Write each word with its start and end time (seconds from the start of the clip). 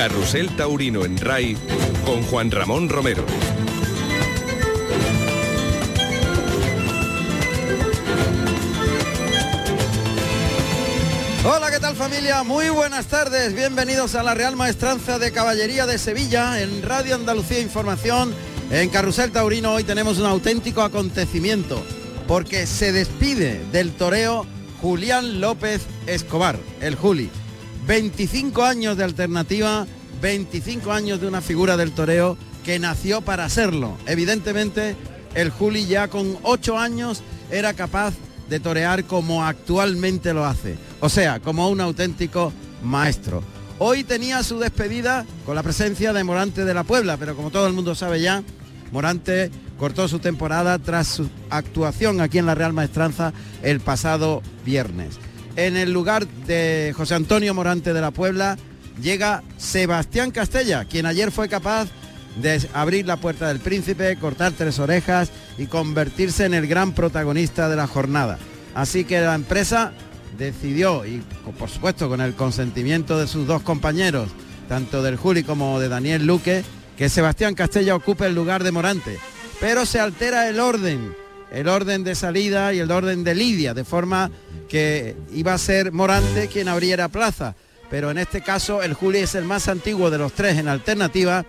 Carrusel 0.00 0.48
Taurino 0.56 1.04
en 1.04 1.18
RAI 1.18 1.58
con 2.06 2.22
Juan 2.22 2.50
Ramón 2.50 2.88
Romero. 2.88 3.22
Hola, 11.44 11.70
¿qué 11.70 11.78
tal 11.78 11.96
familia? 11.96 12.42
Muy 12.44 12.70
buenas 12.70 13.08
tardes. 13.08 13.54
Bienvenidos 13.54 14.14
a 14.14 14.22
la 14.22 14.32
Real 14.32 14.56
Maestranza 14.56 15.18
de 15.18 15.32
Caballería 15.32 15.84
de 15.84 15.98
Sevilla 15.98 16.62
en 16.62 16.82
Radio 16.82 17.14
Andalucía 17.16 17.60
Información. 17.60 18.32
En 18.70 18.88
Carrusel 18.88 19.32
Taurino 19.32 19.74
hoy 19.74 19.84
tenemos 19.84 20.18
un 20.18 20.24
auténtico 20.24 20.80
acontecimiento 20.80 21.84
porque 22.26 22.66
se 22.66 22.92
despide 22.92 23.60
del 23.70 23.92
toreo 23.92 24.46
Julián 24.80 25.42
López 25.42 25.82
Escobar, 26.06 26.58
el 26.80 26.94
Juli. 26.94 27.30
25 27.86 28.64
años 28.64 28.96
de 28.96 29.04
alternativa, 29.04 29.86
25 30.20 30.92
años 30.92 31.20
de 31.20 31.26
una 31.26 31.40
figura 31.40 31.76
del 31.76 31.92
toreo 31.92 32.36
que 32.64 32.78
nació 32.78 33.20
para 33.20 33.48
serlo. 33.48 33.96
Evidentemente, 34.06 34.96
el 35.34 35.50
Juli 35.50 35.86
ya 35.86 36.08
con 36.08 36.38
8 36.42 36.78
años 36.78 37.22
era 37.50 37.74
capaz 37.74 38.14
de 38.48 38.60
torear 38.60 39.04
como 39.04 39.44
actualmente 39.44 40.34
lo 40.34 40.44
hace, 40.44 40.76
o 41.00 41.08
sea, 41.08 41.40
como 41.40 41.68
un 41.68 41.80
auténtico 41.80 42.52
maestro. 42.82 43.42
Hoy 43.78 44.04
tenía 44.04 44.42
su 44.42 44.58
despedida 44.58 45.24
con 45.46 45.54
la 45.54 45.62
presencia 45.62 46.12
de 46.12 46.24
Morante 46.24 46.64
de 46.64 46.74
la 46.74 46.84
Puebla, 46.84 47.16
pero 47.16 47.34
como 47.34 47.50
todo 47.50 47.66
el 47.66 47.72
mundo 47.72 47.94
sabe 47.94 48.20
ya, 48.20 48.42
Morante 48.92 49.50
cortó 49.78 50.08
su 50.08 50.18
temporada 50.18 50.78
tras 50.78 51.06
su 51.06 51.30
actuación 51.48 52.20
aquí 52.20 52.38
en 52.38 52.46
la 52.46 52.54
Real 52.54 52.72
Maestranza 52.72 53.32
el 53.62 53.80
pasado 53.80 54.42
viernes. 54.66 55.18
En 55.56 55.76
el 55.76 55.92
lugar 55.92 56.26
de 56.26 56.92
José 56.96 57.14
Antonio 57.14 57.54
Morante 57.54 57.92
de 57.92 58.00
la 58.00 58.12
Puebla 58.12 58.56
llega 59.00 59.42
Sebastián 59.56 60.30
Castella, 60.30 60.84
quien 60.84 61.06
ayer 61.06 61.30
fue 61.30 61.48
capaz 61.48 61.88
de 62.40 62.68
abrir 62.72 63.06
la 63.06 63.16
puerta 63.16 63.48
del 63.48 63.58
príncipe, 63.58 64.16
cortar 64.16 64.52
tres 64.52 64.78
orejas 64.78 65.30
y 65.58 65.66
convertirse 65.66 66.44
en 66.44 66.54
el 66.54 66.66
gran 66.66 66.92
protagonista 66.92 67.68
de 67.68 67.76
la 67.76 67.86
jornada. 67.86 68.38
Así 68.74 69.04
que 69.04 69.20
la 69.20 69.34
empresa 69.34 69.92
decidió, 70.38 71.04
y 71.04 71.22
por 71.58 71.68
supuesto 71.68 72.08
con 72.08 72.20
el 72.20 72.34
consentimiento 72.34 73.18
de 73.18 73.26
sus 73.26 73.46
dos 73.46 73.62
compañeros, 73.62 74.30
tanto 74.68 75.02
del 75.02 75.16
Juli 75.16 75.42
como 75.42 75.80
de 75.80 75.88
Daniel 75.88 76.26
Luque, 76.26 76.62
que 76.96 77.08
Sebastián 77.08 77.54
Castella 77.54 77.96
ocupe 77.96 78.26
el 78.26 78.34
lugar 78.34 78.62
de 78.62 78.72
Morante. 78.72 79.18
Pero 79.58 79.84
se 79.84 79.98
altera 79.98 80.48
el 80.48 80.60
orden, 80.60 81.14
el 81.52 81.68
orden 81.68 82.04
de 82.04 82.14
salida 82.14 82.72
y 82.72 82.78
el 82.78 82.90
orden 82.90 83.24
de 83.24 83.34
Lidia, 83.34 83.74
de 83.74 83.84
forma 83.84 84.30
que 84.68 85.16
iba 85.32 85.54
a 85.54 85.58
ser 85.58 85.92
Morante 85.92 86.48
quien 86.48 86.68
abriera 86.68 87.08
plaza. 87.08 87.54
Pero 87.90 88.10
en 88.10 88.18
este 88.18 88.40
caso 88.40 88.82
el 88.82 88.94
Juli 88.94 89.18
es 89.18 89.34
el 89.34 89.44
más 89.44 89.68
antiguo 89.68 90.10
de 90.10 90.18
los 90.18 90.32
tres 90.32 90.58
en 90.58 90.68
alternativa 90.68 91.44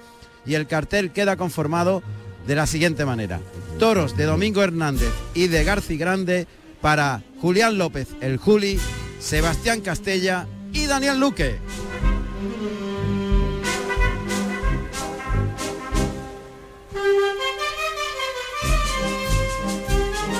y 0.45 0.55
el 0.55 0.67
cartel 0.67 1.11
queda 1.11 1.38
conformado 1.38 2.02
de 2.47 2.55
la 2.55 2.66
siguiente 2.66 3.05
manera. 3.05 3.39
Toros 3.77 4.17
de 4.17 4.25
Domingo 4.25 4.63
Hernández 4.63 5.11
y 5.33 5.47
de 5.47 5.63
Garci 5.63 5.97
Grande 5.97 6.47
para 6.81 7.22
Julián 7.39 7.77
López, 7.77 8.07
el 8.22 8.38
Juli, 8.38 8.79
Sebastián 9.19 9.81
Castella 9.81 10.47
y 10.73 10.88
Daniel 10.88 11.19
Luque. 11.19 11.59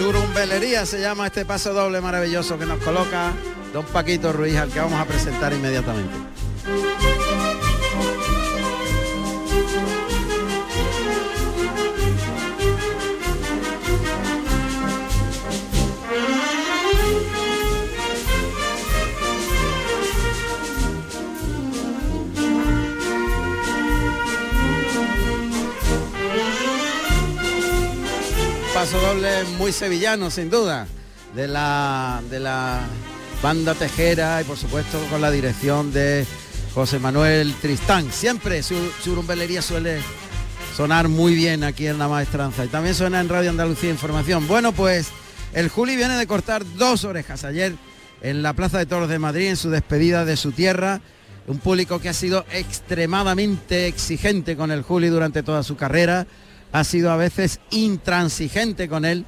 Turumbelería 0.02 0.84
se 0.88 1.00
llama 1.00 1.28
este 1.28 1.46
paso 1.46 1.76
doble 1.76 2.02
maravilloso 2.02 2.58
que 2.58 2.66
nos 2.66 2.80
coloca 2.80 3.34
don 3.72 3.86
Paquito 3.86 4.34
Ruiz, 4.34 4.58
al 4.58 4.72
que 4.72 4.80
vamos 4.80 5.00
a 5.00 5.06
presentar 5.06 5.54
inmediatamente. 5.54 6.12
Paso 28.81 28.99
doble 28.99 29.43
muy 29.59 29.71
sevillano, 29.71 30.31
sin 30.31 30.49
duda, 30.49 30.87
de 31.36 31.47
la, 31.47 32.19
de 32.31 32.39
la 32.39 32.80
banda 33.43 33.75
Tejera 33.75 34.42
y 34.42 34.43
por 34.43 34.58
supuesto 34.58 34.99
con 35.11 35.21
la 35.21 35.30
dirección 35.30 35.93
de 35.93 36.25
José 36.73 36.97
Manuel 36.97 37.53
Tristán. 37.61 38.11
Siempre 38.11 38.64
su, 38.64 38.75
rumbelería 39.05 39.61
suele 39.61 39.99
sonar 40.75 41.09
muy 41.09 41.36
bien 41.36 41.64
aquí 41.64 41.86
en 41.86 41.99
la 41.99 42.08
maestranza 42.08 42.65
y 42.65 42.69
también 42.69 42.95
suena 42.95 43.21
en 43.21 43.30
Radio 43.30 43.52
Andalucía 43.52 43.92
Información. 43.92 44.47
Bueno, 44.47 44.71
pues 44.71 45.09
el 45.53 45.69
Juli 45.69 45.95
viene 45.95 46.17
de 46.17 46.25
cortar 46.25 46.63
dos 46.75 47.03
orejas 47.03 47.43
ayer 47.43 47.75
en 48.23 48.42
la 48.42 48.53
Plaza 48.53 48.80
de 48.80 48.87
Toros 48.87 49.09
de 49.09 49.19
Madrid 49.19 49.49
en 49.49 49.58
su 49.58 49.69
despedida 49.69 50.25
de 50.25 50.37
su 50.37 50.53
tierra. 50.53 51.02
Un 51.45 51.59
público 51.59 51.99
que 51.99 52.09
ha 52.09 52.13
sido 52.13 52.48
extremadamente 52.52 53.86
exigente 53.86 54.58
con 54.58 54.71
el 54.71 54.81
Juli 54.81 55.09
durante 55.09 55.43
toda 55.43 55.61
su 55.61 55.75
carrera 55.75 56.25
ha 56.71 56.83
sido 56.83 57.11
a 57.11 57.17
veces 57.17 57.59
intransigente 57.70 58.87
con 58.87 59.05
él 59.05 59.26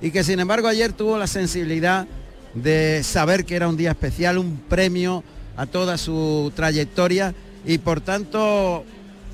y 0.00 0.10
que 0.10 0.24
sin 0.24 0.40
embargo 0.40 0.68
ayer 0.68 0.92
tuvo 0.92 1.18
la 1.18 1.26
sensibilidad 1.26 2.06
de 2.54 3.02
saber 3.02 3.44
que 3.44 3.56
era 3.56 3.68
un 3.68 3.76
día 3.76 3.90
especial, 3.90 4.38
un 4.38 4.58
premio 4.68 5.22
a 5.56 5.66
toda 5.66 5.98
su 5.98 6.52
trayectoria 6.54 7.34
y 7.66 7.78
por 7.78 8.00
tanto 8.00 8.84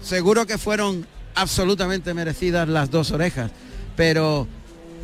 seguro 0.03 0.47
que 0.47 0.59
fueron 0.59 1.07
absolutamente 1.35 2.15
merecidas 2.15 2.69
las 2.69 2.91
dos 2.91 3.11
orejas, 3.13 3.51
pero 3.97 4.47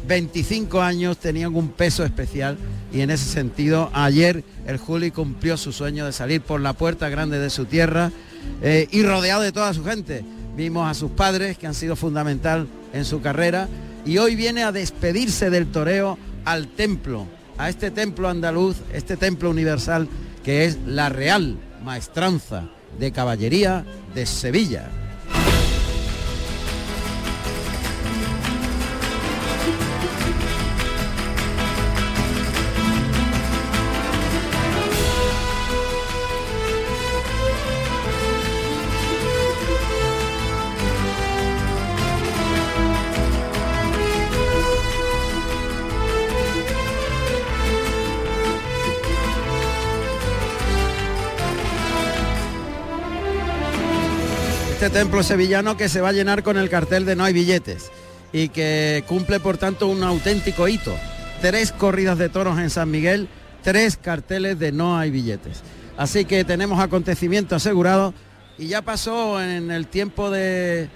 25 0.07 0.81
años 0.81 1.19
tenían 1.19 1.55
un 1.55 1.69
peso 1.69 2.05
especial 2.05 2.57
y 2.93 3.01
en 3.01 3.11
ese 3.11 3.27
sentido 3.27 3.91
ayer 3.93 4.45
el 4.67 4.79
Juli 4.79 5.11
cumplió 5.11 5.57
su 5.57 5.73
sueño 5.73 6.07
de 6.07 6.13
salir 6.13 6.41
por 6.41 6.61
la 6.61 6.73
puerta 6.73 7.09
grande 7.09 7.39
de 7.39 7.51
su 7.51 7.67
tierra 7.67 8.11
eh, 8.63 8.89
y 8.91 9.03
rodeado 9.03 9.43
de 9.43 9.53
toda 9.53 9.75
su 9.75 9.85
gente 9.85 10.25
vimos 10.59 10.91
a 10.91 10.95
sus 10.95 11.13
padres 11.13 11.57
que 11.57 11.69
han 11.69 11.75
sido 11.75 11.95
fundamental 11.95 12.67
en 12.93 13.05
su 13.05 13.21
carrera 13.21 13.69
y 14.05 14.19
hoy 14.19 14.35
viene 14.35 14.65
a 14.65 14.73
despedirse 14.73 15.51
del 15.51 15.69
toreo 15.69 16.19
al 16.45 16.67
templo, 16.67 17.27
a 17.59 17.69
este 17.69 17.93
templo 17.93 18.29
andaluz, 18.29 18.79
este 18.93 19.17
templo 19.17 19.51
universal 19.51 20.09
que 20.43 20.65
es 20.65 20.77
la 20.85 21.11
Real 21.11 21.57
Maestranza 21.85 22.69
de 22.99 23.13
Caballería 23.13 23.85
de 24.17 24.27
Sevilla. 24.27 24.89
Este 54.89 55.01
templo 55.01 55.23
sevillano 55.23 55.77
que 55.77 55.91
se 55.91 56.01
va 56.01 56.09
a 56.09 56.13
llenar 56.13 56.43
con 56.43 56.57
el 56.57 56.71
cartel 56.71 57.05
de 57.05 57.15
no 57.15 57.23
hay 57.23 57.35
billetes 57.35 57.91
y 58.33 58.49
que 58.49 59.05
cumple 59.07 59.39
por 59.39 59.59
tanto 59.59 59.87
un 59.87 60.03
auténtico 60.03 60.67
hito. 60.67 60.97
Tres 61.43 61.73
corridas 61.73 62.17
de 62.17 62.31
toros 62.31 62.59
en 62.59 62.71
San 62.71 62.91
Miguel, 62.91 63.29
tres 63.63 63.99
carteles 63.99 64.59
de 64.59 64.73
no 64.73 64.97
hay 64.97 65.11
billetes. 65.11 65.63
Así 65.99 66.25
que 66.25 66.43
tenemos 66.43 66.81
acontecimiento 66.81 67.55
asegurado 67.55 68.15
y 68.57 68.69
ya 68.69 68.81
pasó 68.81 69.43
en 69.43 69.71
el 69.71 69.89
tiempo 69.89 70.31
de, 70.31 70.89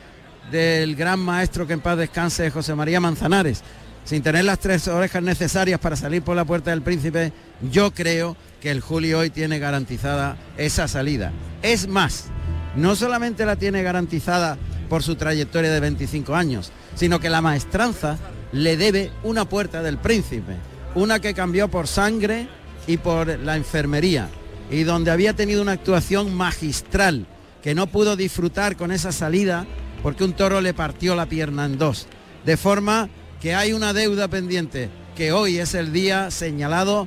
del 0.51 0.97
gran 0.97 1.21
maestro 1.21 1.67
que 1.67 1.75
en 1.75 1.81
paz 1.81 1.99
descanse 1.99 2.51
José 2.51 2.75
María 2.75 2.99
Manzanares. 2.99 3.63
Sin 4.05 4.23
tener 4.23 4.47
las 4.47 4.59
tres 4.59 4.89
orejas 4.89 5.23
necesarias 5.23 5.79
para 5.79 5.97
salir 5.97 6.23
por 6.23 6.35
la 6.35 6.47
puerta 6.47 6.71
del 6.71 6.81
príncipe, 6.81 7.31
yo 7.71 7.91
creo 7.91 8.39
que 8.63 8.71
el 8.71 8.81
Julio 8.81 9.19
hoy 9.19 9.29
tiene 9.29 9.59
garantizada 9.59 10.39
esa 10.57 10.89
salida. 10.89 11.31
Es 11.61 11.87
más, 11.89 12.31
no 12.77 12.97
solamente 12.97 13.47
la 13.47 13.57
tiene 13.57 13.83
garantizada 13.83 14.57
por 14.89 15.03
su 15.03 15.17
trayectoria 15.17 15.71
de 15.71 15.81
25 15.81 16.35
años, 16.35 16.73
sino 16.95 17.21
que 17.21 17.31
la 17.31 17.41
maestranza 17.41 18.19
le 18.53 18.77
debe 18.77 19.11
una 19.23 19.47
puerta 19.47 19.83
del 19.83 19.99
príncipe, 19.99 20.57
una 20.95 21.21
que 21.21 21.35
cambió 21.35 21.69
por 21.69 21.87
sangre 21.87 22.49
y 22.87 22.99
por 22.99 23.39
la 23.39 23.57
enfermería, 23.57 24.29
y 24.71 24.83
donde 24.83 25.11
había 25.11 25.35
tenido 25.35 25.63
una 25.63 25.73
actuación 25.73 26.35
magistral, 26.35 27.27
que 27.63 27.75
no 27.75 27.87
pudo 27.87 28.17
disfrutar 28.17 28.77
con 28.77 28.91
esa 28.91 29.13
salida 29.13 29.67
porque 30.03 30.25
un 30.25 30.33
toro 30.33 30.61
le 30.61 30.75
partió 30.75 31.15
la 31.15 31.27
pierna 31.27 31.65
en 31.65 31.79
dos. 31.79 32.07
De 32.45 32.57
forma 32.57 33.09
que 33.41 33.55
hay 33.55 33.73
una 33.73 33.93
deuda 33.93 34.29
pendiente, 34.29 34.91
que 35.17 35.33
hoy 35.33 35.59
es 35.59 35.75
el 35.75 35.93
día 35.93 36.31
señalado 36.31 37.07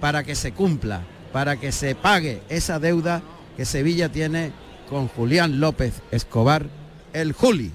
para 0.00 0.24
que 0.24 0.34
se 0.34 0.52
cumpla, 0.52 1.02
para 1.32 1.56
que 1.56 1.70
se 1.70 1.94
pague 1.94 2.42
esa 2.48 2.78
deuda 2.78 3.22
que 3.56 3.64
Sevilla 3.64 4.10
tiene 4.10 4.52
con 4.92 5.08
Julián 5.08 5.58
López 5.58 5.94
Escobar, 6.10 6.66
el 7.14 7.32
Juli. 7.32 7.72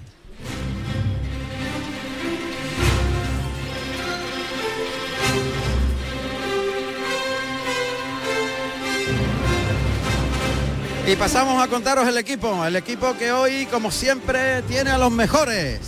Y 11.08 11.16
pasamos 11.16 11.64
a 11.64 11.68
contaros 11.68 12.08
el 12.08 12.20
equipo, 12.20 12.64
el 12.64 12.76
equipo 12.76 13.18
que 13.18 13.32
hoy, 13.32 13.66
como 13.66 13.90
siempre, 13.90 14.62
tiene 14.64 14.92
a 14.92 15.00
los 15.00 15.12
mejores. 15.12 15.80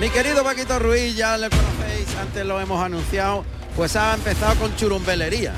Mi 0.00 0.08
querido 0.08 0.42
Paquito 0.42 0.78
Ruiz, 0.78 1.14
ya 1.14 1.36
le 1.36 1.50
conocéis, 1.50 2.16
antes 2.16 2.46
lo 2.46 2.58
hemos 2.58 2.82
anunciado, 2.82 3.44
pues 3.80 3.96
ha 3.96 4.12
empezado 4.12 4.56
con 4.56 4.76
churumbelerías. 4.76 5.56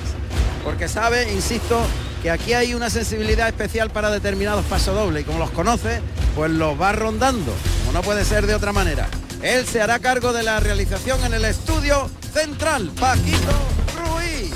Porque 0.62 0.86
sabe, 0.86 1.32
insisto, 1.32 1.84
que 2.22 2.30
aquí 2.30 2.52
hay 2.52 2.72
una 2.72 2.88
sensibilidad 2.88 3.48
especial 3.48 3.90
para 3.90 4.10
determinados 4.10 4.64
pasodobles 4.66 5.22
y 5.22 5.24
como 5.24 5.40
los 5.40 5.50
conoce, 5.50 6.00
pues 6.36 6.48
los 6.52 6.80
va 6.80 6.92
rondando, 6.92 7.52
como 7.80 7.90
no 7.90 8.02
puede 8.02 8.24
ser 8.24 8.46
de 8.46 8.54
otra 8.54 8.72
manera. 8.72 9.08
Él 9.42 9.66
se 9.66 9.82
hará 9.82 9.98
cargo 9.98 10.32
de 10.32 10.44
la 10.44 10.60
realización 10.60 11.24
en 11.24 11.34
el 11.34 11.44
estudio 11.44 12.08
central, 12.32 12.92
Paquito 13.00 13.58
Ruiz. 14.06 14.52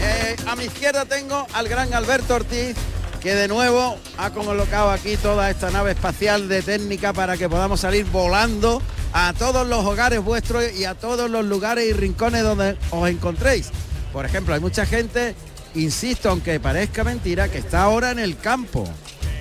Eh, 0.00 0.36
a 0.46 0.56
mi 0.56 0.64
izquierda 0.64 1.04
tengo 1.04 1.46
al 1.52 1.68
gran 1.68 1.92
Alberto 1.92 2.36
Ortiz, 2.36 2.74
que 3.20 3.34
de 3.34 3.48
nuevo 3.48 3.98
ha 4.16 4.30
colocado 4.30 4.90
aquí 4.90 5.16
toda 5.16 5.50
esta 5.50 5.70
nave 5.70 5.92
espacial 5.92 6.48
de 6.48 6.62
técnica 6.62 7.12
para 7.12 7.36
que 7.36 7.48
podamos 7.48 7.80
salir 7.80 8.06
volando 8.06 8.82
a 9.12 9.32
todos 9.34 9.66
los 9.66 9.84
hogares 9.84 10.20
vuestros 10.20 10.72
y 10.72 10.84
a 10.84 10.94
todos 10.94 11.30
los 11.30 11.44
lugares 11.44 11.86
y 11.86 11.92
rincones 11.92 12.42
donde 12.42 12.76
os 12.90 13.08
encontréis. 13.08 13.70
Por 14.12 14.24
ejemplo, 14.24 14.54
hay 14.54 14.60
mucha 14.60 14.86
gente, 14.86 15.34
insisto, 15.74 16.30
aunque 16.30 16.58
parezca 16.60 17.04
mentira, 17.04 17.48
que 17.48 17.58
está 17.58 17.82
ahora 17.82 18.10
en 18.10 18.18
el 18.18 18.38
campo, 18.38 18.88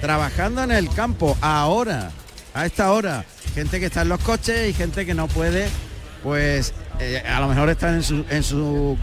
trabajando 0.01 0.63
en 0.63 0.71
el 0.71 0.89
campo, 0.89 1.37
ahora, 1.41 2.11
a 2.53 2.65
esta 2.65 2.91
hora. 2.91 3.25
Gente 3.55 3.79
que 3.79 3.87
está 3.87 4.01
en 4.01 4.09
los 4.09 4.19
coches 4.19 4.69
y 4.69 4.73
gente 4.73 5.05
que 5.05 5.13
no 5.13 5.27
puede, 5.27 5.69
pues 6.23 6.73
eh, 6.99 7.23
a 7.27 7.39
lo 7.39 7.47
mejor 7.47 7.69
está 7.69 7.93
en 7.93 8.03
su, 8.03 8.25
en 8.29 8.43
su 8.43 8.97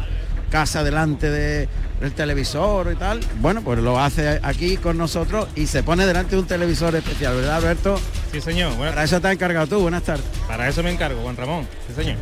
casa 0.50 0.82
delante 0.84 1.30
de, 1.30 1.68
del 2.00 2.12
televisor 2.12 2.90
y 2.92 2.96
tal. 2.96 3.20
Bueno, 3.40 3.62
pues 3.62 3.78
lo 3.80 3.98
hace 4.00 4.40
aquí 4.42 4.76
con 4.76 4.96
nosotros 4.98 5.48
y 5.56 5.66
se 5.66 5.82
pone 5.82 6.06
delante 6.06 6.36
de 6.36 6.42
un 6.42 6.46
televisor 6.46 6.94
especial, 6.96 7.34
¿verdad, 7.36 7.56
Alberto? 7.56 7.98
Sí, 8.32 8.40
señor. 8.40 8.74
Bueno, 8.76 8.92
Para 8.92 9.04
eso 9.04 9.20
te 9.20 9.26
has 9.28 9.32
encargado 9.34 9.66
tú. 9.66 9.80
Buenas 9.80 10.02
tardes. 10.02 10.24
para 10.48 10.68
eso 10.68 10.82
me 10.82 10.90
encargo, 10.90 11.20
Juan 11.22 11.36
Ramón. 11.36 11.66
Sí, 11.88 11.94
señor. 11.94 12.16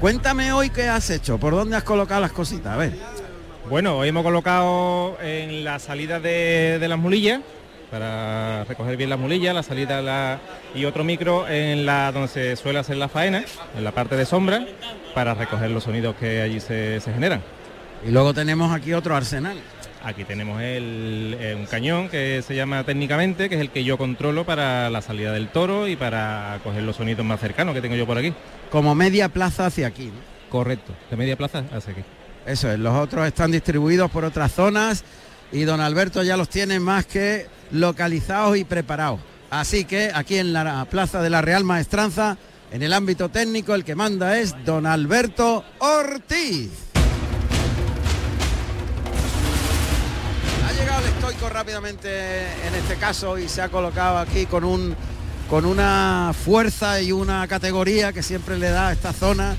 Cuéntame 0.00 0.52
hoy 0.52 0.70
qué 0.70 0.88
has 0.88 1.08
hecho, 1.10 1.38
por 1.38 1.54
dónde 1.54 1.76
has 1.76 1.82
colocado 1.82 2.20
las 2.20 2.32
cositas. 2.32 2.72
A 2.74 2.76
ver. 2.76 2.92
Bueno, 3.70 3.96
hoy 3.98 4.08
hemos 4.08 4.22
colocado 4.22 5.16
en 5.22 5.64
la 5.64 5.78
salida 5.78 6.20
de, 6.20 6.78
de 6.78 6.88
las 6.88 6.98
mulillas, 6.98 7.40
para 7.90 8.64
recoger 8.64 8.96
bien 8.96 9.10
las 9.10 9.18
mulillas, 9.18 9.54
la 9.54 9.62
salida 9.62 10.02
la- 10.02 10.38
y 10.74 10.84
otro 10.84 11.02
micro 11.04 11.48
en 11.48 11.86
la 11.86 12.12
donde 12.12 12.28
se 12.28 12.56
suele 12.56 12.78
hacer 12.78 12.96
la 12.96 13.08
faena, 13.08 13.44
en 13.76 13.84
la 13.84 13.92
parte 13.92 14.16
de 14.16 14.26
sombra, 14.26 14.64
para 15.14 15.34
recoger 15.34 15.70
los 15.70 15.84
sonidos 15.84 16.14
que 16.16 16.42
allí 16.42 16.60
se, 16.60 17.00
se 17.00 17.12
generan. 17.12 17.42
Y 18.06 18.12
luego 18.12 18.32
tenemos 18.32 18.72
aquí 18.72 18.92
otro 18.92 19.16
arsenal. 19.16 19.58
Aquí 20.04 20.22
tenemos 20.22 20.62
el, 20.62 21.36
eh, 21.40 21.56
un 21.58 21.66
cañón 21.66 22.08
que 22.08 22.40
se 22.46 22.54
llama 22.54 22.84
técnicamente, 22.84 23.48
que 23.48 23.56
es 23.56 23.60
el 23.60 23.70
que 23.70 23.82
yo 23.82 23.98
controlo 23.98 24.46
para 24.46 24.88
la 24.90 25.02
salida 25.02 25.32
del 25.32 25.48
toro 25.48 25.88
y 25.88 25.96
para 25.96 26.60
coger 26.62 26.84
los 26.84 26.94
sonidos 26.94 27.26
más 27.26 27.40
cercanos 27.40 27.74
que 27.74 27.80
tengo 27.80 27.96
yo 27.96 28.06
por 28.06 28.16
aquí. 28.16 28.32
Como 28.70 28.94
media 28.94 29.28
plaza 29.28 29.66
hacia 29.66 29.88
aquí. 29.88 30.06
¿no? 30.06 30.50
Correcto, 30.50 30.92
de 31.10 31.16
media 31.16 31.36
plaza 31.36 31.64
hacia 31.72 31.94
aquí. 31.94 32.02
Eso 32.46 32.70
es, 32.70 32.78
los 32.78 32.94
otros 32.94 33.26
están 33.26 33.50
distribuidos 33.50 34.08
por 34.08 34.24
otras 34.24 34.52
zonas 34.52 35.02
y 35.50 35.64
don 35.64 35.80
Alberto 35.80 36.22
ya 36.22 36.36
los 36.36 36.48
tiene 36.48 36.78
más 36.78 37.06
que 37.06 37.48
localizados 37.72 38.56
y 38.56 38.62
preparados. 38.62 39.18
Así 39.50 39.84
que 39.84 40.12
aquí 40.14 40.36
en 40.36 40.52
la 40.52 40.84
plaza 40.84 41.22
de 41.22 41.30
la 41.30 41.42
Real 41.42 41.64
Maestranza, 41.64 42.38
en 42.70 42.84
el 42.84 42.92
ámbito 42.92 43.30
técnico, 43.30 43.74
el 43.74 43.84
que 43.84 43.96
manda 43.96 44.38
es 44.38 44.54
don 44.64 44.86
Alberto 44.86 45.64
Ortiz. 45.80 46.85
Estoico 51.28 51.48
rápidamente 51.52 52.42
en 52.68 52.74
este 52.76 52.94
caso 52.96 53.36
y 53.36 53.48
se 53.48 53.60
ha 53.60 53.68
colocado 53.68 54.18
aquí 54.18 54.46
con 54.46 54.62
un 54.62 54.94
con 55.50 55.64
una 55.64 56.32
fuerza 56.44 57.00
y 57.00 57.10
una 57.10 57.46
categoría 57.48 58.12
que 58.12 58.22
siempre 58.22 58.56
le 58.58 58.70
da 58.70 58.88
a 58.88 58.92
esta 58.92 59.12
zona. 59.12 59.56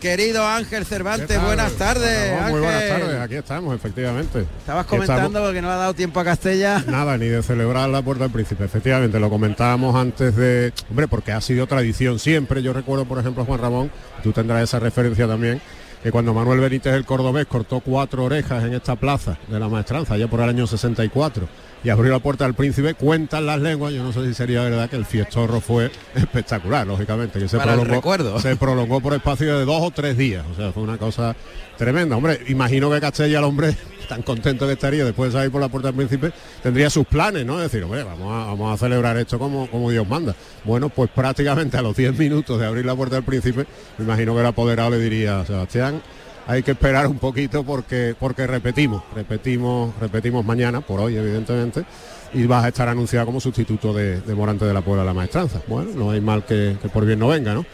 Querido 0.00 0.46
Ángel 0.46 0.84
¿Qué 0.84 0.88
Cervantes, 0.88 1.42
buenas 1.42 1.72
tardes. 1.72 2.40
Muy 2.50 2.60
buenas 2.60 2.88
tardes, 2.88 3.20
aquí 3.20 3.34
estamos, 3.34 3.74
efectivamente. 3.74 4.46
Estabas 4.58 4.86
Que 4.86 4.96
estamos- 4.96 5.20
comentando 5.20 5.52
que 5.52 5.62
no 5.62 5.70
ha 5.70 5.76
dado 5.76 5.94
tiempo 5.94 6.20
a 6.20 6.24
Castella. 6.24 6.82
Nada, 6.86 7.16
ni 7.18 7.26
de 7.26 7.42
celebrar 7.42 7.88
la 7.88 8.02
Puerta 8.02 8.24
del 8.24 8.32
Príncipe, 8.32 8.64
efectivamente, 8.64 9.18
lo 9.18 9.28
comentábamos 9.30 9.96
antes 9.96 10.36
de... 10.36 10.72
Hombre, 10.90 11.08
porque 11.08 11.32
ha 11.32 11.40
sido 11.40 11.66
tradición 11.66 12.18
siempre, 12.18 12.62
yo 12.62 12.72
recuerdo, 12.74 13.04
por 13.06 13.18
ejemplo, 13.18 13.44
Juan 13.46 13.58
Ramón, 13.60 13.90
tú 14.22 14.32
tendrás 14.32 14.62
esa 14.62 14.78
referencia 14.78 15.26
también, 15.26 15.60
que 16.06 16.12
cuando 16.12 16.32
Manuel 16.32 16.60
Benítez 16.60 16.94
el 16.94 17.04
Cordobés 17.04 17.46
cortó 17.46 17.80
cuatro 17.80 18.22
orejas 18.22 18.62
en 18.62 18.74
esta 18.74 18.94
plaza 18.94 19.38
de 19.48 19.58
la 19.58 19.68
maestranza, 19.68 20.16
ya 20.16 20.28
por 20.28 20.38
el 20.38 20.48
año 20.48 20.64
64, 20.64 21.48
y 21.84 21.90
abrió 21.90 22.10
la 22.12 22.18
Puerta 22.18 22.44
del 22.44 22.54
Príncipe, 22.54 22.94
cuentan 22.94 23.46
las 23.46 23.60
lenguas, 23.60 23.92
yo 23.92 24.02
no 24.02 24.12
sé 24.12 24.26
si 24.26 24.34
sería 24.34 24.62
verdad 24.62 24.90
que 24.90 24.96
el 24.96 25.04
fiestorro 25.04 25.60
fue 25.60 25.90
espectacular, 26.14 26.86
lógicamente, 26.86 27.38
que 27.38 27.48
se 27.48 27.56
Para 27.58 27.72
prolongó, 27.72 27.94
recuerdo. 27.94 28.40
se 28.40 28.56
prolongó 28.56 29.00
por 29.00 29.14
espacio 29.14 29.58
de 29.58 29.64
dos 29.64 29.82
o 29.82 29.90
tres 29.90 30.16
días, 30.16 30.44
o 30.52 30.56
sea, 30.56 30.72
fue 30.72 30.82
una 30.82 30.98
cosa 30.98 31.36
tremenda. 31.76 32.16
Hombre, 32.16 32.40
imagino 32.48 32.90
que 32.90 33.00
Castella, 33.00 33.38
el 33.38 33.44
hombre, 33.44 33.76
tan 34.08 34.22
contento 34.22 34.66
que 34.66 34.72
estaría 34.72 35.04
después 35.04 35.32
de 35.32 35.38
salir 35.38 35.52
por 35.52 35.60
la 35.60 35.68
puerta 35.68 35.88
del 35.88 35.96
príncipe, 35.96 36.32
tendría 36.62 36.90
sus 36.90 37.06
planes, 37.06 37.44
¿no? 37.46 37.56
Es 37.58 37.70
decir, 37.70 37.84
hombre, 37.84 38.02
vamos 38.02 38.32
a, 38.32 38.46
vamos 38.46 38.74
a 38.74 38.76
celebrar 38.84 39.16
esto 39.18 39.38
como, 39.38 39.68
como 39.70 39.90
Dios 39.90 40.08
manda. 40.08 40.34
Bueno, 40.64 40.88
pues 40.88 41.10
prácticamente 41.14 41.76
a 41.76 41.82
los 41.82 41.94
10 41.96 42.18
minutos 42.18 42.58
de 42.58 42.66
abrir 42.66 42.84
la 42.84 42.94
puerta 42.96 43.16
del 43.16 43.24
príncipe, 43.24 43.66
me 43.98 44.04
imagino 44.04 44.34
que 44.34 44.40
el 44.40 44.46
apoderado 44.46 44.90
le 44.90 44.98
diría, 44.98 45.44
Sebastián, 45.44 46.02
hay 46.46 46.62
que 46.62 46.72
esperar 46.72 47.06
un 47.06 47.18
poquito 47.18 47.64
porque 47.64 48.14
porque 48.18 48.46
repetimos, 48.46 49.02
repetimos, 49.14 49.92
repetimos 50.00 50.44
mañana, 50.44 50.80
por 50.80 51.00
hoy 51.00 51.16
evidentemente, 51.16 51.84
y 52.32 52.44
vas 52.46 52.64
a 52.64 52.68
estar 52.68 52.88
anunciado 52.88 53.26
como 53.26 53.40
sustituto 53.40 53.92
de, 53.92 54.20
de 54.20 54.34
Morante 54.34 54.64
de 54.64 54.72
la 54.74 54.80
Puebla 54.82 55.02
de 55.02 55.06
la 55.08 55.14
Maestranza. 55.14 55.60
Bueno, 55.66 55.90
no 55.94 56.10
hay 56.10 56.20
mal 56.20 56.44
que, 56.44 56.76
que 56.80 56.88
por 56.88 57.04
bien 57.06 57.18
no 57.18 57.28
venga, 57.28 57.54
¿no? 57.54 57.64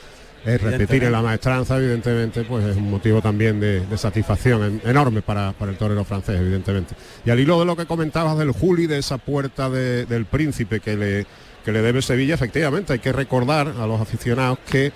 Es 0.45 0.61
repetir 0.61 1.05
en 1.05 1.13
la 1.13 1.23
maestranza, 1.23 1.77
evidentemente, 1.77 2.43
pues 2.43 2.65
es 2.67 2.77
un 2.77 2.91
motivo 2.91 3.23
también 3.23 3.61
de, 3.61 3.87
de 3.87 3.97
satisfacción 3.97 4.65
en- 4.83 4.91
enorme 4.91 5.23
para, 5.23 5.53
para 5.53 5.71
el 5.71 5.77
torero 5.79 6.05
francés, 6.05 6.41
evidentemente. 6.41 6.97
Y 7.25 7.31
al 7.31 7.39
hilo 7.39 7.61
de 7.61 7.65
lo 7.65 7.77
que 7.77 7.87
comentabas 7.87 8.37
del 8.37 8.51
Juli, 8.51 8.89
de 8.89 8.99
esa 8.99 9.19
puerta 9.19 9.71
de- 9.71 10.05
del 10.05 10.25
príncipe 10.27 10.81
que 10.81 10.97
le, 10.97 11.27
que 11.65 11.71
le 11.71 11.81
debe 11.81 12.03
Sevilla, 12.03 12.35
efectivamente, 12.35 12.93
hay 12.93 12.99
que 12.99 13.13
recordar 13.13 13.69
a 13.79 13.87
los 13.87 14.01
aficionados 14.01 14.59
que 14.69 14.91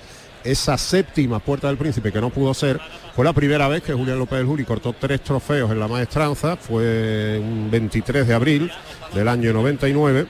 esa 0.47 0.79
séptima 0.79 1.39
puerta 1.39 1.69
del 1.69 1.77
príncipe 1.77 2.13
que 2.13 2.21
no 2.21 2.31
pudo 2.31 2.55
ser 2.55 2.81
fue 3.15 3.25
la 3.25 3.33
primera 3.33 3.69
vez 3.69 3.83
que 3.83 3.93
Julián 3.93 4.19
López 4.19 4.39
del 4.39 4.47
Juli 4.47 4.65
cortó 4.65 4.93
tres 4.93 5.23
trofeos 5.23 5.71
en 5.71 5.81
la 5.81 5.89
maestranza, 5.89 6.57
fue 6.57 7.41
un 7.43 7.71
23 7.71 8.27
de 8.27 8.35
abril 8.35 8.71
del 9.15 9.29
año 9.29 9.53
99 9.53 10.27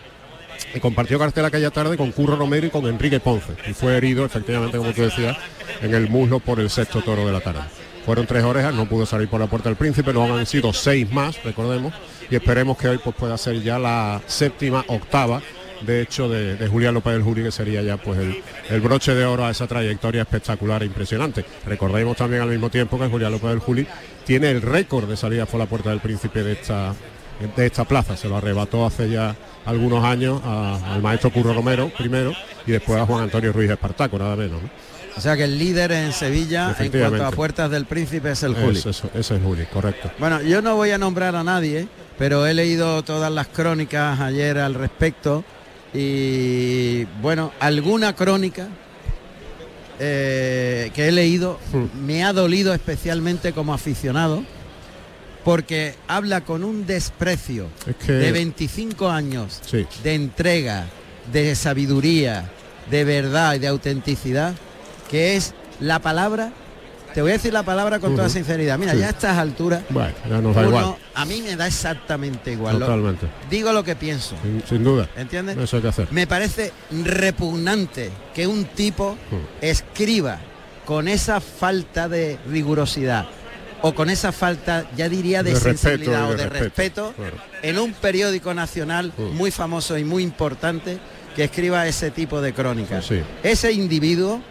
y 0.74 0.80
compartió 0.80 1.18
cartel 1.18 1.44
aquella 1.44 1.70
tarde 1.70 1.96
con 1.96 2.12
Curro 2.12 2.36
Romero 2.36 2.66
y 2.66 2.70
con 2.70 2.86
Enrique 2.86 3.20
Ponce. 3.20 3.54
Y 3.68 3.72
fue 3.72 3.96
herido 3.96 4.24
efectivamente 4.24 4.78
como 4.78 4.92
tú 4.92 5.02
decías 5.02 5.36
en 5.82 5.94
el 5.94 6.08
muslo 6.08 6.40
por 6.40 6.60
el 6.60 6.70
sexto 6.70 7.02
toro 7.02 7.26
de 7.26 7.32
la 7.32 7.40
tarde. 7.40 7.60
Fueron 8.04 8.26
tres 8.26 8.44
orejas 8.44 8.72
no 8.72 8.86
pudo 8.86 9.04
salir 9.04 9.28
por 9.28 9.40
la 9.40 9.48
puerta 9.48 9.68
del 9.68 9.76
príncipe 9.76 10.12
luego 10.12 10.36
han 10.36 10.46
sido 10.46 10.72
seis 10.72 11.10
más 11.10 11.42
recordemos 11.42 11.92
y 12.30 12.36
esperemos 12.36 12.78
que 12.78 12.88
hoy 12.88 12.98
pues 12.98 13.16
pueda 13.16 13.36
ser 13.36 13.60
ya 13.62 13.78
la 13.78 14.22
séptima 14.26 14.84
octava 14.86 15.42
de 15.82 16.00
hecho 16.02 16.28
de, 16.28 16.56
de 16.56 16.68
Julián 16.68 16.94
López 16.94 17.12
del 17.12 17.22
Juli 17.22 17.42
que 17.42 17.50
sería 17.52 17.82
ya 17.82 17.96
pues 17.96 18.18
el, 18.18 18.42
el 18.70 18.80
broche 18.80 19.14
de 19.14 19.24
oro 19.24 19.44
a 19.44 19.50
esa 19.50 19.66
trayectoria 19.66 20.22
espectacular 20.22 20.82
e 20.82 20.86
impresionante 20.86 21.44
recordemos 21.66 22.16
también 22.16 22.42
al 22.42 22.48
mismo 22.48 22.70
tiempo 22.70 22.98
que 22.98 23.06
Julián 23.06 23.32
López 23.32 23.50
del 23.50 23.58
Juli 23.60 23.86
tiene 24.24 24.50
el 24.50 24.62
récord 24.62 25.08
de 25.08 25.16
salida 25.16 25.46
por 25.46 25.60
la 25.60 25.66
puerta 25.66 25.90
del 25.90 26.00
príncipe 26.00 26.42
de 26.42 26.52
esta 26.52 26.94
de 27.54 27.66
esta 27.66 27.84
plaza. 27.84 28.16
Se 28.16 28.30
lo 28.30 28.36
arrebató 28.38 28.86
hace 28.86 29.10
ya 29.10 29.36
algunos 29.66 30.02
años 30.02 30.40
a- 30.42 30.94
al 30.94 31.02
maestro 31.02 31.30
Curro 31.30 31.52
Romero 31.52 31.92
primero 31.98 32.32
y 32.66 32.72
después 32.72 32.98
a 32.98 33.04
Juan 33.04 33.24
Antonio 33.24 33.52
Ruiz 33.52 33.70
Espartaco, 33.70 34.18
nada 34.18 34.34
menos. 34.36 34.62
¿no? 34.62 34.70
O 35.18 35.20
sea 35.20 35.36
que 35.36 35.44
el 35.44 35.58
líder 35.58 35.92
en 35.92 36.12
Sevilla 36.14 36.74
en 36.78 36.90
cuanto 36.90 37.26
a 37.26 37.30
puertas 37.32 37.70
del 37.70 37.84
príncipe 37.84 38.30
es 38.30 38.42
el 38.42 38.54
Juli. 38.54 38.78
Eso, 38.78 38.90
es 39.14 39.30
Juli, 39.44 39.66
correcto. 39.66 40.10
Bueno, 40.18 40.40
yo 40.40 40.62
no 40.62 40.76
voy 40.76 40.92
a 40.92 40.98
nombrar 40.98 41.36
a 41.36 41.44
nadie, 41.44 41.88
pero 42.18 42.46
he 42.46 42.54
leído 42.54 43.02
todas 43.02 43.30
las 43.30 43.48
crónicas 43.48 44.18
ayer 44.20 44.56
al 44.58 44.72
respecto 44.72 45.44
y 45.98 47.04
bueno, 47.22 47.52
alguna 47.58 48.14
crónica 48.14 48.68
eh, 49.98 50.90
que 50.94 51.08
he 51.08 51.12
leído 51.12 51.58
Hmm. 51.72 52.04
me 52.06 52.22
ha 52.24 52.32
dolido 52.34 52.74
especialmente 52.74 53.52
como 53.52 53.72
aficionado 53.72 54.44
porque 55.42 55.94
habla 56.06 56.42
con 56.42 56.64
un 56.64 56.86
desprecio 56.86 57.68
Es 57.86 57.96
que 57.96 58.12
de 58.12 58.32
25 58.32 59.08
años 59.08 59.60
sí, 59.64 59.86
de 60.02 60.14
entrega, 60.14 60.86
de 61.32 61.54
sabiduría, 61.54 62.50
de 62.90 63.04
verdad 63.04 63.54
y 63.54 63.60
de 63.60 63.68
autenticidad, 63.68 64.54
que 65.10 65.36
es 65.36 65.54
la 65.80 66.00
palabra. 66.00 66.52
Te 67.16 67.22
voy 67.22 67.30
a 67.30 67.34
decir 67.34 67.50
la 67.50 67.62
palabra 67.62 67.98
con 67.98 68.14
toda 68.14 68.28
sinceridad. 68.28 68.78
Mira, 68.78 68.92
Sí. 68.92 68.98
ya 68.98 69.06
a 69.06 69.08
estas 69.08 69.38
alturas, 69.38 69.82
Bueno, 69.88 70.12
ya 70.28 70.38
nos 70.42 70.54
da 70.54 70.60
uno- 70.60 70.68
igual. 70.68 70.94
a 71.14 71.24
mí 71.24 71.40
me 71.40 71.56
da 71.56 71.66
exactamente 71.66 72.52
igual. 72.52 72.74
Lo- 72.78 72.84
Totalmente. 72.84 73.26
digo 73.48 73.72
lo 73.72 73.82
que 73.82 73.96
pienso. 73.96 74.36
Sin, 74.42 74.62
sin 74.68 74.84
duda. 74.84 75.08
¿Entiendes? 75.16 75.56
Eso 75.56 75.76
hay 75.76 75.82
que 75.82 75.88
hacer. 75.88 76.08
Me 76.12 76.26
parece 76.26 76.74
repugnante 76.90 78.10
que 78.34 78.46
un 78.46 78.66
tipo 78.66 79.16
escriba 79.62 80.40
con 80.84 81.08
esa 81.08 81.40
falta 81.40 82.06
de 82.06 82.38
rigurosidad 82.50 83.26
o 83.80 83.94
con 83.94 84.10
esa 84.10 84.30
falta, 84.30 84.84
ya 84.94 85.08
diría, 85.08 85.42
de, 85.42 85.56
sensibilidad 85.56 86.26
o 86.26 86.32
de 86.32 86.36
de 86.36 86.48
respeto, 86.50 86.64
respeto, 86.66 87.14
claro. 87.16 87.36
en 87.62 87.78
un 87.78 87.94
periódico 87.94 88.52
nacional 88.52 89.14
muy 89.32 89.50
famoso 89.50 89.96
y 89.96 90.04
muy 90.04 90.22
importante 90.22 90.98
que 91.34 91.44
escriba 91.44 91.86
ese 91.86 92.10
tipo 92.10 92.42
de 92.42 92.52
crónicas. 92.52 93.06
Sí. 93.06 93.22
Ese 93.42 93.72
individuo 93.72 94.42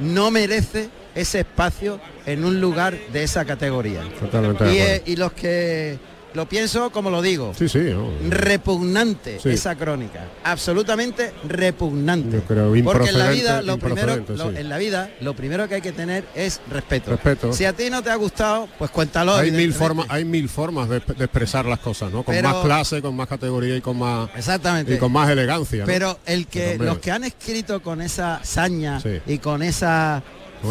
no 0.00 0.32
merece 0.32 0.88
ese 1.14 1.40
espacio 1.40 2.00
en 2.26 2.44
un 2.44 2.60
lugar 2.60 2.96
de 3.12 3.22
esa 3.22 3.44
categoría. 3.44 4.02
Totalmente 4.20 4.72
Y, 4.72 4.78
eh, 4.78 5.02
y 5.06 5.16
los 5.16 5.32
que 5.32 5.98
lo 6.34 6.48
pienso 6.48 6.90
como 6.90 7.10
lo 7.10 7.20
digo, 7.20 7.52
Sí, 7.54 7.68
sí. 7.68 7.90
repugnante 8.30 9.38
Sí. 9.38 9.50
esa 9.50 9.74
crónica, 9.76 10.24
absolutamente 10.44 11.30
repugnante. 11.46 12.36
Yo 12.38 12.42
creo 12.44 12.72
Porque 12.84 13.10
en 13.10 13.18
la 13.18 13.30
vida 13.30 13.60
lo 13.60 13.76
primero, 13.76 14.14
improcedente, 14.16 14.36
lo- 14.42 14.50
sí. 14.50 14.56
en 14.56 14.68
la 14.70 14.78
vida 14.78 15.10
lo 15.20 15.34
primero 15.34 15.68
que 15.68 15.74
hay 15.76 15.80
que 15.82 15.92
tener 15.92 16.24
es 16.34 16.60
respeto. 16.70 17.10
Respeto. 17.10 17.52
Si 17.52 17.66
a 17.66 17.74
ti 17.74 17.90
no 17.90 18.02
te 18.02 18.08
ha 18.08 18.14
gustado, 18.16 18.66
pues 18.78 18.90
cuéntalo. 18.90 19.34
hay 19.34 19.50
mil 19.50 19.74
formas 19.74 20.06
hay 20.08 20.24
mil 20.24 20.48
formas 20.48 20.88
de, 20.88 21.00
de 21.00 21.24
expresar 21.24 21.66
las 21.66 21.80
cosas 21.80 22.10
no 22.10 22.22
con 22.22 22.34
Pero- 22.34 22.48
más 22.48 22.64
clase 22.64 23.02
con 23.02 23.14
más 23.14 23.28
categoría 23.28 23.76
y 23.76 23.80
con 23.82 23.98
más 23.98 24.30
Exactamente. 24.36 24.94
y 24.94 24.98
con 24.98 25.12
más 25.12 25.28
elegancia 25.30 25.80
¿no? 25.80 25.86
Pero 25.86 26.18
el 26.26 26.46
que 26.46 26.78
los 26.78 26.98
que 26.98 27.10
han 27.10 27.24
escrito 27.24 27.82
con 27.82 28.00
esa 28.00 28.40
saña 28.42 29.00
Sí. 29.00 29.20
y 29.26 29.36
con 29.38 29.62
esa 29.62 30.22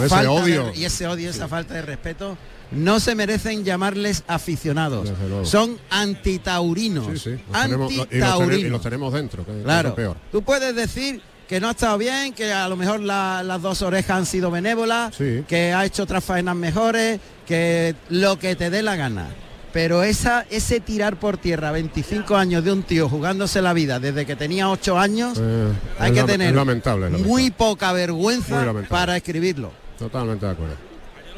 Ese 0.04 0.16
de- 0.22 0.28
odio. 0.28 0.72
y 0.76 0.86
ese 0.86 1.08
odio, 1.08 1.30
esa 1.30 1.48
falta 1.48 1.74
de 1.74 1.82
respeto, 1.82 2.38
no 2.72 3.00
se 3.00 3.16
merecen 3.16 3.64
llamarles 3.66 4.24
aficionados. 4.28 5.12
Son 5.44 5.78
antitaurinos. 5.90 7.06
sí, 7.14 7.18
sí. 7.18 7.44
Los 7.52 7.62
tenemos- 7.62 7.92
y, 7.92 7.98
los 7.98 8.08
tenemos, 8.08 8.12
y 8.12 8.16
Antitaurinos. 8.32 8.72
los 8.72 8.82
tenemos 8.82 9.14
dentro 9.14 9.46
que, 9.46 9.52
que 9.52 9.58
es 9.60 9.64
Claro. 9.64 9.90
lo 9.90 9.96
peor 9.96 10.18
Tú 10.32 10.42
puedes 10.44 10.76
decir 10.76 11.22
que 11.48 11.60
no 11.60 11.68
ha 11.68 11.72
estado 11.72 11.98
bien, 11.98 12.34
que 12.34 12.52
a 12.54 12.70
lo 12.70 12.78
mejor 12.78 13.02
la- 13.02 13.44
las 13.44 13.62
dos 13.62 13.82
orejas 13.82 14.18
han 14.18 14.26
sido 14.26 14.50
benévolas, 14.52 15.14
Sí. 15.16 15.44
que 15.48 15.74
ha 15.74 15.84
hecho 15.86 16.04
otras 16.04 16.24
faenas 16.24 16.56
mejores, 16.56 17.20
que 17.46 17.94
lo 18.10 18.40
que 18.40 18.56
te 18.56 18.70
dé 18.70 18.82
la 18.82 18.96
gana. 18.96 19.28
Pero 19.74 20.04
esa, 20.04 20.46
ese 20.50 20.80
tirar 20.82 21.18
por 21.18 21.38
tierra 21.38 21.72
25 21.72 22.36
años 22.38 22.64
de 22.64 22.72
un 22.74 22.84
tío 22.84 23.08
jugándose 23.10 23.62
la 23.62 23.72
vida 23.74 24.00
desde 24.00 24.26
que 24.26 24.36
tenía 24.36 24.70
8 24.70 24.98
años, 24.98 25.38
Eh, 25.42 25.68
hay 26.00 26.12
que 26.14 26.24
tener 26.24 26.50
es 26.50 26.56
lamentable, 26.56 27.06
es 27.08 27.12
lamentable. 27.12 27.28
muy 27.28 27.52
poca 27.52 27.92
vergüenza 27.94 28.66
para 28.90 29.16
escribirlo. 29.18 29.72
Totalmente 30.02 30.46
de 30.46 30.52
acuerdo 30.52 30.76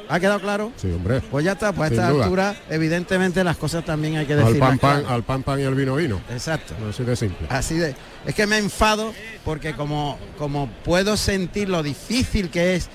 ¿Ha 0.10 0.20
quedado 0.20 0.40
claro? 0.42 0.72
sí 0.76 0.92
hombre 0.92 1.22
Pues 1.32 1.46
ya 1.46 1.54
está, 1.54 1.72
pues 1.72 1.92
a 1.92 1.94
esta 1.94 2.10
duda. 2.10 2.24
altura, 2.26 2.56
evidentemente 2.70 3.44
las 3.44 3.56
cosas 3.58 3.86
también 3.86 4.18
hay 4.18 4.26
que 4.26 4.34
al 4.34 4.46
decir. 4.46 4.60
pan 4.60 4.78
pan 4.78 5.06
al 5.08 5.24
pan 5.24 5.44
pan 5.44 5.60
y 5.60 5.64
al 5.64 5.76
vino 5.76 5.96
vino 5.96 6.20
Exacto. 6.30 6.74
así 6.90 7.04
de 7.04 7.16
simple 7.16 7.48
Así 7.50 7.76
de. 7.78 7.96
Es 8.26 8.36
que 8.36 8.46
me 8.48 8.58
enfado 8.58 9.14
porque 9.46 9.74
como, 9.76 10.18
como 10.38 10.68
puedo 10.84 11.16
sentir 11.18 11.70
lo 11.70 11.82
difícil 11.84 12.50
que 12.50 12.76
es 12.76 12.90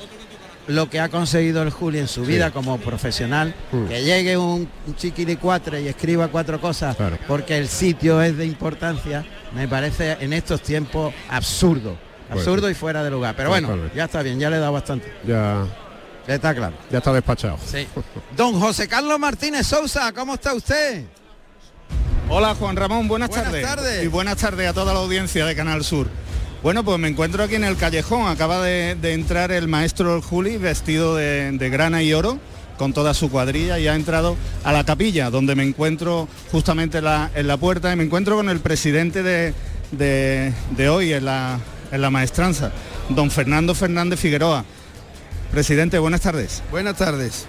lo 0.66 0.90
que 0.90 1.00
ha 1.00 1.08
conseguido 1.08 1.62
el 1.62 1.70
Juli 1.70 1.98
en 1.98 2.08
su 2.08 2.26
Sí. 2.26 2.32
vida 2.32 2.50
como 2.50 2.76
profesional, 2.78 3.54
Mm. 3.72 3.86
que 3.86 4.02
llegue 4.04 4.36
un, 4.36 4.68
un 4.86 4.94
chiquilicuatre 4.96 5.80
y 5.80 5.88
escriba 5.88 6.28
cuatro 6.28 6.60
cosas 6.60 6.94
Claro. 6.94 7.16
porque 7.26 7.56
el 7.56 7.68
sitio 7.68 8.20
es 8.20 8.36
de 8.36 8.44
importancia, 8.44 9.24
me 9.54 9.66
parece 9.66 10.18
en 10.20 10.34
estos 10.34 10.60
tiempos 10.60 11.14
absurdo. 11.30 11.96
Absurdo 12.30 12.68
y 12.70 12.74
fuera 12.74 13.02
de 13.02 13.10
lugar. 13.10 13.34
Pero 13.36 13.48
bueno, 13.50 13.76
ya 13.94 14.04
está 14.04 14.22
bien, 14.22 14.38
ya 14.38 14.50
le 14.50 14.56
he 14.56 14.60
dado 14.60 14.72
bastante. 14.72 15.12
ya 15.26 15.64
Ya 16.26 16.34
está 16.34 16.54
claro. 16.54 16.74
ya 16.90 16.98
está 16.98 17.12
despachado 17.12 17.58
Sí. 17.64 17.86
Don 18.36 18.58
José 18.60 18.86
Carlos 18.88 19.18
Martínez 19.18 19.66
Sousa, 19.66 20.12
¿cómo 20.12 20.34
está 20.34 20.54
usted? 20.54 21.04
Hola 22.28 22.54
Juan 22.54 22.76
Ramón, 22.76 23.08
buenas, 23.08 23.30
Buenas 23.30 23.46
tardes. 23.46 23.64
tardes. 23.66 24.04
Y 24.04 24.08
buenas 24.08 24.36
tardes 24.36 24.68
a 24.68 24.74
toda 24.74 24.92
la 24.92 25.00
audiencia 25.00 25.46
de 25.46 25.56
Canal 25.56 25.82
Sur. 25.84 26.08
Bueno, 26.62 26.84
pues 26.84 26.98
me 26.98 27.08
encuentro 27.08 27.42
aquí 27.44 27.54
en 27.54 27.64
el 27.64 27.76
callejón. 27.76 28.26
Acaba 28.28 28.60
de, 28.62 28.96
de 29.00 29.14
entrar 29.14 29.50
el 29.52 29.68
maestro 29.68 30.20
Juli 30.20 30.56
vestido 30.58 31.16
de, 31.16 31.52
de 31.52 31.70
grana 31.70 32.02
y 32.02 32.12
oro 32.12 32.38
con 32.76 32.92
toda 32.92 33.14
su 33.14 33.30
cuadrilla 33.30 33.78
y 33.78 33.88
ha 33.88 33.94
entrado 33.94 34.36
a 34.64 34.72
la 34.72 34.84
capilla 34.84 35.30
donde 35.30 35.54
me 35.56 35.62
encuentro 35.64 36.28
justamente 36.52 36.98
en 36.98 37.04
la, 37.04 37.30
en 37.34 37.46
la 37.48 37.56
puerta 37.56 37.92
y 37.92 37.96
me 37.96 38.04
encuentro 38.04 38.36
con 38.36 38.48
el 38.50 38.60
presidente 38.60 39.22
de, 39.22 39.54
de- 39.92 40.52
de 40.76 40.88
hoy 40.88 41.12
en 41.12 41.24
la, 41.24 41.58
en 41.90 42.00
la 42.00 42.10
maestranza, 42.10 42.72
don 43.08 43.30
Fernando 43.30 43.74
Fernández 43.74 44.20
Figueroa. 44.20 44.64
Presidente, 45.50 45.98
buenas 45.98 46.20
tardes. 46.20 46.62
Buenas 46.70 46.96
tardes. 46.96 47.46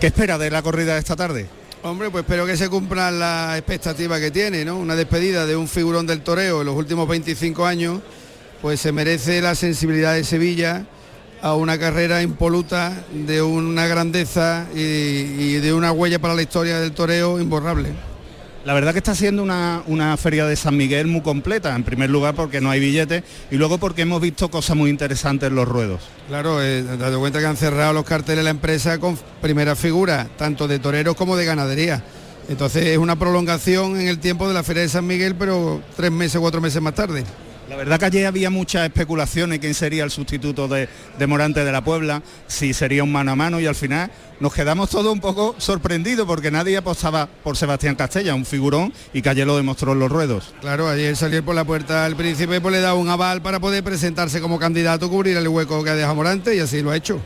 ¿Qué 0.00 0.08
espera 0.08 0.38
de 0.38 0.50
la 0.50 0.62
corrida 0.62 0.94
de 0.94 0.98
esta 0.98 1.16
tarde? 1.16 1.46
Hombre, 1.82 2.10
pues 2.10 2.24
espero 2.24 2.46
que 2.46 2.56
se 2.56 2.68
cumplan 2.68 3.18
las 3.18 3.56
expectativas 3.56 4.20
que 4.20 4.30
tiene, 4.30 4.64
¿no? 4.64 4.76
Una 4.76 4.96
despedida 4.96 5.46
de 5.46 5.54
un 5.54 5.68
figurón 5.68 6.06
del 6.06 6.22
toreo 6.22 6.60
en 6.60 6.66
los 6.66 6.76
últimos 6.76 7.06
25 7.08 7.64
años, 7.64 8.00
pues 8.60 8.80
se 8.80 8.90
merece 8.90 9.40
la 9.40 9.54
sensibilidad 9.54 10.14
de 10.14 10.24
Sevilla 10.24 10.84
a 11.42 11.54
una 11.54 11.78
carrera 11.78 12.22
impoluta 12.22 13.04
de 13.12 13.40
una 13.40 13.86
grandeza 13.86 14.66
y, 14.74 14.80
y 14.80 15.52
de 15.58 15.72
una 15.72 15.92
huella 15.92 16.18
para 16.18 16.34
la 16.34 16.42
historia 16.42 16.80
del 16.80 16.92
toreo 16.92 17.40
imborrable. 17.40 17.90
La 18.66 18.74
verdad 18.74 18.90
que 18.90 18.98
está 18.98 19.14
siendo 19.14 19.44
una, 19.44 19.84
una 19.86 20.16
feria 20.16 20.44
de 20.44 20.56
San 20.56 20.76
Miguel 20.76 21.06
muy 21.06 21.20
completa, 21.20 21.76
en 21.76 21.84
primer 21.84 22.10
lugar 22.10 22.34
porque 22.34 22.60
no 22.60 22.68
hay 22.68 22.80
billetes 22.80 23.22
y 23.48 23.54
luego 23.58 23.78
porque 23.78 24.02
hemos 24.02 24.20
visto 24.20 24.50
cosas 24.50 24.76
muy 24.76 24.90
interesantes 24.90 25.50
en 25.50 25.54
los 25.54 25.68
ruedos. 25.68 26.00
Claro, 26.26 26.60
eh, 26.60 26.82
date 26.82 27.16
cuenta 27.16 27.38
que 27.38 27.46
han 27.46 27.56
cerrado 27.56 27.92
los 27.92 28.04
carteles 28.04 28.38
de 28.38 28.42
la 28.42 28.50
empresa 28.50 28.98
con 28.98 29.16
primeras 29.40 29.78
figuras, 29.78 30.26
tanto 30.36 30.66
de 30.66 30.80
toreros 30.80 31.14
como 31.14 31.36
de 31.36 31.44
ganadería. 31.44 32.02
Entonces 32.48 32.86
es 32.86 32.98
una 32.98 33.14
prolongación 33.14 34.00
en 34.00 34.08
el 34.08 34.18
tiempo 34.18 34.48
de 34.48 34.54
la 34.54 34.64
Feria 34.64 34.82
de 34.82 34.88
San 34.88 35.06
Miguel, 35.06 35.36
pero 35.36 35.80
tres 35.94 36.10
meses, 36.10 36.40
cuatro 36.40 36.60
meses 36.60 36.82
más 36.82 36.96
tarde. 36.96 37.22
La 37.68 37.74
verdad 37.74 37.98
que 37.98 38.04
ayer 38.06 38.26
había 38.26 38.48
muchas 38.48 38.84
especulaciones 38.84 39.58
quién 39.58 39.74
sería 39.74 40.04
el 40.04 40.10
sustituto 40.10 40.68
de, 40.68 40.88
Morante 41.26 41.64
de 41.64 41.72
la 41.72 41.82
Puebla, 41.82 42.22
si 42.46 42.72
sería 42.72 43.02
un 43.02 43.10
mano 43.10 43.32
a 43.32 43.36
mano 43.36 43.58
y 43.58 43.66
al 43.66 43.74
final 43.74 44.10
nos 44.38 44.54
quedamos 44.54 44.90
todos 44.90 45.12
un 45.12 45.20
poco 45.20 45.56
sorprendidos 45.58 46.26
porque 46.26 46.52
nadie 46.52 46.76
apostaba 46.76 47.26
por 47.26 47.56
Sebastián 47.56 47.96
Castella, 47.96 48.36
un 48.36 48.44
figurón 48.44 48.92
y 49.12 49.20
que 49.20 49.30
ayer 49.30 49.46
lo 49.46 49.56
demostró 49.56 49.92
en 49.92 49.98
los 49.98 50.12
ruedos. 50.12 50.54
Claro, 50.60 50.88
ayer 50.88 51.16
salir 51.16 51.42
por 51.42 51.56
la 51.56 51.64
puerta 51.64 52.04
al 52.04 52.14
príncipe 52.14 52.60
pues 52.60 52.72
le 52.72 52.80
da 52.80 52.94
un 52.94 53.08
aval 53.08 53.42
para 53.42 53.58
poder 53.58 53.82
presentarse 53.82 54.40
como 54.40 54.60
candidato, 54.60 55.10
cubrir 55.10 55.36
el 55.36 55.48
hueco 55.48 55.82
que 55.82 55.90
ha 55.90 55.96
dejado 55.96 56.14
Morante 56.14 56.54
y 56.54 56.60
así 56.60 56.82
lo 56.82 56.92
ha 56.92 56.96
hecho. 56.96 57.20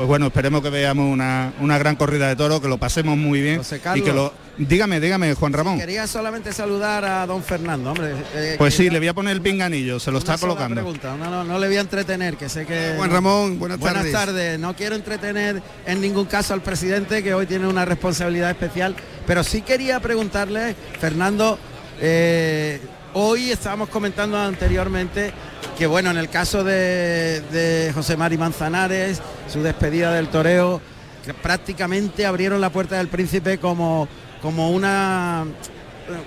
Pues 0.00 0.08
bueno, 0.08 0.28
esperemos 0.28 0.62
que 0.62 0.70
veamos 0.70 1.12
una, 1.12 1.52
una 1.60 1.76
gran 1.76 1.94
corrida 1.94 2.26
de 2.26 2.34
toro, 2.34 2.58
que 2.58 2.68
lo 2.68 2.78
pasemos 2.78 3.18
muy 3.18 3.42
bien 3.42 3.58
José 3.58 3.82
y 3.96 4.00
que 4.00 4.14
lo... 4.14 4.32
Dígame, 4.56 4.98
dígame, 4.98 5.34
Juan 5.34 5.52
Ramón. 5.52 5.78
Quería 5.78 6.06
solamente 6.06 6.54
saludar 6.54 7.04
a 7.04 7.26
don 7.26 7.42
Fernando, 7.42 7.90
hombre. 7.90 8.14
eh, 8.34 8.54
Pues 8.56 8.72
sí, 8.72 8.88
le 8.88 8.98
voy 8.98 9.08
a 9.08 9.12
poner 9.12 9.34
el 9.34 9.42
pinganillo, 9.42 10.00
se 10.00 10.10
lo 10.10 10.16
está 10.16 10.38
colocando. 10.38 10.76
pregunta, 10.76 11.14
no, 11.18 11.28
no, 11.30 11.44
no 11.44 11.58
le 11.58 11.66
voy 11.66 11.76
a 11.76 11.80
entretener, 11.80 12.38
que 12.38 12.48
sé 12.48 12.64
que... 12.64 12.94
Juan 12.96 13.10
Ramón, 13.10 13.58
buenas, 13.58 13.78
Buenas 13.78 13.98
tardes. 14.10 14.12
tardes. 14.14 14.58
No 14.58 14.74
quiero 14.74 14.96
entretener 14.96 15.62
en 15.84 16.00
ningún 16.00 16.24
caso 16.24 16.54
al 16.54 16.62
presidente, 16.62 17.22
que 17.22 17.34
hoy 17.34 17.44
tiene 17.44 17.66
una 17.66 17.84
responsabilidad 17.84 18.48
especial, 18.48 18.96
pero 19.26 19.44
sí 19.44 19.60
quería 19.60 20.00
preguntarle, 20.00 20.74
Fernando, 20.98 21.58
eh, 22.00 22.80
hoy 23.14 23.50
estábamos 23.50 23.88
comentando 23.88 24.38
anteriormente 24.38 25.32
que, 25.76 25.86
bueno, 25.86 26.10
en 26.10 26.18
el 26.18 26.28
caso 26.28 26.62
de, 26.64 27.90
José 27.94 28.16
Mari 28.16 28.38
Manzanares, 28.38 29.20
su 29.48 29.62
despedida 29.62 30.12
del 30.12 30.28
toreo, 30.28 30.80
que 31.24 31.34
prácticamente 31.34 32.26
abrieron 32.26 32.60
la 32.60 32.70
puerta 32.70 32.96
del 32.96 33.08
príncipe 33.08 33.58
como, 33.58 34.08
como 34.42 34.70
una 34.70 35.44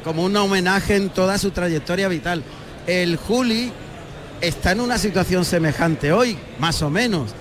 como 0.04 0.24
un 0.24 0.36
homenaje 0.38 0.96
en 0.96 1.10
toda 1.10 1.38
su 1.38 1.52
trayectoria 1.52 2.08
vital. 2.08 2.42
El 2.88 3.18
Juli 3.18 3.72
está 4.40 4.72
en 4.72 4.80
una 4.80 4.98
situación 4.98 5.44
semejante 5.44 6.14
hoy, 6.14 6.38
más 6.58 6.82
o 6.82 6.90
menos, 6.90 7.32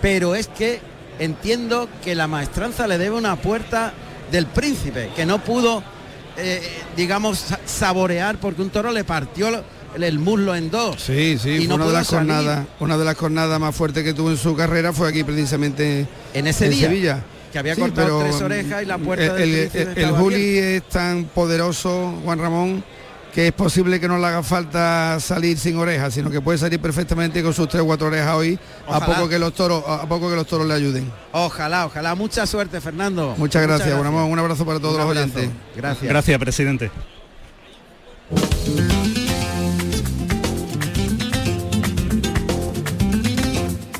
pero 0.00 0.34
es 0.34 0.48
que 0.48 0.80
entiendo 1.18 1.88
que 2.02 2.14
la 2.14 2.26
maestranza 2.26 2.86
le 2.86 2.96
debe 2.96 3.16
una 3.16 3.36
puerta 3.36 3.92
del 4.32 4.46
príncipe, 4.46 5.10
que 5.14 5.26
no 5.26 5.44
pudo, 5.44 5.82
eh, 6.36 6.62
digamos, 6.96 7.38
sa- 7.38 7.60
saborear 7.64 8.38
porque 8.38 8.62
un 8.62 8.70
toro 8.70 8.92
le 8.92 9.04
partió 9.04 9.62
el 9.96 10.18
muslo 10.18 10.54
en 10.54 10.70
dos. 10.70 11.00
Sí, 11.00 11.36
sí, 11.40 11.50
Y 11.50 11.58
fue 11.58 11.66
no 11.68 11.74
una 11.76 11.86
de 11.86 11.92
las 11.92 12.08
jornadas, 12.08 12.66
una 12.78 12.96
de 12.96 13.04
las 13.04 13.16
jornadas 13.16 13.58
más 13.60 13.74
fuertes 13.74 14.04
que 14.04 14.14
tuvo 14.14 14.30
en 14.30 14.36
su 14.36 14.54
carrera 14.54 14.92
fue 14.92 15.08
aquí 15.08 15.24
precisamente 15.24 16.06
En 16.32 16.46
ese 16.46 16.66
en 16.66 16.70
día, 16.72 16.88
Sevilla. 16.88 17.24
que 17.52 17.58
había 17.58 17.74
Sí, 17.74 17.80
cortado 17.80 18.20
tres 18.22 18.40
orejas 18.40 18.82
y 18.82 18.86
la 18.86 18.98
puerta 18.98 19.24
el, 19.42 19.50
del 19.52 19.70
el- 19.74 19.98
el- 19.98 20.10
Juli 20.12 20.58
es 20.58 20.82
tan 20.88 21.24
poderoso, 21.24 22.14
Juan 22.24 22.38
Ramón, 22.38 22.84
que 23.32 23.48
es 23.48 23.52
posible 23.52 24.00
que 24.00 24.08
no 24.08 24.18
le 24.18 24.26
haga 24.26 24.42
falta 24.42 25.18
salir 25.20 25.58
sin 25.58 25.76
orejas, 25.76 26.14
sino 26.14 26.30
que 26.30 26.40
puede 26.40 26.58
salir 26.58 26.80
perfectamente 26.80 27.42
con 27.42 27.54
sus 27.54 27.68
tres 27.68 27.82
o 27.82 27.86
cuatro 27.86 28.08
orejas 28.08 28.34
hoy, 28.34 28.58
a 28.88 29.04
poco 29.04 29.28
que 29.28 29.38
los 29.38 29.54
toros, 29.54 29.84
a 29.86 30.06
poco 30.06 30.28
que 30.28 30.36
los 30.36 30.46
toros 30.46 30.66
le 30.66 30.74
ayuden. 30.74 31.10
Ojalá, 31.32 31.86
ojalá. 31.86 32.14
Mucha 32.14 32.46
suerte, 32.46 32.80
Fernando. 32.80 33.34
Muchas 33.36 33.62
gracias. 33.62 33.98
Un, 33.98 34.38
abrazo 34.38 34.66
para 34.66 34.80
todos 34.80 34.98
los 34.98 35.06
oyentes. 35.06 35.48
Gracias. 35.76 36.08
Gracias, 36.08 36.38
presidente. 36.38 36.90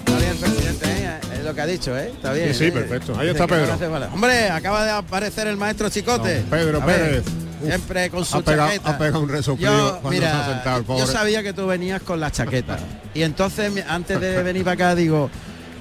Está 0.04 0.18
bien, 0.18 0.37
presidente, 0.38 0.87
¿eh? 0.87 1.20
es 1.34 1.44
lo 1.44 1.54
que 1.54 1.60
ha 1.60 1.66
dicho, 1.66 1.96
¿eh? 1.96 2.12
Está 2.14 2.32
bien. 2.32 2.54
Sí, 2.54 2.66
sí, 2.66 2.70
perfecto. 2.70 3.18
Ahí 3.18 3.28
está 3.28 3.46
Pedro. 3.46 3.76
Hombre, 4.12 4.50
acaba 4.50 4.84
de 4.84 4.90
aparecer 4.90 5.46
el 5.46 5.56
maestro 5.56 5.88
Chicote. 5.88 6.44
Pedro 6.50 6.84
Pérez. 6.84 7.25
Siempre 7.62 8.11
con 8.11 8.25
su 8.25 8.37
ha 8.37 8.43
pegado- 8.43 8.69
chaqueta. 8.69 8.90
ha 8.90 8.99
pegado 8.99 9.21
un 9.21 9.29
resoplido 9.29 10.00
Yo, 10.02 10.11
mira, 10.11 10.47
sentado 10.47 10.79
el 10.79 10.87
yo 10.87 11.07
sabía 11.07 11.43
que 11.43 11.52
tú 11.52 11.67
venías 11.67 12.02
con 12.02 12.21
la 12.21 12.31
chaqueta. 12.31 12.79
y 13.14 13.23
entonces, 13.23 13.73
antes 13.88 14.21
de 14.21 14.43
venir 14.43 14.64
para 14.64 14.75
acá, 14.75 14.95
digo... 14.95 15.31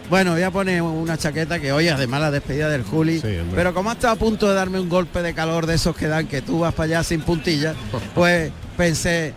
Bueno, 0.09 0.31
voy 0.31 0.41
a 0.41 0.49
poner 0.49 0.81
una 0.81 1.19
chaqueta 1.19 1.59
que 1.59 1.71
hoy 1.71 1.87
además 1.87 2.19
la 2.21 2.31
despedida 2.31 2.67
del 2.67 2.81
Juli. 2.83 3.19
Sí, 3.19 3.27
pero 3.53 3.75
como 3.75 3.91
ha 3.91 3.93
estado 3.93 4.13
a 4.13 4.15
punto 4.15 4.49
de 4.49 4.55
darme 4.55 4.79
un 4.79 4.89
golpe 4.89 5.21
de 5.21 5.35
calor 5.35 5.67
de 5.67 5.75
esos 5.75 5.95
que 5.95 6.07
dan 6.07 6.25
que 6.25 6.41
tú 6.41 6.61
vas 6.61 6.73
para 6.73 6.85
allá 6.85 7.03
sin 7.03 7.21
puntillas, 7.21 7.75
pues 8.15 8.51
pensé, 8.75 9.35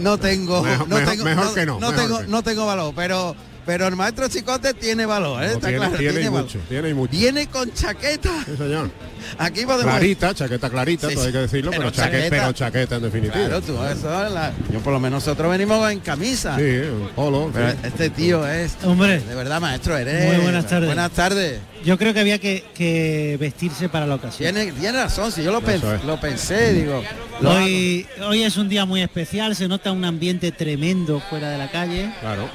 no 0.00 0.18
tengo, 0.18 0.62
Mejor- 0.62 0.88
no 0.88 0.96
que 0.96 1.16
no, 1.16 1.24
mejor 1.24 1.44
tengo, 1.54 1.54
que 1.54 1.66
no. 1.66 2.22
no 2.28 2.42
tengo 2.42 2.66
valor, 2.66 2.92
pero 2.96 3.36
pero 3.66 3.86
el 3.86 3.96
maestro 3.96 4.28
Chicote 4.28 4.74
tiene 4.74 5.06
valor, 5.06 5.42
¿eh? 5.42 5.46
No, 5.48 5.52
Está 5.54 5.68
tiene, 5.68 5.78
claro, 5.78 5.96
tiene 5.98 6.20
y 6.20 6.24
valor. 6.24 6.42
mucho, 6.42 6.58
tiene 6.68 6.88
y 6.88 6.94
mucho. 6.94 7.10
Viene 7.12 7.46
con 7.48 7.72
chaqueta. 7.72 8.30
Sí, 8.46 8.56
señor. 8.56 8.90
Aquí 9.38 9.64
podemos 9.64 9.84
Clarita, 9.94 10.34
chaqueta 10.34 10.68
clarita, 10.68 11.08
Sí, 11.08 11.14
todo 11.14 11.26
hay 11.26 11.32
que 11.32 11.38
decirlo, 11.38 11.70
Pero 11.70 11.82
pero, 11.84 11.92
chaqueta, 11.94 12.18
chaqueta. 12.24 12.42
pero 12.42 12.52
chaqueta 12.52 12.96
en 12.96 13.02
definitiva. 13.02 13.34
Claro, 13.34 13.60
tú, 13.62 13.82
eso 13.84 14.28
la- 14.28 14.52
yo 14.72 14.80
por 14.80 14.92
lo 14.92 14.98
menos 15.00 15.24
nosotros 15.24 15.50
venimos 15.50 15.90
en 15.92 16.00
camisa. 16.00 16.56
Sí, 16.58 16.62
un 16.64 17.08
polo. 17.14 17.50
Pero 17.54 17.70
sí. 17.70 17.76
este 17.84 18.10
tío 18.10 18.46
es 18.48 18.76
Hombre, 18.82 19.20
de 19.20 19.34
verdad 19.34 19.60
maestro, 19.60 19.96
eres. 19.96 20.26
Muy 20.34 20.42
buenas 20.42 20.66
tardes. 20.66 20.86
Buenas 20.86 21.12
tardes. 21.12 21.60
yo 21.84 21.96
creo 21.98 22.12
que 22.12 22.20
había 22.20 22.38
que, 22.40 22.64
que 22.74 23.36
vestirse 23.40 23.88
para 23.88 24.06
la 24.06 24.16
ocasión. 24.16 24.52
Tiene, 24.54 24.72
tiene 24.72 25.02
razón, 25.02 25.30
si 25.30 25.42
yo 25.44 25.52
lo, 25.52 25.58
Eso 25.58 25.66
pen- 25.66 25.94
es. 26.00 26.04
lo 26.04 26.20
pensé, 26.20 26.72
digo. 26.74 27.02
Hoy, 27.44 28.06
hoy 28.26 28.42
es 28.42 28.56
un 28.56 28.68
día 28.68 28.84
muy 28.84 29.02
especial, 29.02 29.54
se 29.56 29.68
nota 29.68 29.92
un 29.92 30.04
ambiente 30.04 30.50
tremendo 30.52 31.20
fuera 31.30 31.48
de 31.50 31.58
la 31.58 31.70
calle, 31.70 32.12
Claro. 32.20 32.48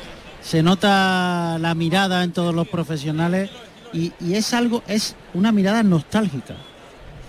Se 0.48 0.63
nota 0.63 1.58
la 1.60 1.75
mirada 1.75 2.24
en 2.24 2.32
todos 2.32 2.56
los 2.56 2.68
profesionales 2.70 3.50
y, 3.92 4.13
y 4.22 4.36
es 4.36 4.54
algo, 4.54 4.82
es 4.88 5.16
una 5.34 5.51
mirada 5.51 5.84
nostálgica. 5.84 6.56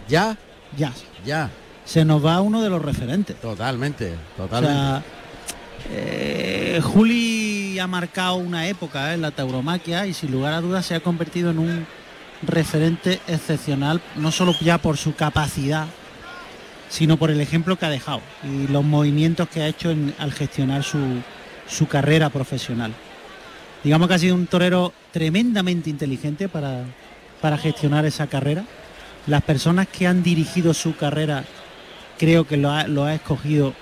Ya, 0.08 0.36
Ya, 0.76 0.92
ya, 1.24 1.50
se 1.84 2.04
nos 2.04 2.24
va 2.24 2.40
uno 2.40 2.62
de 2.62 2.70
los 2.70 2.80
referentes. 2.80 3.34
totalmente, 3.40 4.14
O 4.36 4.42
totalmente. 4.42 4.76
sea, 4.78 5.02
eh, 5.90 6.80
Juli 6.82 7.78
ha 7.80 7.86
marcado 7.86 8.36
una 8.36 8.66
época 8.68 9.10
eh, 9.10 9.14
en 9.14 9.22
la 9.22 9.30
tauromaquia 9.30 10.06
y 10.06 10.14
sin 10.14 10.30
lugar 10.30 10.52
a 10.54 10.60
dudas 10.60 10.86
se 10.86 10.94
ha 10.94 11.00
convertido 11.00 11.50
en 11.50 11.58
un 11.58 11.86
referente 12.42 13.20
excepcional, 13.26 14.00
no 14.16 14.30
solo 14.30 14.54
ya 14.60 14.78
por 14.78 14.96
su 14.96 15.14
capacidad, 15.14 15.86
sino 16.88 17.16
por 17.16 17.30
el 17.30 17.40
ejemplo 17.40 17.76
que 17.76 17.86
ha 17.86 17.90
dejado 17.90 18.20
y 18.44 18.68
los 18.68 18.84
movimientos 18.84 19.48
que 19.48 19.62
ha 19.62 19.66
hecho 19.68 19.90
en- 19.90 20.14
al 20.18 20.32
gestionar 20.32 20.84
su, 20.84 20.98
su 21.68 21.86
carrera 21.88 22.30
profesional. 22.30 22.92
Digamos 23.84 24.08
que 24.08 24.14
ha 24.14 24.18
sido 24.18 24.34
un 24.34 24.46
torero 24.46 24.92
tremendamente 25.12 25.90
inteligente 25.90 26.48
para, 26.48 26.84
para 27.40 27.58
gestionar 27.58 28.04
esa 28.04 28.26
carrera. 28.26 28.64
Las 29.26 29.42
personas 29.42 29.86
que 29.88 30.06
han 30.06 30.22
dirigido 30.22 30.74
su 30.74 30.96
carrera 30.96 31.44
creo 32.18 32.46
que 32.46 32.56
lo 32.56 32.70
ha, 32.70 32.86
lo 32.86 33.04
ha 33.04 33.14
escogido 33.14 33.74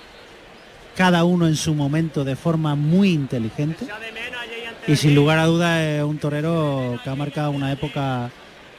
cada 0.95 1.23
uno 1.23 1.47
en 1.47 1.55
su 1.55 1.73
momento 1.73 2.23
de 2.23 2.35
forma 2.35 2.75
muy 2.75 3.11
inteligente 3.11 3.85
y 4.87 4.95
sin 4.95 5.13
lugar 5.13 5.37
a 5.37 5.45
dudas 5.45 5.81
es 5.81 6.03
un 6.03 6.17
torero 6.17 6.99
que 7.03 7.09
ha 7.09 7.15
marcado 7.15 7.51
una 7.51 7.71
época 7.71 8.31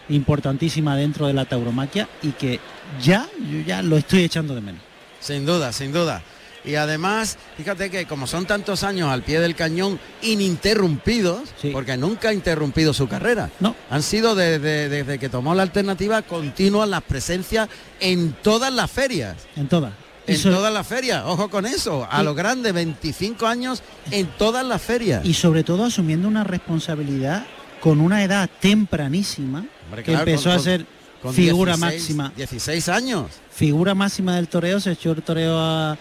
importantísima 0.08 0.96
dentro 0.96 1.26
de 1.26 1.34
la 1.34 1.44
tauromaquia 1.44 2.08
y 2.22 2.32
que 2.32 2.60
ya 3.00 3.28
yo 3.50 3.60
ya 3.60 3.82
lo 3.82 3.96
estoy 3.96 4.24
echando 4.24 4.54
de 4.54 4.62
menos. 4.62 4.80
Sin 5.20 5.44
duda, 5.44 5.72
sin 5.72 5.92
duda. 5.92 6.22
Y 6.68 6.74
además, 6.74 7.38
fíjate 7.56 7.88
que 7.90 8.04
como 8.06 8.26
son 8.26 8.44
tantos 8.44 8.82
años 8.84 9.10
al 9.10 9.22
pie 9.22 9.40
del 9.40 9.54
cañón 9.56 9.98
ininterrumpidos, 10.22 11.48
Sí. 11.60 11.70
porque 11.72 11.96
nunca 11.96 12.28
ha 12.28 12.32
interrumpido 12.34 12.92
su 12.92 13.08
carrera. 13.08 13.50
No, 13.60 13.74
Han 13.90 14.02
sido 14.02 14.34
desde, 14.34 14.88
desde 14.88 15.18
que 15.18 15.28
tomó 15.28 15.54
la 15.54 15.62
alternativa 15.62 16.20
continuas 16.22 16.88
las 16.88 17.02
presencias 17.02 17.68
en 18.00 18.32
todas 18.42 18.72
las 18.72 18.90
ferias. 18.90 19.36
en 19.56 19.66
todas. 19.68 19.92
En 20.26 20.42
todas 20.42 20.70
las 20.74 20.86
ferias, 20.86 21.22
ojo 21.24 21.48
con 21.48 21.64
eso, 21.64 22.06
a 22.10 22.18
Sí. 22.18 22.24
lo 22.24 22.34
grande, 22.34 22.70
25 22.72 23.46
años 23.46 23.82
en 24.10 24.26
todas 24.36 24.64
las 24.66 24.82
ferias. 24.82 25.24
y 25.24 25.32
sobre 25.32 25.64
todo 25.64 25.84
asumiendo 25.86 26.28
una 26.28 26.44
responsabilidad 26.44 27.46
con 27.80 27.98
una 28.00 28.22
edad 28.22 28.50
tempranísima 28.60 29.64
Hombre, 29.86 30.02
que 30.02 30.10
claro, 30.12 30.28
empezó 30.30 30.50
con- 30.50 30.58
a 30.58 30.62
ser 30.62 30.86
figura 31.32 31.72
16 31.76 31.78
máxima 31.78 32.32
16 32.36 32.88
años. 32.90 33.26
figura 33.50 33.94
máxima 33.94 34.36
del 34.36 34.48
toreo, 34.48 34.80
se 34.80 34.92
echó 34.92 35.12
el 35.12 35.22
toreo 35.22 35.58
a, 35.58 35.96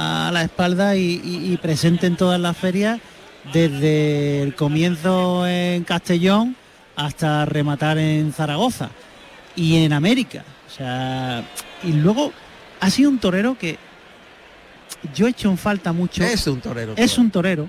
a 0.00 0.30
la 0.32 0.42
espalda 0.42 0.94
y, 0.96 1.20
y- 1.24 1.52
y 1.52 1.56
presente 1.56 2.06
en 2.06 2.16
todas 2.16 2.40
las 2.40 2.56
ferias, 2.56 3.00
desde 3.52 4.42
el 4.42 4.54
comienzo 4.54 5.46
en 5.46 5.82
Castellón 5.84 6.54
hasta 6.96 7.44
rematar 7.44 7.98
en 7.98 8.32
Zaragoza 8.32 8.90
y 9.56 9.76
en 9.84 9.92
América. 9.92 10.44
O 10.68 10.70
sea, 10.70 11.42
y 11.82 11.92
luego 11.92 12.32
ha 12.80 12.90
sido 12.90 13.10
un 13.10 13.18
torero 13.18 13.58
que 13.58 13.78
yo 15.14 15.26
he 15.26 15.30
hecho 15.30 15.50
en 15.50 15.58
falta 15.58 15.92
mucho. 15.92 16.22
Es 16.24 16.46
un 16.46 16.60
torero. 16.60 16.94
Es 16.96 17.18
un 17.18 17.30
torero 17.30 17.68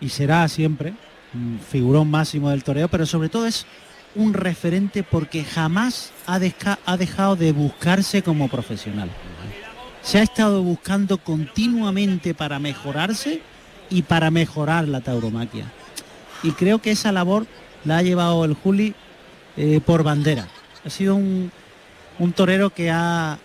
y 0.00 0.08
será 0.08 0.46
siempre 0.48 0.92
un 1.34 1.60
figurón 1.70 2.10
máximo 2.10 2.50
del 2.50 2.64
toreo, 2.64 2.88
pero 2.88 3.06
sobre 3.06 3.28
todo 3.28 3.46
es 3.46 3.66
un 4.16 4.32
referente 4.34 5.02
porque 5.02 5.44
jamás 5.44 6.12
ha, 6.26 6.38
ha 6.86 6.96
dejado 6.96 7.36
de 7.36 7.52
buscarse 7.52 8.22
como 8.22 8.48
profesional. 8.48 9.10
Se 10.04 10.18
ha 10.18 10.22
estado 10.22 10.62
buscando 10.62 11.18
continuamente 11.18 12.34
para 12.34 12.58
mejorarse 12.58 13.40
y 13.88 14.02
para 14.02 14.30
mejorar 14.30 14.86
la 14.86 15.00
tauromaquia. 15.00 15.64
Y 16.42 16.52
creo 16.52 16.78
que 16.80 16.90
esa 16.90 17.10
labor 17.10 17.46
la 17.84 17.98
ha 17.98 18.02
llevado 18.02 18.44
el 18.44 18.52
Juli 18.54 18.94
eh, 19.56 19.80
por 19.84 20.02
bandera. 20.02 20.46
Ha 20.84 20.90
sido 20.90 21.16
un, 21.16 21.50
un 22.18 22.32
torero 22.32 22.70
que 22.70 22.90
ha 22.90 23.38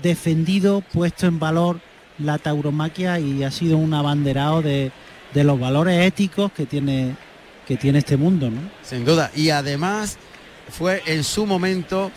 defendido, 0.00 0.82
puesto 0.82 1.26
en 1.26 1.40
valor 1.40 1.80
la 2.18 2.38
tauromaquia 2.38 3.18
y 3.18 3.42
ha 3.42 3.50
sido 3.50 3.76
un 3.76 3.92
abanderado 3.92 4.62
de, 4.62 4.92
de 5.34 5.44
los 5.44 5.58
valores 5.58 6.06
éticos 6.06 6.52
que 6.52 6.64
tiene, 6.64 7.16
que 7.66 7.76
tiene 7.76 7.98
este 7.98 8.16
mundo. 8.16 8.50
¿no? 8.50 8.60
Sin 8.82 9.04
duda. 9.04 9.32
Y 9.34 9.50
además 9.50 10.16
fue 10.70 11.02
en 11.06 11.24
su 11.24 11.44
momento 11.44 12.12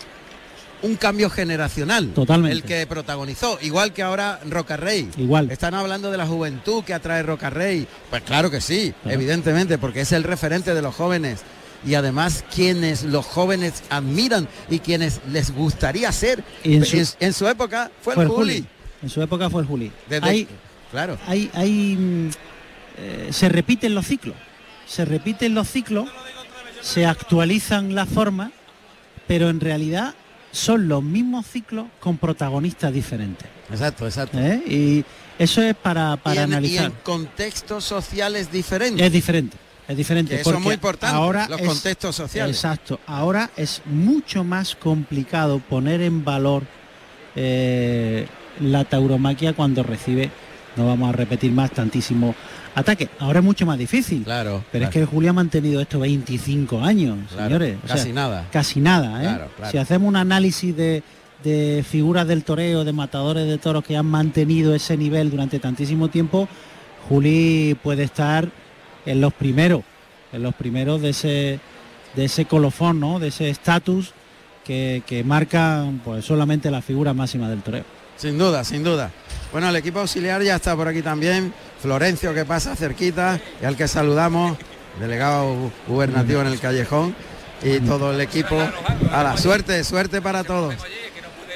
un 0.81 0.95
cambio 0.95 1.29
generacional. 1.29 2.09
Totalmente. 2.13 2.55
El 2.55 2.63
que 2.63 2.85
protagonizó, 2.87 3.57
igual 3.61 3.93
que 3.93 4.03
ahora 4.03 4.39
Rocarrey. 4.49 5.09
Igual. 5.17 5.49
Están 5.51 5.73
hablando 5.73 6.11
de 6.11 6.17
la 6.17 6.27
juventud 6.27 6.83
que 6.83 6.93
atrae 6.93 7.23
Rocarrey. 7.23 7.87
Pues 8.09 8.21
claro 8.23 8.51
que 8.51 8.61
sí, 8.61 8.93
Claro. 9.03 9.15
evidentemente, 9.15 9.77
porque 9.77 10.01
es 10.01 10.11
el 10.11 10.23
referente 10.23 10.73
de 10.73 10.81
los 10.81 10.93
jóvenes. 10.95 11.41
Y 11.85 11.93
además 11.95 12.43
quienes 12.53 13.03
los 13.03 13.25
jóvenes 13.25 13.83
admiran 13.89 14.47
y 14.69 14.79
quienes 14.79 15.21
les 15.31 15.51
gustaría 15.51 16.11
ser. 16.11 16.43
Y 16.63 16.75
en 16.77 16.85
su- 16.85 16.97
en, 16.97 17.05
en 17.19 17.33
su 17.33 17.47
época 17.47 17.91
fue, 18.01 18.15
Fue 18.15 18.23
el. 18.23 18.29
Juli. 18.29 18.65
En 19.03 19.09
su 19.09 19.21
época 19.21 19.49
fue 19.49 19.61
el 19.61 19.67
Juli. 19.67 19.91
Desde- 20.09 20.27
Hay, 20.27 20.47
Claro. 20.91 21.17
hay, 21.27 21.51
hay, 21.53 21.95
mm, 21.95 22.29
eh, 22.97 23.27
se 23.31 23.49
repiten 23.49 23.93
los 23.93 24.07
ciclos. 24.07 24.35
Se 24.87 25.05
repiten 25.05 25.53
los 25.53 25.67
ciclos, 25.69 26.09
se 26.81 27.05
actualizan 27.05 27.93
las 27.95 28.07
formas, 28.09 28.51
pero 29.27 29.49
en 29.49 29.59
realidad 29.59 30.13
son 30.55 30.87
los 30.87 31.03
mismos 31.03 31.45
ciclos 31.45 31.85
con 31.99 32.17
protagonistas 32.17 32.91
diferentes. 32.93 33.47
Exacto, 33.69 34.05
exacto. 34.05 34.39
¿eh? 34.39 34.61
Y 34.67 35.05
eso 35.37 35.61
es 35.61 35.75
para, 35.75 36.13
y, 36.13 36.17
para 36.17 36.43
en, 36.43 36.49
y 36.49 36.53
analizar. 36.53 36.85
en 36.85 36.91
contextos 37.03 37.83
sociales 37.83 38.51
diferentes. 38.51 39.05
Es 39.05 39.11
diferente, 39.11 39.57
es 39.87 39.97
diferente. 39.97 40.35
Que 40.35 40.41
eso 40.41 40.53
es 40.53 40.59
muy 40.61 40.75
importante, 40.75 41.15
Ahora 41.15 41.47
los 41.49 41.59
es- 41.61 41.67
contextos 41.67 42.15
sociales. 42.15 42.55
Exacto. 42.55 42.99
Ahora 43.05 43.49
es 43.57 43.81
mucho 43.85 44.43
más 44.43 44.75
complicado 44.75 45.59
poner 45.59 46.01
en 46.01 46.23
valor 46.23 46.63
eh, 47.35 48.27
la 48.61 48.85
tauromaquia 48.85 49.53
cuando 49.53 49.83
recibe, 49.83 50.31
no 50.77 50.87
vamos 50.87 51.09
a 51.09 51.11
repetir 51.11 51.51
más, 51.51 51.71
tantísimo 51.71 52.33
ataque. 52.75 53.09
Ahora 53.19 53.39
es 53.39 53.45
mucho 53.45 53.65
más 53.65 53.77
difícil. 53.77 54.23
Claro. 54.23 54.63
Pero 54.71 54.85
es 54.85 54.91
que 54.91 54.99
el 54.99 55.05
Julio 55.05 55.31
ha 55.31 55.33
mantenido 55.33 55.81
esto 55.81 55.99
25 55.99 56.81
años, 56.81 57.17
claro. 57.29 57.43
señores. 57.45 57.77
O 57.83 57.87
sea, 57.87 57.95
Casi 57.95 58.11
nada. 58.11 58.47
Casi 58.51 58.79
nada, 58.81 59.21
¿eh? 59.21 59.27
Claro, 59.27 59.47
claro. 59.55 59.71
Si 59.71 59.77
hacemos 59.77 60.07
un 60.07 60.15
análisis 60.17 60.75
de, 60.75 61.01
de 61.43 61.83
figuras 61.87 62.27
del 62.27 62.43
toreo, 62.43 62.83
de 62.83 62.93
matadores 62.93 63.47
de 63.47 63.57
toros 63.57 63.83
que 63.83 63.95
han 63.97 64.05
mantenido 64.05 64.75
ese 64.75 64.97
nivel 64.97 65.31
durante 65.31 65.59
tantísimo 65.59 66.09
tiempo, 66.09 66.47
Juli 67.07 67.77
puede 67.81 68.03
estar 68.03 68.49
en 69.05 69.21
los 69.21 69.33
primeros, 69.33 69.81
en 70.33 70.43
los 70.43 70.53
primeros 70.55 71.01
de 71.01 71.09
ese, 71.09 71.59
de 72.15 72.25
ese 72.25 72.45
colofón, 72.45 72.99
¿no? 72.99 73.19
De 73.19 73.29
ese 73.29 73.49
estatus 73.49 74.13
que, 74.63 75.03
que 75.05 75.23
marcan 75.23 76.01
pues 76.03 76.25
solamente 76.25 76.71
la 76.71 76.81
figura 76.81 77.13
máxima 77.13 77.49
del 77.49 77.61
toreo. 77.61 77.83
Sin 78.17 78.37
duda, 78.37 78.63
sin 78.63 78.83
duda. 78.83 79.11
Bueno, 79.55 79.69
el 79.69 79.75
equipo 79.77 79.99
auxiliar 80.01 80.41
ya 80.43 80.57
está 80.57 80.75
por 80.75 80.85
aquí 80.89 81.01
también. 81.01 81.53
Florencio 81.81 82.33
que 82.33 82.43
pasa 82.43 82.75
cerquita 82.75 83.39
y 83.61 83.63
al 83.63 83.77
que 83.77 83.87
saludamos, 83.87 84.57
delegado 84.99 85.45
gu- 85.55 85.71
gubernativo 85.87 86.41
en 86.41 86.47
el 86.47 86.59
callejón 86.59 87.15
y 87.63 87.79
todo 87.79 88.11
el 88.11 88.19
equipo. 88.19 88.57
A 89.13 89.23
la 89.23 89.37
suerte, 89.37 89.81
suerte 89.85 90.21
para 90.21 90.43
todos. 90.43 90.75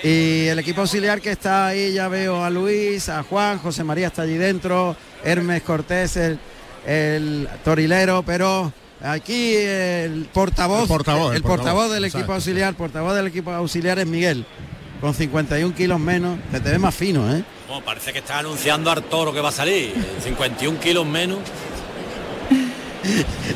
Y 0.02 0.46
el 0.48 0.58
equipo 0.60 0.80
auxiliar 0.80 1.20
que 1.20 1.32
está 1.32 1.68
ahí, 1.68 1.92
ya 1.92 2.08
veo 2.08 2.42
a 2.42 2.50
Luis, 2.50 3.10
a 3.10 3.22
Juan, 3.22 3.58
José 3.58 3.84
María 3.84 4.08
está 4.08 4.22
allí 4.22 4.36
dentro, 4.38 4.96
Hermes 5.26 5.62
Cortés, 5.64 6.16
el, 6.16 6.40
el 6.88 7.50
torilero, 7.66 8.24
pero 8.24 8.72
Aquí 9.02 9.56
el 9.58 10.30
portavoz, 10.34 10.84
El 10.84 10.88
portavoz, 10.88 11.32
el 11.32 11.36
el 11.36 11.42
portavoz 11.44 11.64
portavoz, 11.74 11.92
del 11.94 12.06
equipo 12.06 12.32
auxiliar, 12.32 12.74
portavoz 12.76 13.14
del 13.14 13.28
equipo 13.28 13.52
auxiliar 13.52 14.00
es 14.00 14.08
Miguel, 14.08 14.46
con 15.02 15.14
51 15.14 15.76
kilos 15.76 16.00
menos, 16.00 16.40
que 16.50 16.62
te 16.62 16.70
ve 16.72 16.80
más 16.80 16.96
fino, 16.96 17.30
¿eh? 17.36 17.44
Bueno, 17.70 17.86
parece 17.86 18.12
que 18.12 18.20
está 18.20 18.40
anunciando 18.40 18.90
al 18.92 19.04
toro 19.04 19.32
que 19.32 19.40
va 19.42 19.50
a 19.50 19.54
salir. 19.54 19.94
51 20.24 20.80
kilos 20.80 21.06
menos. 21.06 21.40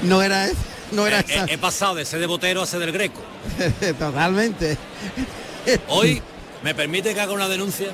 No 0.04 0.21
era, 0.21 0.47
no 0.91 1.06
era 1.06 1.19
He, 1.19 1.34
he- 1.38 1.54
he 1.54 1.58
pasado 1.58 1.95
de 1.95 2.06
ser 2.06 2.19
de 2.19 2.26
botero 2.28 2.62
a 2.62 2.65
ser 2.65 2.80
del 2.80 2.91
greco. 2.93 3.21
totalmente. 3.99 4.78
Hoy 5.89 6.21
me 6.63 6.73
permite 6.73 7.13
que 7.13 7.19
haga 7.21 7.34
una 7.34 7.47
denuncia 7.49 7.89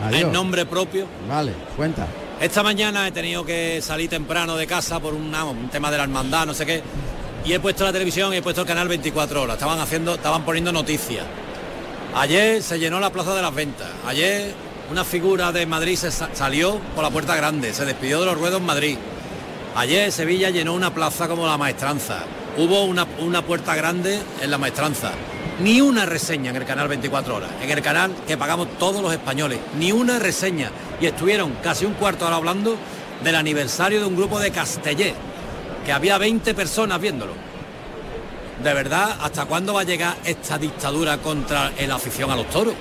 Adiós. 0.00 0.22
en 0.22 0.32
nombre 0.32 0.64
propio. 0.64 1.06
Vale, 1.28 1.52
cuenta. 1.76 2.06
Esta 2.40 2.62
mañana 2.62 3.06
he 3.08 3.12
tenido 3.12 3.44
que 3.44 3.80
salir 3.82 4.08
temprano 4.08 4.56
de 4.56 4.66
casa 4.66 5.00
por 5.00 5.12
una- 5.14 5.44
un 5.44 5.68
tema 5.70 5.90
de 5.90 5.96
la 5.98 6.04
hermandad, 6.04 6.46
no 6.46 6.54
sé 6.54 6.64
qué. 6.66 6.82
Y 7.44 7.52
he 7.52 7.60
puesto 7.60 7.84
la 7.84 7.92
televisión 7.92 8.32
y 8.32 8.36
he 8.36 8.42
puesto 8.42 8.60
el 8.62 8.66
canal 8.66 8.86
24 8.88 9.42
horas. 9.42 9.54
Estaban 9.56 9.80
haciendo, 9.80 10.14
estaban 10.14 10.44
poniendo 10.44 10.70
noticias. 10.72 11.24
Ayer 12.14 12.62
se 12.62 12.78
llenó 12.78 13.00
la 13.00 13.10
plaza 13.10 13.34
de 13.34 13.42
las 13.42 13.54
ventas. 13.54 13.88
Ayer 14.06 14.54
una 14.92 15.04
figura 15.04 15.52
de 15.52 15.64
Madrid 15.64 15.96
se 15.96 16.10
sa- 16.10 16.28
salió 16.34 16.78
por 16.94 17.02
la 17.02 17.08
puerta 17.10 17.34
grande, 17.34 17.72
se 17.72 17.86
despidió 17.86 18.20
de 18.20 18.26
los 18.26 18.36
ruedos 18.38 18.60
en 18.60 18.66
Madrid. 18.66 18.98
Ayer 19.74 20.12
Sevilla 20.12 20.50
llenó 20.50 20.74
una 20.74 20.92
plaza 20.92 21.26
como 21.28 21.46
la 21.46 21.56
maestranza. 21.56 22.18
Hubo 22.58 22.84
una, 22.84 23.06
una 23.18 23.40
puerta 23.40 23.74
grande 23.74 24.20
en 24.42 24.50
la 24.50 24.58
maestranza. 24.58 25.12
Ni 25.60 25.80
una 25.80 26.04
reseña 26.04 26.50
en 26.50 26.56
el 26.56 26.66
canal 26.66 26.88
24 26.88 27.36
horas, 27.36 27.48
en 27.62 27.70
el 27.70 27.80
canal 27.80 28.12
que 28.26 28.36
pagamos 28.36 28.68
todos 28.78 29.00
los 29.00 29.12
españoles. 29.14 29.60
Ni 29.78 29.92
una 29.92 30.18
reseña. 30.18 30.70
Y 31.00 31.06
estuvieron 31.06 31.54
casi 31.62 31.86
un 31.86 31.94
cuarto 31.94 32.20
de 32.24 32.26
hora 32.26 32.36
hablando 32.36 32.76
del 33.24 33.34
aniversario 33.36 33.98
de 34.00 34.04
un 34.06 34.14
grupo 34.16 34.38
de 34.40 34.50
Castellé, 34.50 35.14
que 35.86 35.92
había 35.92 36.18
20 36.18 36.52
personas 36.52 37.00
viéndolo. 37.00 37.32
De 38.62 38.74
verdad, 38.74 39.16
¿hasta 39.22 39.46
cuándo 39.46 39.72
va 39.72 39.80
a 39.80 39.84
llegar 39.84 40.16
esta 40.26 40.58
dictadura 40.58 41.16
contra 41.16 41.72
la 41.86 41.94
afición 41.94 42.30
a 42.30 42.36
los 42.36 42.50
toros? 42.50 42.74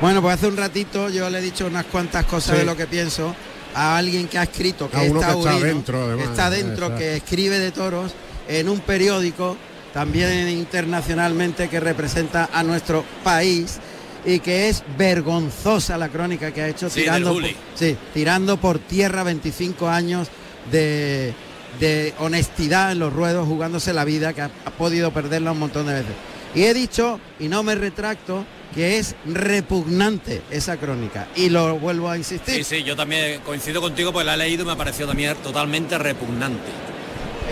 Bueno, 0.00 0.22
pues 0.22 0.34
hace 0.36 0.46
un 0.46 0.56
ratito 0.56 1.08
yo 1.08 1.28
le 1.28 1.38
he 1.38 1.42
dicho 1.42 1.66
unas 1.66 1.84
cuantas 1.86 2.24
cosas 2.24 2.52
Sí. 2.54 2.58
de 2.60 2.64
lo 2.64 2.76
que 2.76 2.86
pienso 2.86 3.34
a 3.74 3.96
alguien 3.96 4.28
que 4.28 4.38
ha 4.38 4.44
escrito, 4.44 4.88
que 4.90 4.96
A 4.96 5.04
está 5.04 5.20
taurino, 5.28 5.58
dentro, 5.60 6.04
además. 6.04 6.24
que 6.24 6.30
está 6.30 6.50
dentro, 6.50 6.96
que 6.96 7.16
escribe 7.16 7.58
de 7.58 7.70
toros 7.72 8.12
en 8.48 8.68
un 8.68 8.80
periódico 8.80 9.56
también 9.92 10.48
internacionalmente 10.48 11.68
que 11.68 11.80
representa 11.80 12.48
a 12.52 12.62
nuestro 12.62 13.04
país 13.24 13.78
y 14.24 14.38
que 14.40 14.68
es 14.68 14.84
vergonzosa 14.96 15.98
la 15.98 16.08
crónica 16.08 16.52
que 16.52 16.62
ha 16.62 16.68
hecho 16.68 16.88
Sí, 16.90 17.00
tirando, 17.00 17.32
por, 17.34 17.42
sí, 17.74 17.96
tirando 18.14 18.56
por 18.58 18.78
tierra 18.78 19.22
25 19.24 19.88
años 19.88 20.28
de, 20.70 21.34
de 21.80 22.14
honestidad 22.18 22.92
en 22.92 23.00
los 23.00 23.12
ruedos, 23.12 23.48
jugándose 23.48 23.92
la 23.92 24.04
vida, 24.04 24.32
que 24.32 24.42
ha, 24.42 24.50
ha 24.64 24.70
podido 24.70 25.12
perderla 25.12 25.52
un 25.52 25.58
montón 25.58 25.86
de 25.86 25.94
veces. 25.94 26.12
Y 26.54 26.62
he 26.64 26.74
dicho, 26.74 27.18
y 27.40 27.48
no 27.48 27.62
me 27.62 27.74
retracto, 27.74 28.44
que 28.74 28.98
es 28.98 29.14
repugnante 29.24 30.42
esa 30.50 30.76
crónica. 30.76 31.28
Y 31.36 31.48
lo 31.48 31.78
vuelvo 31.78 32.08
a 32.10 32.16
insistir. 32.16 32.54
Sí, 32.56 32.64
sí, 32.64 32.82
yo 32.82 32.96
también 32.96 33.40
coincido 33.40 33.80
contigo 33.80 34.12
porque 34.12 34.26
la 34.26 34.34
he 34.34 34.38
leído 34.38 34.62
y 34.62 34.66
me 34.66 34.72
ha 34.72 34.76
parecido 34.76 35.08
también 35.08 35.34
totalmente 35.42 35.98
repugnante. 35.98 36.68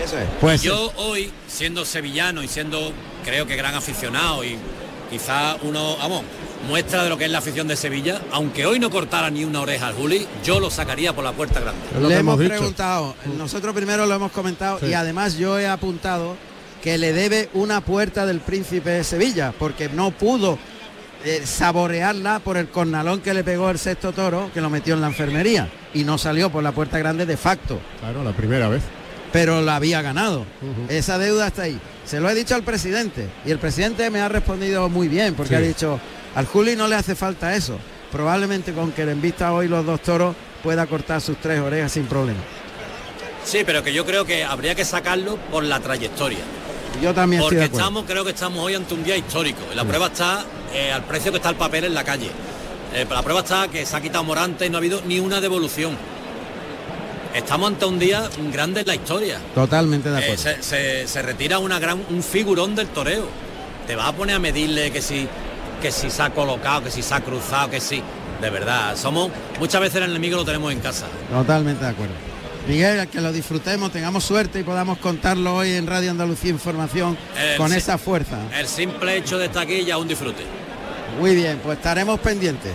Eso 0.03 0.17
es. 0.19 0.27
Pues 0.39 0.61
Yo 0.61 0.91
hoy, 0.97 1.31
siendo 1.47 1.83
sevillano 1.85 2.43
y 2.43 2.47
siendo, 2.47 2.93
creo 3.25 3.47
que 3.47 3.55
gran 3.55 3.73
aficionado 3.75 4.43
y 4.43 4.55
quizá 5.09 5.57
uno, 5.63 5.97
vamos, 5.97 6.23
muestra 6.67 7.03
de 7.03 7.09
lo 7.09 7.17
que 7.17 7.25
es 7.25 7.31
la 7.31 7.39
afición 7.39 7.67
de 7.67 7.75
Sevilla, 7.75 8.21
aunque 8.31 8.65
hoy 8.65 8.79
no 8.79 8.89
cortara 8.91 9.29
ni 9.31 9.43
una 9.43 9.61
oreja 9.61 9.87
al 9.87 9.95
Juli, 9.95 10.27
yo 10.43 10.59
lo 10.59 10.69
sacaría 10.69 11.13
por 11.15 11.23
la 11.23 11.31
puerta 11.33 11.59
grande. 11.59 11.81
Le 11.93 11.97
hemos, 11.97 12.11
hemos 12.19 12.39
dicho. 12.39 12.49
preguntado, 12.51 13.15
nosotros 13.37 13.73
primero 13.73 14.05
lo 14.05 14.13
hemos 14.13 14.31
comentado 14.31 14.79
Sí. 14.79 14.87
y 14.87 14.93
además 14.93 15.35
yo 15.37 15.57
he 15.59 15.67
apuntado 15.67 16.35
que 16.83 16.97
le 16.97 17.11
debe 17.13 17.49
una 17.53 17.81
puerta 17.81 18.25
del 18.27 18.39
príncipe 18.39 18.91
de 18.91 19.03
Sevilla, 19.03 19.53
porque 19.57 19.89
no 19.89 20.11
pudo 20.11 20.59
eh, 21.27 21.45
saborearla 21.45 22.39
por 22.39 22.57
el 22.57 22.69
cornalón 22.69 23.21
que 23.21 23.33
le 23.33 23.43
pegó 23.43 23.69
el 23.69 23.77
sexto 23.79 24.11
toro, 24.13 24.49
que 24.53 24.61
lo 24.61 24.69
metió 24.69 24.93
en 24.95 25.01
la 25.01 25.07
enfermería 25.07 25.69
y 25.93 26.03
no 26.03 26.17
salió 26.17 26.49
por 26.49 26.63
la 26.63 26.71
puerta 26.71 26.97
grande 26.99 27.25
de 27.25 27.37
facto, 27.37 27.79
Claro, 27.99 28.23
la 28.23 28.31
primera 28.31 28.67
vez. 28.69 28.81
pero 29.31 29.61
la 29.61 29.75
había 29.75 30.01
ganado. 30.01 30.45
Esa 30.89 31.17
deuda 31.17 31.47
está 31.47 31.63
ahí. 31.63 31.79
Se 32.05 32.19
lo 32.19 32.29
he 32.29 32.35
dicho 32.35 32.55
al 32.55 32.63
presidente 32.63 33.27
y 33.45 33.51
el 33.51 33.59
presidente 33.59 34.09
me 34.09 34.21
ha 34.21 34.29
respondido 34.29 34.87
muy 34.89 35.07
bien 35.07 35.33
porque 35.35 35.49
Sí. 35.49 35.55
ha 35.55 35.59
dicho, 35.67 35.99
al 36.35 36.45
Juli 36.45 36.75
no 36.75 36.87
le 36.87 36.95
hace 36.95 37.15
falta 37.15 37.55
eso. 37.55 37.77
Probablemente 38.11 38.71
con 38.71 38.93
que 38.93 39.05
le 39.05 39.11
invista 39.11 39.51
hoy 39.51 39.67
los 39.67 39.85
dos 39.85 40.01
toros 40.01 40.35
pueda 40.63 40.85
cortar 40.87 41.19
sus 41.21 41.37
tres 41.37 41.59
orejas 41.59 41.91
sin 41.91 42.05
problema. 42.05 42.39
Sí, 43.43 43.63
pero 43.65 43.83
que 43.83 43.93
yo 43.93 44.05
creo 44.05 44.25
que 44.25 44.43
habría 44.43 44.75
que 44.75 44.85
sacarlo 44.85 45.37
por 45.51 45.63
la 45.63 45.79
trayectoria. 45.79 46.39
Yo 47.01 47.13
también 47.13 47.41
estoy 47.41 47.57
Porque 47.57 47.69
de 47.69 47.75
estamos, 47.77 48.03
creo 48.05 48.23
que 48.23 48.31
estamos 48.31 48.63
hoy 48.63 48.75
ante 48.75 48.93
un 48.93 49.03
día 49.03 49.15
histórico. 49.17 49.59
La 49.75 49.83
prueba 49.85 50.07
está 50.07 50.43
eh, 50.73 50.91
al 50.91 51.03
precio 51.03 51.31
que 51.31 51.37
está 51.37 51.49
el 51.49 51.55
papel 51.55 51.85
en 51.85 51.93
la 51.93 52.03
calle. 52.03 52.29
Eh, 52.93 53.05
la 53.09 53.21
prueba 53.21 53.41
está 53.41 53.67
que 53.67 53.85
se 53.85 53.95
ha 53.95 54.01
quitado 54.01 54.23
Morante 54.23 54.65
y 54.65 54.69
no 54.69 54.77
ha 54.77 54.79
habido 54.79 55.01
ni 55.05 55.19
una 55.19 55.39
devolución. 55.39 55.95
Estamos 57.33 57.67
ante 57.67 57.85
un 57.85 57.99
día 57.99 58.27
grande 58.51 58.81
en 58.81 58.87
la 58.87 58.95
historia. 58.95 59.39
Totalmente 59.53 60.09
de 60.09 60.19
Eh, 60.19 60.23
acuerdo. 60.33 60.41
se, 60.41 60.63
se- 60.63 61.07
se 61.07 61.21
retira 61.21 61.59
una 61.59 61.77
gran, 61.77 62.03
un 62.09 62.23
figurón 62.23 62.75
del 62.75 62.87
toreo. 62.87 63.27
Te 63.85 63.95
vas 63.95 64.07
a 64.07 64.13
poner 64.13 64.35
a 64.35 64.39
medirle 64.39 64.91
que 64.91 65.01
si, 65.01 65.27
que 65.81 65.91
si 65.91 66.09
se 66.09 66.21
ha 66.23 66.31
colocado, 66.31 66.83
que 66.85 66.91
si 66.91 67.03
se 67.03 67.13
ha 67.13 67.21
cruzado, 67.21 67.69
que 67.69 67.79
si. 67.79 68.01
De 68.41 68.49
verdad, 68.51 68.95
somos. 68.95 69.31
Muchas 69.59 69.81
veces 69.81 69.97
el 69.97 70.09
enemigo 70.11 70.37
lo 70.37 70.45
tenemos 70.45 70.71
en 70.71 70.79
casa. 70.79 71.05
Totalmente 71.31 71.83
de 71.83 71.89
acuerdo. 71.91 72.13
Miguel, 72.67 73.07
que 73.07 73.21
lo 73.21 73.31
disfrutemos, 73.31 73.91
tengamos 73.91 74.23
suerte 74.25 74.59
y 74.59 74.63
podamos 74.63 74.97
contarlo 74.97 75.55
hoy 75.55 75.71
en 75.71 75.87
Radio 75.87 76.11
Andalucía 76.11 76.49
Información 76.51 77.17
con 77.57 77.71
esa 77.71 77.97
fuerza. 77.97 78.37
El 78.57 78.67
simple 78.67 79.15
hecho 79.17 79.37
de 79.37 79.45
estar 79.45 79.63
aquí 79.63 79.85
ya 79.85 79.97
un 79.97 80.07
disfrute. 80.07 80.43
Muy 81.19 81.33
bien, 81.35 81.59
pues 81.63 81.77
estaremos 81.77 82.19
pendientes. 82.19 82.73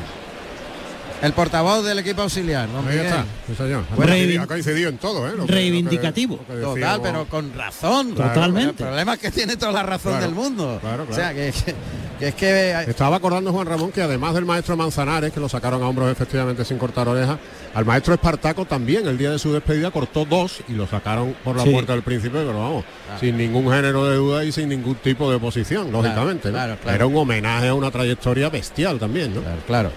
El 1.20 1.34
portavoz 1.34 1.84
del 1.84 2.00
equipo 2.00 2.22
auxiliar, 2.22 2.66
don 2.72 2.78
Ahí 2.88 2.96
Miguel. 2.96 3.06
está, 3.06 3.24
sí, 3.46 3.54
señor. 3.54 3.84
Pues 3.94 4.08
Ha 4.08 4.12
coincidido- 4.12 4.42
ha 4.42 4.46
coincidido 4.48 4.88
en 4.88 4.98
todo, 4.98 5.28
¿eh? 5.28 5.30
Lo 5.30 5.34
que- 5.34 5.38
lo 5.42 5.46
que- 5.46 5.52
Reivindicativo. 5.52 6.40
lo 6.48 6.54
que 6.74 6.80
Total, 6.80 7.00
pero 7.00 7.26
con 7.28 7.54
razón. 7.54 8.12
Claro. 8.14 8.32
Totalmente. 8.32 8.70
El 8.70 8.88
problema 8.88 9.14
es 9.14 9.20
que 9.20 9.30
tiene 9.30 9.56
toda 9.56 9.70
la 9.70 9.82
razón 9.84 10.12
Claro, 10.14 10.26
del 10.26 10.34
mundo. 10.34 10.78
claro, 10.80 11.06
O 11.08 11.14
sea, 11.14 11.32
claro. 11.32 11.36
que, 11.36 11.52
que- 11.52 11.74
que 12.18 12.28
es 12.28 12.34
que... 12.34 12.90
Estaba 12.90 13.16
acordando 13.16 13.52
Juan 13.52 13.68
Ramón 13.68 13.92
que 13.92 14.02
además 14.02 14.34
del 14.34 14.44
maestro 14.46 14.76
Manzanares, 14.76 15.32
que 15.32 15.38
lo 15.38 15.48
sacaron 15.48 15.80
a 15.82 15.86
hombros 15.86 16.10
efectivamente 16.10 16.64
sin 16.64 16.76
cortar 16.78 17.06
orejas, 17.06 17.38
al 17.74 17.84
maestro 17.84 18.12
Espartaco 18.14 18.64
también 18.66 19.06
el 19.06 19.16
día 19.16 19.30
de 19.30 19.38
su 19.38 19.52
despedida 19.52 19.90
cortó 19.90 20.24
dos 20.24 20.60
y 20.68 20.72
lo 20.72 20.86
sacaron 20.86 21.34
por 21.42 21.56
la 21.56 21.62
Sí. 21.64 21.70
puerta 21.70 21.92
del 21.92 22.02
príncipe, 22.02 22.34
pero 22.38 22.58
vamos, 22.58 22.84
sin 23.18 23.36
ningún 23.36 23.64
género 23.72 24.04
de 24.06 24.16
duda 24.16 24.44
y 24.44 24.52
sin 24.52 24.68
ningún 24.68 24.94
tipo 24.96 25.30
de 25.30 25.36
oposición, 25.36 25.90
lógicamente. 25.90 26.48
¿no? 26.48 26.54
claro, 26.54 26.76
claro. 26.82 26.94
Era 26.96 27.06
un 27.06 27.16
homenaje 27.16 27.68
a 27.68 27.74
una 27.74 27.90
trayectoria 27.90 28.48
bestial 28.50 28.98
también, 28.98 29.34
¿no? 29.34 29.40
Claro, 29.40 29.58
claro. 29.66 29.92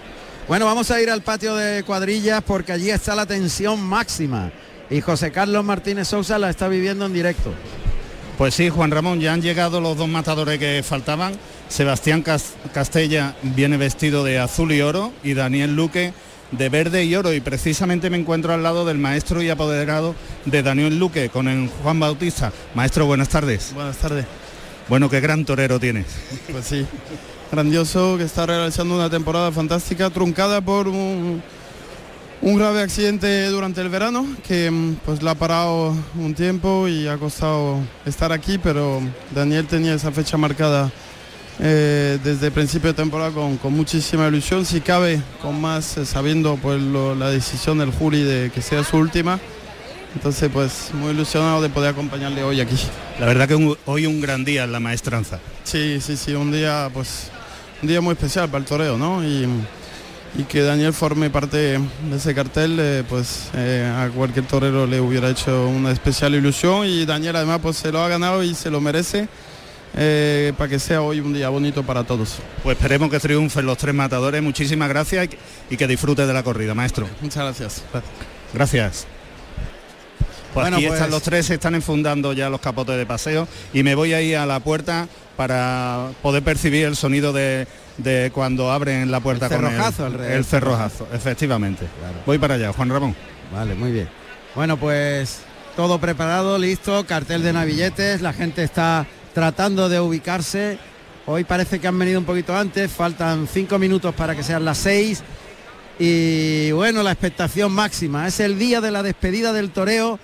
Bueno, 0.47 0.65
vamos 0.65 0.91
a 0.91 1.01
ir 1.01 1.09
al 1.09 1.21
patio 1.21 1.55
de 1.55 1.83
cuadrillas 1.83 2.41
porque 2.45 2.71
allí 2.71 2.89
está 2.91 3.15
la 3.15 3.25
tensión 3.25 3.81
máxima. 3.81 4.51
Y 4.89 5.01
José 5.01 5.31
Carlos 5.31 5.65
Martínez 5.65 6.07
Sousa 6.07 6.37
la 6.37 6.51
está 6.51 6.67
viviendo 6.67 7.07
en 7.07 7.13
directo. 7.13 7.51
Pues 8.37 8.53
sí, 8.53 8.69
Juan 8.69 8.91
Ramón, 8.91 9.19
ya 9.19 9.33
han 9.33 9.41
llegado 9.41 9.81
los 9.81 9.97
dos 9.97 10.07
matadores 10.07 10.59
que 10.59 10.83
faltaban. 10.83 11.33
Sebastián 11.69 12.21
Cas- 12.21 12.53
Castella 12.73 13.33
viene 13.41 13.77
vestido 13.77 14.23
de 14.23 14.37
azul 14.37 14.71
y 14.73 14.81
oro 14.81 15.11
y 15.23 15.33
Daniel 15.33 15.75
Luque 15.75 16.13
de 16.57 16.69
verde 16.69 17.05
y 17.05 17.15
oro. 17.15 17.33
Y 17.33 17.41
precisamente 17.41 18.09
me 18.09 18.17
encuentro 18.17 18.53
al 18.53 18.63
lado 18.63 18.85
del 18.85 18.97
maestro 18.97 19.41
y 19.41 19.49
apoderado 19.49 20.15
de 20.45 20.63
Daniel 20.63 20.97
Luque 20.97 21.29
con 21.29 21.47
el 21.47 21.69
Juan 21.83 21.99
Bautista. 21.99 22.51
Maestro, 22.73 23.05
buenas 23.05 23.29
tardes. 23.29 23.71
Buenas 23.73 23.97
tardes. 23.97 24.25
Bueno, 24.87 25.09
qué 25.09 25.19
gran 25.19 25.45
torero 25.45 25.79
tienes. 25.79 26.05
Pues 26.51 26.65
sí, 26.65 26.85
grandioso 27.51 28.17
que 28.17 28.23
está 28.23 28.45
realizando 28.45 28.95
una 28.95 29.09
temporada 29.09 29.51
fantástica, 29.51 30.09
truncada 30.09 30.61
por 30.61 30.87
un, 30.87 31.41
un 32.41 32.55
grave 32.57 32.81
accidente 32.81 33.47
durante 33.47 33.81
el 33.81 33.89
verano 33.89 34.27
que 34.47 34.69
mm, 34.69 34.97
pues 35.05 35.23
la 35.23 35.31
ha 35.31 35.35
parado 35.35 35.95
un 36.19 36.35
tiempo 36.35 36.87
y 36.87 37.07
ha 37.07 37.17
costado 37.17 37.79
estar 38.05 38.31
aquí, 38.31 38.59
pero 38.59 39.01
Daniel 39.33 39.65
tenía 39.65 39.95
esa 39.95 40.11
fecha 40.11 40.37
marcada 40.37 40.91
eh, 41.59 42.19
desde 42.23 42.51
principio 42.51 42.89
de 42.89 42.93
temporada 42.95 43.31
con, 43.31 43.57
con 43.57 43.73
muchísima 43.73 44.27
ilusión, 44.27 44.65
si 44.65 44.81
cabe 44.81 45.21
con 45.41 45.59
más 45.59 45.97
eh, 45.97 46.05
sabiendo 46.05 46.57
pues 46.61 46.81
lo- 46.81 47.15
la 47.15 47.29
decisión 47.29 47.77
del 47.77 47.91
Juli 47.91 48.23
de 48.23 48.51
que 48.53 48.61
sea 48.61 48.83
su 48.83 48.97
última. 48.97 49.39
Entonces 50.15 50.49
pues 50.51 50.89
muy 50.93 51.11
ilusionado 51.11 51.61
de 51.61 51.69
poder 51.69 51.89
acompañarle 51.91 52.43
hoy 52.43 52.61
aquí. 52.61 52.77
La 53.19 53.25
verdad 53.25 53.47
que 53.47 53.55
un- 53.55 53.77
hoy 53.85 54.05
un 54.05 54.21
gran 54.21 54.43
día 54.45 54.63
en 54.65 54.71
la 54.71 54.79
maestranza. 54.79 55.39
Sí, 55.63 55.99
sí, 56.01 56.15
sí, 56.17 56.33
un 56.33 56.51
día, 56.51 56.89
pues, 56.93 57.29
un 57.81 57.87
día 57.89 57.99
muy 58.01 58.13
especial 58.13 58.47
para 58.49 58.59
el 58.59 58.65
toreo, 58.65 58.97
¿no? 58.97 59.23
Y, 59.23 59.45
y 60.37 60.43
que 60.43 60.61
Daniel 60.61 60.93
forme 60.93 61.29
parte 61.29 61.57
de 61.57 61.79
ese 62.15 62.35
cartel, 62.35 62.77
eh, 62.79 63.03
pues 63.07 63.49
eh, 63.55 63.89
a 63.97 64.09
cualquier 64.09 64.45
torero 64.45 64.85
le 64.85 64.99
hubiera 64.99 65.29
hecho 65.29 65.67
una 65.67 65.91
especial 65.91 66.35
ilusión 66.35 66.85
y 66.85 67.05
Daniel 67.05 67.37
además 67.37 67.59
pues 67.61 67.77
se 67.77 67.91
lo 67.91 68.01
ha 68.03 68.09
ganado 68.09 68.43
y 68.43 68.53
se 68.53 68.69
lo 68.69 68.79
merece 68.81 69.27
eh, 69.95 70.53
para 70.57 70.69
que 70.69 70.79
sea 70.79 71.01
hoy 71.01 71.19
un 71.19 71.33
día 71.33 71.49
bonito 71.49 71.83
para 71.83 72.03
todos. 72.03 72.37
Pues 72.63 72.77
esperemos 72.77 73.09
que 73.09 73.19
triunfen 73.19 73.65
los 73.65 73.77
tres 73.77 73.95
matadores. 73.95 74.41
Muchísimas 74.41 74.89
gracias 74.89 75.29
y 75.69 75.77
que, 75.77 75.87
disfrute 75.87 76.25
de 76.27 76.33
la 76.33 76.43
corrida, 76.43 76.73
maestro. 76.73 77.07
Muchas 77.21 77.43
gracias. 77.43 77.83
Gracias. 78.53 79.07
Pues 80.53 80.63
Bueno, 80.63 80.77
aquí 80.77 80.87
pues- 80.87 80.97
están 80.97 81.11
los 81.11 81.21
tres, 81.23 81.45
se 81.45 81.55
están 81.55 81.75
enfundando 81.75 82.33
ya 82.33 82.49
los 82.49 82.61
capotes 82.61 82.95
de 82.97 83.05
paseo 83.05 83.47
y 83.73 83.83
me 83.83 83.95
voy 83.95 84.13
ahí 84.13 84.33
a 84.33 84.45
la 84.45 84.59
puerta 84.61 85.07
para 85.35 86.09
poder 86.21 86.43
percibir 86.43 86.85
el 86.85 86.95
sonido 86.95 87.33
de, 87.33 87.67
de 87.97 88.31
cuando 88.33 88.71
abren 88.71 89.11
la 89.11 89.19
puerta 89.19 89.47
El 89.47 89.51
con 89.51 89.61
cerrojazo, 89.69 90.07
el, 90.07 90.15
el 90.15 90.31
el, 90.31 90.45
cerrojazo, 90.45 91.07
efectivamente. 91.13 91.85
Claro. 91.99 92.15
Voy 92.25 92.37
para 92.37 92.53
allá, 92.55 92.71
Juan 92.71 92.89
Ramón. 92.89 93.15
Vale, 93.53 93.75
muy 93.75 93.91
bien. 93.91 94.07
Bueno, 94.55 94.77
pues 94.77 95.39
todo 95.75 95.99
preparado, 95.99 96.57
listo, 96.57 97.05
cartel 97.05 97.43
de 97.43 97.51
navilletes, 97.51 98.21
la 98.21 98.31
gente 98.31 98.63
está 98.63 99.05
tratando 99.35 99.89
de 99.89 99.99
ubicarse. 99.99 100.79
Hoy 101.25 101.43
parece 101.43 101.79
que 101.79 101.87
han 101.87 101.99
venido 101.99 102.17
un 102.19 102.25
poquito 102.25 102.55
antes, 102.55 102.89
faltan 102.89 103.49
cinco 103.51 103.77
minutos 103.77 104.15
para 104.15 104.33
que 104.33 104.43
sean 104.43 104.63
las 104.63 104.77
seis. 104.77 105.21
Y 105.99 106.71
bueno, 106.71 107.03
la 107.03 107.11
expectación 107.11 107.73
máxima. 107.73 108.27
Es 108.27 108.39
el 108.39 108.57
día 108.57 108.79
de 108.79 108.91
la 108.91 109.03
despedida 109.03 109.51
del 109.51 109.71
toreo 109.71 110.19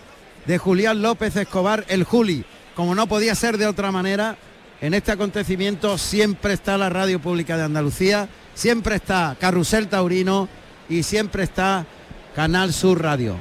de 0.46 0.58
Julián 0.58 1.02
López 1.02 1.36
Escobar, 1.36 1.84
el 1.90 2.06
Juli. 2.06 2.46
Como 2.74 2.96
no 2.96 3.06
podía 3.08 3.36
ser 3.36 3.58
de 3.58 3.68
otra 3.68 3.92
manera, 3.92 4.38
en 4.80 4.94
este 4.94 5.12
acontecimiento 5.12 5.98
siempre 5.98 6.54
está 6.54 6.78
la 6.78 6.90
Radio 6.90 7.20
Pública 7.20 7.58
de 7.58 7.64
Andalucía, 7.64 8.30
siempre 8.54 8.96
está 8.96 9.36
Carrusel 9.38 9.90
Taurino 9.90 10.48
y 10.88 11.04
siempre 11.04 11.44
está 11.44 11.86
Canal 12.34 12.72
Sur 12.72 13.02
Radio. 13.02 13.36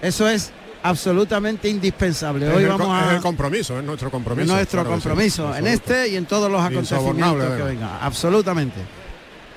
Eso 0.00 0.28
es 0.28 0.52
absolutamente 0.84 1.68
indispensable. 1.68 2.46
Es 2.48 2.54
Hoy 2.56 2.62
el 2.64 2.68
vamos 2.68 2.86
co- 2.86 2.96
es 2.96 3.02
a 3.02 3.16
el 3.16 3.22
compromiso, 3.22 3.78
es 3.78 3.84
nuestro 3.84 4.10
compromiso. 4.10 4.52
nuestro 4.54 4.82
claro 4.82 4.94
que 4.96 5.00
sí, 5.02 5.08
compromiso 5.08 5.56
en 5.56 5.66
este 5.66 6.08
y 6.08 6.16
en 6.16 6.26
todos 6.26 6.50
los 6.50 6.62
acontecimientos 6.62 7.56
que 7.56 7.62
vengan. 7.62 7.90
Absolutamente. 8.00 8.76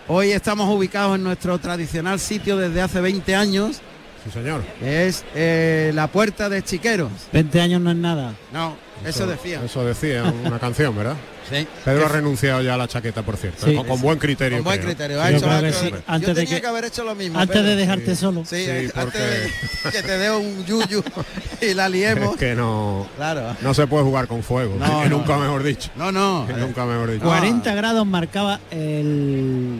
Hoy 0.07 0.31
estamos 0.31 0.73
ubicados 0.73 1.15
en 1.17 1.23
nuestro 1.23 1.59
tradicional 1.59 2.19
sitio 2.19 2.55
desde 2.57 2.81
hace 2.81 3.01
20 3.01 3.35
años, 3.35 3.81
Sí, 4.27 4.39
señor. 4.39 4.61
es 4.81 5.23
eh, 5.35 5.91
la 5.93 6.07
Puerta 6.07 6.49
de 6.49 6.63
Chiqueros. 6.63 7.11
20 7.33 7.61
años 7.61 7.81
no 7.81 7.91
es 7.91 7.97
nada. 7.97 8.33
No, 8.53 8.75
eso, 9.05 9.25
decía. 9.27 9.61
Eso 9.63 9.83
decía 9.85 10.23
una 10.45 10.59
canción, 10.59 10.95
¿verdad? 10.95 11.15
Sí. 11.47 11.65
Pedro 11.85 12.07
ha 12.07 12.09
renunciado 12.09 12.61
ya 12.61 12.73
a 12.73 12.77
la 12.77 12.89
chaqueta, 12.89 13.21
por 13.23 13.37
cierto. 13.37 13.65
Sí. 13.67 13.73
con, 13.73 13.87
con 13.87 14.01
buen 14.01 14.19
criterio. 14.19 14.57
Con 14.57 14.65
buen 14.65 14.81
criterio. 14.81 15.21
Ha 15.21 15.31
Yo 15.31 15.37
hecho 15.37 15.45
creo 15.47 15.61
que 15.61 15.67
acto 15.67 15.81
de- 15.81 15.89
sí. 15.91 15.95
Antes 16.05 16.27
Yo 16.27 16.33
de 16.35 16.41
tenía 16.41 16.55
que- 16.57 16.61
que 16.61 16.67
haber 16.67 16.83
hecho 16.83 17.03
lo 17.05 17.15
mismo. 17.15 17.39
Antes 17.39 17.63
de 17.63 17.75
dejarte 17.77 18.15
sí. 18.15 18.15
solo. 18.21 18.43
Sí, 18.43 18.65
Sí, 18.65 18.69
antes 18.69 18.91
porque- 18.91 19.19
de 19.19 19.51
que 19.93 20.03
te 20.03 20.17
dé 20.17 20.29
un 20.29 20.65
yuyu 20.65 21.01
y 21.61 21.73
la 21.73 21.85
Es 21.85 21.91
liemos. 21.93 22.35
que 22.35 22.53
no, 22.53 23.07
Claro. 23.15 23.55
no 23.61 23.73
se 23.73 23.87
puede 23.87 24.03
jugar 24.03 24.27
con 24.27 24.43
fuego. 24.43 24.75
No, 24.77 25.05
nunca 25.05 25.35
no. 25.37 25.39
mejor 25.39 25.63
dicho. 25.63 25.89
No, 25.95 26.11
no. 26.11 26.45
Nunca 26.47 26.83
mejor 26.85 27.11
dicho. 27.11 27.23
40 27.23 27.73
grados 27.75 28.05
marcaba 28.05 28.59
el, 28.69 29.79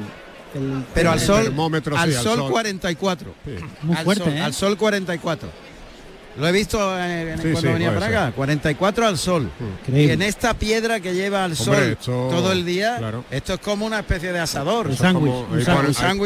el- 0.56 0.84
Pero 0.94 1.12
al 1.12 1.20
sol, 1.20 1.44
termómetro, 1.44 1.98
al 1.98 2.10
sí, 2.12 2.18
sol 2.24 2.38
sol. 2.38 2.52
44. 2.52 3.34
Sí. 3.46 3.52
muy 3.84 3.96
al, 3.98 4.04
fuerte, 4.04 4.24
sol, 4.24 4.34
¿eh? 4.34 4.42
al 4.42 4.54
sol 4.54 4.78
44. 4.78 5.50
Lo 6.38 6.48
he 6.48 6.52
visto 6.52 6.78
eh, 7.00 7.32
en- 7.32 7.38
Sí, 7.38 7.42
cuando 7.52 7.62
sí, 7.62 7.68
venía 7.68 7.92
para 7.94 8.06
ser. 8.06 8.16
acá. 8.16 8.32
44 8.36 9.08
al 9.08 9.18
sol. 9.18 9.50
Increíble. 9.60 10.04
Y 10.04 10.12
en 10.14 10.22
esta 10.22 10.54
piedra 10.54 11.00
que 11.00 11.16
lleva 11.16 11.44
al 11.44 11.56
sol 11.56 11.74
Hombre, 11.74 11.92
esto- 11.94 12.28
todo 12.30 12.52
el 12.52 12.64
día, 12.64 12.98
claro. 13.00 13.26
esto 13.32 13.56
es 13.56 13.60
como 13.60 13.88
una 13.88 14.00
especie 14.00 14.32
de 14.32 14.40
asador. 14.40 14.86
Un 14.88 14.96
sándwich, 14.98 15.34
un 15.34 15.60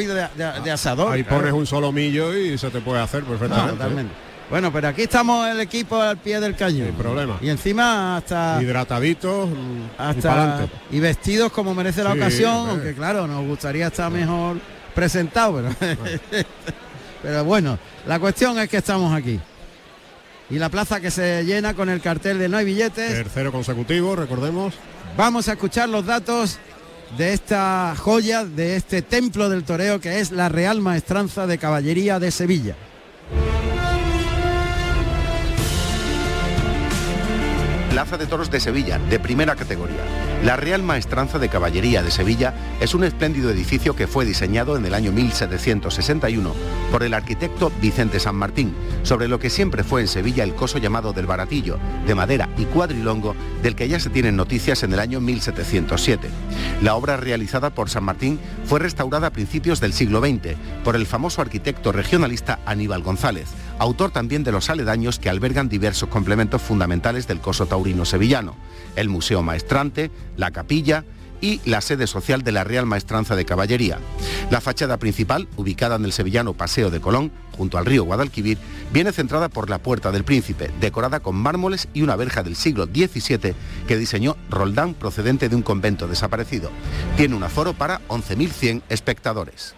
de, 0.08 0.14
de- 0.36 0.62
de 0.66 0.72
asador. 0.72 1.14
Ahí 1.14 1.24
claro. 1.24 1.38
pones 1.40 1.54
un 1.54 1.66
solomillo 1.66 2.36
y 2.36 2.58
se 2.58 2.70
te 2.70 2.82
puede 2.82 3.00
hacer 3.02 3.24
No, 3.24 3.30
perfectamente. 3.30 3.70
¿eh? 3.74 3.78
totalmente. 3.78 4.14
Bueno, 4.52 4.72
pero 4.72 4.90
aquí 4.90 5.04
estamos 5.04 5.48
el 5.50 5.62
equipo 5.62 6.00
al 6.02 6.18
pie 6.18 6.40
del 6.42 6.56
cañón. 6.58 6.88
Sin 6.88 6.96
problema. 6.96 7.38
Y 7.42 7.50
encima 7.50 8.18
hasta 8.18 8.60
Hidrataditos 8.62 9.50
y 9.50 9.90
hasta 9.98 10.30
pa'lante. 10.30 10.70
y 10.92 11.00
vestidos 11.00 11.52
como 11.54 11.74
merece 11.74 12.04
la 12.04 12.12
Sí, 12.12 12.20
ocasión, 12.20 12.70
aunque 12.70 12.94
claro, 12.94 13.26
nos 13.28 13.46
gustaría 13.48 13.88
estar 13.88 14.12
mejor 14.12 14.58
presentado, 14.94 15.64
pero, 15.80 15.96
pero 17.24 17.44
bueno, 17.46 17.80
la 18.06 18.20
cuestión 18.20 18.60
es 18.60 18.68
que 18.68 18.78
estamos 18.78 19.14
aquí. 19.16 19.40
Y 20.50 20.60
la 20.60 20.68
plaza 20.68 21.00
que 21.00 21.12
se 21.12 21.46
llena 21.46 21.74
con 21.74 21.88
el 21.88 22.02
cartel 22.02 22.38
de 22.38 22.50
no 22.50 22.58
hay 22.58 22.66
billetes. 22.66 23.10
Tercero 23.10 23.54
consecutivo, 23.54 24.18
recordemos. 24.18 24.74
Vamos 25.16 25.48
a 25.48 25.54
escuchar 25.54 25.88
los 25.88 26.06
datos 26.06 26.60
de 27.18 27.32
esta 27.34 27.96
joya, 27.98 28.44
de 28.44 28.76
este 28.76 29.02
templo 29.02 29.48
del 29.48 29.64
toreo 29.64 30.02
que 30.02 30.20
es 30.20 30.32
la 30.32 30.50
Real 30.50 30.82
Maestranza 30.82 31.48
de 31.48 31.58
Caballería 31.58 32.20
de 32.20 32.32
Sevilla. 32.32 32.76
Plaza 37.92 38.18
de 38.18 38.26
Toros 38.26 38.50
de 38.50 38.62
Sevilla, 38.62 38.98
de 39.10 39.20
primera 39.20 39.54
categoría. 39.54 40.31
La 40.44 40.56
Real 40.56 40.82
Maestranza 40.82 41.38
de 41.38 41.50
Caballería 41.50 42.02
de 42.02 42.10
Sevilla 42.10 42.56
es 42.80 42.96
un 42.96 43.04
espléndido 43.04 43.52
edificio 43.52 43.96
que 43.96 44.08
fue 44.08 44.26
diseñado 44.26 44.76
en 44.76 44.84
el 44.88 44.96
año 44.96 45.12
1761 45.12 46.56
por 46.92 47.04
el 47.04 47.14
arquitecto 47.14 47.72
Vicente 47.80 48.20
San 48.20 48.36
Martín, 48.38 48.74
sobre 49.04 49.28
lo 49.28 49.38
que 49.38 49.52
siempre 49.52 49.84
fue 49.84 50.02
en 50.02 50.08
Sevilla 50.08 50.44
el 50.44 50.56
coso 50.56 50.80
llamado 50.80 51.14
del 51.14 51.28
Baratillo, 51.28 51.78
de 52.08 52.16
madera 52.16 52.50
y 52.58 52.66
cuadrilongo, 52.66 53.36
del 53.62 53.76
que 53.76 53.88
ya 53.88 54.00
se 54.00 54.10
tienen 54.10 54.36
noticias 54.36 54.82
en 54.82 54.94
el 54.94 55.00
año 55.00 55.22
1707. 55.22 56.28
La 56.82 56.96
obra 56.96 57.18
realizada 57.18 57.70
por 57.70 57.92
San 57.92 58.04
Martín 58.04 58.40
fue 58.66 58.80
restaurada 58.80 59.28
a 59.28 59.32
principios 59.32 59.80
del 59.80 59.94
siglo 59.94 60.22
XX 60.22 60.56
por 60.84 60.96
el 60.96 61.06
famoso 61.06 61.44
arquitecto 61.44 61.92
regionalista 61.92 62.60
Aníbal 62.66 63.04
González, 63.04 63.48
autor 63.78 64.10
también 64.10 64.44
de 64.44 64.52
los 64.52 64.72
aledaños 64.72 65.20
que 65.20 65.30
albergan 65.30 65.70
diversos 65.70 66.10
complementos 66.10 66.64
fundamentales 66.64 67.28
del 67.28 67.42
coso 67.42 67.68
taurino 67.68 68.06
sevillano, 68.06 68.56
el 68.96 69.10
Museo 69.10 69.44
Maestrante, 69.44 70.12
la 70.42 70.52
capilla 70.52 71.06
y 71.40 71.62
la 71.66 71.82
sede 71.82 72.08
social 72.08 72.44
de 72.44 72.52
la 72.52 72.64
Real 72.64 72.86
Maestranza 72.86 73.36
de 73.36 73.46
Caballería. 73.46 74.00
La 74.50 74.60
fachada 74.62 74.98
principal, 74.98 75.48
ubicada 75.56 75.96
en 75.96 76.06
el 76.06 76.12
sevillano 76.12 76.54
Paseo 76.54 76.90
de 76.90 77.00
Colón, 77.00 77.32
junto 77.58 77.78
al 77.78 77.86
río 77.86 78.04
Guadalquivir, 78.04 78.58
viene 78.92 79.12
centrada 79.12 79.50
por 79.50 79.70
la 79.70 79.80
Puerta 79.80 80.12
del 80.12 80.24
Príncipe, 80.24 80.72
decorada 80.80 81.20
con 81.20 81.36
mármoles 81.36 81.88
y 81.94 82.02
una 82.02 82.16
verja 82.16 82.44
del 82.44 82.56
siglo 82.56 82.86
XVII 82.86 83.54
que 83.88 83.98
diseñó 83.98 84.36
Roldán 84.50 84.94
procedente 84.94 85.48
de 85.48 85.56
un 85.56 85.64
convento 85.64 86.08
desaparecido. 86.08 86.70
Tiene 87.18 87.36
un 87.36 87.44
aforo 87.44 87.74
para 87.74 88.02
11.100 88.08 88.82
espectadores. 88.90 89.76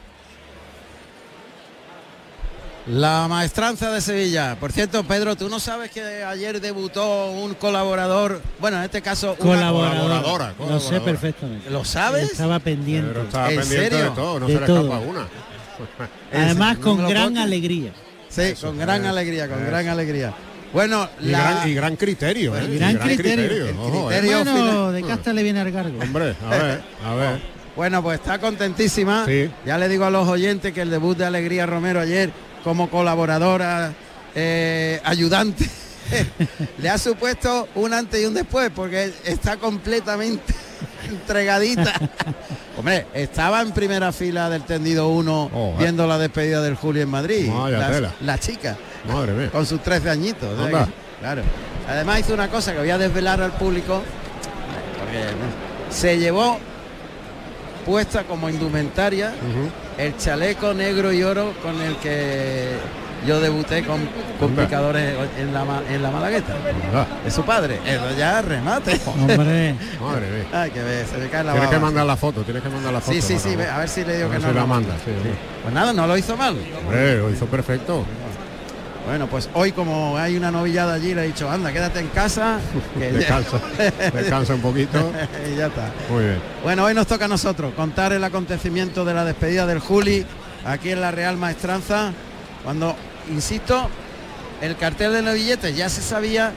La 2.87 3.27
maestranza 3.29 3.89
de 3.91 4.01
Sevilla. 4.01 4.57
Por 4.59 4.73
cierto, 4.73 5.05
Pedro, 5.05 5.37
tú 5.37 5.47
no 5.47 5.59
sabes 5.61 5.89
que 5.89 6.01
ayer 6.23 6.59
debutó 6.59 7.31
un 7.31 7.53
colaborador, 7.53 8.41
bueno, 8.59 8.77
en 8.77 8.83
este 8.83 9.01
caso 9.01 9.37
una- 9.39 9.55
Colaborador. 9.55 10.01
Colaboradora, 10.01 10.47
Lo 10.47 10.53
sé 10.53 10.57
colaboradora. 10.65 11.05
perfectamente. 11.05 11.69
¿Lo 11.69 11.85
sabes? 11.85 12.31
Estaba 12.31 12.59
pendiente. 12.59 13.09
Pero 13.13 13.23
estaba 13.23 13.49
¿En 13.51 13.59
pendiente 13.61 13.89
serio? 13.89 14.03
de 14.09 14.11
todo, 14.11 14.39
no 14.41 14.47
De 14.47 14.53
se 14.53 14.59
le 14.59 14.65
escapa 14.65 14.99
una. 14.99 15.27
Además 16.33 16.77
con 16.79 17.07
gran 17.07 17.37
alegría. 17.37 17.91
Sí, 18.27 18.41
Eso, 18.41 18.67
con 18.67 18.77
gran 18.79 19.01
eso, 19.01 19.09
alegría, 19.11 19.47
con 19.47 19.59
eso. 19.59 19.67
gran 19.67 19.87
alegría. 19.87 20.33
Bueno, 20.73 21.07
Y, 21.21 21.27
la... 21.27 21.39
gran, 21.39 21.69
y 21.69 21.73
gran 21.75 21.95
criterio, 21.95 22.57
¿eh? 22.57 22.65
Y 22.67 22.73
Y 22.73 22.77
gran 22.79 22.97
criterio. 22.97 23.67
El 23.67 23.77
ojo, 23.77 24.11
¿eh? 24.11 24.19
criterio- 24.19 24.43
Bueno, 24.43 24.55
final. 24.57 24.93
de 24.93 25.03
casta 25.03 25.31
le 25.33 25.43
viene 25.43 25.61
al 25.61 25.71
cargo. 25.71 25.99
Hombre, 26.01 26.35
a 26.45 26.49
ver, 26.49 26.81
a 27.05 27.15
ver. 27.15 27.53
Bueno, 27.75 28.03
pues 28.03 28.19
está 28.19 28.37
contentísima. 28.39 29.25
Sí. 29.25 29.49
Ya 29.65 29.79
le 29.79 29.89
digo 29.89 30.05
a 30.05 30.11
los 30.11 30.27
oyentes 30.27 30.73
que 30.73 30.81
el 30.81 30.91
debut 30.91 31.17
de 31.17 31.25
Alegría 31.25 31.65
Romero 31.65 31.99
ayer 32.01 32.29
como 32.63 32.89
colaboradora, 32.89 33.93
eh, 34.35 35.01
ayudante, 35.03 35.69
le 36.77 36.89
ha 36.89 36.97
supuesto 36.97 37.67
un 37.75 37.93
antes 37.93 38.21
y 38.21 38.25
un 38.25 38.33
después, 38.33 38.71
porque 38.73 39.13
está 39.25 39.57
completamente 39.57 40.53
entregadita. 41.09 41.93
Hombre, 42.77 43.05
estaba 43.13 43.61
en 43.61 43.71
primera 43.71 44.11
fila 44.11 44.49
del 44.49 44.63
tendido 44.63 45.09
1 45.09 45.51
Oh, 45.53 45.69
eh. 45.69 45.75
viendo 45.77 46.07
la 46.07 46.17
despedida 46.17 46.61
del 46.61 46.75
Julio 46.75 47.03
en 47.03 47.09
Madrid. 47.09 47.51
La, 48.21 48.37
chica, 48.39 48.75
Madre 49.07 49.33
mía. 49.33 49.49
con 49.51 49.65
sus 49.65 49.81
13 49.83 50.09
añitos. 50.09 50.49
o 50.51 50.55
sea 50.57 50.65
Anda. 50.65 50.85
que, 50.85 50.91
claro. 51.19 51.41
Además 51.87 52.21
hizo 52.21 52.33
una 52.33 52.47
cosa 52.49 52.71
que 52.73 52.79
voy 52.79 52.89
a 52.89 52.97
desvelar 52.97 53.41
al 53.41 53.51
público, 53.51 54.01
se 55.89 56.17
llevó 56.17 56.57
puesta 57.85 58.23
como 58.23 58.49
indumentaria. 58.49 59.33
El 59.97 60.17
chaleco 60.17 60.73
negro 60.73 61.11
y 61.13 61.23
oro 61.23 61.53
con 61.61 61.79
el 61.81 61.95
que 61.97 62.71
yo 63.25 63.39
debuté 63.39 63.83
con, 63.85 64.01
con 64.39 64.51
picadores 64.51 65.13
en 65.39 65.53
la, 65.53 65.63
en 65.89 66.03
la 66.03 66.11
Malagueta. 66.11 66.53
Ah, 66.93 67.05
De 67.23 67.31
su 67.31 67.43
padre. 67.43 67.79
Eso 67.85 68.03
ya 68.17 68.41
remate. 68.41 68.99
Hombre, 69.05 69.75
madre 70.01 70.29
mía. 70.31 70.45
Ay, 70.51 70.71
que 70.71 70.81
ve, 70.83 71.05
se 71.09 71.17
me 71.17 71.29
cae 71.29 71.43
la 71.43 71.53
Tienes 71.53 71.69
que 71.69 71.79
mandar 71.79 72.05
la 72.05 72.17
foto, 72.17 72.41
tienes 72.41 72.61
que 72.61 72.69
mandar 72.69 72.91
la 72.91 72.99
foto. 72.99 73.13
Sí, 73.13 73.21
sí, 73.21 73.39
sí, 73.39 73.53
a 73.61 73.77
ver 73.77 73.87
si 73.87 74.03
le 74.03 74.17
digo 74.17 74.29
A 74.29 74.31
que 74.33 74.39
no. 74.39 74.49
si 74.49 74.53
la 74.53 74.65
manda, 74.65 74.93
sí, 75.05 75.11
sí. 75.23 75.29
Pues 75.61 75.73
nada, 75.73 75.93
no 75.93 76.05
lo 76.05 76.17
hizo 76.17 76.35
mal. 76.35 76.57
Hombre, 76.83 77.17
lo 77.19 77.29
hizo 77.29 77.45
perfecto. 77.45 78.03
Bueno, 79.05 79.27
pues 79.27 79.49
hoy 79.53 79.73
como 79.73 80.17
hay 80.17 80.37
una 80.37 80.49
novillada 80.49 80.93
allí, 80.93 81.13
le 81.13 81.23
he 81.23 81.27
dicho, 81.27 81.49
anda, 81.51 81.73
quédate 81.73 81.99
en 81.99 82.07
casa. 82.07 82.59
que 82.97 83.11
Descansa, 83.11 83.59
descansa 84.13 84.55
un 84.55 84.61
poquito. 84.61 85.11
y 85.53 85.57
ya 85.57 85.67
está. 85.67 85.91
Muy 86.09 86.23
bien. 86.23 86.39
Bueno, 86.63 86.85
hoy 86.85 86.93
nos 86.93 87.07
toca 87.07 87.25
a 87.25 87.27
nosotros 87.27 87.73
contar 87.75 88.13
el 88.13 88.23
acontecimiento 88.23 89.03
de 89.03 89.13
la 89.13 89.25
despedida 89.25 89.65
del 89.65 89.79
Juli 89.79 90.25
aquí 90.65 90.91
en 90.91 91.01
la 91.01 91.11
Real 91.11 91.35
Maestranza, 91.37 92.13
cuando, 92.63 92.95
insisto, 93.29 93.89
el 94.61 94.77
cartel 94.77 95.11
de 95.11 95.21
los 95.21 95.33
billetes 95.33 95.75
ya 95.75 95.89
se 95.89 96.01
sabía 96.01 96.53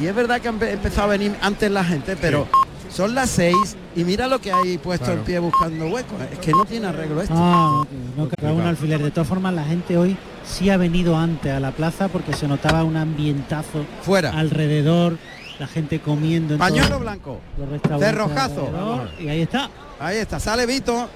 y 0.00 0.06
es 0.06 0.14
verdad 0.14 0.40
que 0.40 0.48
ha 0.48 0.52
empe- 0.52 0.72
empezado 0.72 1.04
a 1.04 1.10
venir 1.12 1.36
antes 1.40 1.70
la 1.70 1.84
gente, 1.84 2.16
pero 2.20 2.48
son 2.92 3.14
las 3.14 3.30
seis 3.30 3.76
y 3.94 4.02
mira 4.02 4.26
lo 4.26 4.40
que 4.40 4.50
hay 4.50 4.78
puesto 4.78 5.04
Claro. 5.04 5.20
el 5.20 5.24
pie 5.24 5.38
buscando 5.38 5.86
huecos. 5.86 6.20
Es 6.32 6.40
que 6.40 6.50
no 6.50 6.64
tiene 6.64 6.88
arreglo 6.88 7.22
esto. 7.22 7.32
no, 7.34 7.86
no 8.16 8.28
carga 8.28 8.52
un 8.52 8.62
alfiler. 8.62 9.00
De 9.00 9.12
todas 9.12 9.28
formas, 9.28 9.54
la 9.54 9.62
gente 9.64 9.96
hoy 9.96 10.16
sí 10.46 10.70
ha 10.70 10.76
venido 10.76 11.16
antes 11.16 11.52
a 11.52 11.60
la 11.60 11.72
plaza 11.72 12.08
porque 12.08 12.32
se 12.32 12.46
notaba 12.48 12.84
un 12.84 12.96
ambientazo 12.96 13.84
Fuera. 14.02 14.30
alrededor, 14.30 15.18
la 15.58 15.66
gente 15.66 16.00
comiendo. 16.00 16.54
en 16.54 16.58
Pañuelo 16.60 16.98
blanco. 17.00 17.40
los 17.58 17.68
restaurantes 17.68 18.08
Cerrojazo. 18.08 18.66
alrededor, 18.66 19.10
Y 19.20 19.28
ahí 19.28 19.42
está. 19.42 19.70
Ahí 19.98 20.18
está, 20.18 20.38
sale 20.40 20.66
Vito. 20.66 21.08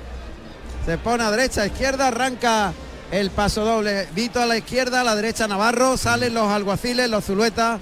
Se 0.86 0.96
pone 0.98 1.22
a 1.24 1.30
derecha, 1.30 1.66
izquierda, 1.66 2.08
arranca 2.08 2.72
el 3.10 3.30
paso 3.30 3.64
doble. 3.64 4.08
Vito 4.14 4.40
a 4.40 4.46
la 4.46 4.56
izquierda, 4.56 5.02
a 5.02 5.04
la 5.04 5.14
derecha 5.14 5.46
Navarro. 5.46 5.96
Salen 5.96 6.32
los 6.32 6.48
alguaciles, 6.48 7.10
los 7.10 7.24
zuluetas, 7.26 7.80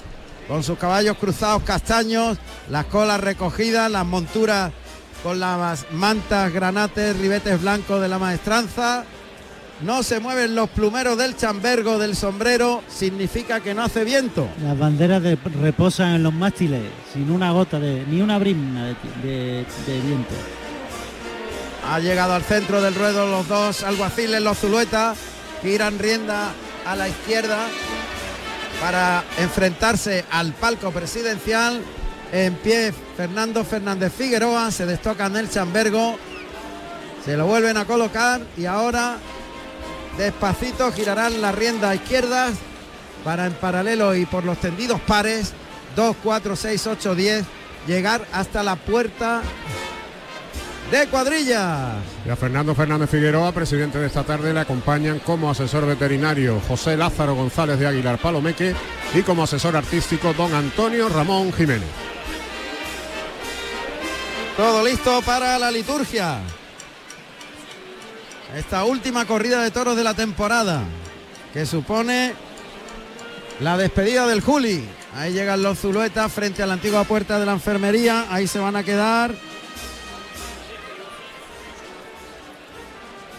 con 0.49 0.63
sus 0.65 0.77
caballos 0.79 1.17
cruzados 1.17 1.63
castaños, 1.63 2.39
las 2.69 2.87
colas 2.87 3.21
recogidas, 3.21 3.91
las 3.91 4.05
monturas 4.05 4.73
con 5.23 5.39
las 5.41 5.87
mantas, 5.93 6.53
granates, 6.53 7.17
ribetes 7.19 7.61
blancos 7.61 8.01
de 8.01 8.09
la 8.09 8.19
maestranza. 8.19 9.05
No 9.81 10.03
se 10.03 10.19
mueven 10.19 10.57
los 10.57 10.69
plumeros 10.71 11.17
del 11.17 11.37
chambergo, 11.37 11.99
del 11.99 12.17
sombrero, 12.17 12.83
significa 12.89 13.61
que 13.61 13.75
no 13.75 13.83
hace 13.85 14.03
viento. 14.05 14.49
Las 14.63 14.77
banderas 14.77 15.23
de- 15.23 15.39
reposan 15.63 16.17
en 16.17 16.23
los 16.25 16.35
mástiles 16.35 16.83
sin 17.13 17.31
una 17.31 17.53
gota 17.53 17.79
de, 17.79 18.05
ni 18.09 18.21
una 18.21 18.39
brimna 18.39 18.87
de, 18.87 18.95
de- 19.23 19.67
de 19.87 20.01
viento. 20.01 20.35
Ha 21.89 22.01
llegado 22.01 22.35
al 22.35 22.43
centro 22.43 22.83
del 22.83 22.95
ruedo 22.97 23.29
los 23.29 23.47
dos 23.47 23.85
alguaciles, 23.85 24.43
los 24.43 24.59
zuluetas, 24.59 25.17
giran 25.63 25.99
rienda 25.99 26.51
a 26.85 26.97
la 26.97 27.09
izquierda 27.09 27.67
para 28.81 29.23
enfrentarse 29.39 30.25
al 30.31 30.53
palco 30.55 30.91
presidencial. 30.91 31.81
En 32.33 32.55
pie 32.57 32.93
Fernando 33.17 33.65
Fernández 33.65 34.13
Figueroa, 34.13 34.71
se 34.73 34.85
destocan 34.87 35.37
el 35.37 35.49
chambergo, 35.49 36.19
se 37.25 37.37
lo 37.37 37.47
vuelven 37.47 37.77
a 37.77 37.85
colocar 37.87 38.41
y 38.57 38.67
ahora 38.67 39.17
despacito 40.19 40.93
girarán 40.93 41.41
la 41.41 41.53
rienda 41.53 41.91
a 41.91 41.95
izquierdas 41.95 42.55
para 43.25 43.47
en 43.47 43.53
paralelo 43.55 44.15
y 44.15 44.27
por 44.27 44.45
los 44.45 44.59
tendidos 44.59 45.01
pares 45.01 45.53
2, 45.97 46.17
4, 46.23 46.57
6, 46.57 46.87
8, 46.87 47.15
10 47.15 47.45
llegar 47.87 48.27
hasta 48.33 48.63
la 48.63 48.77
puerta 48.77 49.43
de 50.91 51.07
cuadrilla. 51.07 51.97
Y 52.27 52.31
a 52.31 52.37
Fernando 52.37 52.75
Fernández 52.75 53.11
Figueroa, 53.11 53.53
presidente 53.53 53.99
de 53.99 54.07
esta 54.07 54.25
tarde, 54.25 54.53
le 54.53 54.61
acompañan 54.61 55.21
como 55.21 55.51
asesor 55.51 55.87
veterinario 55.87 56.61
José 56.67 56.97
Lázaro 56.97 57.35
González 57.35 57.79
de 57.79 57.87
Aguilar 57.87 58.19
Palomeque 58.19 58.75
y 59.15 59.23
como 59.23 59.45
asesor 59.45 59.77
artístico 59.77 60.33
don 60.35 60.53
Antonio 60.55 61.09
Ramón 61.09 61.53
Jiménez. 61.53 61.89
Todo 64.57 64.85
listo 64.85 65.23
para 65.23 65.59
la 65.59 65.71
liturgia. 65.71 66.41
Esta 68.55 68.85
última 68.85 69.27
corrida 69.27 69.63
de 69.63 69.71
toros 69.71 69.97
de 69.97 70.05
la 70.05 70.15
temporada, 70.15 70.83
que 71.53 71.67
supone 71.67 72.33
la 73.61 73.77
despedida 73.77 74.27
del 74.27 74.41
Juli. 74.41 74.89
Ahí 75.15 75.33
llegan 75.33 75.63
los 75.63 75.79
Zuluetas 75.79 76.33
frente 76.33 76.63
a 76.63 76.67
la 76.67 76.75
antigua 76.75 77.05
puerta 77.05 77.39
de 77.39 77.47
la 77.47 77.53
enfermería. 77.53 78.27
Ahí 78.31 78.47
se 78.47 78.59
van 78.59 78.77
a 78.77 78.85
quedar. 78.85 79.35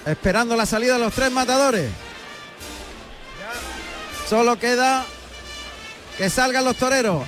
Esperando 0.06 0.56
la 0.56 0.66
salida 0.66 0.94
de 0.94 1.00
los 1.00 1.14
tres 1.14 1.32
matadores. 1.32 1.90
Solo 4.28 4.60
queda 4.60 5.06
que 6.18 6.30
salgan 6.30 6.66
los 6.66 6.76
toreros. 6.76 7.24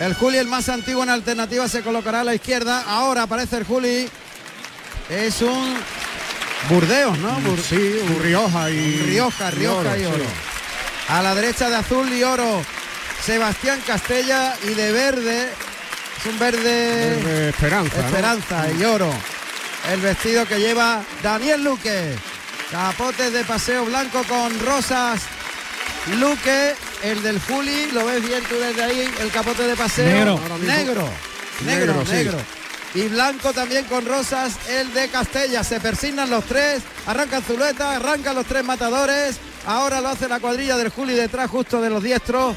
El 0.00 0.14
Juli, 0.14 0.38
el 0.38 0.48
más 0.48 0.68
antiguo 0.68 1.02
en 1.02 1.10
alternativa, 1.10 1.68
se 1.68 1.82
colocará 1.82 2.20
a 2.20 2.24
la 2.24 2.34
izquierda. 2.34 2.84
Ahora 2.86 3.22
aparece 3.22 3.56
el 3.58 3.64
Juli. 3.64 4.08
Es 5.10 5.42
un 5.42 5.76
Burdeos, 6.68 7.18
¿no? 7.18 7.38
Bur- 7.40 7.62
Sí, 7.62 8.00
Rioja 8.22 8.70
y 8.70 8.96
Rioja, 8.98 9.50
Rioja 9.50 9.96
y 9.98 10.04
oro. 10.06 10.24
A 11.08 11.22
la 11.22 11.34
derecha 11.34 11.70
de 11.70 11.76
azul 11.76 12.12
y 12.12 12.22
oro, 12.22 12.62
Sebastián 13.24 13.80
Castella 13.86 14.54
y 14.64 14.74
de 14.74 14.92
verde, 14.92 15.48
es 16.18 16.26
un 16.26 16.38
verde, 16.38 17.20
Verde 17.22 17.48
Esperanza. 17.50 17.96
¿no? 18.00 18.06
esperanza 18.08 18.66
y 18.78 18.84
oro. 18.84 19.10
El 19.92 20.00
vestido 20.00 20.44
que 20.46 20.58
lleva 20.58 21.02
Daniel 21.22 21.64
Luque. 21.64 22.14
Capotes 22.70 23.32
de 23.32 23.44
paseo 23.44 23.86
blanco 23.86 24.22
con 24.24 24.58
rosas. 24.60 25.22
Luque, 26.20 26.74
el 27.02 27.22
del 27.22 27.40
Juli, 27.40 27.90
lo 27.92 28.04
ves 28.04 28.26
bien 28.26 28.42
tú 28.44 28.56
desde 28.58 28.82
ahí, 28.82 29.10
el 29.20 29.30
capote 29.30 29.62
de 29.62 29.74
paseo. 29.76 30.06
Negro. 30.06 30.40
Negro, 30.60 31.08
negro, 31.64 32.04
Negro, 32.04 32.04
sí. 32.04 32.46
Y 32.94 33.02
blanco 33.02 33.52
también 33.52 33.84
con 33.84 34.06
rosas, 34.06 34.54
el 34.68 34.92
de 34.94 35.08
Castella. 35.08 35.62
Se 35.62 35.78
persignan 35.80 36.30
los 36.30 36.44
tres, 36.44 36.82
arrancan 37.06 37.42
Zuleta, 37.42 37.96
arrancan 37.96 38.34
los 38.34 38.46
tres 38.46 38.64
matadores. 38.64 39.36
Ahora 39.66 40.00
lo 40.00 40.08
hace 40.08 40.28
la 40.28 40.40
cuadrilla 40.40 40.76
del 40.76 40.88
Juli 40.88 41.14
detrás 41.14 41.50
justo 41.50 41.80
de 41.82 41.90
los 41.90 42.02
diestros. 42.02 42.56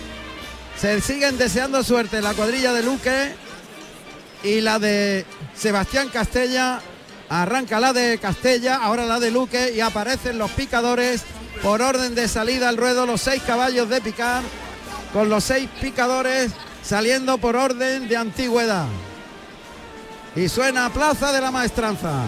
Se 0.80 1.02
siguen 1.02 1.38
deseando 1.38 1.84
suerte 1.84 2.22
la 2.22 2.34
cuadrilla 2.34 2.72
de 2.74 2.84
Luque 2.84 3.36
y 4.44 4.62
la 4.62 4.80
de 4.80 5.26
Sebastián 5.56 6.10
Castella. 6.10 6.82
Arranca 7.30 7.80
la 7.80 7.94
de 7.94 8.18
Castella, 8.18 8.78
ahora 8.78 9.06
la 9.06 9.20
de 9.20 9.32
Luque 9.32 9.74
y 9.76 9.82
aparecen 9.82 10.38
los 10.38 10.52
picadores 10.52 11.24
por 11.62 11.82
orden 11.82 12.16
de 12.16 12.28
salida 12.28 12.70
al 12.70 12.78
ruedo, 12.78 13.06
los 13.06 13.22
seis 13.22 13.42
caballos 13.46 13.90
de 13.90 14.02
picar, 14.02 14.42
con 15.14 15.30
los 15.30 15.44
seis 15.44 15.70
picadores 15.80 16.52
saliendo 16.84 17.38
por 17.38 17.56
orden 17.56 18.08
de 18.08 18.18
antigüedad. 18.18 18.88
Y 20.36 20.48
suena 20.48 20.90
Plaza 20.90 21.34
de 21.34 21.42
la 21.42 21.52
Maestranza. 21.52 22.24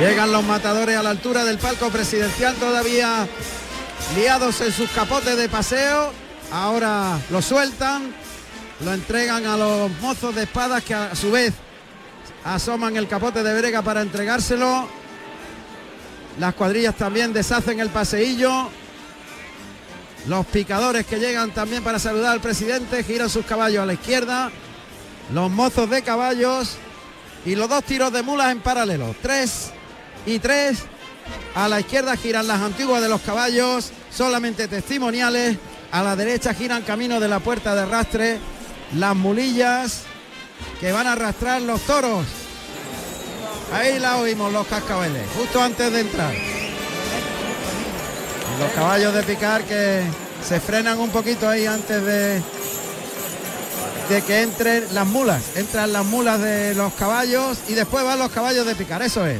Llegan 0.00 0.32
los 0.32 0.42
matadores 0.44 0.96
a 0.96 1.02
la 1.02 1.10
altura 1.10 1.44
del 1.44 1.58
palco 1.58 1.90
presidencial 1.90 2.54
todavía 2.56 3.26
liados 4.16 4.60
en 4.60 4.72
sus 4.72 4.90
capotes 4.90 5.36
de 5.36 5.48
paseo. 5.48 6.12
Ahora 6.50 7.18
lo 7.30 7.40
sueltan, 7.40 8.12
lo 8.84 8.92
entregan 8.92 9.46
a 9.46 9.56
los 9.56 9.90
mozos 10.00 10.34
de 10.34 10.42
espadas 10.42 10.82
que 10.82 10.94
a 10.94 11.14
su 11.14 11.30
vez 11.30 11.54
asoman 12.44 12.96
el 12.96 13.06
capote 13.06 13.44
de 13.44 13.58
brega 13.58 13.82
para 13.82 14.02
entregárselo. 14.02 14.88
Las 16.40 16.54
cuadrillas 16.54 16.96
también 16.96 17.32
deshacen 17.32 17.78
el 17.78 17.90
paseillo. 17.90 18.68
Los 20.26 20.44
picadores 20.46 21.06
que 21.06 21.20
llegan 21.20 21.52
también 21.52 21.84
para 21.84 22.00
saludar 22.00 22.32
al 22.32 22.40
presidente 22.40 23.04
giran 23.04 23.30
sus 23.30 23.46
caballos 23.46 23.84
a 23.84 23.86
la 23.86 23.94
izquierda. 23.94 24.50
Los 25.32 25.50
mozos 25.50 25.90
de 25.90 26.02
caballos 26.02 26.76
y 27.44 27.54
los 27.54 27.68
dos 27.68 27.84
tiros 27.84 28.12
de 28.12 28.22
mulas 28.22 28.52
en 28.52 28.60
paralelo. 28.60 29.14
Tres 29.22 29.70
y 30.24 30.38
tres. 30.38 30.78
A 31.54 31.68
la 31.68 31.80
izquierda 31.80 32.16
giran 32.16 32.46
las 32.46 32.60
antiguas 32.60 33.02
de 33.02 33.08
los 33.08 33.20
caballos, 33.22 33.90
solamente 34.10 34.68
testimoniales. 34.68 35.56
A 35.90 36.02
la 36.02 36.16
derecha 36.16 36.54
giran 36.54 36.82
camino 36.82 37.18
de 37.18 37.28
la 37.28 37.40
puerta 37.40 37.74
de 37.74 37.82
arrastre 37.82 38.38
las 38.94 39.16
mulillas 39.16 40.02
que 40.80 40.92
van 40.92 41.06
a 41.06 41.12
arrastrar 41.12 41.62
los 41.62 41.80
toros. 41.82 42.24
Ahí 43.72 43.98
la 43.98 44.18
oímos 44.18 44.52
los 44.52 44.66
cascabeles, 44.66 45.22
justo 45.36 45.60
antes 45.60 45.92
de 45.92 46.00
entrar. 46.00 46.34
Los 48.60 48.70
caballos 48.72 49.12
de 49.12 49.22
picar 49.22 49.62
que 49.64 50.02
se 50.46 50.60
frenan 50.60 50.98
un 50.98 51.10
poquito 51.10 51.48
ahí 51.48 51.66
antes 51.66 52.04
de, 52.04 52.42
de 54.08 54.22
que 54.22 54.42
entren 54.42 54.84
las 54.92 55.06
mulas. 55.06 55.42
Entran 55.56 55.92
las 55.92 56.04
mulas 56.04 56.40
de 56.40 56.74
los 56.74 56.92
caballos 56.94 57.58
y 57.68 57.74
después 57.74 58.04
van 58.04 58.18
los 58.18 58.30
caballos 58.30 58.66
de 58.66 58.74
picar. 58.74 59.02
Eso 59.02 59.26
es. 59.26 59.38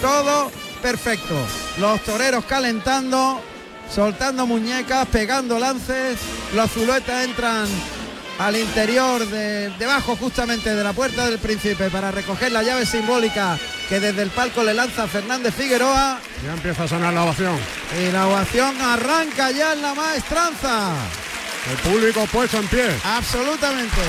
Todo 0.00 0.50
perfecto. 0.82 1.34
Los 1.78 2.00
toreros 2.02 2.44
calentando, 2.44 3.40
soltando 3.92 4.46
muñecas, 4.46 5.06
pegando 5.08 5.58
lances. 5.58 6.18
Los 6.54 6.70
zuluetas 6.70 7.24
entran 7.24 7.66
al 8.38 8.56
interior 8.56 9.26
de 9.26 9.70
debajo 9.78 10.16
justamente 10.16 10.74
de 10.74 10.84
la 10.84 10.92
puerta 10.92 11.26
del 11.26 11.38
príncipe 11.38 11.90
para 11.90 12.10
recoger 12.12 12.52
la 12.52 12.62
llave 12.62 12.86
simbólica 12.86 13.58
que 13.88 13.98
desde 13.98 14.22
el 14.22 14.30
palco 14.30 14.62
le 14.62 14.74
lanza 14.74 15.08
Fernández 15.08 15.52
Figueroa 15.54 16.20
Ya 16.44 16.52
empieza 16.52 16.84
a 16.84 16.88
sonar 16.88 17.12
la 17.14 17.24
ovación. 17.24 17.56
y 18.00 18.12
la 18.12 18.28
ovación 18.28 18.80
arranca 18.80 19.50
ya 19.50 19.72
en 19.72 19.82
la 19.82 19.92
maestranza. 19.94 20.92
El 21.70 21.76
público 21.78 22.26
puesto 22.26 22.58
en 22.58 22.66
pie. 22.68 22.98
Absolutamente. 23.04 24.00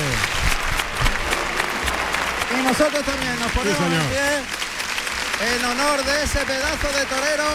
Y 2.58 2.62
nosotros 2.62 3.04
también 3.04 3.38
nos 3.38 3.50
ponemos 3.52 3.78
Sí, 3.78 3.84
en 3.94 4.08
pie 4.10 4.60
en 5.40 5.64
honor 5.64 6.04
de 6.04 6.22
ese 6.24 6.40
pedazo 6.44 6.88
de 6.92 7.04
torero 7.06 7.48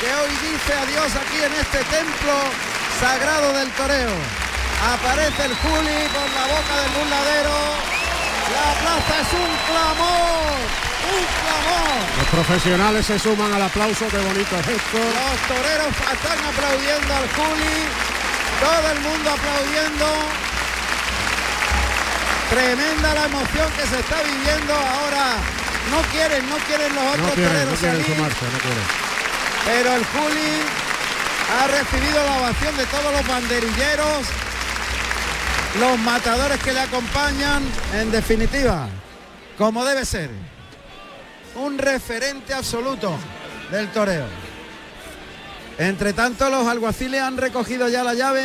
que 0.00 0.06
hoy 0.06 0.30
dice 0.38 0.72
adiós 0.74 1.10
aquí 1.16 1.38
en 1.42 1.52
este 1.54 1.78
templo 1.90 2.34
sagrado 3.00 3.52
del 3.54 3.70
toreo. 3.72 4.14
Aparece 4.94 5.44
el 5.46 5.54
Juli 5.56 5.98
por 6.14 6.28
la 6.30 6.44
boca 6.46 6.74
del 6.78 6.90
burladero. 6.94 7.56
La 8.54 8.68
plaza 8.82 9.14
es 9.18 9.30
un 9.34 9.52
clamor, 9.66 10.54
un 11.10 11.24
clamor. 11.42 11.98
Los 12.18 12.28
profesionales 12.28 13.06
se 13.06 13.18
suman 13.18 13.52
al 13.52 13.62
aplauso. 13.62 14.06
Qué 14.08 14.18
bonito 14.18 14.54
gesto. 14.62 14.98
Los 14.98 15.38
toreros 15.50 15.90
están 15.90 16.38
aplaudiendo 16.38 17.10
al 17.14 17.26
Juli, 17.34 17.76
todo 18.60 18.92
el 18.92 19.00
mundo 19.00 19.30
aplaudiendo. 19.30 20.06
Tremenda 22.50 23.14
la 23.14 23.24
emoción 23.24 23.70
que 23.72 23.86
se 23.86 23.98
está 24.00 24.22
viviendo 24.22 24.74
ahora. 24.74 25.36
No 25.90 26.00
quieren, 26.12 26.48
no 26.48 26.56
quieren 26.66 26.94
los 26.94 27.04
otros 27.04 27.26
No 27.28 27.34
quieren, 27.34 27.70
no 27.70 27.76
quieren 27.76 28.02
salir. 28.02 28.16
sumarse, 28.16 28.44
no 28.52 28.58
quieren. 28.58 28.84
Pero 29.64 29.94
el 29.94 30.04
Juli 30.06 30.62
ha 31.58 31.66
recibido 31.66 32.24
la 32.24 32.36
ovación 32.38 32.76
de 32.76 32.86
todos 32.86 33.12
los 33.12 33.26
banderilleros, 33.26 34.26
los 35.80 35.98
matadores 35.98 36.58
que 36.62 36.72
le 36.72 36.80
acompañan, 36.80 37.62
en 37.94 38.10
definitiva, 38.10 38.88
como 39.58 39.84
debe 39.84 40.04
ser. 40.04 40.30
Un 41.56 41.78
referente 41.78 42.52
absoluto 42.52 43.16
del 43.70 43.88
toreo. 43.92 44.26
Entre 45.78 46.12
tanto, 46.12 46.48
los 46.50 46.66
alguaciles 46.66 47.20
han 47.20 47.36
recogido 47.36 47.88
ya 47.88 48.04
la 48.04 48.14
llave. 48.14 48.44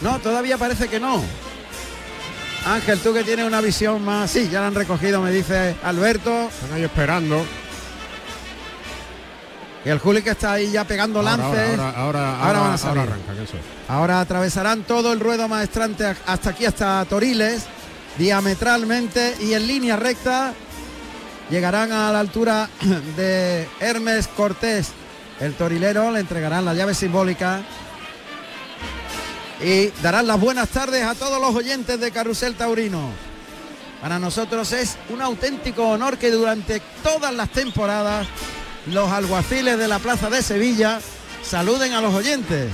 No, 0.00 0.18
todavía 0.18 0.58
parece 0.58 0.88
que 0.88 0.98
no. 0.98 1.22
Ángel, 2.66 2.98
tú 3.00 3.14
que 3.14 3.24
tienes 3.24 3.46
una 3.46 3.60
visión 3.60 4.04
más... 4.04 4.30
Sí, 4.30 4.48
ya 4.50 4.60
la 4.60 4.66
han 4.66 4.74
recogido, 4.74 5.20
me 5.22 5.30
dice 5.30 5.76
Alberto. 5.82 6.48
Están 6.48 6.72
ahí 6.74 6.82
esperando. 6.84 7.44
Y 9.84 9.88
el 9.88 9.98
Juli 9.98 10.20
que 10.22 10.30
está 10.30 10.52
ahí 10.52 10.70
ya 10.70 10.84
pegando 10.84 11.20
Ahora, 11.20 11.36
lances. 11.36 11.78
ahora, 11.78 12.38
ahora, 12.38 12.60
van 12.60 12.72
a 12.72 12.78
salir. 12.78 12.98
ahora 12.98 13.12
arranca, 13.12 13.34
que 13.34 13.42
eso 13.44 13.56
es. 13.56 13.62
Ahora 13.88 14.20
atravesarán 14.20 14.82
todo 14.82 15.12
el 15.12 15.20
ruedo 15.20 15.48
maestrante 15.48 16.04
hasta 16.26 16.50
aquí, 16.50 16.66
hasta 16.66 17.02
Toriles, 17.06 17.64
diametralmente 18.18 19.36
y 19.40 19.54
en 19.54 19.66
línea 19.66 19.96
recta. 19.96 20.52
Llegarán 21.48 21.92
a 21.92 22.12
la 22.12 22.20
altura 22.20 22.68
de 23.16 23.66
Hermes 23.80 24.28
Cortés, 24.28 24.88
el 25.40 25.54
torilero, 25.54 26.10
le 26.10 26.20
entregarán 26.20 26.64
la 26.64 26.74
llave 26.74 26.94
simbólica 26.94 27.62
y 29.62 29.88
darán 30.02 30.26
las 30.26 30.38
buenas 30.38 30.68
tardes 30.68 31.02
a 31.04 31.14
todos 31.14 31.40
los 31.40 31.54
oyentes 31.54 31.98
de 31.98 32.10
Carrusel 32.10 32.54
Taurino. 32.54 33.10
Para 34.00 34.18
nosotros 34.18 34.72
es 34.72 34.96
un 35.10 35.20
auténtico 35.20 35.88
honor 35.88 36.16
que 36.16 36.30
durante 36.30 36.80
todas 37.02 37.34
las 37.34 37.50
temporadas 37.50 38.26
los 38.86 39.10
alguaciles 39.10 39.78
de 39.78 39.88
la 39.88 39.98
Plaza 39.98 40.30
de 40.30 40.42
Sevilla 40.42 41.00
saluden 41.42 41.92
a 41.92 42.00
los 42.00 42.14
oyentes. 42.14 42.70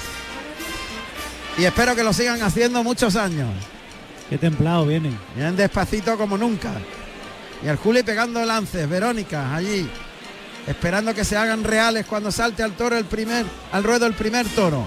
Y 1.59 1.65
espero 1.65 1.97
que 1.97 2.05
lo 2.05 2.13
sigan 2.13 2.43
haciendo 2.43 2.85
muchos 2.85 3.17
años. 3.17 3.49
Qué 4.29 4.39
templado 4.39 4.87
vienen. 4.87 5.19
Vienen 5.35 5.57
despacito 5.57 6.17
como 6.19 6.37
nunca. 6.37 6.73
Y 7.65 7.69
el 7.69 7.77
Juli 7.77 8.03
pegando 8.03 8.45
lances, 8.45 8.89
Verónica, 8.89 9.55
allí, 9.55 9.89
esperando 10.67 11.15
que 11.15 11.25
se 11.25 11.37
hagan 11.37 11.65
reales 11.65 12.07
cuando 12.07 12.33
salte 12.33 12.63
al 12.63 12.73
toro 12.73 12.97
el 12.97 13.05
primer, 13.05 13.47
al 13.73 13.85
ruedo 13.85 14.07
el 14.07 14.15
primer 14.15 14.47
toro. 14.49 14.87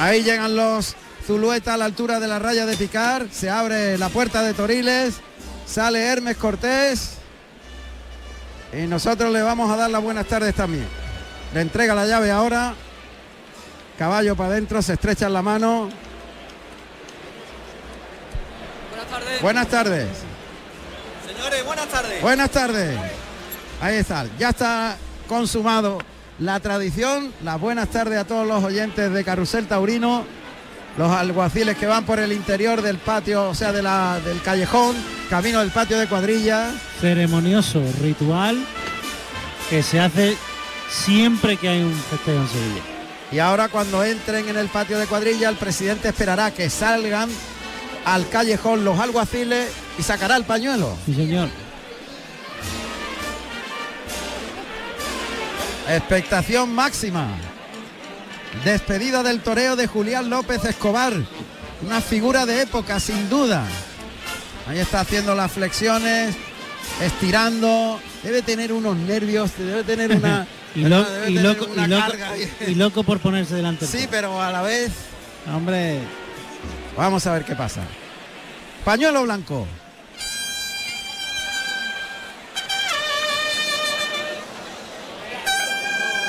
Ahí 0.00 0.22
llegan 0.22 0.56
los 0.56 0.96
Zulueta 1.26 1.74
a 1.74 1.76
la 1.76 1.84
altura 1.84 2.18
de 2.18 2.28
la 2.28 2.38
raya 2.38 2.66
de 2.66 2.76
picar. 2.76 3.26
Se 3.30 3.48
abre 3.48 3.96
la 3.98 4.08
puerta 4.08 4.42
de 4.42 4.54
Toriles. 4.54 5.14
Sale 5.66 6.04
Hermes 6.04 6.36
Cortés. 6.36 7.12
Y 8.72 8.86
nosotros 8.86 9.32
le 9.32 9.42
vamos 9.42 9.70
a 9.70 9.76
dar 9.76 9.90
las 9.90 10.02
buenas 10.02 10.26
tardes 10.26 10.54
también. 10.54 10.86
Le 11.54 11.60
entrega 11.60 11.94
la 11.94 12.06
llave 12.06 12.30
ahora. 12.30 12.74
Caballo 13.98 14.34
para 14.34 14.50
adentro, 14.50 14.82
se 14.82 14.94
estrechan 14.94 15.32
la 15.32 15.42
mano. 15.42 15.90
Buenas 18.90 19.08
tardes. 19.08 19.42
Buenas 19.42 19.68
tardes. 19.68 20.08
Señores, 21.26 21.64
buenas 21.64 21.88
tardes. 21.88 22.22
Buenas 22.22 22.50
tardes. 22.50 22.98
Ahí 23.82 23.96
está, 23.96 24.24
ya 24.38 24.50
está 24.50 24.96
consumado 25.26 25.98
la 26.38 26.60
tradición. 26.60 27.32
Las 27.42 27.60
buenas 27.60 27.88
tardes 27.88 28.16
a 28.16 28.24
todos 28.24 28.46
los 28.46 28.62
oyentes 28.62 29.12
de 29.12 29.24
Carrusel 29.24 29.66
Taurino, 29.66 30.24
los 30.96 31.10
alguaciles 31.10 31.76
que 31.76 31.86
van 31.86 32.04
por 32.04 32.20
el 32.20 32.32
interior 32.32 32.80
del 32.80 32.98
patio, 32.98 33.48
o 33.48 33.56
sea, 33.56 33.72
de 33.72 33.82
la, 33.82 34.20
del 34.20 34.40
callejón, 34.40 34.94
camino 35.28 35.58
del 35.58 35.72
patio 35.72 35.98
de 35.98 36.06
cuadrillas. 36.06 36.72
Ceremonioso 37.00 37.82
ritual 38.00 38.64
que 39.68 39.82
se 39.82 39.98
hace 39.98 40.36
siempre 40.88 41.56
que 41.56 41.68
hay 41.68 41.82
un 41.82 41.92
festejo 41.92 42.40
en 42.40 42.48
Sevilla. 42.48 42.82
Y 43.32 43.40
ahora 43.40 43.68
cuando 43.68 44.04
entren 44.04 44.48
en 44.48 44.58
el 44.58 44.68
patio 44.68 44.96
de 44.96 45.08
cuadrilla, 45.08 45.48
el 45.48 45.56
presidente 45.56 46.06
esperará 46.06 46.52
que 46.52 46.70
salgan 46.70 47.28
al 48.04 48.28
callejón 48.28 48.84
los 48.84 49.00
alguaciles 49.00 49.72
y 49.98 50.04
sacará 50.04 50.36
el 50.36 50.44
pañuelo. 50.44 50.96
Sí, 51.04 51.14
señor. 51.14 51.48
Expectación 55.88 56.74
máxima. 56.74 57.28
Despedida 58.64 59.22
del 59.22 59.40
toreo 59.40 59.76
de 59.76 59.86
Julián 59.86 60.30
López 60.30 60.64
Escobar. 60.64 61.14
Una 61.84 62.00
figura 62.00 62.46
de 62.46 62.62
época, 62.62 63.00
sin 63.00 63.28
duda. 63.28 63.64
Ahí 64.68 64.78
está 64.78 65.00
haciendo 65.00 65.34
las 65.34 65.50
flexiones, 65.50 66.36
estirando. 67.00 68.00
Debe 68.22 68.42
tener 68.42 68.72
unos 68.72 68.96
nervios, 68.96 69.50
debe 69.58 69.82
tener 69.84 70.16
una... 70.16 70.46
Y, 70.74 70.84
lo- 70.84 71.04
debe 71.04 71.30
y 71.30 71.34
tener 71.34 71.58
loco, 71.58 71.70
una 71.70 71.84
y 71.84 71.88
loco- 71.88 72.00
carga. 72.08 72.30
y 72.66 72.74
loco 72.76 73.02
por 73.02 73.18
ponerse 73.20 73.54
delante. 73.56 73.84
del 73.86 74.00
Sí, 74.00 74.08
pero 74.10 74.40
a 74.40 74.50
la 74.50 74.62
vez... 74.62 74.90
Hombre, 75.54 75.98
Vamos 76.96 77.26
a 77.26 77.32
ver 77.34 77.44
qué 77.44 77.54
pasa. 77.54 77.82
Pañuelo 78.82 79.22
blanco. 79.24 79.66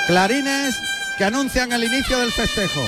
Clarines 0.08 0.76
que 1.18 1.24
anuncian 1.24 1.72
el 1.72 1.84
inicio 1.84 2.20
del 2.20 2.32
festejo. 2.32 2.82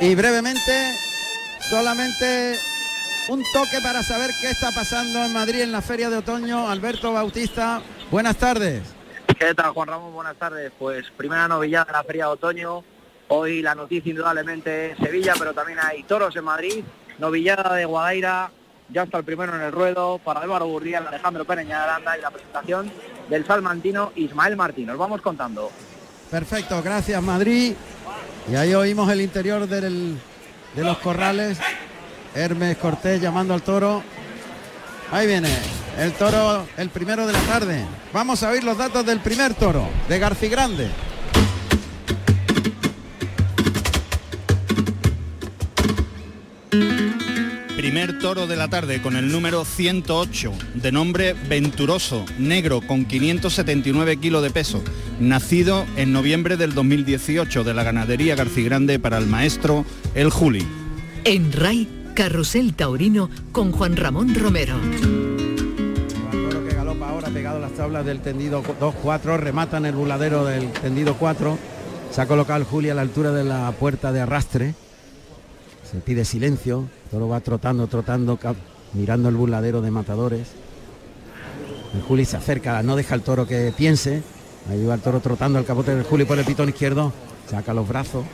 Y 0.00 0.14
brevemente, 0.14 0.94
solamente 1.60 2.56
un 3.28 3.42
toque 3.52 3.80
para 3.82 4.02
saber 4.02 4.30
qué 4.40 4.50
está 4.50 4.70
pasando 4.70 5.24
en 5.24 5.32
Madrid 5.32 5.62
en 5.62 5.72
la 5.72 5.82
Feria 5.82 6.10
de 6.10 6.18
Otoño. 6.18 6.68
Alberto 6.68 7.12
Bautista, 7.12 7.80
buenas 8.10 8.36
tardes. 8.36 8.82
¿Qué 9.38 9.54
tal, 9.54 9.72
Juan 9.72 9.88
Ramón? 9.88 10.12
Buenas 10.12 10.36
tardes. 10.36 10.70
Pues 10.78 11.10
primera 11.16 11.48
novillada 11.48 11.86
de 11.86 11.92
la 11.92 12.04
Feria 12.04 12.26
de 12.26 12.30
Otoño. 12.32 12.84
Hoy 13.28 13.62
la 13.62 13.74
noticia 13.74 14.10
indudablemente 14.10 14.92
es 14.92 14.98
Sevilla, 14.98 15.34
pero 15.38 15.52
también 15.52 15.78
hay 15.82 16.02
toros 16.04 16.36
en 16.36 16.44
Madrid. 16.44 16.84
Novillada 17.18 17.74
de 17.74 17.86
Guadaira, 17.86 18.50
ya 18.94 19.02
está 19.02 19.18
el 19.18 19.24
primero 19.24 19.54
en 19.56 19.60
el 19.60 19.72
ruedo 19.72 20.18
para 20.18 20.40
Álvaro 20.40 20.66
Burriel, 20.66 21.06
Alejandro 21.06 21.44
de 21.44 21.72
Aranda 21.72 22.16
y 22.16 22.22
la 22.22 22.30
presentación 22.30 22.90
del 23.28 23.44
salmantino 23.44 24.12
Ismael 24.14 24.56
Martín. 24.56 24.86
Nos 24.86 24.96
vamos 24.96 25.20
contando. 25.20 25.70
Perfecto, 26.30 26.80
gracias 26.82 27.20
Madrid. 27.20 27.74
Y 28.50 28.54
ahí 28.54 28.72
oímos 28.72 29.10
el 29.10 29.20
interior 29.20 29.66
de 29.66 30.16
los 30.76 30.98
corrales. 30.98 31.58
Hermes 32.34 32.76
Cortés 32.78 33.20
llamando 33.20 33.52
al 33.52 33.62
toro. 33.62 34.02
Ahí 35.10 35.26
viene 35.26 35.50
el 35.98 36.12
toro, 36.12 36.66
el 36.76 36.88
primero 36.90 37.26
de 37.26 37.32
la 37.32 37.40
tarde. 37.40 37.84
Vamos 38.12 38.42
a 38.42 38.50
oír 38.50 38.62
los 38.62 38.78
datos 38.78 39.04
del 39.04 39.20
primer 39.20 39.54
toro, 39.54 39.88
de 40.08 40.18
Garcigrande. 40.18 40.90
Primer 47.84 48.18
toro 48.18 48.46
de 48.46 48.56
la 48.56 48.68
tarde 48.68 49.02
con 49.02 49.14
el 49.14 49.30
número 49.30 49.66
108, 49.66 50.52
de 50.72 50.90
nombre 50.90 51.34
Venturoso, 51.34 52.24
negro 52.38 52.80
con 52.80 53.04
579 53.04 54.16
kilos 54.16 54.42
de 54.42 54.48
peso, 54.48 54.82
nacido 55.20 55.84
en 55.98 56.10
noviembre 56.10 56.56
del 56.56 56.72
2018 56.72 57.62
de 57.62 57.74
la 57.74 57.82
ganadería 57.82 58.36
Garcigrande 58.36 58.98
para 58.98 59.18
el 59.18 59.26
maestro 59.26 59.84
El 60.14 60.30
Juli. 60.30 60.66
En 61.24 61.52
RAI, 61.52 61.86
Carrusel 62.14 62.72
Taurino 62.72 63.28
con 63.52 63.70
Juan 63.70 63.96
Ramón 63.96 64.34
Romero. 64.34 64.80
El 64.80 66.48
toro 66.48 66.66
que 66.66 66.74
galopa 66.74 67.10
ahora 67.10 67.28
pegado 67.28 67.58
a 67.58 67.60
las 67.60 67.74
tablas 67.74 68.06
del 68.06 68.20
tendido 68.20 68.62
2-4, 68.62 69.36
remata 69.36 69.76
en 69.76 69.84
el 69.84 69.94
buladero 69.94 70.46
del 70.46 70.72
tendido 70.72 71.16
4. 71.18 71.58
Se 72.10 72.22
ha 72.22 72.26
colocado 72.26 72.60
el 72.60 72.64
Juli 72.64 72.88
a 72.88 72.94
la 72.94 73.02
altura 73.02 73.30
de 73.32 73.44
la 73.44 73.70
puerta 73.72 74.10
de 74.10 74.22
arrastre. 74.22 74.74
Se 75.92 75.98
pide 75.98 76.24
silencio, 76.24 76.88
toro 77.14 77.28
va 77.28 77.38
trotando, 77.38 77.86
trotando, 77.86 78.36
mirando 78.92 79.28
el 79.28 79.36
burladero 79.36 79.80
de 79.80 79.92
matadores. 79.92 80.48
El 81.94 82.02
Juli 82.02 82.24
se 82.24 82.36
acerca, 82.36 82.82
no 82.82 82.96
deja 82.96 83.14
el 83.14 83.22
toro 83.22 83.46
que 83.46 83.72
piense. 83.76 84.24
Ahí 84.68 84.84
va 84.84 84.94
el 84.94 85.00
toro 85.00 85.20
trotando 85.20 85.60
el 85.60 85.64
capote 85.64 85.94
del 85.94 86.02
Juli 86.02 86.24
por 86.24 86.40
el 86.40 86.44
pitón 86.44 86.70
izquierdo, 86.70 87.12
saca 87.48 87.72
los 87.72 87.86
brazos, 87.86 88.24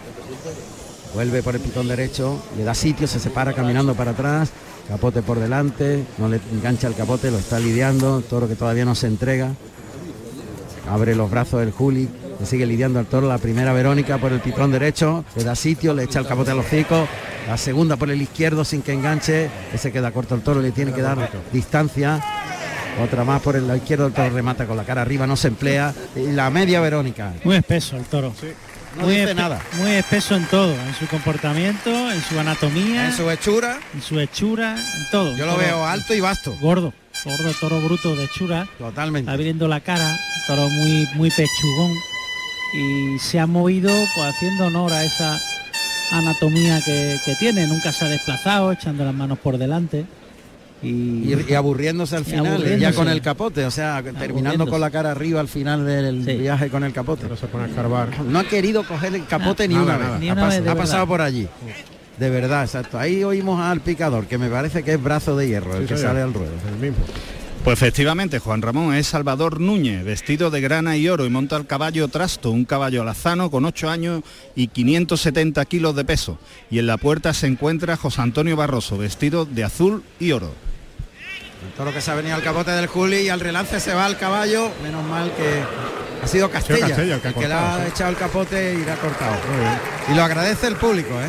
vuelve 1.12 1.42
por 1.42 1.56
el 1.56 1.60
pitón 1.60 1.88
derecho, 1.88 2.40
le 2.56 2.64
da 2.64 2.72
sitio, 2.72 3.06
se 3.06 3.20
separa 3.20 3.52
caminando 3.52 3.94
para 3.94 4.12
atrás, 4.12 4.50
capote 4.88 5.20
por 5.20 5.38
delante, 5.38 6.02
no 6.16 6.28
le 6.28 6.40
engancha 6.50 6.86
el 6.86 6.94
capote, 6.94 7.30
lo 7.30 7.36
está 7.36 7.58
lidiando, 7.58 8.22
toro 8.22 8.48
que 8.48 8.54
todavía 8.54 8.86
no 8.86 8.94
se 8.94 9.08
entrega. 9.08 9.52
Abre 10.88 11.14
los 11.14 11.30
brazos 11.30 11.60
del 11.60 11.72
Juli, 11.72 12.08
le 12.40 12.46
sigue 12.46 12.64
lidiando 12.64 12.98
al 12.98 13.06
toro, 13.06 13.28
la 13.28 13.36
primera 13.38 13.72
Verónica 13.74 14.16
por 14.16 14.32
el 14.32 14.40
pitón 14.40 14.72
derecho, 14.72 15.24
le 15.36 15.44
da 15.44 15.54
sitio, 15.54 15.92
le 15.92 16.04
echa 16.04 16.20
el 16.20 16.26
capote 16.26 16.50
a 16.50 16.54
los 16.54 16.64
hocico, 16.64 17.06
la 17.46 17.58
segunda 17.58 17.96
por 17.96 18.10
el 18.10 18.20
izquierdo 18.22 18.64
sin 18.64 18.80
que 18.80 18.94
enganche, 18.94 19.50
ese 19.74 19.92
queda 19.92 20.10
corto 20.10 20.34
el 20.34 20.40
toro, 20.40 20.60
le 20.62 20.72
tiene 20.72 20.92
que 20.92 21.02
dar 21.02 21.30
distancia. 21.52 22.22
Otra 23.02 23.24
más 23.24 23.40
por 23.42 23.56
el 23.56 23.66
lado 23.66 23.76
izquierdo, 23.76 24.06
el 24.06 24.12
toro 24.12 24.30
remata 24.30 24.66
con 24.66 24.76
la 24.76 24.84
cara 24.84 25.02
arriba, 25.02 25.26
no 25.26 25.36
se 25.36 25.48
emplea. 25.48 25.94
Y 26.16 26.32
la 26.32 26.50
media 26.50 26.80
Verónica. 26.80 27.32
muy 27.44 27.56
espeso 27.56 27.96
el 27.96 28.04
toro. 28.04 28.32
no 28.96 29.04
muy 29.04 29.16
dice 29.16 29.34
nada. 29.34 29.60
Muy 29.78 29.92
espeso 29.92 30.34
en 30.34 30.44
todo, 30.46 30.72
en 30.72 30.94
su 30.94 31.06
comportamiento, 31.06 31.90
en 32.10 32.22
su 32.22 32.38
anatomía, 32.38 33.08
En 33.08 33.12
su 33.12 33.30
hechura, 33.30 33.78
en 33.94 34.02
su 34.02 34.18
hechura, 34.18 34.76
en 34.76 35.10
todo. 35.10 35.36
yo 35.36 35.44
lo 35.44 35.52
Toro 35.52 35.64
veo 35.64 35.86
alto 35.86 36.14
y 36.14 36.20
vasto. 36.20 36.54
Gordo, 36.60 36.92
gordo, 37.24 37.52
toro 37.60 37.80
bruto 37.80 38.16
de 38.16 38.24
hechura. 38.24 38.66
Totalmente. 38.78 39.30
abriendo 39.30 39.68
la 39.68 39.80
cara, 39.80 40.18
toro 40.46 40.68
muy 40.68 41.06
muy 41.14 41.30
pechugón 41.30 41.92
y 42.74 43.18
se 43.18 43.38
ha 43.40 43.46
movido 43.46 43.90
pues 44.14 44.26
haciendo 44.34 44.66
honor 44.66 44.92
a 44.92 45.04
esa 45.04 45.38
anatomía 46.12 46.80
que, 46.84 47.18
que 47.24 47.34
tiene, 47.36 47.66
nunca 47.66 47.92
se 47.92 48.04
ha 48.04 48.08
desplazado, 48.08 48.72
echando 48.72 49.04
las 49.04 49.14
manos 49.14 49.38
por 49.38 49.58
delante 49.58 50.04
y, 50.82 50.88
Y, 50.88 51.46
y 51.48 51.54
aburriéndose 51.54 52.16
al 52.16 52.22
Y 52.22 52.24
final, 52.26 52.46
aburriéndose. 52.46 52.80
ya 52.80 52.92
con 52.92 53.08
el 53.08 53.20
capote, 53.20 53.64
o 53.66 53.70
sea, 53.70 54.02
terminando 54.18 54.66
con 54.66 54.80
la 54.80 54.90
cara 54.90 55.10
arriba 55.10 55.40
al 55.40 55.48
final 55.48 55.84
del 55.86 56.24
Sí. 56.24 56.36
viaje 56.38 56.68
con 56.70 56.84
el 56.84 56.92
capote. 56.92 57.22
Pero 57.24 57.36
se 57.36 57.46
pone 57.48 57.64
a 57.64 57.66
escarbar. 57.68 58.08
No 58.24 58.38
ha 58.38 58.44
querido 58.44 58.82
coger 58.84 59.14
el 59.14 59.26
capote 59.26 59.68
ni 59.68 59.74
Nada, 59.74 59.84
una 59.84 59.98
nada. 59.98 60.10
vez. 60.12 60.20
Ni 60.20 60.28
ha, 60.30 60.32
una 60.32 60.46
vez, 60.48 60.66
ha 60.66 60.74
pasado 60.74 61.06
por 61.06 61.20
allí. 61.20 61.46
De 62.18 62.30
verdad, 62.30 62.64
exacto. 62.64 62.98
Ahí 62.98 63.22
oímos 63.24 63.60
al 63.60 63.80
picador, 63.80 64.26
que 64.26 64.36
me 64.38 64.48
parece 64.48 64.82
que 64.82 64.92
es 64.94 65.02
brazo 65.02 65.36
de 65.36 65.48
hierro, 65.48 65.74
el 65.76 65.82
que 65.86 65.96
señor. 65.96 66.00
sale 66.12 66.22
al 66.22 66.32
ruedo. 66.34 66.52
El 66.68 66.76
mismo. 66.90 67.04
Pues 67.64 67.78
efectivamente, 67.78 68.38
Juan 68.38 68.62
Ramón 68.62 68.94
es 68.94 69.08
Salvador 69.08 69.60
Núñez, 69.60 70.02
vestido 70.02 70.50
de 70.50 70.62
grana 70.62 70.96
y 70.96 71.08
oro 71.10 71.26
y 71.26 71.30
monta 71.30 71.56
el 71.56 71.66
caballo 71.66 72.08
Trasto, 72.08 72.50
un 72.50 72.64
caballo 72.64 73.02
alazano 73.02 73.50
con 73.50 73.66
8 73.66 73.90
años 73.90 74.22
y 74.54 74.68
570 74.68 75.62
kilos 75.66 75.94
de 75.94 76.06
peso. 76.06 76.38
Y 76.70 76.78
en 76.78 76.86
la 76.86 76.96
puerta 76.96 77.34
se 77.34 77.46
encuentra 77.46 77.98
José 77.98 78.22
Antonio 78.22 78.56
Barroso, 78.56 78.96
vestido 78.96 79.44
de 79.44 79.64
azul 79.64 80.02
y 80.18 80.32
oro. 80.32 80.54
El 81.66 81.72
toro 81.74 81.92
que 81.92 82.00
se 82.00 82.10
ha 82.10 82.14
venido 82.14 82.34
al 82.34 82.42
capote 82.42 82.70
del 82.70 82.86
Juli 82.86 83.18
y 83.18 83.28
al 83.28 83.40
relance 83.40 83.78
se 83.78 83.92
va 83.92 84.06
al 84.06 84.16
caballo. 84.16 84.70
Menos 84.82 85.04
mal 85.04 85.30
que 85.36 85.62
ha 86.24 86.26
sido 86.26 86.50
Castella 86.50 86.86
el 86.86 86.94
que 86.94 87.28
ha 87.28 87.30
el 87.30 87.34
que 87.34 87.48
le 87.48 87.54
ha 87.54 87.76
sí. 87.84 87.90
echado 87.90 88.10
el 88.10 88.16
capote 88.16 88.74
y 88.74 88.84
le 88.84 88.90
ha 88.90 88.96
cortado. 88.96 89.36
Y 90.10 90.14
lo 90.14 90.22
agradece 90.22 90.66
el 90.66 90.76
público, 90.76 91.10
¿eh? 91.20 91.28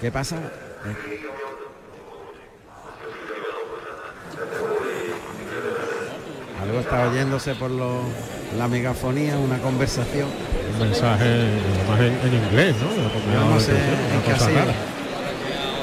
¿Qué 0.00 0.12
pasa? 0.12 0.36
Eh. 0.36 1.27
Algo 6.68 6.80
está 6.80 7.08
oyéndose 7.08 7.54
por 7.54 7.70
lo- 7.70 8.02
la 8.58 8.68
megafonía, 8.68 9.36
una 9.38 9.58
conversación. 9.58 10.28
Un 10.74 10.80
mensaje 10.88 11.24
además 11.24 12.00
en, 12.00 12.28
en 12.28 12.44
inglés, 12.44 12.74
¿no? 12.76 12.90
Yo 13.34 13.50
no 13.50 13.60
sé 13.60 13.72
en 13.72 14.22
qué. 14.22 14.38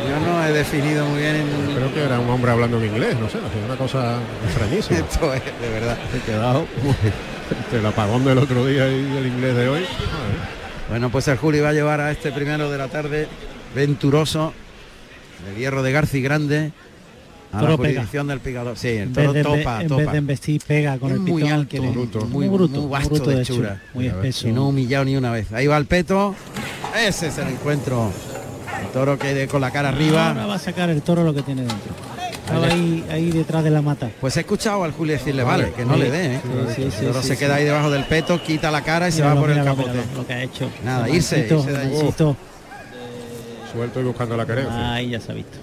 Yo 0.08 0.20
no 0.20 0.46
he 0.46 0.52
definido 0.54 1.06
muy 1.08 1.20
bien 1.22 1.36
en- 1.38 1.76
Creo 1.76 1.94
que 1.94 2.04
era 2.04 2.20
un 2.20 2.30
hombre 2.30 2.52
hablando 2.52 2.78
en 2.78 2.86
inglés, 2.86 3.16
no 3.20 3.28
sé, 3.28 3.38
ha 3.40 3.52
sido 3.52 3.66
una 3.66 3.76
cosa 3.76 4.20
extrañísima. 4.46 5.00
esto, 5.10 5.34
es, 5.34 5.42
de 5.60 5.70
verdad. 5.70 5.98
He 6.16 6.20
quedado 6.32 6.68
entre 7.50 7.80
el 7.80 7.86
apagón 7.86 8.24
del 8.26 8.38
otro 8.38 8.66
día 8.66 8.88
y 8.88 9.18
el 9.18 9.26
inglés 9.28 9.56
de 9.56 9.70
hoy. 9.70 9.86
Bueno, 10.90 11.10
pues 11.10 11.28
el 11.28 11.38
Juli 11.38 11.60
va 11.62 11.70
a 11.70 11.74
llevar 11.74 12.00
a 12.02 12.12
este 12.12 12.32
primero 12.32 12.70
de 12.70 12.78
la 12.78 12.88
tarde 12.90 13.28
venturoso 13.74 14.54
del 15.48 15.56
hierro 15.58 15.82
de 15.82 15.92
Garci 15.92 16.22
Grande 16.22 16.72
a 17.56 17.60
Toro 17.60 17.72
la 17.72 17.78
pega. 17.78 17.90
jurisdicción 17.90 18.28
del 18.28 18.40
picador. 18.40 18.78
Sí, 18.78 18.88
el 18.90 18.98
en 19.04 19.14
toro 19.14 19.34
vez, 19.34 19.34
de, 19.34 19.44
topa, 19.44 19.82
en 19.82 19.88
topa. 19.88 20.02
vez 20.02 20.12
de 20.12 20.18
embestir 20.18 20.62
pega 20.66 20.98
con 20.98 21.10
Es 21.10 21.16
el 21.16 21.22
muy 21.22 21.42
pitón 21.44 21.54
alto, 21.54 21.70
que 21.70 21.80
bruto, 21.80 22.20
muy, 22.22 22.30
muy- 22.30 22.48
bruto, 22.58 22.82
muy 22.82 22.90
vasto 22.92 23.10
bruto 23.10 23.30
de 23.30 23.36
de 23.38 23.42
hechura. 23.42 23.82
muy 23.94 24.08
espeso. 24.08 24.48
Y 24.48 24.52
no 24.52 24.68
humillado 24.70 25.06
ni 25.06 25.16
una 25.16 25.32
vez. 25.32 25.52
Ahí 25.54 25.68
va 25.68 25.78
el 25.78 25.86
peto. 25.86 26.36
Ese 27.08 27.28
es 27.28 27.38
el 27.38 27.48
encuentro. 27.50 28.12
El 28.82 28.88
toro 28.92 29.18
que 29.20 29.34
de- 29.34 29.48
con 29.48 29.62
la 29.62 29.72
cara 29.72 29.90
Ahora 29.90 29.98
arriba. 30.32 30.34
va 30.48 30.56
a 30.56 30.60
sacar 30.60 30.90
el 30.90 31.02
toro 31.02 31.24
lo 31.24 31.34
que 31.34 31.42
tiene 31.42 31.62
dentro. 31.62 31.94
Estaba 32.46 32.68
ahí, 32.68 33.04
ahí 33.10 33.32
detrás 33.32 33.64
de 33.64 33.72
la 33.72 33.82
mata. 33.82 34.08
Pues 34.22 34.38
he 34.38 34.42
escuchado 34.42 34.84
al 34.84 34.92
Juli 34.92 35.14
decirle, 35.14 35.42
vale, 35.44 35.72
que 35.76 35.84
no 35.84 35.96
Sí, 35.96 36.00
le 36.02 36.12
dé, 36.12 36.36
¿eh? 36.36 36.42
sí, 36.76 36.84
sí, 36.84 36.92
sí, 36.92 36.98
el 37.00 37.08
toro 37.08 37.22
sí, 37.24 37.28
se 37.30 37.34
sí. 37.34 37.40
queda 37.40 37.56
ahí 37.56 37.64
debajo 37.66 37.90
del 37.90 38.04
peto, 38.04 38.40
quita 38.44 38.70
la 38.70 38.82
cara 38.84 39.08
y 39.10 39.12
se 39.12 39.22
va 39.24 39.30
Míralo, 39.34 39.42
por 39.42 39.50
el 39.58 39.64
capote. 39.64 39.90
míralo, 39.90 40.08
lo 40.16 40.28
que 40.28 40.34
ha 40.34 40.44
hecho. 40.44 40.70
Nada, 40.84 41.10
irse, 41.10 41.40
irse 41.40 41.72
de. 41.72 42.14
Suelto 43.74 44.00
y 44.00 44.04
buscando 44.04 44.38
la 44.38 44.46
querencia. 44.46 44.94
Ahí 44.94 45.10
ya 45.10 45.20
se 45.20 45.32
ha 45.32 45.36
visto. 45.36 45.58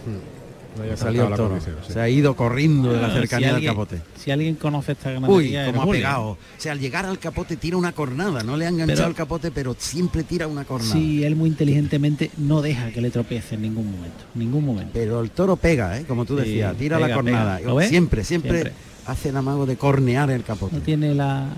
No 0.76 0.84
haya 0.84 0.94
Ha 0.94 0.96
salido 0.96 1.24
cantado 1.24 1.26
el 1.26 1.30
la 1.30 1.36
toro. 1.36 1.48
condición, 1.50 1.76
sí. 1.86 1.92
Se 1.92 2.00
ha 2.00 2.08
ido 2.08 2.34
corriendo 2.34 2.92
de 2.92 3.00
la 3.02 3.10
cercanía 3.10 3.28
si 3.28 3.44
del 3.44 3.54
alguien- 3.56 3.72
capote. 3.72 4.00
Si 4.16 4.30
alguien 4.30 4.54
conoce 4.54 4.92
esta 4.92 5.08
Uy, 5.10 5.14
ganadería, 5.50 5.66
como 5.66 5.82
es 5.82 5.88
ha 5.88 5.92
pegado. 5.92 6.28
O 6.30 6.38
sea, 6.56 6.72
al 6.72 6.80
llegar 6.80 7.04
al 7.04 7.18
capote 7.18 7.56
tira 7.56 7.76
una 7.76 7.92
cornada. 7.92 8.42
No 8.42 8.56
le 8.56 8.64
ha 8.64 8.68
enganchado 8.70 9.08
el 9.08 9.14
capote, 9.14 9.50
pero 9.50 9.76
siempre 9.78 10.22
tira 10.24 10.46
una 10.46 10.64
cornada. 10.64 10.92
Sí, 10.94 11.24
él 11.24 11.36
muy 11.36 11.50
inteligentemente 11.50 12.30
no 12.38 12.62
deja 12.62 12.90
que 12.90 13.00
le 13.02 13.10
tropiece 13.10 13.56
en 13.56 13.62
ningún 13.62 13.90
momento. 13.90 14.24
Ningún 14.34 14.64
momento. 14.64 14.90
Pero 14.94 15.20
el 15.20 15.30
toro 15.30 15.56
pega, 15.56 15.98
¿eh? 15.98 16.04
como 16.08 16.24
tú 16.24 16.38
Sí, 16.38 16.44
decías, 16.46 16.74
tira 16.76 16.96
pega, 16.96 17.08
la 17.08 17.14
cornada. 17.14 17.56
pega. 17.58 17.68
¿Lo 17.68 17.74
ves? 17.76 17.88
Siempre, 17.90 18.24
siempre, 18.24 18.50
Siempre. 18.62 18.72
hace 19.06 19.28
el 19.28 19.36
amago 19.36 19.66
de 19.66 19.76
cornear 19.76 20.30
el 20.30 20.42
capote. 20.42 20.74
No 20.76 20.80
tiene 20.80 21.14
la, 21.14 21.48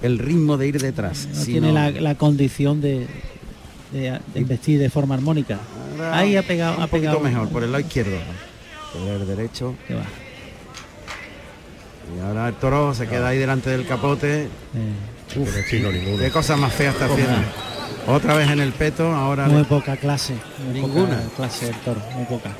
El 0.00 0.18
ritmo 0.18 0.56
de 0.56 0.68
ir 0.68 0.80
detrás. 0.80 1.28
no 1.34 1.44
tiene 1.44 1.70
la, 1.72 1.90
la 1.90 2.14
condición 2.14 2.80
de, 2.80 3.06
de, 3.92 4.18
de 4.32 4.40
investir 4.40 4.78
de 4.80 4.88
forma 4.88 5.14
armónica. 5.16 5.58
Ahora 5.98 6.16
Ahí 6.18 6.34
ha 6.36 6.42
pegado, 6.42 6.76
un 6.78 6.82
ha 6.82 6.86
poquito 6.86 7.10
pegado 7.12 7.20
mejor, 7.20 7.48
por 7.50 7.62
el 7.62 7.70
lado 7.72 7.84
izquierdo. 7.84 8.16
Por 8.94 9.08
el 9.20 9.26
derecho. 9.26 9.74
que 9.86 9.94
va. 9.94 10.04
Y 12.16 12.20
ahora 12.20 12.48
el 12.48 12.54
toro 12.54 12.94
se 12.94 13.06
queda 13.06 13.28
ahí 13.28 13.38
delante 13.38 13.70
del 13.70 13.86
capote. 13.86 14.44
Eh, 14.44 14.48
No 15.80 15.90
ninguno. 15.90 16.18
Qué 16.18 16.30
cosa 16.30 16.56
más 16.56 16.72
fea 16.72 16.90
está 16.90 17.06
haciendo. 17.06 17.34
Otra 18.06 18.34
vez 18.34 18.50
en 18.50 18.60
el 18.60 18.72
peto, 18.72 19.12
ahora 19.12 19.46
muy 19.46 19.62
le- 19.62 19.64
poca 19.64 19.96
clase. 19.96 20.34
muy 20.64 20.74
Ninguna. 20.80 21.16
poca 21.16 21.36
clase 21.36 21.66
del 21.66 21.74
toro, 21.76 22.00
muy 22.14 22.24
poca. 22.26 22.50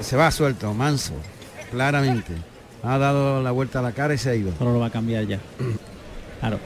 se 0.00 0.16
va 0.16 0.30
suelto, 0.30 0.72
manso, 0.74 1.14
claramente. 1.70 2.34
Ha 2.84 2.98
dado 2.98 3.42
la 3.42 3.50
vuelta 3.52 3.78
a 3.78 3.82
la 3.82 3.92
cara 3.92 4.12
y 4.14 4.18
se 4.18 4.30
ha 4.30 4.34
ido. 4.34 4.50
El 4.50 4.54
toro 4.56 4.72
lo 4.74 4.80
va 4.80 4.86
a 4.86 4.90
cambiar 4.90 5.24
ya. 5.26 5.38
Claro, 6.40 6.58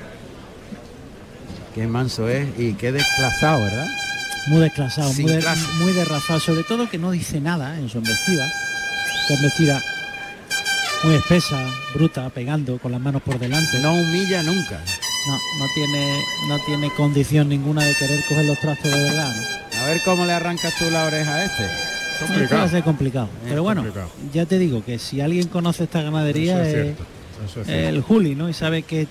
Qué 1.74 1.86
manso 1.86 2.26
es 2.28 2.48
y 2.58 2.72
qué 2.72 2.90
desplazado, 2.90 3.62
¿verdad? 3.62 3.86
muy 4.48 4.60
desclasado, 4.60 5.12
Sin 5.12 5.26
muy, 5.26 5.32
de- 5.36 5.44
muy 5.80 5.92
derrazado, 5.92 6.40
sobre 6.40 6.62
todo 6.64 6.88
que 6.88 6.98
no 6.98 7.10
dice 7.10 7.40
nada 7.40 7.78
en 7.78 7.88
su 7.88 7.98
embestida. 7.98 8.46
Su 9.26 9.34
embestida 9.34 9.82
muy 11.04 11.14
espesa, 11.16 11.62
bruta, 11.94 12.30
pegando 12.30 12.78
con 12.78 12.90
las 12.92 13.00
manos 13.00 13.22
por 13.22 13.38
delante. 13.38 13.78
No 13.80 13.94
humilla 13.94 14.42
nunca. 14.42 14.80
No, 15.28 15.34
no 15.58 15.66
tiene, 15.74 16.22
no 16.48 16.58
tiene 16.64 16.90
condición 16.94 17.48
ninguna 17.48 17.84
de 17.84 17.94
querer 17.94 18.20
coger 18.28 18.44
los 18.44 18.58
trastos 18.60 18.90
de 18.92 19.02
verdad. 19.02 19.34
¿no? 19.34 19.78
A 19.82 19.86
ver 19.86 20.00
cómo 20.04 20.24
le 20.24 20.32
arrancas 20.32 20.72
tú 20.78 20.88
la 20.90 21.04
oreja 21.04 21.34
a 21.34 21.44
este. 21.44 21.64
Esto 21.64 22.24
va 22.24 22.24
a 22.24 22.28
Complicado. 22.28 22.68
ser 22.68 22.82
complicado. 22.84 23.28
Es 23.44 23.48
Pero 23.50 23.62
bueno, 23.62 23.82
complicado. 23.82 24.10
ya 24.32 24.46
te 24.46 24.58
digo 24.58 24.84
que 24.84 24.98
si 24.98 25.20
alguien 25.20 25.48
conoce 25.48 25.84
esta 25.84 26.00
ganadería 26.02 26.54
Eso 26.54 26.62
es 26.62 26.68
es 26.68 26.72
cierto. 26.84 27.04
Eso 27.44 27.60
es 27.60 27.66
cierto. 27.66 27.88
el 27.88 28.00
Juli, 28.02 28.34
¿no? 28.34 28.48
Y 28.48 28.54
sabe 28.54 28.82
qué 28.84 29.06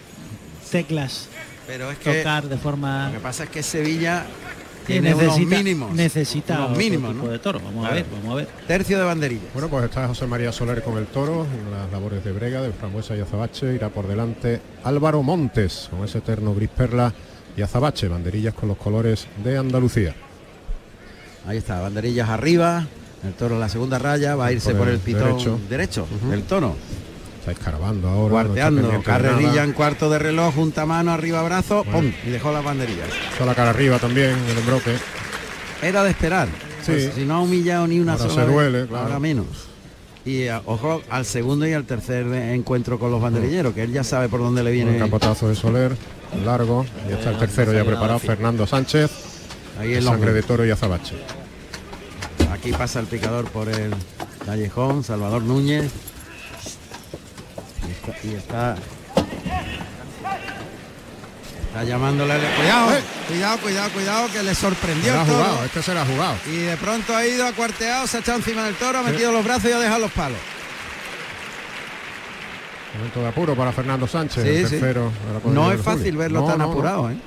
teclas 0.72 1.28
Pero 1.68 1.92
es 1.92 1.98
que 2.00 2.14
tocar 2.20 2.48
de 2.50 2.58
forma 2.58 3.08
lo 3.10 3.14
que 3.14 3.20
pasa 3.20 3.44
es 3.44 3.50
que 3.52 3.62
Sevilla 3.62 4.26
que 4.86 4.94
tiene 4.94 5.14
unos 5.14 5.24
necesita, 5.38 5.58
mínimos. 5.58 5.94
necesita 5.94 6.66
unos 6.66 6.78
mínimos, 6.78 7.12
tipo 7.14 7.26
¿no? 7.26 7.32
de 7.32 7.40
toro. 7.40 7.60
Vamos 7.60 7.86
a 7.86 7.92
ver, 7.94 8.06
vamos 8.12 8.32
a 8.32 8.36
ver. 8.36 8.48
Tercio 8.68 8.98
de 8.98 9.04
banderillas. 9.04 9.54
Bueno, 9.54 9.68
pues 9.70 9.86
está 9.86 10.08
José 10.08 10.28
María 10.28 10.52
Soler 10.52 10.82
con 10.84 10.98
el 10.98 11.08
toro 11.08 11.46
en 11.46 11.72
las 11.72 11.92
labores 11.92 12.24
de 12.24 12.32
brega 12.32 12.62
del 12.62 12.74
Frambuesa 12.74 13.16
y 13.16 13.22
Azabache. 13.22 13.74
Irá 13.76 13.90
por 13.90 14.08
delante 14.08 14.62
Álvaro 14.84 15.24
Montes 15.24 15.88
con 15.92 16.04
ese 16.06 16.20
eterno 16.20 16.54
gris 16.56 16.70
perla 16.70 17.14
y 17.58 17.62
Azabache, 17.62 18.08
banderillas 18.08 18.54
con 18.54 18.70
los 18.70 18.78
colores 18.78 19.28
de 19.44 19.58
Andalucía. 19.58 20.14
Ahí 21.48 21.58
está, 21.58 21.80
banderillas 21.82 22.30
arriba. 22.30 22.88
El 23.24 23.34
toro 23.34 23.56
en 23.56 23.62
la 23.62 23.70
segunda 23.70 23.98
raya 23.98 24.36
va 24.36 24.48
a 24.48 24.52
irse 24.52 24.72
Por 24.72 24.80
por 24.80 24.88
el 24.90 24.96
el 24.96 25.00
pitón 25.00 25.30
derecho. 25.32 25.60
derecho, 25.70 26.08
el 26.32 26.44
toro. 26.44 26.76
Está 27.46 27.52
escarbando 27.52 28.08
ahora. 28.10 28.32
Cuarteando, 28.32 29.04
carrerilla 29.04 29.50
nada. 29.52 29.64
en 29.66 29.74
cuarto 29.74 30.10
de 30.10 30.18
reloj, 30.18 30.56
junta 30.56 30.86
mano, 30.88 31.12
arriba 31.12 31.44
brazo, 31.44 31.84
Bueno. 31.84 32.00
¡pum! 32.00 32.12
Y 32.26 32.32
dejó 32.32 32.52
las 32.52 32.64
banderillas. 32.64 33.08
Está 33.34 33.46
la 33.46 33.54
cara 33.54 33.70
arriba 33.70 34.00
también, 34.00 34.32
el 34.50 34.58
embroque. 34.58 34.96
Era 35.84 36.04
de 36.04 36.10
esperar. 36.10 36.48
Sí. 36.84 36.92
Pues 36.94 37.12
si 37.14 37.26
no 37.26 37.36
ha 37.36 37.42
humillado 37.42 37.86
ni 37.86 38.00
una 38.00 38.14
Ahora 38.14 38.24
sola 38.24 38.34
se 38.34 38.42
vez, 38.48 38.50
duele, 38.56 38.88
claro. 38.88 39.04
ahora 39.06 39.20
menos. 39.20 39.46
Y 40.26 40.42
eh, 40.44 40.60
ojo 40.66 41.04
al 41.12 41.24
segundo 41.26 41.68
y 41.68 41.74
al 41.74 41.84
tercer 41.86 42.26
encuentro 42.26 42.98
con 42.98 43.12
los 43.12 43.22
banderilleros, 43.22 43.76
que 43.76 43.84
él 43.84 43.94
ya 43.94 44.04
sabe 44.04 44.28
por 44.28 44.40
dónde 44.40 44.64
le 44.64 44.72
Un 44.72 44.76
viene. 44.76 44.98
capotazo 44.98 45.48
de 45.48 45.54
Soler, 45.54 45.96
largo. 46.44 46.84
Y 47.08 47.14
está 47.14 47.30
el 47.30 47.38
tercero 47.38 47.74
ya 47.74 47.86
preparado, 47.86 48.18
Fernando 48.18 48.66
Sánchez. 48.66 49.12
Ahí 49.80 49.94
el 49.94 50.04
sangre 50.04 50.34
de 50.34 50.42
toro 50.42 50.66
y 50.66 50.72
Azabache. 50.72 51.16
Aquí 52.52 52.72
pasa 52.72 53.00
el 53.02 53.06
picador 53.06 53.46
por 53.52 53.70
el 53.70 53.92
callejón, 54.48 55.04
Salvador 55.04 55.44
Núñez. 55.44 55.92
Y 58.06 58.12
está, 58.12 58.30
y 58.32 58.36
está, 58.36 58.76
está 61.68 61.84
llamándole. 61.84 62.34
Cuidado, 62.58 62.94
¡Eh! 62.96 63.02
cuidado, 63.28 63.58
cuidado, 63.60 63.90
cuidado, 63.92 64.28
que 64.32 64.44
le 64.44 64.56
sorprendió 64.56 65.12
Se 65.14 65.18
ha 65.18 65.22
el 65.22 65.28
toro. 65.28 65.38
jugado, 65.44 65.66
este 65.66 65.82
se 65.82 65.94
la 65.94 66.02
ha 66.02 66.06
jugado. 66.06 66.36
Y 66.52 66.58
de 66.58 66.78
pronto 66.78 67.16
ha 67.16 67.26
ido 67.26 67.46
acuarteado, 67.46 68.08
se 68.08 68.18
ha 68.18 68.20
echado 68.22 68.38
encima 68.38 68.64
del 68.66 68.76
toro, 68.76 69.00
ha 69.00 69.04
metido 69.04 69.32
los 69.32 69.44
brazos 69.44 69.70
y 69.70 69.74
ha 69.74 69.80
dejado 69.80 70.00
los 70.00 70.12
palos. 70.12 70.38
Momento 72.96 73.20
de 73.20 73.28
apuro 73.28 73.56
para 73.56 73.72
Fernando 73.74 74.08
Sánchez, 74.08 74.44
Sí, 74.44 74.50
el 74.50 74.70
tercero. 74.70 75.12
No 75.46 75.72
es 75.72 75.82
fácil 75.82 76.06
Juli. 76.06 76.18
verlo 76.18 76.42
No, 76.42 76.48
tan 76.48 76.60
no, 76.60 76.66
no. 76.68 76.72
apurado, 76.72 77.12
¿eh? 77.12 77.18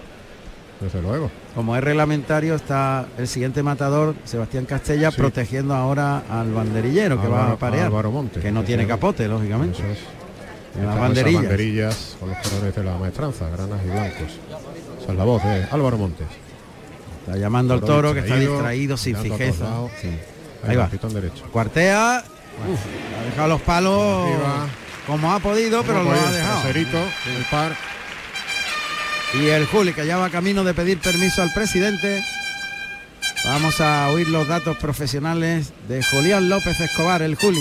Desde 0.81 1.03
luego. 1.03 1.31
Como 1.55 1.77
es 1.77 1.83
reglamentario, 1.85 2.55
está 2.55 3.05
el 3.19 3.27
siguiente 3.29 3.63
matador, 3.63 4.15
Sebastián 4.25 4.65
Castella, 4.65 5.11
protegiendo 5.11 5.75
ahora 5.75 6.23
al 6.31 6.53
banderillero 6.53 7.21
que 7.21 7.27
va 7.29 7.51
a 7.53 7.57
parear. 7.57 7.87
Álvaro 7.87 8.13
Montes, 8.13 8.41
que 8.43 8.51
no 8.53 8.63
tiene 8.63 8.87
capote, 8.87 9.27
lógicamente. 9.29 9.77
Eso 9.79 9.87
es. 9.89 9.99
Las 10.75 10.85
Estas 10.85 11.01
banderillas. 11.01 11.43
banderillas 11.43 12.17
con 12.21 12.29
los 12.31 12.39
colores 12.39 12.75
de 12.77 12.85
la 12.85 12.97
maestranza, 12.99 13.49
granas 13.49 13.81
y 13.85 13.89
blancos. 13.89 14.33
Esa 15.03 15.13
es 15.13 15.19
la 15.19 15.25
voz 15.25 15.43
de 15.43 15.67
Álvaro 15.71 15.99
Montes. 15.99 16.27
Está 17.27 17.39
llamando 17.39 17.75
al 17.75 17.81
toro 17.81 18.15
que 18.15 18.21
está 18.21 18.37
distraído 18.37 18.97
sin 18.97 19.17
fijeza. 19.17 19.67
Sí. 20.01 20.09
Ahí 20.65 20.71
Ahí 20.71 20.77
va, 20.77 20.89
derecho. 20.89 21.45
Cuartea. 21.53 22.25
Uf, 22.73 22.81
ha 23.21 23.25
dejado 23.25 23.49
los 23.49 23.61
palos 23.63 24.29
Arriba. 24.29 24.67
como 25.07 25.33
ha 25.33 25.39
podido, 25.39 25.83
pero 25.85 26.03
lo 26.03 26.11
ha 26.11 26.31
dejado. 26.33 26.69
el 26.69 27.45
par. 27.51 27.77
Y 29.35 29.47
el 29.49 29.67
Juli, 29.67 29.93
que 29.93 30.07
ya 30.07 30.17
va 30.17 30.31
camino 30.31 30.65
de 30.65 30.75
pedir 30.75 30.99
permiso 30.99 31.43
al 31.43 31.53
presidente. 31.53 32.23
Vamos 33.45 33.81
a 33.81 34.09
oír 34.09 34.29
los 34.29 34.49
datos 34.49 34.77
profesionales 34.79 35.73
de 35.89 36.03
Julián 36.03 36.49
López 36.49 36.81
Escobar, 36.81 37.23
el 37.23 37.35
Juli. 37.37 37.61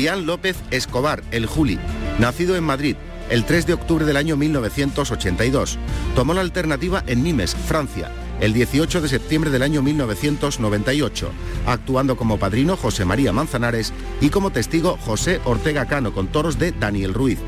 Julián 0.00 0.24
López 0.24 0.56
Escobar, 0.70 1.22
el 1.30 1.44
Juli, 1.44 1.78
nacido 2.18 2.56
en 2.56 2.64
Madrid 2.64 2.96
el 3.28 3.44
3 3.44 3.66
de 3.66 3.74
octubre 3.74 4.06
del 4.06 4.16
año 4.16 4.34
1982. 4.34 5.76
Tomó 6.16 6.32
la 6.32 6.40
alternativa 6.40 7.04
en 7.06 7.22
Nimes, 7.22 7.54
Francia, 7.54 8.10
el 8.40 8.54
18 8.54 9.02
de 9.02 9.08
septiembre 9.10 9.50
del 9.50 9.62
año 9.62 9.82
1998, 9.82 11.30
actuando 11.66 12.16
como 12.16 12.38
padrino 12.38 12.78
José 12.78 13.04
María 13.04 13.34
Manzanares 13.34 13.92
y 14.22 14.30
como 14.30 14.48
testigo 14.48 14.96
José 15.04 15.38
Ortega 15.44 15.84
Cano 15.84 16.14
con 16.14 16.28
toros 16.28 16.58
de 16.58 16.72
Daniel 16.72 17.12
Ruiz. 17.12 17.38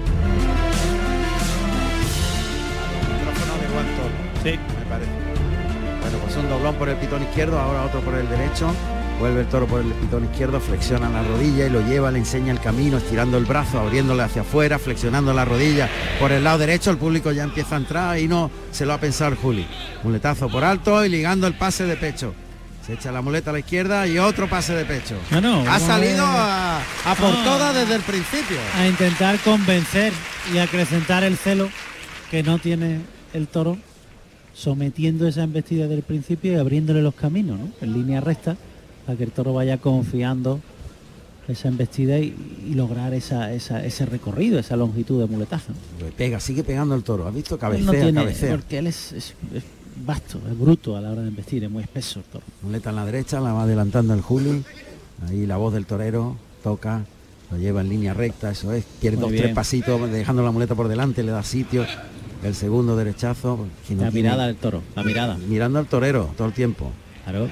Sí. 4.42 4.50
Me 4.50 4.86
parece. 4.90 5.10
Bueno, 6.02 6.18
pues 6.22 6.36
un 6.36 6.50
doblón 6.50 6.74
por 6.74 6.90
el 6.90 6.96
pitón 6.96 7.22
izquierdo, 7.22 7.58
ahora 7.58 7.86
otro 7.86 8.02
por 8.02 8.12
el 8.12 8.28
derecho. 8.28 8.74
Vuelve 9.18 9.42
el 9.42 9.46
toro 9.46 9.66
por 9.68 9.80
el 9.80 9.86
pitón 9.92 10.24
izquierdo, 10.24 10.58
flexiona 10.60 11.08
la 11.08 11.22
rodilla 11.22 11.66
y 11.66 11.70
lo 11.70 11.80
lleva, 11.86 12.10
le 12.10 12.18
enseña 12.18 12.50
el 12.52 12.58
camino, 12.60 12.96
estirando 12.96 13.38
el 13.38 13.44
brazo, 13.44 13.78
abriéndole 13.78 14.22
hacia 14.24 14.42
afuera, 14.42 14.80
flexionando 14.80 15.32
la 15.32 15.44
rodilla 15.44 15.88
por 16.18 16.32
el 16.32 16.42
lado 16.42 16.58
derecho. 16.58 16.90
El 16.90 16.96
público 16.98 17.30
ya 17.30 17.44
empieza 17.44 17.76
a 17.76 17.78
entrar 17.78 18.18
y 18.18 18.26
no 18.26 18.50
se 18.72 18.84
lo 18.84 18.92
ha 18.92 18.98
pensado 18.98 19.30
el 19.30 19.36
Juli. 19.36 19.66
Muletazo 20.02 20.48
por 20.48 20.64
alto 20.64 21.04
y 21.04 21.08
ligando 21.08 21.46
el 21.46 21.54
pase 21.54 21.84
de 21.84 21.96
pecho. 21.96 22.34
Se 22.84 22.94
echa 22.94 23.12
la 23.12 23.22
muleta 23.22 23.50
a 23.50 23.52
la 23.52 23.60
izquierda 23.60 24.08
y 24.08 24.18
otro 24.18 24.48
pase 24.48 24.74
de 24.74 24.84
pecho. 24.84 25.14
Bueno, 25.30 25.62
ha 25.70 25.78
salido 25.78 26.24
a, 26.26 26.78
a 26.78 27.14
por 27.14 27.32
todas 27.44 27.72
desde 27.76 27.94
el 27.94 28.02
principio. 28.02 28.56
a 28.76 28.86
intentar 28.88 29.38
convencer 29.38 30.12
y 30.52 30.58
acrecentar 30.58 31.22
el 31.22 31.36
celo 31.36 31.68
que 32.28 32.42
no 32.42 32.58
tiene 32.58 33.02
el 33.34 33.46
toro, 33.46 33.78
sometiendo 34.52 35.28
esa 35.28 35.44
embestida 35.44 35.86
del 35.86 36.02
principio 36.02 36.54
y 36.54 36.56
abriéndole 36.56 37.02
los 37.02 37.14
caminos, 37.14 37.60
¿no? 37.60 37.68
En 37.80 37.92
línea 37.92 38.20
recta, 38.20 38.56
para 39.06 39.18
que 39.18 39.24
el 39.24 39.30
toro 39.32 39.52
vaya 39.54 39.78
confiando 39.78 40.60
esa 41.48 41.68
embestida 41.68 42.18
y, 42.18 42.34
y 42.68 42.74
lograr 42.74 43.12
esa, 43.14 43.52
esa- 43.52 43.84
ese 43.84 44.06
recorrido, 44.06 44.58
esa 44.58 44.76
longitud 44.76 45.20
de 45.20 45.26
muletazo. 45.26 45.72
Le 46.00 46.12
Pega, 46.12 46.38
sigue 46.40 46.62
pegando 46.62 46.94
el 46.94 47.02
toro. 47.02 47.26
¿Has 47.26 47.34
visto? 47.34 47.58
Cabecea, 47.58 47.84
no 47.86 47.92
tiene- 47.92 48.12
cabecea. 48.20 48.50
porque 48.56 48.78
él 48.78 48.86
es, 48.86 49.12
es- 49.12 49.34
es 49.54 49.64
vasto, 50.06 50.40
es 50.50 50.58
bruto 50.58 50.96
a 50.96 51.00
la 51.00 51.10
hora 51.10 51.22
de 51.22 51.28
embestir, 51.28 51.64
es 51.64 51.70
muy 51.70 51.82
espeso 51.82 52.20
el 52.20 52.24
toro. 52.26 52.44
Muleta 52.62 52.90
en 52.90 52.96
la 52.96 53.04
derecha, 53.04 53.40
la 53.40 53.52
va 53.52 53.64
adelantando 53.64 54.14
el 54.14 54.20
Juli. 54.20 54.62
Ahí 55.28 55.46
la 55.46 55.56
voz 55.56 55.74
del 55.74 55.84
torero 55.86 56.36
toca, 56.62 57.04
lo 57.50 57.58
lleva 57.58 57.80
en 57.80 57.88
línea 57.88 58.14
recta, 58.14 58.50
eso 58.52 58.72
es. 58.72 58.84
Muy 59.02 59.10
dos, 59.16 59.30
bien. 59.30 59.42
tres 59.44 59.54
pasitos, 59.54 60.10
dejando 60.10 60.42
la 60.44 60.50
muleta 60.52 60.74
por 60.74 60.88
delante, 60.88 61.22
le 61.22 61.32
da 61.32 61.42
sitio. 61.42 61.84
El 62.42 62.54
segundo 62.56 62.96
derechazo. 62.96 63.66
La 63.96 64.10
mirada 64.10 64.46
del 64.46 64.56
toro, 64.56 64.82
la 64.96 65.04
mirada. 65.04 65.36
Mirando 65.48 65.78
al 65.78 65.86
torero 65.86 66.30
todo 66.36 66.48
el 66.48 66.54
tiempo. 66.54 66.90
Claro. 67.24 67.48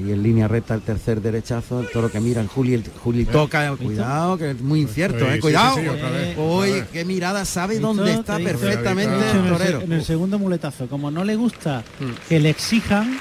Ahí 0.00 0.12
en 0.12 0.22
línea 0.22 0.48
recta 0.48 0.74
el 0.74 0.80
tercer 0.80 1.20
derechazo, 1.20 1.80
el 1.80 1.88
toro 1.90 2.10
que 2.10 2.20
mira, 2.20 2.40
el 2.40 2.48
Juli, 2.48 2.74
el 2.74 2.84
Juli 3.02 3.24
toca, 3.26 3.76
cuidado, 3.76 4.38
que 4.38 4.52
es 4.52 4.60
muy 4.60 4.80
incierto, 4.80 5.18
Sí, 5.18 5.24
eh, 5.26 5.34
sí, 5.34 5.40
cuidado. 5.40 5.74
sí, 5.76 5.82
sí, 5.82 5.88
otra 5.88 6.10
vez, 6.10 6.36
Uy, 6.38 6.44
otra 6.70 6.74
vez. 6.80 6.84
qué 6.92 7.04
mirada, 7.04 7.44
sabe 7.44 7.74
¿Visto? 7.74 7.88
dónde 7.94 8.12
está 8.14 8.38
perfectamente 8.38 9.12
el 9.30 9.36
en 9.36 9.48
torero. 9.48 9.80
En 9.82 9.92
el 9.92 10.04
segundo 10.04 10.38
muletazo, 10.38 10.86
como 10.88 11.10
no 11.10 11.24
le 11.24 11.36
gusta 11.36 11.82
que 12.28 12.40
le 12.40 12.48
exijan, 12.50 13.18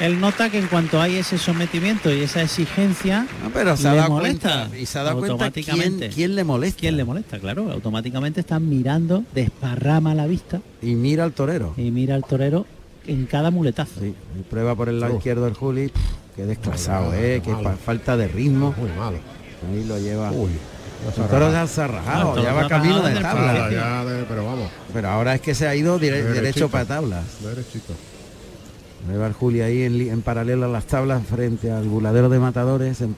él 0.00 0.20
nota 0.20 0.50
que 0.50 0.58
en 0.58 0.66
cuanto 0.68 1.00
hay 1.00 1.16
ese 1.16 1.36
sometimiento 1.38 2.12
y 2.12 2.20
esa 2.20 2.42
exigencia, 2.42 3.26
No, 3.42 3.50
pero 3.50 3.76
se 3.76 3.88
ha 3.88 3.92
le 3.92 3.96
dado 3.98 4.10
molesta. 4.10 4.66
cuenta 4.68 4.78
y 4.78 4.86
se 4.86 4.98
ha 4.98 5.02
dado 5.02 5.18
cuenta 5.18 5.50
quién, 5.50 5.66
automáticamente. 5.70 6.08
quién 6.14 6.34
le 6.36 6.44
molesta. 6.44 6.80
¿Quién 6.80 6.96
le 6.96 7.04
molesta? 7.04 7.38
Claro, 7.40 7.70
automáticamente 7.72 8.40
están 8.40 8.68
mirando, 8.68 9.24
desparrama 9.34 10.14
la 10.14 10.26
vista 10.26 10.60
Y 10.80 10.94
mira 10.94 11.24
al 11.24 11.32
torero. 11.32 11.74
y 11.76 11.90
mira 11.90 12.14
al 12.14 12.24
torero 12.24 12.66
en 13.06 13.26
cada 13.26 13.50
muletazo. 13.50 14.00
Sí, 14.00 14.14
y 14.38 14.42
prueba 14.42 14.74
por 14.74 14.88
el 14.88 15.00
lado 15.00 15.14
Uf. 15.14 15.18
izquierdo 15.18 15.46
el 15.46 15.54
Juli. 15.54 15.88
pf, 15.88 16.04
Qué 16.36 16.44
desclasado, 16.46 17.10
Malo, 17.10 17.14
eh, 17.22 17.40
qué 17.44 17.52
malo. 17.52 17.70
fa- 17.70 17.76
falta 17.76 18.16
de 18.16 18.26
ritmo. 18.26 18.74
Muy 18.76 18.90
malo. 18.90 19.18
Ahí 19.70 19.84
lo 19.84 19.98
lleva. 19.98 20.30
Uy. 20.32 20.50
el 21.16 21.26
toro 21.28 21.52
ya 21.52 21.66
se 21.66 21.82
ha 21.82 21.86
rajado, 21.86 22.42
ya 22.42 22.52
va 22.54 22.66
camino 22.66 23.02
de 23.02 23.14
tabla. 23.20 23.52
Claro, 23.52 23.70
ya 23.70 24.04
de- 24.04 24.24
pero 24.24 24.44
vamos. 24.46 24.70
Pero 24.92 25.08
ahora 25.10 25.34
es 25.34 25.40
que 25.42 25.54
se 25.54 25.68
ha 25.68 25.74
ido 25.76 25.98
dire- 25.98 26.16
Derechito. 26.22 26.34
derecho 26.42 26.68
para 26.70 26.84
tablas. 26.86 27.24
Derechito. 27.42 27.92
Lleva 29.08 29.26
el 29.26 29.32
Juli 29.34 29.60
ahí 29.60 29.82
en, 29.82 30.00
en 30.00 30.22
paralelo 30.22 30.64
a 30.64 30.68
las 30.68 30.86
tablas 30.86 31.22
frente 31.26 31.70
al 31.70 31.84
buladero 31.84 32.28
de 32.30 32.38
matadores 32.38 33.00
en- 33.02 33.14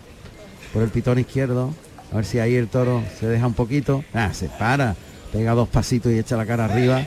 por 0.73 0.83
el 0.83 0.89
pitón 0.91 1.19
izquierdo. 1.19 1.73
A 2.13 2.17
ver 2.17 2.25
si 2.25 2.39
ahí 2.39 2.55
el 2.57 2.69
toro 2.69 3.03
se 3.21 3.27
deja 3.29 3.47
un 3.47 3.55
poquito. 3.55 4.05
Ah, 4.13 4.31
se 4.35 4.49
para, 4.49 4.95
pega 5.33 5.53
dos 5.55 5.69
pasitos 5.69 6.13
y 6.13 6.19
echa 6.19 6.37
la 6.37 6.45
cara 6.45 6.65
arriba. 6.67 7.03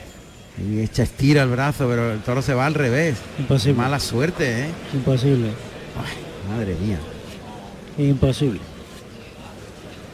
Y 0.58 0.80
echa, 0.80 1.02
estira 1.02 1.42
el 1.42 1.48
brazo, 1.48 1.88
pero 1.88 2.12
el 2.12 2.20
toro 2.20 2.42
se 2.42 2.54
va 2.54 2.66
al 2.66 2.74
revés. 2.74 3.18
Imposible. 3.38 3.78
Mala 3.78 4.00
suerte, 4.00 4.64
¿eh? 4.64 4.70
Imposible. 4.92 5.50
Madre 6.50 6.76
mía. 6.80 6.98
Imposible. 7.98 8.60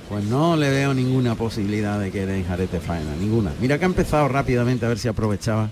Pues 0.08 0.24
no 0.24 0.56
le 0.56 0.70
veo 0.70 0.94
ninguna 0.94 1.34
posibilidad 1.34 1.98
de 1.98 2.12
que 2.12 2.26
den 2.26 2.44
jarete 2.46 2.78
faena, 2.78 3.16
ninguna. 3.16 3.52
Mira 3.60 3.78
que 3.78 3.84
ha 3.84 3.88
empezado 3.88 4.28
rápidamente 4.28 4.86
a 4.86 4.88
ver 4.88 4.98
si 4.98 5.08
aprovechaba. 5.08 5.70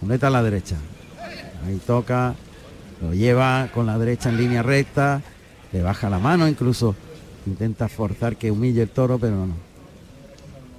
Muleta 0.00 0.28
a 0.28 0.30
la 0.30 0.42
derecha. 0.44 0.76
Ahí 1.66 1.80
toca, 1.84 2.36
lo 3.02 3.14
lleva 3.14 3.68
con 3.74 3.86
la 3.86 3.98
derecha 3.98 4.28
en 4.28 4.36
línea 4.36 4.62
recta, 4.62 5.22
le 5.72 5.82
baja 5.82 6.08
la 6.08 6.20
mano, 6.20 6.46
incluso 6.46 6.94
intenta 7.46 7.88
forzar 7.88 8.36
que 8.36 8.50
humille 8.50 8.82
el 8.82 8.90
toro, 8.90 9.18
pero 9.18 9.34
no. 9.46 9.67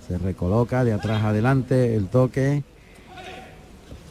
Se 0.09 0.17
recoloca 0.17 0.83
de 0.83 0.91
atrás 0.91 1.23
adelante, 1.23 1.95
el 1.95 2.07
toque. 2.07 2.63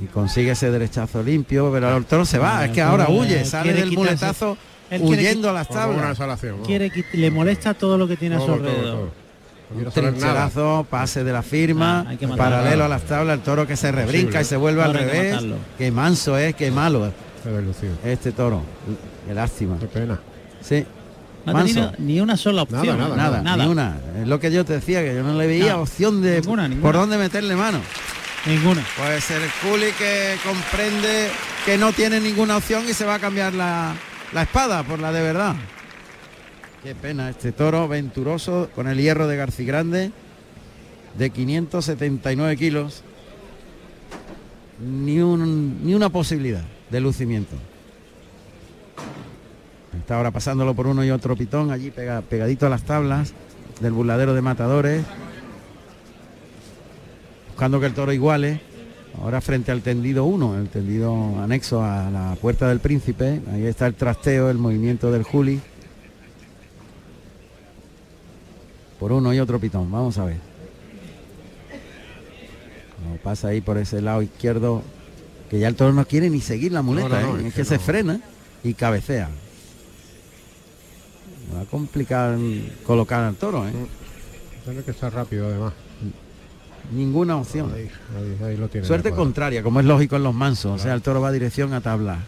Y 0.01 0.05
consigue 0.07 0.53
ese 0.53 0.71
derechazo 0.71 1.23
limpio, 1.25 1.71
pero 1.73 1.97
el 1.97 2.05
toro 2.05 2.25
se 2.25 2.39
va, 2.39 2.61
Ah, 2.61 2.65
es 2.67 2.71
que 2.71 2.81
ahora 2.81 3.09
huye, 3.11 3.45
sale 3.45 3.73
del 3.75 3.91
muletazo 3.93 4.57
él 4.91 5.03
huyendo 5.03 5.51
a 5.51 5.53
las 5.53 5.69
tablas. 5.69 6.17
Quiere 6.65 6.91
quit- 6.93 7.13
le 7.15 7.31
molesta 7.33 7.75
todo 7.75 7.99
lo 7.99 8.07
que 8.07 8.17
tiene 8.17 8.37
a 8.37 8.41
su 8.41 8.53
alrededor. 8.53 9.11
Trincherazo, 9.93 10.87
pase 10.89 11.25
de 11.25 11.33
la 11.33 11.43
firma, 11.43 12.07
Ah, 12.09 12.17
que 12.17 12.27
matarlo. 12.29 12.57
paralelo 12.57 12.85
a 12.85 12.89
las 12.89 13.03
tablas, 13.03 13.37
el 13.39 13.43
toro 13.43 13.67
que 13.67 13.77
se 13.77 13.91
rebrinca 13.93 14.41
y 14.41 14.45
se 14.45 14.57
vuelve 14.57 14.83
al 14.83 14.93
que 14.93 14.99
revés. 14.99 15.45
Qué 15.77 15.91
manso 15.91 16.39
es, 16.39 16.55
qué 16.55 16.71
malo 16.71 17.07
es 17.07 17.13
este 18.05 18.33
toro. 18.33 18.63
Qué 19.27 19.35
lástima. 19.35 19.79
Qué 19.79 19.87
pena. 19.87 20.19
Sí, 20.63 20.87
No 21.53 21.59
ha 21.59 21.65
tenido 21.65 21.93
ni 21.99 22.21
una 22.21 22.37
sola 22.37 22.63
opción. 22.63 22.99
Nada, 22.99 23.17
nada, 23.17 23.43
nada. 23.43 23.65
ni 23.65 23.71
una. 23.71 23.97
Es 24.21 24.27
lo 24.29 24.39
que 24.41 24.51
yo 24.51 24.65
te 24.65 24.75
decía, 24.75 25.03
que 25.03 25.15
yo 25.15 25.23
no 25.23 25.35
le 25.39 25.47
veía 25.47 25.67
Nada. 25.67 25.79
opción 25.79 26.21
de 26.23 26.41
Ninguna, 26.41 26.69
ninguna. 26.69 26.83
por 26.83 26.95
dónde 26.95 27.19
meterle 27.19 27.55
mano. 27.57 27.81
Ninguna. 28.47 28.85
Pues 28.97 29.31
el 29.31 29.43
Juli 29.63 29.87
que 29.99 30.37
comprende 30.45 31.29
que 31.65 31.77
no 31.79 31.93
tiene 31.93 32.21
ninguna 32.21 32.57
opción 32.57 32.85
y 32.89 32.95
se 32.95 33.05
va 33.05 33.15
a 33.15 33.19
cambiar 33.19 33.53
la, 33.55 33.95
la 34.33 34.43
espada 34.43 34.83
por 34.85 34.99
la 35.01 35.13
de 35.13 35.23
verdad. 35.23 35.55
Qué 36.83 36.95
pena 36.95 37.29
este 37.31 37.53
toro 37.53 37.89
venturoso 37.89 38.71
con 38.75 38.87
el 38.89 38.99
hierro 38.99 39.27
de 39.27 39.37
Garcigrande 39.37 40.13
de 41.19 41.31
579 41.31 42.57
kilos. 42.57 43.03
Ni, 44.81 45.19
un- 45.21 45.85
ni 45.85 45.95
una 45.95 46.09
posibilidad 46.09 46.63
de 46.91 47.01
lucimiento. 47.01 47.57
Está 49.97 50.17
ahora 50.17 50.31
pasándolo 50.31 50.75
por 50.75 50.87
uno 50.87 51.05
y 51.05 51.11
otro 51.11 51.37
pitón, 51.37 51.71
allí 51.71 51.91
pega- 51.91 52.21
pegadito 52.23 52.67
a 52.67 52.69
las 52.69 52.83
tablas 52.83 53.33
del 53.81 53.93
burladero 53.93 54.35
de 54.35 54.43
matadores. 54.43 55.05
Buscando 57.49 57.81
que 57.81 57.87
el 57.87 57.95
toro 57.95 58.13
iguale. 58.13 58.61
Ahora 59.21 59.41
frente 59.41 59.73
al 59.73 59.81
tendido 59.83 60.25
1, 60.25 60.59
el 60.59 60.69
tendido 60.69 61.41
anexo 61.43 61.83
a 61.83 62.09
la 62.11 62.37
puerta 62.41 62.69
del 62.69 62.79
príncipe. 62.79 63.41
Ahí 63.53 63.65
está 63.67 63.87
el 63.87 63.95
trasteo, 63.95 64.49
el 64.51 64.59
movimiento 64.59 65.11
del 65.11 65.25
Juli. 65.25 65.61
Por 69.01 69.11
uno 69.13 69.33
y 69.33 69.41
otro 69.41 69.59
pitón, 69.59 69.91
vamos 69.91 70.19
a 70.19 70.25
ver. 70.25 70.37
No, 73.09 73.17
pasa 73.23 73.49
ahí 73.49 73.61
por 73.61 73.79
ese 73.79 74.01
lado 74.03 74.23
izquierdo, 74.23 74.83
que 75.51 75.59
ya 75.59 75.69
el 75.69 75.75
toro 75.77 75.93
no 75.93 76.05
quiere 76.05 76.31
ni 76.31 76.41
seguir 76.41 76.73
la 76.73 76.83
muleta, 76.83 77.21
No, 77.23 77.37
¿eh? 77.37 77.41
es, 77.41 77.47
es 77.47 77.55
que, 77.55 77.61
que 77.61 77.65
se 77.65 77.79
frena 77.79 78.21
y 78.63 78.75
cabecea. 78.75 79.31
Va 81.55 81.63
a 81.63 81.65
complicar 81.65 82.37
colocar 82.87 83.25
al 83.25 83.35
toro, 83.37 83.67
¿eh? 83.67 83.73
Tiene 84.65 84.83
que 84.83 84.91
estar 84.91 85.13
rápido 85.13 85.47
además. 85.47 85.73
Ninguna 86.93 87.37
opción. 87.37 87.73
Ahí, 87.75 87.91
ahí, 88.17 88.47
ahí 88.49 88.57
lo 88.57 88.69
tiene. 88.69 88.87
Suerte 88.87 89.11
contraria, 89.11 89.63
como 89.63 89.81
es 89.81 89.87
lógico 89.87 90.17
en 90.17 90.23
los 90.23 90.35
mansos. 90.35 90.81
O 90.81 90.83
sea, 90.83 90.95
el 90.95 91.03
toro 91.03 91.21
va 91.21 91.33
dirección 91.33 91.73
a 91.75 91.81
tabla. 91.81 92.19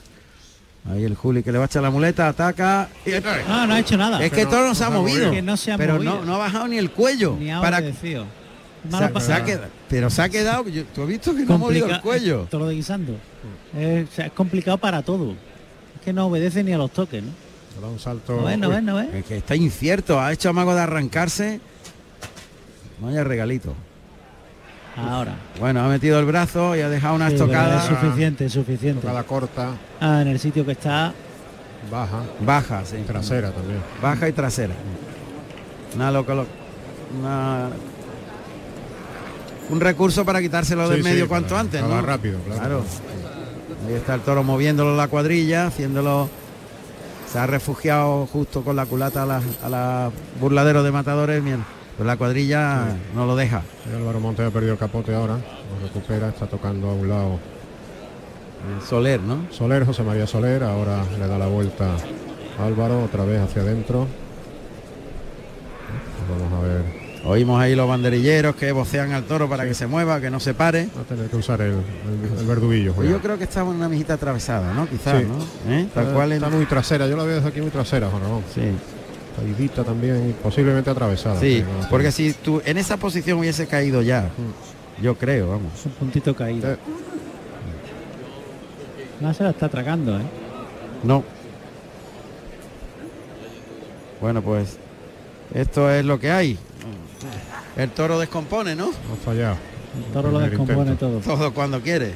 Ahí 0.91 1.05
el 1.05 1.15
Juli 1.15 1.43
que 1.43 1.53
le 1.53 1.59
va 1.59 1.65
a 1.65 1.67
echar 1.67 1.83
la 1.83 1.91
muleta, 1.91 2.29
ataca. 2.29 2.89
y- 3.05 3.11
No, 3.49 3.67
no 3.67 3.75
ha 3.75 3.79
hecho 3.81 3.97
nada. 3.97 4.23
es 4.25 4.33
que 4.33 4.47
todo 4.47 4.67
no 4.67 4.75
se 4.75 4.85
ha 4.85 4.91
movido. 4.91 5.31
Que 5.31 5.43
no 5.43 5.57
se 5.57 5.73
ha 5.73 5.77
pero 5.77 5.95
movido. 5.95 6.15
No, 6.21 6.25
no 6.25 6.35
ha 6.37 6.39
bajado 6.39 6.69
ni 6.69 6.79
el 6.79 6.91
cuello. 6.91 7.37
Ni 7.39 7.51
ha 7.51 7.61
para, 7.61 7.79
obedecido. 7.79 8.25
se 8.91 9.21
se 9.21 9.33
ha 9.35 9.45
quedado- 9.45 9.67
pero 9.91 10.09
se 10.11 10.23
ha 10.23 10.29
quedado. 10.31 10.69
yo- 10.69 10.85
¿Tú 10.95 11.03
has 11.03 11.09
visto 11.09 11.35
que 11.35 11.45
no 11.45 11.55
ha 11.55 11.59
movido 11.59 11.87
el 11.89 12.01
cuello? 12.01 12.47
Todo 12.51 12.63
lo 12.63 12.69
de 12.69 12.75
guisando. 12.77 13.13
O 13.13 14.15
sea, 14.15 14.27
es 14.27 14.33
complicado 14.33 14.79
para 14.79 15.03
todo. 15.03 15.33
Es 15.33 16.01
que 16.05 16.13
no 16.15 16.27
obedece 16.27 16.65
ni 16.65 16.73
a 16.73 16.79
los 16.79 16.91
toques, 16.91 17.23
¿no? 17.23 17.31
Da 17.81 17.87
un 17.89 17.99
salto. 17.99 18.37
Bueno, 18.39 18.69
bueno, 18.69 19.01
¿eh? 19.01 19.09
Es 19.15 19.25
que 19.25 19.37
está 19.39 19.57
incierto. 19.57 20.21
Ha 20.21 20.33
hecho 20.33 20.51
amago 20.51 20.75
de 20.75 20.81
arrancarse. 20.81 21.61
Vaya 23.01 23.25
regalito. 23.25 23.75
Ahora. 24.97 25.35
Bueno, 25.59 25.83
ha 25.85 25.89
metido 25.89 26.19
el 26.19 26.27
brazo 26.27 26.77
y 26.77 26.81
ha 26.81 26.89
dejado 26.91 27.15
una 27.15 27.29
Sí, 27.29 27.35
estocada. 27.37 27.79
Es 27.79 27.85
suficiente, 27.89 28.45
es 28.47 28.53
suficiente. 28.53 29.01
Tocada 29.01 29.23
corta, 29.23 29.71
Ah, 30.01 30.21
en 30.21 30.29
el 30.29 30.39
sitio 30.39 30.67
que 30.67 30.73
está. 30.73 31.15
baja, 31.91 32.23
Baja, 32.45 32.85
sí. 32.85 32.97
trasera 33.07 33.51
también. 33.53 33.79
Baja 34.03 34.29
y 34.29 34.33
trasera. 34.33 34.75
Una 35.95 36.11
loco, 36.11 36.35
lo- 36.35 36.47
una- 37.19 37.71
un 39.71 39.81
recurso 39.81 40.25
para 40.25 40.43
quitárselo 40.43 40.87
Sí, 40.89 40.93
del 40.95 41.05
medio 41.05 41.29
cuanto 41.29 41.57
antes, 41.57 41.81
¿no? 41.81 41.89
más 41.89 42.05
rápido, 42.05 42.39
claro. 42.41 42.85
Ahí 43.89 43.95
está 43.95 44.15
el 44.17 44.21
toro 44.21 44.43
moviéndolo 44.45 44.97
la 44.97 45.09
cuadrilla, 45.09 45.69
haciéndolo. 45.69 46.29
Se 47.31 47.39
ha 47.39 47.47
refugiado 47.47 48.27
justo 48.27 48.63
con 48.63 48.75
la 48.75 48.87
culata 48.87 49.23
a 49.23 49.27
la, 49.27 49.41
a 49.63 49.69
la 49.69 50.11
burladero 50.41 50.83
de 50.83 50.91
matadores. 50.91 51.43
Pues 51.97 52.07
la 52.07 52.17
cuadrilla 52.17 52.97
no 53.15 53.27
lo 53.27 53.37
deja. 53.37 53.63
Álvaro 53.95 54.21
Monte 54.21 54.43
ha 54.43 54.51
perdido 54.51 54.73
el 54.73 54.79
capote 54.79 55.15
ahora, 55.15 55.35
lo 55.35 55.87
recupera, 55.87 56.29
está 56.29 56.47
tocando 56.47 56.89
a 56.89 56.95
un 56.95 57.09
lado 57.09 57.39
Soler, 58.89 59.21
¿no? 59.21 59.47
Soler, 59.51 59.85
José 59.85 60.03
María 60.03 60.27
Soler, 60.27 60.63
ahora 60.65 61.05
le 61.19 61.27
da 61.27 61.39
la 61.39 61.47
vuelta 61.47 61.91
Álvaro, 62.59 63.05
otra 63.05 63.25
vez 63.25 63.41
hacia 63.41 63.63
adentro. 63.63 64.07
Vamos 66.31 66.53
a 66.59 66.67
ver, 66.67 66.85
Oímos 67.25 67.61
ahí 67.61 67.75
los 67.77 67.87
banderilleros 67.87 68.57
que 68.57 68.73
vocean 68.73 69.13
al 69.13 69.25
toro 69.25 69.47
para 69.49 69.65
que 69.67 69.75
se 69.75 69.87
mueva, 69.87 70.21
que 70.23 70.31
no 70.31 70.41
se 70.41 70.55
pare. 70.55 70.89
va 70.97 71.03
a 71.03 71.05
tener 71.05 71.29
que 71.29 71.37
usar 71.37 71.61
el, 71.61 71.73
el, 71.73 72.39
el 72.41 72.47
verduguillo. 72.47 72.93
Pues 72.95 73.07
Julián. 73.07 73.15
yo 73.15 73.21
creo 73.23 73.37
que 73.39 73.45
estaba 73.45 73.71
en 73.71 73.77
una 73.77 73.89
mijita 73.91 74.15
atravesada, 74.15 74.73
¿no? 74.73 74.89
Quizás, 74.89 75.21
Sí. 75.21 75.27
¿no? 75.29 75.73
¿Eh? 75.75 75.87
Tal 75.95 76.05
Está- 76.05 76.15
cual 76.15 76.33
en- 76.33 76.43
está 76.43 76.49
muy 76.57 76.65
trasera, 76.65 77.07
yo 77.07 77.17
la 77.19 77.25
veo 77.25 77.37
desde 77.37 77.49
aquí 77.49 77.61
muy 77.61 77.71
trasera, 77.71 78.09
Juan 78.09 78.23
Ramón. 78.23 78.43
Sí. 78.55 78.63
Caidita 79.37 79.85
también, 79.85 80.35
posiblemente 80.43 80.89
atravesada. 80.91 81.39
Sí, 81.39 81.63
no 81.83 81.89
porque 81.91 82.11
si 82.11 82.33
tú 82.33 82.63
en 82.65 82.79
esa 82.79 82.97
posición 82.97 83.39
hubiese 83.39 83.67
caído 83.67 84.01
ya, 84.03 84.31
yo 85.03 85.15
creo, 85.17 85.51
vamos. 85.51 85.73
Es 85.79 85.87
un 85.87 85.93
puntito 85.93 86.35
caído. 86.35 86.73
Eh. 86.73 86.77
No 89.21 89.35
se 89.35 89.43
la 89.45 89.51
está 89.51 89.69
tragando, 89.69 90.19
¿eh? 90.19 90.23
No. 91.05 91.23
Bueno, 94.21 94.43
pues 94.43 94.79
esto 95.55 95.91
es 95.91 96.05
lo 96.05 96.19
que 96.19 96.31
hay. 96.31 96.59
El 97.77 97.91
toro 97.91 98.19
descompone, 98.19 98.75
¿no? 98.75 98.89
Ha 98.89 99.25
fallado. 99.25 99.57
El 100.07 100.13
toro 100.13 100.31
lo 100.31 100.39
descompone 100.41 100.93
intento. 100.93 101.07
todo. 101.21 101.37
Todo 101.37 101.55
cuando 101.55 101.81
quiere. 101.81 102.13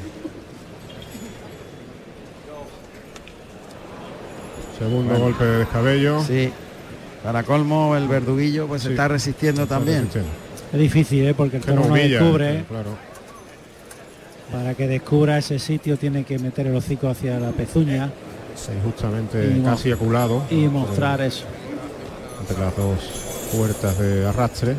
Segundo 4.79 5.11
Bueno. 5.11 5.25
golpe 5.27 5.45
de 5.45 5.59
descabello. 5.59 6.23
Sí. 6.25 6.51
Para 7.23 7.43
colmo, 7.43 7.97
el 7.97 8.09
verduguillo 8.09 8.67
pues 8.67 8.83
se 8.83 8.89
Sí. 8.89 8.95
está 8.95 9.09
resistiendo 9.09 9.63
Está 9.63 9.77
también. 9.77 9.99
resistiendo. 10.01 10.31
Es 10.73 10.81
difícil, 10.81 11.27
¿eh? 11.27 11.35
Porque 11.35 11.57
el 11.59 11.63
toro 11.63 11.77
no 11.83 11.87
no 11.89 11.95
humilla, 11.95 12.21
descubre. 12.21 12.59
¿eh? 12.59 12.65
claro. 12.69 12.91
Para 14.53 14.75
que 14.75 14.87
descubra 14.87 15.39
ese 15.39 15.59
sitio 15.59 15.97
tiene 15.97 16.25
que 16.25 16.39
meter 16.39 16.67
el 16.67 16.77
hocico 16.77 17.09
hacia 17.09 17.39
la 17.41 17.51
pezuña 17.51 18.11
Sí, 18.55 18.71
justamente 18.85 19.61
casi 19.65 19.91
aculado. 19.91 20.45
y 20.51 20.67
mostrar 20.69 21.21
eso. 21.23 21.45
Entre 22.41 22.59
las 22.63 22.77
dos 22.77 22.99
puertas 23.53 23.99
de 23.99 24.27
arrastre. 24.27 24.77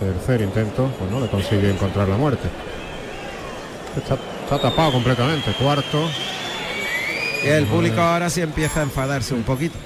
Tercer 0.00 0.42
intento, 0.42 0.90
pues 0.98 1.10
no 1.10 1.20
le 1.20 1.28
consigue 1.28 1.70
encontrar 1.70 2.06
la 2.08 2.16
muerte. 2.16 2.48
Está, 3.96 4.18
está 4.44 4.58
tapado 4.60 4.92
completamente. 4.92 5.52
Cuarto. 5.52 6.08
Y 7.42 7.48
el 7.48 7.64
público 7.66 8.00
ahora 8.00 8.28
sí 8.28 8.42
empieza 8.42 8.80
a 8.80 8.82
enfadarse 8.82 9.32
un 9.32 9.42
poquito. 9.42 9.76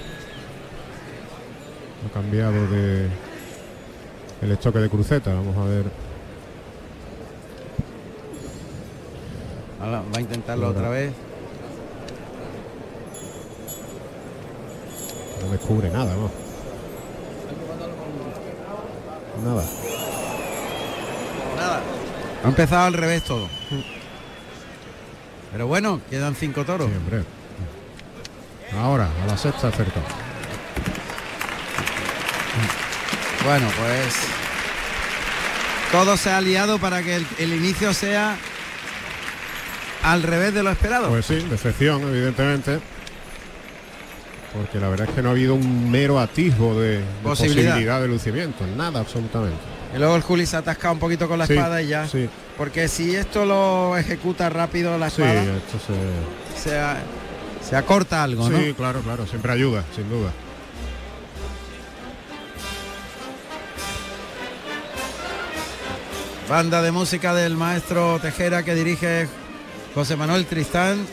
Ha 2.09 2.13
cambiado 2.13 2.67
de 2.69 3.09
el 4.43 4.53
estoque 4.53 4.79
de 4.81 4.89
cruceta. 4.89 5.33
Vamos 5.33 5.57
a 5.57 5.65
ver. 5.65 5.85
Ahora 9.81 10.03
va 10.13 10.19
a 10.19 10.21
intentarlo 10.21 10.67
Ahora. 10.67 10.79
otra 10.79 10.91
vez. 10.91 11.13
No 15.45 15.53
descubre 15.53 15.89
nada, 15.91 16.15
¿no? 16.17 16.31
Nada. 19.45 19.65
Nada. 21.57 21.83
Ha 22.45 22.49
empezado 22.49 22.87
al 22.87 22.95
revés 22.95 23.25
todo. 23.25 23.49
Pero 25.53 25.67
bueno, 25.67 26.01
quedan 26.09 26.35
cinco 26.35 26.65
toros. 26.65 26.89
Sí, 26.89 26.97
hombre. 26.97 27.25
Ahora, 28.79 29.09
a 29.23 29.27
la 29.27 29.37
sexta 29.37 29.69
acertó. 29.69 30.01
Bueno, 33.45 33.67
pues 33.79 34.15
todo 35.91 36.17
se 36.17 36.31
ha 36.31 36.41
liado 36.41 36.79
para 36.79 37.03
que 37.03 37.17
el, 37.17 37.27
el 37.39 37.55
inicio 37.55 37.93
sea 37.95 38.37
al 40.03 40.23
revés 40.23 40.55
de 40.55 40.63
lo 40.63 40.71
esperado. 40.71 41.09
Pues 41.09 41.27
sí, 41.27 41.37
decepción, 41.51 42.03
evidentemente. 42.03 42.81
Porque 44.53 44.81
la 44.81 44.89
verdad 44.89 45.09
es 45.09 45.15
que 45.15 45.23
no 45.23 45.29
ha 45.29 45.33
habido 45.33 45.55
un 45.55 45.91
mero 45.91 46.19
atisbo 46.19 46.75
de, 46.81 46.99
de 46.99 47.05
Posibilidad. 47.23 47.71
posibilidad. 47.73 48.01
de 48.01 48.09
lucimiento. 48.09 48.67
Nada, 48.77 48.99
absolutamente. 49.01 49.57
y 49.95 49.99
luego 49.99 50.17
el 50.17 50.23
Juli 50.23 50.45
se 50.47 50.57
ha 50.57 50.59
atascado 50.61 50.95
un 50.95 51.01
poquito 51.01 51.29
con 51.29 51.39
la 51.39 51.47
Sí, 51.47 51.53
espada 51.55 51.81
y 51.83 51.87
ya. 51.89 52.09
Sí, 52.09 52.29
Porque 52.57 52.89
si 52.89 53.15
esto 53.15 53.45
lo 53.45 53.97
ejecuta 53.97 54.49
rápido 54.51 54.99
la 54.99 55.09
sí, 55.11 55.23
espada, 55.23 55.43
esto 55.45 55.79
se... 55.87 56.71
se, 56.71 56.79
a- 56.79 56.99
se 57.63 57.77
acorta 57.77 58.23
algo, 58.25 58.49
Sí, 58.49 58.69
¿no? 58.71 58.75
claro, 58.75 59.01
claro, 59.03 59.27
siempre 59.27 59.53
ayuda, 59.53 59.85
sin 59.95 60.09
duda. 60.11 60.33
Banda 66.49 66.83
de 66.83 66.91
música 66.91 67.33
del 67.35 67.57
maestro 67.57 68.19
Tejera 68.21 68.65
que 68.65 68.75
dirige 68.75 69.29
José 69.95 70.17
Manuel 70.17 70.47
Tristán, 70.47 71.07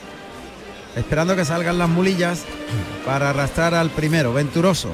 esperando 0.98 1.36
que 1.36 1.46
salgan 1.46 1.78
las 1.78 1.90
mulillas 1.90 2.44
para 3.06 3.30
arrastrar 3.30 3.74
al 3.74 3.90
primero, 3.90 4.34
Venturoso, 4.34 4.92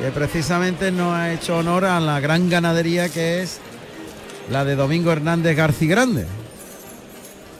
que 0.00 0.10
precisamente 0.10 0.90
no 0.92 1.14
ha 1.14 1.32
hecho 1.32 1.58
honor 1.58 1.84
a 1.84 1.98
la 2.00 2.20
gran 2.20 2.50
ganadería 2.50 3.08
que 3.08 3.42
es 3.42 3.58
la 4.50 4.64
de 4.64 4.76
Domingo 4.76 5.10
Hernández 5.12 5.56
García 5.56 5.88
Grande, 5.88 6.26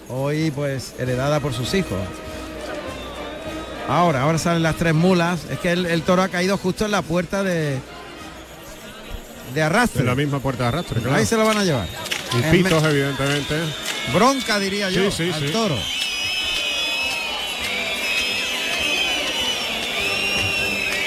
hoy 0.08 0.50
pues 0.50 0.94
heredada 0.98 1.40
por 1.40 1.52
sus 1.54 1.72
hijos. 1.74 1.98
Ahora, 3.88 4.22
ahora 4.22 4.38
salen 4.38 4.62
las 4.62 4.76
tres 4.76 4.94
mulas, 4.94 5.40
es 5.50 5.58
que 5.58 5.72
el, 5.72 5.84
el 5.86 6.02
toro 6.02 6.22
ha 6.22 6.28
caído 6.28 6.56
justo 6.56 6.86
en 6.86 6.90
la 6.90 7.02
puerta 7.02 7.42
de, 7.42 7.78
de 9.54 9.62
arrastre. 9.62 10.00
En 10.00 10.06
la 10.06 10.14
misma 10.14 10.38
puerta 10.40 10.62
de 10.64 10.68
arrastre, 10.70 11.00
claro. 11.00 11.16
Ahí 11.16 11.26
se 11.26 11.36
lo 11.36 11.44
van 11.44 11.58
a 11.58 11.64
llevar. 11.64 11.86
Y 12.32 12.42
pitos, 12.50 12.82
evidentemente. 12.82 13.54
Bronca 14.14 14.58
diría 14.58 14.90
yo 14.90 15.10
Sí, 15.10 15.24
sí, 15.24 15.30
al 15.32 15.40
sí. 15.46 15.52
toro. 15.52 15.76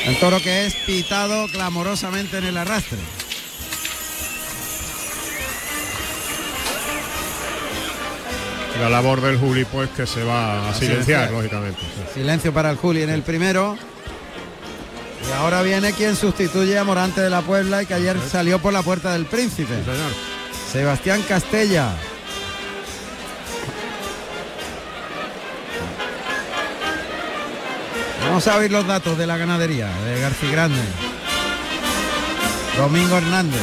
El 0.07 0.17
toro 0.19 0.39
que 0.41 0.65
es 0.65 0.73
pitado 0.73 1.47
clamorosamente 1.49 2.37
en 2.37 2.45
el 2.45 2.57
arrastre. 2.57 2.97
La 8.79 8.89
labor 8.89 9.21
del 9.21 9.37
Juli, 9.37 9.65
pues 9.65 9.89
que 9.89 10.05
se 10.05 10.23
va 10.23 10.69
a 10.69 10.73
silenciar, 10.73 11.03
silenciar. 11.03 11.31
lógicamente. 11.31 11.79
sí. 11.81 12.19
Silencio 12.19 12.53
para 12.53 12.69
el 12.69 12.77
Juli 12.77 13.01
en 13.01 13.09
el 13.09 13.23
primero. 13.23 13.77
Y 15.27 15.31
ahora 15.33 15.61
viene 15.61 15.91
quien 15.93 16.15
sustituye 16.15 16.77
a 16.77 16.83
Morante 16.83 17.19
de 17.19 17.29
la 17.29 17.41
Puebla 17.41 17.83
y 17.83 17.85
que 17.85 17.95
ayer 17.95 18.17
salió 18.31 18.59
por 18.59 18.71
la 18.71 18.83
puerta 18.83 19.11
del 19.13 19.25
príncipe. 19.25 19.73
Sí, 19.75 19.83
señor. 19.83 20.11
Sebastián 20.71 21.23
Castella. 21.27 21.95
Vamos 28.27 28.45
a 28.49 28.57
oír 28.57 28.71
los 28.71 28.85
datos 28.85 29.17
de 29.17 29.25
la 29.25 29.37
ganadería 29.37 29.87
de 29.87 30.19
García 30.19 30.51
Grande. 30.51 30.81
Domingo 32.77 33.17
Hernández. 33.17 33.61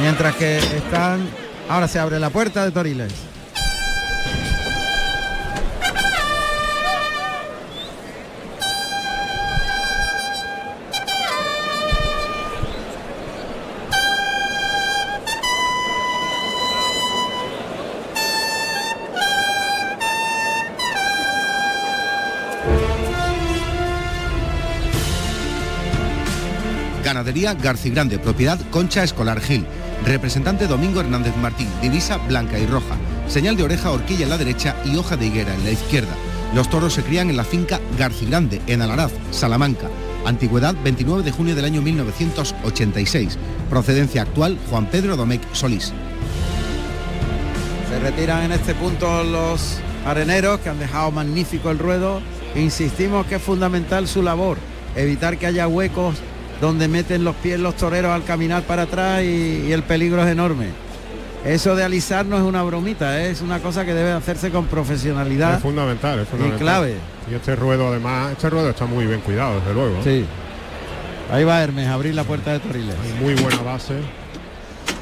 Mientras 0.00 0.34
que 0.34 0.58
están. 0.58 1.28
Ahora 1.68 1.86
se 1.86 2.00
abre 2.00 2.18
la 2.18 2.30
puerta 2.30 2.64
de 2.64 2.72
Toriles. 2.72 3.12
Ganadería 27.16 27.54
Garcigrande, 27.54 28.18
propiedad 28.18 28.58
Concha 28.70 29.02
Escolar 29.02 29.40
Gil. 29.40 29.64
Representante 30.04 30.66
Domingo 30.66 31.00
Hernández 31.00 31.34
Martín, 31.38 31.66
divisa 31.80 32.18
blanca 32.18 32.58
y 32.58 32.66
roja. 32.66 32.94
Señal 33.26 33.56
de 33.56 33.62
oreja, 33.62 33.90
horquilla 33.90 34.24
en 34.24 34.28
la 34.28 34.36
derecha 34.36 34.76
y 34.84 34.96
hoja 34.96 35.16
de 35.16 35.28
higuera 35.28 35.54
en 35.54 35.64
la 35.64 35.70
izquierda. 35.70 36.14
Los 36.54 36.68
toros 36.68 36.92
se 36.92 37.02
crían 37.02 37.30
en 37.30 37.38
la 37.38 37.44
finca 37.44 37.80
Garcigrande, 37.98 38.60
en 38.66 38.82
Alaraz, 38.82 39.12
Salamanca. 39.30 39.88
Antigüedad 40.26 40.74
29 40.84 41.22
de 41.22 41.30
junio 41.30 41.54
del 41.56 41.64
año 41.64 41.80
1986. 41.80 43.38
Procedencia 43.70 44.20
actual 44.20 44.58
Juan 44.68 44.84
Pedro 44.84 45.16
Domecq 45.16 45.40
Solís. 45.54 45.94
Se 47.88 47.98
retiran 47.98 48.42
en 48.42 48.52
este 48.52 48.74
punto 48.74 49.24
los 49.24 49.78
areneros 50.04 50.60
que 50.60 50.68
han 50.68 50.78
dejado 50.78 51.10
magnífico 51.12 51.70
el 51.70 51.78
ruedo. 51.78 52.20
Insistimos 52.54 53.24
que 53.24 53.36
es 53.36 53.42
fundamental 53.42 54.06
su 54.06 54.22
labor, 54.22 54.58
evitar 54.94 55.38
que 55.38 55.46
haya 55.46 55.66
huecos 55.66 56.16
donde 56.60 56.88
meten 56.88 57.24
los 57.24 57.36
pies 57.36 57.60
los 57.60 57.76
toreros 57.76 58.12
al 58.12 58.24
caminar 58.24 58.62
para 58.62 58.82
atrás 58.82 59.22
y, 59.22 59.64
y 59.66 59.72
el 59.72 59.82
peligro 59.82 60.22
es 60.24 60.28
enorme. 60.28 60.86
Eso 61.46 61.76
de 61.76 61.84
alisar 61.84 62.26
no 62.26 62.36
es 62.36 62.42
una 62.42 62.62
bromita, 62.64 63.22
¿eh? 63.22 63.30
es 63.30 63.40
una 63.40 63.60
cosa 63.60 63.84
que 63.84 63.94
debe 63.94 64.10
hacerse 64.10 64.50
con 64.50 64.66
profesionalidad. 64.66 65.54
Es 65.54 65.62
fundamental, 65.62 66.18
es 66.18 66.28
fundamental. 66.28 66.60
Y 66.60 66.62
clave. 66.62 66.96
Y 67.30 67.34
este 67.34 67.54
ruedo 67.54 67.88
además, 67.88 68.32
este 68.32 68.50
ruedo 68.50 68.70
está 68.70 68.86
muy 68.86 69.06
bien 69.06 69.20
cuidado, 69.20 69.60
desde 69.60 69.72
luego. 69.72 70.02
Sí. 70.02 70.24
Ahí 71.30 71.44
va 71.44 71.62
Hermes 71.62 71.86
a 71.86 71.94
abrir 71.94 72.16
la 72.16 72.24
puerta 72.24 72.52
de 72.52 72.58
Toriles. 72.58 72.96
Hay 73.00 73.22
muy 73.22 73.34
buena 73.34 73.62
base 73.62 73.94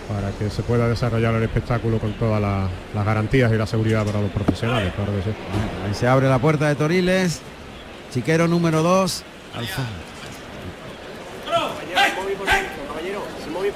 para 0.06 0.30
que 0.32 0.50
se 0.50 0.62
pueda 0.62 0.86
desarrollar 0.86 1.34
el 1.34 1.44
espectáculo 1.44 1.98
con 1.98 2.12
todas 2.12 2.42
las, 2.42 2.68
las 2.94 3.06
garantías 3.06 3.50
y 3.50 3.56
la 3.56 3.66
seguridad 3.66 4.04
para 4.04 4.20
los 4.20 4.30
profesionales, 4.30 4.92
claro 4.94 5.12
que 5.16 5.22
sí. 5.22 5.36
Ahí 5.86 5.94
se 5.94 6.06
abre 6.06 6.28
la 6.28 6.38
puerta 6.38 6.68
de 6.68 6.74
Toriles. 6.74 7.40
Chiquero 8.12 8.48
número 8.48 8.82
2. 8.82 9.24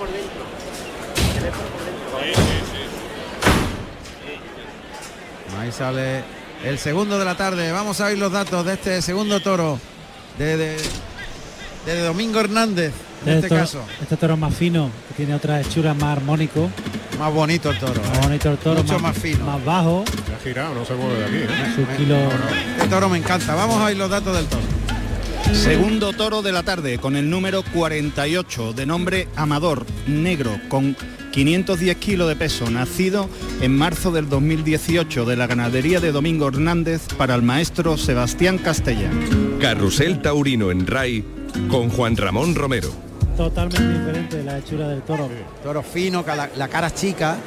Alfonso. 0.01 0.19
Ahí 5.61 5.73
sale 5.73 6.23
el 6.65 6.79
segundo 6.79 7.19
de 7.19 7.25
la 7.25 7.37
tarde. 7.37 7.73
Vamos 7.73 8.01
a 8.01 8.07
ver 8.09 8.19
los 8.19 8.31
datos 8.33 8.65
de 8.65 8.75
este 8.75 9.03
segundo 9.03 9.41
toro 9.41 9.79
de, 10.39 10.57
de- 10.57 10.77
de 11.87 12.03
Domingo 12.03 12.39
Hernández, 12.41 12.93
en 13.25 13.35
este 13.37 13.49
toro- 13.49 13.61
caso. 13.61 13.83
Este 14.03 14.17
toro 14.17 14.35
es 14.35 14.41
más 14.41 14.55
fino, 14.55 14.91
que 15.09 15.15
tiene 15.15 15.35
otra 15.35 15.61
hechura 15.61 15.95
más 15.95 16.19
armónico. 16.19 16.71
Más 17.19 17.33
bonito 17.33 17.71
el 17.71 17.79
toro. 17.79 18.01
Más 18.03 18.21
bonito 18.21 18.51
el 18.51 18.59
toro, 18.59 18.83
Mucho 18.83 18.99
más 19.01 19.17
fino. 19.19 19.45
Más 19.45 19.65
bajo. 19.65 20.05
Se 20.27 20.35
ha 20.35 20.39
girado, 20.39 20.75
no 20.75 20.85
se 20.85 20.95
mueve 20.95 21.19
de 21.19 21.25
aquí. 21.25 21.37
¿eh? 21.37 21.73
Su 21.75 21.97
kilo. 21.97 22.17
Este 22.77 22.89
toro 22.89 23.09
me 23.09 23.19
encanta. 23.19 23.55
Vamos 23.57 23.81
a 23.81 23.87
ver 23.87 23.97
los 23.97 24.09
datos 24.11 24.37
del 24.37 24.47
toro. 24.47 24.63
Segundo 25.53 26.13
toro 26.13 26.43
de 26.43 26.53
la 26.53 26.63
tarde 26.63 26.99
con 26.99 27.17
el 27.17 27.29
número 27.29 27.63
48 27.63 28.73
de 28.73 28.87
nombre 28.87 29.29
Amador, 29.37 29.87
negro, 30.07 30.59
con 30.69 30.97
510 31.33 31.97
kilos 31.97 32.29
de 32.29 32.37
peso, 32.37 32.71
nacido 32.71 33.29
en 33.61 33.77
marzo 33.77 34.11
del 34.11 34.29
2018 34.29 35.25
de 35.25 35.37
la 35.37 35.47
ganadería 35.47 36.01
de 36.01 36.13
Domingo 36.13 36.49
Hernández 36.49 37.03
para 37.17 37.35
el 37.35 37.43
maestro 37.43 37.97
Sebastián 37.97 38.59
Castella. 38.59 39.11
Carrusel 39.61 40.23
Taurino 40.23 40.71
en 40.71 40.87
RAI 40.87 41.25
con 41.71 41.91
Juan 41.91 42.17
Ramón 42.17 42.55
Romero. 42.55 42.91
Totalmente 43.37 43.99
diferente 43.99 44.37
de 44.39 44.45
la 44.45 44.59
hechura 44.59 44.89
del 44.89 45.03
toro. 45.03 45.29
Toro 45.63 45.83
fino, 45.83 46.25
la 46.57 46.69
cara 46.69 46.93
chica. 46.93 47.39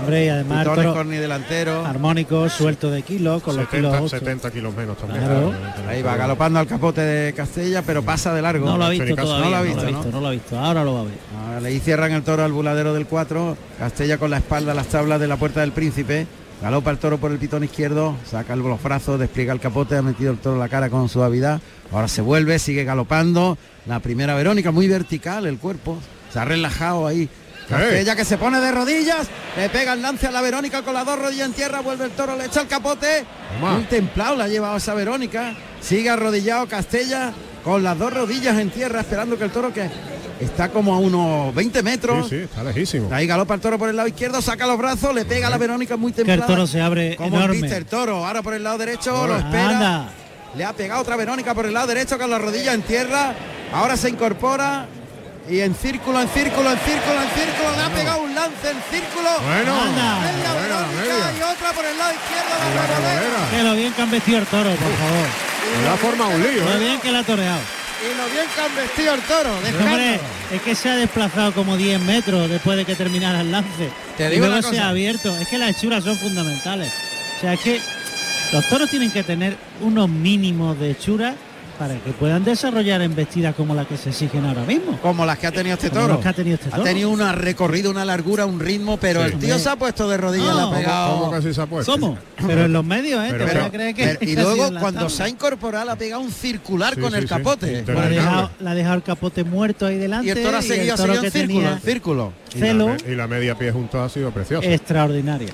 Hombre, 0.00 0.26
y 0.26 0.28
además 0.28 0.66
pitones 0.68 0.92
corni 0.92 1.16
delantero. 1.16 1.84
armónico, 1.84 2.48
suelto 2.48 2.90
de 2.90 3.02
kilos, 3.02 3.42
con 3.42 3.56
los 3.56 3.68
kilos 3.68 3.90
70, 3.92 3.98
justos. 4.00 4.18
70 4.20 4.50
kilos 4.50 4.74
menos 4.76 4.96
también. 4.98 5.24
Claro. 5.24 5.52
Ahí 5.88 6.02
va 6.02 6.16
galopando 6.16 6.58
al 6.60 6.66
capote 6.66 7.00
de 7.00 7.32
Castella, 7.32 7.82
pero 7.82 8.02
pasa 8.02 8.32
de 8.34 8.42
largo. 8.42 8.66
No 8.66 8.78
lo 8.78 8.84
ha 8.84 8.90
visto 8.90 9.16
todavía, 9.16 9.44
No 9.44 9.50
lo 9.50 9.56
ha 9.56 9.58
no 9.60 9.64
visto, 9.64 9.82
lo 9.82 9.88
ha 9.88 9.90
¿no? 9.90 9.98
visto, 9.98 10.12
no 10.12 10.20
lo 10.20 10.26
ha 10.28 10.30
visto. 10.30 10.58
Ahora 10.58 10.84
lo 10.84 10.94
va 10.94 11.00
a 11.00 11.04
ver. 11.04 11.14
Ahora 11.44 11.60
le 11.60 11.80
cierran 11.80 12.12
el 12.12 12.22
toro 12.22 12.44
al 12.44 12.52
buladero 12.52 12.94
del 12.94 13.06
4. 13.06 13.56
Castella 13.78 14.18
con 14.18 14.30
la 14.30 14.36
espalda 14.38 14.72
a 14.72 14.74
las 14.74 14.86
tablas 14.86 15.18
de 15.18 15.26
la 15.26 15.36
puerta 15.36 15.60
del 15.60 15.72
príncipe. 15.72 16.26
Galopa 16.62 16.90
el 16.90 16.98
toro 16.98 17.16
por 17.16 17.32
el 17.32 17.38
pitón 17.38 17.64
izquierdo, 17.64 18.16
saca 18.30 18.54
los 18.54 18.82
brazos, 18.82 19.18
despliega 19.18 19.54
el 19.54 19.60
capote, 19.60 19.96
ha 19.96 20.02
metido 20.02 20.30
el 20.30 20.36
toro 20.38 20.56
en 20.56 20.60
la 20.60 20.68
cara 20.68 20.90
con 20.90 21.08
suavidad. 21.08 21.58
Ahora 21.90 22.06
se 22.06 22.20
vuelve, 22.20 22.58
sigue 22.58 22.84
galopando. 22.84 23.56
La 23.86 23.98
primera 24.00 24.34
Verónica, 24.34 24.70
muy 24.70 24.86
vertical 24.86 25.46
el 25.46 25.56
cuerpo. 25.56 25.98
Se 26.30 26.38
ha 26.38 26.44
relajado 26.44 27.06
ahí. 27.06 27.28
Castella 27.70 28.16
que 28.16 28.24
se 28.24 28.36
pone 28.38 28.60
de 28.60 28.72
rodillas, 28.72 29.28
le 29.56 29.68
pega 29.70 29.92
el 29.92 30.02
lance 30.02 30.26
a 30.26 30.30
la 30.30 30.40
Verónica 30.40 30.82
con 30.82 30.92
las 30.94 31.06
dos 31.06 31.18
rodillas 31.18 31.46
en 31.46 31.52
tierra, 31.54 31.80
vuelve 31.80 32.04
el 32.06 32.10
toro, 32.12 32.36
le 32.36 32.46
echa 32.46 32.62
el 32.62 32.66
capote. 32.68 33.24
Toma. 33.54 33.74
Muy 33.74 33.84
templado 33.84 34.36
la 34.36 34.44
ha 34.44 34.48
llevado 34.48 34.76
esa 34.76 34.94
Verónica. 34.94 35.54
Sigue 35.80 36.10
arrodillado 36.10 36.66
Castella 36.66 37.32
con 37.64 37.82
las 37.82 37.98
dos 37.98 38.12
rodillas 38.12 38.58
en 38.58 38.70
tierra, 38.70 39.00
esperando 39.00 39.38
que 39.38 39.44
el 39.44 39.50
toro 39.50 39.72
que 39.72 39.88
está 40.40 40.70
como 40.70 40.94
a 40.94 40.98
unos 40.98 41.54
20 41.54 41.82
metros. 41.82 42.28
Sí, 42.28 42.36
sí, 42.38 42.42
está 42.42 42.62
lejísimo. 42.64 43.08
Ahí 43.12 43.26
galopa 43.26 43.54
el 43.54 43.60
toro 43.60 43.78
por 43.78 43.88
el 43.88 43.96
lado 43.96 44.08
izquierdo, 44.08 44.40
saca 44.42 44.66
los 44.66 44.76
brazos, 44.78 45.14
le 45.14 45.24
pega 45.24 45.46
a 45.46 45.50
la 45.50 45.58
Verónica 45.58 45.96
muy 45.96 46.12
Que 46.12 46.22
el 46.22 46.26
templada. 46.26 46.46
toro 46.52 46.66
se 46.66 46.80
abre 46.80 47.16
Como 47.16 47.36
enorme. 47.36 47.56
viste 47.60 47.76
el 47.76 47.86
toro, 47.86 48.26
ahora 48.26 48.42
por 48.42 48.54
el 48.54 48.62
lado 48.64 48.78
derecho, 48.78 49.14
Ahora. 49.14 49.34
lo 49.34 49.38
espera. 49.40 49.68
Anda. 49.68 50.10
Le 50.56 50.64
ha 50.64 50.72
pegado 50.72 51.00
otra 51.02 51.14
Verónica 51.16 51.54
por 51.54 51.66
el 51.66 51.72
lado 51.74 51.86
derecho 51.86 52.18
con 52.18 52.28
las 52.30 52.40
rodillas 52.40 52.74
en 52.74 52.82
tierra. 52.82 53.34
Ahora 53.72 53.96
se 53.96 54.08
incorpora 54.08 54.86
y 55.50 55.60
en 55.60 55.74
círculo, 55.74 56.20
en 56.20 56.28
círculo, 56.28 56.70
en 56.70 56.78
círculo, 56.78 57.18
en 57.22 57.30
círculo. 57.34 57.76
Le 57.76 57.82
ha 57.82 57.90
pegado 57.90 58.22
un 58.22 58.34
lance 58.34 58.70
en 58.70 58.78
círculo. 58.90 59.30
Bueno, 59.42 59.80
Anda. 59.82 60.20
Media 60.20 60.52
buena, 60.52 60.78
Verónica 60.78 61.26
media. 61.26 61.38
y 61.38 61.42
otra 61.52 61.72
por 61.72 61.84
el 61.84 61.98
lado 61.98 62.12
izquierdo. 62.14 62.54
Y 62.60 62.74
La 62.74 63.40
la. 63.40 63.50
Que 63.50 63.62
lo 63.64 63.74
bien 63.74 63.92
que 63.92 64.02
han 64.02 64.10
vestido 64.10 64.38
el 64.38 64.46
toro, 64.46 64.70
por 64.70 64.78
favor. 64.78 65.28
Le 65.76 65.84
da 65.84 65.96
forma 65.96 66.26
un 66.28 66.42
lío, 66.42 66.64
Lo 66.64 66.72
¿eh? 66.72 66.78
bien 66.78 67.00
que 67.00 67.10
la 67.12 67.18
ha 67.18 67.22
toreado. 67.24 67.60
Y 68.00 68.16
lo 68.16 68.24
bien 68.32 68.46
que 68.54 68.60
han 68.60 68.76
vestido 68.76 69.14
el 69.14 69.20
toro. 69.22 69.50
Hombre, 69.84 70.20
es 70.52 70.62
que 70.62 70.74
se 70.74 70.88
ha 70.88 70.96
desplazado 70.96 71.52
como 71.52 71.76
10 71.76 72.00
metros 72.00 72.48
después 72.48 72.76
de 72.78 72.84
que 72.84 72.94
terminara 72.94 73.40
el 73.40 73.50
lance. 73.50 73.90
Te 74.16 74.26
y 74.26 74.30
digo 74.30 74.46
luego 74.46 74.60
una 74.60 74.70
se 74.70 74.78
ha 74.80 74.88
abierto. 74.88 75.36
Es 75.36 75.48
que 75.48 75.58
las 75.58 75.70
hechuras 75.76 76.04
son 76.04 76.16
fundamentales. 76.16 76.90
O 77.36 77.40
sea, 77.40 77.52
es 77.54 77.60
que 77.60 77.80
los 78.52 78.64
toros 78.68 78.88
tienen 78.88 79.10
que 79.10 79.22
tener 79.22 79.56
unos 79.80 80.08
mínimos 80.08 80.78
de 80.78 80.92
hechura 80.92 81.34
para 81.80 81.94
que 81.98 82.10
puedan 82.12 82.44
desarrollar 82.44 83.00
embestidas 83.00 83.54
como 83.54 83.74
la 83.74 83.86
que 83.86 83.96
se 83.96 84.10
exigen 84.10 84.44
ahora 84.44 84.64
mismo. 84.64 84.98
Como 85.00 85.24
las 85.24 85.38
que 85.38 85.46
ha 85.46 85.50
tenido 85.50 85.76
este 85.76 85.88
toro. 85.88 86.08
las 86.08 86.18
que 86.18 86.28
ha 86.28 86.32
tenido 86.34 86.56
este 86.56 86.68
Ha 86.70 86.82
tenido 86.82 87.08
una 87.08 87.32
recorrida, 87.32 87.88
una 87.88 88.04
largura, 88.04 88.44
un 88.44 88.60
ritmo, 88.60 88.98
pero 88.98 89.20
Sí. 89.24 89.32
el 89.32 89.38
tío 89.38 89.58
se 89.58 89.70
ha 89.70 89.76
puesto 89.76 90.06
de 90.06 90.18
rodillas, 90.18 90.54
le 90.54 90.60
ha 90.62 90.70
pegado. 90.70 91.20
¿Cómo 91.24 91.40
sí 91.40 91.54
se 91.54 91.60
ha 91.62 91.64
puesto? 91.64 91.90
¿Cómo? 91.92 92.18
Pero 92.46 92.66
en 92.66 92.72
los 92.74 92.84
medios, 92.84 93.24
¿eh? 93.24 93.28
Pero- 93.30 93.44
Te 93.46 93.50
pero- 93.50 93.60
vas 93.60 93.68
a 93.68 93.72
creer 93.72 93.94
que 93.94 94.04
Pero- 94.18 94.18
y 94.30 94.36
luego 94.36 94.70
la 94.70 94.80
cuando 94.80 95.00
tabla. 95.00 95.16
se 95.16 95.22
ha 95.22 95.28
incorporado 95.30 95.84
le 95.86 95.90
ha 95.92 95.96
pegado 95.96 96.20
un 96.20 96.30
circular 96.30 96.94
Sí, 96.96 97.00
con 97.00 97.12
sí, 97.12 97.16
el 97.16 97.22
sí. 97.22 97.28
capote. 97.30 97.66
Le 97.86 97.98
ha, 97.98 98.08
dejado, 98.10 98.50
le 98.60 98.68
ha 98.68 98.74
dejado 98.74 98.94
el 98.96 99.02
capote 99.02 99.44
muerto 99.44 99.86
ahí 99.86 99.96
delante 99.96 100.26
Y 100.26 100.30
el 100.32 100.42
toro 100.42 100.58
ha 100.58 100.62
seguido, 100.62 100.92
ha 100.92 100.96
toro 100.98 101.14
seguido 101.14 101.24
en 101.24 101.32
círculo, 101.32 101.78
círculo. 101.82 102.32
Y 102.54 102.58
la, 102.60 102.96
y 103.12 103.14
la 103.16 103.26
media 103.26 103.54
pie 103.56 103.72
junto 103.72 104.02
ha 104.02 104.08
sido 104.10 104.30
preciosa. 104.32 104.68
extraordinaria. 104.68 105.48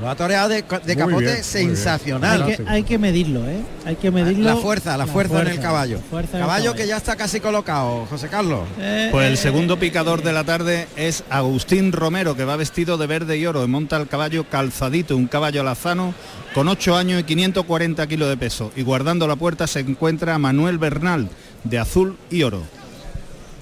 Lo 0.00 0.08
ha 0.08 0.14
toreado 0.14 0.48
de, 0.48 0.62
capote 0.62 1.24
bien, 1.24 1.44
sensacional. 1.44 2.42
Hay 2.42 2.56
que, 2.56 2.64
hay 2.66 2.82
que 2.84 2.98
medirlo, 2.98 3.48
¿eh? 3.48 3.62
Hay 3.84 3.96
que 3.96 4.10
medirlo. 4.10 4.44
La 4.44 4.56
fuerza, 4.56 4.96
la, 4.96 5.06
fuerza, 5.06 5.42
en 5.42 5.48
el 5.48 5.60
caballo. 5.60 5.96
la 5.96 6.02
fuerza 6.02 6.36
en 6.36 6.42
el 6.42 6.48
caballo 6.48 6.74
que 6.74 6.86
ya 6.86 6.96
está 6.96 7.16
casi 7.16 7.40
colocado, 7.40 8.06
José 8.06 8.28
Carlos. 8.28 8.60
Eh, 8.78 9.08
Pues 9.10 9.26
el 9.26 9.34
eh, 9.34 9.36
segundo 9.36 9.78
picador 9.78 10.22
de 10.22 10.32
la 10.32 10.44
tarde 10.44 10.86
es 10.96 11.24
Agustín 11.30 11.92
Romero, 11.92 12.36
que 12.36 12.44
va 12.44 12.56
vestido 12.56 12.96
de 12.96 13.06
verde 13.06 13.38
y 13.38 13.46
oro 13.46 13.64
y 13.64 13.68
monta 13.68 13.96
el 13.96 14.08
caballo 14.08 14.48
calzadito, 14.48 15.16
un 15.16 15.26
caballo 15.26 15.62
alazano 15.62 16.14
con 16.54 16.68
8 16.68 16.96
años 16.96 17.20
y 17.20 17.24
540 17.24 18.06
kilos 18.06 18.28
de 18.28 18.36
peso. 18.36 18.72
Y 18.76 18.82
guardando 18.82 19.26
la 19.26 19.36
puerta 19.36 19.66
se 19.66 19.80
encuentra 19.80 20.38
Manuel 20.38 20.78
Bernal, 20.78 21.28
de 21.64 21.78
azul 21.78 22.16
y 22.30 22.44
oro. 22.44 22.77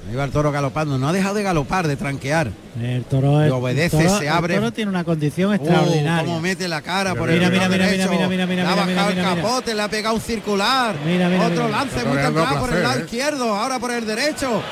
Ahí 0.09 0.15
va 0.15 0.23
el 0.25 0.31
toro 0.31 0.53
galopando, 0.53 0.99
no 0.99 1.09
ha 1.09 1.13
dejado 1.13 1.35
de 1.35 1.43
galopar, 1.43 1.89
de 1.89 1.97
tranquear. 1.97 2.53
El 2.81 3.05
toro, 3.07 3.41
es- 3.41 3.47
Le 3.47 3.53
obedece, 3.53 3.99
el 3.99 4.07
toro- 4.07 4.19
se 4.21 4.29
abre. 4.29 4.55
El 4.55 4.61
toro 4.61 4.73
tiene 4.73 4.89
una 4.91 5.03
condición 5.03 5.51
Uh, 5.51 5.55
extraordinaria. 5.55 6.25
cómo 6.25 6.41
mete 6.41 6.69
la 6.69 6.81
cara 6.81 7.15
por 7.17 7.29
Mira, 7.29 7.47
el 7.47 7.53
mira, 7.53 7.69
mira, 7.69 7.87
derecho. 7.87 8.11
mira, 8.11 8.29
mira, 8.29 8.47
mira, 8.47 8.63
Le 8.63 8.69
ha 8.69 8.73
mira, 8.73 8.87
bajado 8.87 9.11
mira, 9.11 9.23
el 9.23 9.29
mira. 9.37 9.43
capote, 9.43 9.75
le 9.75 9.83
ha 9.83 9.89
pegado 9.89 10.15
un 10.15 10.21
circular. 10.21 10.95
Mira, 11.05 11.29
mira, 11.29 11.47
Otro 11.47 11.65
mira. 11.67 11.79
lance 11.79 12.05
muy 12.05 12.19
templado 12.19 12.61
por 12.61 12.73
el 12.73 12.83
lado 12.85 12.99
¿eh? 13.01 13.03
izquierdo, 13.05 13.55
ahora 13.55 13.79
por 13.81 13.91
el 13.91 14.07
derecho. 14.07 14.63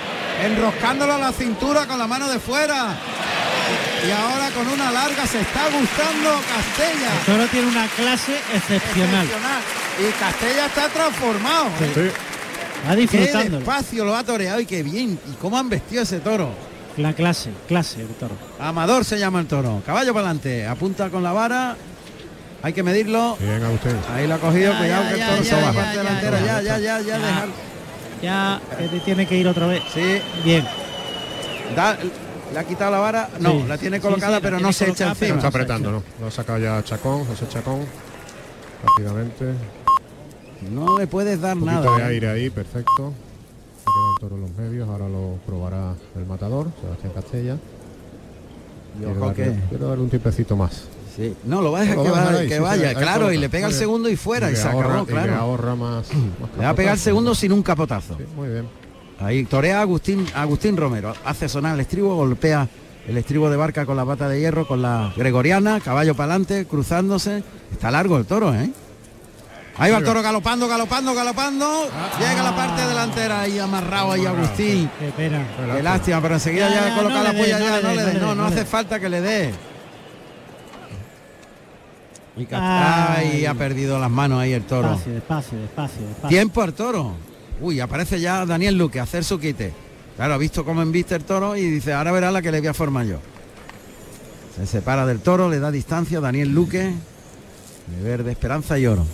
Enroscándolo 0.44 1.14
a 1.14 1.18
la 1.18 1.32
cintura 1.32 1.86
con 1.86 1.98
la 1.98 2.06
mano 2.06 2.28
de 2.28 2.38
fuera. 2.38 2.94
Y 4.06 4.10
ahora 4.10 4.50
con 4.50 4.68
una 4.68 4.92
larga 4.92 5.26
se 5.26 5.40
está 5.40 5.62
gustando 5.64 6.30
Castella. 6.46 7.10
El 7.26 7.26
toro 7.32 7.46
tiene 7.48 7.66
una 7.68 7.86
clase 7.88 8.34
excepcional. 8.54 9.24
Excepcional. 9.24 9.60
Y 9.98 10.12
Castella 10.20 10.66
está 10.66 10.88
transformado. 10.90 11.66
Sí. 11.78 12.00
Va 12.86 12.90
Qué 12.94 13.00
disfrutando. 13.02 13.56
despacio 13.58 14.04
lo 14.04 14.14
ha 14.14 14.24
toreado 14.24 14.60
y 14.60 14.66
qué 14.66 14.82
bien. 14.82 15.18
¿Y 15.30 15.32
cómo 15.40 15.58
han 15.58 15.68
vestido 15.68 16.02
ese 16.02 16.20
toro? 16.20 16.50
La 16.96 17.12
clase, 17.12 17.50
clase 17.66 18.02
el 18.02 18.08
toro. 18.08 18.34
Amador 18.60 19.04
se 19.04 19.18
llama 19.18 19.40
el 19.40 19.46
toro. 19.46 19.82
Caballo 19.84 20.12
para 20.14 20.26
adelante. 20.26 20.66
Apunta 20.66 21.08
con 21.10 21.22
la 21.22 21.32
vara. 21.32 21.76
Hay 22.62 22.72
que 22.72 22.82
medirlo. 22.82 23.36
Bien, 23.40 23.62
Agustín. 23.62 23.96
Ahí 24.14 24.26
lo 24.26 24.34
ha 24.34 24.38
cogido. 24.38 24.72
Ya, 24.72 24.78
Cuidado 24.78 25.02
ya, 25.04 25.08
que 25.08 25.14
el 25.20 25.26
toro 25.28 25.42
ya, 25.42 25.44
se 25.44 25.54
va 25.54 25.60
ya, 25.60 25.68
a 25.68 25.72
la 25.72 25.80
parte 25.80 25.96
ya, 25.96 26.02
delantera. 26.02 26.40
ya, 26.40 26.46
Ya, 26.46 26.60
ya, 26.62 26.78
ya, 26.78 27.00
ya. 27.00 27.18
Ya. 27.18 27.26
dejar. 27.26 27.48
Ya 28.22 28.60
eh, 28.78 29.00
tiene 29.04 29.26
que 29.26 29.36
ir 29.36 29.48
otra 29.48 29.66
vez. 29.66 29.82
Sí. 29.92 30.20
Bien. 30.44 30.64
Da- 31.76 31.98
le 32.52 32.58
ha 32.60 32.64
quitado 32.64 32.92
la 32.92 32.98
vara. 32.98 33.28
No, 33.40 33.50
Sí. 33.50 33.64
la 33.66 33.76
tiene 33.78 34.00
colocada, 34.00 34.28
sí, 34.28 34.34
la 34.34 34.40
pero 34.40 34.56
tiene 34.58 34.68
no 34.68 34.72
se 34.72 34.88
echa 34.88 35.08
encima. 35.08 35.36
está 35.36 35.48
apretando, 35.48 35.90
¿no? 35.90 36.02
Lo 36.20 36.28
ha 36.28 36.30
sacado 36.30 36.58
ya 36.60 36.82
Chacón, 36.84 37.24
José 37.24 37.46
Chacón. 37.48 37.84
Rápidamente. 38.84 39.44
No 40.72 40.98
le 40.98 41.06
puedes 41.06 41.40
dar 41.40 41.56
Un 41.56 41.66
nada. 41.66 41.96
de 41.96 42.02
¿eh? 42.02 42.06
aire 42.06 42.28
ahí, 42.30 42.50
perfecto. 42.50 43.12
Se 43.78 43.84
queda 43.84 44.08
el 44.14 44.20
toro 44.20 44.36
en 44.36 44.40
los 44.42 44.50
medios, 44.56 44.88
ahora 44.88 45.08
lo 45.08 45.36
probará 45.46 45.94
el 46.16 46.26
matador, 46.26 46.68
Sebastián 46.80 47.12
Castella. 47.14 47.56
Y 48.96 49.04
Quiero 49.04 49.20
darle, 49.20 49.34
que- 49.34 49.58
quiero 49.68 49.88
darle 49.88 50.04
un 50.04 50.10
tiempecito 50.10 50.56
más. 50.56 50.84
Sí. 51.16 51.34
No, 51.44 51.60
lo 51.62 51.70
va 51.72 51.78
a 51.78 51.80
dejar 51.82 51.96
que, 52.02 52.10
vaya, 52.10 52.38
ahí, 52.40 52.48
que 52.48 52.88
sí, 52.88 52.94
claro, 53.00 53.32
y 53.32 53.38
le 53.38 53.48
pega 53.48 53.68
el 53.68 53.72
segundo 53.72 54.08
y 54.08 54.16
fuera, 54.16 54.48
y, 54.48 54.52
le 54.54 54.56
se 54.56 54.66
ahorra- 54.68 54.86
acabó, 54.94 55.02
y 55.04 55.06
claro. 55.06 55.30
le 55.32 55.36
ahorra 55.38 55.74
más. 55.76 56.06
Le 56.58 56.64
va 56.64 56.70
a 56.70 56.74
pegar 56.74 56.94
el 56.94 56.98
segundo 57.00 57.34
sin 57.36 57.52
un 57.52 57.62
capotazo. 57.62 58.16
muy 58.36 58.48
bien. 58.48 58.66
Ahí 59.20 59.44
torea 59.44 59.80
Agustín, 59.80 60.26
Agustín 60.34 60.76
Romero. 60.76 61.14
Hace 61.24 61.48
sonar 61.48 61.74
el 61.74 61.80
estribo, 61.80 62.16
golpea 62.16 62.68
el 63.06 63.16
estribo 63.16 63.48
de 63.48 63.56
barca 63.56 63.86
con 63.86 63.96
la 63.96 64.04
pata 64.04 64.28
de 64.28 64.40
hierro, 64.40 64.66
con 64.66 64.82
la 64.82 65.12
gregoriana, 65.16 65.78
caballo 65.78 66.16
para 66.16 66.32
adelante, 66.32 66.66
cruzándose. 66.66 67.44
Está 67.70 67.92
largo 67.92 68.16
el 68.18 68.24
toro, 68.26 68.52
¿eh? 68.54 68.70
Ahí 69.76 69.90
va 69.90 69.98
el 69.98 70.04
toro 70.04 70.22
galopando, 70.22 70.68
galopando, 70.68 71.14
galopando. 71.14 71.90
Llega 72.18 72.40
a 72.40 72.44
la 72.44 72.56
parte 72.56 72.86
delantera 72.86 73.40
ahí 73.40 73.58
amarrado 73.58 74.12
ahí 74.12 74.24
Agustín. 74.24 74.88
Qué 75.00 75.10
pena. 75.10 75.44
Qué 75.74 75.82
lástima, 75.82 76.20
pero 76.20 76.34
enseguida 76.34 76.68
Ya, 76.70 76.94
coloca 76.94 77.16
no 77.16 77.22
la 77.24 77.32
polla 77.32 77.58
ya, 77.58 77.80
no 77.80 77.94
le 77.94 78.34
no 78.36 78.44
hace 78.44 78.64
falta 78.64 79.00
que 79.00 79.08
le 79.08 79.20
dé. 79.20 79.54
Y. 82.36 82.46
Ay, 82.52 83.46
ha 83.46 83.54
perdido 83.54 83.98
las 83.98 84.10
manos 84.10 84.40
ahí 84.40 84.52
el 84.52 84.64
toro. 84.64 84.90
Despacio, 84.90 85.12
despacio, 85.12 85.58
despacio, 85.58 86.06
despacio. 86.06 86.28
Tiempo 86.28 86.62
al 86.62 86.72
toro. 86.72 87.12
Uy, 87.60 87.80
aparece 87.80 88.20
ya 88.20 88.44
Daniel 88.46 88.76
Luque 88.76 89.00
a 89.00 89.04
hacer 89.04 89.24
su 89.24 89.38
quite. 89.38 89.72
Claro, 90.16 90.34
ha 90.34 90.38
visto 90.38 90.64
cómo 90.64 90.82
embiste 90.82 91.14
el 91.16 91.24
toro 91.24 91.56
y 91.56 91.62
dice, 91.68 91.92
ahora 91.92 92.12
verá 92.12 92.30
la 92.30 92.42
que 92.42 92.52
le 92.52 92.60
voy 92.60 92.68
a 92.68 92.74
formar 92.74 93.06
yo. 93.06 93.18
Se 94.56 94.66
separa 94.66 95.04
del 95.06 95.20
toro, 95.20 95.48
le 95.48 95.58
da 95.58 95.72
distancia 95.72 96.20
Daniel 96.20 96.54
Luque. 96.54 96.92
De 97.86 98.02
verde, 98.02 98.30
esperanza 98.32 98.78
y 98.78 98.86
oro. 98.86 99.04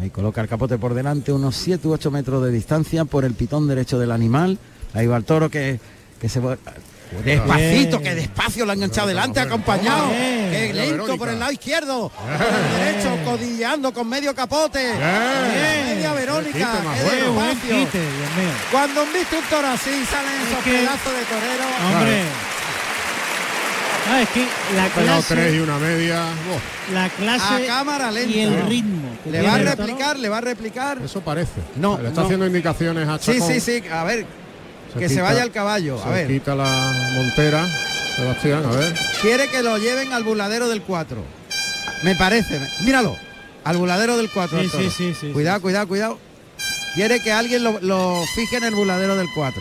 Ahí 0.00 0.10
coloca 0.10 0.40
el 0.40 0.48
capote 0.48 0.76
por 0.78 0.94
delante, 0.94 1.32
unos 1.32 1.56
7 1.56 1.88
u 1.88 1.92
8 1.92 2.10
metros 2.10 2.44
de 2.44 2.50
distancia 2.50 3.04
por 3.04 3.24
el 3.24 3.34
pitón 3.34 3.66
derecho 3.66 3.98
del 3.98 4.10
animal. 4.12 4.58
Ahí 4.92 5.06
va 5.06 5.16
el 5.16 5.24
toro 5.24 5.50
que, 5.50 5.80
que 6.20 6.28
se 6.28 6.40
va... 6.40 6.58
Despacito, 7.24 8.00
que 8.00 8.14
despacio 8.16 8.64
lo 8.64 8.72
ha 8.72 8.74
enganchado 8.74 9.06
delante, 9.06 9.38
acompañado. 9.38 10.08
Que 10.10 10.72
lento 10.74 11.16
por 11.16 11.28
el 11.28 11.38
lado 11.38 11.52
izquierdo. 11.52 12.10
Por 12.10 12.30
el 12.30 12.84
derecho, 12.84 13.24
codilleando 13.24 13.94
con 13.94 14.08
medio 14.08 14.34
capote. 14.34 14.92
Media 14.92 16.12
Verónica. 16.12 16.68
Cuando 18.72 19.04
viste 19.06 19.38
un 19.38 19.44
toro 19.44 19.68
así, 19.68 20.04
salen 20.10 20.32
esos 20.48 20.64
pedazos 20.64 21.12
de 21.12 21.24
torero. 21.24 21.64
Hombre. 21.86 22.55
Ah, 24.08 24.22
es 24.22 24.28
que 24.28 24.46
la 24.76 24.88
Pegado 24.88 25.22
tres 25.26 25.38
y 25.54 25.56
clase, 25.56 25.62
una 25.62 25.78
media. 25.78 26.24
La 26.92 27.08
clase 27.08 27.64
A 27.64 27.66
cámara 27.66 28.10
lenta. 28.12 28.30
y 28.36 28.40
el 28.40 28.66
ritmo. 28.66 29.08
Le 29.30 29.42
va 29.42 29.54
a 29.54 29.58
replicar, 29.58 30.18
le 30.18 30.28
va 30.28 30.38
a 30.38 30.40
replicar. 30.42 30.98
eso 31.04 31.20
parece. 31.22 31.60
No, 31.76 31.98
Le 32.00 32.08
está 32.08 32.20
no. 32.20 32.26
haciendo 32.26 32.46
indicaciones 32.46 33.08
a 33.08 33.18
Sí, 33.18 33.32
Chacón. 33.34 33.48
sí, 33.52 33.60
sí. 33.60 33.82
A 33.90 34.04
ver, 34.04 34.26
Se 34.92 34.98
que 35.00 35.08
se 35.08 35.20
vaya 35.20 35.42
el 35.42 35.50
caballo. 35.50 35.98
A 36.00 36.04
Se 36.04 36.08
ver, 36.10 36.28
quita 36.28 36.54
la 36.54 36.92
montera, 37.14 37.66
Sebastián, 38.14 38.64
a 38.64 38.70
ver. 38.70 38.94
quiere 39.22 39.48
que 39.48 39.62
lo 39.62 39.76
lleven 39.78 40.12
al 40.12 40.22
buladero 40.22 40.68
del 40.68 40.82
4. 40.82 41.16
Me 42.02 42.14
parece. 42.14 42.60
Míralo. 42.84 43.16
Al 43.64 43.76
buladero 43.78 44.16
del 44.16 44.30
4. 44.30 44.60
Sí, 44.62 44.68
sí, 44.68 44.90
sí, 44.96 45.14
sí, 45.20 45.30
Cuidado, 45.32 45.60
cuidado, 45.60 45.88
cuidado. 45.88 46.18
Quiere 46.94 47.20
que 47.20 47.32
alguien 47.32 47.64
lo, 47.64 47.80
lo 47.80 48.22
fije 48.36 48.56
en 48.58 48.64
el 48.64 48.74
buladero 48.76 49.16
del 49.16 49.26
4. 49.34 49.60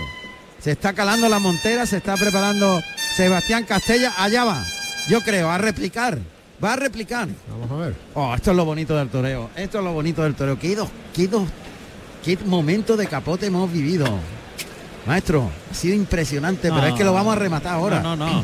Se 0.62 0.72
está 0.72 0.94
calando 0.94 1.28
la 1.30 1.40
montera, 1.40 1.86
se 1.88 1.98
está 1.98 2.16
preparando 2.16 2.82
Sebastián 3.16 3.64
Castella. 3.66 4.14
Allá 4.18 4.44
va. 4.44 4.64
Yo 5.08 5.22
creo, 5.22 5.50
a 5.50 5.58
replicar. 5.58 6.18
Va 6.64 6.74
a 6.74 6.76
replicar. 6.76 7.28
Vamos 7.50 7.72
a 7.72 7.76
ver. 7.86 7.96
Oh, 8.14 8.34
esto 8.34 8.52
es 8.52 8.58
lo 8.58 8.66
bonito 8.66 8.96
del 8.96 9.10
toreo. 9.10 9.50
Esto 9.56 9.80
es 9.80 9.84
lo 9.84 9.94
bonito 9.94 10.24
del 10.24 10.36
toreo. 10.36 10.58
Qué, 10.58 10.76
dos, 10.76 10.90
qué, 11.14 11.28
dos- 11.28 11.48
qué 12.24 12.38
momento 12.46 12.96
de 12.98 13.08
capote 13.08 13.46
hemos 13.48 13.72
vivido. 13.72 14.06
Maestro, 15.06 15.50
ha 15.70 15.74
sido 15.74 15.96
impresionante, 15.96 16.70
pero 16.72 16.88
es 16.88 16.94
que 16.96 17.04
lo 17.04 17.14
vamos 17.14 17.36
a 17.36 17.40
rematar 17.40 17.74
ahora. 17.76 18.00
No, 18.02 18.16
no, 18.16 18.26
no. 18.26 18.44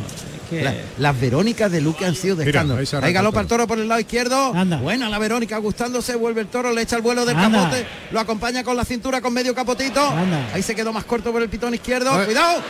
Que- 0.52 0.64
La- 0.64 0.74
las 0.98 1.20
Verónicas 1.20 1.72
de 1.72 1.82
Luque 1.82 2.06
han 2.06 2.14
sido 2.16 2.36
de 2.36 2.44
escándalo. 2.46 2.80
ahí 3.02 3.14
galopa 3.14 3.40
el 3.42 3.48
toro 3.48 3.66
por 3.68 3.80
el 3.80 3.88
lado 3.88 4.00
izquierdo. 4.02 4.54
Anda. 4.54 4.78
Buena 4.78 5.10
la 5.10 5.18
Verónica 5.18 5.58
gustándose, 5.58 6.16
vuelve 6.16 6.42
el 6.42 6.48
toro, 6.48 6.72
le 6.74 6.82
echa 6.82 6.98
el 6.98 7.02
vuelo 7.02 7.26
del 7.26 7.38
Anda. 7.38 7.60
capote, 7.64 7.86
lo 8.12 8.20
acompaña 8.20 8.64
con 8.64 8.76
la 8.78 8.84
cintura 8.86 9.22
con 9.22 9.34
medio 9.34 9.56
capotito. 9.56 10.06
Anda. 10.06 10.50
Ahí 10.54 10.62
se 10.62 10.76
quedó 10.76 10.92
más 10.94 11.06
corto 11.06 11.32
por 11.32 11.42
el 11.42 11.50
pitón 11.50 11.74
izquierdo. 11.74 12.14
Ay. 12.14 12.26
Cuidado. 12.26 12.62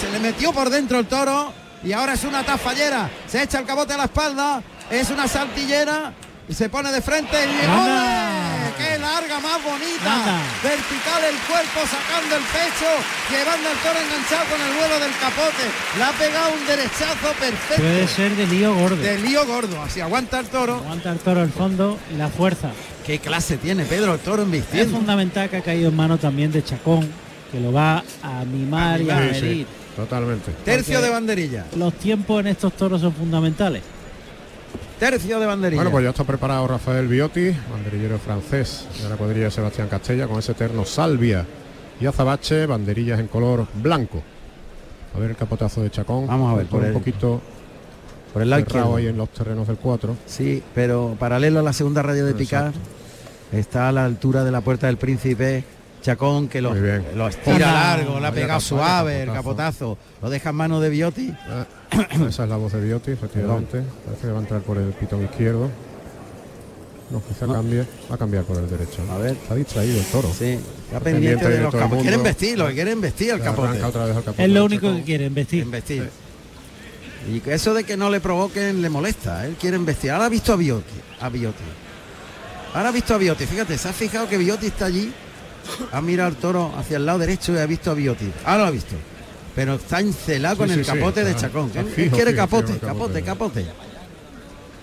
Se 0.00 0.10
le 0.10 0.18
metió 0.20 0.52
por 0.52 0.68
dentro 0.70 0.98
el 0.98 1.06
toro 1.06 1.52
y 1.82 1.92
ahora 1.92 2.12
es 2.12 2.24
una 2.24 2.44
tafallera. 2.44 3.10
Se 3.26 3.42
echa 3.42 3.58
el 3.60 3.64
capote 3.66 3.94
a 3.94 3.96
la 3.96 4.04
espalda, 4.04 4.62
es 4.90 5.08
una 5.10 5.26
saltillera 5.26 6.12
y 6.48 6.54
se 6.54 6.68
pone 6.68 6.92
de 6.92 7.00
frente 7.00 7.36
y. 7.44 8.51
¡Qué 8.82 8.98
larga 8.98 9.38
más 9.40 9.62
bonita! 9.62 10.12
Anda. 10.14 10.38
Vertical 10.62 11.22
el 11.30 11.38
cuerpo, 11.46 11.78
sacando 11.86 12.36
el 12.36 12.42
pecho, 12.50 12.90
llevando 13.30 13.70
el 13.70 13.78
toro 13.78 13.98
enganchado 14.02 14.44
con 14.50 14.60
el 14.60 14.72
vuelo 14.76 14.96
del 14.98 15.14
capote. 15.22 15.64
Le 15.96 16.02
ha 16.02 16.12
pegado 16.12 16.48
un 16.54 16.66
derechazo 16.66 17.28
perfecto. 17.38 17.82
Puede 17.82 18.08
ser 18.08 18.36
de 18.36 18.46
lío 18.46 18.74
gordo. 18.74 18.96
De 18.96 19.18
lío 19.20 19.46
gordo, 19.46 19.80
así 19.82 20.00
aguanta 20.00 20.40
el 20.40 20.46
toro. 20.46 20.76
Aguanta 20.76 21.12
el 21.12 21.18
toro 21.18 21.42
el 21.42 21.50
fondo 21.52 21.98
y 22.12 22.16
la 22.16 22.28
fuerza. 22.28 22.70
¿Qué 23.06 23.18
clase 23.18 23.56
tiene 23.56 23.84
Pedro 23.84 24.14
el 24.14 24.20
toro 24.20 24.42
en 24.42 24.48
Es 24.48 24.60
vistiendo? 24.60 24.96
fundamental 24.96 25.48
que 25.50 25.56
ha 25.58 25.62
caído 25.62 25.88
en 25.88 25.96
mano 25.96 26.18
también 26.18 26.52
de 26.52 26.62
Chacón, 26.64 27.08
que 27.50 27.60
lo 27.60 27.72
va 27.72 28.02
a 28.22 28.44
mimar 28.44 29.00
y 29.00 29.10
a 29.10 29.18
Sí, 29.18 29.34
sí, 29.34 29.42
medir. 29.42 29.66
totalmente. 29.96 30.52
Tercio 30.64 30.94
Porque- 30.94 31.06
de 31.06 31.12
banderilla. 31.12 31.66
Los 31.76 31.94
tiempos 31.94 32.40
en 32.40 32.46
estos 32.48 32.72
toros 32.76 33.00
son 33.00 33.12
fundamentales. 33.12 33.82
Tercio 35.02 35.40
de 35.40 35.46
banderilla. 35.46 35.82
Bueno, 35.82 35.90
pues 35.90 36.04
ya 36.04 36.10
está 36.10 36.22
preparado 36.22 36.64
Rafael 36.68 37.08
Biotti, 37.08 37.50
banderillero 37.72 38.20
francés 38.20 38.86
de 39.02 39.08
la 39.08 39.16
cuadrilla 39.16 39.46
de 39.46 39.50
Sebastián 39.50 39.88
Castella, 39.88 40.28
con 40.28 40.38
ese 40.38 40.54
terno 40.54 40.84
salvia 40.84 41.44
y 42.00 42.06
azabache, 42.06 42.66
banderillas 42.66 43.18
en 43.18 43.26
color 43.26 43.66
blanco. 43.82 44.22
A 45.12 45.18
ver 45.18 45.30
el 45.30 45.36
capotazo 45.36 45.82
de 45.82 45.90
Chacón. 45.90 46.28
Vamos 46.28 46.52
a 46.52 46.56
ver, 46.56 46.66
por 46.66 46.82
un 46.82 46.86
el- 46.86 46.92
poquito 46.92 47.40
por 48.32 48.42
el 48.42 48.50
lado 48.50 48.62
izquierdo. 48.62 48.94
ahí 48.94 49.08
en 49.08 49.16
los 49.16 49.28
terrenos 49.30 49.66
del 49.66 49.76
4. 49.76 50.14
Sí, 50.24 50.62
pero 50.72 51.16
paralelo 51.18 51.58
a 51.58 51.62
la 51.64 51.72
segunda 51.72 52.00
raya 52.02 52.22
de 52.24 52.34
picar 52.34 52.70
está 53.50 53.88
a 53.88 53.92
la 53.92 54.04
altura 54.04 54.44
de 54.44 54.52
la 54.52 54.60
puerta 54.60 54.86
del 54.86 54.98
príncipe 54.98 55.64
Chacón 56.02 56.48
que 56.48 56.60
lo, 56.60 56.74
estira 57.28 57.72
largo, 57.72 58.18
le 58.18 58.26
ha 58.26 58.32
pegado 58.32 58.60
suave 58.60 59.22
el 59.22 59.28
capotazo. 59.32 59.96
capotazo. 59.96 59.98
Lo 60.20 60.30
deja 60.30 60.50
en 60.50 60.56
manos 60.56 60.82
de 60.82 60.90
Biotti. 60.90 61.32
Ah, 61.48 61.66
esa 62.28 62.42
es 62.42 62.48
la 62.48 62.56
voz 62.56 62.72
de 62.72 62.80
Biotti, 62.80 63.12
efectivamente. 63.12 63.82
Parece 64.04 64.22
que 64.26 64.32
va 64.32 64.38
a 64.38 64.42
entrar 64.42 64.60
por 64.62 64.78
el 64.78 64.88
pitón 64.94 65.22
izquierdo. 65.24 65.70
No, 67.10 67.22
quizá 67.22 67.46
No. 67.46 67.52
cambie. 67.54 67.86
Va 68.10 68.14
a 68.14 68.18
cambiar 68.18 68.42
por 68.44 68.56
el 68.56 68.68
derecho. 68.68 69.02
A 69.12 69.18
ver. 69.18 69.32
Está 69.32 69.54
distraído 69.54 69.98
el 69.98 70.04
toro. 70.06 70.28
Sí, 70.36 70.58
está 70.86 70.98
Pendiente 71.00 71.02
pendiente 71.02 71.48
de 71.48 71.56
de 71.56 71.62
los 71.62 71.74
capotes. 71.74 72.02
Quieren 72.02 72.22
vestir, 72.22 72.58
lo 72.58 72.66
que 72.68 72.74
quieren 72.74 73.00
vestir 73.00 73.30
el 73.30 73.40
capote. 73.40 73.68
arranca 73.68 73.88
otra 73.88 74.04
vez 74.06 74.16
al 74.16 74.24
capote 74.24 74.44
Es 74.44 74.50
lo 74.50 74.64
único 74.64 74.86
Chacón. 74.86 74.98
que 74.98 75.04
quieren 75.04 75.34
vestir. 75.34 75.62
Investir. 75.62 76.10
Y 77.32 77.38
que 77.40 77.54
eso 77.54 77.74
de 77.74 77.84
que 77.84 77.96
no 77.96 78.10
le 78.10 78.20
provoquen 78.20 78.82
le 78.82 78.88
molesta. 78.88 79.46
Él 79.46 79.54
quiere 79.60 79.76
investir. 79.76 80.10
Ahora 80.10 80.26
ha 80.26 80.28
visto 80.30 80.52
a 80.52 80.56
Biotti. 80.56 80.94
A 81.20 81.28
Biotti. 81.28 81.62
Ahora 82.74 82.88
ha 82.88 82.92
visto 82.92 83.14
a 83.14 83.18
Biotti. 83.18 83.46
Fíjate, 83.46 83.78
se 83.78 83.88
ha 83.88 83.92
fijado 83.92 84.28
que 84.28 84.38
Biotti 84.38 84.66
está 84.66 84.86
allí. 84.86 85.12
Ha 85.92 86.00
mirado 86.00 86.28
al 86.28 86.36
toro 86.36 86.72
hacia 86.76 86.96
el 86.96 87.06
lado 87.06 87.18
derecho 87.18 87.52
y 87.54 87.58
ha 87.58 87.66
visto 87.66 87.90
a 87.90 87.94
Biotti. 87.94 88.30
Ahora 88.44 88.62
lo 88.62 88.66
ha 88.66 88.70
visto. 88.70 88.94
Pero 89.54 89.74
está 89.74 90.00
encelado 90.00 90.54
Sí, 90.54 90.58
con 90.58 90.68
sí, 90.68 90.74
el 90.74 90.84
sí, 90.84 90.90
capote 90.92 91.24
de 91.24 91.36
Chacón. 91.36 91.70
Él- 91.74 91.86
fijo, 91.86 92.16
quiere 92.16 92.30
fijo, 92.32 92.42
capote, 92.42 92.72
fijo 92.72 92.86
el 92.86 92.92
capote, 92.92 93.22
capote. 93.22 93.62
capote. 93.64 93.82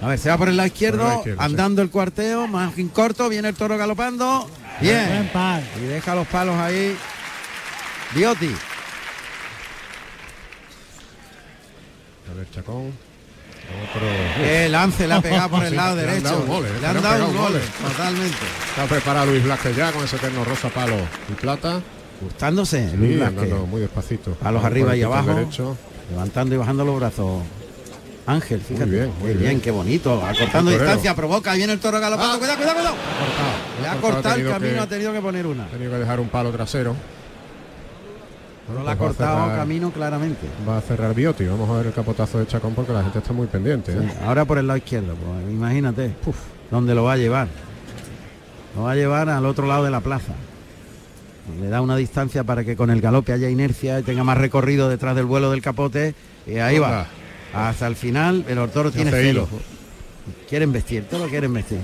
A 0.02 0.08
ver, 0.08 0.20
se 0.20 0.30
va 0.30 0.38
por 0.38 0.48
el 0.48 0.56
lado 0.58 0.68
izquierdo, 0.68 0.98
Por 1.00 1.06
el 1.06 1.10
lado 1.10 1.20
izquierdo, 1.22 1.40
sí. 1.42 1.46
andando 1.46 1.82
el 1.82 1.90
cuarteo, 1.90 2.48
más 2.48 2.74
corto, 2.94 3.28
viene 3.30 3.50
el 3.50 3.56
toro 3.56 3.78
galopando. 3.78 4.48
Buen 4.80 4.82
Bien. 4.82 5.30
par. 5.34 5.62
Y 5.78 5.86
deja 5.88 6.16
los 6.16 6.28
palos 6.28 6.56
ahí. 6.56 6.96
Biotti. 8.16 8.56
A 12.32 12.34
ver, 12.36 12.50
Chacón. 12.52 12.94
Otro. 13.90 14.08
Qué 14.44 14.70
lance 14.70 15.08
le 15.08 15.14
ha 15.14 15.22
pegado 15.22 15.50
por 15.50 15.64
el 15.64 15.70
Sí, 15.72 15.76
lado 15.76 15.96
le 15.96 16.02
han 16.02 16.08
derecho. 16.08 16.24
dado 16.30 16.40
un 16.42 16.48
gol, 16.48 16.66
le 16.82 16.88
han 16.88 17.02
dado 17.02 17.28
un 17.28 17.38
gol, 17.38 17.52
gol. 17.54 17.62
totalmente. 17.90 18.38
Está 18.70 18.86
preparado 18.86 19.26
Luis 19.28 19.44
Blasquez 19.44 19.76
ya 19.76 19.92
con 19.92 20.04
ese 20.04 20.18
terno 20.18 20.44
rosa 20.44 20.70
palo 20.70 20.96
y 21.30 21.34
plata. 21.34 21.82
Gustándose. 22.22 22.90
Sí, 22.90 22.98
Luis 22.98 23.22
andando 23.22 23.66
muy 23.66 23.82
despacito. 23.82 24.32
Palos 24.32 24.62
Por 24.62 24.72
arriba 24.72 24.94
el 24.94 25.00
y 25.00 25.04
abajo. 25.04 25.34
Derecho. 25.34 25.78
Levantando 26.12 26.56
y 26.56 26.58
bajando 26.58 26.84
los 26.86 27.00
brazos. 27.00 27.44
Ángel, 28.28 28.62
fíjate. 28.62 28.86
bien, 28.90 29.06
qué 29.06 29.20
muy 29.20 29.28
bien, 29.30 29.40
bien. 29.40 29.62
qué 29.62 29.72
bonito. 29.72 30.24
Acortando 30.24 30.70
El 30.72 30.78
distancia, 30.78 31.16
provoca, 31.16 31.54
viene 31.54 31.74
el 31.74 31.80
toro 31.80 32.00
galopando. 32.00 32.36
Ah. 32.36 32.38
Cuidado, 32.38 32.58
cuidado, 32.58 32.76
cuidado. 32.78 32.96
Le 33.82 33.88
ha 33.88 33.96
cortado 33.96 34.30
el 34.36 34.42
tenido 34.42 34.52
camino, 34.52 34.74
que- 34.74 34.80
ha 34.82 34.88
tenido 34.88 35.14
que 35.14 35.20
poner 35.22 35.48
una. 35.48 35.66
Ha 35.66 35.70
tenido 35.70 35.92
que 35.92 35.98
dejar 35.98 36.20
un 36.20 36.30
palo 36.30 36.52
trasero. 36.52 36.96
No 38.70 38.76
Bueno, 38.76 38.86
le 38.86 38.92
ha 38.92 38.98
pues 38.98 39.08
cortado 39.10 39.40
cerrar- 39.46 39.58
camino 39.58 39.92
claramente. 39.92 40.48
Va 40.68 40.78
a 40.78 40.82
cerrar 40.82 41.14
Biotti. 41.16 41.46
Vamos 41.46 41.70
a 41.70 41.74
ver 41.74 41.88
el 41.88 41.94
capotazo 41.94 42.38
de 42.40 42.48
Chacón 42.48 42.74
porque 42.76 42.94
la 42.94 43.02
gente 43.04 43.18
está 43.20 43.34
muy 43.34 43.48
pendiente. 43.48 43.92
¿eh? 43.94 44.10
Ahora 44.26 44.46
por 44.46 44.58
el 44.60 44.68
lado 44.68 44.78
izquierdo, 44.78 45.16
pues 45.16 45.52
imagínate. 45.52 46.14
¿Dónde 46.70 46.94
lo 46.94 47.04
va 47.04 47.14
a 47.14 47.18
llevar? 47.18 47.48
Lo 48.76 48.84
va 48.84 48.92
a 48.92 48.96
llevar 48.96 49.30
al 49.30 49.46
otro 49.46 49.66
lado 49.66 49.84
de 49.84 49.90
la 49.92 50.02
plaza. 50.02 50.34
Le 51.60 51.68
da 51.68 51.82
una 51.82 51.96
distancia 51.96 52.44
para 52.44 52.64
que 52.64 52.76
con 52.76 52.92
el 52.92 53.02
galope 53.02 53.34
haya 53.34 53.50
inercia 53.50 54.00
y 54.00 54.04
tenga 54.04 54.24
más 54.24 54.38
recorrido 54.38 54.88
detrás 54.88 55.16
del 55.16 55.26
vuelo 55.26 55.50
del 55.50 55.64
capote. 55.64 56.14
Y 56.46 56.58
ahí 56.58 56.78
va. 56.78 57.08
Hasta 57.54 57.88
el 57.88 57.96
final, 57.96 58.46
el 58.48 58.70
toro 58.70 58.92
tiene 58.92 59.10
celo. 59.10 59.48
Quieren 60.48 60.72
vestir, 60.72 61.06
todo 61.10 61.24
lo 61.26 61.30
quieren 61.30 61.52
vestir. 61.54 61.80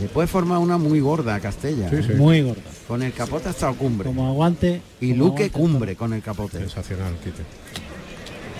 Le 0.00 0.08
puede 0.08 0.26
formar 0.26 0.58
una 0.58 0.78
muy 0.78 1.00
gorda 1.00 1.34
a 1.34 1.40
Castella. 1.40 1.88
Sí, 1.90 1.96
¿eh? 1.96 2.04
sí. 2.06 2.12
Muy 2.14 2.42
gorda. 2.42 2.62
Con 2.88 3.02
el 3.02 3.12
capote 3.12 3.48
ha 3.48 3.50
estado 3.50 3.74
cumbre. 3.74 4.06
Como 4.06 4.26
aguante. 4.28 4.80
y 5.00 5.10
como 5.12 5.24
Luque 5.24 5.44
aguante. 5.44 5.58
cumbre 5.58 5.96
con 5.96 6.12
el 6.12 6.22
capote. 6.22 6.58
Sensacional, 6.58 7.14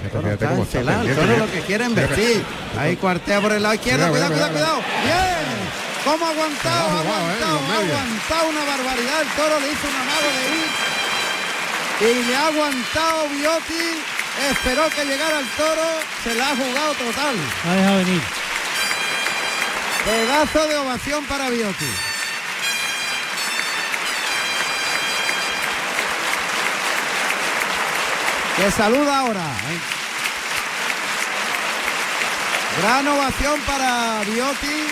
está 0.04 0.22
está 0.62 1.12
toro 1.14 1.32
¿eh? 1.34 1.38
lo 1.38 1.50
que 1.52 1.60
quieren 1.60 1.90
Mira, 1.94 2.06
vestir. 2.06 2.42
Ahí 2.78 2.96
cuartea 2.96 3.40
por 3.40 3.52
el 3.52 3.62
lado 3.62 3.74
izquierdo, 3.74 4.08
cuidado, 4.08 4.32
Cuidado, 4.32 4.52
cuidado, 4.52 4.80
cuidado, 4.80 4.82
cuidado. 4.82 5.04
Bien. 5.04 5.60
¿Cómo 6.04 6.24
ha 6.24 6.30
aguantado? 6.30 6.88
Ha 6.88 6.94
¿eh? 6.94 6.98
aguantado, 7.00 7.58
aguantado 7.58 8.48
una 8.48 8.64
barbaridad. 8.64 9.20
El 9.20 9.28
toro 9.36 9.60
le 9.60 9.66
hizo 9.72 9.86
una 9.88 10.00
amago 10.00 10.28
de 10.36 10.44
ir. 10.56 10.70
Y 12.00 12.26
le 12.28 12.36
ha 12.36 12.46
aguantado 12.46 13.28
Biotti. 13.28 13.86
Esperó 14.50 14.82
que 14.96 15.04
llegara 15.04 15.40
el 15.40 15.48
toro. 15.56 15.86
Se 16.24 16.34
la 16.34 16.50
ha 16.50 16.56
jugado 16.56 16.92
total. 16.94 17.36
La 17.64 17.72
ha 17.72 17.76
dejado 17.76 17.96
venir. 17.98 18.22
Pedazo 20.04 20.66
de 20.66 20.76
ovación 20.76 21.24
para 21.26 21.50
Biotti. 21.50 21.84
Que 28.56 28.70
saluda 28.70 29.20
ahora. 29.20 29.40
¿eh? 29.40 29.78
Gran 32.80 33.08
ovación 33.08 33.60
para 33.60 34.20
Biotti 34.24 34.86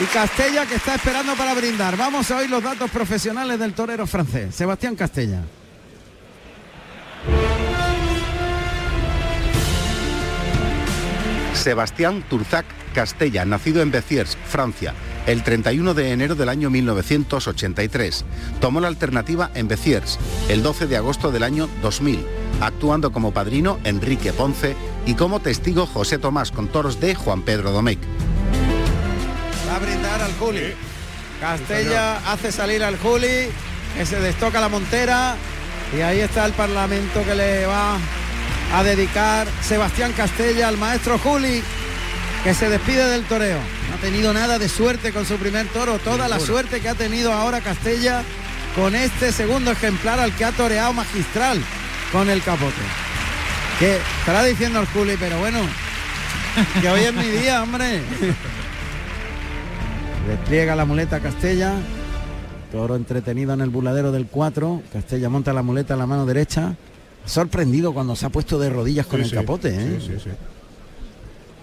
y 0.00 0.04
Castella 0.04 0.66
que 0.66 0.74
está 0.76 0.94
esperando 0.94 1.34
para 1.34 1.54
brindar. 1.54 1.96
Vamos 1.96 2.30
a 2.30 2.36
oír 2.36 2.50
los 2.50 2.62
datos 2.62 2.90
profesionales 2.90 3.58
del 3.58 3.74
torero 3.74 4.06
francés, 4.06 4.54
Sebastián 4.54 4.96
Castella. 4.96 5.42
Sebastián 11.60 12.24
Turzac 12.28 12.64
Castella, 12.94 13.44
nacido 13.44 13.82
en 13.82 13.90
Béziers, 13.90 14.38
Francia, 14.46 14.94
el 15.26 15.42
31 15.42 15.92
de 15.92 16.10
enero 16.10 16.34
del 16.34 16.48
año 16.48 16.70
1983. 16.70 18.24
Tomó 18.60 18.80
la 18.80 18.88
alternativa 18.88 19.50
en 19.54 19.68
Béziers 19.68 20.18
el 20.48 20.62
12 20.62 20.86
de 20.86 20.96
agosto 20.96 21.30
del 21.30 21.42
año 21.42 21.68
2000, 21.82 22.26
actuando 22.62 23.12
como 23.12 23.32
padrino 23.32 23.78
Enrique 23.84 24.32
Ponce 24.32 24.74
y 25.04 25.14
como 25.14 25.40
testigo 25.40 25.86
José 25.86 26.16
Tomás 26.16 26.50
con 26.50 26.68
toros 26.68 26.98
de 26.98 27.14
Juan 27.14 27.42
Pedro 27.42 27.72
Domecq. 27.72 28.00
Va 29.68 29.76
a 29.76 29.78
brindar 29.80 30.22
al 30.22 30.32
Juli. 30.38 30.72
Castella 31.40 32.32
hace 32.32 32.52
salir 32.52 32.82
al 32.82 32.98
Juli, 32.98 33.48
que 33.96 34.06
se 34.06 34.18
destoca 34.18 34.60
la 34.60 34.70
montera. 34.70 35.36
Y 35.94 36.00
ahí 36.00 36.20
está 36.20 36.46
el 36.46 36.52
parlamento 36.52 37.22
que 37.24 37.34
le 37.34 37.66
va 37.66 37.98
a 38.72 38.82
dedicar 38.82 39.46
Sebastián 39.62 40.12
Castella 40.12 40.68
al 40.68 40.78
maestro 40.78 41.18
Juli, 41.18 41.62
que 42.44 42.54
se 42.54 42.68
despide 42.68 43.08
del 43.08 43.24
toreo. 43.24 43.58
No 43.88 43.96
ha 43.96 43.98
tenido 43.98 44.32
nada 44.32 44.58
de 44.58 44.68
suerte 44.68 45.12
con 45.12 45.26
su 45.26 45.36
primer 45.36 45.66
toro, 45.68 45.98
toda 45.98 46.28
la 46.28 46.38
suerte 46.38 46.80
que 46.80 46.88
ha 46.88 46.94
tenido 46.94 47.32
ahora 47.32 47.60
Castella 47.60 48.22
con 48.76 48.94
este 48.94 49.32
segundo 49.32 49.72
ejemplar 49.72 50.20
al 50.20 50.34
que 50.34 50.44
ha 50.44 50.52
toreado 50.52 50.92
magistral 50.92 51.60
con 52.12 52.30
el 52.30 52.42
capote. 52.42 52.74
Que 53.78 53.98
estará 54.20 54.44
diciendo 54.44 54.78
al 54.78 54.86
Juli, 54.86 55.16
pero 55.18 55.38
bueno, 55.38 55.58
que 56.80 56.88
hoy 56.88 57.00
es 57.00 57.14
mi 57.14 57.24
día, 57.24 57.62
hombre. 57.62 58.02
Despliega 60.28 60.76
la 60.76 60.84
muleta 60.84 61.20
Castella. 61.20 61.74
Toro 62.70 62.94
entretenido 62.94 63.52
en 63.52 63.62
el 63.62 63.70
buladero 63.70 64.12
del 64.12 64.26
4. 64.26 64.82
Castella 64.92 65.28
monta 65.28 65.52
la 65.52 65.62
muleta 65.62 65.94
en 65.94 65.98
la 65.98 66.06
mano 66.06 66.24
derecha. 66.24 66.76
Sorprendido 67.26 67.92
cuando 67.92 68.16
se 68.16 68.26
ha 68.26 68.30
puesto 68.30 68.58
de 68.58 68.70
rodillas 68.70 69.06
con 69.06 69.18
Sí, 69.20 69.24
el 69.24 69.30
sí, 69.30 69.34
capote. 69.36 69.68
¿eh? 69.68 69.98
Sí, 70.00 70.06
sí, 70.08 70.14
sí. 70.24 70.30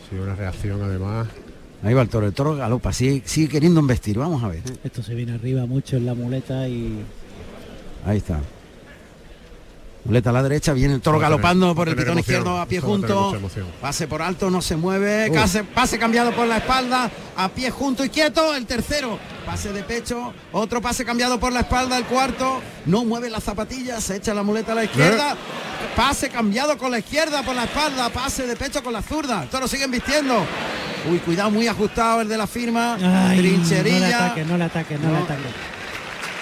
Sí, 0.10 0.16
una 0.16 0.36
reacción 0.36 0.82
además. 0.82 1.28
Ahí 1.84 1.94
va 1.94 2.02
el 2.02 2.10
toro. 2.10 2.26
El 2.28 2.34
toro 2.34 2.56
galopa. 2.56 2.94
Sigue, 2.94 3.22
sigue 3.26 3.50
queriendo 3.50 3.80
embestir. 3.80 4.18
Vamos 4.18 4.44
a 4.44 4.48
ver. 4.48 4.62
Esto 4.84 5.04
se 5.04 5.14
viene 5.14 5.34
arriba 5.34 5.66
mucho 5.66 5.98
en 5.98 6.06
la 6.06 6.14
muleta 6.14 6.68
y 6.68 7.00
Ahí 8.06 8.18
está. 8.18 8.40
Muleta 10.06 10.30
a 10.30 10.34
la 10.34 10.44
derecha, 10.44 10.72
viene 10.72 10.94
el 10.94 11.02
toro 11.02 11.20
galopando 11.20 11.76
por 11.76 11.90
el 11.90 11.96
pitón 11.96 12.14
emoción, 12.14 12.38
izquierdo 12.38 12.62
a 12.62 12.66
pie 12.66 12.80
junto. 12.80 13.38
Pase 13.82 14.08
por 14.08 14.22
alto, 14.22 14.50
no 14.50 14.62
se 14.62 14.78
mueve. 14.78 15.30
Uh. 15.30 15.34
Pase, 15.34 15.64
pase 15.66 16.00
cambiado 16.00 16.32
por 16.32 16.48
la 16.48 16.58
espalda, 16.58 17.12
a 17.36 17.50
pie 17.50 17.70
junto 17.72 18.06
y 18.06 18.10
quieto. 18.10 18.56
El 18.56 18.66
tercero, 18.66 19.20
pase 19.46 19.74
de 19.74 19.84
pecho. 19.84 20.34
Otro 20.54 20.82
pase 20.82 21.04
cambiado 21.04 21.40
por 21.40 21.52
la 21.52 21.62
espalda. 21.62 21.98
El 21.98 22.06
cuarto, 22.06 22.62
no 22.86 23.04
mueve 23.04 23.30
las 23.30 23.44
zapatillas, 23.44 24.02
se 24.04 24.16
echa 24.16 24.34
la 24.34 24.44
muleta 24.44 24.72
a 24.72 24.76
la 24.76 24.86
izquierda. 24.86 25.36
Pase 25.96 26.30
cambiado 26.30 26.78
con 26.78 26.92
la 26.92 27.00
izquierda 27.00 27.44
por 27.44 27.56
la 27.56 27.66
espalda. 27.66 28.10
Pase 28.10 28.48
de 28.48 28.56
pecho 28.56 28.82
con 28.82 28.94
la 28.94 29.02
zurda. 29.02 29.44
El 29.44 29.50
toro 29.50 29.68
sigue 29.68 29.88
vistiendo. 29.88 30.46
Uy, 31.12 31.20
cuidado, 31.20 31.52
muy 31.52 31.68
ajustado 31.68 32.22
el 32.22 32.30
de 32.30 32.38
la 32.38 32.48
firma. 32.48 32.96
Ay, 32.96 33.02
no 33.02 33.30
le 33.30 33.50
Trincherilla. 33.50 34.26
ataque, 34.26 34.46
no 34.46 34.58
le 34.58 34.64
ataque, 34.64 34.98
no, 34.98 35.12
le 35.12 35.18
ataque. 35.18 35.77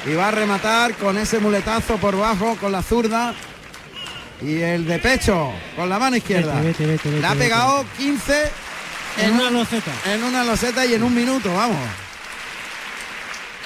Y 0.07 0.13
va 0.13 0.27
a 0.27 0.31
rematar 0.31 0.93
con 0.95 1.17
ese 1.17 1.39
muletazo 1.39 1.97
por 1.97 2.15
bajo 2.17 2.55
con 2.57 2.71
la 2.71 2.81
zurda. 2.83 3.33
Y 4.41 4.61
el 4.61 4.85
de 4.85 4.99
pecho 4.99 5.51
con 5.75 5.89
la 5.89 5.97
mano 5.97 6.15
izquierda. 6.17 6.55
Vete, 6.61 6.85
vete, 6.85 6.85
vete, 6.87 7.09
Le 7.09 7.15
vete, 7.15 7.27
ha 7.27 7.35
pegado 7.35 7.85
15 7.97 8.51
En 9.17 9.33
una 9.33 9.49
loseta. 9.49 9.91
en 10.13 10.23
una 10.23 10.43
loseta 10.43 10.85
y 10.85 10.93
en 10.93 11.03
un 11.03 11.15
minuto, 11.15 11.53
vamos. 11.53 11.77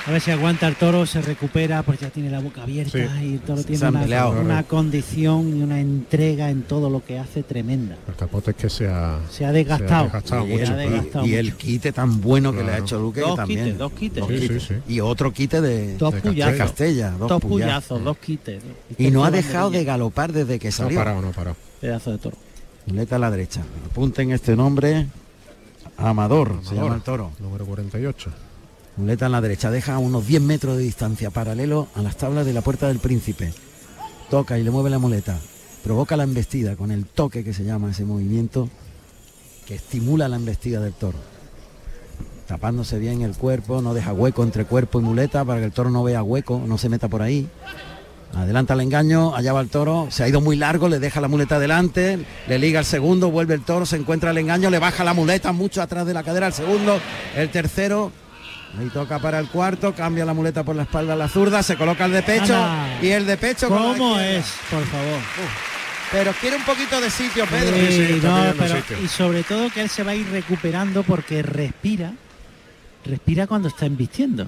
A 0.08 0.12
ver 0.12 0.22
si 0.22 0.32
aguanta 0.32 0.68
el 0.68 0.76
toro, 0.76 1.06
se 1.06 1.22
recupera, 1.22 1.84
porque 1.84 2.06
ya 2.06 2.10
tiene 2.10 2.32
la 2.32 2.40
boca 2.40 2.64
abierta 2.64 2.92
Sí. 2.98 3.26
y 3.26 3.34
el 3.34 3.40
toro 3.42 3.64
tiene 3.64 3.88
una, 3.90 4.64
condición 4.64 5.56
y 5.56 5.62
una 5.62 5.80
entrega 5.80 6.50
en 6.50 6.64
todo 6.64 6.90
lo 6.90 7.04
que 7.06 7.20
hace 7.20 7.44
tremenda. 7.44 7.96
El 8.08 8.16
capote 8.16 8.52
es 8.52 8.58
que 8.58 8.70
se 8.70 8.88
ha, 8.88 9.20
Se 9.30 9.46
ha 9.46 9.52
desgastado. 9.52 10.06
desgastado 10.06 10.48
y, 10.48 10.52
mucho. 10.52 10.74
ha 10.74 10.84
el, 10.84 10.90
desgastado 10.90 11.26
y 11.28 11.36
el 11.36 11.54
quite 11.56 11.92
tan 11.92 12.22
bueno 12.22 12.52
que 12.54 12.64
le 12.64 12.72
ha 12.72 12.78
hecho 12.80 12.98
Luque 13.00 13.20
Dos 13.22 13.32
que 13.32 13.36
también. 13.38 13.64
quites, 13.66 13.78
dos 13.78 13.92
quites. 13.92 14.26
Sí, 14.26 14.34
quites. 14.40 14.64
sí, 14.64 14.74
sí. 14.88 14.94
Y 14.94 15.00
otro 15.02 15.32
quite 15.32 15.62
de, 15.62 15.98
Dos 15.98 16.14
de. 16.24 16.56
Castella. 16.58 17.12
Dos, 17.12 17.30
Dos 17.30 17.42
puyazos. 17.42 18.04
dos 18.04 18.18
quites. 18.18 18.64
Y 18.98 19.12
no 19.12 19.26
ha 19.26 19.32
dejado 19.32 19.70
de 19.70 19.84
galopar 19.84 20.32
desde 20.34 20.58
que 20.58 20.70
No 20.70 20.70
ha 20.70 20.78
salió. 20.78 20.98
parado, 20.98 21.22
no 21.22 21.28
ha 21.28 21.34
parado. 21.34 21.56
Pedazo 21.82 22.12
de 22.12 22.18
toro. 22.18 22.38
Muleta 22.88 23.18
a 23.18 23.20
la 23.20 23.30
derecha. 23.30 23.62
Apunten 23.92 24.32
este 24.32 24.56
nombre. 24.56 25.06
Amador, 25.98 26.62
se 26.64 26.74
llama 26.74 26.96
el 26.96 27.02
toro. 27.02 27.32
Número 27.40 27.66
48. 27.66 28.32
Muleta 29.00 29.28
en 29.28 29.32
la 29.32 29.40
derecha, 29.40 29.72
deja 29.72 29.98
unos 29.98 30.28
10 30.28 30.42
metros 30.42 30.76
de 30.76 30.84
distancia, 30.84 31.30
paralelo 31.30 31.88
a 31.96 32.02
las 32.02 32.18
tablas 32.18 32.46
de 32.46 32.52
la 32.52 32.60
puerta 32.60 32.90
del 32.90 33.00
príncipe. 33.00 33.54
Toca 34.30 34.60
y 34.60 34.64
le 34.64 34.72
mueve 34.72 34.90
la 34.90 35.00
muleta. 35.00 35.40
Provoca 35.86 36.18
la 36.18 36.26
embestida 36.26 36.76
con 36.76 36.92
el 36.92 37.06
toque 37.06 37.46
que 37.46 37.54
se 37.54 37.64
llama 37.64 37.92
ese 37.92 38.04
movimiento 38.04 38.68
que 39.66 39.76
estimula 39.76 40.28
la 40.28 40.36
embestida 40.36 40.82
del 40.82 40.92
toro. 40.92 41.18
Tapándose 42.46 43.00
bien 43.00 43.22
el 43.22 43.38
cuerpo, 43.38 43.82
no 43.82 43.94
deja 43.94 44.12
hueco 44.12 44.44
entre 44.44 44.66
cuerpo 44.66 45.00
y 45.00 45.04
muleta 45.04 45.46
para 45.46 45.62
que 45.62 45.68
el 45.68 45.72
toro 45.72 45.92
no 45.92 46.04
vea 46.04 46.22
hueco, 46.22 46.62
no 46.68 46.78
se 46.78 46.90
meta 46.90 47.08
por 47.08 47.22
ahí. 47.22 47.48
Adelanta 48.34 48.74
el 48.74 48.82
engaño, 48.82 49.34
allá 49.34 49.54
va 49.54 49.62
el 49.62 49.70
toro, 49.70 50.08
se 50.12 50.26
ha 50.26 50.28
ido 50.28 50.42
muy 50.42 50.58
largo, 50.58 50.90
le 50.90 51.00
deja 51.00 51.22
la 51.22 51.30
muleta 51.30 51.56
adelante, 51.56 52.20
le 52.50 52.60
liga 52.60 52.82
el 52.82 52.86
segundo, 52.86 53.32
vuelve 53.32 53.54
el 53.54 53.64
toro, 53.64 53.86
se 53.86 53.96
encuentra 53.96 54.32
el 54.32 54.40
engaño, 54.40 54.70
le 54.70 54.78
baja 54.78 55.06
la 55.06 55.14
muleta 55.14 55.54
mucho 55.54 55.82
atrás 55.82 56.06
de 56.06 56.14
la 56.14 56.24
cadera 56.24 56.48
al 56.48 56.54
segundo, 56.54 57.00
el 57.38 57.50
tercero, 57.50 58.12
ahí 58.78 58.88
toca 58.90 59.20
para 59.20 59.40
el 59.40 59.48
cuarto, 59.48 59.94
cambia 59.96 60.26
la 60.26 60.34
muleta 60.34 60.64
por 60.64 60.76
la 60.76 60.84
espalda 60.84 61.14
a 61.14 61.16
la 61.16 61.28
zurda, 61.28 61.64
se 61.64 61.76
coloca 61.78 62.06
el 62.06 62.12
de 62.12 62.22
pecho 62.24 62.56
Anda. 62.56 63.00
y 63.02 63.08
el 63.10 63.26
de 63.26 63.38
pecho 63.38 63.68
con 63.70 63.78
la 63.84 63.98
¿Cómo 63.98 64.20
es? 64.20 64.46
Por 64.70 64.84
favor. 64.86 65.20
Pero 66.12 66.32
quiere 66.34 66.56
un 66.56 66.64
poquito 66.64 67.00
de 67.00 67.10
sitio, 67.10 67.46
Pedro. 67.46 67.76
Sí, 67.76 67.88
sí, 67.92 68.02
está 68.14 68.28
no, 68.30 68.36
pidiendo 68.38 68.56
pero- 68.64 68.76
sitio. 68.82 68.98
y 69.04 69.08
sobre 69.08 69.44
todo 69.44 69.70
que 69.70 69.82
él 69.82 69.90
se 69.90 70.04
va 70.04 70.12
a 70.12 70.16
ir 70.16 70.28
recuperando 70.30 71.04
porque 71.04 71.42
respira, 71.44 72.14
respira 73.06 73.48
cuando 73.48 73.68
está 73.68 73.86
embistiendo. 73.86 74.48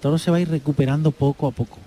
Todo 0.00 0.18
se 0.18 0.30
va 0.30 0.36
a 0.38 0.40
ir 0.40 0.50
recuperando 0.50 1.10
poco 1.12 1.46
a 1.46 1.50
poco. 1.50 1.78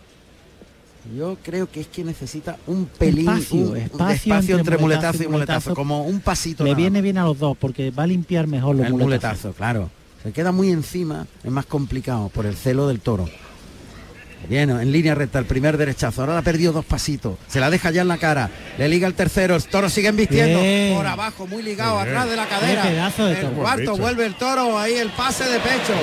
Yo 1.16 1.38
creo 1.44 1.70
que 1.70 1.82
es 1.82 1.88
que 1.88 2.04
necesita 2.04 2.58
un 2.68 2.86
pelín, 2.86 3.30
Espacio, 3.30 3.58
un- 3.58 3.68
un 3.70 3.78
espacio 3.78 4.14
espacio 4.16 4.58
entre 4.58 4.76
entre 4.76 4.78
muletazo 4.78 5.06
muletazo 5.18 5.24
y 5.24 5.28
muletazo, 5.28 5.60
muletazo. 5.70 5.76
como 5.76 6.04
un 6.04 6.20
pasito. 6.20 6.64
Le 6.64 6.72
nada 6.72 6.78
viene 6.82 7.02
bien 7.02 7.18
a 7.18 7.24
los 7.24 7.38
dos 7.40 7.56
porque 7.58 7.92
va 7.92 8.04
a 8.04 8.08
limpiar 8.08 8.48
mejor 8.48 8.76
los 8.76 8.86
el 8.88 8.94
muletazos. 8.94 9.44
muletazo, 9.44 9.54
claro. 9.54 9.90
Se 10.24 10.32
queda 10.32 10.52
muy 10.52 10.72
encima, 10.72 11.28
es 11.44 11.52
más 11.52 11.66
complicado 11.66 12.30
por 12.30 12.46
el 12.46 12.56
celo 12.56 12.88
del 12.88 13.00
toro. 13.00 13.30
Bien, 14.50 14.70
en 14.70 14.92
línea 14.92 15.16
recta, 15.16 15.40
el 15.40 15.46
primer 15.46 15.78
derechazo. 15.78 16.22
Ahora 16.22 16.38
ha 16.38 16.42
perdido 16.42 16.72
dos 16.72 16.86
pasitos. 16.86 17.38
Se 17.48 17.60
la 17.60 17.70
deja 17.70 17.92
ya 17.92 18.02
en 18.04 18.08
la 18.08 18.18
cara. 18.18 18.50
Le 18.78 18.88
liga 18.88 19.08
el 19.08 19.14
tercero. 19.14 19.56
El 19.56 19.64
toro 19.64 19.90
sigue 19.90 20.08
embistiendo. 20.10 20.60
Bien. 20.62 20.96
Por 20.96 21.06
abajo, 21.08 21.48
muy 21.48 21.64
ligado, 21.64 21.96
Bien. 21.98 22.10
atrás 22.10 22.30
de 22.30 22.36
la 22.36 22.46
cadera. 22.48 22.86
De 22.86 23.42
el 23.42 23.48
cuarto, 23.52 23.98
vuelve 23.98 24.26
el 24.26 24.36
toro. 24.36 24.78
Ahí 24.78 24.94
el 24.94 25.10
pase 25.10 25.44
de 25.46 25.60
pecho. 25.60 25.94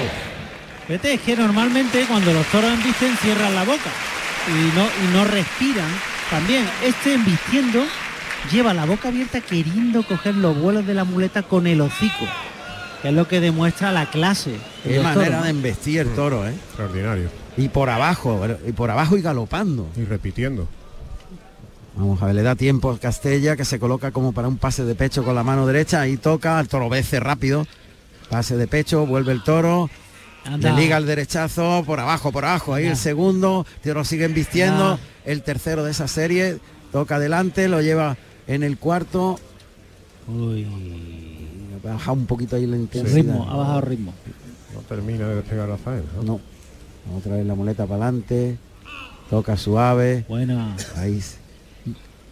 Vete, 0.89 1.15
es 1.15 1.21
que 1.21 1.37
normalmente 1.37 2.05
cuando 2.07 2.33
los 2.33 2.45
toros 2.49 2.71
embisten 2.75 3.17
cierran 3.19 3.55
la 3.55 3.65
boca 3.65 3.91
y 4.49 4.77
no, 4.77 4.85
y 4.85 5.13
no 5.13 5.25
respiran. 5.25 5.91
También 6.31 6.65
este 6.83 7.15
embistiendo 7.15 7.85
lleva 8.51 8.75
la 8.75 8.85
boca 8.85 9.09
abierta 9.09 9.41
queriendo 9.41 10.03
coger 10.03 10.35
los 10.37 10.59
vuelos 10.59 10.87
de 10.87 10.95
la 10.95 11.05
muleta 11.05 11.43
con 11.43 11.67
el 11.67 11.81
hocico, 11.81 12.27
que 13.03 13.09
es 13.09 13.15
lo 13.15 13.29
que 13.29 13.41
demuestra 13.41 13.93
la 13.93 14.11
clase. 14.11 14.53
de 14.85 14.95
Qué 14.95 15.01
manera 15.01 15.27
toros, 15.27 15.45
de 15.45 15.51
embestir 15.51 16.01
el 16.01 16.09
toro, 16.15 16.47
¿eh? 16.47 16.53
Extraordinario. 16.53 17.29
Y 17.57 17.69
por 17.69 17.91
abajo, 17.91 18.41
y 18.67 18.73
por 18.73 18.91
abajo 18.91 19.17
y 19.17 19.23
galopando. 19.23 19.89
Y 19.97 20.05
repitiendo. 20.05 20.67
Vamos 21.97 22.21
a 22.23 22.27
ver, 22.27 22.35
le 22.35 22.43
da 22.43 22.57
tiempo 22.57 22.91
a 22.91 22.99
Castella 22.99 23.57
que 23.57 23.65
se 23.65 23.79
coloca 23.79 24.11
como 24.11 24.33
para 24.33 24.49
un 24.49 24.59
pase 24.59 24.85
de 24.85 24.97
pecho 24.97 25.23
con 25.23 25.37
la 25.37 25.45
mano 25.45 25.65
derecha 25.65 26.09
y 26.09 26.17
toca, 26.17 26.59
el 26.59 26.67
toro 26.67 26.89
vece 26.89 27.21
rápido, 27.21 27.67
Pase 28.29 28.57
de 28.57 28.67
pecho, 28.67 29.07
vuelve 29.07 29.33
el 29.33 29.43
toro. 29.43 29.91
Anda. 30.45 30.73
Le 30.73 30.83
liga 30.83 30.97
el 30.97 31.07
derechazo 31.07 31.83
por 31.87 32.01
abajo, 32.01 32.33
por 32.33 32.45
abajo. 32.45 32.75
Ahí 32.75 32.87
el 32.87 32.97
segundo, 32.97 33.67
lo 33.83 34.05
siguen 34.05 34.35
vistiendo. 34.35 34.93
Anda. 34.93 34.99
El 35.25 35.43
tercero 35.43 35.85
de 35.85 35.91
esa 35.93 36.09
serie. 36.09 36.59
Toca 36.93 37.17
adelante, 37.17 37.69
lo 37.69 37.81
lleva 37.81 38.17
en 38.47 38.63
el 38.63 38.79
cuarto. 38.79 39.39
Uy. 40.29 40.67
Baja 41.83 42.13
un 42.13 42.27
poquito 42.27 42.57
ahí 42.57 42.67
la 42.67 42.77
El 42.77 42.83
intensidad. 42.83 43.17
ritmo, 43.17 43.47
ha 43.51 43.57
bajado 43.57 43.79
el 43.81 43.87
ritmo. 43.87 44.15
No 44.73 44.81
termina 44.81 45.29
de 45.29 45.37
despegar 45.37 45.69
la 45.69 45.77
faena. 45.77 46.03
¿no? 46.17 46.23
No. 46.23 47.17
Otra 47.17 47.37
vez 47.37 47.47
la 47.47 47.55
muleta 47.55 47.87
para 47.87 48.05
adelante. 48.05 48.57
Toca 49.29 49.57
suave. 49.57 50.25
Buena. 50.29 50.77
Ahí. 50.97 51.21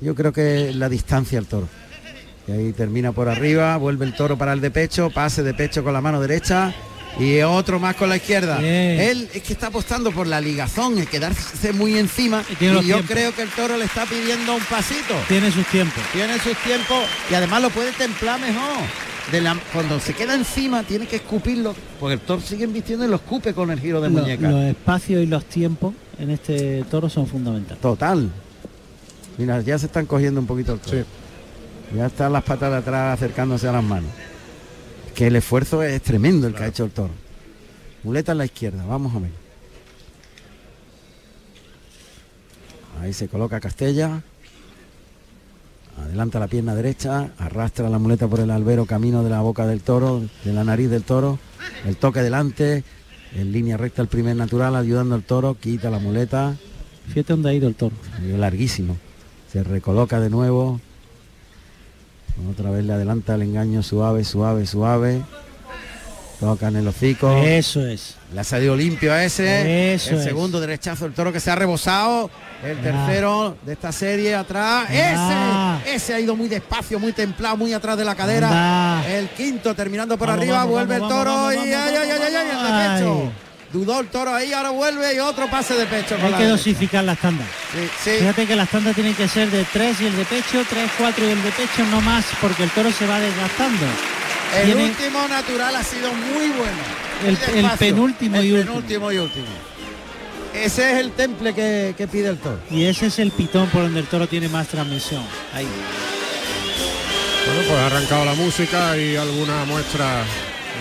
Yo 0.01 0.15
creo 0.15 0.33
que 0.33 0.73
la 0.75 0.89
distancia 0.89 1.39
al 1.39 1.47
toro. 1.47 1.69
Y 2.49 2.53
ahí 2.53 2.73
termina 2.73 3.13
por 3.13 3.29
arriba, 3.29 3.77
vuelve 3.77 4.05
el 4.05 4.15
toro 4.15 4.37
para 4.37 4.53
el 4.53 4.61
de 4.61 4.71
pecho, 4.71 5.11
pase 5.11 5.43
de 5.43 5.55
pecho 5.55 5.85
con 5.85 5.93
la 5.93 6.01
mano 6.01 6.21
derecha 6.21 6.75
y 7.19 7.41
otro 7.43 7.79
más 7.79 7.95
con 7.97 8.09
la 8.09 8.17
izquierda. 8.17 8.59
Bien. 8.59 9.01
Él 9.01 9.29
es 9.35 9.43
que 9.43 9.53
está 9.53 9.69
apostando 9.69 10.11
por 10.13 10.27
la 10.27 10.41
ligazón, 10.41 10.99
el 10.99 11.07
quedarse 11.09 11.73
muy 11.73 11.99
encima. 11.99 12.43
Y, 12.51 12.57
tiene 12.57 12.75
los 12.75 12.85
yo 12.87 12.97
tiempos. 12.97 13.11
creo 13.13 13.35
que 13.35 13.43
el 13.43 13.49
toro 13.51 13.77
le 13.77 13.85
está 13.85 14.07
pidiendo 14.07 14.55
un 14.55 14.63
pasito. 14.65 15.15
Tiene 15.29 15.51
sus 15.51 15.67
tiempos. 15.67 16.03
Tiene 16.13 16.35
sus 16.39 16.57
tiempos 16.59 17.05
y 17.31 17.35
además 17.35 17.63
lo 17.63 17.71
puede 17.71 17.93
templar 17.93 18.41
mejor. 18.41 18.79
De 19.31 19.41
la- 19.41 19.57
cuando 19.73 20.01
se 20.01 20.15
queda 20.15 20.35
encima 20.35 20.83
tiene 20.83 21.07
que 21.07 21.17
escupirlo, 21.17 21.75
porque 22.01 22.15
el 22.15 22.21
toro 22.21 22.41
sigue 22.43 22.67
vistiendo 22.67 23.05
y 23.05 23.09
lo 23.09 23.17
escupe 23.17 23.55
con 23.55 23.71
el 23.71 23.79
giro 23.79 24.01
de 24.01 24.11
Lo- 24.11 24.21
muñeca. 24.21 24.51
los 24.51 24.65
espacios 24.65 25.23
y 25.23 25.27
los 25.27 25.45
tiempos 25.45 25.95
en 26.19 26.31
este 26.31 26.83
toro 26.91 27.09
son 27.09 27.27
fundamentales. 27.29 27.81
Total. 27.81 28.29
Mira, 29.39 29.61
ya 29.61 29.79
se 29.79 29.87
están 29.87 30.07
cogiendo 30.07 30.41
un 30.41 30.47
poquito 30.47 30.73
el 30.75 30.81
toro. 30.81 31.05
Ya 31.97 32.07
están 32.07 32.33
las 32.33 32.43
patas 32.43 32.71
de 32.73 32.77
atrás 32.79 33.15
acercándose 33.15 33.69
a 33.69 33.73
las 33.73 33.85
manos. 33.85 34.11
Que 35.15 35.27
el 35.27 35.37
esfuerzo 35.37 35.83
es 35.83 36.03
tremendo 36.03 36.47
el 36.47 36.55
que 36.55 36.65
ha 36.65 36.67
hecho 36.69 36.85
el 36.85 36.91
toro. 36.91 37.13
Muleta 38.03 38.33
en 38.33 38.39
la 38.39 38.45
izquierda, 38.45 38.85
vamos 38.85 39.15
a 39.15 39.21
ver. 39.21 39.31
Ahí 43.01 43.13
se 43.13 43.29
coloca 43.29 43.61
Castella. 43.61 44.23
Adelanta 45.99 46.41
la 46.41 46.49
pierna 46.49 46.75
derecha, 46.75 47.31
arrastra 47.39 47.91
la 47.91 47.99
muleta 47.99 48.27
por 48.27 48.41
el 48.41 48.51
albero 48.51 48.87
camino 48.87 49.23
de 49.23 49.31
la 49.31 49.41
boca 49.41 49.67
del 49.67 49.83
toro, 49.83 50.23
de 50.45 50.53
la 50.53 50.65
nariz 50.65 50.89
del 50.89 51.03
toro, 51.03 51.39
el 51.85 51.97
toque 51.97 52.23
delante, 52.23 52.83
en 53.35 53.53
línea 53.53 53.77
recta 53.77 54.01
el 54.01 54.09
primer 54.09 54.35
natural, 54.35 54.75
ayudando 54.75 55.15
al 55.15 55.23
toro, 55.23 55.55
quita 55.61 55.91
la 55.91 55.99
muleta, 55.99 56.57
Fíjate 57.09 57.33
dónde 57.33 57.51
ha 57.51 57.55
ido 57.55 57.69
el 57.69 57.75
toro. 57.75 57.95
Larguísimo. 58.23 58.97
Se 59.51 59.63
recoloca 59.63 60.21
de 60.21 60.31
nuevo. 60.31 60.81
Otra 62.51 62.71
vez 62.71 62.85
le 62.85 62.93
adelanta 62.93 63.35
el 63.35 63.43
engaño 63.43 63.83
suave, 63.83 64.25
suave, 64.25 64.67
suave. 64.67 65.23
Toca 66.41 66.69
en 66.69 66.77
el 66.77 66.89
hocico. 66.89 67.31
Eso 67.37 67.87
es. 67.87 68.17
Le 68.35 68.41
ha 68.41 68.45
salido 68.45 68.75
limpio 68.75 69.13
a 69.13 69.23
ese. 69.25 69.95
Eso 69.95 70.11
el 70.11 70.17
es. 70.19 70.25
segundo 70.25 70.59
derechazo 70.61 71.07
el 71.07 71.13
toro 71.13 71.33
que 71.33 71.39
se 71.39 71.51
ha 71.53 71.55
rebosado. 71.55 72.31
El 72.65 72.79
Ah. 72.79 72.83
tercero 72.83 73.57
de 73.65 73.73
esta 73.75 73.93
serie 73.93 74.35
atrás. 74.35 74.89
Ah. 74.91 75.81
Ese. 75.85 75.95
Ese 75.95 76.15
ha 76.15 76.21
ido 76.21 76.35
muy 76.35 76.49
despacio, 76.49 76.99
muy 76.99 77.13
templado, 77.13 77.57
muy 77.57 77.73
atrás 77.73 77.97
de 77.97 78.05
la 78.05 78.15
cadera. 78.17 78.49
Anda. 78.99 79.09
El 79.09 79.29
quinto 79.29 79.73
terminando 79.75 80.19
por 80.19 80.27
Vamos, 80.29 80.41
arriba. 80.43 80.57
vamos, 80.59 80.73
vuelve 80.73 80.99
vamos, 80.99 81.13
el 81.13 81.17
toro 81.17 81.53
y 81.53 81.57
ay, 81.59 81.73
ay, 81.75 81.97
ay, 81.97 82.11
ay, 82.11 83.03
el. 83.03 83.31
Dudó 83.73 84.01
el 84.01 84.09
toro 84.09 84.35
ahí, 84.35 84.53
ahora 84.53 84.71
vuelve 84.71 85.15
y 85.15 85.19
otro 85.19 85.49
pase 85.49 85.75
de 85.75 85.87
pecho. 85.87 86.17
Hay 86.23 86.35
que 86.35 86.45
dosificar 86.45 87.05
las 87.05 87.19
tandas. 87.19 87.47
Sí, 87.73 87.89
sí. 88.05 88.11
Fíjate 88.19 88.47
que 88.47 88.55
las 88.57 88.69
tandas 88.69 88.95
tienen 88.95 89.15
que 89.15 89.27
ser 89.29 89.51
de 89.51 89.65
3 89.65 90.01
y 90.03 90.07
el 90.07 90.17
de 90.17 90.25
pecho, 90.27 90.63
3, 90.69 90.91
4 90.99 91.25
y 91.27 91.31
el 91.31 91.43
de 91.43 91.51
pecho, 91.53 91.85
no 91.91 92.01
más, 92.03 92.25
porque 92.41 92.65
el 92.65 92.71
toro 92.71 92.93
se 92.93 93.07
va 93.07 93.19
desgastando. 93.19 93.87
El 94.59 94.67
Tiene 94.67 94.85
último 94.85 95.27
natural 95.27 95.75
ha 95.77 95.83
sido 95.83 96.13
muy 96.13 96.49
bueno. 96.49 96.79
el, 97.27 97.79
penúltimo 97.79 98.37
El 98.37 98.45
y 98.45 98.53
último. 98.53 98.73
penúltimo 98.75 99.13
y 99.13 99.19
último. 99.19 99.47
Ese 100.53 100.93
es 100.93 100.99
el 100.99 101.13
temple 101.13 101.55
que, 101.55 101.95
que 101.97 102.07
pide 102.07 102.29
el 102.29 102.37
toro. 102.37 102.59
Y 102.71 102.85
ese 102.85 103.07
es 103.07 103.19
el 103.19 103.31
pitón 103.31 103.69
por 103.69 103.83
donde 103.85 104.01
el 104.01 104.07
toro 104.07 104.29
tiene 104.29 104.49
más 104.51 104.69
transmisión. 104.69 105.23
Ahí. 105.55 105.67
Bueno, 107.47 107.63
pues 107.67 107.79
ha 107.81 107.87
arrancado 107.87 108.25
la 108.27 108.35
música 108.35 108.97
y 108.99 109.17
alguna 109.17 109.65
muestra 109.65 110.25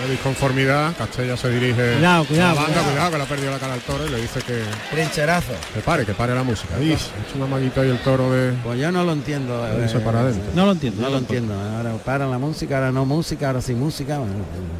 de 0.02 0.10
disconformidad. 0.10 0.94
Castella 0.96 1.36
se 1.36 1.48
dirige 1.50 1.94
Cuidado, 1.94 2.24
cuidado, 2.24 2.50
a 2.50 2.54
la 2.54 2.60
banda, 2.62 2.72
cuidado. 2.82 2.90
cuidado, 2.92 3.10
que 3.10 3.16
le 3.18 3.22
ha 3.22 3.26
perdido 3.26 3.50
la 3.52 3.58
cara 3.58 3.74
al 3.74 3.80
toro 3.80 4.06
y 4.06 4.10
le 4.10 4.20
dice 4.20 4.40
que, 4.40 4.62
Trincherazo. 4.90 5.52
que 5.74 5.80
pare, 5.80 6.04
que 6.06 6.12
pare 6.14 6.34
la 6.34 6.42
música. 6.42 6.74
Y 6.80 6.92
hecho 6.92 7.06
una 7.36 7.46
maguita 7.46 7.84
y 7.84 7.90
el 7.90 7.98
toro 7.98 8.30
de... 8.32 8.52
Pues 8.64 8.78
yo 8.80 8.90
no 8.92 9.04
lo 9.04 9.12
entiendo. 9.12 9.66
irse 9.82 10.00
para 10.00 10.20
adentro. 10.20 10.50
No 10.54 10.66
lo 10.66 10.72
entiendo. 10.72 11.02
No 11.02 11.10
lo 11.10 11.18
entiendo. 11.18 11.54
Ahora 11.54 11.92
paran 12.04 12.30
la 12.30 12.38
música, 12.38 12.76
ahora 12.76 12.92
no 12.92 13.04
música, 13.04 13.48
ahora 13.48 13.60
sí 13.60 13.74
música. 13.74 14.18
Bueno, 14.18 14.34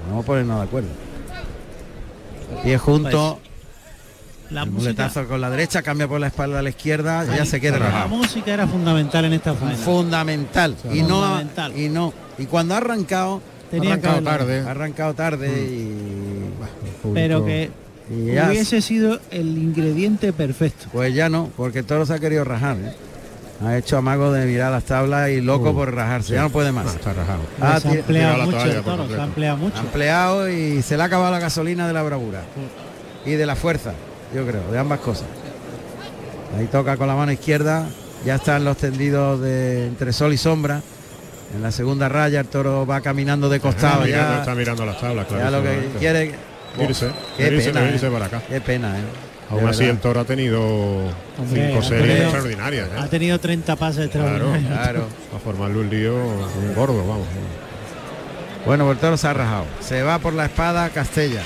vamos 0.08 0.24
a 0.24 0.26
ponernos 0.26 0.58
de 0.58 0.64
acuerdo. 0.64 0.88
Pie 2.62 2.78
junto. 2.78 3.40
La 4.50 4.64
el 4.64 4.70
música, 4.70 4.92
muletazo 4.92 5.26
con 5.28 5.40
la 5.40 5.48
derecha, 5.48 5.80
cambia 5.82 6.06
por 6.06 6.20
la 6.20 6.26
espalda 6.26 6.58
a 6.58 6.62
la 6.62 6.68
izquierda, 6.68 7.24
ya 7.24 7.46
se 7.46 7.58
queda 7.58 7.78
la 7.78 7.86
rajado. 7.86 8.08
música 8.10 8.52
era 8.52 8.66
fundamental 8.66 9.24
en 9.24 9.32
esta 9.32 9.54
faena. 9.54 9.76
Fundamental. 9.76 10.76
Y 10.92 11.00
no, 11.00 11.22
Fundamental. 11.22 11.72
y 11.78 11.88
no. 11.88 12.12
Y 12.36 12.44
cuando 12.44 12.74
ha 12.74 12.76
arrancado, 12.76 13.40
Tenía 13.72 13.90
ha 13.90 13.92
arrancado 13.94 14.22
que 14.22 14.28
haberlo. 14.28 14.46
tarde. 14.46 14.60
Ha 14.60 14.70
arrancado 14.70 15.14
tarde 15.14 15.48
y. 15.48 17.12
Pero 17.12 17.44
que 17.44 17.70
y 18.10 18.34
ya- 18.34 18.48
hubiese 18.48 18.80
sido 18.80 19.18
el 19.32 19.58
ingrediente 19.58 20.32
perfecto. 20.32 20.86
Pues 20.92 21.12
ya 21.14 21.28
no, 21.28 21.50
porque 21.56 21.80
el 21.80 21.84
toro 21.84 22.06
se 22.06 22.14
ha 22.14 22.18
querido 22.20 22.44
rajar. 22.44 22.76
¿eh? 22.76 22.92
Ha 23.64 23.76
hecho 23.78 23.96
amago 23.96 24.32
de 24.32 24.44
mirar 24.46 24.70
las 24.72 24.84
tablas 24.84 25.30
y 25.30 25.40
loco 25.40 25.72
por 25.72 25.94
rajarse. 25.94 26.28
sí. 26.28 26.34
Ya 26.34 26.42
no 26.42 26.50
puede 26.50 26.70
más. 26.72 26.84
No, 26.84 26.90
está 26.92 27.12
rajado. 27.12 27.40
Ah, 27.60 27.78
se 27.80 27.88
ha 27.88 27.92
empleado 27.94 28.44
mucho 28.44 28.62
el 28.64 28.82
toro, 28.82 29.08
se 29.08 29.14
ha 29.20 29.24
empleado 29.24 29.56
mucho. 29.56 29.76
Ha 29.76 29.80
empleado 29.80 30.48
y 30.50 30.82
se 30.82 30.96
le 30.96 31.02
ha 31.02 31.06
acabado 31.06 31.30
la 31.32 31.38
gasolina 31.40 31.86
de 31.86 31.92
la 31.92 32.02
bravura. 32.02 32.42
Y 33.24 33.32
de 33.32 33.46
la 33.46 33.54
fuerza, 33.56 33.92
yo 34.34 34.44
creo, 34.46 34.70
de 34.70 34.78
ambas 34.78 35.00
cosas. 35.00 35.26
Ahí 36.58 36.66
toca 36.66 36.96
con 36.96 37.06
la 37.08 37.14
mano 37.14 37.32
izquierda. 37.32 37.86
Ya 38.26 38.34
están 38.36 38.64
los 38.64 38.76
tendidos 38.76 39.40
de 39.40 39.86
entre 39.86 40.12
sol 40.12 40.32
y 40.32 40.36
sombra. 40.38 40.80
En 41.54 41.62
la 41.62 41.70
segunda 41.70 42.08
raya 42.08 42.40
el 42.40 42.46
toro 42.46 42.86
va 42.86 43.00
caminando 43.00 43.48
de 43.48 43.60
costado. 43.60 44.04
Está 44.04 44.06
mirando, 44.06 44.32
ya, 44.34 44.38
está 44.40 44.54
mirando 44.54 44.86
las 44.86 45.00
tablas, 45.00 45.26
ya 45.28 45.50
lo 45.50 45.62
que 45.62 45.88
quiere. 45.98 46.34
Irse, 46.80 47.10
Qué 47.36 47.48
irse, 47.48 47.70
pena, 47.70 47.90
irse 47.90 48.06
¿eh? 48.06 48.10
para 48.10 48.26
acá. 48.26 48.42
Qué 48.48 48.60
pena, 48.62 48.98
¿eh? 48.98 49.02
Aún 49.50 49.68
así 49.68 49.84
el 49.84 49.98
toro 49.98 50.20
ha 50.20 50.24
tenido 50.24 50.58
Hombre, 51.38 51.66
cinco 51.66 51.80
ha 51.80 51.82
series 51.82 52.06
tenido- 52.06 52.22
extraordinarias. 52.24 52.88
¿eh? 52.88 52.98
Ha 52.98 53.06
tenido 53.08 53.38
30 53.38 53.76
pases 53.76 54.08
Claro, 54.10 54.28
extraordinarios. 54.30 54.78
Claro. 54.82 55.06
a 55.36 55.38
formarle 55.38 55.78
un 55.80 55.90
lío 55.90 56.14
gordo, 56.74 57.06
vamos. 57.06 57.26
Bueno, 58.64 58.84
pues 58.86 58.96
el 58.96 59.00
toro 59.02 59.16
se 59.18 59.26
ha 59.28 59.34
rajado. 59.34 59.66
Se 59.80 60.02
va 60.02 60.18
por 60.20 60.32
la 60.32 60.46
espada 60.46 60.88
Castella. 60.88 61.42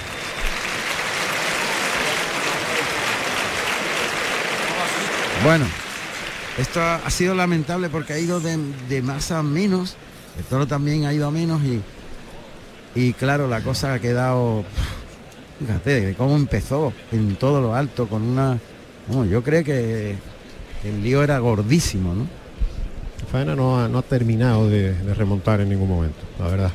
Bueno, 5.44 5.66
esto 6.58 6.80
ha 6.80 7.10
sido 7.10 7.34
lamentable 7.34 7.88
porque 7.88 8.14
ha 8.14 8.18
ido 8.18 8.40
de, 8.40 8.58
de 8.88 9.02
más 9.02 9.30
a 9.30 9.42
menos. 9.42 9.96
El 10.38 10.44
toro 10.44 10.66
también 10.66 11.04
ha 11.04 11.12
ido 11.12 11.26
a 11.26 11.30
menos 11.30 11.62
y, 11.62 11.80
y 12.94 13.12
claro, 13.12 13.48
la 13.48 13.62
cosa 13.62 13.94
ha 13.94 13.98
quedado... 13.98 14.64
Fíjate 15.58 16.14
cómo 16.18 16.36
empezó 16.36 16.92
en 17.12 17.36
todo 17.36 17.62
lo 17.62 17.74
alto 17.74 18.08
con 18.08 18.22
una... 18.22 18.58
yo 19.30 19.42
creo 19.42 19.64
que 19.64 20.16
el 20.84 21.02
lío 21.02 21.22
era 21.22 21.38
gordísimo, 21.38 22.14
¿no? 22.14 22.26
Faena 23.32 23.56
no 23.56 23.80
ha, 23.80 23.88
no 23.88 23.98
ha 23.98 24.02
terminado 24.02 24.68
de, 24.68 24.92
de 24.92 25.14
remontar 25.14 25.60
en 25.60 25.70
ningún 25.70 25.88
momento, 25.88 26.18
la 26.38 26.48
verdad. 26.48 26.72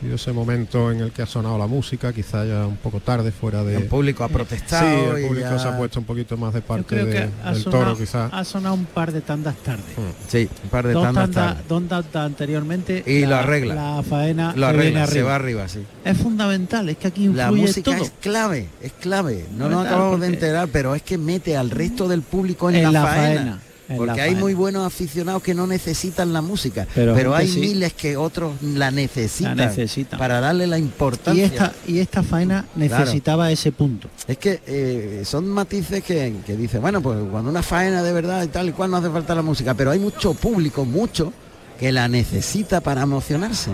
Habido 0.00 0.14
ese 0.14 0.32
momento 0.32 0.92
en 0.92 1.00
el 1.00 1.10
que 1.10 1.22
ha 1.22 1.26
sonado 1.26 1.58
la 1.58 1.66
música, 1.66 2.12
quizá 2.12 2.44
ya 2.44 2.64
un 2.66 2.76
poco 2.76 3.00
tarde 3.00 3.32
fuera 3.32 3.64
de... 3.64 3.76
El 3.78 3.86
público 3.86 4.22
ha 4.22 4.28
Sí, 4.28 4.32
protestado. 4.34 5.16
el 5.16 5.24
y 5.24 5.26
público 5.26 5.50
ya- 5.50 5.58
se 5.58 5.66
ha 5.68 5.76
puesto 5.76 5.98
un 5.98 6.06
poquito 6.06 6.36
más 6.36 6.54
de 6.54 6.60
Yo 6.60 6.66
parte 6.66 6.94
de- 6.94 7.04
del 7.04 7.30
sonado, 7.56 7.70
toro, 7.70 7.96
quizá. 7.98 8.26
ha 8.26 8.44
sonado 8.44 8.76
un 8.76 8.84
par 8.84 9.10
de 9.10 9.22
tandas 9.22 9.56
tarde. 9.56 9.82
Sí, 10.28 10.48
un 10.62 10.70
par 10.70 10.86
de 10.86 10.92
Dos 10.92 11.02
tandas 11.02 11.24
tandas, 11.30 11.54
tarde. 11.56 11.64
dos 11.68 11.88
tandas 11.88 12.14
anteriormente. 12.26 13.02
Y 13.06 13.22
lo 13.22 13.30
la- 13.30 13.38
arregla. 13.40 13.74
La 13.96 14.02
faena 14.04 14.52
Lo 14.54 14.66
arregla, 14.68 15.06
se 15.08 15.22
va 15.22 15.34
arriba, 15.34 15.66
sí. 15.66 15.80
Es 16.04 16.16
fundamental, 16.16 16.88
es 16.88 16.96
que 16.96 17.08
aquí 17.08 17.24
influye 17.24 17.42
La 17.44 17.50
música 17.50 17.90
todo. 17.92 18.04
es 18.04 18.12
clave, 18.20 18.68
es 18.80 18.92
clave. 18.92 19.46
No 19.56 19.68
nos 19.68 19.84
acabamos 19.84 20.20
de 20.20 20.28
enterar, 20.28 20.68
pero 20.72 20.94
es 20.94 21.02
que 21.02 21.18
mete 21.18 21.56
al 21.56 21.70
resto 21.70 22.06
del 22.06 22.22
público 22.22 22.70
en, 22.70 22.76
En 22.76 22.82
la, 22.84 22.90
la 22.92 23.02
faena. 23.04 23.22
faena, 23.26 23.52
en 23.52 23.67
porque 23.96 24.20
hay 24.20 24.34
muy 24.34 24.54
buenos 24.54 24.86
aficionados 24.86 25.42
que 25.42 25.54
no 25.54 25.66
necesitan 25.66 26.32
la 26.32 26.42
música, 26.42 26.86
Pero 26.94 27.14
pero, 27.14 27.34
hay 27.34 27.48
sí. 27.48 27.60
miles 27.60 27.92
que 27.94 28.16
otros 28.16 28.54
la 28.62 28.90
necesitan, 28.90 29.56
La 29.56 29.66
necesitan. 29.66 30.18
para 30.18 30.40
darle 30.40 30.66
la 30.66 30.78
Y 30.78 30.82
importancia. 30.82 31.44
esta, 31.46 31.72
y 31.86 31.98
esta 32.00 32.22
faena 32.22 32.66
necesitaba 32.76 33.50
ese 33.50 33.72
punto. 33.72 34.08
Es 34.26 34.38
que 34.38 34.60
eh, 34.66 35.22
son 35.24 35.48
matices 35.48 36.02
que, 36.04 36.34
que 36.46 36.56
dice, 36.56 36.78
bueno, 36.78 37.00
pues 37.00 37.18
cuando 37.30 37.50
una 37.50 37.62
faena 37.62 38.02
de 38.02 38.12
verdad 38.12 38.42
y 38.44 38.48
tal 38.48 38.68
y 38.68 38.72
cual 38.72 38.90
no 38.90 38.98
hace 38.98 39.10
falta 39.10 39.34
la 39.34 39.42
música, 39.42 39.74
pero 39.74 39.90
hay 39.90 39.98
mucho 39.98 40.34
público, 40.34 40.84
mucho, 40.84 41.32
que 41.78 41.92
la 41.92 42.08
necesita 42.08 42.80
para 42.80 43.02
emocionarse. 43.02 43.70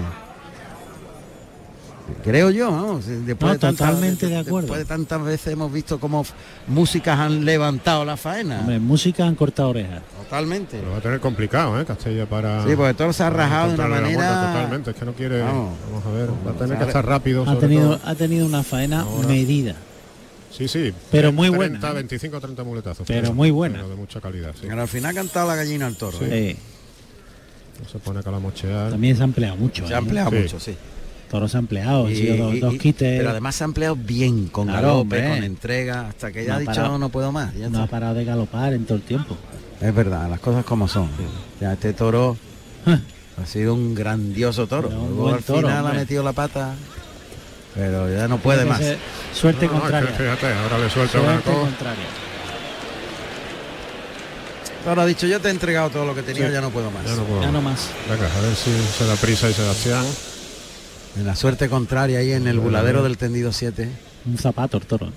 Creo 2.23 2.51
yo, 2.51 2.71
vamos, 2.71 3.07
después 3.07 3.41
No, 3.41 3.53
de 3.55 3.59
tantas- 3.59 3.77
totalmente 3.89 4.27
de 4.27 4.37
acuerdo. 4.37 4.61
Después 4.67 4.81
de 4.81 4.85
tantas 4.85 5.23
veces 5.25 5.53
hemos 5.55 5.73
visto 5.73 5.99
cómo 5.99 6.25
músicas 6.67 7.19
han 7.19 7.45
levantado 7.47 8.05
la 8.05 8.17
faena. 8.19 8.61
Hombre, 8.61 8.79
música 8.79 9.27
han 9.27 9.35
cortado 9.35 9.71
orejas. 9.71 10.03
Totalmente. 10.25 10.83
Lo 10.83 10.91
va 10.91 10.97
a 10.99 11.01
tener 11.01 11.21
complicado, 11.21 11.81
¿eh? 11.81 11.85
Castella 11.87 12.27
para... 12.27 12.63
Sí, 12.67 12.77
porque 12.77 12.93
todo 12.95 13.13
se 13.13 13.23
ha 13.23 13.31
rajado 13.31 13.69
de 13.69 13.75
una 13.75 13.89
vuelta 13.89 14.03
manera- 14.03 14.53
Totalmente, 14.53 14.91
es 14.91 14.97
que 14.97 15.05
no 15.07 15.13
quiere... 15.15 15.41
Vamos. 15.43 15.79
Vamos, 15.91 16.07
a 16.07 16.11
ver, 16.11 16.29
va 16.47 16.51
a 16.51 16.55
tener 16.55 16.79
que 16.79 16.85
estar 16.85 17.07
rápido. 17.07 17.43
Ha 17.43 17.47
sobre 17.47 17.61
tenido, 17.61 17.97
todo. 17.97 18.11
ha 18.11 18.15
tenido 18.15 18.47
una 18.47 18.63
faena 18.63 19.01
Ahora. 19.01 19.29
medida. 19.29 19.75
Sí, 20.51 20.69
sí. 20.69 20.93
Pero 21.11 21.33
muy 21.33 21.49
30, 21.49 21.57
buena, 21.79 21.89
¿eh? 21.91 21.95
25 21.95 22.41
30 22.41 22.65
muletazos. 22.65 23.07
Pero 23.07 23.33
muy 23.33 23.51
buena. 23.51 23.77
pero 23.77 23.89
de 23.89 23.97
mucha 23.97 24.21
calidad, 24.21 24.53
sí. 24.61 24.67
Pero 24.69 24.83
al 24.83 24.89
final 24.89 25.11
ha 25.11 25.15
cantado 25.15 25.49
la 25.49 25.57
gallina 25.57 25.87
al 25.87 25.97
toro. 25.97 26.19
Sí. 26.19 26.25
¿eh? 26.29 26.57
Sí, 26.59 27.83
No 27.83 27.89
se 27.89 27.99
pone 27.99 28.21
a 28.21 28.23
calamochear. 28.23 28.91
también 28.91 29.17
se 29.17 29.23
ha 29.23 29.25
empleado 29.25 29.57
mucho. 29.57 29.87
Se 29.89 29.95
ha 29.95 29.97
¿eh? 29.97 30.01
empleado 30.01 30.31
Sí. 30.31 30.37
mucho, 30.37 30.61
sí. 30.61 30.77
Toros 31.35 31.51
se 31.51 31.57
ha 31.57 31.61
empleado, 31.61 32.07
han 32.07 32.13
Y- 32.13 32.15
sido 32.15 32.37
dos, 32.37 32.55
y- 32.55 32.61
dos 32.61 32.75
y- 32.75 32.79
quites. 32.79 33.19
Pero 33.19 33.31
además 33.31 33.57
se 33.57 33.65
ha 33.65 33.67
empleado 33.67 33.97
bien, 33.97 34.47
con 34.47 34.69
Claro, 34.69 34.87
galope, 34.87 35.17
hombre. 35.17 35.29
con 35.31 35.43
entrega, 35.43 36.07
hasta 36.11 36.31
que 36.31 36.45
ya 36.45 36.51
No 36.51 36.55
ha 36.55 36.59
dicho 36.61 36.73
parado. 36.75 36.99
no 36.99 37.09
puedo 37.09 37.33
más. 37.33 37.53
ya 37.57 37.69
no 37.69 37.83
ha 37.83 37.89
parado 37.89 38.15
de 38.15 38.25
galopar 38.25 38.73
en 38.73 38.85
todo 38.85 38.99
el 38.99 39.03
tiempo. 39.03 39.37
Es 39.81 39.93
verdad, 39.93 40.31
las 40.31 40.39
cosas 40.39 40.65
como 40.65 40.87
son. 40.87 41.09
Ya 41.61 41.73
este 41.73 41.93
toro 41.93 42.37
ha 43.43 43.47
sido 43.47 43.75
un 43.75 43.97
grandioso 43.97 44.69
toro. 44.69 44.89
Luego 44.91 45.35
al 45.35 45.43
toro, 45.43 45.67
final 45.67 45.85
ha 45.89 45.93
metido 45.93 46.23
la 46.23 46.33
pata, 46.33 46.75
pero 47.75 48.09
ya 48.17 48.29
no 48.29 48.39
puede 48.39 48.65
más. 48.65 48.81
Suerte 49.33 49.67
No, 49.67 49.73
contraria. 49.81 50.11
fíjate, 50.13 50.47
ahora 50.55 50.79
le 50.79 50.89
suelta 50.89 51.19
un 51.19 51.25
Suerte 51.25 51.51
arco. 51.51 51.61
contraria. 51.63 52.05
Ahora 54.87 55.03
ha 55.03 55.07
dicho, 55.07 55.27
yo 55.27 55.41
te 55.41 55.49
he 55.49 55.51
entregado 55.51 55.91
todo 55.91 56.07
lo 56.07 56.15
que 56.15 56.23
tenía, 56.23 56.47
Sí. 56.47 56.53
ya 56.53 56.61
no 56.61 56.71
puedo 56.71 56.93
más. 56.93 57.05
Ya 57.05 57.17
no 57.17 57.25
puedo 57.25 57.41
Ya 57.43 57.51
no 57.51 57.61
más. 57.61 57.73
más. 58.09 58.19
Venga, 58.21 58.33
a 58.33 58.41
ver 58.41 58.55
si 58.55 58.71
se 58.97 59.05
da 59.05 59.17
prisa 59.17 59.51
y 59.51 59.55
Sebastián. 59.55 60.05
En 61.17 61.27
la 61.27 61.37
suerte 61.37 61.69
contraria 61.69 62.19
ahí 62.19 62.33
en 62.33 62.47
el 62.49 62.59
buladero 62.59 63.03
del 63.03 63.17
tendido 63.19 63.53
7. 63.53 63.89
Un 64.27 64.39
zapato 64.39 64.79
el 64.79 64.87
toro. 64.87 65.13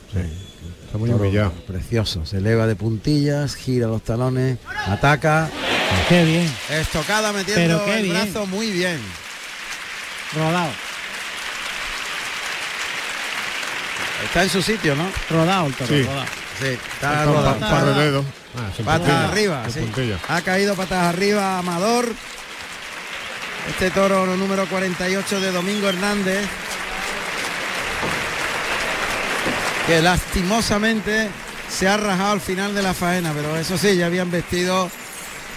Está 0.86 0.98
muy 0.98 1.10
humillado. 1.10 1.52
Precioso. 1.66 2.26
Se 2.26 2.38
eleva 2.38 2.68
de 2.68 2.76
puntillas, 2.76 3.56
gira 3.56 3.88
los 3.88 4.04
talones, 4.04 4.58
ataca. 4.86 5.50
Qué 6.10 6.24
bien. 6.24 6.54
Estocada 6.70 7.32
metiendo 7.34 7.80
Pero 7.80 7.86
qué 7.86 7.98
el 7.98 8.04
bien. 8.04 8.16
brazo 8.16 8.46
muy 8.46 8.70
bien. 8.72 9.00
Rodado. 10.36 10.70
Está 14.26 14.44
en 14.44 14.50
su 14.50 14.62
sitio, 14.62 14.96
¿no? 14.96 15.10
Rodado 15.30 15.68
el 15.68 15.74
toro. 15.74 15.88
Sí. 15.90 16.04
rodado. 16.04 16.26
Sí, 16.60 16.66
está 16.94 17.26
rodado. 17.26 18.26
Ah, 18.58 18.72
Patas 18.84 19.30
arriba, 19.32 19.64
sí. 19.70 19.80
Ha 20.28 20.42
caído 20.42 20.76
patas 20.76 21.14
arriba 21.14 21.60
Amador. 21.60 22.10
Este 23.70 23.92
toro 23.92 24.26
número 24.38 24.66
48 24.68 25.40
de 25.40 25.52
Domingo 25.52 25.90
Hernández. 25.90 26.48
Que 29.86 30.02
lastimosamente 30.02 31.30
se 31.70 31.88
ha 31.88 31.98
rajado 31.98 32.34
al 32.34 32.42
final 32.42 32.74
de 32.74 32.82
la 32.82 32.94
faena, 32.94 33.34
pero 33.34 33.56
eso 33.58 33.78
sí, 33.78 33.96
ya 33.96 34.08
habían 34.08 34.32
vestido 34.32 34.90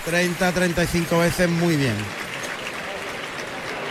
30, 0.05 0.53
35 0.53 1.19
veces 1.19 1.49
muy 1.49 1.77
bien. 1.77 1.95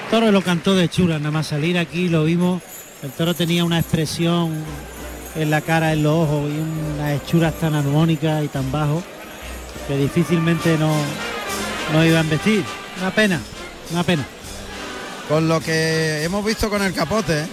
Toro 0.10 0.32
lo 0.32 0.42
cantó 0.42 0.76
de 0.76 0.90
chula, 0.90 1.20
nada 1.20 1.32
más 1.32 1.48
salir 1.48 1.78
aquí 1.78 2.10
lo 2.10 2.24
vimos. 2.24 2.62
El 3.04 3.12
toro 3.12 3.34
tenía 3.34 3.64
una 3.64 3.80
expresión 3.80 4.54
en 5.36 5.50
la 5.50 5.62
cara, 5.62 5.94
en 5.94 6.04
los 6.04 6.14
ojos 6.14 6.50
y 6.50 6.98
unas 6.98 7.22
hechuras 7.22 7.54
tan 7.60 7.76
armónicas 7.76 8.44
y 8.44 8.48
tan 8.48 8.72
bajo 8.72 9.02
que 9.88 9.98
difícilmente 9.98 10.78
no, 10.78 10.94
no 11.94 12.06
iban 12.06 12.28
a 12.28 12.30
vestir. 12.30 12.64
Una 13.00 13.12
pena, 13.12 13.40
una 13.92 14.04
pena. 14.04 14.26
Con 15.28 15.48
lo 15.48 15.60
que 15.60 16.24
hemos 16.24 16.44
visto 16.44 16.70
con 16.70 16.82
el 16.82 16.94
capote, 16.94 17.42
¿eh? 17.42 17.48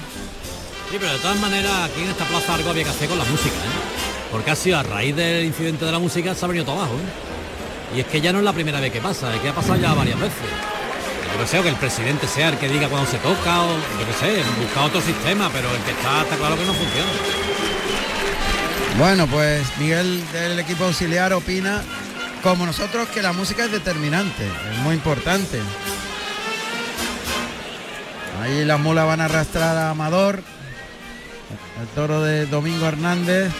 Sí, 0.91 0.97
pero 0.99 1.13
de 1.13 1.19
todas 1.19 1.39
maneras 1.39 1.91
aquí 1.91 2.03
en 2.03 2.11
esta 2.11 2.25
plaza 2.25 2.55
algo 2.55 2.71
había 2.71 2.85
que 2.85 2.91
hacer 2.91 3.09
con 3.09 3.19
la 3.19 3.25
música, 3.25 3.57
¿eh? 3.57 4.31
Porque 4.31 4.51
ha 4.51 4.57
sido 4.57 4.79
a 4.79 4.83
raíz 4.83 5.15
del 5.15 5.45
incidente 5.45 5.85
de 5.85 5.93
la 5.93 5.99
música 5.99 6.35
se 6.35 6.45
ha 6.45 6.49
venido 6.49 6.65
todo 6.65 6.77
abajo, 6.77 6.95
¿eh? 6.95 7.97
Y 7.97 8.01
es 8.01 8.07
que 8.07 8.21
ya 8.21 8.33
no 8.33 8.39
es 8.39 8.45
la 8.45 8.53
primera 8.53 8.81
vez 8.81 8.93
que 8.93 9.01
pasa, 9.01 9.35
es 9.35 9.41
que 9.41 9.49
ha 9.49 9.55
pasado 9.55 9.77
ya 9.77 9.95
varias 9.95 10.19
veces. 10.19 10.39
Yo 11.33 11.43
que 11.43 11.47
sé, 11.47 11.59
o 11.59 11.63
que 11.63 11.69
el 11.69 11.77
presidente 11.77 12.27
sea 12.27 12.49
el 12.49 12.59
que 12.59 12.69
diga 12.69 12.89
cuando 12.89 13.11
se 13.11 13.19
toca, 13.19 13.63
o 13.63 13.69
yo 13.69 14.07
que 14.07 14.13
sé, 14.19 14.43
buscar 14.61 14.85
otro 14.85 15.01
sistema, 15.01 15.51
pero 15.53 15.69
el 15.71 15.83
que 15.83 15.91
está, 15.91 16.23
está 16.23 16.37
claro 16.37 16.57
que 16.57 16.65
no 16.65 16.73
funciona. 16.73 17.11
Bueno, 18.99 19.27
pues 19.27 19.67
Miguel 19.79 20.25
del 20.33 20.59
equipo 20.59 20.85
auxiliar 20.85 21.33
opina, 21.35 21.83
como 22.43 22.65
nosotros, 22.65 23.09
que 23.09 23.21
la 23.21 23.33
música 23.33 23.65
es 23.67 23.73
determinante, 23.73 24.47
es 24.73 24.79
muy 24.79 24.95
importante. 24.95 25.61
Ahí 28.47 28.64
las 28.64 28.78
mulas 28.78 29.06
van 29.06 29.20
a 29.20 29.24
arrastrar 29.24 29.77
a 29.77 29.90
Amador, 29.90 30.40
el 31.81 31.89
toro 31.97 32.23
de 32.23 32.47
Domingo 32.47 32.86
Hernández. 32.86 33.51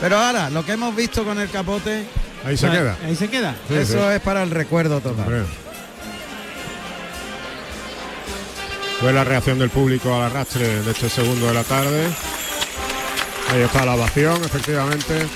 Pero 0.00 0.18
ahora, 0.18 0.50
lo 0.50 0.66
que 0.66 0.72
hemos 0.72 0.96
visto 0.96 1.24
con 1.24 1.38
el 1.38 1.48
capote, 1.48 2.04
Ahí 2.44 2.56
se 2.56 2.68
queda. 2.68 2.96
Ahí 3.04 3.14
se 3.16 3.30
queda. 3.30 3.54
Sí, 3.68 3.74
eso 3.74 3.92
sí. 3.92 4.14
es 4.14 4.20
para 4.20 4.42
el 4.42 4.50
recuerdo 4.50 5.00
total. 5.00 5.24
Hombre. 5.24 5.44
Fue 9.00 9.12
la 9.12 9.24
reacción 9.24 9.58
del 9.58 9.70
público 9.70 10.14
al 10.14 10.22
arrastre 10.22 10.82
de 10.82 10.90
este 10.90 11.08
segundo 11.08 11.46
de 11.46 11.54
la 11.54 11.62
tarde. 11.64 12.08
Ahí 13.52 13.62
está 13.62 13.86
la 13.86 13.94
ovación, 13.94 14.42
efectivamente. 14.44 15.26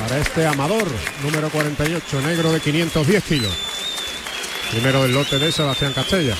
Para 0.00 0.18
este 0.18 0.46
Amador, 0.46 0.88
número 1.22 1.48
48, 1.48 2.22
negro 2.22 2.52
de 2.52 2.60
510 2.60 3.24
kilos. 3.24 3.52
Primero 4.72 5.02
del 5.02 5.12
lote 5.12 5.38
de 5.38 5.52
Sebastián 5.52 5.92
Castella. 5.92 6.36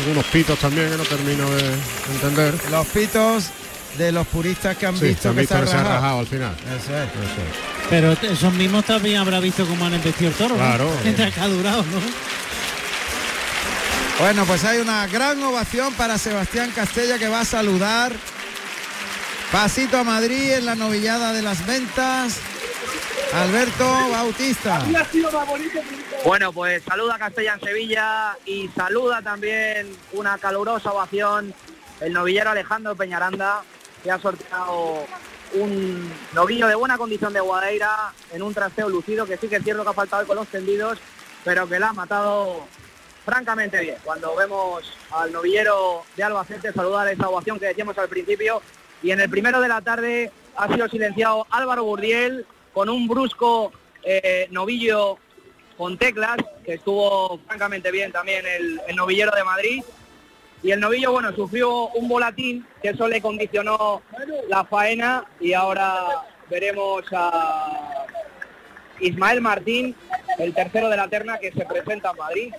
Algunos 0.00 0.24
pitos 0.26 0.58
también 0.58 0.90
que 0.90 0.96
no 0.96 1.04
termino 1.04 1.48
de 1.50 1.74
entender. 2.14 2.54
Los 2.70 2.86
pitos 2.88 3.44
de 3.98 4.12
los 4.12 4.26
puristas 4.28 4.76
que 4.76 4.86
han 4.86 4.96
Sí, 4.96 5.06
visto 5.06 5.28
han 5.28 5.34
que 5.34 5.40
visto 5.42 5.54
se 5.56 5.60
ha 5.60 5.64
que 5.64 5.70
se 5.70 5.74
ha 5.76 5.78
rajado. 5.82 5.94
rajado 5.96 6.18
al 6.20 6.26
final. 6.26 6.54
Eso 6.66 6.96
es. 6.96 7.08
Eso 7.08 7.40
es. 7.42 7.88
Pero 7.90 8.12
esos 8.12 8.52
mismos 8.54 8.84
también 8.84 9.16
habrá 9.18 9.40
visto 9.40 9.66
cómo 9.66 9.84
han 9.84 9.94
embestido 9.94 10.30
el 10.30 10.36
toro. 10.36 10.50
¿no? 10.56 10.60
Claro. 10.60 10.90
Mientras 11.02 11.34
que 11.34 11.40
ha 11.40 11.48
durado, 11.48 11.82
¿no? 11.82 12.00
Bueno, 14.20 14.44
pues 14.44 14.64
hay 14.64 14.78
una 14.78 15.06
gran 15.06 15.42
ovación 15.42 15.92
para 15.94 16.18
Sebastián 16.18 16.70
Castella 16.74 17.18
que 17.18 17.28
va 17.28 17.40
a 17.40 17.44
saludar. 17.44 18.12
Pasito 19.50 19.98
a 19.98 20.04
Madrid 20.04 20.52
en 20.52 20.66
la 20.66 20.74
novillada 20.76 21.32
de 21.32 21.42
las 21.42 21.66
ventas. 21.66 22.36
Alberto 23.32 24.10
Bautista. 24.10 24.82
Bueno, 26.24 26.52
pues 26.52 26.82
saluda 26.82 27.18
Castella 27.18 27.54
en 27.54 27.60
Sevilla 27.60 28.36
y 28.44 28.68
saluda 28.68 29.22
también 29.22 29.96
una 30.12 30.36
calurosa 30.36 30.92
ovación 30.92 31.54
el 32.00 32.12
novillero 32.12 32.50
Alejandro 32.50 32.94
Peñaranda, 32.94 33.62
que 34.02 34.10
ha 34.10 34.18
sorteado 34.18 35.06
un 35.54 36.12
novillo 36.34 36.66
de 36.66 36.74
buena 36.74 36.98
condición 36.98 37.32
de 37.32 37.40
Guadeira 37.40 38.12
en 38.32 38.42
un 38.42 38.52
trasteo 38.52 38.90
lucido, 38.90 39.24
que 39.24 39.38
sí 39.38 39.48
que 39.48 39.56
es 39.56 39.64
cierto 39.64 39.82
que 39.82 39.88
ha 39.88 39.94
faltado 39.94 40.26
con 40.26 40.36
los 40.36 40.48
tendidos, 40.48 40.98
pero 41.42 41.66
que 41.66 41.78
la 41.78 41.88
ha 41.88 41.92
matado 41.94 42.66
francamente 43.24 43.80
bien. 43.80 43.96
Cuando 44.04 44.36
vemos 44.36 44.92
al 45.10 45.32
novillero 45.32 46.02
de 46.16 46.22
Albacete 46.22 46.72
saludar 46.72 47.08
esa 47.08 47.30
ovación 47.30 47.58
que 47.58 47.66
decíamos 47.66 47.96
al 47.96 48.08
principio, 48.08 48.60
y 49.02 49.10
en 49.10 49.20
el 49.20 49.30
primero 49.30 49.60
de 49.60 49.68
la 49.68 49.80
tarde 49.80 50.30
ha 50.56 50.68
sido 50.68 50.86
silenciado 50.88 51.46
Álvaro 51.50 51.84
Burdiel 51.84 52.46
con 52.74 52.90
un 52.90 53.08
brusco 53.08 53.72
eh, 54.02 54.48
novillo 54.50 55.18
con 55.80 55.96
teclas, 55.96 56.36
que 56.62 56.74
estuvo 56.74 57.40
francamente 57.46 57.90
bien 57.90 58.12
también 58.12 58.44
el, 58.46 58.94
novillero 58.94 59.32
de 59.34 59.42
Madrid. 59.42 59.82
Y 60.62 60.72
el 60.72 60.78
novillo, 60.78 61.12
bueno, 61.12 61.34
sufrió 61.34 61.88
un 61.92 62.06
volatín, 62.06 62.66
que 62.82 62.90
eso 62.90 63.08
le 63.08 63.22
condicionó 63.22 64.02
la 64.50 64.62
faena 64.66 65.24
y 65.40 65.54
ahora 65.54 66.22
veremos 66.50 67.02
a 67.12 68.04
Ismael 69.00 69.40
Martín, 69.40 69.96
el 70.38 70.52
tercero 70.52 70.90
de 70.90 70.98
la 70.98 71.08
terna 71.08 71.38
que 71.38 71.50
se 71.50 71.64
presenta 71.64 72.10
en 72.10 72.16
Madrid, 72.18 72.54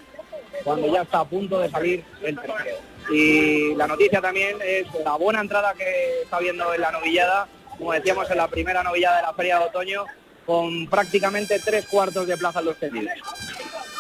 cuando 0.64 0.92
ya 0.92 1.04
está 1.04 1.20
a 1.20 1.26
punto 1.26 1.60
de 1.60 1.70
salir 1.70 2.04
el 2.24 2.36
tercero. 2.40 2.78
Y 3.14 3.76
la 3.76 3.86
noticia 3.86 4.20
también 4.20 4.58
es 4.66 4.88
la 5.06 5.16
buena 5.16 5.42
entrada 5.42 5.76
que 5.76 6.24
está 6.24 6.40
viendo 6.40 6.74
en 6.74 6.82
la 6.82 6.92
novillada, 6.92 7.48
como 7.78 7.94
decíamos 7.94 8.32
en 8.32 8.38
la 8.38 8.48
primera 8.48 8.82
novillada 8.82 9.18
de 9.18 9.22
la 9.22 9.34
Feria 9.36 9.60
de 9.60 9.66
Otoño, 9.66 10.06
con 10.46 10.88
prácticamente 10.88 11.60
tres 11.60 11.86
cuartos 11.86 12.28
de 12.28 12.38
plaza 12.38 12.62
los 12.62 12.78
tendidos. 12.78 13.14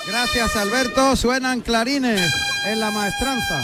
Gracias 0.07 0.55
Alberto. 0.55 1.15
Suenan 1.15 1.61
clarines 1.61 2.33
en 2.65 2.79
la 2.79 2.91
maestranza. 2.91 3.63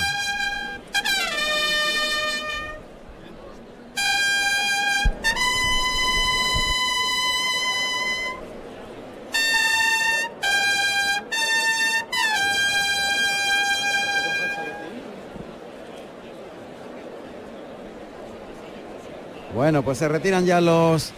Bueno, 19.58 19.82
pues 19.82 19.98
se 19.98 20.08
retiran 20.08 20.46
ya 20.46 20.62
los 20.62 21.14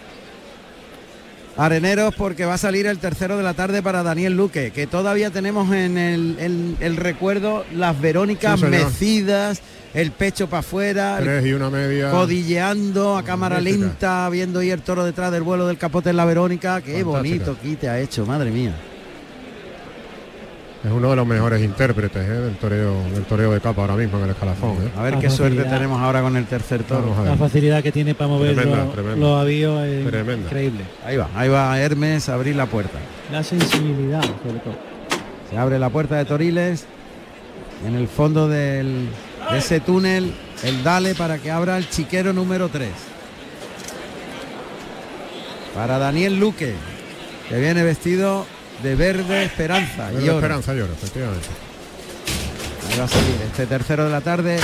Areneros 1.59 2.15
porque 2.15 2.45
va 2.45 2.53
a 2.53 2.57
salir 2.57 2.85
el 2.87 2.99
tercero 2.99 3.35
de 3.35 3.43
la 3.43 3.53
tarde 3.53 3.83
para 3.83 4.01
Daniel 4.01 4.37
Luque, 4.37 4.71
que 4.71 4.87
todavía 4.87 5.29
tenemos 5.29 5.73
en 5.73 5.97
el, 5.97 6.95
recuerdo 6.95 7.65
las 7.73 7.99
Verónicas 7.99 8.59
Sí, 8.59 8.65
mecidas, 8.67 9.61
el 9.93 10.11
pecho 10.11 10.47
para 10.49 10.61
afuera, 10.61 11.19
codilleando 12.11 13.17
a 13.17 13.23
cámara 13.23 13.59
lenta, 13.59 14.29
viendo 14.29 14.59
ahí 14.59 14.71
el 14.71 14.81
toro 14.81 15.03
detrás 15.03 15.31
del 15.31 15.43
vuelo 15.43 15.67
del 15.67 15.77
capote 15.77 16.09
en 16.11 16.17
la 16.17 16.25
Verónica. 16.25 16.81
Qué 16.81 17.03
Fantástica. 17.03 17.19
bonito 17.19 17.57
quite 17.61 17.89
ha 17.89 17.99
hecho, 17.99 18.25
madre 18.25 18.51
mía. 18.51 18.73
Es 20.83 20.89
uno 20.91 21.09
de 21.09 21.15
los 21.17 21.27
mejores 21.27 21.61
intérpretes 21.61 22.23
¿eh? 22.25 22.31
del 22.31 22.55
toreo 22.55 22.93
del 23.13 23.23
toreo 23.25 23.51
de 23.51 23.59
capa 23.59 23.81
ahora 23.81 23.95
mismo 23.97 24.17
en 24.17 24.23
el 24.23 24.29
escalafón. 24.29 24.77
¿eh? 24.77 24.91
A 24.97 25.03
ver 25.03 25.15
La 25.15 25.19
qué 25.19 25.29
suerte 25.29 25.61
tenemos 25.65 25.99
ahora 26.01 26.21
con 26.21 26.37
el 26.37 26.45
tercer 26.45 26.83
toro. 26.83 27.13
La 27.25 27.35
facilidad 27.35 27.83
que 27.83 27.91
tiene 27.91 28.15
para 28.15 28.29
mover 28.29 28.55
Tremenda, 28.55 28.85
los, 28.85 28.93
tremenda. 28.93 29.17
los 29.17 29.41
avíos 29.41 29.83
es 29.85 30.05
Tremenda. 30.05 30.45
increíble. 30.47 30.83
Ahí 31.05 31.17
va, 31.17 31.27
ahí 31.35 31.49
va 31.49 31.77
Hermes 31.77 32.29
a 32.29 32.35
abrir 32.35 32.55
la 32.55 32.65
puerta. 32.65 32.97
La 33.29 33.43
sensibilidad, 33.43 34.21
sobre 34.23 34.59
todo. 34.59 34.77
Se 35.49 35.57
abre 35.57 35.79
la 35.79 35.89
puerta 35.89 36.15
de 36.15 36.23
Toriles. 36.25 36.85
En 37.85 37.95
el 37.95 38.07
fondo 38.07 38.47
del, 38.47 39.07
de 39.51 39.57
ese 39.57 39.79
túnel, 39.81 40.33
el 40.63 40.83
dale 40.83 41.13
para 41.15 41.39
que 41.39 41.51
abra 41.51 41.77
el 41.77 41.89
chiquero 41.89 42.31
número 42.31 42.69
3. 42.69 42.89
Para 45.75 45.97
Daniel 45.97 46.39
Luque, 46.39 46.73
que 47.47 47.59
viene 47.59 47.83
vestido 47.83 48.45
de 48.83 48.95
verde 48.95 49.43
esperanza. 49.43 50.09
Verde 50.11 50.25
y 50.25 50.29
oro. 50.29 50.37
Esperanza 50.37 50.75
y 50.75 50.79
oro, 50.81 50.93
efectivamente. 50.93 51.47
Ahí 52.89 52.97
va 52.99 53.05
a 53.05 53.07
salir 53.07 53.35
este 53.45 53.65
tercero 53.65 54.05
de 54.05 54.11
la 54.11 54.21
tarde. 54.21 54.59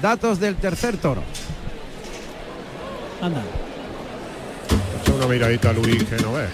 Datos 0.00 0.38
del 0.40 0.56
tercer 0.56 0.96
toro. 0.98 1.22
Anda. 3.20 3.42
Echa 5.02 5.12
una 5.12 5.26
miradita 5.26 5.70
a 5.70 5.72
Luis 5.72 6.04
que 6.04 6.16
no 6.16 6.32
ve. 6.32 6.46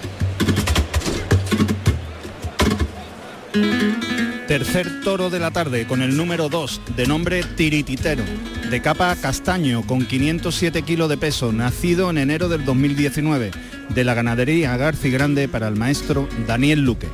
Tercer 4.51 4.99
toro 5.05 5.29
de 5.29 5.39
la 5.39 5.51
tarde 5.51 5.87
con 5.87 6.01
el 6.01 6.17
número 6.17 6.49
2, 6.49 6.81
de 6.97 7.07
nombre 7.07 7.41
Tirititero, 7.41 8.25
de 8.69 8.81
capa 8.81 9.15
castaño 9.15 9.87
con 9.87 10.05
507 10.05 10.81
kilos 10.81 11.07
de 11.07 11.15
peso, 11.15 11.53
nacido 11.53 12.09
en 12.09 12.17
enero 12.17 12.49
del 12.49 12.65
2019, 12.65 13.51
de 13.95 14.03
la 14.03 14.13
ganadería 14.13 14.75
Garci 14.75 15.09
Grande 15.09 15.47
para 15.47 15.69
el 15.69 15.77
maestro 15.77 16.27
Daniel 16.47 16.81
Luque. 16.81 17.07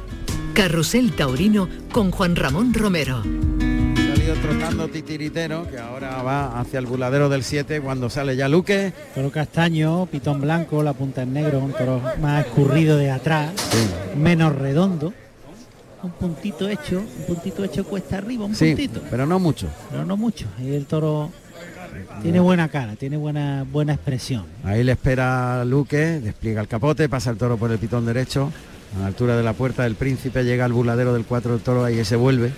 Carrusel 0.56 1.12
Taurino 1.12 1.70
con 1.92 2.10
Juan 2.10 2.36
Ramón 2.36 2.74
Romero. 2.74 3.18
Ha 3.18 4.16
salido 4.16 4.34
trotando 4.42 4.88
titiritero, 4.88 5.70
que 5.70 5.78
ahora 5.78 6.24
va 6.24 6.60
hacia 6.60 6.80
el 6.80 6.88
buladero 6.88 7.30
del 7.30 7.44
7 7.44 7.82
cuando 7.82 8.10
sale 8.10 8.36
ya 8.36 8.48
Luque. 8.48 8.94
Toro 9.14 9.30
castaño, 9.30 10.08
pitón 10.08 10.42
blanco, 10.42 10.82
la 10.82 10.94
punta 10.94 11.22
en 11.22 11.34
negro, 11.34 11.60
un 11.60 11.74
toro 11.74 12.02
más 12.20 12.48
escurrido 12.48 12.98
de 12.98 13.12
atrás, 13.12 13.52
menos 14.16 14.56
redondo. 14.56 15.14
Un 16.04 16.12
puntito 16.12 16.70
hecho, 16.70 17.00
un 17.00 17.26
puntito 17.26 17.64
hecho 17.64 17.84
cuesta 17.84 18.18
arriba, 18.20 18.46
un 18.46 18.56
Sí, 18.56 18.68
puntito. 18.68 19.02
pero 19.10 19.26
no 19.26 19.40
mucho. 19.40 19.68
Pero 19.90 20.06
no 20.06 20.16
mucho. 20.16 20.46
Y 20.62 20.74
el 20.76 20.86
toro 20.86 21.32
tiene 22.22 22.40
buena 22.40 22.70
cara, 22.70 22.96
tiene 22.96 23.18
buena 23.18 23.66
buena 23.72 23.94
expresión. 23.94 24.46
Ahí 24.64 24.84
le 24.84 24.92
espera 24.92 25.66
Luque, 25.66 26.20
despliega 26.20 26.62
el 26.62 26.68
capote, 26.68 27.10
pasa 27.10 27.32
el 27.32 27.38
toro 27.38 27.58
por 27.58 27.72
el 27.72 27.80
pitón 27.80 28.06
derecho, 28.06 28.52
a 28.96 29.02
la 29.02 29.08
altura 29.08 29.36
de 29.36 29.44
la 29.44 29.54
puerta 29.54 29.84
del 29.84 29.96
príncipe, 29.96 30.44
llega 30.44 30.66
al 30.66 30.74
buladero 30.74 31.14
del 31.14 31.26
4 31.26 31.54
del 31.54 31.62
toro, 31.62 31.84
ahí 31.84 32.04
se 32.06 32.16
vuelve. 32.16 32.52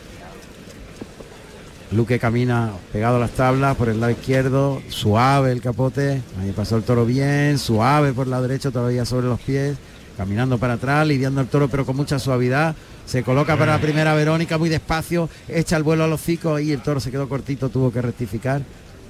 Luque 1.92 2.20
camina 2.20 2.70
pegado 2.94 3.16
a 3.16 3.20
las 3.20 3.32
tablas 3.32 3.76
por 3.76 3.90
el 3.90 4.00
lado 4.00 4.12
izquierdo, 4.12 4.80
suave 4.90 5.52
el 5.52 5.62
capote, 5.62 6.22
ahí 6.40 6.52
pasó 6.56 6.76
el 6.78 6.84
toro 6.84 7.04
bien, 7.06 7.58
suave 7.58 8.14
por 8.14 8.28
el 8.28 8.32
lado 8.32 8.44
derecho, 8.44 8.72
todavía 8.72 9.06
sobre 9.06 9.26
los 9.28 9.40
pies, 9.40 9.76
caminando 10.16 10.60
para 10.60 10.74
atrás, 10.74 11.08
lidiando 11.08 11.42
el 11.42 11.48
toro 11.48 11.68
pero 11.68 11.86
con 11.88 11.96
mucha 11.96 12.20
suavidad, 12.20 12.76
se 13.10 13.24
coloca 13.24 13.58
para 13.58 13.74
la 13.74 13.82
primera 13.82 14.14
Verónica 14.14 14.58
muy 14.58 14.70
despacio, 14.70 15.28
echa 15.48 15.76
el 15.78 15.84
vuelo 15.84 16.04
a 16.04 16.08
los 16.08 16.22
hocicos 16.22 16.62
y 16.62 16.72
el 16.72 16.82
toro 16.82 17.00
se 17.00 17.10
quedó 17.12 17.28
cortito, 17.28 17.70
tuvo 17.70 17.92
que 17.92 18.02
rectificar. 18.02 18.62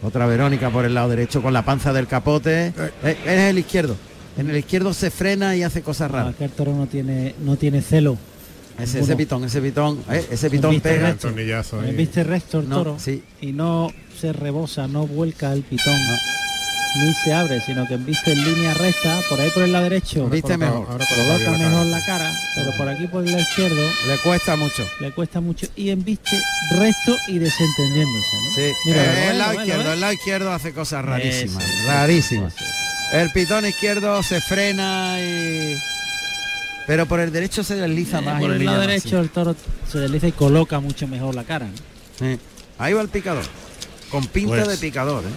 Otra 0.02 0.26
Verónica 0.26 0.70
por 0.70 0.86
el 0.86 0.94
lado 0.94 1.10
derecho 1.10 1.42
con 1.42 1.52
la 1.52 1.64
panza 1.66 1.92
del 1.92 2.08
capote, 2.08 2.68
Eh, 3.04 3.18
es 3.26 3.40
el 3.50 3.60
izquierdo, 3.60 3.98
en 4.38 4.50
el 4.50 4.56
izquierdo 4.58 4.94
se 4.94 5.12
frena 5.12 5.56
y 5.58 5.64
hace 5.64 5.82
cosas 5.82 6.10
raras. 6.10 6.34
Aquel 6.36 6.52
toro 6.52 6.74
no 6.74 6.88
tiene 6.88 7.36
no 7.44 7.58
tiene 7.58 7.82
celo. 7.82 8.18
Ese, 8.80 9.14
pitón, 9.18 9.44
ese 9.44 9.62
pitón, 9.62 10.00
eh, 10.10 10.26
ese 10.32 10.50
pitón 10.50 10.72
Viste 10.72 10.90
pega. 10.90 11.08
ahí. 11.84 11.94
Viste 11.96 12.24
recto 12.24 12.62
el 12.62 12.70
No, 12.70 12.78
toro 12.78 12.96
sí. 12.98 13.22
y 13.42 13.52
no 13.52 13.92
se 14.18 14.32
rebosa, 14.32 14.88
no 14.88 15.06
vuelca 15.06 15.52
el 15.52 15.64
pitón, 15.64 15.94
ni 16.96 17.14
se 17.14 17.34
abre, 17.34 17.62
sino 17.62 17.88
que 17.88 17.98
viste 17.98 18.32
en 18.32 18.44
línea 18.44 18.74
recta, 18.74 19.20
por 19.30 19.40
ahí 19.40 19.50
por 19.52 19.64
el 19.64 19.72
lado 19.72 19.84
derecho, 19.86 20.28
Viste 20.28 20.58
mejor. 20.58 20.88
Ahora 20.90 21.06
coloca 21.06 21.52
mejor 21.52 21.72
cara. 21.72 21.84
la 21.86 22.06
cara, 22.06 22.34
pero 22.56 22.72
por 22.78 22.90
aquí 22.90 23.06
por 23.08 23.22
el 23.24 23.28
lado 23.32 23.42
izquierdo 23.42 23.82
Le 24.08 24.18
cuesta 24.18 24.56
mucho. 24.56 24.88
le 25.00 25.12
cuesta 25.12 25.40
mucho 25.40 25.68
y 25.76 25.90
embiste 25.92 26.42
recto 26.72 27.16
y 27.28 27.38
desentendiéndose. 27.40 28.36
¿no? 28.44 28.56
Sí, 28.56 28.72
Mira, 28.86 29.04
eh, 29.04 29.30
el 29.32 29.38
lado 29.38 29.54
izquierdo, 29.54 29.94
el 29.94 30.00
lado 30.02 30.14
izquierdo 30.14 30.52
hace 30.54 30.74
cosas 30.74 31.06
rarísimas, 31.06 31.64
Eso, 31.64 31.88
rarísimas. 31.88 32.54
eso, 32.56 32.66
El 33.18 33.32
pitón 33.32 33.66
izquierdo 33.66 34.22
se 34.24 34.42
frena 34.42 35.18
y 35.20 35.76
pero 36.88 37.06
por 37.06 37.20
el 37.20 37.32
derecho 37.32 37.64
se 37.64 37.76
desliza 37.76 38.18
Eh, 38.18 38.22
más. 38.24 38.42
por 38.42 38.52
el 38.52 38.66
lado 38.66 38.82
derecho 38.82 39.20
el 39.20 39.30
toro 39.30 39.56
se 39.92 40.00
desliza 40.00 40.28
y 40.28 40.32
coloca 40.32 40.80
mucho 40.80 41.08
mejor 41.08 41.36
la 41.36 41.44
cara. 41.44 41.68
Ahí 42.80 42.94
va 42.94 43.02
el 43.02 43.10
picador, 43.10 43.44
con 44.10 44.26
pinta 44.26 44.56
Pues- 44.56 44.68
de 44.70 44.78
picador. 44.78 45.24
¿eh? 45.24 45.28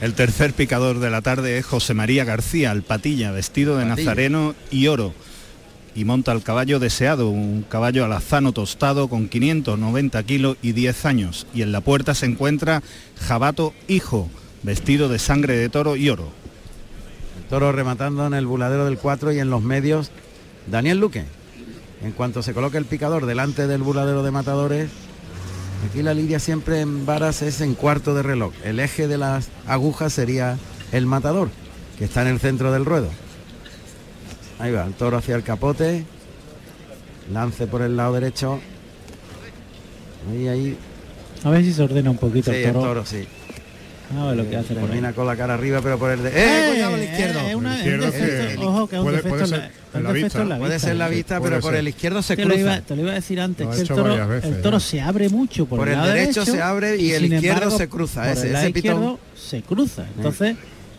El 0.00 0.14
tercer 0.14 0.54
picador 0.54 0.98
de 0.98 1.10
la 1.10 1.20
tarde 1.20 1.58
es 1.58 1.66
José 1.66 1.92
María 1.92 2.24
García, 2.24 2.72
el 2.72 2.82
patilla, 2.82 3.32
vestido 3.32 3.76
de 3.76 3.84
Patilla. 3.84 4.04
nazareno 4.06 4.54
y 4.70 4.86
oro. 4.86 5.12
Y 5.94 6.06
monta 6.06 6.32
el 6.32 6.42
caballo 6.42 6.78
deseado, 6.78 7.28
un 7.28 7.66
caballo 7.68 8.06
alazano 8.06 8.52
tostado 8.52 9.08
con 9.08 9.28
590 9.28 10.22
kilos 10.22 10.56
y 10.62 10.72
10 10.72 11.04
años. 11.04 11.46
Y 11.52 11.60
en 11.60 11.70
la 11.70 11.82
puerta 11.82 12.14
se 12.14 12.24
encuentra 12.24 12.82
Jabato 13.20 13.74
Hijo, 13.88 14.30
vestido 14.62 15.10
de 15.10 15.18
sangre 15.18 15.56
de 15.56 15.68
toro 15.68 15.96
y 15.96 16.08
oro. 16.08 16.32
El 17.36 17.44
toro 17.50 17.70
rematando 17.70 18.26
en 18.26 18.32
el 18.32 18.46
buladero 18.46 18.86
del 18.86 18.96
4 18.96 19.32
y 19.32 19.38
en 19.38 19.50
los 19.50 19.60
medios 19.60 20.10
Daniel 20.70 20.98
Luque. 20.98 21.24
En 22.02 22.12
cuanto 22.12 22.42
se 22.42 22.54
coloque 22.54 22.78
el 22.78 22.86
picador 22.86 23.26
delante 23.26 23.66
del 23.66 23.82
buladero 23.82 24.22
de 24.22 24.30
matadores, 24.30 24.88
aquí 25.88 26.02
la 26.02 26.14
lidia 26.14 26.38
siempre 26.38 26.80
en 26.80 27.06
varas 27.06 27.42
es 27.42 27.60
en 27.60 27.74
cuarto 27.74 28.14
de 28.14 28.22
reloj. 28.22 28.52
El 28.64 28.80
eje 28.80 29.08
de 29.08 29.18
las 29.18 29.48
agujas 29.66 30.12
sería 30.12 30.58
el 30.92 31.06
matador, 31.06 31.48
que 31.98 32.04
está 32.04 32.22
en 32.22 32.28
el 32.28 32.40
centro 32.40 32.72
del 32.72 32.84
ruedo. 32.84 33.08
Ahí 34.58 34.72
va, 34.72 34.84
el 34.84 34.92
toro 34.94 35.16
hacia 35.16 35.36
el 35.36 35.42
capote, 35.42 36.04
lance 37.32 37.66
por 37.66 37.82
el 37.82 37.96
lado 37.96 38.12
derecho. 38.14 38.60
Ahí, 40.30 40.48
ahí, 40.48 40.78
A 41.44 41.50
ver 41.50 41.64
si 41.64 41.72
se 41.72 41.82
ordena 41.82 42.10
un 42.10 42.18
poquito 42.18 42.50
sí, 42.50 42.58
el 42.58 42.64
el 42.66 42.72
toro. 42.74 42.86
toro, 42.88 43.06
sí. 43.06 43.26
Ver 44.12 44.36
lo 44.36 44.48
que 44.50 44.56
hace. 44.56 44.72
el 44.74 44.80
Termina 44.80 45.12
con 45.12 45.26
la 45.26 45.36
cara 45.36 45.54
arriba, 45.54 45.80
pero 45.82 45.98
por 45.98 46.10
el 46.10 46.22
de... 46.22 46.30
¡Eh! 46.30 46.70
cuidado 46.72 46.94
al 46.94 47.02
izquierdo! 47.04 47.40
eh, 47.40 47.54
una- 47.54 47.72
El 47.74 47.78
izquierdo 47.78 48.06
es 48.08 48.14
un 48.14 48.20
defecto, 48.20 48.60
que- 48.60 48.66
ojo, 48.66 48.88
que 48.88 48.96
es 48.96 48.98
un 48.98 49.04
puede- 49.04 49.16
defecto, 49.16 49.30
puede 49.38 49.44
en 49.44 49.50
la, 49.50 49.56
ser 49.56 49.70
en 49.94 50.02
la 50.04 50.12
vista. 50.12 50.42
en 50.42 50.48
la 50.48 50.58
Puede 50.58 50.72
vista. 50.74 50.88
ser 50.88 50.96
la 50.96 51.08
sí, 51.08 51.14
vista, 51.14 51.38
puede 51.38 51.50
pero 51.50 51.60
por 51.62 51.70
ser. 51.72 51.80
el 51.80 51.88
izquierdo 51.88 52.22
se 52.22 52.36
Te 52.36 52.44
lo, 52.44 52.54
iba, 52.54 52.72
cruza. 52.72 52.86
te 52.86 52.96
lo 52.96 53.02
iba 53.02 53.10
a 53.10 53.14
decir 53.14 53.40
antes, 53.40 53.66
que 53.68 53.80
el 53.82 53.88
toro, 53.88 54.02
varias 54.04 54.28
veces, 54.28 54.50
el 54.56 54.62
toro 54.62 54.76
¿eh? 54.76 54.80
se 54.80 55.00
abre 55.00 55.28
mucho 55.28 55.66
por, 55.66 55.78
Por 55.78 55.88
el 55.88 56.02
derecho 56.02 56.44
se 56.44 56.60
abre 56.60 56.96
y 56.96 57.12
el 57.12 57.32
izquierdo 57.32 57.70
se 57.70 57.88
cruza, 57.88 58.22
Por 58.22 58.30
ese- 58.32 58.46
el 58.48 58.52
lado 58.52 58.64
ese 58.66 58.74
pitón. 58.74 58.92
izquierdo 58.94 59.18
se 59.36 59.62
cruza. 59.62 60.04
Entonces 60.16 60.56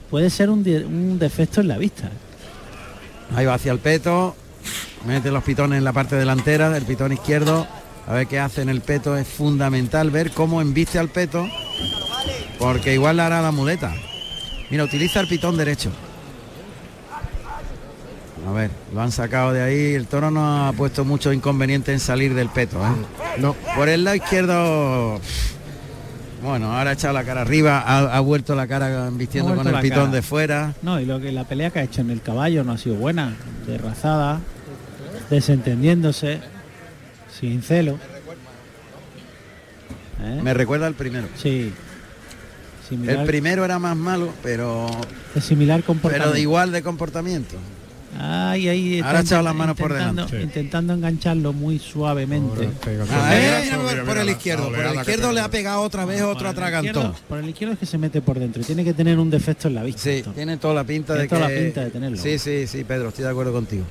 puede 0.09 0.29
ser 0.29 0.49
un, 0.49 0.59
un 0.59 1.19
defecto 1.19 1.61
en 1.61 1.67
la 1.67 1.77
vista. 1.77 2.09
Ahí 3.35 3.45
va 3.45 3.53
hacia 3.55 3.71
el 3.71 3.79
peto, 3.79 4.35
mete 5.05 5.31
los 5.31 5.43
pitones 5.43 5.77
en 5.77 5.83
la 5.83 5.93
parte 5.93 6.15
delantera 6.15 6.69
del 6.69 6.83
pitón 6.83 7.11
izquierdo. 7.13 7.67
A 8.07 8.13
ver 8.13 8.27
qué 8.27 8.39
hace 8.39 8.61
en 8.61 8.69
el 8.69 8.81
peto. 8.81 9.15
Es 9.15 9.27
fundamental 9.27 10.09
ver 10.11 10.31
cómo 10.31 10.59
embiste 10.61 10.97
al 10.99 11.07
peto, 11.09 11.47
porque 12.61 12.93
igual 12.93 13.17
le 13.17 13.23
hará 13.23 13.41
la 13.41 13.51
muleta. 13.51 13.91
Mira, 14.69 14.83
utiliza 14.83 15.19
el 15.19 15.27
pitón 15.27 15.57
derecho. 15.57 15.91
A 18.47 18.51
ver, 18.51 18.69
lo 18.93 19.01
han 19.01 19.11
sacado 19.11 19.51
de 19.51 19.63
ahí. 19.63 19.95
El 19.95 20.05
toro 20.05 20.29
no 20.29 20.67
ha 20.67 20.73
puesto 20.73 21.03
mucho 21.03 21.33
inconveniente 21.33 21.91
en 21.91 21.99
salir 21.99 22.35
del 22.35 22.49
peto. 22.49 22.77
¿eh? 22.77 23.39
No, 23.39 23.55
Por 23.75 23.89
el 23.89 24.03
lado 24.03 24.15
izquierdo, 24.15 25.19
bueno, 26.43 26.77
ahora 26.77 26.91
ha 26.91 26.93
echado 26.93 27.13
la 27.15 27.23
cara 27.23 27.41
arriba, 27.41 27.79
ha, 27.79 28.15
ha 28.15 28.19
vuelto 28.19 28.53
la 28.53 28.67
cara 28.67 29.09
vistiendo 29.11 29.55
con 29.55 29.67
el 29.67 29.79
pitón 29.79 30.05
cara. 30.05 30.11
de 30.11 30.21
fuera. 30.21 30.73
No, 30.83 30.99
y 30.99 31.05
lo 31.05 31.19
que 31.19 31.31
la 31.31 31.45
pelea 31.45 31.71
que 31.71 31.79
ha 31.79 31.83
hecho 31.83 32.01
en 32.01 32.11
el 32.11 32.21
caballo 32.21 32.63
no 32.63 32.73
ha 32.73 32.77
sido 32.77 32.95
buena, 32.95 33.33
derrazada, 33.65 34.39
desentendiéndose, 35.31 36.41
sin 37.39 37.63
celo. 37.63 37.97
¿Eh? 40.23 40.39
Me 40.43 40.53
recuerda 40.53 40.85
al 40.85 40.93
primero. 40.93 41.27
Sí. 41.35 41.73
Similar, 42.91 43.19
El 43.22 43.26
primero 43.26 43.65
era 43.65 43.80
más 43.80 43.95
malo, 43.97 44.30
pero 44.43 44.88
de 45.34 45.41
similar 45.41 45.77
pero 45.80 45.88
comportamiento. 45.88 46.34
de 46.34 46.41
igual 46.41 46.72
de 46.72 46.84
comportamiento. 46.84 47.55
Ay, 48.19 48.68
ahí 48.68 48.95
está 48.95 49.07
Ahora 49.07 49.19
ha 49.19 49.22
echado 49.22 49.41
las 49.43 49.55
manos 49.55 49.77
por 49.77 49.91
intentando- 49.91 50.26
delante. 50.26 50.41
intentando 50.43 50.93
engancharlo 50.93 51.53
muy 51.53 51.80
suavemente. 51.80 52.69
Ah, 53.09 53.34
eh, 53.35 53.72
por 54.05 54.18
el 54.18 54.30
izquierdo, 54.30 54.65
por 54.69 54.85
el 54.85 54.95
izquierdo 54.95 55.31
le 55.31 55.39
ha 55.39 55.49
pegado 55.49 55.81
otra 55.81 56.03
vez 56.05 56.22
otro 56.22 56.49
atragantón. 56.49 57.13
Por 57.30 57.39
el 57.39 57.47
izquierdo 57.49 57.73
es 57.73 57.80
que 57.80 57.85
se 57.85 57.97
mete 57.97 58.22
por 58.22 58.38
dentro 58.38 58.61
y 58.61 58.65
tiene 58.65 58.84
que 58.84 58.93
tener 58.93 59.18
un 59.18 59.30
defecto 59.30 59.69
en 59.69 59.76
la 59.76 59.84
vista. 59.84 60.01
Sí, 60.01 60.23
tiene 60.35 60.57
toda 60.57 60.73
la 60.73 60.84
pinta 60.84 61.13
Tiene 61.13 61.22
de 61.23 61.27
toda 61.30 61.47
que... 61.47 61.53
la 61.55 61.61
pinta 61.61 61.81
de 61.85 61.89
tenerlo. 61.91 62.18
Sí, 62.18 62.38
sí, 62.38 62.68
sí, 62.68 62.84
Pedro, 62.84 63.07
estoy 63.07 63.23
de 63.23 63.30
acuerdo 63.31 63.53
contigo. 63.53 63.85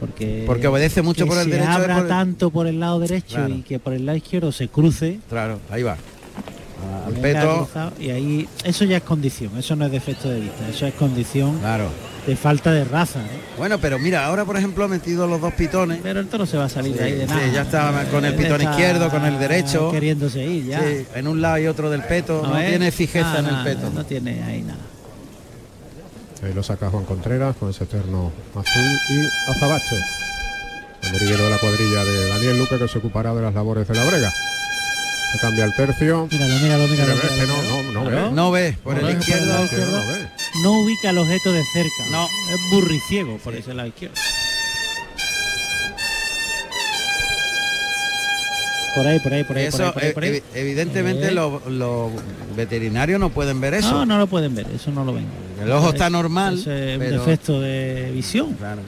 Porque, 0.00 0.42
Porque 0.46 0.66
obedece 0.66 1.00
mucho 1.02 1.24
que 1.24 1.28
por 1.28 1.38
el 1.38 1.44
se 1.44 1.50
derecho 1.50 1.70
abra 1.70 1.94
por 1.96 2.02
el- 2.04 2.08
tanto 2.08 2.50
por 2.50 2.66
el 2.66 2.80
lado 2.80 2.98
derecho 2.98 3.36
Claro. 3.36 3.54
y 3.54 3.62
que 3.62 3.78
por 3.78 3.92
el 3.92 4.04
lado 4.06 4.16
izquierdo 4.18 4.50
se 4.50 4.66
cruce. 4.68 5.20
Claro, 5.28 5.60
ahí 5.70 5.82
va. 5.84 5.96
Y 7.98 8.10
ahí 8.10 8.48
eso 8.64 8.84
ya 8.84 8.96
es 8.98 9.02
condición, 9.02 9.56
eso 9.58 9.76
no 9.76 9.86
es 9.86 9.92
defecto 9.92 10.28
de 10.28 10.40
vista, 10.40 10.68
eso 10.68 10.86
es 10.86 10.94
condición 10.94 11.58
Claro. 11.58 11.88
de 12.26 12.36
falta 12.36 12.70
de 12.72 12.84
raza. 12.84 13.18
¿no? 13.20 13.26
Bueno, 13.58 13.78
pero 13.78 13.98
mira, 13.98 14.24
ahora 14.26 14.44
por 14.44 14.56
ejemplo 14.56 14.84
ha 14.84 14.88
metido 14.88 15.26
los 15.26 15.40
dos 15.40 15.52
pitones. 15.54 16.00
Pero 16.02 16.20
el 16.20 16.28
toro 16.28 16.46
se 16.46 16.56
va 16.56 16.64
a 16.64 16.68
salir 16.68 16.92
de 16.94 16.98
Sí, 16.98 17.04
ahí 17.04 17.12
de 17.12 17.26
sí, 17.26 17.32
nada. 17.34 17.46
ya 17.52 17.62
está 17.62 18.04
con 18.10 18.24
el 18.24 18.34
pitón 18.34 18.62
izquierdo, 18.62 19.10
con 19.10 19.24
el 19.24 19.38
derecho. 19.38 19.90
Queriéndose 19.90 20.44
ir 20.44 20.66
ya. 20.66 20.80
Sí, 20.80 21.06
en 21.14 21.26
un 21.28 21.40
lado 21.40 21.58
y 21.58 21.66
otro 21.66 21.90
del 21.90 22.02
peto. 22.02 22.42
No 22.46 22.56
tiene 22.58 22.90
fijeza 22.90 23.34
Ah, 23.36 23.38
en 23.40 23.46
el 23.46 23.64
peto. 23.64 23.90
No 23.94 24.04
tiene 24.04 24.42
ahí 24.44 24.62
nada. 24.62 24.78
Ahí 26.44 26.52
lo 26.54 26.62
saca 26.62 26.90
Juan 26.90 27.04
Contreras 27.04 27.54
con 27.56 27.70
ese 27.70 27.86
terno 27.86 28.32
azul 28.54 28.98
y 29.10 29.50
azabache. 29.50 29.96
Banderillero 31.02 31.44
de 31.44 31.50
la 31.50 31.58
cuadrilla 31.58 32.04
de 32.04 32.28
Daniel 32.28 32.58
Luque 32.58 32.78
que 32.78 32.88
se 32.88 32.98
ocupará 32.98 33.34
de 33.34 33.42
las 33.42 33.54
labores 33.54 33.86
de 33.88 33.94
la 33.94 34.04
brega. 34.04 34.32
Se 35.32 35.38
cambia 35.38 35.64
el 35.64 35.74
tercio. 35.74 36.28
Míralo, 36.30 36.54
míralo, 36.60 36.88
míralo. 36.88 37.20
Que 37.20 37.28
míralo. 37.30 37.62
no, 37.62 37.82
no, 37.82 37.92
no 37.92 38.10
ve. 38.10 38.30
No 38.32 38.50
ve, 38.50 38.76
por 38.84 38.94
No 38.94 39.00
el 39.08 39.14
ve, 39.14 39.20
izquierdo. 39.20 39.46
lado 39.46 39.64
izquierdo 39.64 39.96
no 40.04 40.12
ve. 40.12 40.28
No 40.62 40.72
ubica 40.82 41.10
el 41.10 41.18
objeto 41.18 41.52
de 41.52 41.62
cerca. 41.72 42.06
No. 42.10 42.24
Es 42.26 42.60
burriciego 42.70 43.38
por 43.38 43.54
ese 43.54 43.72
lado 43.74 43.88
izquierdo. 43.88 44.14
Por 48.94 49.06
ahí, 49.06 49.20
por 49.20 49.32
ahí, 49.32 49.42
por 49.44 49.56
ahí, 49.56 49.64
por 49.70 49.74
Eso, 49.74 49.86
ahí, 49.86 49.92
por 49.92 50.02
ahí, 50.04 50.12
por 50.12 50.22
ahí. 50.24 50.30
evi- 50.32 50.42
evidentemente 50.54 51.28
Eh. 51.28 51.32
los, 51.32 51.64
los 51.66 52.10
veterinarios 52.54 53.18
no 53.18 53.30
pueden 53.30 53.58
ver 53.58 53.72
eso. 53.72 53.90
No, 53.90 54.04
no 54.04 54.18
lo 54.18 54.26
pueden 54.26 54.54
ver, 54.54 54.66
eso 54.74 54.90
no 54.90 55.02
lo 55.02 55.14
ven. 55.14 55.24
El 55.62 55.72
ojo 55.72 55.90
está 55.90 56.06
Es- 56.06 56.12
normal, 56.12 56.58
es, 56.58 56.64
eh, 56.66 56.96
pero- 56.98 57.20
un 57.20 57.26
defecto 57.26 57.58
de 57.58 58.10
visión. 58.12 58.52
Claro. 58.54 58.82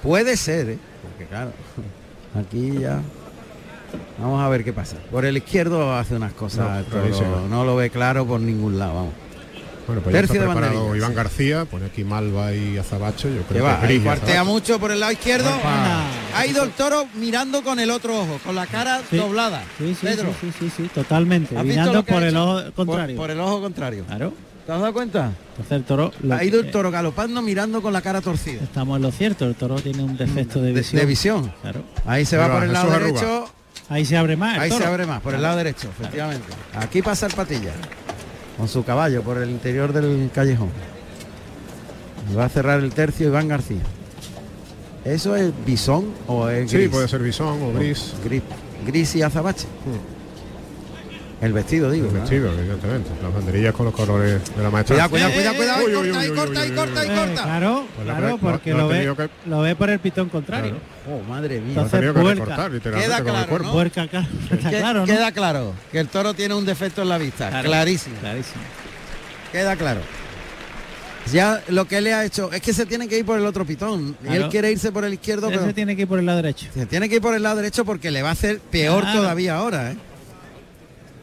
Puede 0.00 0.36
ser, 0.36 0.68
¿eh? 0.70 0.78
porque 1.02 1.26
claro, 1.26 1.50
aquí 2.38 2.78
ya. 2.80 3.00
Vamos 4.18 4.42
a 4.42 4.48
ver 4.48 4.64
qué 4.64 4.72
pasa. 4.72 4.96
Por 5.10 5.24
el 5.24 5.36
izquierdo 5.36 5.94
hace 5.94 6.14
unas 6.16 6.32
cosas, 6.32 6.84
No, 6.86 6.90
clarísimo. 6.92 7.46
no 7.48 7.64
lo 7.64 7.76
ve 7.76 7.90
claro 7.90 8.26
por 8.26 8.40
ningún 8.40 8.78
lado, 8.78 8.94
vamos. 8.94 9.12
Bueno, 9.86 10.00
pues 10.00 10.14
ya 10.14 10.20
Tercio 10.20 10.34
está 10.36 10.46
de 10.46 10.52
preparado 10.52 10.80
banderilla, 10.84 11.06
Iván. 11.06 11.14
García, 11.16 11.64
pone 11.64 11.86
aquí 11.86 12.04
Malva 12.04 12.54
y 12.54 12.78
Azabache, 12.78 13.34
yo 13.34 13.42
creo 13.42 13.64
va, 13.64 13.80
que 13.80 14.42
mucho 14.44 14.78
por 14.78 14.92
el 14.92 15.00
lado 15.00 15.10
izquierdo. 15.12 15.50
Ha 16.34 16.46
ido 16.46 16.62
el 16.62 16.70
toro 16.70 17.06
mirando 17.16 17.62
con 17.64 17.80
el 17.80 17.90
otro 17.90 18.20
ojo, 18.20 18.38
con 18.44 18.54
la 18.54 18.66
cara 18.66 19.00
Sí. 19.10 19.16
doblada. 19.16 19.64
Sí, 19.78 19.94
sí, 19.94 20.06
Pedro, 20.06 20.28
sí, 20.40 20.52
sí, 20.58 20.70
sí, 20.70 20.72
sí, 20.84 20.90
totalmente. 20.94 21.56
¿has 21.56 21.64
visto 21.64 21.80
Mirando 21.80 22.04
por 22.04 22.22
el 22.22 22.36
ojo 22.36 22.62
contrario. 22.76 23.16
Por, 23.16 23.24
por 23.26 23.30
el 23.32 23.40
ojo 23.40 23.60
contrario. 23.60 24.04
Claro. 24.06 24.32
¿Te 24.64 24.70
has 24.70 24.80
dado 24.80 24.92
cuenta? 24.92 25.32
Entonces 25.50 25.72
el 25.72 25.82
toro 25.82 26.12
ha 26.30 26.44
ido 26.44 26.60
el 26.60 26.70
toro 26.70 26.92
galopando 26.92 27.42
mirando 27.42 27.82
con 27.82 27.92
la 27.92 28.00
cara 28.00 28.20
torcida. 28.20 28.62
Estamos 28.62 28.96
en 28.96 29.02
lo 29.02 29.10
cierto, 29.10 29.44
el 29.46 29.56
toro 29.56 29.74
tiene 29.80 30.04
un 30.04 30.16
defecto 30.16 30.62
de 30.62 30.68
De, 30.72 30.80
visión. 30.80 31.00
de 31.00 31.06
visión. 31.06 31.52
Claro. 31.60 31.82
Ahí 32.06 32.24
se 32.24 32.36
va 32.36 32.46
va, 32.46 32.54
por 32.54 32.62
el 32.62 32.72
lado 32.72 32.92
Arruga. 32.92 33.20
Ahí 33.88 34.04
se 34.04 34.16
abre 34.16 34.36
más. 34.36 34.58
Ahí 34.58 34.70
se 34.70 34.84
abre 34.84 35.06
más, 35.06 35.20
por 35.20 35.34
el 35.34 35.42
lado 35.42 35.56
derecho, 35.56 35.88
efectivamente. 35.88 36.46
Aquí 36.74 37.02
pasa 37.02 37.26
el 37.26 37.32
patilla. 37.34 37.72
Con 38.56 38.68
su 38.68 38.84
caballo 38.84 39.22
por 39.22 39.38
el 39.38 39.50
interior 39.50 39.92
del 39.92 40.30
callejón. 40.34 40.70
Y 42.30 42.34
va 42.34 42.44
a 42.44 42.48
cerrar 42.48 42.80
el 42.80 42.92
tercio 42.92 43.28
Iván 43.28 43.48
García. 43.48 43.80
¿Eso 45.04 45.34
es 45.34 45.52
bisón 45.66 46.12
o 46.28 46.48
es 46.48 46.70
Sí, 46.70 46.76
gris? 46.76 46.88
puede 46.90 47.08
ser 47.08 47.20
bisón 47.22 47.60
o 47.62 47.72
gris. 47.72 48.12
Gris, 48.24 48.42
gris 48.86 49.16
y 49.16 49.22
azabache. 49.22 49.66
El 51.42 51.52
vestido, 51.52 51.90
digo. 51.90 52.06
El 52.06 52.14
¿no? 52.14 52.20
vestido, 52.20 52.52
evidentemente. 52.52 53.10
Las 53.20 53.34
banderillas 53.34 53.74
con 53.74 53.86
los 53.86 53.94
colores 53.94 54.40
de 54.56 54.62
la 54.62 54.70
maestra. 54.70 55.08
Cuidado, 55.08 55.32
cuidado, 55.32 55.54
cuidado, 55.56 55.84
corta, 55.84 56.24
y 56.24 56.30
corta, 56.30 56.66
y 56.66 56.70
corta, 56.70 57.04
y 57.04 57.08
corta. 57.08 57.42
claro, 57.42 57.84
Pues 57.96 58.06
la 58.06 58.16
claro, 58.16 58.38
porque 58.38 58.72
lo 58.72 58.86
ve, 58.88 59.12
que- 59.16 59.50
lo 59.50 59.60
ve 59.60 59.74
por 59.74 59.90
el 59.90 59.98
pitón 59.98 60.28
contrario. 60.28 60.76
Oh, 61.10 61.20
madre 61.28 61.60
mía. 61.60 61.74
Lo 61.74 61.80
ha 61.80 61.84
Entonces, 61.84 62.00
tenido 62.00 62.14
que 62.14 62.34
recortar, 62.34 62.70
literalmente, 62.70 63.06
Queda 63.08 63.18
con 63.18 63.26
el 63.26 63.32
claro, 63.32 63.48
cuerpo. 63.48 63.66
¿no? 63.66 63.72
Puerca. 63.72 64.08
Queda 65.06 65.32
claro 65.32 65.74
que 65.90 65.98
el 65.98 66.08
toro 66.08 66.32
tiene 66.34 66.54
un 66.54 66.64
defecto 66.64 67.02
en 67.02 67.08
la 67.08 67.18
vista. 67.18 67.48
Claro, 67.50 67.68
Clarísimo. 67.68 68.16
Clarísimo. 68.20 68.62
Queda 69.50 69.76
claro. 69.76 70.00
Ya 71.32 71.62
lo 71.68 71.86
que 71.86 72.00
le 72.00 72.12
ha 72.14 72.24
hecho 72.24 72.52
es 72.52 72.60
que 72.62 72.72
se 72.72 72.84
tiene 72.86 73.08
que 73.08 73.18
ir 73.18 73.24
por 73.24 73.38
el 73.38 73.46
otro 73.46 73.64
pitón. 73.64 74.16
Y 74.28 74.34
él 74.34 74.48
quiere 74.48 74.70
irse 74.72 74.90
por 74.92 75.04
el 75.04 75.14
izquierdo, 75.14 75.48
pero 75.48 75.72
tiene 75.74 75.94
que 75.96 76.02
ir 76.02 76.08
por 76.08 76.18
el 76.20 76.26
lado 76.26 76.36
derecho. 76.42 76.66
se 76.72 76.86
tiene 76.86 77.08
que 77.08 77.16
ir 77.16 77.22
por 77.22 77.34
el 77.34 77.42
lado 77.42 77.56
derecho 77.56 77.84
porque 77.84 78.10
le 78.12 78.22
va 78.22 78.28
a 78.30 78.32
hacer 78.32 78.58
peor 78.60 79.02
Claro. 79.02 79.18
todavía 79.20 79.56
ahora, 79.56 79.90
¿eh? 79.92 79.96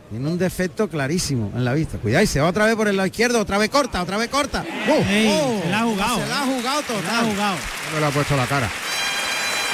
Tiene 0.09 0.27
un 0.27 0.39
defecto 0.39 0.89
clarísimo 0.89 1.51
en 1.55 1.63
la 1.63 1.73
vista. 1.73 1.99
Cuidado, 1.99 2.23
y 2.23 2.27
se 2.27 2.39
va 2.39 2.47
otra 2.49 2.65
vez 2.65 2.75
por 2.75 2.87
el 2.87 2.97
lado 2.97 3.05
izquierdo, 3.05 3.39
otra 3.39 3.57
vez 3.59 3.69
corta, 3.69 4.01
otra 4.01 4.17
vez 4.17 4.29
corta. 4.29 4.65
¡Oh! 4.89 5.05
Ey, 5.07 5.27
¡Oh! 5.39 5.61
se 5.63 5.69
la 5.69 5.79
ha 5.79 5.83
jugado. 5.83 6.15
Se 6.19 6.27
la 6.27 6.39
ha 6.41 6.45
jugado 6.45 6.81
Se 6.81 6.93
la 6.93 6.97
ha 6.99 7.01
total. 7.01 7.25
jugado. 7.31 7.55
No 7.55 7.93
me 7.95 7.99
lo 8.01 8.07
ha 8.07 8.09
puesto 8.11 8.35
la 8.37 8.45
cara. 8.47 8.69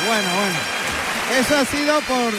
Bueno, 0.08 0.28
bueno. 0.36 1.40
Eso 1.40 1.58
ha 1.58 1.66
sido 1.66 2.02
por 2.02 2.34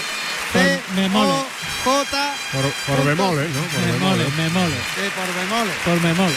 C. 0.52 0.80
O 1.14 1.46
J 1.84 2.32
Por, 2.52 2.96
por 2.96 3.04
bemoles, 3.06 3.48
¿no? 3.50 3.60
Por 3.62 3.80
bemoles. 3.98 4.26
sí, 4.94 5.02
por 5.14 5.34
bemol. 5.34 5.68
Por 5.84 6.00
me 6.02 6.14
mole. 6.14 6.34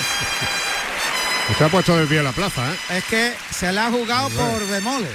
Usted 1.52 1.66
ha 1.66 1.70
puesto 1.70 1.98
del 1.98 2.08
pie 2.08 2.22
la 2.24 2.32
plaza, 2.32 2.62
¿eh? 2.72 2.98
Es 2.98 3.04
que 3.06 3.34
se 3.52 3.72
la 3.72 3.88
ha 3.88 3.92
jugado 3.92 4.30
por 4.30 4.68
bemoles. 4.68 5.12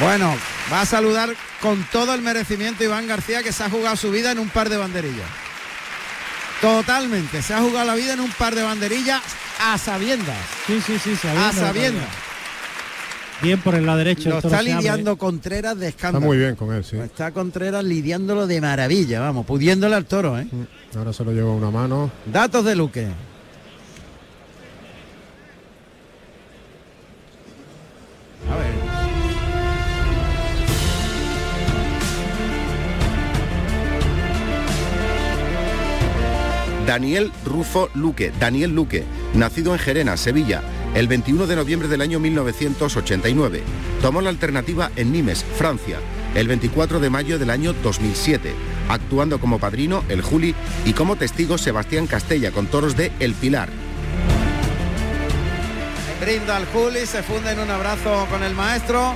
Bueno, 0.00 0.36
va 0.72 0.80
a 0.82 0.86
saludar 0.86 1.34
con 1.60 1.82
todo 1.92 2.14
el 2.14 2.22
merecimiento 2.22 2.84
Iván 2.84 3.06
García 3.06 3.42
que 3.42 3.52
se 3.52 3.64
ha 3.64 3.70
jugado 3.70 3.96
su 3.96 4.10
vida 4.10 4.32
en 4.32 4.38
un 4.38 4.48
par 4.48 4.68
de 4.68 4.76
banderillas. 4.76 5.28
Totalmente, 6.60 7.42
se 7.42 7.54
ha 7.54 7.60
jugado 7.60 7.86
la 7.86 7.94
vida 7.94 8.14
en 8.14 8.20
un 8.20 8.30
par 8.32 8.54
de 8.54 8.62
banderillas 8.62 9.20
a 9.60 9.76
sabiendas. 9.78 10.36
Sí, 10.66 10.80
sí, 10.84 10.98
sí, 10.98 11.16
sabiendo. 11.16 11.46
A 11.48 11.52
sabiendas. 11.52 12.08
Bien 13.42 13.60
por 13.60 13.74
el 13.74 13.84
lado 13.84 13.98
derecho. 13.98 14.30
Lo 14.30 14.38
está 14.38 14.58
abre. 14.58 14.74
lidiando 14.74 15.18
Contreras 15.18 15.78
de 15.78 15.88
Está 15.88 15.96
escándalo. 16.08 16.24
muy 16.26 16.38
bien 16.38 16.56
con 16.56 16.72
él, 16.74 16.82
sí. 16.84 16.96
Está 16.96 17.32
Contreras 17.32 17.84
lidiándolo 17.84 18.46
de 18.46 18.60
maravilla, 18.62 19.20
vamos, 19.20 19.44
pudiéndole 19.44 19.94
al 19.94 20.06
toro, 20.06 20.38
¿eh? 20.38 20.46
Ahora 20.96 21.12
se 21.12 21.22
lo 21.24 21.32
lleva 21.32 21.50
una 21.50 21.70
mano. 21.70 22.10
Datos 22.24 22.64
de 22.64 22.74
Luque. 22.74 23.08
A 28.50 28.56
ver. 28.56 28.85
Daniel 36.86 37.32
Rufo 37.44 37.90
Luque, 37.94 38.32
Daniel 38.38 38.70
Luque, 38.70 39.04
nacido 39.34 39.72
en 39.72 39.80
Gerena, 39.80 40.16
Sevilla, 40.16 40.62
el 40.94 41.08
21 41.08 41.48
de 41.48 41.56
noviembre 41.56 41.88
del 41.88 42.00
año 42.00 42.20
1989. 42.20 43.62
Tomó 44.00 44.20
la 44.20 44.30
alternativa 44.30 44.92
en 44.94 45.10
Nimes, 45.10 45.44
Francia, 45.58 45.98
el 46.36 46.46
24 46.46 47.00
de 47.00 47.10
mayo 47.10 47.40
del 47.40 47.50
año 47.50 47.72
2007, 47.72 48.54
actuando 48.88 49.40
como 49.40 49.58
padrino 49.58 50.04
el 50.08 50.22
Juli 50.22 50.54
y 50.84 50.92
como 50.92 51.16
testigo 51.16 51.58
Sebastián 51.58 52.06
Castella 52.06 52.52
con 52.52 52.68
toros 52.68 52.96
de 52.96 53.10
El 53.18 53.34
Pilar. 53.34 53.68
Brinda 56.20 56.56
al 56.56 56.66
Juli, 56.66 57.04
se 57.04 57.24
funde 57.24 57.50
en 57.50 57.58
un 57.58 57.70
abrazo 57.70 58.26
con 58.30 58.44
el 58.44 58.54
maestro. 58.54 59.14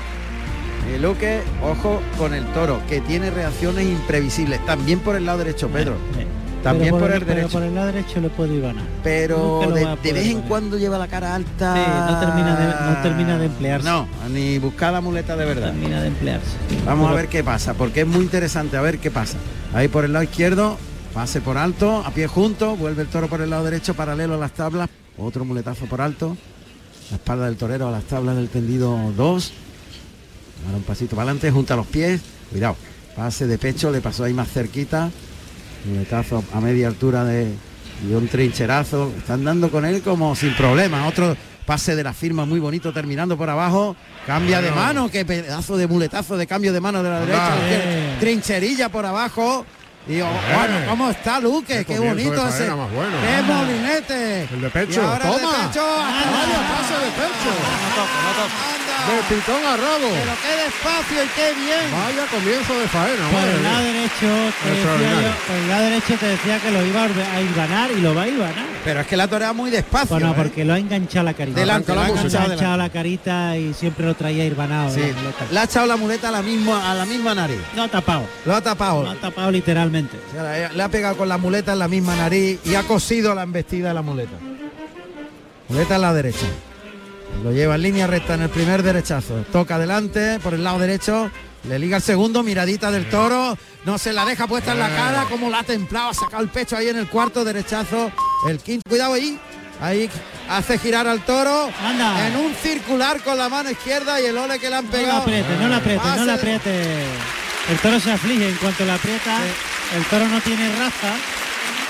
Y 0.92 0.98
Luque, 0.98 1.40
ojo 1.62 2.02
con 2.18 2.34
el 2.34 2.44
toro, 2.52 2.82
que 2.88 3.00
tiene 3.00 3.30
reacciones 3.30 3.86
imprevisibles. 3.86 4.64
También 4.66 4.98
por 4.98 5.14
el 5.14 5.24
lado 5.24 5.38
derecho, 5.38 5.68
Pedro. 5.68 5.94
Eh, 6.18 6.26
También 6.62 6.90
pero 6.94 6.98
por 7.06 7.10
el 7.12 7.20
pero 7.20 7.34
derecho. 7.34 7.52
por 7.52 7.62
el 7.62 7.74
lado 7.74 7.86
derecho 7.86 8.20
le 8.20 8.28
puede. 8.28 8.62
Pero 9.02 9.60
de, 9.72 10.12
vez 10.12 10.26
en 10.26 10.42
cuando 10.42 10.76
lleva 10.76 10.98
la 10.98 11.08
cara 11.08 11.34
alta. 11.34 11.74
Sí, 11.74 12.12
no 12.12 12.20
termina 12.20 12.56
de- 12.56 12.90
no 12.96 13.02
termina 13.02 13.38
de 13.38 13.46
emplearse. 13.46 13.88
No, 13.88 14.06
ni 14.30 14.58
buscar 14.58 14.92
la 14.92 15.00
muleta 15.00 15.36
de 15.36 15.44
verdad. 15.46 15.68
Termina 15.72 16.02
de 16.02 16.08
emplearse. 16.08 16.46
Vamos 16.84 17.06
a 17.06 17.08
Pero- 17.10 17.16
ver 17.16 17.28
qué 17.28 17.42
pasa, 17.42 17.74
porque 17.74 18.02
es 18.02 18.06
muy 18.06 18.20
interesante, 18.24 18.76
a 18.76 18.82
ver 18.82 18.98
qué 18.98 19.10
pasa. 19.10 19.38
Ahí 19.72 19.88
por 19.88 20.04
el 20.04 20.12
lado 20.12 20.22
izquierdo, 20.24 20.76
pase 21.14 21.40
por 21.40 21.56
alto, 21.56 22.02
a 22.04 22.10
pie 22.10 22.26
junto, 22.26 22.76
vuelve 22.76 23.02
el 23.02 23.08
toro 23.08 23.28
por 23.28 23.40
el 23.40 23.50
lado 23.50 23.64
derecho, 23.64 23.94
paralelo 23.94 24.34
a 24.34 24.38
las 24.38 24.52
tablas, 24.52 24.88
otro 25.16 25.44
muletazo 25.46 25.86
por 25.86 26.00
alto, 26.02 26.36
la 27.10 27.16
espalda 27.16 27.46
del 27.46 27.56
torero 27.56 27.88
a 27.88 27.90
las 27.90 28.04
tablas 28.04 28.36
del 28.36 28.48
tendido 28.48 28.96
2, 29.16 29.52
ahora 30.66 30.76
un 30.76 30.82
pasito 30.84 31.16
para 31.16 31.30
adelante, 31.30 31.50
junta 31.50 31.74
los 31.76 31.86
pies, 31.86 32.20
cuidado, 32.50 32.76
pase 33.16 33.46
de 33.46 33.56
pecho, 33.58 33.90
le 33.90 34.00
pasó 34.00 34.24
ahí 34.24 34.34
más 34.34 34.48
cerquita, 34.48 35.10
muletazo 35.84 36.44
a 36.54 36.60
media 36.60 36.88
altura 36.88 37.24
de, 37.24 37.52
un 38.10 38.28
trincherazo, 38.28 39.12
están 39.18 39.44
dando 39.44 39.70
con 39.70 39.84
él 39.84 40.02
como 40.02 40.34
sin 40.34 40.54
problema, 40.54 41.06
otro 41.06 41.36
pase 41.66 41.94
de 41.94 42.02
la 42.02 42.12
firma 42.12 42.44
muy 42.46 42.58
bonito 42.58 42.92
terminando 42.92 43.36
por 43.36 43.48
abajo, 43.50 43.94
cambia 44.26 44.60
de 44.60 44.70
mano, 44.72 45.08
qué 45.10 45.24
pedazo 45.24 45.76
de 45.76 45.86
muletazo 45.86 46.36
de 46.36 46.46
cambio 46.46 46.72
de 46.72 46.80
mano 46.80 47.02
de 47.02 47.10
la 47.10 47.20
derecha, 47.20 48.18
trincherilla 48.18 48.88
por 48.88 49.06
abajo, 49.06 49.64
Y 50.08 50.18
oh, 50.22 50.26
bueno, 50.26 50.76
¿cómo 50.88 51.10
está 51.10 51.38
Luque? 51.40 51.84
Qué, 51.84 51.98
bonito 51.98 52.30
comienzo 52.30 52.44
de 52.46 52.64
ese. 52.64 52.70
bueno. 52.70 53.16
Qué 53.20 53.34
Ah. 53.36 53.42
molinete. 53.46 54.42
El 54.50 54.60
de 54.62 54.70
pecho. 54.70 55.00
Y 55.02 55.04
ahora 55.04 55.28
el 55.28 55.32
de 55.34 55.38
Toma. 55.40 55.52
pecho. 55.68 55.84
De 56.98 57.10
pecho. 57.20 58.89
De 59.08 59.34
pitón 59.34 59.64
a 59.64 59.76
rabo. 59.76 60.08
Pero 60.12 60.32
qué 60.42 60.52
despacio 60.64 61.24
y 61.24 61.28
qué 61.34 61.54
bien. 61.60 61.86
Vaya 61.92 62.26
comienzo 62.30 62.78
de 62.78 62.86
faena. 62.88 63.28
Por 63.30 63.48
el 63.48 63.62
lado 63.62 63.84
derecho 63.84 64.52
te 64.62 64.68
decía 64.68 64.74
Extraordinario. 64.74 65.20
yo, 65.28 65.46
por 65.46 65.56
el 65.56 65.68
lado 65.68 65.84
derecho 65.84 66.14
te 66.20 66.26
decía 66.26 66.58
que 66.60 66.70
lo 66.70 66.86
iba 66.86 67.04
a 67.04 67.56
ganar 67.56 67.90
y 67.90 68.00
lo 68.00 68.14
va 68.14 68.22
a 68.22 68.26
ganar. 68.26 68.66
Pero 68.84 69.00
es 69.00 69.06
que 69.06 69.16
la 69.16 69.28
torea 69.28 69.52
muy 69.52 69.70
despacio. 69.70 70.16
Bueno, 70.16 70.30
¿eh? 70.30 70.34
porque 70.36 70.64
lo 70.64 70.72
ha 70.74 70.78
enganchado 70.78 71.24
la 71.24 71.34
carita. 71.34 71.60
Delante, 71.60 71.94
lo 71.94 72.00
ha 72.00 72.08
enganchado 72.08 72.76
la 72.76 72.88
carita 72.90 73.56
y 73.56 73.74
siempre 73.74 74.06
lo 74.06 74.14
traía 74.14 74.44
irbanado. 74.44 74.94
Sí, 74.94 75.02
le 75.50 75.58
ha 75.60 75.64
echado 75.64 75.86
la 75.86 75.96
muleta 75.96 76.28
a 76.28 76.32
la 76.32 76.42
misma, 76.42 76.90
a 76.90 76.94
la 76.94 77.04
misma 77.04 77.34
nariz. 77.34 77.58
Lo 77.76 77.82
ha 77.82 77.88
tapado. 77.88 78.22
Lo 78.44 78.54
ha 78.54 78.60
tapado. 78.60 79.02
Lo 79.02 79.10
ha 79.10 79.14
tapado 79.16 79.50
literalmente. 79.50 80.16
O 80.28 80.32
sea, 80.32 80.68
le- 80.68 80.74
le 80.76 80.82
ha 80.82 80.88
pegado 80.88 81.16
con 81.16 81.28
la 81.28 81.36
muleta 81.38 81.72
en 81.72 81.78
la 81.78 81.88
misma 81.88 82.16
nariz 82.16 82.58
y 82.64 82.74
ha 82.74 82.82
cosido 82.84 83.34
la 83.34 83.42
embestida 83.42 83.88
de 83.88 83.94
la 83.94 84.02
muleta. 84.02 84.36
Muleta 85.68 85.96
en 85.96 86.00
la 86.00 86.12
derecha. 86.14 86.46
Lo 87.42 87.52
lleva 87.52 87.76
en 87.76 87.82
línea 87.82 88.06
recta 88.06 88.34
en 88.34 88.42
el 88.42 88.50
primer 88.50 88.82
derechazo. 88.82 89.44
Toca 89.52 89.76
adelante 89.76 90.38
por 90.40 90.54
el 90.54 90.62
lado 90.62 90.78
derecho. 90.78 91.30
Le 91.68 91.78
liga 91.78 91.98
el 91.98 92.02
segundo, 92.02 92.42
miradita 92.42 92.90
del 92.90 93.08
toro. 93.08 93.56
No 93.84 93.98
se 93.98 94.12
la 94.12 94.24
deja 94.24 94.46
puesta 94.46 94.72
en 94.72 94.78
la 94.78 94.88
cara, 94.90 95.24
como 95.28 95.48
la 95.50 95.60
ha 95.60 95.62
templado, 95.62 96.10
ha 96.10 96.14
sacado 96.14 96.42
el 96.42 96.48
pecho 96.48 96.76
ahí 96.76 96.88
en 96.88 96.96
el 96.98 97.08
cuarto 97.08 97.44
derechazo. 97.44 98.10
El 98.48 98.58
quinto, 98.58 98.88
cuidado 98.88 99.14
ahí. 99.14 99.38
Ahí 99.80 100.10
hace 100.50 100.76
girar 100.78 101.06
al 101.08 101.20
toro 101.24 101.70
Anda. 101.82 102.28
en 102.28 102.36
un 102.36 102.54
circular 102.54 103.22
con 103.22 103.38
la 103.38 103.48
mano 103.48 103.70
izquierda 103.70 104.20
y 104.20 104.26
el 104.26 104.36
ole 104.36 104.58
que 104.58 104.68
le 104.68 104.76
han 104.76 104.84
No 104.84 104.90
la 104.92 104.98
pegado. 104.98 105.18
apriete, 105.22 105.56
no 105.58 105.68
la 105.68 105.76
apriete, 105.78 106.08
no 106.16 106.24
la 106.26 106.34
apriete. 106.34 106.82
El 107.70 107.78
toro 107.78 107.98
se 108.00 108.12
aflige 108.12 108.46
en 108.50 108.56
cuanto 108.56 108.84
la 108.84 108.96
aprieta. 108.96 109.38
El 109.96 110.04
toro 110.04 110.26
no 110.28 110.38
tiene 110.42 110.68
raza 110.76 111.14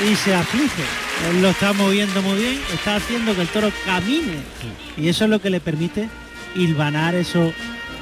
y 0.09 0.15
se 0.15 0.33
aflige. 0.35 0.85
Él 1.29 1.43
lo 1.43 1.51
está 1.51 1.73
moviendo 1.73 2.23
muy 2.23 2.39
bien, 2.39 2.61
está 2.73 2.97
haciendo 2.97 3.35
que 3.35 3.43
el 3.43 3.49
toro 3.49 3.71
camine. 3.85 4.39
Y 4.97 5.09
eso 5.09 5.25
es 5.25 5.31
lo 5.31 5.41
que 5.41 5.51
le 5.51 5.61
permite 5.61 6.09
hilvanar 6.55 7.15
esos, 7.15 7.53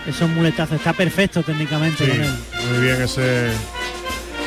esos 0.07 0.29
muletazos. 0.31 0.77
Está 0.77 0.93
perfecto 0.93 1.43
técnicamente 1.43 2.05
Sí, 2.05 2.11
con 2.11 2.21
él. 2.23 2.35
muy 2.71 2.81
bien 2.87 3.03
ese 3.03 3.51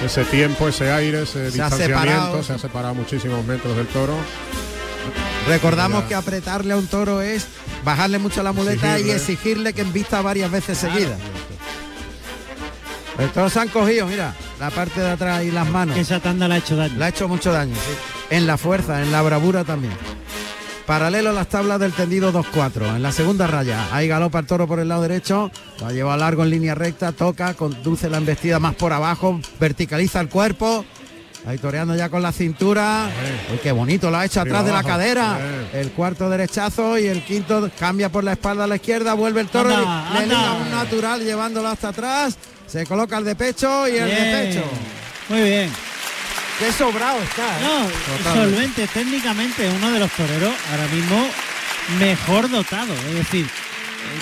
ese 0.06 0.23
tiempo, 0.26 0.68
ese 0.68 0.91
aire, 0.91 1.23
ese 1.23 1.52
Se 1.52 1.61
ha 1.61 1.65
distanciamiento, 1.69 2.02
separado. 2.07 2.43
se 2.43 2.53
ha 2.53 2.57
separado 2.57 2.95
muchísimos 2.95 3.45
metros 3.45 3.76
del 3.77 3.85
toro. 3.88 4.15
Recordamos 5.48 6.06
que 6.06 6.15
apretarle 6.15 6.73
a 6.73 6.77
un 6.77 6.88
toro 6.88 7.22
es 7.22 7.45
bajarle 7.84 8.18
mucho 8.19 8.41
la 8.41 8.52
muleta 8.52 8.99
y 8.99 9.11
Exigirle. 9.11 9.73
que 9.73 9.81
embista 9.81 10.22
varias 10.22 10.49
veces 10.49 10.77
seguidas. 10.80 11.19
El 13.19 13.30
toro 13.30 13.49
se 13.49 13.60
han 13.60 13.68
cogido, 13.68 14.07
mira, 14.07 14.34
la 14.60 14.72
parte 14.72 14.99
de 15.02 15.10
atrás 15.11 15.43
y 15.43 15.52
las 15.52 15.68
manos. 15.69 15.98
Esa 15.98 16.19
tanda 16.19 16.48
le 16.48 16.56
ha 16.56 16.57
hecho 16.57 16.76
daño. 16.76 16.95
Le 16.98 17.06
ha 17.06 17.10
hecho 17.10 17.27
mucho 17.27 17.52
daño, 17.52 17.76
sí. 17.76 18.20
En 18.31 18.47
la 18.47 18.57
fuerza, 18.57 19.03
en 19.03 19.11
la 19.11 19.21
bravura 19.21 19.63
también. 19.63 19.93
Paralelo 20.85 21.29
a 21.29 21.33
las 21.33 21.47
tablas 21.47 21.79
del 21.79 21.91
tendido 21.93 22.33
2-4. 22.33 22.95
En 22.95 23.03
la 23.03 23.11
segunda 23.11 23.45
raya, 23.45 23.87
ahí 23.93 24.07
galopa 24.07 24.39
el 24.39 24.45
toro 24.45 24.67
por 24.67 24.79
el 24.79 24.87
lado 24.87 25.03
derecho, 25.03 25.51
lo 25.79 25.85
ha 25.85 25.91
llevado 25.91 26.17
largo 26.17 26.43
en 26.43 26.49
línea 26.49 26.73
recta, 26.73 27.11
toca, 27.11 27.53
conduce 27.53 28.09
la 28.09 28.17
embestida 28.17 28.59
más 28.59 28.75
por 28.75 28.91
abajo, 28.93 29.39
verticaliza 29.59 30.19
el 30.21 30.29
cuerpo. 30.29 30.83
Ahí 31.45 31.57
toreando 31.57 31.95
ya 31.95 32.09
con 32.09 32.21
la 32.21 32.31
cintura. 32.31 33.09
Uy, 33.51 33.59
qué 33.63 33.71
bonito, 33.71 34.11
lo 34.11 34.17
ha 34.17 34.25
hecho 34.25 34.41
atrás 34.41 34.63
de 34.65 34.71
la 34.71 34.83
cadera. 34.83 35.39
El 35.73 35.91
cuarto 35.91 36.29
derechazo 36.29 36.99
y 36.99 37.07
el 37.07 37.23
quinto 37.23 37.69
cambia 37.79 38.09
por 38.09 38.23
la 38.23 38.33
espalda 38.33 38.65
a 38.65 38.67
la 38.67 38.75
izquierda, 38.75 39.13
vuelve 39.13 39.41
el 39.41 39.47
toro, 39.47 39.73
Anda, 39.73 40.11
y 40.13 40.19
le 40.19 40.25
liga 40.27 40.53
un 40.53 40.71
natural 40.71 41.23
llevándolo 41.23 41.67
hasta 41.67 41.89
atrás. 41.89 42.37
Se 42.67 42.85
coloca 42.85 43.17
el 43.17 43.25
de 43.25 43.35
pecho 43.35 43.87
y 43.87 43.97
el 43.97 44.09
de 44.09 44.15
Bien. 44.15 44.31
pecho. 44.31 44.63
Muy 45.29 45.41
bien. 45.41 45.71
Qué 46.61 46.71
sobrado 46.71 47.19
está. 47.23 47.59
¿eh? 47.59 47.63
No, 47.63 47.88
Totalmente. 48.17 48.51
solvente, 48.51 48.88
técnicamente 48.93 49.67
uno 49.75 49.91
de 49.91 49.99
los 49.99 50.11
toreros 50.11 50.53
ahora 50.69 50.88
mismo 50.93 51.25
mejor 51.99 52.51
dotado. 52.51 52.93
Es 52.93 53.15
decir, 53.15 53.45
eh, 53.45 53.49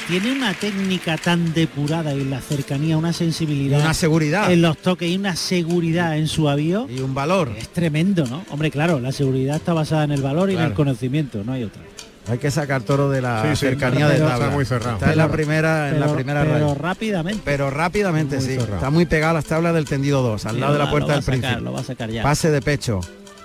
tiene 0.07 0.31
una 0.31 0.53
técnica 0.53 1.17
tan 1.17 1.53
depurada 1.53 2.13
y 2.13 2.23
la 2.23 2.39
cercanía, 2.39 2.97
una 2.97 3.11
sensibilidad. 3.11 3.81
Una 3.81 3.93
seguridad. 3.93 4.53
En 4.53 4.61
los 4.61 4.77
toques 4.77 5.09
y 5.09 5.17
una 5.17 5.35
seguridad 5.35 6.17
en 6.17 6.29
su 6.29 6.47
avío. 6.47 6.87
Y 6.89 7.01
un 7.01 7.13
valor. 7.13 7.51
Es 7.57 7.67
tremendo, 7.73 8.25
¿no? 8.25 8.45
Hombre, 8.51 8.71
claro, 8.71 9.01
la 9.01 9.11
seguridad 9.11 9.57
está 9.57 9.73
basada 9.73 10.05
en 10.05 10.13
el 10.13 10.21
valor 10.21 10.49
y 10.49 10.53
en 10.53 10.61
el 10.61 10.73
conocimiento, 10.73 11.43
no 11.43 11.51
hay 11.51 11.65
otra. 11.65 11.81
Hay 12.27 12.37
que 12.37 12.51
sacar 12.51 12.83
toro 12.83 13.09
de 13.09 13.21
la 13.21 13.41
Sí, 13.43 13.49
sí, 13.55 13.55
cercanía 13.67 14.05
pero- 14.07 14.09
de 14.09 14.15
está 14.17 14.29
tabla. 14.37 14.49
muy 14.49 14.65
cerrado. 14.65 14.93
Está 14.97 15.11
en 15.11 15.17
la 15.17 15.23
Pero- 15.25 15.33
primera, 15.35 15.89
en 15.89 15.99
la 15.99 16.05
pero- 16.05 16.15
primera 16.15 16.41
pero 16.43 16.53
raya. 16.53 16.73
rápidamente. 16.75 17.41
Pero 17.43 17.69
rápidamente, 17.71 18.35
Muy 18.35 18.45
sí. 18.45 18.51
cerrado. 18.55 18.75
Está 18.75 18.89
muy 18.91 19.05
pegado 19.07 19.31
a 19.31 19.33
las 19.35 19.45
tablas 19.45 19.73
del 19.73 19.85
tendido 19.85 20.21
2, 20.21 20.45
al 20.45 20.55
Sí, 20.55 20.61
lado 20.61 20.73
de 20.73 20.79
la 20.79 20.89
puerta 20.91 21.13
del 21.13 21.23
sacar, 21.23 21.39
príncipe. 21.39 21.61
Lo 21.61 21.73
va 21.73 21.79
a 21.79 21.83
sacar 21.83 22.09
ya. 22.11 22.21
Pase 22.21 22.51
de 22.51 22.61
pecho, 22.61 22.99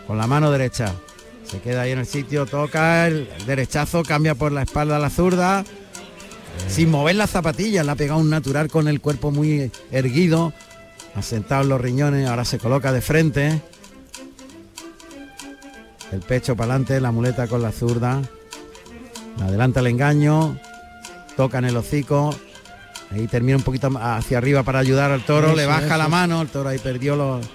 con 0.06 0.18
la 0.18 0.26
mano 0.26 0.50
derecha. 0.50 0.92
Se 1.50 1.60
queda 1.60 1.82
ahí 1.82 1.92
en 1.92 2.00
el 2.00 2.06
sitio, 2.06 2.44
toca 2.46 3.06
el 3.06 3.28
derechazo, 3.46 4.02
cambia 4.02 4.34
por 4.34 4.52
la 4.52 4.62
espalda 4.62 4.96
a 4.96 4.98
la 4.98 5.08
zurda. 5.10 5.64
Sin 6.68 6.90
mover 6.90 7.16
las 7.16 7.30
zapatillas, 7.30 7.84
le 7.86 7.92
ha 7.92 7.96
pegado 7.96 8.20
un 8.20 8.28
natural 8.30 8.68
con 8.68 8.86
el 8.88 9.00
cuerpo 9.00 9.30
muy 9.30 9.70
erguido. 9.92 10.52
Asentado 11.14 11.62
en 11.62 11.68
los 11.68 11.80
riñones, 11.80 12.28
ahora 12.28 12.44
se 12.44 12.58
coloca 12.58 12.92
de 12.92 13.00
frente. 13.00 13.60
El 16.12 16.20
pecho 16.20 16.54
para 16.56 16.72
adelante, 16.74 17.00
la 17.00 17.12
muleta 17.12 17.46
con 17.46 17.62
la 17.62 17.72
zurda. 17.72 18.20
Adelanta 19.40 19.80
el 19.80 19.88
engaño. 19.88 20.58
Toca 21.36 21.58
en 21.58 21.64
el 21.64 21.76
hocico. 21.76 22.34
Ahí 23.10 23.26
termina 23.26 23.56
un 23.56 23.62
poquito 23.62 23.90
hacia 24.00 24.38
arriba 24.38 24.62
para 24.62 24.78
ayudar 24.78 25.10
al 25.10 25.24
toro. 25.24 25.48
Eso, 25.48 25.56
le 25.56 25.66
baja 25.66 25.86
eso. 25.86 25.96
la 25.96 26.08
mano. 26.08 26.42
El 26.42 26.48
toro 26.48 26.68
ahí 26.68 26.78
perdió 26.78 27.16
los, 27.16 27.46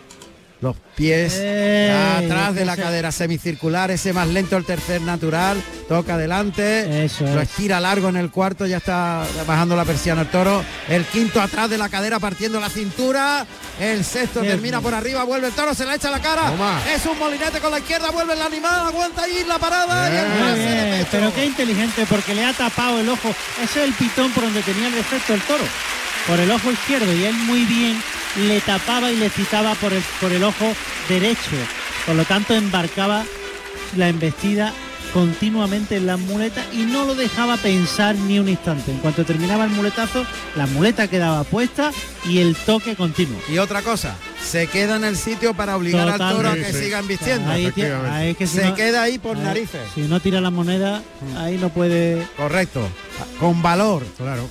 los 0.62 0.76
pies. 0.96 1.36
Ey, 1.40 1.90
atrás 2.26 2.54
de 2.54 2.66
la 2.66 2.74
ese- 2.74 2.82
cadera 2.82 3.12
semicircular. 3.12 3.92
Ese 3.92 4.12
más 4.12 4.28
lento 4.28 4.58
el 4.58 4.66
tercer 4.66 5.02
natural. 5.02 5.62
Toca 5.88 6.16
adelante. 6.16 7.06
Eso 7.06 7.24
Lo 7.26 7.42
es. 7.42 7.50
estira 7.50 7.80
largo 7.80 8.10
en 8.10 8.18
el 8.18 8.30
cuarto. 8.30 8.66
Ya 8.66 8.78
está 8.78 9.24
bajando 9.48 9.76
la 9.78 9.86
persiana 9.86 10.22
el 10.22 10.28
toro. 10.28 10.64
El 10.90 11.06
quinto 11.06 11.42
atrás 11.42 11.70
de 11.70 11.78
la 11.78 11.88
cadera 11.90 12.20
partiendo 12.20 12.60
la 12.60 12.70
cintura. 12.70 13.46
El 13.80 14.04
sexto 14.04 14.42
termina 14.42 14.82
por 14.82 14.94
arriba. 14.94 15.24
Vuelve 15.24 15.48
el 15.48 15.54
toro. 15.54 15.74
Se 15.74 15.86
la 15.86 15.96
echa 15.96 16.10
a 16.10 16.12
la 16.12 16.20
cara. 16.22 16.50
Toma. 16.52 16.82
Es 16.94 17.06
un 17.06 17.18
molinete 17.18 17.60
con 17.60 17.72
la 17.72 17.80
izquierda. 17.80 18.12
Vuelve 18.12 18.34
el 18.34 18.42
animal. 18.42 18.88
Aguanta 18.88 19.24
ahí 19.24 19.46
la 19.48 19.58
parada. 19.60 20.10
y 20.14 20.18
el 21.00 21.06
pero 21.10 21.34
qué 21.34 21.46
inteligente 21.46 22.06
porque 22.10 22.36
le 22.36 22.44
ha 22.44 22.52
tapado 22.54 23.00
el 23.00 23.08
ojo. 23.08 23.30
Ese 23.64 23.82
es 23.84 23.88
el 23.88 23.94
pitón 23.94 24.32
por 24.32 24.44
donde 24.44 24.62
tenía 24.62 24.88
el 24.88 24.94
defecto 24.96 25.34
el 25.34 25.42
toro. 25.44 25.64
Por 26.30 26.40
el 26.40 26.52
ojo 26.52 26.72
izquierdo 26.72 27.12
y 27.14 27.26
él 27.26 27.34
muy 27.36 27.66
bien 27.66 27.98
le 28.48 28.62
tapaba 28.62 29.12
y 29.12 29.18
le 29.18 29.30
citaba 29.30 29.74
por 29.76 29.92
el, 29.94 30.04
por 30.22 30.32
el 30.32 30.44
ojo 30.44 30.74
derecho. 31.08 31.40
Por 32.06 32.16
lo 32.16 32.24
tanto 32.26 32.54
embarcaba 32.54 33.24
la 33.98 34.10
embestida 34.10 34.72
continuamente 35.14 35.96
en 35.96 36.06
las 36.06 36.20
muletas 36.20 36.64
y 36.72 36.84
no 36.84 37.04
lo 37.04 37.16
dejaba 37.16 37.58
pensar 37.58 38.14
ni 38.16 38.38
un 38.38 38.48
instante. 38.48 38.92
En 38.92 39.00
cuanto 39.00 39.26
terminaba 39.26 39.64
el 39.66 39.72
muletazo, 39.72 40.24
la 40.56 40.68
muleta 40.68 41.08
quedaba 41.08 41.44
puesta 41.46 41.92
y 42.26 42.38
el 42.38 42.56
toque 42.56 42.96
continuo. 42.96 43.42
Y 43.50 43.58
otra 43.58 43.82
cosa, 43.82 44.16
se 44.44 44.68
queda 44.68 44.98
en 44.98 45.06
el 45.06 45.18
sitio 45.18 45.56
para 45.56 45.76
obligar 45.78 46.08
al 46.10 46.18
toro 46.20 46.50
a 46.50 46.54
que 46.54 46.60
Totalmente. 46.62 46.74
Sí, 46.78 46.84
siga 46.86 46.98
sí. 46.98 47.02
embistiendo. 47.02 47.52
Ahí, 47.52 47.66
es 48.30 48.38
que 48.38 48.46
si 48.46 48.58
se 48.58 48.66
no- 48.70 48.76
queda 48.76 49.02
ahí 49.02 49.18
por 49.18 49.36
ahí- 49.36 49.44
narices. 49.44 49.82
Si 49.96 50.02
no 50.02 50.20
tira 50.20 50.42
la 50.42 50.52
moneda, 50.52 51.02
ahí 51.38 51.58
no 51.58 51.70
puede 51.70 52.24
Correcto. 52.38 52.88
Con 53.40 53.64
valor. 53.64 54.06
Claro. 54.16 54.48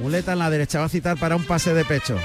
Muleta 0.00 0.32
en 0.32 0.38
la 0.38 0.50
derecha. 0.50 0.78
Va 0.80 0.86
a 0.86 0.88
citar 0.88 1.18
para 1.18 1.36
un 1.36 1.44
pase 1.44 1.74
de 1.74 1.84
pecho. 1.84 2.16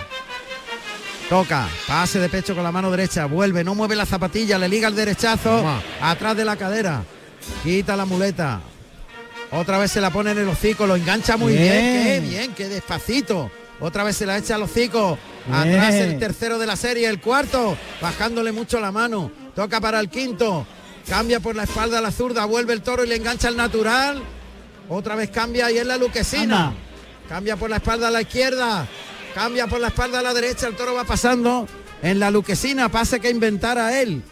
Toca. 1.30 1.68
Pase 1.88 2.19
de 2.19 2.30
pecho 2.30 2.56
con 2.56 2.64
la 2.64 2.72
mano 2.72 2.89
derecha. 2.89 3.26
Vuelve. 3.26 3.64
No 3.64 3.76
mueve 3.76 3.95
la 3.95 4.06
zapatilla. 4.06 4.57
Le 4.57 4.69
liga 4.69 4.88
el 4.88 4.95
derechazo. 4.95 5.57
Toma. 5.57 5.81
Atrás 6.02 6.38
de 6.38 6.45
la 6.45 6.56
cadera. 6.56 7.03
Quita 7.64 7.95
la 7.95 8.06
muleta. 8.06 8.61
Otra 9.52 9.77
vez 9.77 9.91
se 9.91 10.02
la 10.02 10.10
pone 10.10 10.31
en 10.31 10.39
el 10.39 10.48
hocico. 10.48 10.88
Lo 10.88 10.95
engancha 10.95 11.38
muy 11.38 11.53
bien. 11.53 11.64
Bien. 11.64 12.03
Qué 12.03 12.19
bien. 12.22 12.53
Qué 12.53 12.69
despacito. 12.69 13.52
Otra 13.80 14.03
vez 14.03 14.18
se 14.18 14.26
la 14.26 14.38
echa 14.38 14.56
al 14.56 14.64
hocico. 14.64 15.18
Bien. 15.45 15.76
Atrás 15.76 15.94
el 15.95 16.18
tercero 16.18 16.57
de 16.57 16.65
la 16.65 16.76
serie. 16.76 17.07
El 17.07 17.19
cuarto. 17.19 17.77
Bajándole 18.02 18.52
mucho 18.52 18.80
la 18.80 18.91
mano. 18.91 19.31
Toca 19.56 19.81
para 19.81 19.99
el 19.99 20.10
quinto. 20.10 20.65
Cambia 21.07 21.39
por 21.39 21.56
la 21.56 21.64
espalda 21.64 21.99
a 21.99 22.02
la 22.02 22.11
zurda. 22.11 22.45
Vuelve 22.45 22.73
el 22.73 22.81
toro 22.81 23.03
y 23.03 23.07
le 23.07 23.15
engancha 23.15 23.49
el 23.49 23.57
natural. 23.57 24.22
Otra 24.89 25.15
vez 25.15 25.30
cambia 25.30 25.69
y 25.72 25.77
es 25.77 25.85
la 25.85 25.98
luquesina. 25.98 26.68
Anda. 26.68 26.86
Cambia 27.30 27.58
por 27.58 27.70
la 27.70 27.78
espalda 27.78 28.08
a 28.08 28.12
la 28.12 28.22
izquierda. 28.22 28.88
Cambia 29.36 29.68
por 29.68 29.80
la 29.80 29.88
espalda 29.88 30.20
a 30.20 30.22
la 30.22 30.34
derecha. 30.34 30.68
El 30.68 30.76
toro 30.76 30.94
va 30.94 31.04
pasando 31.04 31.68
en 32.02 32.20
la 32.20 32.32
luquesina. 32.32 32.90
Pase 32.90 33.20
que 33.20 33.30
inventara 33.30 33.99
él. 33.99 34.24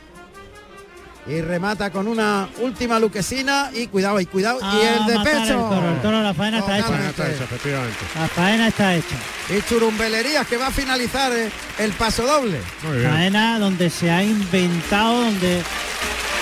Y 1.28 1.42
remata 1.42 1.90
con 1.92 2.08
una 2.08 2.48
última 2.60 3.00
luquesina. 3.00 3.72
Y 3.74 3.88
cuidado, 3.88 4.20
y 4.20 4.26
cuidado. 4.26 4.60
y 4.62 4.82
el 4.82 5.06
de 5.06 5.20
pecho. 5.24 5.40
El 5.40 5.76
toro, 5.76 5.90
el 5.90 6.02
toro, 6.02 6.22
la 6.22 6.34
faena 6.34 6.60
está 6.60 6.80
hecha. 6.80 7.10
Está 7.10 7.32
hecho, 7.32 7.44
efectivamente. 7.44 7.98
La 8.16 8.28
faena 8.28 8.68
está 8.68 8.96
hecha. 8.96 9.16
Y 9.50 9.62
churumbelerías 9.68 10.48
que 10.48 10.58
va 10.58 10.68
a 10.68 10.72
finalizar 10.72 11.34
eh, 11.34 11.52
el 11.80 11.92
paso 11.94 12.24
doble. 12.26 12.60
Muy 12.84 13.00
bien. 13.00 13.12
Faena 13.12 13.60
donde 13.60 13.90
se 13.90 14.10
ha 14.10 14.24
inventado, 14.24 15.22
donde 15.26 15.62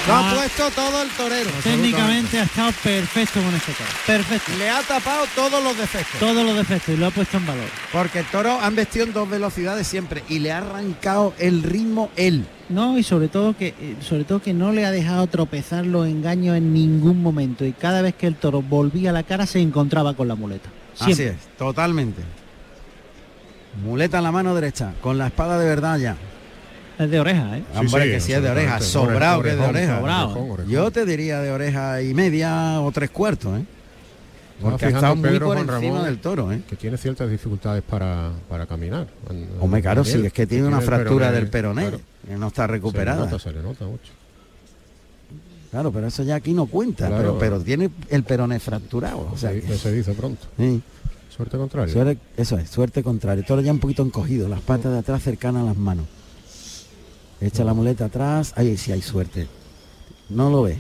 Lo 0.08 0.14
Ah. 0.14 0.32
ha 0.32 0.36
puesto 0.36 0.70
todo 0.72 1.02
el 1.02 1.10
torero. 1.12 1.50
Técnicamente 1.64 2.40
ha 2.40 2.44
estado 2.44 2.72
perfecto 2.84 3.42
con 3.42 3.56
este 3.56 3.72
toro. 3.72 3.90
Perfecto. 4.06 4.52
Le 4.58 4.70
ha 4.70 4.82
tapado 4.82 5.26
todos 5.34 5.64
los 5.64 5.78
defectos. 5.78 6.20
Todos 6.20 6.46
los 6.46 6.58
defectos 6.58 6.94
y 6.96 6.98
lo 6.98 7.08
ha 7.08 7.12
puesto 7.12 7.38
en 7.38 7.46
valor. 7.46 7.66
Porque 7.92 8.20
el 8.20 8.26
toro 8.26 8.60
han 8.62 8.76
vestido 8.76 9.06
en 9.06 9.14
dos 9.14 9.30
velocidades 9.30 9.88
siempre 9.88 10.24
y 10.28 10.40
le 10.40 10.52
ha 10.52 10.58
arrancado 10.58 11.34
el 11.40 11.64
ritmo 11.64 12.10
él. 12.18 12.46
No, 12.68 12.98
y 12.98 13.04
sobre 13.04 13.30
todo 13.30 13.56
que 13.56 13.68
eh, 13.80 13.96
sobre 14.02 14.26
todo 14.26 14.42
que 14.42 14.54
no 14.54 14.72
le 14.74 14.86
ha 14.86 14.92
dejado 14.92 15.26
tropezar 15.28 15.86
los 15.86 16.06
engaños 16.08 16.58
en 16.58 16.74
ningún 16.74 17.22
momento. 17.22 17.64
Y 17.66 17.72
cada 17.72 18.02
vez 18.02 18.14
que 18.16 18.28
el 18.28 18.36
toro 18.36 18.62
volvía 18.62 19.14
la 19.14 19.24
cara 19.24 19.46
se 19.46 19.60
encontraba 19.62 20.16
con 20.16 20.28
la 20.28 20.36
muleta. 20.36 20.70
Así 21.00 21.12
es, 21.24 21.36
totalmente. 21.58 22.22
Muleta 23.84 24.18
en 24.18 24.24
la 24.26 24.32
mano 24.32 24.54
derecha, 24.54 24.94
con 25.02 25.18
la 25.18 25.28
espada 25.28 25.58
de 25.58 25.66
verdad 25.66 25.98
ya. 25.98 26.16
Es 27.00 27.10
de 27.10 27.20
oreja, 27.20 27.58
¿eh? 27.58 27.64
Hombre, 27.76 28.12
que 28.12 28.20
si 28.20 28.34
es 28.34 28.42
de 28.44 28.50
oreja, 28.50 28.80
sobrado 28.80 29.42
que 29.42 29.50
es 29.52 29.58
de 29.58 29.66
oreja. 29.66 29.98
sobrado. 30.00 30.26
orejón, 30.32 30.52
orejón. 30.52 30.72
Yo 30.72 30.92
te 30.92 31.06
diría 31.06 31.40
de 31.42 31.52
oreja 31.52 32.02
y 32.02 32.14
media 32.14 32.80
o 32.82 32.92
tres 32.92 33.10
cuartos, 33.10 33.60
¿eh? 33.60 33.66
Porque 34.62 34.86
ha 34.86 34.90
Estaba 34.90 35.08
estado 35.08 35.16
fijando 35.16 35.16
muy 35.16 35.30
Pedro, 35.30 35.46
por 35.48 35.56
Juan 35.56 35.70
encima 35.76 35.94
Ramón, 35.94 36.06
del 36.06 36.18
toro, 36.20 36.52
¿eh? 36.52 36.62
Que 36.70 36.76
tiene 36.76 36.98
ciertas 36.98 37.30
dificultades 37.30 37.82
para, 37.84 38.30
para 38.48 38.66
caminar. 38.68 39.08
Hombre, 39.60 39.82
claro, 39.82 40.04
sí, 40.06 40.22
es 40.24 40.32
que 40.32 40.46
tiene 40.48 40.68
una 40.68 40.80
fractura 40.82 41.26
peroné, 41.28 41.40
del 41.40 41.50
peroné, 41.50 41.82
claro. 41.82 42.02
que 42.28 42.38
no 42.38 42.48
está 42.48 42.62
Se 42.64 42.68
le 42.68 42.74
recuperada. 42.74 43.26
nota, 43.26 43.40
se 43.40 43.52
le 43.52 43.62
nota 43.64 43.86
mucho. 43.86 44.12
Claro, 45.72 45.92
pero 45.92 46.08
eso 46.08 46.22
ya 46.24 46.36
aquí 46.36 46.54
no 46.54 46.68
cuenta, 46.68 47.08
Claro. 47.08 47.18
pero, 47.24 47.40
pero 47.40 47.60
tiene 47.62 47.90
el 48.10 48.24
peroné 48.24 48.60
fracturado. 48.60 49.28
O 49.34 49.38
sea, 49.38 49.50
Se- 49.52 49.62
que- 49.62 49.76
se 49.78 49.92
dice 49.92 50.14
pronto. 50.14 50.46
sí. 50.58 50.82
Suerte 51.36 51.58
contraria. 51.58 51.92
Suerte- 51.92 52.20
eso 52.38 52.60
es, 52.60 52.70
suerte 52.70 53.02
contraria. 53.02 53.44
Toro 53.44 53.60
ya 53.62 53.72
un 53.72 53.80
poquito 53.80 54.04
encogido, 54.04 54.48
las 54.48 54.62
patas 54.62 54.92
de 54.92 55.00
atrás 55.00 55.24
cercanas 55.24 55.64
a 55.64 55.66
las 55.66 55.78
manos. 55.78 56.06
Echa 57.42 57.64
la 57.64 57.74
muleta 57.74 58.06
atrás, 58.06 58.54
ahí 58.56 58.78
sí 58.78 58.92
hay 58.92 59.02
suerte. 59.02 59.48
No 60.30 60.50
lo 60.50 60.64
ve. 60.64 60.78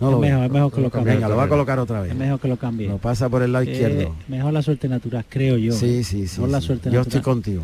No 0.00 0.08
es 0.08 0.12
lo 0.14 0.18
mejor, 0.20 0.40
ve. 0.40 0.46
es 0.46 0.52
mejor 0.52 0.72
que 0.72 0.80
lo 0.80 0.90
cambie. 0.90 1.14
Venga, 1.14 1.28
lo 1.28 1.36
va 1.36 1.44
a 1.44 1.48
colocar 1.48 1.78
otra 1.78 2.00
vez. 2.00 2.10
Es 2.12 2.16
mejor 2.16 2.40
que 2.40 2.48
lo 2.48 2.56
cambie. 2.56 2.88
Lo 2.88 2.98
pasa 2.98 3.28
por 3.28 3.42
el 3.42 3.52
lado 3.52 3.64
Eh, 3.66 3.72
izquierdo. 3.72 4.16
mejor 4.28 4.52
la 4.52 4.62
suerte 4.62 4.88
natural, 4.88 5.24
creo 5.28 5.56
yo. 5.58 5.72
Sí, 5.72 6.02
sí, 6.02 6.26
sí. 6.26 6.36
Mejor 6.40 6.50
la 6.50 6.60
suerte 6.60 6.84
Yo 6.90 6.98
natural. 6.98 7.06
estoy 7.06 7.20
contigo. 7.20 7.62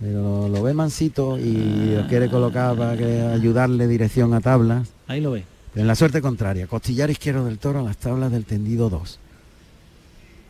Pero 0.00 0.48
lo, 0.48 0.62
ve 0.62 0.74
mansito 0.74 1.38
y 1.38 1.94
lo 1.96 2.06
quiere 2.08 2.28
colocar 2.28 2.76
para 2.76 2.96
que 2.96 3.20
ayudarle 3.20 3.86
dirección 3.86 4.34
a 4.34 4.40
tablas. 4.40 4.88
Ahí 5.06 5.20
lo 5.20 5.30
ve. 5.32 5.44
Pero 5.72 5.82
en 5.82 5.86
la 5.88 5.94
suerte 5.94 6.20
contraria, 6.20 6.66
costillar 6.66 7.10
izquierdo 7.10 7.44
del 7.44 7.58
toro 7.58 7.80
a 7.80 7.82
las 7.82 7.96
tablas 7.98 8.32
del 8.32 8.44
tendido 8.44 8.90
2. 8.90 9.20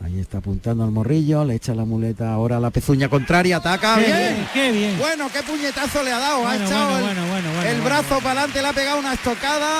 Ahí 0.05 0.19
está 0.19 0.37
apuntando 0.37 0.83
al 0.83 0.91
morrillo, 0.91 1.43
le 1.43 1.55
echa 1.55 1.73
la 1.73 1.83
muleta 1.83 2.31
ahora 2.31 2.57
a 2.57 2.59
la 2.59 2.69
pezuña 2.69 3.09
contraria, 3.09 3.57
ataca 3.57 3.95
Qué 3.95 4.01
bien. 4.05 4.17
bien, 4.17 4.47
qué 4.53 4.71
bien. 4.71 4.97
Bueno, 4.99 5.29
qué 5.33 5.41
puñetazo 5.41 6.03
le 6.03 6.11
ha 6.11 6.19
dado, 6.19 6.37
ha 6.45 6.49
Bueno, 6.51 6.65
echado 6.65 6.89
bueno, 6.91 6.97
el, 7.09 7.15
bueno, 7.15 7.27
bueno, 7.27 7.49
bueno, 7.55 7.69
el 7.71 7.81
brazo 7.81 8.03
bueno. 8.09 8.21
para 8.21 8.31
adelante, 8.41 8.61
le 8.61 8.67
ha 8.67 8.73
pegado 8.73 8.99
una 8.99 9.13
estocada. 9.13 9.71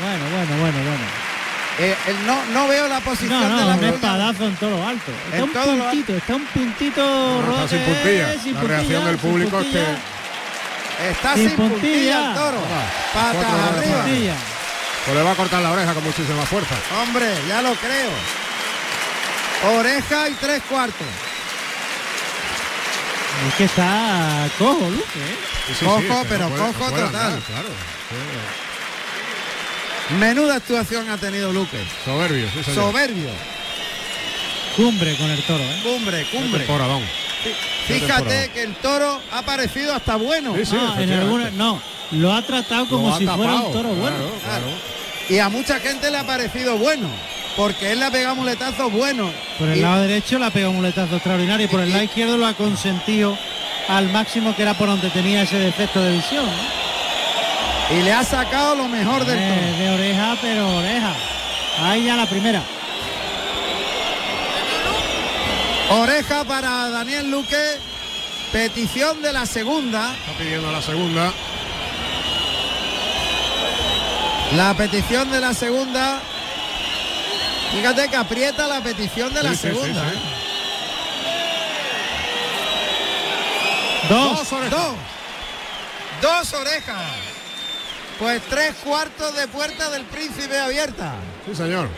Bueno, 0.00 0.24
bueno, 0.34 0.60
bueno, 0.60 0.78
bueno. 0.88 1.04
Eh, 1.78 1.94
el- 2.08 2.26
no, 2.26 2.36
no 2.52 2.66
veo 2.68 2.88
la 2.88 2.98
posición 3.00 3.30
No, 3.48 3.58
de 3.58 3.64
la 3.64 3.74
un 3.76 3.84
espadazo 3.84 4.44
en 4.44 4.56
todo 4.56 4.70
lo 4.70 4.86
alto. 4.88 5.12
Está 5.26 5.36
En 5.36 5.42
un 5.44 5.52
todo 5.52 5.76
lo 5.76 5.84
puntito, 5.84 6.16
está 6.16 6.34
un 6.34 6.44
puntito 6.46 7.02
No, 7.46 7.52
está 7.64 7.68
sin 7.68 7.84
puntilla. 7.86 8.42
sin 8.42 8.54
La 8.54 8.60
reacción 8.62 9.04
del 9.04 9.16
público 9.18 9.58
es 9.60 9.64
puntilla. 9.66 9.84
que 10.98 11.10
Está 11.10 11.34
Sin 11.34 11.48
sin, 11.48 11.56
puntilla. 11.56 11.78
puntilla. 11.80 12.28
el 12.28 12.34
toro. 12.34 12.58
Cuatro 13.12 13.40
Patas 13.40 13.76
arriba. 13.78 14.02
Puntilla. 14.02 14.34
pues 15.04 15.16
le 15.16 15.22
va 15.22 15.30
a 15.30 15.34
cortar 15.36 15.62
la 15.62 15.70
oreja 15.70 15.94
con 15.94 16.04
muchísima 16.04 16.42
fuerza. 16.42 16.74
Hombre, 17.02 17.26
ya 17.48 17.62
lo 17.62 17.72
creo. 17.74 18.10
Oreja 19.64 20.28
y 20.28 20.34
tres 20.34 20.62
cuartos. 20.68 21.06
Es 23.48 23.54
que 23.54 23.64
está 23.64 24.48
cojo, 24.58 24.88
Luque. 24.90 25.02
¿eh? 25.18 25.36
Sí, 25.68 25.74
sí, 25.80 25.84
Cojo, 25.84 26.00
sí, 26.00 26.26
pero 26.28 26.48
no 26.48 26.56
puede- 26.56 26.62
cojo 26.72 26.90
puede 26.90 27.04
total. 27.04 27.26
andar, 27.26 27.40
claro. 27.42 27.68
Menuda 30.18 30.56
actuación 30.56 31.08
ha 31.08 31.16
tenido 31.18 31.52
Luque. 31.52 31.78
Soberbio, 32.04 32.48
sí, 32.52 32.64
señor. 32.64 32.84
Soberbio. 32.92 33.30
Cumbre 34.76 35.16
con 35.16 35.30
el 35.30 35.42
toro, 35.44 35.62
¿eh? 35.62 35.80
Cumbre, 35.82 36.26
cumbre. 36.30 36.66
Fíjate 37.86 38.50
que 38.52 38.62
el 38.62 38.74
toro 38.76 39.20
ha 39.32 39.42
parecido 39.42 39.94
hasta 39.94 40.16
bueno. 40.16 40.54
Sí, 40.56 40.64
sí, 40.66 40.74
No, 40.74 40.80
en 40.82 40.88
efectivamente. 41.10 41.14
alguna, 41.14 41.50
no, 41.50 41.82
lo 42.12 42.32
ha 42.32 42.42
tratado 42.42 42.88
como 42.88 43.14
ha 43.14 43.18
si 43.18 43.26
fuera 43.26 43.42
tapado, 43.52 43.66
un 43.66 43.72
toro 43.72 43.88
bueno. 43.90 44.16
claro, 44.16 44.38
claro. 44.44 44.66
Y 45.28 45.38
a 45.38 45.48
mucha 45.48 45.78
gente 45.80 46.10
le 46.10 46.18
ha 46.18 46.26
parecido 46.26 46.76
bueno. 46.76 47.08
Porque 47.56 47.92
él 47.92 47.98
le 48.00 48.06
ha 48.06 48.10
pegado 48.10 48.36
muletazos 48.36 48.90
buenos. 48.92 49.30
Por 49.58 49.68
el 49.68 49.78
Y- 49.78 49.80
lado 49.80 50.02
derecho 50.02 50.38
le 50.38 50.46
ha 50.46 50.50
pegado 50.50 50.70
un 50.70 50.76
muletazo 50.76 51.14
extraordinario 51.16 51.66
y 51.66 51.68
por 51.68 51.80
el 51.80 51.90
lado 51.90 52.04
izquierdo 52.04 52.36
lo 52.36 52.46
ha 52.46 52.54
consentido 52.54 53.36
al 53.88 54.08
máximo 54.10 54.54
que 54.54 54.62
era 54.62 54.74
por 54.74 54.88
donde 54.88 55.10
tenía 55.10 55.42
ese 55.42 55.58
defecto 55.58 56.00
de 56.00 56.12
visión. 56.16 56.46
¿no? 56.46 56.80
y 57.98 58.02
le 58.02 58.12
ha 58.12 58.22
sacado 58.22 58.76
lo 58.76 58.86
mejor 58.86 59.24
del 59.24 59.36
Eh, 59.36 59.48
toro. 59.48 59.78
de 59.78 59.90
oreja, 59.90 60.36
pero 60.40 60.76
oreja. 60.76 61.12
Ahí 61.82 62.04
ya 62.04 62.14
la 62.14 62.26
primera. 62.26 62.62
Oreja 65.90 66.44
para 66.44 66.88
Daniel 66.90 67.30
Luque. 67.32 67.56
Petición 68.52 69.20
de 69.22 69.32
la 69.32 69.44
segunda. 69.44 70.12
Está 70.14 70.38
pidiendo 70.38 70.70
la 70.70 70.80
segunda. 70.82 71.32
La 74.56 74.74
petición 74.74 75.30
de 75.32 75.40
la 75.40 75.52
segunda. 75.52 76.20
Fíjate 77.72 78.08
que 78.08 78.16
aprieta 78.16 78.66
la 78.66 78.80
petición 78.82 79.32
de 79.32 79.42
la 79.42 79.50
Sí, 79.50 79.56
sí, 79.56 79.68
sí, 79.68 79.74
segunda. 79.74 80.10
sí. 80.10 80.16
¿eh? 80.16 80.20
Dos. 84.08 84.38
Dos 84.38 84.52
orejas. 84.52 84.70
Dos. 84.80 84.94
Dos 86.22 86.52
orejas. 86.60 86.96
Pues 88.18 88.42
tres 88.50 88.74
cuartos 88.84 89.34
de 89.36 89.46
puerta 89.48 89.88
del 89.90 90.04
príncipe 90.04 90.58
abierta. 90.58 91.14
Sí, 91.46 91.54
señor. 91.54 91.88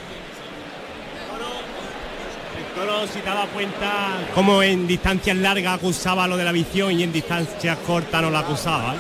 El 2.57 2.74
toro, 2.81 3.07
si 3.07 3.19
te 3.20 3.28
daba 3.28 3.47
cuenta, 3.47 3.90
como 4.35 4.62
en 4.62 4.86
distancias 4.86 5.36
largas 5.36 5.74
acusaba 5.78 6.27
lo 6.28 6.36
de 6.36 6.44
la 6.44 6.53
visión 6.53 6.93
y 6.93 7.03
en 7.03 7.12
distancias 7.12 7.78
cortas 7.86 8.23
no 8.23 8.31
la 8.31 8.40
acusaba. 8.40 8.94
¿eh? 8.94 8.99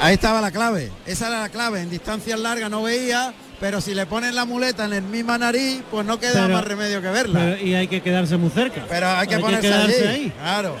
Ahí 0.00 0.14
estaba 0.14 0.40
la 0.40 0.50
clave. 0.50 0.90
Esa 1.04 1.28
era 1.28 1.40
la 1.42 1.48
clave. 1.50 1.80
En 1.82 1.90
distancias 1.90 2.38
largas 2.38 2.70
no 2.70 2.82
veía, 2.82 3.34
pero 3.64 3.80
si 3.80 3.94
le 3.94 4.04
ponen 4.04 4.34
la 4.34 4.44
muleta 4.44 4.84
en 4.84 4.92
el 4.92 5.00
misma 5.04 5.38
nariz, 5.38 5.80
pues 5.90 6.04
no 6.04 6.20
queda 6.20 6.42
Pero- 6.42 6.48
más 6.54 6.64
remedio 6.64 7.00
que 7.00 7.08
verla. 7.08 7.40
Pero, 7.40 7.52
Pero- 7.56 7.66
y 7.66 7.74
hay 7.74 7.88
que 7.88 8.02
quedarse 8.02 8.36
muy 8.36 8.50
cerca. 8.50 8.82
hay 8.82 8.88
que 8.90 9.04
Hay 9.06 9.26
que 9.26 9.38
ponerse 9.38 9.62
quedarse 9.68 10.06
allí. 10.06 10.22
ahí. 10.24 10.32
Claro. 10.38 10.76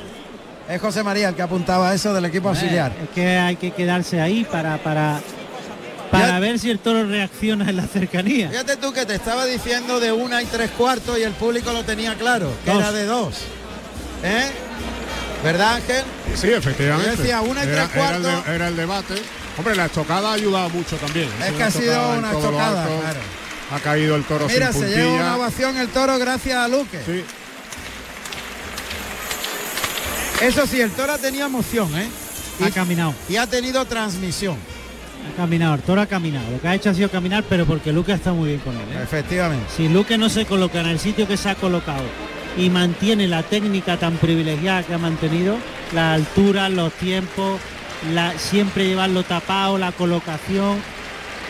Es 0.68 0.80
José 0.82 1.02
María 1.02 1.30
el 1.30 1.34
que 1.34 1.40
apuntaba 1.40 1.94
eso 1.94 2.12
del 2.12 2.26
equipo 2.26 2.50
auxiliar. 2.50 2.92
Es 3.02 3.08
que 3.14 3.38
hay 3.38 3.56
que 3.56 3.70
quedarse 3.70 4.20
ahí 4.20 4.44
para 4.44 4.76
para 4.76 5.18
para 6.10 6.26
Ya- 6.28 6.38
ver 6.40 6.58
si 6.58 6.68
el 6.68 6.78
toro 6.78 7.06
reacciona 7.06 7.70
en 7.70 7.76
la 7.76 7.86
cercanía. 7.86 8.50
Fíjate 8.50 8.76
tú 8.76 8.92
que 8.92 9.06
te 9.06 9.14
estaba 9.14 9.46
diciendo 9.46 9.98
de 9.98 10.12
una 10.12 10.42
y 10.42 10.44
tres 10.44 10.68
cuartos 10.76 11.18
y 11.18 11.22
el 11.22 11.32
público 11.32 11.72
lo 11.72 11.84
tenía 11.84 12.16
claro, 12.16 12.52
que 12.66 12.70
Dos. 12.70 12.80
era 12.82 12.92
de 12.92 13.06
dos. 13.06 13.34
¿Eh? 14.22 14.44
¿Verdad, 15.42 15.76
Ángel? 15.76 16.04
Sí, 16.34 16.48
efectivamente. 16.52 17.12
Yo 17.12 17.16
decía, 17.22 17.40
una 17.40 17.64
y 17.64 17.68
era, 17.68 17.88
tres 17.88 17.96
era 17.96 18.16
el 18.16 18.22
de- 18.22 18.28
cuartos. 18.28 18.54
era 18.54 18.68
el 18.68 18.76
debate. 18.76 19.14
Hombre, 19.56 19.76
la 19.76 19.86
estocada 19.86 20.30
ha 20.30 20.32
ayudado 20.34 20.68
mucho 20.70 20.96
también. 20.96 21.28
Es 21.40 21.48
Una 21.48 21.56
que 21.58 21.62
ha 21.62 21.70
sido 21.70 22.10
una 22.18 22.32
estocada, 22.32 22.86
claro. 22.86 23.20
Ha 23.72 23.80
caído 23.80 24.16
el 24.16 24.24
toro 24.24 24.46
Mira, 24.48 24.72
sin 24.72 24.80
se 24.82 24.86
puntilla. 24.88 25.04
lleva 25.04 25.14
una 25.14 25.36
ovación 25.36 25.76
el 25.78 25.88
toro 25.88 26.18
gracias 26.18 26.56
a 26.56 26.68
Luque. 26.68 27.00
Sí. 27.06 27.24
Eso 30.44 30.66
sí, 30.66 30.80
el 30.80 30.90
toro 30.90 31.16
tenía 31.18 31.46
emoción, 31.46 31.88
¿eh? 31.96 32.08
Ha 32.64 32.70
caminado, 32.70 33.14
Y 33.28 33.36
ha 33.36 33.46
tenido 33.46 33.84
transmisión. 33.86 34.56
ha 35.32 35.36
caminado, 35.36 35.74
el 35.74 35.80
toro 35.82 36.00
ha 36.02 36.06
caminado. 36.06 36.50
Lo 36.50 36.60
que 36.60 36.68
ha 36.68 36.74
hecho 36.74 36.90
ha 36.90 36.94
sido 36.94 37.08
caminar, 37.10 37.44
pero 37.48 37.64
porque 37.64 37.92
Luque 37.92 38.12
está 38.12 38.32
muy 38.32 38.48
bien 38.50 38.60
con 38.60 38.74
él. 38.74 38.82
¿eh? 38.92 39.02
Efectivamente. 39.02 39.66
Si 39.76 39.88
Luque 39.88 40.18
no 40.18 40.28
se 40.28 40.44
coloca 40.44 40.80
en 40.80 40.86
el 40.86 40.98
sitio 40.98 41.26
que 41.26 41.36
se 41.36 41.48
ha 41.48 41.54
colocado 41.54 42.02
y 42.58 42.68
mantiene 42.70 43.26
la 43.26 43.42
técnica 43.42 43.96
tan 43.98 44.16
privilegiada 44.18 44.82
que 44.82 44.94
ha 44.94 44.98
mantenido, 44.98 45.56
la 45.92 46.12
altura, 46.14 46.68
los 46.68 46.92
tiempos, 46.94 47.60
la, 48.12 48.38
siempre 48.38 48.86
llevarlo 48.86 49.22
tapado, 49.22 49.78
la 49.78 49.92
colocación, 49.92 50.78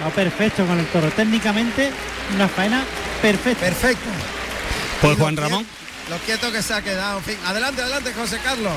va 0.03 0.11
perfecto 0.11 0.65
con 0.67 0.79
el 0.79 0.87
toro. 0.87 1.09
Técnicamente, 1.11 1.91
una 2.35 2.49
faena 2.49 2.85
perfecta. 3.23 3.67
Perfecto. 3.67 4.09
Pues 5.01 5.19
Juan 5.19 5.37
Ramón. 5.37 5.67
Lo 6.11 6.17
quieto 6.19 6.53
que 6.53 6.63
se 6.63 6.75
ha 6.75 6.83
quedado. 6.83 7.19
En 7.19 7.25
fin, 7.25 7.37
adelante, 7.47 7.83
adelante, 7.83 8.13
José 8.13 8.39
Carlos. 8.43 8.73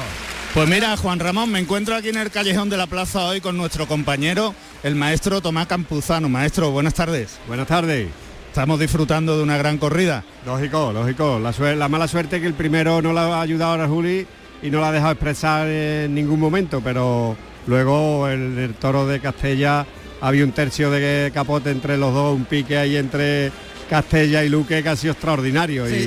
Pues 0.54 0.68
mira, 0.70 0.96
Juan 0.98 1.20
Ramón, 1.20 1.52
me 1.52 1.60
encuentro 1.60 1.96
aquí 1.96 2.10
en 2.10 2.18
el 2.18 2.32
callejón 2.32 2.70
de 2.70 2.78
la 2.78 2.88
plaza 2.88 3.26
hoy 3.26 3.42
con 3.42 3.58
nuestro 3.58 3.88
compañero, 3.88 4.56
el 4.82 4.96
maestro 4.96 5.42
Tomás 5.42 5.68
Campuzano. 5.68 6.30
Maestro, 6.30 6.72
buenas 6.72 6.94
tardes. 6.94 7.38
Buenas 7.48 7.68
tardes. 7.68 8.08
Estamos 8.48 8.80
disfrutando 8.80 9.38
de 9.38 9.44
una 9.44 9.58
gran 9.58 9.78
corrida. 9.78 10.24
Lógico, 10.46 10.92
lógico. 10.92 11.38
La, 11.40 11.76
la 11.76 11.90
mala 11.90 12.08
suerte 12.08 12.38
es 12.38 12.42
que 12.42 12.48
el 12.48 12.56
primero 12.56 13.02
no 13.02 13.14
la 13.14 13.36
ha 13.36 13.42
ayudado 13.42 13.84
a 13.84 13.88
Juli 13.88 14.26
y 14.64 14.70
no 14.72 14.82
la 14.82 14.88
ha 14.88 14.92
dejado 14.92 15.12
expresar 15.12 15.68
en 15.68 16.16
ningún 16.16 16.40
momento, 16.40 16.82
pero 16.84 17.38
luego 17.68 18.28
el, 18.28 18.58
el 18.58 18.74
toro 18.74 19.06
de 19.06 19.20
Castella 19.20 19.86
había 20.22 20.44
un 20.44 20.52
tercio 20.52 20.90
de 20.90 21.32
capote 21.34 21.70
entre 21.70 21.98
los 21.98 22.14
dos, 22.14 22.36
un 22.36 22.46
pique 22.46 22.78
ahí 22.78 22.98
entre 22.98 23.52
Castella 23.90 24.44
y 24.44 24.50
Luque 24.50 24.82
que 24.82 24.90
ha 24.90 24.96
sido 24.96 25.14
extraordinario. 25.14 25.86
Sí, 25.88 25.94
y, 25.94 25.98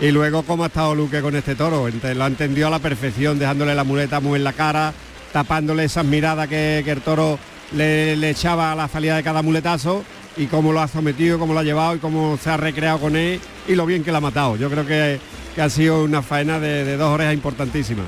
sí. 0.00 0.06
y 0.06 0.10
luego 0.10 0.42
cómo 0.42 0.64
ha 0.64 0.66
estado 0.66 0.94
Luque 0.94 1.20
con 1.20 1.34
este 1.36 1.54
toro, 1.54 1.88
lo 1.88 2.24
ha 2.24 2.26
entendido 2.26 2.66
a 2.66 2.70
la 2.70 2.78
perfección, 2.78 3.38
dejándole 3.38 3.74
la 3.74 3.84
muleta 3.84 4.20
muy 4.20 4.36
en 4.36 4.44
la 4.44 4.52
cara, 4.52 4.92
tapándole 5.32 5.84
esas 5.84 6.04
miradas 6.04 6.48
que, 6.48 6.82
que 6.84 6.90
el 6.90 7.00
toro 7.00 7.38
le, 7.72 8.16
le 8.16 8.30
echaba 8.30 8.72
a 8.72 8.74
la 8.74 8.88
salida 8.88 9.16
de 9.16 9.22
cada 9.22 9.42
muletazo 9.42 10.04
y 10.36 10.46
cómo 10.46 10.72
lo 10.72 10.80
ha 10.80 10.88
sometido, 10.88 11.38
cómo 11.38 11.54
lo 11.54 11.60
ha 11.60 11.64
llevado 11.64 11.96
y 11.96 11.98
cómo 11.98 12.38
se 12.42 12.50
ha 12.50 12.56
recreado 12.56 12.98
con 12.98 13.16
él 13.16 13.40
y 13.66 13.74
lo 13.74 13.86
bien 13.86 14.04
que 14.04 14.10
lo 14.10 14.18
ha 14.18 14.20
matado. 14.20 14.56
Yo 14.56 14.70
creo 14.70 14.86
que, 14.86 15.18
que 15.54 15.62
ha 15.62 15.70
sido 15.70 16.04
una 16.04 16.22
faena 16.22 16.60
de, 16.60 16.84
de 16.84 16.96
dos 16.96 17.12
orejas 17.12 17.34
importantísimas. 17.34 18.06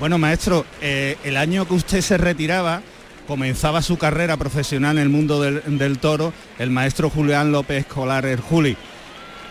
Bueno, 0.00 0.16
maestro, 0.18 0.64
eh, 0.80 1.16
el 1.24 1.36
año 1.36 1.66
que 1.66 1.74
usted 1.74 2.00
se 2.02 2.16
retiraba, 2.18 2.82
comenzaba 3.26 3.82
su 3.82 3.98
carrera 3.98 4.36
profesional 4.36 4.96
en 4.96 5.02
el 5.02 5.08
mundo 5.08 5.40
del, 5.42 5.98
toro, 5.98 6.32
el 6.58 6.70
maestro 6.70 7.10
Julián 7.10 7.50
López 7.50 7.80
Escolar, 7.86 8.24
el 8.26 8.40
Juli. 8.40 8.76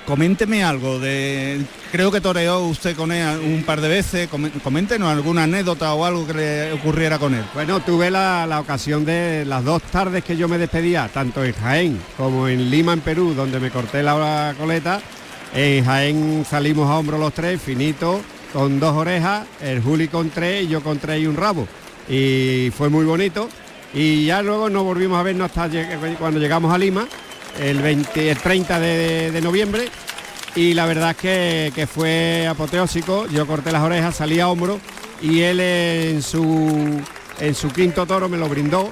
Coménteme 0.06 0.64
algo 0.64 1.00
de. 1.00 1.60
Creo 1.92 2.10
que 2.14 2.22
toreó 2.22 2.62
usted 2.62 2.96
con 2.96 3.12
él 3.12 3.28
un 3.44 3.64
par 3.64 3.82
de 3.82 3.90
veces. 3.90 4.30
Comé- 4.30 4.52
Coméntenos 4.64 5.12
alguna 5.12 5.44
anécdota 5.44 5.94
o 5.94 6.06
algo 6.06 6.26
que 6.26 6.34
le 6.34 6.72
ocurriera 6.72 7.20
con 7.20 7.36
él. 7.36 7.44
Bueno, 7.54 7.82
tuve 7.82 8.10
la, 8.10 8.46
la 8.48 8.62
ocasión 8.62 9.04
de 9.04 9.44
las 9.46 9.66
dos 9.66 9.82
tardes 9.84 10.24
que 10.24 10.38
yo 10.38 10.48
me 10.48 10.58
despedía, 10.58 11.10
tanto 11.14 11.44
en 11.44 11.52
Jaén 11.56 12.00
como 12.16 12.48
en 12.48 12.70
Lima, 12.70 12.94
en 12.94 13.02
Perú, 13.02 13.34
donde 13.36 13.60
me 13.60 13.70
corté 13.70 14.02
la 14.02 14.56
coleta. 14.58 15.02
En 15.54 15.84
Jaén 15.84 16.46
salimos 16.50 16.90
a 16.90 16.96
hombro 16.96 17.18
los 17.18 17.34
tres, 17.34 17.62
finito, 17.62 18.22
con 18.58 18.80
dos 18.80 18.96
orejas, 18.96 19.46
el 19.62 19.84
Juli 19.84 20.08
con 20.08 20.32
tres 20.32 20.64
y 20.64 20.68
yo 20.68 20.82
con 20.82 20.98
tres 20.98 21.22
y 21.22 21.28
un 21.28 21.38
rabo. 21.38 21.68
Y 22.10 22.72
fue 22.76 22.90
muy 22.90 23.06
bonito. 23.06 23.48
Y 23.94 24.26
ya 24.26 24.42
luego 24.42 24.68
nos 24.68 24.84
volvimos 24.84 25.20
a 25.20 25.22
vernos 25.22 25.56
hasta 25.56 25.70
cuando 26.18 26.40
llegamos 26.40 26.74
a 26.74 26.80
Lima, 26.80 27.08
el, 27.60 27.80
20, 27.84 28.32
el 28.32 28.38
30 28.40 28.80
de, 28.80 29.40
noviembre. 29.44 29.90
Y 30.56 30.74
la 30.74 30.88
verdad 30.88 31.12
es 31.12 31.18
que, 31.18 31.72
que 31.76 31.86
fue 31.86 32.48
apoteósico. 32.50 33.28
Yo 33.28 33.46
corté 33.46 33.72
las 33.72 33.84
orejas, 33.84 34.16
salí 34.16 34.40
a 34.40 34.48
hombro 34.48 34.80
y 35.22 35.42
él 35.42 35.60
en 35.60 36.24
su, 36.24 37.00
en 37.40 37.54
su 37.54 37.70
quinto 37.72 38.08
toro 38.08 38.28
me 38.28 38.38
lo 38.38 38.50
brindó 38.50 38.92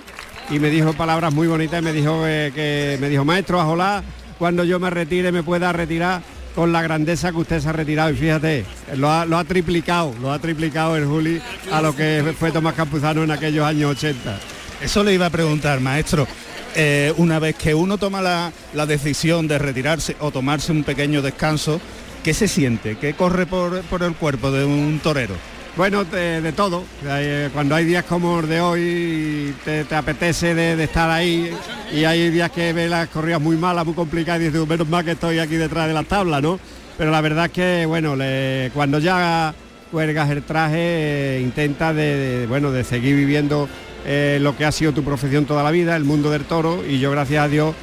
y 0.51 0.59
me 0.59 0.69
dijo 0.69 0.93
palabras 0.93 1.33
muy 1.33 1.47
bonitas 1.47 1.81
y 1.81 1.83
me 1.83 1.91
dijo 1.91 2.21
que, 2.21 2.51
que- 2.53 2.97
me 3.01 3.09
dijo 3.09 3.25
maestro 3.25 3.59
ojalá 3.59 4.03
cuando 4.37 4.63
yo 4.63 4.79
me 4.79 4.91
retire 4.91 5.31
me 5.31 5.41
pueda 5.41 5.71
retirar 5.73 6.21
con 6.55 6.71
la 6.71 6.81
grandeza 6.81 7.31
que 7.31 7.37
usted 7.37 7.59
se 7.59 7.69
ha 7.69 7.73
retirado 7.73 8.09
y 8.09 8.15
fíjate 8.15 8.65
lo 8.95 9.11
ha, 9.11 9.43
triplicado 9.43 10.15
lo 10.21 10.31
ha 10.31 10.39
triplicado 10.39 10.95
el 10.95 11.05
Juli 11.05 11.41
a 11.71 11.81
lo 11.81 11.95
que 11.95 12.33
fue 12.39 12.51
Tomás 12.51 12.73
Campuzano 12.73 13.23
en 13.23 13.31
aquellos 13.31 13.65
años 13.65 13.91
80 13.91 14.39
Eso 14.81 15.03
le 15.03 15.13
iba 15.13 15.25
a 15.25 15.29
preguntar, 15.29 15.79
maestro. 15.79 16.27
Eh, 16.75 17.13
una 17.17 17.39
vez 17.39 17.55
que 17.55 17.73
uno 17.73 17.97
toma 17.97 18.21
la, 18.21 18.51
la 18.73 18.85
decisión 18.85 19.47
de 19.47 19.57
retirarse 19.57 20.17
o 20.19 20.31
tomarse 20.31 20.71
un 20.73 20.83
pequeño 20.83 21.21
descanso, 21.21 21.79
¿qué 22.23 22.33
se 22.33 22.49
siente? 22.49 22.97
¿Qué 22.97 23.13
corre 23.13 23.45
por, 23.45 23.81
por 23.83 24.03
el 24.03 24.13
cuerpo 24.15 24.51
de 24.51 24.65
un 24.65 24.99
torero? 25.01 25.35
Bueno, 25.77 26.05
de, 26.05 26.53
todo. 26.53 26.83
Eh, 27.05 27.49
Cuando 27.53 27.75
hay 27.75 27.83
días 27.83 28.05
como 28.05 28.39
el 28.39 28.47
de 28.47 28.61
hoy, 28.61 29.53
te, 29.65 29.83
te 29.83 29.95
apetece 29.95 30.55
de, 30.55 30.81
estar 30.81 31.09
ahí 31.09 31.51
y 31.93 32.05
hay 32.05 32.29
días 32.29 32.49
que 32.51 32.71
ves 32.71 32.89
las 32.89 33.09
corridas 33.09 33.41
muy 33.41 33.57
malas, 33.57 33.85
muy 33.85 33.93
complicadas 33.93 34.41
y 34.41 34.45
dices, 34.45 34.65
menos 34.67 34.87
mal 34.87 35.03
que 35.03 35.11
estoy 35.11 35.39
aquí 35.39 35.55
detrás 35.55 35.87
de 35.87 35.93
las 35.93 36.05
tablas, 36.05 36.41
¿no? 36.41 36.59
Pero 36.97 37.11
la 37.11 37.19
verdad 37.19 37.47
es 37.47 37.51
que, 37.51 37.85
bueno, 37.85 38.15
le- 38.15 38.71
cuando 38.73 38.99
ya 38.99 39.53
cuelgas 39.91 40.29
el 40.29 40.43
traje, 40.43 40.77
eh, 40.77 41.41
intenta 41.43 41.93
de, 41.93 42.45
bueno, 42.47 42.71
de 42.71 42.85
seguir 42.85 43.17
viviendo 43.17 43.67
eh, 44.05 44.37
lo 44.41 44.55
que 44.55 44.63
ha 44.63 44.71
sido 44.71 44.93
tu 44.93 45.03
profesión 45.03 45.43
toda 45.45 45.61
la 45.61 45.71
vida, 45.71 45.97
el 45.97 46.05
mundo 46.05 46.31
del 46.31 46.45
toro, 46.45 46.83
y 46.87 46.99
yo 46.99 47.11
gracias 47.11 47.43
a 47.43 47.47
Dios 47.49 47.75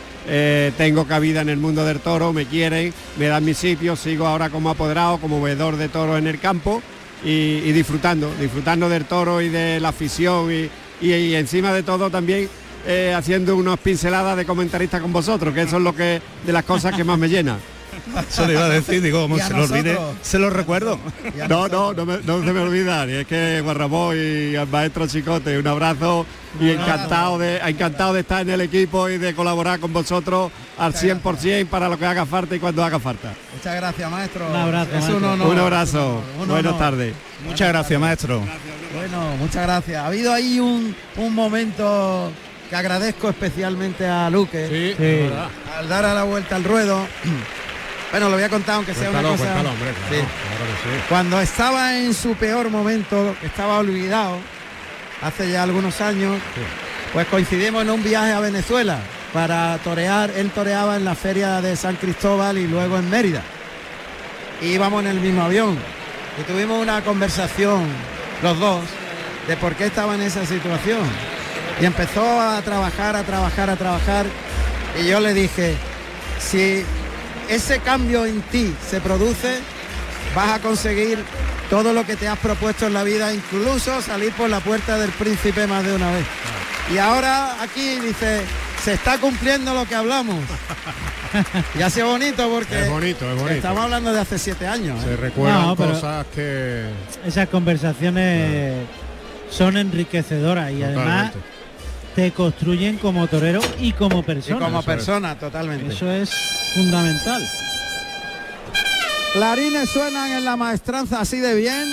tengo 0.79 1.05
cabida 1.09 1.41
en 1.41 1.49
el 1.49 1.57
mundo 1.57 1.85
del 1.85 1.99
toro, 1.99 2.33
me 2.33 2.47
quieren, 2.47 2.95
me 3.19 3.27
dan 3.27 3.45
mi 3.45 3.55
sitio, 3.55 3.97
sigo 3.97 4.29
ahora 4.29 4.51
como 4.51 4.71
apoderado, 4.71 5.19
como 5.19 5.43
veedor 5.43 5.77
de 5.77 5.89
toro 5.89 6.17
en 6.17 6.29
el 6.29 6.39
campo 6.39 6.81
y, 7.25 7.73
disfrutando, 7.73 8.33
disfrutando 8.41 8.89
del 8.89 9.05
toro 9.05 9.41
y 9.41 9.49
de 9.49 9.81
la 9.81 9.89
afición 9.89 10.51
y 10.53 11.35
encima 11.35 11.73
de 11.73 11.83
todo 11.83 12.11
también 12.11 12.49
eh, 12.85 13.15
haciendo 13.17 13.55
unas 13.55 13.79
pinceladas 13.79 14.37
de 14.37 14.45
comentarista 14.45 15.01
con 15.01 15.13
vosotros, 15.13 15.55
que 15.55 15.63
eso 15.63 15.77
es 15.77 15.83
lo 15.83 15.95
que 15.95 16.21
de 16.45 16.53
las 16.53 16.65
cosas 16.65 16.95
que 16.97 17.05
más 17.05 17.17
me 17.17 17.29
llena. 17.29 17.57
Eso 18.29 18.47
le 18.47 18.53
iba 18.55 18.65
a 18.65 18.69
decir, 18.69 19.01
digo, 19.03 19.23
como 19.23 19.39
se 19.39 19.53
lo 19.53 19.65
olvide, 19.65 19.99
se 20.23 20.39
lo 20.39 20.51
recuerdo. 20.51 20.99
No, 21.49 21.69
no, 21.69 21.93
no, 21.93 22.05
me- 22.07 22.19
no 22.25 22.43
se 22.45 22.53
me 22.53 22.61
olvida, 22.61 23.07
y 23.07 23.13
es 23.13 23.27
que 23.27 23.61
Juan 23.65 23.77
Ramón 23.77 24.17
y 24.19 24.57
al 24.57 24.69
maestro 24.69 25.07
Chicote, 25.07 25.59
un 25.59 25.67
abrazo 25.67 26.27
y 26.61 26.71
encantado 26.71 27.39
de, 27.39 27.59
encantado 27.59 28.13
de 28.15 28.21
estar 28.21 28.43
en 28.43 28.51
el 28.51 28.61
equipo 28.61 29.09
y 29.09 29.19
de 29.19 29.35
colaborar 29.35 29.81
con 29.81 29.93
vosotros 29.93 30.51
al 30.79 30.93
100% 30.95 31.67
para 31.67 31.89
lo 31.89 31.99
que 31.99 32.07
haga 32.07 32.27
falta 32.27 32.55
y 32.57 32.59
cuando 32.59 32.85
haga 32.85 32.99
falta. 32.99 33.33
Muchas 33.55 33.75
gracias, 33.77 34.11
maestro. 34.11 34.49
Un 34.49 34.57
abrazo, 34.57 34.91
Es 34.91 35.05
un 35.05 35.11
maestro. 35.23 35.33
honor. 35.33 35.47
Un 35.49 35.59
abrazo. 35.59 36.23
Un 36.41 36.49
Buenas 36.49 36.79
tardes. 36.79 37.15
Muchas 37.47 37.69
gracias, 37.69 38.01
maestro. 38.01 38.43
Bueno, 38.95 39.37
muchas 39.39 39.63
gracias. 39.65 40.03
Ha 40.03 40.07
habido 40.07 40.33
ahí 40.33 40.61
un, 40.61 40.95
un 41.17 41.35
momento 41.35 42.31
que 42.69 42.77
agradezco 42.77 43.29
especialmente 43.31 44.07
a 44.07 44.29
Luque. 44.31 44.95
Sí. 44.97 45.31
Al 45.79 45.89
dar 45.89 46.05
a 46.05 46.15
la 46.15 46.25
vuelta 46.25 46.57
al 46.57 46.65
ruedo. 46.65 47.07
Bueno, 48.13 48.29
lo 48.29 48.35
voy 48.37 48.45
a 48.45 48.49
contar 48.49 48.77
aunque 48.77 48.95
sea 48.95 49.11
una 49.11 49.21
Cuéntalo, 49.23 49.37
cosa. 49.39 49.53
cuéntalo, 49.53 49.71
hombre, 49.71 49.91
claro, 49.93 50.09
Sí. 50.11 50.17
claro 50.17 50.65
que 50.67 50.97
sí. 50.99 51.05
Cuando 51.09 51.41
estaba 51.41 51.97
en 51.99 52.15
su 52.15 52.35
peor 52.37 52.71
momento, 52.71 53.35
estaba 53.43 53.79
olvidado, 53.79 54.39
hace 55.23 55.51
ya 55.51 55.63
algunos 55.63 56.01
años, 56.01 56.37
pues 57.13 57.27
coincidimos 57.27 57.83
en 57.83 57.91
un 57.91 58.03
viaje 58.05 58.33
a 58.33 58.41
Venezuela 58.41 58.99
para 59.33 59.79
torear. 59.79 60.31
Él 60.37 60.51
toreaba 60.51 60.97
en 60.97 61.05
la 61.07 61.15
feria 61.15 61.61
de 61.63 61.75
San 61.75 61.97
Cristóbal 61.97 62.59
y 62.59 62.67
luego 62.67 62.99
en 62.99 63.09
Mérida. 63.09 63.43
Íbamos 64.61 65.03
en 65.03 65.09
el 65.11 65.21
mismo 65.21 65.43
avión 65.43 65.77
y 66.39 66.43
tuvimos 66.43 66.81
una 66.81 67.01
conversación 67.03 67.87
los 68.43 68.59
dos 68.59 68.83
de 69.49 69.57
por 69.57 69.75
qué 69.75 69.87
estaba 69.87 70.15
en 70.15 70.23
esa 70.23 70.45
situación. 70.45 71.01
Y 71.81 71.87
empezó 71.87 72.41
a 72.41 72.61
trabajar, 72.63 73.17
a 73.17 73.23
trabajar, 73.23 73.71
a 73.71 73.77
trabajar. 73.77 74.27
Y 75.03 75.07
yo 75.07 75.19
le 75.21 75.33
dije, 75.33 75.75
si 76.39 76.85
ese 77.49 77.79
cambio 77.81 78.25
en 78.27 78.41
ti 78.43 78.75
se 78.91 79.01
produce, 79.01 79.59
vas 80.35 80.53
a 80.53 80.59
conseguir 80.61 81.19
todo 81.71 81.93
lo 81.93 82.05
que 82.07 82.17
te 82.17 82.29
has 82.29 82.39
propuesto 82.39 82.87
en 82.87 82.95
la 82.95 83.03
vida, 83.05 83.33
incluso 83.33 84.01
salir 84.03 84.33
por 84.33 84.51
la 84.51 84.61
puerta 84.61 84.99
del 84.99 85.11
príncipe 85.11 85.67
más 85.67 85.85
de 85.85 85.95
una 85.95 86.11
vez. 86.13 86.25
Y 86.93 86.99
ahora 86.99 87.63
aquí 87.63 87.99
dice, 88.01 88.41
se 88.83 88.93
está 88.95 89.19
cumpliendo 89.19 89.73
lo 89.73 89.87
que 89.87 89.95
hablamos. 89.95 90.37
y 91.79 91.83
ha 91.83 91.89
sido 91.89 92.09
bonito 92.09 92.49
porque 92.51 92.81
Es 92.83 92.91
bonito, 92.91 93.25
es 93.31 93.37
bonito. 93.37 93.55
estamos 93.55 93.85
hablando 93.85 94.13
de 94.13 94.21
hace 94.21 94.39
siete 94.39 94.67
años. 94.67 95.01
¿eh? 95.03 95.07
Se 95.11 95.17
recuerdan 95.17 95.63
No, 95.63 95.77
cosas 95.77 96.27
que... 96.35 96.85
Esas 97.25 97.49
conversaciones 97.49 98.75
son 99.51 99.77
enriquecedoras 99.77 100.73
y 100.73 100.83
además. 100.83 101.33
Te 102.15 102.33
construyen 102.33 102.99
como 102.99 103.27
torero 103.29 103.61
y 103.79 103.93
como 103.93 104.21
Y 104.21 104.23
persona. 104.23 104.59
como 104.67 104.83
persona, 104.83 105.39
totalmente. 105.39 105.95
Eso 105.95 106.11
es 106.11 106.31
fundamental. 106.75 107.47
Clarines 109.33 109.89
suenan 109.91 110.31
en 110.33 110.45
la 110.45 110.57
maestranza 110.57 111.21
así 111.21 111.41
de 111.41 111.55
bien 111.55 111.85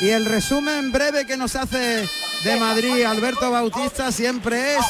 y 0.00 0.10
el 0.10 0.26
resumen 0.26 0.92
breve 0.92 1.26
que 1.26 1.36
nos 1.38 1.56
hace 1.56 2.06
de 2.44 2.56
Madrid 2.60 3.02
Alberto 3.04 3.50
Bautista 3.50 4.12
siempre 4.12 4.74
es 4.76 4.84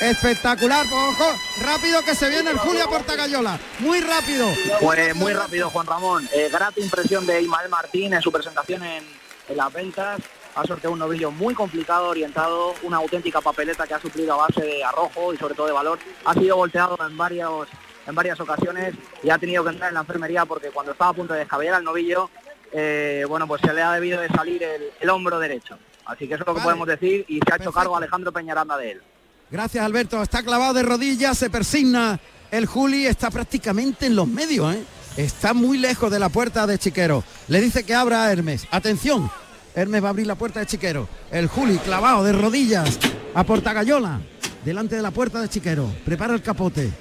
espectacular. 0.00 0.86
Ojo, 0.86 1.24
rápido 1.62 2.02
que 2.02 2.14
se 2.14 2.28
viene 2.28 2.50
el 2.50 2.58
Julia 2.58 2.86
Portagayola, 2.86 3.58
muy 3.80 4.00
rápido. 4.00 4.48
Pues 4.80 5.14
muy 5.16 5.32
rápido, 5.32 5.70
Juan 5.70 5.86
Ramón. 5.88 6.28
Eh, 6.32 6.48
grata 6.52 6.80
impresión 6.80 7.26
de 7.26 7.42
Ismael 7.42 7.68
Martín 7.68 8.14
en 8.14 8.22
su 8.22 8.30
presentación 8.30 8.84
en, 8.84 9.02
en 9.48 9.56
las 9.56 9.72
ventas. 9.72 10.20
Ha 10.54 10.64
sorteado 10.64 10.92
un 10.92 11.00
novillo 11.00 11.30
muy 11.30 11.54
complicado, 11.54 12.08
orientado, 12.08 12.74
una 12.82 12.98
auténtica 12.98 13.40
papeleta 13.40 13.86
que 13.86 13.94
ha 13.94 14.00
suplido 14.00 14.34
a 14.34 14.46
base 14.46 14.60
de 14.60 14.84
arrojo 14.84 15.34
y 15.34 15.36
sobre 15.36 15.54
todo 15.54 15.66
de 15.66 15.72
valor. 15.72 15.98
Ha 16.24 16.34
sido 16.34 16.56
volteado 16.56 16.96
en 17.06 17.16
varios 17.16 17.68
en 18.06 18.14
varias 18.14 18.38
ocasiones 18.38 18.94
y 19.22 19.30
ha 19.30 19.38
tenido 19.38 19.64
que 19.64 19.70
entrar 19.70 19.88
en 19.88 19.94
la 19.94 20.00
enfermería 20.00 20.44
porque 20.44 20.68
cuando 20.68 20.92
estaba 20.92 21.10
a 21.10 21.14
punto 21.14 21.32
de 21.32 21.40
descabellar 21.40 21.76
al 21.76 21.84
novillo, 21.84 22.28
eh, 22.70 23.24
bueno, 23.28 23.48
pues 23.48 23.62
se 23.62 23.72
le 23.72 23.82
ha 23.82 23.92
debido 23.92 24.20
de 24.20 24.28
salir 24.28 24.62
el, 24.62 24.82
el 25.00 25.10
hombro 25.10 25.38
derecho. 25.38 25.78
Así 26.04 26.28
que 26.28 26.34
eso 26.34 26.42
es 26.42 26.46
lo 26.46 26.54
que 26.54 26.60
Vale. 26.60 26.64
podemos 26.64 26.86
decir 26.86 27.24
y 27.28 27.40
se 27.40 27.52
ha 27.52 27.56
hecho 27.56 27.72
cargo 27.72 27.96
Alejandro 27.96 28.30
Peñaranda 28.30 28.76
de 28.76 28.92
él. 28.92 29.02
Gracias 29.50 29.84
Alberto, 29.84 30.22
está 30.22 30.42
clavado 30.42 30.74
de 30.74 30.82
rodillas, 30.82 31.38
se 31.38 31.48
persigna 31.48 32.20
el 32.50 32.66
Juli, 32.66 33.06
está 33.06 33.30
prácticamente 33.30 34.06
en 34.06 34.16
los 34.16 34.28
medios, 34.28 34.74
¿eh? 34.74 34.84
está 35.16 35.54
muy 35.54 35.78
lejos 35.78 36.10
de 36.10 36.18
la 36.18 36.28
puerta 36.28 36.66
de 36.66 36.78
Chiquero. 36.78 37.24
Le 37.48 37.60
dice 37.60 37.84
que 37.86 37.94
abra 37.94 38.24
a 38.24 38.32
Hermes. 38.32 38.66
Atención, 38.70 39.30
Hermes 39.74 40.02
va 40.02 40.08
a 40.08 40.10
abrir 40.10 40.26
la 40.26 40.34
puerta 40.36 40.60
de 40.60 40.66
Chiquero. 40.66 41.08
El 41.30 41.48
Juli 41.48 41.78
clavado 41.78 42.22
de 42.24 42.32
rodillas 42.32 42.98
a 43.34 43.44
Portagayola, 43.44 44.20
delante 44.64 44.96
de 44.96 45.02
la 45.02 45.10
puerta 45.10 45.40
de 45.40 45.48
Chiquero. 45.48 45.92
Prepara 46.04 46.34
el 46.34 46.42
capote. 46.42 46.92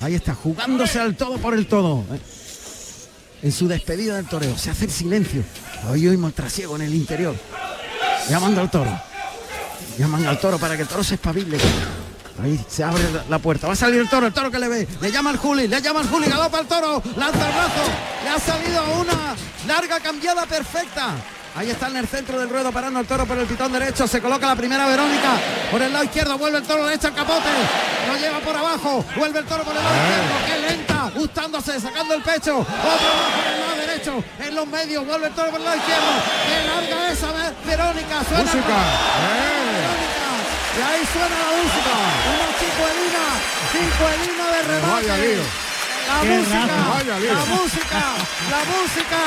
Ahí 0.00 0.14
está, 0.14 0.34
jugándose 0.34 0.98
al 0.98 1.16
todo 1.16 1.38
por 1.38 1.54
el 1.54 1.66
todo. 1.66 2.04
En 3.42 3.52
su 3.52 3.68
despedida 3.68 4.16
del 4.16 4.26
toreo, 4.26 4.56
se 4.56 4.70
hace 4.70 4.86
el 4.86 4.90
silencio. 4.90 5.42
Hoy 5.90 6.08
oímos 6.08 6.32
trasiego 6.34 6.76
en 6.76 6.82
el 6.82 6.94
interior. 6.94 7.34
Llamando 8.30 8.60
al 8.62 8.70
toro. 8.70 8.90
Llaman 9.98 10.26
al 10.26 10.40
toro 10.40 10.58
para 10.58 10.76
que 10.76 10.82
el 10.82 10.88
toro 10.88 11.04
se 11.04 11.14
espabile. 11.14 11.58
Ahí 12.42 12.58
se 12.66 12.82
abre 12.82 13.02
la- 13.28 13.38
puerta. 13.38 13.66
Va 13.68 13.74
a 13.74 13.76
salir 13.76 14.00
el 14.00 14.08
toro, 14.08 14.26
el 14.26 14.32
toro 14.32 14.50
que 14.50 14.58
le 14.58 14.66
ve. 14.68 14.88
Le 15.00 15.12
llama 15.12 15.30
al 15.30 15.36
Juli, 15.36 15.68
le 15.68 15.80
llama 15.80 16.00
al 16.00 16.08
Juli, 16.08 16.26
galopa 16.26 16.58
el 16.60 16.66
toro, 16.66 17.02
lanza 17.16 17.46
el 17.46 17.52
brazo. 17.54 17.82
Le 18.24 18.30
ha 18.30 18.38
salido 18.40 18.82
una 19.00 19.36
larga 19.68 20.00
cambiada 20.00 20.46
perfecta. 20.46 21.14
Ahí 21.56 21.70
está 21.70 21.86
en 21.86 21.96
el 21.98 22.08
centro 22.08 22.40
del 22.40 22.48
ruedo 22.48 22.72
parando 22.72 22.98
el 22.98 23.06
toro 23.06 23.26
por 23.26 23.38
el 23.38 23.46
pitón 23.46 23.70
derecho. 23.70 24.08
Se 24.08 24.20
coloca 24.20 24.48
la 24.48 24.56
primera 24.56 24.88
Verónica. 24.88 25.38
Por 25.70 25.80
el 25.82 25.92
lado 25.92 26.04
izquierdo 26.04 26.36
vuelve 26.36 26.58
el 26.58 26.64
toro 26.64 26.84
derecho 26.84 27.06
al 27.06 27.14
capote. 27.14 27.48
Lo 28.08 28.16
lleva 28.16 28.40
por 28.40 28.56
abajo. 28.56 29.04
Vuelve 29.16 29.38
el 29.38 29.44
toro 29.46 29.62
por 29.62 29.76
el 29.76 29.82
lado 29.82 29.94
izquierdo. 29.96 30.34
Qué 30.46 30.68
lenta. 30.68 31.10
Gustándose, 31.14 31.80
sacando 31.80 32.14
el 32.14 32.22
pecho. 32.22 32.58
Otro 32.58 32.68
más 32.74 33.30
por 33.38 33.46
el 33.52 33.60
lado 33.60 33.76
derecho. 33.86 34.24
En 34.40 34.54
los 34.56 34.66
medios. 34.66 35.06
Vuelve 35.06 35.28
el 35.28 35.34
toro 35.34 35.50
por 35.50 35.60
el 35.60 35.64
lado 35.64 35.76
izquierdo. 35.76 36.12
Qué 36.48 36.66
larga 36.66 37.12
esa 37.12 37.26
Verónica. 37.64 38.24
Suena. 38.24 38.42
Música. 38.42 38.76
Verónica. 39.22 40.26
Y 40.74 40.82
ahí 40.82 41.06
suena 41.06 41.36
la 41.38 41.50
música. 41.54 41.94
Una 42.34 42.48
chicuelina. 42.58 43.24
Chicuelina 43.70 44.44
de 44.50 44.62
remate. 44.62 45.06
Vaya. 45.06 45.63
La 46.08 46.20
Qué 46.20 46.38
música. 46.38 46.66
Vaya 46.66 47.18
la 47.18 47.44
música, 47.46 48.02
la 48.50 48.60
música, 48.74 49.22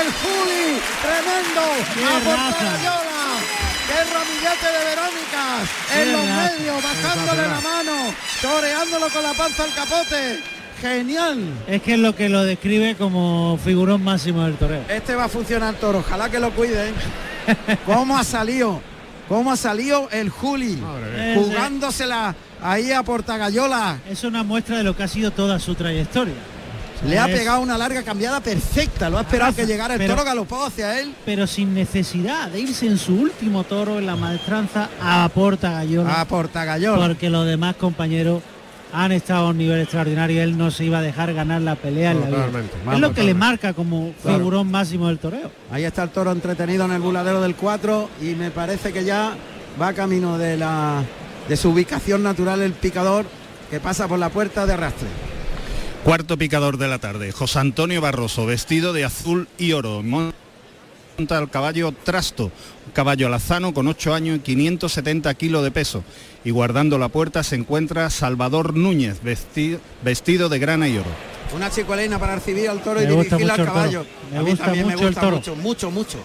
el 0.00 0.06
Juli, 0.20 0.80
tremendo, 1.02 1.62
Qué 1.94 2.04
a. 2.04 2.20
Portayola, 2.24 3.24
qué 3.88 3.98
ramillete 4.12 4.68
de 4.76 4.84
Verónicas, 4.84 5.68
en 5.94 6.04
Qué 6.04 6.12
los 6.12 6.26
raza. 6.28 6.52
medios, 6.58 6.82
bajándole 6.82 7.42
la 7.48 7.60
mano, 7.60 8.14
toreándolo 8.42 9.08
con 9.08 9.22
la 9.22 9.34
panza 9.34 9.64
al 9.64 9.74
capote, 9.74 10.40
genial. 10.80 11.38
Es 11.66 11.82
que 11.82 11.94
es 11.94 11.98
lo 11.98 12.14
que 12.14 12.28
lo 12.28 12.44
describe 12.44 12.94
como 12.96 13.58
figurón 13.64 14.04
máximo 14.04 14.44
del 14.44 14.56
toreo. 14.56 14.82
Este 14.88 15.14
va 15.14 15.24
a 15.24 15.28
funcionar 15.28 15.74
toro, 15.74 15.98
ojalá 16.00 16.28
que 16.30 16.38
lo 16.38 16.50
cuiden. 16.52 16.94
¿Cómo 17.86 18.16
ha 18.18 18.24
salido? 18.24 18.80
¿Cómo 19.28 19.52
ha 19.52 19.56
salido 19.56 20.08
el 20.10 20.28
Juli? 20.30 20.78
Jugándosela 21.34 22.34
ahí 22.62 22.92
a 22.92 23.02
Portagayola. 23.02 23.98
Es 24.10 24.24
una 24.24 24.42
muestra 24.42 24.78
de 24.78 24.84
lo 24.84 24.96
que 24.96 25.02
ha 25.04 25.08
sido 25.08 25.30
toda 25.30 25.58
su 25.58 25.74
trayectoria. 25.74 26.34
Le 27.06 27.16
ha 27.18 27.28
Es- 27.28 27.38
pegado 27.38 27.60
una 27.60 27.78
larga 27.78 28.02
cambiada 28.02 28.40
perfecta. 28.40 29.08
Lo 29.08 29.18
ha 29.18 29.20
esperado 29.20 29.54
que 29.54 29.66
llegara 29.66 29.94
el 29.94 29.98
Pero- 29.98 30.14
toro 30.14 30.24
galopado 30.24 30.66
hacia 30.66 30.98
él. 31.00 31.14
Pero 31.24 31.46
sin 31.46 31.72
necesidad 31.72 32.48
de 32.50 32.60
irse 32.60 32.86
en 32.86 32.98
su 32.98 33.14
último 33.14 33.62
toro 33.64 33.98
en 34.00 34.06
la 34.06 34.16
maestranza 34.16 34.88
a 35.00 35.28
Porta 35.32 35.70
Gallola. 35.70 36.20
A 36.20 36.24
Portagayola. 36.24 37.06
Porque 37.06 37.30
los 37.30 37.46
demás 37.46 37.76
compañeros 37.76 38.42
han 38.92 39.12
estado 39.12 39.46
a 39.46 39.50
un 39.50 39.58
nivel 39.58 39.80
extraordinario. 39.82 40.42
Él 40.42 40.58
no 40.58 40.72
se 40.72 40.86
iba 40.86 40.98
a 40.98 41.02
dejar 41.02 41.32
ganar 41.34 41.60
la 41.62 41.76
pelea 41.76 42.10
en 42.12 42.20
la 42.22 42.26
vida. 42.26 42.48
Es 42.94 42.98
lo 42.98 43.12
que 43.14 43.22
le 43.22 43.34
marca 43.34 43.74
como 43.74 44.12
Claro. 44.22 44.38
figurón 44.38 44.68
máximo 44.68 45.06
del 45.06 45.18
toreo. 45.18 45.52
Ahí 45.70 45.84
está 45.84 46.02
el 46.02 46.08
toro 46.10 46.32
entretenido 46.32 46.84
en 46.86 46.90
el 46.92 47.00
buladero 47.00 47.40
del 47.40 47.54
4 47.54 48.10
y 48.20 48.34
me 48.34 48.50
parece 48.50 48.92
que 48.92 49.04
ya 49.04 49.34
va 49.80 49.92
camino 49.92 50.36
de 50.36 50.56
la 50.56 51.02
de 51.48 51.56
su 51.56 51.70
ubicación 51.70 52.22
natural 52.22 52.62
el 52.62 52.72
picador 52.72 53.26
que 53.70 53.80
pasa 53.80 54.06
por 54.08 54.18
la 54.18 54.28
puerta 54.30 54.66
de 54.66 54.74
arrastre. 54.74 55.08
Cuarto 56.04 56.38
picador 56.38 56.78
de 56.78 56.88
la 56.88 56.98
tarde, 56.98 57.32
José 57.32 57.58
Antonio 57.58 58.00
Barroso, 58.00 58.46
vestido 58.46 58.92
de 58.92 59.04
azul 59.04 59.48
y 59.58 59.72
oro. 59.72 60.02
Monta 60.02 61.38
el 61.38 61.50
caballo 61.50 61.92
Trasto, 62.04 62.44
un 62.44 62.92
caballo 62.92 63.26
alazano 63.26 63.74
con 63.74 63.88
8 63.88 64.14
años 64.14 64.36
y 64.36 64.40
570 64.40 65.34
kilos 65.34 65.64
de 65.64 65.70
peso. 65.70 66.04
Y 66.44 66.50
guardando 66.50 66.96
la 66.98 67.08
puerta 67.08 67.42
se 67.42 67.56
encuentra 67.56 68.08
Salvador 68.10 68.76
Núñez, 68.76 69.20
vesti- 69.22 69.78
vestido 70.02 70.48
de 70.48 70.58
grana 70.60 70.88
y 70.88 70.96
oro. 70.98 71.10
Una 71.54 71.70
chicuelina 71.70 72.18
para 72.18 72.36
recibir 72.36 72.68
al 72.68 72.80
toro 72.80 73.02
y 73.02 73.06
Me 73.06 73.10
dirigirla 73.12 73.54
al 73.54 73.60
el 73.60 73.66
caballo. 73.66 74.06
Me 74.30 74.38
A 74.38 74.42
mí 74.42 74.50
gusta 74.50 74.64
también 74.66 74.86
me 74.86 74.92
mucho 74.94 75.04
el 75.08 75.14
gusta 75.14 75.20
toro. 75.22 75.36
mucho, 75.38 75.56
mucho, 75.56 75.90
mucho. 75.90 76.18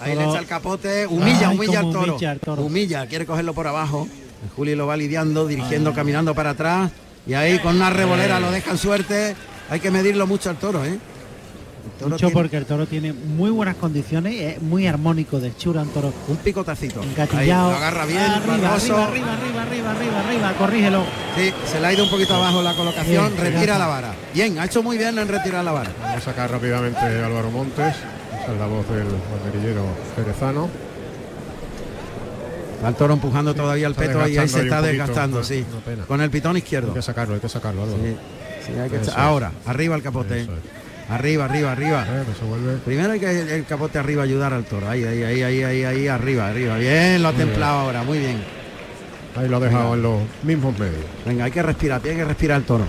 Ahí 0.00 0.14
Toro- 0.14 0.24
le 0.24 0.30
echa 0.32 0.40
el 0.40 0.46
capote, 0.46 1.06
humilla, 1.06 1.48
Ay, 1.50 1.56
humilla 1.56 1.80
al 1.80 1.92
toro. 1.92 2.12
humilla 2.14 2.30
al 2.30 2.40
toro. 2.40 2.62
Humilla, 2.62 3.06
quiere 3.06 3.26
cogerlo 3.26 3.52
por 3.54 3.66
abajo. 3.66 4.08
Juli 4.56 4.74
lo 4.74 4.86
va 4.86 4.96
lidiando, 4.96 5.46
dirigiendo, 5.46 5.92
caminando 5.92 6.34
para 6.34 6.50
atrás. 6.50 6.90
Y 7.26 7.34
ahí 7.34 7.58
con 7.58 7.76
una 7.76 7.90
revolera 7.90 8.38
lo 8.40 8.50
dejan 8.50 8.78
suerte. 8.78 9.34
Hay 9.70 9.80
que 9.80 9.90
medirlo 9.90 10.26
mucho 10.26 10.50
al 10.50 10.56
toro, 10.56 10.84
¿eh? 10.84 10.98
El 11.84 11.90
toro 11.98 12.10
Mucho 12.10 12.26
tiene 12.26 12.32
porque 12.32 12.56
el 12.56 12.66
toro 12.66 12.86
tiene 12.86 13.12
muy 13.12 13.50
buenas 13.50 13.76
condiciones, 13.76 14.34
es 14.40 14.62
muy 14.62 14.86
armónico 14.86 15.38
de 15.38 15.48
hechura 15.48 15.82
un 15.82 15.88
toro. 15.88 16.12
un 16.28 16.36
picotacito. 16.38 17.00
Ahí 17.00 17.08
Engatillado. 17.08 17.70
lo 17.70 17.76
agarra 17.76 18.06
bien, 18.06 18.20
Arriba, 18.20 18.54
arriba, 18.54 19.04
arriba, 19.04 19.62
arriba, 19.62 19.90
arriba, 19.92 20.20
arriba, 20.20 20.52
corrígelo. 20.58 21.04
Sí, 21.36 21.52
se 21.70 21.80
le 21.80 21.86
ha 21.86 21.92
ido 21.92 22.04
un 22.04 22.10
poquito 22.10 22.34
abajo 22.34 22.62
la 22.62 22.74
colocación, 22.74 23.32
Bien, 23.34 23.52
retira 23.54 23.78
la 23.78 23.86
vara. 23.86 24.14
Bien, 24.32 24.58
ha 24.58 24.64
hecho 24.64 24.82
muy 24.82 24.96
bien 24.96 25.18
en 25.18 25.28
retirar 25.28 25.62
la 25.64 25.72
vara. 25.72 25.90
Vamos 26.00 26.16
a 26.16 26.20
sacar 26.20 26.50
rápidamente 26.50 26.98
a 27.00 27.26
Álvaro 27.26 27.50
Montes, 27.50 27.94
esa 28.42 28.52
es 28.52 28.58
la 28.58 28.66
voz 28.66 28.88
del 28.88 29.06
banderillero 29.44 29.84
jerezano. 30.16 30.68
Va 32.84 32.88
el 32.90 32.94
toro 32.96 33.14
empujando 33.14 33.54
todavía 33.54 33.86
el 33.86 33.94
peto 33.94 34.26
y 34.28 34.36
ahí 34.36 34.48
se 34.48 34.62
está 34.62 34.82
desgastando, 34.82 35.42
sí. 35.42 35.64
Con 36.06 36.20
el 36.20 36.30
pitón 36.30 36.56
izquierdo. 36.56 36.88
Hay 36.88 36.94
que 36.94 37.02
sacarlo, 37.02 37.34
hay 37.34 37.40
que 37.40 37.48
sacarlo, 37.48 37.82
Álvaro. 37.84 37.98
Sí, 38.02 38.16
sí, 38.66 38.78
hay 38.78 38.90
que 38.90 38.96
Eso 38.96 39.04
echar- 39.10 39.14
es. 39.14 39.18
Ahora, 39.18 39.52
arriba 39.66 39.96
el 39.96 40.02
capote. 40.02 40.42
Es. 40.42 40.48
Arriba, 41.08 41.44
arriba, 41.44 41.72
arriba. 41.72 42.06
Primero 42.84 43.12
hay 43.12 43.20
que 43.20 43.40
el, 43.40 43.48
el 43.50 43.64
capote 43.66 43.98
arriba 43.98 44.22
ayudar 44.22 44.52
al 44.54 44.64
toro. 44.64 44.88
Ahí, 44.88 45.04
ahí, 45.04 45.22
ahí, 45.22 45.42
ahí, 45.42 45.62
ahí, 45.62 45.84
ahí, 45.84 46.08
arriba, 46.08 46.48
arriba. 46.48 46.76
Bien, 46.78 47.22
lo 47.22 47.28
ha 47.28 47.32
Muy 47.32 47.36
bien. 47.38 47.48
templado 47.50 47.78
ahora, 47.80 48.02
muy 48.02 48.18
bien. 48.18 48.36
Ahí 49.36 49.48
lo 49.48 49.56
ha 49.56 49.60
dejado 49.60 49.90
Venga. 49.92 49.96
en 49.96 50.02
los 50.02 50.22
mismos 50.44 50.78
medios. 50.78 51.04
Venga, 51.26 51.44
hay 51.44 51.50
que 51.50 51.62
respirar, 51.62 52.00
tiene 52.00 52.18
que 52.18 52.24
respirar 52.24 52.58
el 52.58 52.64
toro. 52.64 52.84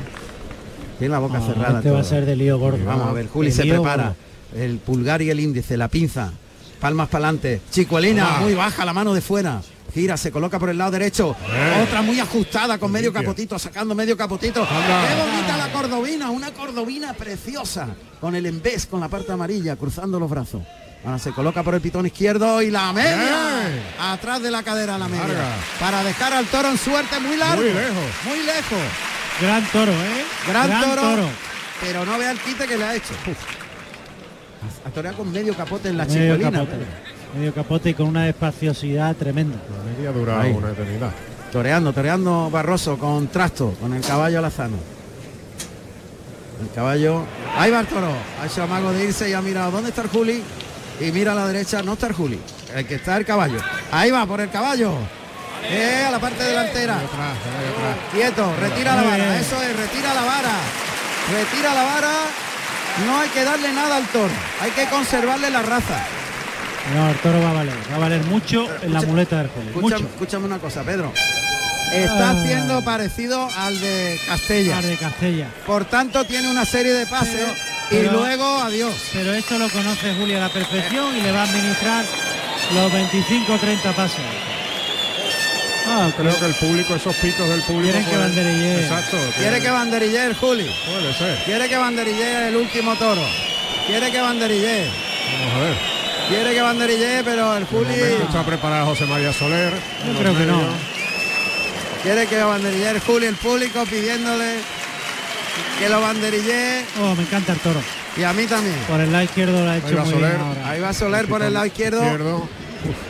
Tiene 0.99 1.11
la 1.11 1.19
boca 1.19 1.39
Ah, 1.39 1.45
cerrada. 1.45 1.77
este 1.79 1.91
va 1.91 1.99
a 1.99 2.03
ser 2.05 2.25
de 2.25 2.35
lío 2.37 2.57
gordo. 2.57 2.79
Vamos 2.85 3.07
a 3.09 3.11
ver, 3.13 3.27
Juli 3.27 3.51
se 3.51 3.63
prepara. 3.65 4.03
gordo. 4.03 4.15
El 4.55 4.77
pulgar 4.77 5.21
y 5.21 5.29
el 5.29 5.39
índice, 5.41 5.75
la 5.75 5.89
pinza. 5.89 6.31
Palmas 6.79 7.09
para 7.09 7.25
adelante. 7.25 7.59
Chicuelina, 7.71 8.37
Ah. 8.37 8.39
muy 8.41 8.53
baja, 8.53 8.85
la 8.85 8.93
mano 8.93 9.13
de 9.13 9.19
fuera. 9.21 9.61
Gira, 9.93 10.17
se 10.17 10.31
coloca 10.31 10.59
por 10.59 10.69
el 10.69 10.77
lado 10.77 10.91
derecho. 10.91 11.35
Eh. 11.49 11.83
Otra 11.83 12.01
muy 12.01 12.19
ajustada 12.19 12.77
con 12.77 12.91
medio 12.91 13.13
capotito, 13.13 13.57
sacando 13.57 13.95
medio 13.95 14.17
capotito. 14.17 14.61
Anda. 14.61 15.07
Qué 15.07 15.15
bonita 15.15 15.57
la 15.57 15.71
cordobina, 15.71 16.29
una 16.31 16.51
cordobina 16.51 17.13
preciosa. 17.13 17.87
Con 18.19 18.35
el 18.35 18.45
embés, 18.45 18.85
con 18.85 18.99
la 18.99 19.07
parte 19.07 19.31
amarilla, 19.31 19.75
cruzando 19.75 20.19
los 20.19 20.29
brazos. 20.29 20.61
Ahora 21.05 21.19
se 21.19 21.31
coloca 21.31 21.61
por 21.61 21.75
el 21.75 21.81
pitón 21.81 22.07
izquierdo 22.07 22.61
y 22.61 22.71
la 22.71 22.91
media. 22.91 23.15
Bien. 23.15 23.83
Atrás 23.99 24.41
de 24.41 24.49
la 24.49 24.63
cadera 24.63 24.97
la 24.97 25.07
media. 25.07 25.27
Larga. 25.27 25.49
Para 25.79 26.03
dejar 26.03 26.33
al 26.33 26.45
toro 26.47 26.69
en 26.69 26.77
suerte 26.77 27.19
muy 27.19 27.37
largo. 27.37 27.61
Muy 27.61 27.73
lejos. 27.73 28.25
Muy 28.25 28.39
lejos. 28.39 28.79
Gran 29.39 29.65
toro, 29.67 29.91
¿eh? 29.91 30.25
Gran, 30.47 30.81
toro, 30.81 31.29
Pero 31.81 32.05
no 32.05 32.17
vea 32.17 32.31
el 32.31 32.39
quite 32.39 32.65
que 32.65 32.77
le 32.77 32.83
ha 32.85 32.95
hecho. 32.95 33.13
Toreado 34.93 35.17
con 35.17 35.31
medio 35.31 35.53
capote 35.55 35.89
en 35.89 35.97
la 35.97 36.05
capote. 36.05 36.75
Medio 37.35 37.53
capote 37.53 37.89
y 37.89 37.93
con 37.93 38.07
una 38.07 38.27
espaciosidad 38.29 39.15
tremenda. 39.15 39.57
La 39.57 39.91
media 39.91 40.11
dura 40.11 40.41
Ahí. 40.41 40.51
una 40.51 40.71
eternidad. 40.71 41.11
Toreando, 41.51 41.91
toreando 41.93 42.49
Barroso 42.49 42.97
con 42.97 43.27
trasto, 43.27 43.73
con 43.79 43.93
el 43.93 44.01
caballo 44.01 44.39
alazano. 44.39 44.77
El 46.61 46.71
caballo. 46.73 47.23
Ahí 47.57 47.71
va 47.71 47.81
el 47.81 47.87
toro. 47.87 48.07
Ha 48.41 48.45
hecho 48.45 48.63
amago 48.63 48.91
de 48.93 49.05
irse 49.05 49.29
y 49.29 49.33
ha 49.33 49.41
mirado. 49.41 49.71
¿Dónde 49.71 49.89
está 49.89 50.01
el 50.03 50.07
Juli? 50.09 50.41
Y 51.01 51.11
mira 51.11 51.33
a 51.33 51.35
la 51.35 51.47
derecha, 51.47 51.81
no 51.83 51.93
está 51.93 52.07
el 52.07 52.13
Juli. 52.13 52.39
El 52.73 52.85
que 52.87 52.95
está 52.95 53.17
el 53.17 53.25
caballo. 53.25 53.57
Ahí 53.91 54.11
va 54.11 54.25
por 54.25 54.39
el 54.39 54.49
caballo. 54.49 54.93
Eh, 55.69 56.05
a 56.07 56.11
la 56.11 56.19
parte 56.19 56.43
delantera. 56.43 56.95
Atrás, 56.95 57.37
ahí 57.59 57.67
atrás. 57.67 57.97
Quieto, 58.13 58.55
retira 58.61 58.95
la 58.95 59.03
vara. 59.03 59.39
Eso 59.39 59.61
es, 59.61 59.75
retira 59.75 60.13
la 60.13 60.21
vara. 60.21 60.53
Retira 61.33 61.73
la 61.73 61.83
vara. 61.83 62.13
No 63.05 63.19
hay 63.19 63.29
que 63.29 63.43
darle 63.43 63.73
nada 63.73 63.97
al 63.97 64.07
toro. 64.07 64.33
Hay 64.61 64.71
que 64.71 64.85
conservarle 64.85 65.49
la 65.49 65.61
raza. 65.61 66.05
No, 66.93 67.09
el 67.09 67.17
toro 67.17 67.41
va 67.41 67.49
a 67.49 67.53
valer. 67.53 67.73
Va 67.91 67.95
a 67.95 67.99
valer 67.99 68.23
mucho 68.25 68.67
en 68.81 68.93
la 68.93 69.01
muleta 69.01 69.37
del 69.39 69.47
Juli. 69.49 69.67
Escúchame, 69.69 70.01
Mucho. 70.01 70.13
escúchame 70.13 70.45
una 70.45 70.59
cosa, 70.59 70.83
Pedro. 70.83 71.11
Está 71.91 72.29
Ah. 72.29 72.31
haciendo 72.41 72.83
parecido 72.83 73.47
al 73.57 73.79
de 73.79 74.19
Castella. 74.27 74.75
Par 74.75 74.83
de 74.85 74.97
Castella. 74.97 75.47
Por 75.65 75.85
tanto, 75.85 76.23
tiene 76.25 76.49
una 76.49 76.65
serie 76.65 76.93
de 76.93 77.05
pases 77.07 77.35
Pero- 77.89 78.03
y 78.03 78.07
pero- 78.07 78.11
luego 78.19 78.61
adiós. 78.61 78.93
Pero 79.13 79.33
esto 79.33 79.57
lo 79.57 79.69
conoce 79.69 80.13
Juli 80.15 80.35
a 80.35 80.39
la 80.41 80.49
perfección 80.49 81.15
y 81.17 81.21
le 81.21 81.31
va 81.31 81.41
a 81.41 81.43
administrar 81.43 82.05
los 82.73 82.91
25 82.91 83.53
o 83.53 83.57
30 83.57 83.91
pases. 83.93 84.19
Ah, 85.87 86.09
Creo 86.17 86.37
que 86.39 86.45
el 86.47 86.55
público, 86.55 86.95
esos 86.95 87.15
pitos 87.17 87.47
del 87.47 87.61
público. 87.61 87.93
Quieren 87.93 88.05
que 88.09 88.17
banderille. 88.17 88.81
Exacto. 88.83 89.17
Quiere 89.37 89.61
que 89.61 89.69
banderille 89.69 90.25
el 90.25 90.33
Juli. 90.35 90.65
Puede 90.91 91.13
ser. 91.13 91.37
Quiere 91.45 91.69
que 91.69 91.77
banderille 91.77 92.47
el 92.49 92.55
último 92.55 92.95
toro. 92.95 93.21
Quiere 93.87 94.11
que 94.11 94.19
banderille. 94.19 94.85
Vamos 95.39 95.55
a 95.55 95.59
ver. 95.59 95.94
Quiere 96.29 96.53
que 96.55 96.61
banderille, 96.61 97.23
pero 97.23 97.55
el 97.55 97.65
Juli 97.65 97.93
está 98.23 98.43
preparado 98.43 98.87
José 98.87 99.05
María 99.05 99.31
Soler. 99.31 99.73
Yo 100.07 100.19
creo 100.19 100.35
que 100.37 100.45
no. 100.45 100.59
quiere 102.03 102.25
que 102.27 102.41
banderille 102.43 102.89
el 102.91 102.99
Juli, 102.99 103.25
el 103.27 103.35
público 103.35 103.83
pidiéndole 103.85 104.55
que 105.79 105.87
lo 105.89 106.01
banderille 106.01 106.83
Oh, 107.01 107.13
me 107.15 107.23
encanta 107.23 107.53
el 107.53 107.59
toro. 107.59 107.79
y 108.17 108.23
a 108.23 108.33
mí 108.33 108.45
también. 108.45 108.75
Por 108.87 108.99
el 109.01 109.11
lado 109.11 109.23
izquierdo 109.23 109.63
lo 109.63 109.69
ha 109.69 109.73
Ahí 109.73 109.81
hecho 109.85 109.97
va 109.97 110.03
muy 110.03 110.13
Soler. 110.13 110.29
bien 110.31 110.41
ahora. 110.41 110.69
Ahí 110.69 110.81
va 110.81 110.93
Soler 110.93 111.27
por 111.27 111.41
el 111.43 111.53
lado 111.53 111.65
izquierdo, 111.67 112.01
Izquierdo. 112.03 112.47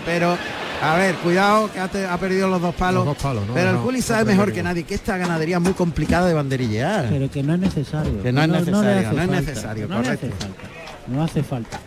pero 0.06 0.38
a 0.84 0.96
ver, 0.96 1.16
cuidado 1.16 1.72
que 1.72 1.80
ha, 1.80 1.88
te- 1.88 2.06
ha 2.06 2.18
perdido 2.18 2.50
los 2.50 2.62
dos 2.62 2.76
palos. 2.76 3.06
Los 3.06 3.16
dos 3.16 3.24
palos, 3.24 3.48
¿no? 3.48 3.54
Pero 3.54 3.70
el 3.72 3.78
Juli 3.78 4.00
no 4.00 4.04
sabe 4.06 4.26
mejor 4.26 4.52
que 4.52 4.62
nadie 4.62 4.84
que 4.84 4.94
esta 4.96 5.16
ganadería 5.18 5.56
es 5.56 5.62
muy 5.64 5.74
complicada 5.74 6.28
de 6.28 6.34
banderillear. 6.34 7.08
Pero 7.10 7.32
que 7.32 7.42
no 7.44 7.54
es 7.54 7.60
necesario. 7.62 8.22
Que 8.22 8.34
no 8.34 8.42
es 8.44 8.50
necesario, 8.50 9.12
no 9.14 9.22
es 9.22 9.30
necesario, 9.30 9.88
No 9.88 10.02
le 10.02 10.10
hace 10.10 10.18
correcto. 10.28 10.38
falta. 10.46 10.70
No 11.08 11.24
hace 11.24 11.44
falta. 11.44 11.80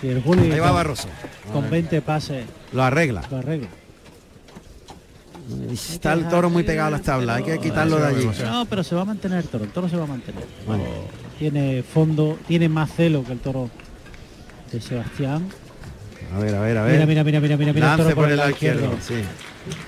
Si 0.00 0.08
el 0.08 0.22
Juli 0.22 0.52
Ahí 0.52 0.60
va 0.60 0.66
con- 0.68 0.76
Barroso. 0.76 1.08
con 1.52 1.70
20 1.70 2.02
pases 2.02 2.44
Lo 2.72 2.82
arregla. 2.82 3.22
lo 3.30 3.36
arregla. 3.38 3.68
Está 5.72 6.14
el 6.14 6.28
toro 6.28 6.48
muy 6.48 6.62
pegado 6.62 6.88
a 6.88 6.90
las 6.92 7.02
tablas, 7.02 7.36
hay 7.36 7.42
que 7.44 7.58
quitarlo 7.58 7.96
de 7.98 8.06
allí. 8.06 8.28
No, 8.44 8.64
pero 8.66 8.82
se 8.82 8.94
va 8.94 9.02
a 9.02 9.04
mantener 9.04 9.38
el 9.38 9.48
toro. 9.48 9.64
El 9.64 9.70
toro 9.70 9.88
se 9.88 9.96
va 9.96 10.04
a 10.04 10.06
mantener. 10.06 10.44
Bueno. 10.66 10.84
Tiene 11.38 11.82
fondo, 11.82 12.38
tiene 12.48 12.68
más 12.68 12.90
celo 12.94 13.24
que 13.24 13.32
el 13.32 13.40
toro 13.40 13.68
de 14.72 14.80
Sebastián. 14.80 15.48
A 16.34 16.38
ver, 16.38 16.54
a 16.54 16.60
ver, 16.60 16.78
a 16.78 16.82
ver. 16.84 16.92
Mira, 16.94 17.06
mira, 17.06 17.24
mira, 17.24 17.40
mira, 17.40 17.56
mira, 17.56 17.72
mira. 17.72 17.86
el 17.86 17.90
Lance 17.98 18.02
toro 18.04 18.16
por 18.16 18.30
el 18.30 18.36
lado 18.38 18.50
izquierdo. 18.50 18.90
Sí. 19.06 19.14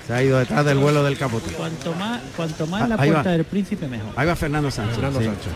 Se 0.07 0.13
ha 0.13 0.23
ido 0.23 0.39
detrás 0.39 0.65
del 0.65 0.77
vuelo 0.79 1.03
del 1.03 1.17
capote. 1.17 1.51
Cuanto 1.51 1.93
más, 1.93 2.21
cuanto 2.35 2.65
más 2.67 2.81
Ah, 2.83 2.87
la 2.87 2.97
puerta 2.97 3.29
del 3.31 3.43
príncipe 3.45 3.87
mejor. 3.87 4.11
Ahí 4.15 4.25
va 4.27 4.35
Fernando 4.35 4.71
Sánchez. 4.71 4.95
Fernando 4.95 5.19
sí. 5.19 5.25
Sánchez. 5.25 5.51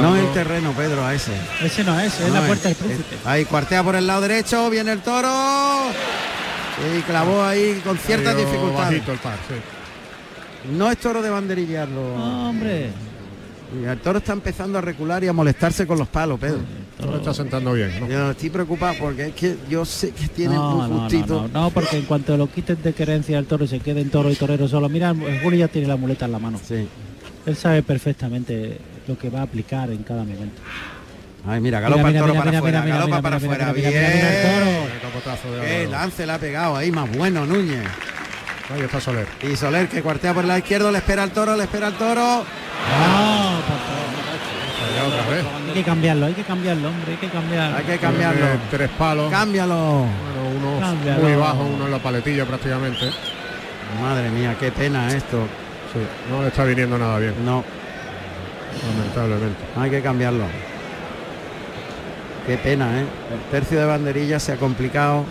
No 0.00 0.16
el 0.16 0.32
terreno, 0.32 0.72
Pedro, 0.72 1.04
a 1.04 1.14
ese. 1.14 1.32
Ese 1.62 1.84
no 1.84 1.98
es, 2.00 2.18
es 2.20 2.28
No 2.28 2.34
la 2.34 2.40
es. 2.40 2.46
puerta 2.46 2.68
del 2.68 2.76
príncipe. 2.76 3.16
Ahí 3.24 3.44
cuartea 3.44 3.82
por 3.82 3.96
el 3.96 4.06
lado 4.06 4.22
derecho, 4.22 4.70
viene 4.70 4.92
el 4.92 5.00
toro. 5.00 5.28
Y 6.96 7.00
clavó 7.02 7.42
ahí 7.42 7.80
con 7.84 7.96
ciertas 7.98 8.32
Salió 8.34 8.46
dificultades. 8.46 8.86
bajito 8.90 9.12
el 9.12 9.18
par, 9.18 9.38
sí. 9.48 9.54
No 10.72 10.90
es 10.90 10.98
toro 10.98 11.22
de 11.22 11.30
banderillarlo. 11.30 12.14
Hombre. 12.14 12.90
Y 13.80 13.84
el 13.84 13.98
toro 13.98 14.18
está 14.18 14.32
empezando 14.32 14.78
a 14.78 14.80
recular 14.80 15.22
y 15.24 15.28
a 15.28 15.32
molestarse 15.32 15.86
con 15.86 15.98
los 15.98 16.08
palos, 16.08 16.38
Pedro. 16.38 16.58
Todo 17.00 17.16
está 17.18 17.34
sentando 17.34 17.72
bien, 17.74 18.00
¿no? 18.00 18.08
Yo 18.08 18.30
estoy 18.30 18.48
preocupado 18.50 18.94
porque 18.98 19.26
es 19.26 19.34
que 19.34 19.56
yo 19.68 19.84
sé 19.84 20.12
que 20.12 20.28
tiene 20.28 20.54
No, 20.54 20.76
no, 20.76 20.88
no, 20.88 21.00
justito. 21.00 21.48
no, 21.52 21.60
no, 21.62 21.70
porque 21.70 21.98
en 21.98 22.04
cuanto 22.04 22.36
lo 22.36 22.50
quiten 22.50 22.82
de 22.82 22.94
querencia 22.94 23.36
al 23.38 23.44
toro 23.46 23.64
y 23.64 23.68
se 23.68 23.80
quede 23.80 24.00
en 24.00 24.10
toro 24.10 24.30
y 24.30 24.34
torero 24.34 24.66
solo, 24.66 24.88
mira, 24.88 25.10
el 25.10 25.40
Julio 25.42 25.58
ya 25.60 25.68
tiene 25.68 25.88
la 25.88 25.96
muleta 25.96 26.24
en 26.24 26.32
la 26.32 26.38
mano. 26.38 26.58
Sí. 26.66 26.88
Él 27.44 27.56
sabe 27.56 27.82
perfectamente 27.82 28.78
lo 29.06 29.18
que 29.18 29.28
va 29.28 29.40
a 29.40 29.42
aplicar 29.42 29.90
en 29.90 30.02
cada 30.04 30.20
momento. 30.24 30.62
Ay, 31.46 31.60
mira, 31.60 31.80
galopa 31.80 32.08
el 32.08 32.18
toro 32.18 32.34
para 32.34 32.58
afuera, 32.58 32.84
galopa 32.84 33.06
mira, 33.06 33.22
para 33.22 33.36
afuera. 33.36 33.72
mira, 33.74 33.88
mira, 33.90 34.08
mira, 34.08 34.64
mira 35.54 35.82
el 35.82 35.90
lance 35.90 36.26
le 36.26 36.32
ha 36.32 36.38
pegado 36.38 36.76
ahí, 36.76 36.90
más 36.90 37.14
bueno, 37.16 37.46
Núñez. 37.46 37.84
Ahí 38.74 38.80
está 38.80 39.00
Soler. 39.00 39.26
Y 39.42 39.54
Soler 39.54 39.88
que 39.88 40.02
cuartea 40.02 40.34
por 40.34 40.42
el 40.42 40.48
lado 40.48 40.58
izquierdo, 40.58 40.90
le 40.90 40.98
espera 40.98 41.22
al 41.22 41.30
toro, 41.30 41.56
le 41.56 41.64
espera 41.64 41.86
al 41.88 41.94
toro. 41.96 42.20
No, 42.20 43.60
por 43.60 43.78
favor. 43.78 45.65
Que 45.76 45.82
cambiarlo, 45.84 46.24
hay 46.24 46.32
que 46.32 46.42
cambiarlo, 46.42 46.88
hombre, 46.88 47.12
hay 47.12 47.16
que 47.18 47.28
cambiarlo. 47.28 47.76
Hay 47.76 47.84
que 47.84 47.98
cambiarlo. 47.98 48.40
Tiene 48.40 48.60
tres 48.70 48.90
palos. 48.98 49.30
Cámbialo. 49.30 49.74
Bueno, 49.76 50.70
uno 50.72 50.80
Cámbialo. 50.80 51.22
muy 51.22 51.34
bajo, 51.34 51.64
uno 51.64 51.84
en 51.84 51.90
la 51.90 51.98
paletilla 51.98 52.46
prácticamente. 52.46 53.10
Madre 54.00 54.30
mía, 54.30 54.56
qué 54.58 54.72
pena 54.72 55.08
esto. 55.14 55.36
Sí, 55.92 55.98
no 56.30 56.40
le 56.40 56.48
está 56.48 56.64
viniendo 56.64 56.96
nada 56.96 57.18
bien, 57.18 57.34
No, 57.44 57.62
lamentablemente. 58.96 59.58
hay 59.76 59.90
que 59.90 60.00
cambiarlo. 60.00 60.44
Qué 62.46 62.56
pena, 62.56 62.98
¿eh? 63.00 63.04
El 63.34 63.50
tercio 63.50 63.78
de 63.78 63.84
banderilla 63.84 64.40
se 64.40 64.52
ha 64.52 64.56
complicado. 64.56 65.24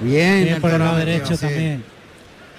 Bien, 0.00 0.42
Bien 0.44 0.54
el 0.56 0.60
por 0.60 0.70
el 0.72 0.78
lado 0.80 0.96
derecho 0.96 1.36
sí. 1.36 1.46
también. 1.46 1.84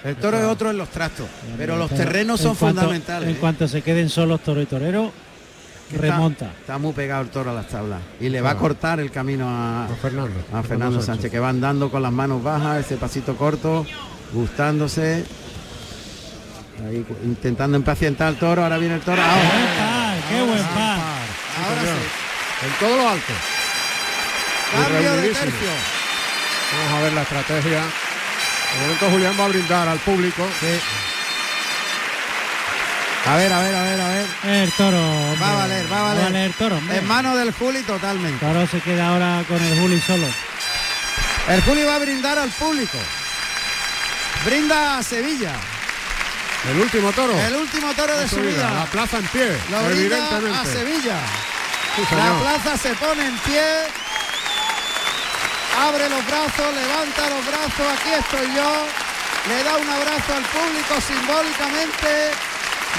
El 0.04 0.16
toro 0.16 0.38
es 0.38 0.44
otro 0.44 0.70
en 0.70 0.78
los 0.78 0.88
trastos, 0.88 1.26
pero 1.56 1.76
los 1.76 1.88
terrenos 1.90 2.40
en 2.40 2.44
son 2.46 2.56
cuanto- 2.56 2.80
fundamentales. 2.80 3.28
En 3.28 3.36
¿eh? 3.36 3.38
cuanto 3.38 3.68
se 3.68 3.82
queden 3.82 4.08
solos 4.08 4.40
toro 4.40 4.60
y 4.60 4.66
torero, 4.66 5.12
está- 5.90 6.00
remonta. 6.02 6.46
Está, 6.60 6.78
muy 6.78 6.92
pegado 6.92 7.22
el 7.22 7.28
toro 7.28 7.50
a 7.50 7.54
las 7.54 7.68
tablas 7.68 8.00
y 8.20 8.28
le 8.28 8.40
va 8.40 8.50
a 8.50 8.52
Ah. 8.54 8.56
cortar 8.56 8.98
el 8.98 9.10
camino 9.12 9.48
a, 9.48 9.84
A 9.86 9.88
Fernando. 10.00 10.34
a 10.52 10.62
Fernando 10.64 11.00
Sánchez, 11.02 11.30
que 11.30 11.38
va 11.38 11.50
andando 11.50 11.88
con 11.90 12.02
las 12.02 12.10
manos 12.12 12.42
bajas, 12.42 12.84
ese 12.84 12.96
pasito 12.96 13.36
corto, 13.36 13.86
gustándose. 14.32 15.24
Ahí 16.84 17.06
intentando 17.24 17.76
impacientar 17.76 18.26
al 18.28 18.36
toro, 18.36 18.64
ahora 18.64 18.78
viene 18.78 18.96
el 18.96 19.02
toro. 19.02 19.22
Ahora, 19.22 19.34
¡Buen 19.36 19.78
par! 19.78 20.16
¡Qué 20.28 20.42
buen 20.42 20.64
par! 20.74 20.98
ahora 20.98 21.80
señor. 21.80 21.96
sí. 21.96 22.66
En 22.66 22.72
todo 22.88 22.96
lo 22.96 23.08
alto. 23.08 23.32
Cambio 24.72 25.12
de 25.12 25.28
tercio. 25.28 25.68
Vamos 26.72 26.98
a 26.98 27.02
ver 27.04 27.12
la 27.12 27.22
estrategia. 27.22 27.82
De 28.74 28.80
momento 28.80 29.10
Julián 29.10 29.34
va 29.38 29.44
a 29.44 29.48
brindar 29.48 29.88
al 29.88 29.98
público. 30.00 30.46
A 33.24 33.36
ver, 33.36 33.52
a 33.52 33.60
ver, 33.60 33.74
a 33.74 33.82
ver, 33.82 34.00
a 34.00 34.08
ver. 34.08 34.26
El 34.44 34.72
toro. 34.72 34.98
hombre. 34.98 35.40
Va 35.40 35.52
a 35.52 35.54
valer, 35.54 35.92
va 35.92 36.00
a 36.00 36.14
valer. 36.14 36.36
el 36.36 36.52
toro. 36.54 36.76
hombre. 36.76 36.98
En 36.98 37.06
mano 37.06 37.36
del 37.36 37.52
Juli 37.52 37.82
totalmente. 37.82 38.44
Toro 38.44 38.66
se 38.66 38.80
queda 38.80 39.08
ahora 39.08 39.44
con 39.46 39.62
el 39.62 39.78
Juli 39.78 40.00
solo. 40.00 40.26
El 41.48 41.62
Juli 41.62 41.84
va 41.84 41.96
a 41.96 41.98
brindar 41.98 42.38
al 42.38 42.50
público. 42.50 42.98
Brinda 44.44 44.98
a 44.98 45.02
Sevilla. 45.02 45.52
El 46.70 46.80
último 46.80 47.12
toro. 47.12 47.38
El 47.38 47.56
último 47.56 47.92
toro 47.94 48.16
de 48.18 48.28
su 48.28 48.36
vida. 48.36 48.68
vida. 48.68 48.70
La 48.70 48.86
plaza 48.86 49.18
en 49.18 49.26
pie. 49.26 49.46
Lo 49.70 49.82
brinda 49.84 50.16
evidentemente. 50.16 50.58
a 50.58 50.64
Sevilla. 50.64 51.16
Sí, 51.94 52.02
La 52.16 52.38
plaza 52.40 52.76
se 52.76 52.94
pone 52.94 53.26
en 53.26 53.38
pie. 53.38 53.62
Abre 55.78 56.08
los 56.08 56.24
brazos, 56.26 56.68
levanta 56.74 57.22
los 57.30 57.42
brazos. 57.46 57.86
Aquí 57.96 58.10
estoy 58.18 58.46
yo. 58.56 58.70
Le 59.48 59.64
da 59.64 59.76
un 59.76 59.88
abrazo 59.88 60.34
al 60.34 60.44
público 60.44 60.94
simbólicamente. 61.00 62.30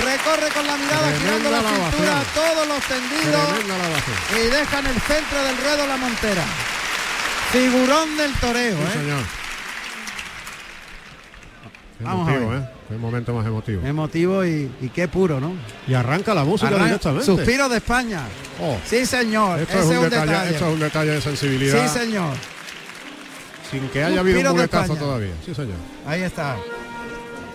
Recorre 0.04 0.50
con 0.50 0.66
la 0.66 0.76
mirada 0.76 1.12
girando 1.18 1.52
la 1.52 1.60
Tremenda 1.60 1.91
cintura 1.91 2.14
lavación. 2.14 2.34
todos 2.34 2.68
los 2.68 2.82
tendidos 2.84 3.50
la 3.68 4.38
y 4.40 4.48
deja 4.50 4.80
en 4.80 4.88
el 4.88 5.02
centro 5.02 5.44
del 5.44 5.58
ruedo 5.58 5.88
la 5.88 5.98
montera. 5.98 6.44
Figurón 7.52 8.18
del 8.18 8.34
toreo, 8.34 8.76
Sí, 8.76 8.84
¿eh? 8.84 8.91
señor. 8.94 9.24
Vamos 12.00 12.28
a 12.28 12.32
emotivo, 12.34 12.50
ver. 12.52 12.62
¿eh? 12.64 12.70
Qué 12.90 12.95
momento 12.95 13.34
más 13.34 13.45
emotivo. 13.45 13.86
Emotivo 13.86 14.44
y, 14.44 14.70
y 14.82 14.90
qué 14.90 15.08
puro, 15.08 15.40
¿no? 15.40 15.54
Y 15.88 15.94
arranca 15.94 16.34
la 16.34 16.44
música 16.44 16.70
Arranca- 16.70 16.86
directamente. 16.86 17.26
Suspiro 17.26 17.70
de 17.70 17.78
España. 17.78 18.22
Oh, 18.62 18.78
Sí, 18.86 19.06
señor. 19.06 19.60
esto, 19.62 19.78
Ese 19.80 19.91
es 19.94 19.98
un 20.00 20.10
detalle, 20.10 20.32
detalle. 20.32 20.52
esto 20.52 20.68
es 20.68 20.74
un 20.74 20.80
detalle 20.80 21.12
de 21.12 21.22
sensibilidad. 21.22 21.88
Sí, 21.94 22.00
señor. 22.00 22.34
Sin 23.74 23.90
que 23.90 24.04
haya 24.04 24.20
habido 24.20 24.38
un 24.38 24.44
de 24.45 24.50
muletazo 24.52 24.84
España. 24.94 25.00
todavía. 25.00 25.32
Sí, 25.45 25.54
señor. 25.56 25.76
Ahí 26.06 26.22
está. 26.22 26.56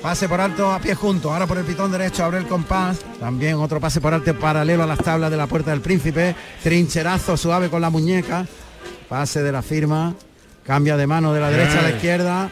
Pase 0.03 0.29
por 0.29 0.41
alto 0.41 0.71
a 0.73 0.79
pie 0.81 0.95
junto. 0.95 1.33
Ahora 1.33 1.47
por 1.47 1.59
el 1.59 1.65
pitón 1.65 1.91
derecho 1.91 2.25
abre 2.25 2.39
el 2.39 2.47
compás. 2.47 2.99
También 3.19 3.55
otro 3.57 3.81
pase 3.81 4.01
por 4.01 4.13
alto 4.15 4.37
paralelo 4.39 4.83
a 4.83 4.87
las 4.87 4.99
tablas 4.99 5.31
de 5.31 5.37
la 5.37 5.47
puerta 5.47 5.71
del 5.71 5.81
príncipe. 5.81 6.35
Trincherazo 6.63 7.37
suave 7.37 7.69
con 7.71 7.81
la 7.81 7.91
muñeca. 7.91 8.47
Pase 9.09 9.43
de 9.43 9.53
la 9.53 9.63
firma. 9.63 10.15
Cambia 10.65 10.97
de 10.97 11.07
mano 11.07 11.33
de 11.33 11.41
la 11.41 11.49
Bien. 11.49 11.61
derecha 11.61 11.79
a 11.79 11.83
la 11.83 11.91
izquierda. 11.91 12.51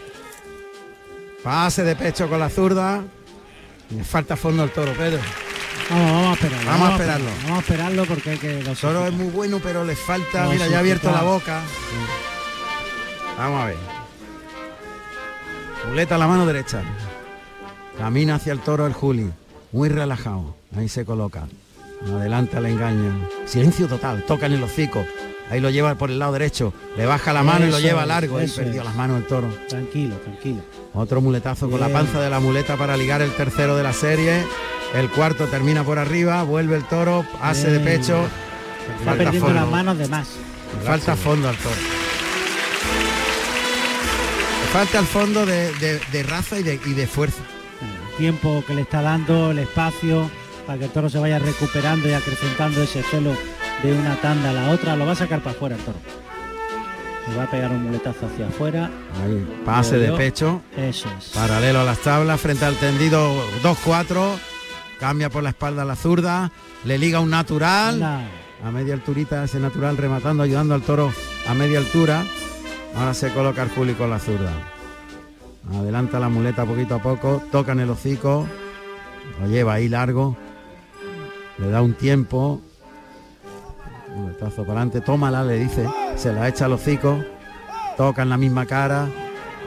Pase 1.42 1.84
de 1.84 1.94
pecho 1.96 2.28
con 2.28 2.40
la 2.40 2.48
zurda. 2.48 3.02
Me 3.90 4.02
falta 4.04 4.36
fondo 4.36 4.62
al 4.62 4.70
toro, 4.70 4.92
Pedro. 4.94 5.20
Vamos, 5.90 6.10
vamos 6.12 6.30
a 6.30 6.32
esperarlo. 6.34 6.70
Vamos 6.70 6.88
a 6.88 6.92
esperarlo. 6.92 7.30
Vamos 7.42 7.56
a 7.56 7.60
esperarlo 7.60 8.04
porque 8.06 8.30
hay 8.30 8.38
que... 8.38 8.58
El 8.58 8.76
toro 8.76 9.06
es 9.06 9.12
muy 9.12 9.28
bueno, 9.30 9.60
pero 9.62 9.84
le 9.84 9.94
falta. 9.94 10.44
No, 10.44 10.50
Mira, 10.50 10.66
ya 10.66 10.78
ha 10.78 10.80
abierto 10.80 11.12
la 11.12 11.22
boca. 11.22 11.60
Vamos 13.38 13.62
a 13.62 13.66
ver. 13.66 13.76
Muleta 15.88 16.14
a 16.14 16.18
la 16.18 16.26
mano 16.26 16.46
derecha. 16.46 16.82
Camina 17.98 18.36
hacia 18.36 18.52
el 18.52 18.60
toro 18.60 18.86
el 18.86 18.92
Juli. 18.92 19.30
Muy 19.72 19.88
relajado. 19.88 20.54
Ahí 20.76 20.88
se 20.88 21.04
coloca. 21.04 21.46
Adelanta 22.06 22.58
el 22.58 22.66
engaño. 22.66 23.28
Silencio 23.46 23.86
total. 23.88 24.24
Toca 24.24 24.46
en 24.46 24.52
el 24.54 24.62
hocico. 24.62 25.04
Ahí 25.50 25.60
lo 25.60 25.70
lleva 25.70 25.94
por 25.94 26.10
el 26.10 26.18
lado 26.18 26.32
derecho. 26.32 26.72
Le 26.96 27.06
baja 27.06 27.32
la 27.32 27.42
mano 27.42 27.66
y 27.66 27.70
lo 27.70 27.78
lleva 27.78 28.04
largo. 28.04 28.38
Ahí 28.38 28.48
perdió 28.48 28.80
es. 28.80 28.86
las 28.86 28.96
manos 28.96 29.18
el 29.18 29.26
toro. 29.26 29.48
Tranquilo, 29.68 30.16
tranquilo. 30.16 30.60
Otro 30.94 31.20
muletazo 31.20 31.70
con 31.70 31.78
la 31.80 31.88
panza 31.88 32.20
de 32.20 32.30
la 32.30 32.40
muleta 32.40 32.76
para 32.76 32.96
ligar 32.96 33.22
el 33.22 33.30
tercero 33.32 33.76
de 33.76 33.82
la 33.82 33.92
serie. 33.92 34.44
El 34.94 35.08
cuarto 35.10 35.44
termina 35.46 35.84
por 35.84 35.98
arriba. 35.98 36.42
Vuelve 36.42 36.76
el 36.76 36.84
toro. 36.84 37.24
Hace 37.40 37.70
de 37.70 37.80
pecho. 37.80 38.22
Está 38.22 39.04
Falta 39.04 39.24
perdiendo 39.24 39.46
fondo. 39.46 39.60
las 39.60 39.70
manos 39.70 39.98
de 39.98 40.08
más. 40.08 40.28
Falta 40.84 41.16
fondo 41.16 41.48
al 41.48 41.56
toro. 41.56 41.74
Falta 44.76 44.98
el 44.98 45.06
fondo 45.06 45.46
de, 45.46 45.72
de- 45.76 46.00
de 46.12 46.22
raza 46.22 46.58
y 46.58 46.62
de, 46.62 46.78
y 46.84 46.92
de 46.92 47.06
fuerza. 47.06 47.40
El 48.10 48.16
tiempo 48.18 48.62
que 48.66 48.74
le 48.74 48.82
está 48.82 49.00
dando, 49.00 49.50
el 49.52 49.58
espacio, 49.60 50.30
para 50.66 50.78
que 50.78 50.84
el 50.84 50.90
toro 50.90 51.08
se 51.08 51.18
vaya 51.18 51.38
recuperando 51.38 52.06
y 52.06 52.12
acrecentando 52.12 52.82
ese 52.82 53.02
celo 53.04 53.34
de 53.82 53.92
una 53.94 54.16
tanda 54.16 54.50
a 54.50 54.52
la 54.52 54.68
otra, 54.70 54.94
lo 54.94 55.06
va 55.06 55.12
a 55.12 55.16
sacar 55.16 55.40
para 55.40 55.56
afuera 55.56 55.76
el 55.76 55.82
toro. 55.82 55.96
Le 57.26 57.36
va 57.36 57.44
a 57.44 57.50
pegar 57.50 57.70
un 57.70 57.84
muletazo 57.84 58.26
hacia 58.26 58.48
afuera. 58.48 58.90
Ahí, 59.24 59.46
pase 59.64 59.96
de 59.96 60.12
pecho, 60.12 60.60
Eso 60.76 61.08
es. 61.18 61.28
paralelo 61.28 61.80
a 61.80 61.84
las 61.84 61.98
tablas, 62.00 62.38
frente 62.38 62.66
al 62.66 62.76
tendido 62.76 63.34
2-4. 63.62 64.36
Cambia 65.00 65.30
por 65.30 65.42
la 65.42 65.50
espalda 65.50 65.82
a 65.82 65.84
la 65.86 65.96
zurda, 65.96 66.52
le 66.84 66.98
liga 66.98 67.20
un 67.20 67.30
natural. 67.30 67.94
Anda. 67.94 68.20
A 68.62 68.70
media 68.70 68.92
alturita 68.92 69.42
ese 69.44 69.58
natural 69.58 69.96
rematando, 69.96 70.42
ayudando 70.42 70.74
al 70.74 70.82
toro 70.82 71.12
a 71.48 71.54
media 71.54 71.78
altura. 71.78 72.24
Ahora 72.96 73.14
se 73.14 73.30
coloca 73.32 73.62
el 73.62 73.70
Juli 73.70 73.94
con 73.94 74.10
la 74.10 74.18
zurda. 74.18 74.52
Adelanta 75.74 76.18
la 76.20 76.28
muleta 76.28 76.64
poquito 76.64 76.94
a 76.94 77.02
poco, 77.02 77.42
toca 77.50 77.72
en 77.72 77.80
el 77.80 77.90
hocico, 77.90 78.46
lo 79.40 79.48
lleva 79.48 79.74
ahí 79.74 79.88
largo, 79.88 80.36
le 81.58 81.70
da 81.70 81.82
un 81.82 81.94
tiempo, 81.94 82.60
un 84.14 84.22
muletazo 84.22 84.62
para 84.62 84.80
adelante, 84.80 85.00
tómala, 85.00 85.42
le 85.42 85.58
dice, 85.58 85.84
se 86.14 86.32
la 86.32 86.46
echa 86.48 86.66
al 86.66 86.72
hocico, 86.74 87.18
toca 87.96 88.22
en 88.22 88.28
la 88.28 88.36
misma 88.36 88.64
cara, 88.64 89.08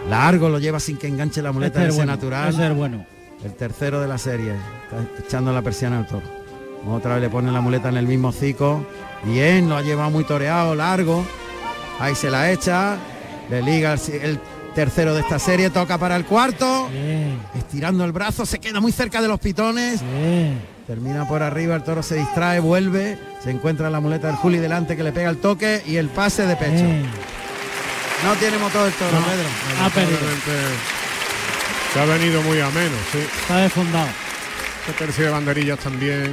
largo 0.10 0.48
lo 0.48 0.58
lleva 0.60 0.80
sin 0.80 0.96
que 0.98 1.08
enganche 1.08 1.42
la 1.42 1.52
muleta 1.52 1.80
Este 1.80 1.82
en 1.82 1.88
es 1.90 1.94
ese 1.96 2.00
bueno, 2.00 2.12
natural. 2.14 2.50
ese 2.50 2.68
es 2.68 2.76
bueno. 2.76 3.06
El 3.44 3.54
tercero 3.56 4.02
de 4.02 4.08
la 4.08 4.18
serie. 4.18 4.54
Está 4.54 5.26
echando 5.26 5.52
la 5.54 5.62
persiana 5.62 6.00
al 6.00 6.08
toro. 6.08 6.26
Otra 6.90 7.14
vez 7.14 7.22
le 7.24 7.30
pone 7.30 7.52
la 7.52 7.62
muleta 7.62 7.88
en 7.90 7.98
el 7.98 8.06
mismo 8.08 8.30
hocico. 8.30 8.86
Bien, 9.24 9.70
lo 9.70 9.76
ha 9.78 9.82
llevado 9.82 10.10
muy 10.10 10.24
toreado, 10.26 10.76
largo. 10.76 11.24
Ahí 12.00 12.16
se 12.16 12.30
la 12.30 12.52
echa. 12.52 12.98
Le 13.50 13.62
liga 13.62 13.94
el, 13.94 14.00
el 14.22 14.40
tercero 14.76 15.14
de 15.14 15.22
esta 15.22 15.40
serie. 15.40 15.70
Toca 15.70 15.98
para 15.98 16.16
el 16.16 16.26
cuarto. 16.26 16.88
Bien, 16.90 17.40
Estirando 17.56 18.04
el 18.06 18.12
brazo. 18.12 18.46
Se 18.46 18.60
queda 18.60 18.80
muy 18.80 18.92
cerca 18.92 19.22
de 19.22 19.28
los 19.28 19.40
pitones. 19.40 20.02
bien. 20.02 20.62
termina 20.88 21.28
por 21.28 21.44
arriba, 21.44 21.76
el 21.76 21.84
toro 21.84 22.02
se 22.04 22.16
distrae, 22.16 22.60
vuelve, 22.60 23.18
se 23.44 23.52
encuentra 23.52 23.90
la 23.92 24.00
muleta 24.00 24.28
del 24.28 24.36
Juli 24.38 24.58
delante 24.58 24.96
que 24.98 25.04
le 25.04 25.12
pega 25.12 25.30
el 25.30 25.38
toque 25.38 25.84
y 25.86 25.98
el 25.98 26.08
pase 26.10 26.46
de 26.48 26.56
pecho. 26.56 26.84
No 28.26 28.34
tiene 28.40 28.58
motor 28.58 28.88
el 28.88 28.94
toro, 28.94 29.12
Pedro. 29.12 29.86
Ha 29.86 29.90
perdido. 29.90 30.18
Se 31.94 32.00
ha 32.00 32.06
venido 32.06 32.42
muy 32.44 32.60
ameno, 32.60 32.96
sí. 33.12 33.20
Está 33.42 33.58
desfondado. 33.58 34.08
Ese 34.84 34.94
tercio 34.98 35.26
de 35.26 35.32
banderillas 35.32 35.80
también 35.80 36.32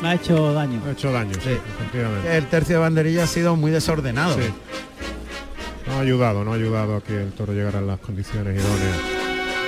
Me 0.00 0.08
ha 0.10 0.14
hecho 0.14 0.52
daño. 0.52 0.80
ha 0.86 0.90
hecho 0.92 1.10
daño, 1.12 1.34
sí, 1.34 1.50
efectivamente. 1.50 2.36
El 2.36 2.46
tercio 2.46 2.76
de 2.76 2.80
banderilla 2.82 3.24
ha 3.24 3.26
sido 3.26 3.54
muy 3.56 3.70
desordenado. 3.70 4.34
Sí. 4.34 4.50
No 5.86 5.94
ha 5.94 6.00
ayudado, 6.00 6.44
no 6.44 6.52
ha 6.52 6.56
ayudado 6.56 6.96
a 6.96 7.00
que 7.00 7.20
el 7.22 7.32
toro 7.32 7.52
llegara 7.52 7.78
en 7.78 7.86
las 7.86 8.00
condiciones 8.00 8.54
idóneas 8.60 8.98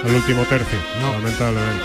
al 0.04 0.14
último 0.14 0.42
tercio, 0.44 0.78
lamentablemente. 1.12 1.84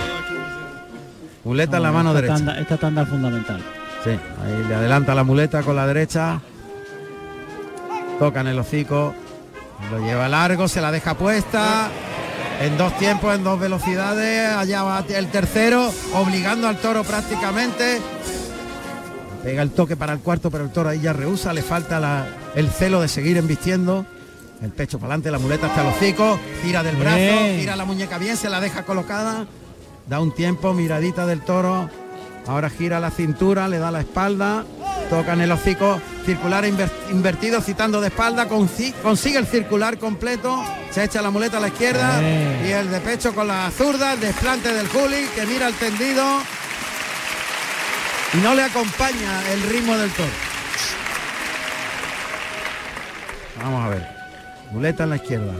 Muleta 1.43 1.77
en 1.77 1.83
la 1.83 1.89
No, 1.89 1.93
mano 1.95 2.09
esta 2.11 2.21
derecha. 2.21 2.35
Tanda, 2.35 2.59
esta 2.59 2.77
tanda 2.77 3.01
es 3.03 3.09
fundamental. 3.09 3.61
Sí, 4.03 4.09
ahí 4.11 4.65
le 4.67 4.75
adelanta 4.75 5.13
la 5.15 5.23
muleta 5.23 5.61
con 5.63 5.75
la 5.75 5.85
derecha. 5.87 6.39
Toca 8.19 8.41
en 8.41 8.47
el 8.47 8.59
hocico. 8.59 9.13
Lo 9.91 9.99
lleva 9.99 10.29
largo, 10.29 10.67
se 10.67 10.79
la 10.81 10.91
deja 10.91 11.15
puesta. 11.15 11.89
En 12.61 12.77
dos 12.77 12.97
tiempos, 12.97 13.35
en 13.35 13.43
dos 13.43 13.59
velocidades. 13.59 14.49
Allá 14.53 14.83
va 14.83 15.03
el 15.09 15.27
tercero, 15.27 15.91
obligando 16.13 16.67
al 16.67 16.77
toro 16.77 17.03
prácticamente. 17.03 17.99
Pega 19.43 19.61
el 19.61 19.71
toque 19.71 19.97
para 19.97 20.13
el 20.13 20.19
cuarto, 20.19 20.49
pero 20.49 20.63
el 20.63 20.71
toro 20.71 20.89
ahí 20.89 21.01
ya 21.01 21.11
rehúsa. 21.11 21.51
Le 21.51 21.61
falta 21.61 21.99
la- 21.99 22.25
el 22.55 22.69
celo 22.69 23.01
de 23.01 23.07
seguir 23.09 23.37
embistiendo. 23.37 24.05
El 24.63 24.71
pecho 24.71 24.97
para 24.97 25.13
adelante, 25.15 25.29
la 25.29 25.39
muleta 25.39 25.67
hasta 25.67 25.81
el 25.81 25.87
hocico. 25.89 26.39
Tira 26.63 26.81
del 26.83 26.95
brazo, 26.95 27.17
Bien. 27.17 27.59
tira 27.59 27.75
la 27.75 27.83
muñeca 27.85 28.17
bien, 28.17 28.37
se 28.37 28.49
la 28.49 28.61
deja 28.61 28.83
colocada. 28.83 29.45
Da 30.07 30.19
un 30.21 30.33
tiempo, 30.33 30.73
miradita 30.73 31.25
del 31.25 31.41
toro. 31.41 31.89
Ahora 32.47 32.69
gira 32.69 32.99
la 32.99 33.11
cintura, 33.11 33.67
le 33.67 33.77
da 33.77 33.91
la 33.91 33.99
espalda, 34.01 34.65
toca 35.09 35.33
en 35.33 35.41
el 35.41 35.51
hocico, 35.51 35.99
circular 36.25 36.63
inver- 36.65 36.91
invertido, 37.11 37.61
citando 37.61 38.01
de 38.01 38.07
espalda, 38.07 38.49
consi- 38.49 38.93
consigue 39.01 39.37
el 39.37 39.47
circular 39.47 39.97
completo, 39.97 40.61
se 40.91 41.03
echa 41.05 41.21
la 41.21 41.29
muleta 41.29 41.57
a 41.57 41.61
la 41.61 41.67
izquierda 41.69 42.19
Bien. 42.19 42.65
y 42.65 42.71
el 42.71 42.91
de 42.91 42.99
pecho 42.99 43.33
con 43.33 43.47
la 43.47 43.69
zurda, 43.71 44.13
el 44.13 44.19
desplante 44.19 44.73
del 44.73 44.87
Juli, 44.89 45.25
que 45.35 45.45
mira 45.45 45.67
el 45.69 45.73
tendido 45.75 46.25
y 48.33 48.37
no 48.37 48.53
le 48.55 48.63
acompaña 48.63 49.41
el 49.53 49.61
ritmo 49.63 49.95
del 49.97 50.11
toro. 50.11 50.29
Vamos 53.61 53.85
a 53.85 53.89
ver, 53.89 54.07
muleta 54.73 55.03
en 55.03 55.09
la 55.11 55.15
izquierda. 55.17 55.53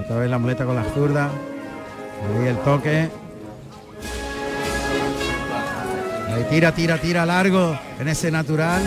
Otra 0.00 0.16
vez 0.16 0.30
la 0.30 0.38
muleta 0.38 0.64
con 0.64 0.74
la 0.74 0.84
zurda. 0.84 1.30
Ahí 2.38 2.46
el 2.48 2.56
toque. 2.58 3.08
Ahí 6.28 6.46
tira, 6.48 6.72
tira, 6.72 6.98
tira 6.98 7.26
largo 7.26 7.78
en 8.00 8.08
ese 8.08 8.30
natural. 8.30 8.82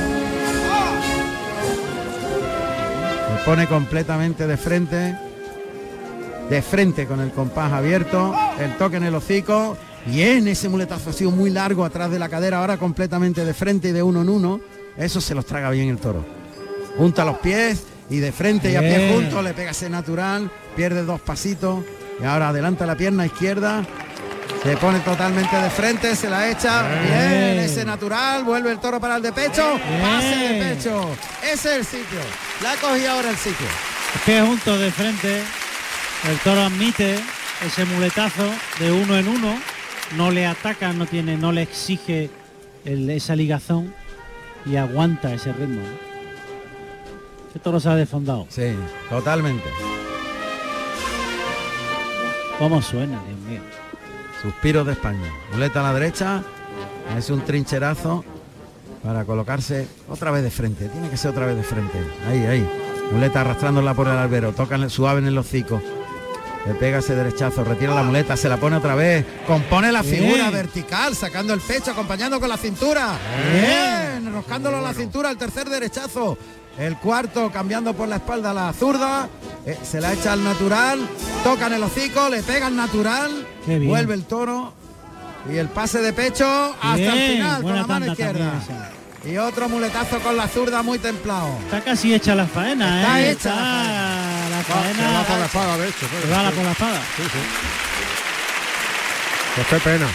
Se 3.28 3.46
pone 3.46 3.68
completamente 3.68 4.48
de 4.48 4.58
frente. 4.58 5.18
De 6.50 6.62
frente 6.62 7.06
con 7.06 7.20
el 7.22 7.32
compás 7.32 7.72
abierto. 7.72 8.34
El 8.60 8.76
toque 8.78 8.98
en 8.98 9.04
el 9.04 9.14
hocico. 9.14 9.78
Bien, 10.08 10.48
ese 10.48 10.70
muletazo 10.70 11.12
ha 11.12 11.32
muy 11.32 11.52
largo 11.52 11.86
atrás 11.86 12.10
de 12.10 12.18
la 12.18 12.30
cadera. 12.30 12.60
Ahora 12.60 12.78
completamente 12.78 13.46
de 13.46 13.54
frente 13.54 13.90
y 13.90 13.92
de 13.92 14.02
uno 14.02 14.22
en 14.22 14.30
uno. 14.30 14.62
Eso 14.98 15.22
se 15.22 15.36
los 15.36 15.46
traga 15.46 15.70
bien 15.70 15.90
el 15.90 15.98
toro. 15.98 16.45
Junta 16.98 17.26
los 17.26 17.38
pies 17.40 17.84
y 18.10 18.20
de 18.20 18.32
frente 18.32 18.72
y 18.72 18.76
a 18.76 18.80
pie 18.82 19.12
juntos 19.14 19.44
le 19.44 19.54
pega 19.54 19.72
ese 19.72 19.90
natural. 19.90 20.50
Pierde 20.76 21.04
dos 21.04 21.20
pasitos. 21.22 21.84
Y 22.22 22.24
ahora 22.26 22.50
adelanta 22.50 22.86
la 22.86 22.96
pierna 22.96 23.26
izquierda. 23.26 23.84
Se 24.64 24.78
pone 24.78 25.00
totalmente 25.02 25.56
de 25.56 25.70
frente, 25.70 26.16
se 26.16 26.30
la 26.30 26.50
echa. 26.50 26.84
Bien, 27.04 27.60
ese 27.60 27.84
natural. 27.86 28.44
Vuelve 28.44 28.72
el 28.72 28.80
toro 28.80 29.00
para 29.00 29.18
el 29.18 29.22
de 29.22 29.32
pecho. 29.32 29.78
Pase 30.02 30.36
de 30.36 30.64
pecho. 30.76 31.10
Ese 31.44 31.54
es 31.54 31.66
el 31.78 31.86
sitio. 31.86 32.20
La 32.64 32.76
cogí 32.76 33.06
ahora 33.06 33.30
el 33.30 33.38
sitio. 33.38 33.68
Que 34.26 34.42
juntos 34.42 34.80
de 34.80 34.92
frente, 34.92 35.40
el 36.30 36.38
toro 36.44 36.62
admite 36.62 37.16
ese 37.66 37.86
muletazo 37.86 38.50
de 38.80 38.92
uno 38.92 39.18
en 39.18 39.28
uno, 39.28 39.56
no 40.16 40.32
le 40.32 40.46
ataca, 40.48 40.94
no 40.94 41.06
tiene, 41.06 41.36
no 41.38 41.52
le 41.52 41.62
exige 41.64 42.30
el- 42.86 43.10
esa 43.10 43.36
ligazón 43.36 43.94
y 44.66 44.78
aguanta 44.78 45.34
ese 45.34 45.52
ritmo. 45.52 45.82
¿No? 47.56 47.60
Ese 47.60 47.60
toro 47.64 47.80
se 47.80 47.90
ha 47.90 47.96
desfondado. 47.96 48.46
Sí, 48.50 48.76
totalmente. 49.10 49.70
¿Cómo 52.60 52.82
suena, 52.82 53.22
Dios 53.28 53.40
mío? 53.40 53.62
Suspiros 54.42 54.86
de 54.86 54.94
España. 54.94 55.30
Muleta 55.52 55.80
a 55.80 55.84
la 55.84 55.94
derecha. 55.94 56.44
Es 57.18 57.30
un 57.30 57.42
trincherazo 57.42 58.24
para 59.04 59.26
colocarse 59.26 59.88
otra 60.10 60.32
vez 60.32 60.44
de 60.44 60.52
frente. 60.52 60.90
Tiene 60.90 61.10
que 61.10 61.18
ser 61.18 61.32
otra 61.32 61.46
vez 61.46 61.58
de 61.58 61.64
frente. 61.64 61.98
Ahí, 62.28 62.46
ahí. 62.46 62.70
Muleta 63.12 63.42
arrastrándola 63.42 63.94
por 63.94 64.08
el 64.08 64.18
albero. 64.18 64.54
Toca 64.54 64.90
suave 64.90 65.20
en 65.20 65.28
el 65.28 65.38
hocico. 65.38 65.82
Le 66.66 66.74
pega 66.74 66.98
ese 66.98 67.14
derechazo, 67.16 67.64
retira 67.64 67.94
la 67.94 68.02
muleta, 68.02 68.36
se 68.36 68.50
la 68.50 68.58
pone 68.58 68.78
otra 68.78 68.96
vez. 68.96 69.24
Compone 69.46 69.92
la 69.92 70.02
Bien. 70.02 70.16
figura 70.16 70.50
vertical, 70.50 71.16
sacando 71.16 71.54
el 71.54 71.60
pecho, 71.60 71.92
acompañando 71.92 72.40
con 72.40 72.50
la 72.50 72.58
cintura. 72.58 73.20
Bien, 73.54 74.26
enroscándolo 74.26 74.78
a 74.78 74.82
la 74.82 74.94
cintura, 74.94 75.30
el 75.30 75.38
tercer 75.38 75.70
derechazo. 75.70 76.36
El 76.78 76.98
cuarto 76.98 77.52
cambiando 77.52 77.94
por 77.94 78.08
la 78.08 78.18
espalda 78.18 78.52
a 78.52 78.54
la 78.54 78.74
zurda. 78.74 79.30
Eh, 79.66 79.78
se 79.84 80.02
la 80.02 80.14
echa 80.14 80.34
al 80.34 80.44
natural. 80.44 81.00
Toca 81.44 81.68
en 81.68 81.74
el 81.74 81.84
hocico, 81.84 82.30
le 82.30 82.44
pega 82.44 82.68
al 82.68 82.76
natural. 82.76 83.48
Qué 83.66 83.80
bien. 83.80 83.90
Vuelve 83.90 84.14
el 84.14 84.26
toro. 84.26 84.74
Y 85.52 85.58
el 85.58 85.70
pase 85.70 86.00
de 86.02 86.12
pecho 86.12 86.46
hasta 86.82 86.98
el 87.14 87.36
final 87.38 87.62
con 87.62 87.76
la 87.76 87.88
mano 87.88 88.08
izquierda. 88.08 88.54
Y 89.24 89.38
otro 89.38 89.70
muletazo 89.70 90.20
con 90.20 90.36
la 90.38 90.48
zurda 90.48 90.84
muy 90.84 91.00
templado. 91.00 91.50
Está 91.66 91.82
casi 91.82 92.14
hecha 92.14 92.36
la 92.36 92.46
faena, 92.46 93.02
Está 93.02 93.22
¿eh? 93.22 93.32
hecha 93.32 93.50
Está 93.50 94.50
la 94.50 94.64
faena. 94.64 95.12
va 95.20 95.24
por 95.24 95.38
la 95.40 95.46
espada, 95.46 95.78
de 95.78 95.88
hecho. 95.90 96.06
Va 96.32 96.44
la 96.44 96.52
por 96.52 96.64
la 96.64 96.72
espada. 96.72 97.00
Sí, 97.16 97.24
sí. 97.24 97.40
Pues 99.56 99.68
qué 99.68 99.80
pena. 99.90 100.08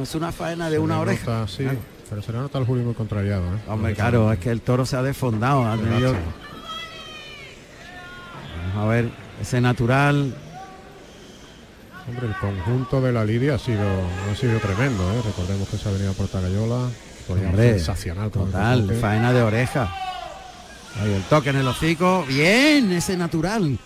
Es 0.00 0.14
una 0.14 0.32
faena 0.32 0.66
de 0.70 0.76
Se 0.76 0.78
una 0.80 1.00
oreja. 1.00 1.40
nota, 1.40 1.48
sí, 1.48 1.66
pero 2.08 2.22
se 2.22 2.32
le 2.32 2.38
nota 2.38 2.58
al 2.58 2.64
Julio 2.66 2.84
muy 2.84 2.94
contrariado. 2.94 3.42
¿eh? 3.42 3.58
Hombre, 3.68 3.94
claro, 3.94 4.32
es 4.32 4.38
que 4.38 4.50
el 4.50 4.60
toro 4.60 4.86
se 4.86 4.96
ha 4.96 5.02
desfondado. 5.02 5.64
ha 5.66 5.76
tenido-. 5.76 6.14
Vamos 8.74 8.84
a 8.84 8.86
ver, 8.88 9.10
ese 9.40 9.60
natural. 9.60 10.34
Hombre, 12.08 12.26
el 12.26 12.34
conjunto 12.36 13.00
de 13.00 13.12
la 13.12 13.24
lidia 13.24 13.54
ha 13.54 13.58
sido, 13.58 13.82
ha 14.30 14.34
sido 14.34 14.58
tremendo. 14.58 15.02
¿eh? 15.12 15.22
Recordemos 15.24 15.68
que 15.68 15.76
se 15.76 15.88
ha 15.88 15.92
venido 15.92 16.12
por 16.14 16.26
Tagayola. 16.28 16.88
Ponía 17.28 17.48
Hombre, 17.48 17.74
sensacional. 17.74 18.30
Total, 18.30 18.92
faena 19.00 19.32
de 19.32 19.42
oreja. 19.42 19.94
Ahí 21.00 21.12
el 21.12 21.22
toque 21.24 21.50
en 21.50 21.56
el 21.56 21.68
hocico. 21.68 22.24
Bien, 22.26 22.90
ese 22.92 23.16
natural. 23.16 23.78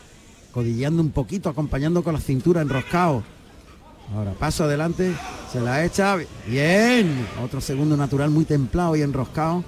Codilleando 0.53 1.03
un 1.03 1.11
poquito, 1.11 1.51
acompañando 1.51 2.03
con 2.03 2.15
la 2.15 2.21
cintura 2.21 2.63
enroscado. 2.63 3.23
Ahora 4.15 4.33
paso 4.33 4.65
adelante, 4.65 5.13
se 5.53 5.61
la 5.61 5.85
echa. 5.85 6.17
Bien. 6.47 7.27
Otro 7.43 7.61
segundo 7.61 7.97
natural 7.97 8.31
muy 8.31 8.45
templado 8.45 8.95
y 8.97 9.03
enroscado. 9.03 9.65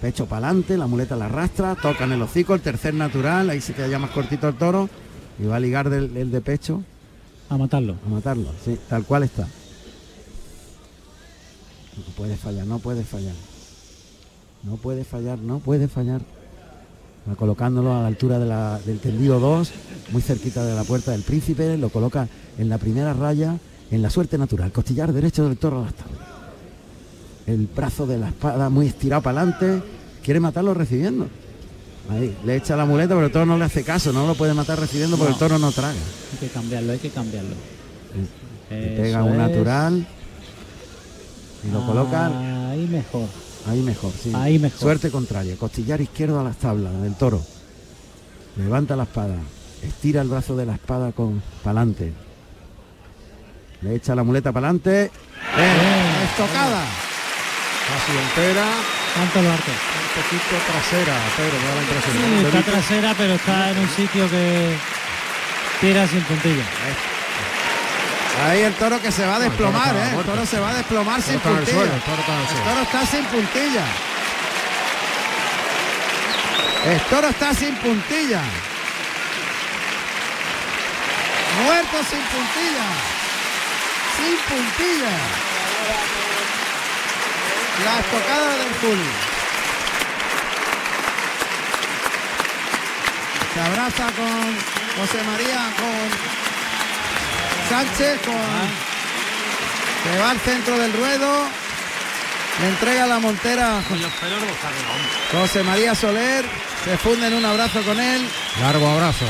Pecho 0.00 0.26
para 0.26 0.48
adelante, 0.48 0.76
la 0.76 0.86
muleta 0.86 1.16
la 1.16 1.26
arrastra, 1.26 1.76
toca 1.76 2.04
en 2.04 2.12
el 2.12 2.22
hocico, 2.22 2.54
el 2.54 2.60
tercer 2.60 2.92
natural, 2.94 3.48
ahí 3.48 3.60
se 3.60 3.72
queda 3.72 3.88
ya 3.88 3.98
más 3.98 4.10
cortito 4.10 4.48
el 4.48 4.54
toro. 4.56 4.88
Y 5.38 5.46
va 5.46 5.56
a 5.56 5.60
ligar 5.60 5.88
del, 5.90 6.16
el 6.16 6.30
de 6.30 6.40
pecho. 6.40 6.82
A 7.48 7.56
matarlo. 7.56 7.96
A 8.06 8.08
matarlo, 8.08 8.50
sí, 8.64 8.78
tal 8.88 9.04
cual 9.04 9.22
está. 9.24 9.42
No 11.96 12.02
puede 12.16 12.36
fallar, 12.36 12.66
no 12.66 12.78
puede 12.78 13.04
fallar. 13.04 13.34
No 14.62 14.76
puede 14.76 15.04
fallar, 15.04 15.38
no 15.38 15.58
puede 15.58 15.88
fallar. 15.88 16.22
Va 17.28 17.36
colocándolo 17.36 17.94
a 17.94 18.00
la 18.02 18.08
altura 18.08 18.38
de 18.38 18.46
la- 18.46 18.78
del 18.84 18.98
tendido 18.98 19.38
2, 19.40 19.70
muy 20.10 20.20
cerquita 20.22 20.64
de 20.64 20.74
la 20.74 20.84
puerta 20.84 21.12
del 21.12 21.22
príncipe, 21.22 21.76
lo 21.78 21.88
coloca 21.88 22.28
en 22.58 22.68
la 22.68 22.78
primera 22.78 23.14
raya, 23.14 23.56
en 23.94 24.02
la 24.02 24.10
suerte 24.10 24.36
natural, 24.38 24.72
costillar 24.72 25.12
derecho 25.12 25.46
del 25.48 25.56
toro 25.56 25.84
hasta 25.84 26.04
El 27.46 27.66
brazo 27.66 28.06
de 28.06 28.18
la 28.18 28.28
espada 28.28 28.70
muy 28.70 28.86
estirado 28.86 29.22
para 29.22 29.42
adelante, 29.42 29.82
quiere 30.22 30.40
matarlo 30.40 30.72
recibiendo. 30.74 31.28
Ahí, 32.10 32.36
le 32.44 32.56
echa 32.56 32.76
la 32.76 32.84
muleta, 32.84 33.14
pero 33.14 33.26
el 33.26 33.32
toro 33.32 33.46
no 33.46 33.56
le 33.58 33.64
hace 33.64 33.82
caso, 33.82 34.12
no 34.12 34.26
lo 34.26 34.34
puede 34.34 34.52
matar 34.54 34.78
recibiendo 34.80 35.16
porque 35.16 35.30
No. 35.30 35.34
el 35.36 35.38
toro 35.38 35.58
no 35.58 35.70
traga. 35.72 35.92
Hay 36.32 36.38
que 36.38 36.48
cambiarlo, 36.48 36.92
hay 36.92 36.98
que 36.98 37.10
cambiarlo. 37.10 37.54
Le 38.70 38.96
pega 38.96 39.22
un 39.22 39.32
es. 39.32 39.38
natural 39.38 40.06
y 41.66 41.70
lo 41.72 41.86
coloca 41.86 42.70
Ahí 42.70 42.86
mejor. 42.88 43.26
ahí 43.68 43.80
mejor, 43.82 44.12
sí. 44.22 44.32
Ahí 44.34 44.58
mejor. 44.58 44.78
Suerte 44.80 45.10
contraria, 45.10 45.56
costillar 45.56 46.00
izquierdo 46.00 46.40
a 46.40 46.44
las 46.44 46.56
tablas 46.56 47.00
del 47.02 47.14
toro. 47.14 47.40
Levanta 48.56 48.96
la 48.96 49.04
espada, 49.04 49.36
estira 49.82 50.22
el 50.22 50.28
brazo 50.28 50.56
de 50.56 50.66
la 50.66 50.74
espada 50.74 51.12
con 51.12 51.42
pa'lante. 51.62 52.12
Le 53.82 53.96
echa 53.96 54.14
la 54.14 54.22
muleta 54.22 54.52
para 54.52 54.68
adelante. 54.68 55.10
Estocada. 56.30 56.82
Casi 57.88 58.12
entera. 58.18 58.64
Tanto 59.14 59.42
lo 59.42 59.52
arte. 59.52 59.70
Un 59.70 60.22
poquito 60.22 60.56
trasera, 60.66 61.14
pero 61.36 61.54
me 61.60 61.68
da 61.68 61.74
la 61.74 61.82
impresión. 61.82 62.12
Sí, 62.16 62.46
está 62.46 62.72
trasera, 62.72 63.14
pero 63.16 63.34
está 63.34 63.70
en 63.70 63.78
un 63.78 63.88
sitio 63.90 64.30
que 64.30 64.76
tira 65.80 66.06
sin 66.08 66.20
puntilla. 66.22 66.64
Ahí 68.46 68.62
el 68.62 68.74
toro 68.74 69.00
que 69.00 69.12
se 69.12 69.24
va 69.24 69.36
a 69.36 69.38
desplomar, 69.38 69.94
¿eh? 69.94 70.16
El 70.18 70.24
toro 70.24 70.44
se 70.44 70.58
va 70.58 70.70
a 70.70 70.74
desplomar 70.74 71.22
sin 71.22 71.38
puntilla. 71.38 71.72
suelo, 71.72 71.94
el 71.94 72.02
toro 72.02 72.82
está 72.82 73.06
sin 73.06 73.24
puntilla. 73.26 73.84
El 76.86 77.00
toro 77.02 77.28
está 77.28 77.54
sin 77.54 77.74
puntilla. 77.76 78.40
Muerto 81.64 81.96
sin 82.10 82.20
puntilla. 82.20 83.23
Sin 84.24 84.36
puntilla. 84.36 85.16
La 87.84 88.00
estocada 88.00 88.56
del 88.56 88.72
Juli. 88.80 89.10
Se 93.52 93.60
abraza 93.60 94.04
con 94.12 94.40
José 94.96 95.22
María, 95.24 95.60
con 95.76 96.08
Sánchez, 97.68 98.20
con... 98.24 98.94
Se 100.04 100.18
va 100.18 100.30
al 100.30 100.40
centro 100.40 100.78
del 100.78 100.92
ruedo. 100.94 101.46
Le 102.60 102.68
entrega 102.68 103.06
la 103.06 103.18
montera 103.18 103.82
José 105.32 105.62
María 105.64 105.94
Soler. 105.94 106.46
Se 106.84 106.96
funde 106.96 107.26
en 107.26 107.34
un 107.34 107.44
abrazo 107.44 107.82
con 107.82 108.00
él. 108.00 108.26
Largo 108.60 108.88
abrazo. 108.88 109.26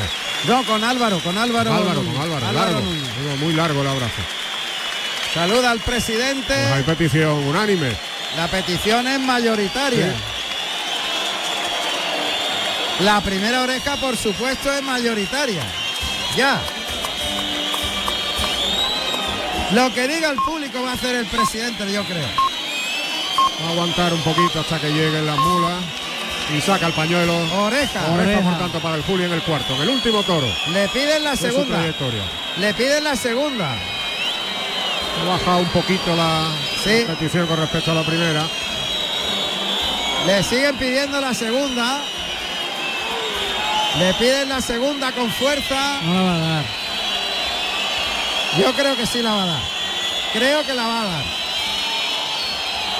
No, 0.46 0.64
con 0.64 0.84
Álvaro, 0.84 1.18
con 1.20 1.36
Álvaro. 1.36 1.70
Con 1.70 1.78
Álvaro, 1.80 2.02
Núñez. 2.02 2.14
con 2.14 2.22
Álvaro, 2.22 2.46
Álvaro 2.46 2.72
largo. 2.74 2.80
Núñez. 2.80 3.40
Muy 3.40 3.54
largo 3.54 3.80
el 3.80 3.88
abrazo. 3.88 4.43
Saluda 5.34 5.72
al 5.72 5.80
presidente. 5.80 6.54
Pues 6.54 6.72
hay 6.72 6.82
petición 6.84 7.44
unánime. 7.48 7.90
La 8.36 8.46
petición 8.46 9.08
es 9.08 9.18
mayoritaria. 9.18 10.14
La 13.00 13.20
primera 13.20 13.62
oreja, 13.62 13.96
por 13.96 14.16
supuesto, 14.16 14.72
es 14.72 14.80
mayoritaria. 14.82 15.62
Ya. 16.36 16.62
Lo 19.72 19.92
que 19.92 20.06
diga 20.06 20.30
el 20.30 20.36
público 20.36 20.80
va 20.82 20.92
a 20.92 20.94
hacer 20.94 21.16
el 21.16 21.26
presidente, 21.26 21.92
yo 21.92 22.04
creo. 22.04 22.28
Va 23.60 23.68
a 23.68 23.72
aguantar 23.72 24.14
un 24.14 24.22
poquito 24.22 24.60
hasta 24.60 24.80
que 24.80 24.90
lleguen 24.90 25.26
las 25.26 25.38
mulas. 25.38 25.82
Y 26.56 26.60
saca 26.60 26.86
el 26.86 26.92
pañuelo. 26.92 27.34
Oreja. 27.64 28.12
Oreja, 28.12 28.12
por 28.12 28.20
Oreja. 28.20 28.58
tanto, 28.58 28.78
para 28.78 28.96
el 28.96 29.02
Juli 29.02 29.24
en 29.24 29.32
el 29.32 29.42
cuarto. 29.42 29.74
En 29.74 29.82
el 29.82 29.88
último 29.88 30.22
toro 30.22 30.46
Le 30.72 30.88
piden 30.88 31.24
la 31.24 31.34
segunda. 31.34 31.82
Le 32.58 32.74
piden 32.74 33.02
la 33.02 33.16
segunda. 33.16 33.76
Ha 35.20 35.24
bajado 35.28 35.58
un 35.60 35.68
poquito 35.68 36.14
la, 36.16 36.48
Sí. 36.82 37.04
petición 37.06 37.46
con 37.46 37.56
respecto 37.58 37.90
a 37.92 37.94
la 37.94 38.02
primera. 38.02 38.42
Le 40.26 40.42
siguen 40.42 40.76
pidiendo 40.76 41.20
la 41.20 41.34
segunda. 41.34 42.00
Le 43.98 44.12
piden 44.14 44.48
la 44.48 44.60
segunda 44.60 45.12
con 45.12 45.30
fuerza. 45.30 46.00
No 46.02 46.14
la 46.14 46.22
va 46.22 46.34
a 46.34 46.38
dar. 46.38 46.64
Yo 48.58 48.72
creo 48.74 48.96
que 48.96 49.06
sí 49.06 49.22
la 49.22 49.34
va 49.34 49.42
a 49.44 49.46
dar. 49.46 49.62
Creo 50.32 50.64
que 50.66 50.74
la 50.74 50.86
va 50.86 51.00
a 51.02 51.04
dar. 51.04 51.24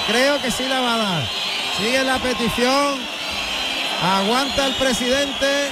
Creo 0.07 0.43
que 0.43 0.51
sí 0.51 0.65
la 0.69 0.81
va 0.81 0.95
a 0.95 0.99
dar. 0.99 1.23
Sigue 1.79 2.05
la 2.05 2.19
petición. 2.19 2.99
Aguanta 4.03 4.67
el 4.67 4.75
presidente. 4.75 5.71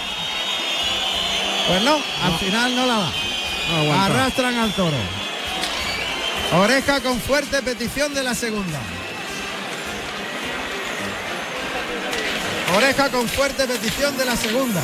Pues 1.69 1.82
no, 1.82 1.94
al 2.24 2.39
final 2.39 2.74
no 2.74 2.86
la 2.86 2.97
da. 2.97 3.12
No. 3.85 3.93
Arrastran 4.02 4.59
al 4.59 4.73
toro. 4.73 4.97
Oreja 6.54 7.00
con 7.00 7.18
fuerte 7.18 7.62
petición 7.62 8.12
de 8.12 8.22
la 8.22 8.34
segunda. 8.34 8.78
Oreja 12.76 13.08
con 13.10 13.26
fuerte 13.26 13.66
petición 13.66 14.18
de 14.18 14.24
la 14.26 14.36
segunda. 14.36 14.82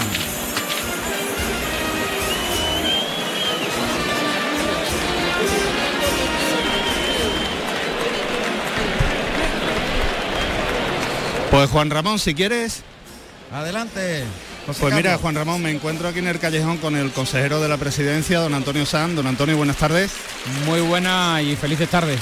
Pues 11.51 11.69
Juan 11.69 11.91
Ramón, 11.91 12.19
si 12.19 12.35
quieres. 12.35 12.83
Adelante. 13.53 14.25
Pues 14.77 14.95
mira. 14.95 15.17
Juan 15.17 15.35
Ramón, 15.35 15.63
me 15.63 15.71
encuentro 15.71 16.09
aquí 16.09 16.19
en 16.19 16.27
el 16.27 16.39
callejón 16.39 16.77
con 16.77 16.95
el 16.95 17.11
consejero 17.11 17.61
de 17.61 17.69
la 17.69 17.79
presidencia, 17.79 18.39
don 18.41 18.53
Antonio 18.53 18.85
Sanz. 18.85 19.15
Don 19.15 19.27
Antonio, 19.27 19.57
buenas 19.57 19.77
tardes. 19.77 20.13
Muy 20.67 20.81
buena 20.81 21.41
y 21.41 21.57
felices 21.57 21.89
tardes. 21.89 22.21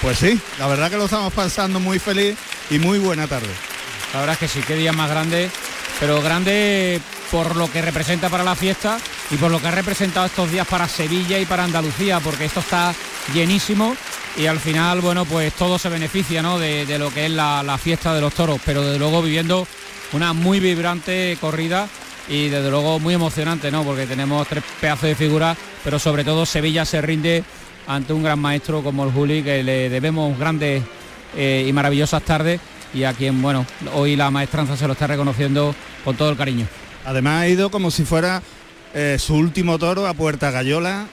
Pues 0.00 0.18
sí, 0.18 0.40
la 0.60 0.68
verdad 0.68 0.90
que 0.90 0.96
lo 0.96 1.06
estamos 1.06 1.32
pasando 1.32 1.80
muy 1.80 1.98
feliz 1.98 2.36
y 2.70 2.78
muy 2.78 3.00
buena 3.00 3.26
tarde. 3.26 3.48
La 4.14 4.20
verdad 4.20 4.34
es 4.34 4.38
que 4.38 4.48
sí, 4.48 4.64
qué 4.64 4.76
día 4.76 4.92
más 4.92 5.10
grande, 5.10 5.50
pero 5.98 6.22
grande 6.22 7.00
por 7.32 7.56
lo 7.56 7.70
que 7.70 7.82
representa 7.82 8.28
para 8.28 8.44
la 8.44 8.54
fiesta 8.54 8.98
y 9.30 9.36
por 9.36 9.50
lo 9.50 9.60
que 9.60 9.66
ha 9.66 9.72
representado 9.72 10.26
estos 10.26 10.52
días 10.52 10.68
para 10.68 10.88
Sevilla 10.88 11.38
y 11.40 11.46
para 11.46 11.64
Andalucía, 11.64 12.20
porque 12.20 12.44
esto 12.44 12.60
está 12.60 12.94
llenísimo 13.34 13.96
y 14.36 14.46
al 14.46 14.60
final, 14.60 15.00
bueno, 15.00 15.24
pues 15.24 15.52
todo 15.54 15.78
se 15.78 15.88
beneficia 15.88 16.42
¿no? 16.42 16.60
de, 16.60 16.86
de 16.86 16.98
lo 16.98 17.12
que 17.12 17.26
es 17.26 17.32
la, 17.32 17.62
la 17.64 17.76
fiesta 17.76 18.14
de 18.14 18.20
los 18.20 18.32
toros, 18.32 18.60
pero 18.64 18.82
desde 18.82 18.98
luego 19.00 19.20
viviendo 19.20 19.66
una 20.12 20.32
muy 20.32 20.60
vibrante 20.60 21.36
corrida 21.40 21.88
y 22.28 22.48
desde 22.48 22.70
luego 22.70 22.98
muy 22.98 23.14
emocionante, 23.14 23.70
¿no? 23.70 23.84
Porque 23.84 24.06
tenemos 24.06 24.46
tres 24.48 24.62
pedazos 24.80 25.04
de 25.08 25.14
figuras, 25.14 25.56
pero 25.84 25.98
sobre 25.98 26.24
todo 26.24 26.44
Sevilla 26.46 26.84
se 26.84 27.00
rinde 27.00 27.42
ante 27.86 28.12
un 28.12 28.22
gran 28.22 28.38
maestro 28.38 28.82
como 28.82 29.04
el 29.04 29.12
Juli, 29.12 29.42
que 29.42 29.62
le 29.62 29.88
debemos 29.88 30.38
grandes 30.38 30.82
eh, 31.36 31.64
y 31.66 31.72
maravillosas 31.72 32.22
tardes 32.22 32.60
y 32.94 33.04
a 33.04 33.12
quien, 33.14 33.40
bueno, 33.40 33.64
hoy 33.94 34.16
la 34.16 34.30
maestranza 34.30 34.76
se 34.76 34.86
lo 34.86 34.92
está 34.92 35.06
reconociendo 35.06 35.74
con 36.04 36.16
todo 36.16 36.30
el 36.30 36.36
cariño. 36.36 36.66
Además 37.06 37.42
ha 37.42 37.48
ido 37.48 37.70
como 37.70 37.90
si 37.90 38.04
fuera 38.04 38.42
eh, 38.94 39.16
su 39.18 39.34
último 39.34 39.78
toro 39.78 40.06
a 40.06 40.14
Puerta 40.14 40.50
Gallola. 40.50 41.06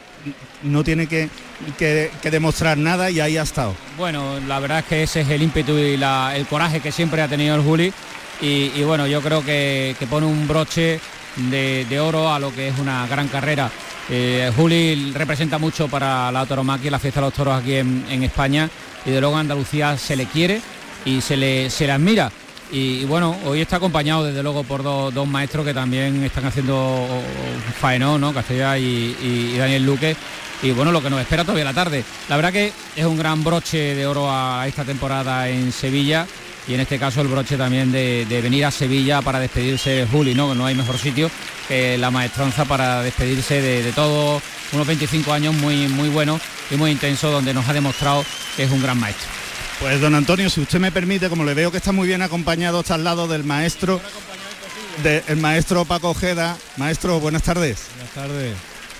No 0.64 0.84
tiene 0.84 1.08
que, 1.08 1.30
que- 1.78 2.12
que 2.22 2.32
demostrar 2.32 2.78
nada 2.78 3.10
y 3.12 3.20
ahí 3.20 3.38
ha 3.38 3.44
estado. 3.44 3.76
Bueno, 3.98 4.40
la 4.48 4.60
verdad 4.60 4.80
es 4.80 4.86
que 4.86 5.04
ese 5.04 5.22
es 5.22 5.30
el 5.30 5.44
ímpetu 5.44 5.78
y 5.78 5.96
la- 5.96 6.36
el 6.36 6.46
coraje 6.48 6.80
que 6.82 6.92
siempre 6.92 7.22
ha 7.22 7.28
tenido 7.28 7.56
el 7.56 7.62
Juli 7.62 7.94
y, 8.42 8.84
bueno, 8.84 9.08
yo 9.08 9.22
creo 9.22 9.44
que, 9.44 9.96
que 9.98 10.08
pone 10.08 10.26
un 10.28 10.48
broche 10.48 11.00
de, 11.36 11.86
de 11.90 12.00
oro 12.00 12.32
a 12.34 12.40
lo 12.40 12.54
que 12.54 12.68
es 12.70 12.80
una 12.80 13.08
gran 13.08 13.28
carrera. 13.28 13.70
Eh, 14.10 14.52
Juli 14.56 15.12
representa 15.14 15.58
mucho 15.58 15.88
para 15.88 16.32
la 16.32 16.46
tauromaquia 16.46 16.88
y 16.88 16.92
la 16.92 17.00
fiesta 17.00 17.20
de 17.22 17.26
los 17.28 17.34
toros 17.34 17.60
aquí 17.60 17.76
en, 17.76 18.24
España 18.24 18.70
y 19.06 19.10
de 19.10 19.20
luego 19.20 19.36
en 19.36 19.42
Andalucía 19.42 19.98
se 19.98 20.16
le 20.16 20.26
quiere 20.28 20.62
y 21.06 21.22
se 21.22 21.36
le, 21.38 21.70
se 21.70 21.88
le 21.88 21.94
admira. 21.94 22.32
Y, 22.72 23.06
bueno, 23.06 23.36
hoy 23.46 23.62
está 23.62 23.78
acompañado 23.78 24.24
desde 24.24 24.42
luego 24.44 24.64
por 24.64 24.84
dos, 24.84 25.14
dos 25.14 25.28
maestros 25.28 25.66
que 25.66 25.74
también 25.74 26.24
están 26.24 26.46
haciendo 26.46 27.08
faenón, 27.80 28.22
¿no? 28.22 28.34
Castella 28.34 28.78
y, 28.78 28.84
y- 29.22 29.52
y 29.54 29.58
Daniel 29.58 29.86
Luque. 29.86 30.16
Y 30.64 30.72
bueno, 30.72 30.92
lo 30.92 31.02
que 31.02 31.10
nos 31.10 31.20
espera 31.22 31.44
todavía 31.44 31.66
la 31.66 31.74
tarde. 31.74 32.04
La 32.30 32.36
verdad 32.38 32.52
que 32.52 32.72
es 32.96 33.06
un 33.06 33.18
gran 33.18 33.44
broche 33.44 33.94
de 33.96 34.08
oro 34.08 34.28
a 34.32 34.66
esta 34.68 34.84
temporada 34.84 35.48
en 35.50 35.72
Sevilla 35.72 36.26
y 36.68 36.74
en 36.74 36.80
este 36.80 36.98
caso 36.98 37.22
el 37.22 37.28
broche 37.28 37.58
también 37.58 37.92
de, 37.92 38.26
de 38.26 38.42
venir 38.42 38.66
a 38.66 38.72
Sevilla 38.72 39.22
para 39.22 39.40
despedirse 39.40 39.90
de 39.92 40.08
Juli, 40.08 40.34
¿no? 40.34 40.50
Que 40.50 40.56
no 40.56 40.66
hay 40.66 40.76
mejor 40.76 40.98
sitio 40.98 41.30
que 41.68 41.98
la 41.98 42.12
maestranza 42.12 42.66
para 42.66 43.02
despedirse 43.02 43.62
de, 43.62 43.84
de 43.84 43.92
todos 43.92 44.42
unos 44.72 44.88
25 44.88 45.32
años 45.34 45.54
muy, 45.56 45.88
muy 45.88 46.10
buenos 46.10 46.42
y 46.72 46.76
muy 46.76 46.92
intensos 46.92 47.32
donde 47.32 47.54
nos 47.54 47.68
ha 47.68 47.74
demostrado 47.74 48.26
que 48.56 48.64
es 48.64 48.72
un 48.72 48.82
gran 48.82 49.00
maestro. 49.00 49.28
Pues 49.80 50.00
don 50.00 50.16
Antonio, 50.16 50.50
si 50.50 50.62
usted 50.62 50.80
me 50.80 50.92
permite, 50.92 51.30
como 51.30 51.44
le 51.44 51.54
veo 51.54 51.72
que 51.72 51.78
está 51.78 51.92
muy 51.92 52.08
bien 52.08 52.22
acompañado, 52.22 52.80
está 52.80 52.96
al 52.96 53.04
lado 53.04 53.28
del 53.28 53.44
maestro, 53.44 54.00
del 55.04 55.38
maestro 55.38 55.86
Paco 55.86 56.12
Ojeda. 56.12 56.58
Maestro, 56.78 57.20
buenas 57.20 57.44
tardes. 57.44 57.88
Buenas 57.96 58.14
tardes. 58.14 58.56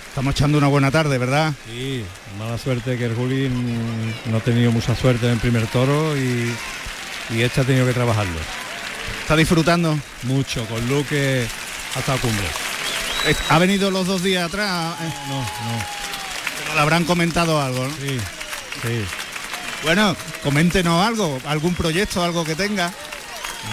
Estamos 0.08 0.34
echando 0.34 0.58
una 0.58 0.68
buena 0.68 0.90
tarde, 0.90 1.18
¿verdad? 1.18 1.52
Sí, 1.66 2.04
mala 2.38 2.58
suerte 2.58 2.96
que 2.96 3.06
el 3.06 3.14
Juli 3.14 3.48
mm, 3.48 4.30
no 4.30 4.38
ha 4.38 4.40
tenido 4.40 4.70
mucha 4.72 4.94
suerte 4.94 5.26
en 5.26 5.32
el 5.32 5.38
primer 5.38 5.66
toro 5.66 6.16
y, 6.16 6.50
y 7.30 7.42
este 7.42 7.60
ha 7.60 7.64
tenido 7.64 7.86
que 7.86 7.92
trabajarlo. 7.92 8.38
¿Está 9.22 9.36
disfrutando? 9.36 9.98
Mucho, 10.22 10.64
con 10.66 10.86
Luque 10.88 11.46
hasta 11.94 12.16
cumbre. 12.18 12.46
¿Ha 13.48 13.58
venido 13.58 13.90
los 13.90 14.06
dos 14.06 14.22
días 14.22 14.44
atrás? 14.48 14.94
Eh, 15.02 15.12
No, 15.28 15.40
no. 15.40 15.84
Pero 16.62 16.74
le 16.74 16.80
habrán 16.80 17.04
comentado 17.04 17.60
algo, 17.60 17.84
¿no? 17.84 17.90
Sí, 17.96 18.18
sí. 18.82 19.04
Bueno, 19.82 20.16
coméntenos 20.42 21.04
algo, 21.06 21.38
algún 21.46 21.74
proyecto, 21.74 22.22
algo 22.22 22.44
que 22.44 22.54
tenga. 22.54 22.92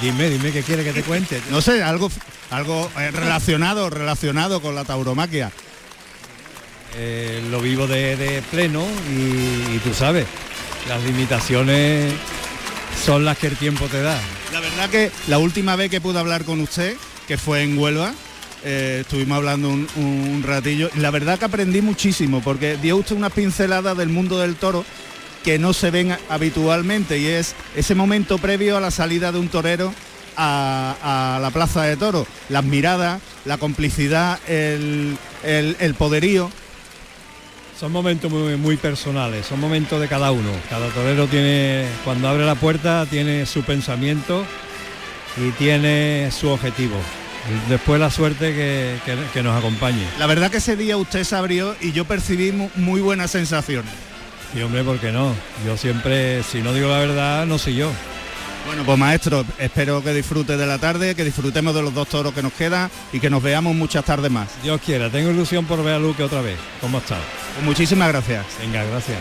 Dime, 0.02 0.30
dime 0.30 0.52
qué 0.52 0.64
quiere 0.64 0.84
que 0.84 0.92
te 0.94 1.04
cuente. 1.04 1.42
No 1.52 1.62
sé, 1.62 1.84
algo, 1.84 2.12
algo 2.50 2.90
eh, 3.00 3.12
relacionado, 3.12 3.90
relacionado 3.90 4.62
con 4.62 4.74
la 4.76 4.84
tauromaquia. 4.86 5.52
Eh, 6.96 7.44
lo 7.50 7.60
vivo 7.62 7.88
de, 7.88 8.16
de 8.16 8.42
pleno 8.44 8.86
y, 9.10 9.76
y 9.76 9.82
tú 9.84 9.94
sabes, 9.94 10.28
las 10.88 11.02
limitaciones 11.04 12.14
son 13.02 13.26
las 13.26 13.38
que 13.38 13.48
el 13.48 13.58
tiempo 13.58 13.86
te 13.88 14.02
da. 14.02 14.20
La 14.52 14.60
verdad 14.60 14.90
que 14.90 15.12
la 15.28 15.38
última 15.38 15.76
vez 15.76 15.90
que 15.90 16.02
pude 16.02 16.20
hablar 16.20 16.44
con 16.46 16.60
usted, 16.62 16.96
que 17.28 17.38
fue 17.38 17.64
en 17.64 17.78
Huelva, 17.78 18.14
eh, 18.64 19.00
estuvimos 19.02 19.38
hablando 19.38 19.70
un, 19.70 20.44
ratillo, 20.46 20.90
la 20.96 21.12
verdad 21.12 21.38
que 21.38 21.46
aprendí 21.46 21.82
muchísimo, 21.82 22.42
porque 22.42 22.78
dio 22.78 22.98
usted 22.98 23.16
una 23.16 23.30
pincelada 23.30 23.94
del 23.96 24.10
mundo 24.10 24.40
del 24.40 24.56
toro 24.56 24.86
que 25.44 25.60
no 25.60 25.74
se 25.74 25.92
ven 25.92 26.16
habitualmente 26.30 27.18
y 27.18 27.26
es 27.28 27.56
ese 27.76 27.96
momento 27.96 28.38
previo 28.38 28.78
a 28.78 28.82
la 28.82 28.92
salida 28.92 29.32
de 29.34 29.40
un 29.40 29.50
torero 29.50 29.94
a, 30.38 31.40
la 31.42 31.52
plaza 31.52 31.84
de 31.84 31.98
toro. 31.98 32.26
Las 32.50 32.64
miradas, 32.64 33.22
la 33.46 33.58
complicidad, 33.58 34.40
el- 34.50 35.18
el 35.44 35.96
poderío. 35.96 36.50
Son 37.84 37.92
momentos 37.92 38.32
muy, 38.32 38.56
muy 38.56 38.78
personales, 38.78 39.46
son 39.46 39.60
momentos 39.60 40.00
de 40.00 40.08
cada 40.08 40.32
uno. 40.32 40.50
Cada 40.70 40.88
torero 40.92 41.28
tiene, 41.28 41.86
cuando 42.06 42.30
abre 42.30 42.46
la 42.46 42.56
puerta, 42.56 43.06
tiene 43.10 43.46
su 43.46 43.62
pensamiento 43.64 44.46
y 45.36 45.52
tiene 45.58 46.30
su 46.32 46.48
objetivo. 46.48 46.96
Después 47.68 48.00
la 48.00 48.10
suerte 48.10 48.54
que, 48.54 48.96
que- 49.06 49.18
que 49.34 49.44
nos 49.44 49.58
acompañe. 49.58 50.06
La 50.18 50.28
verdad 50.28 50.50
que 50.50 50.60
ese 50.60 50.78
día 50.78 50.96
usted 50.96 51.26
se 51.26 51.36
abrió 51.36 51.76
y 51.82 51.92
yo 51.92 52.06
percibí 52.06 52.54
mu- 52.54 52.70
muy 52.78 53.02
buenas 53.02 53.32
sensaciones. 53.32 53.92
Y 54.58 54.62
hombre, 54.62 54.82
¿por 54.86 54.98
qué 55.00 55.12
no? 55.12 55.36
Yo 55.66 55.76
siempre, 55.76 56.42
si 56.44 56.62
no 56.62 56.74
digo 56.74 56.88
la 56.88 57.00
verdad, 57.00 57.46
no 57.46 57.58
soy 57.58 57.76
yo. 57.76 57.92
Bueno, 58.66 58.84
pues 58.86 58.98
maestro, 58.98 59.46
espero 59.60 60.02
que 60.02 60.14
disfrute 60.14 60.56
de 60.56 60.66
la 60.66 60.78
tarde, 60.78 61.16
que 61.16 61.26
disfrutemos 61.26 61.76
de 61.76 61.82
los 61.82 61.94
dos 61.94 62.08
toros 62.08 62.34
que 62.34 62.42
nos 62.42 62.54
quedan 62.54 62.90
y 63.12 63.20
que 63.20 63.30
nos 63.30 63.44
veamos 63.44 63.76
muchas 63.76 64.06
tardes 64.06 64.32
más. 64.32 64.48
Dios 64.64 64.80
quiera, 64.84 65.10
tengo 65.10 65.30
ilusión 65.32 65.66
por 65.66 65.84
ver 65.84 65.96
a 65.96 66.00
Luque 66.00 66.24
otra 66.24 66.42
vez. 66.42 66.58
¿Cómo 66.80 67.00
está? 67.00 67.18
Pues 67.56 67.66
muchísimas 67.66 68.08
gracias. 68.08 68.46
Venga, 68.60 68.84
gracias. 68.86 69.20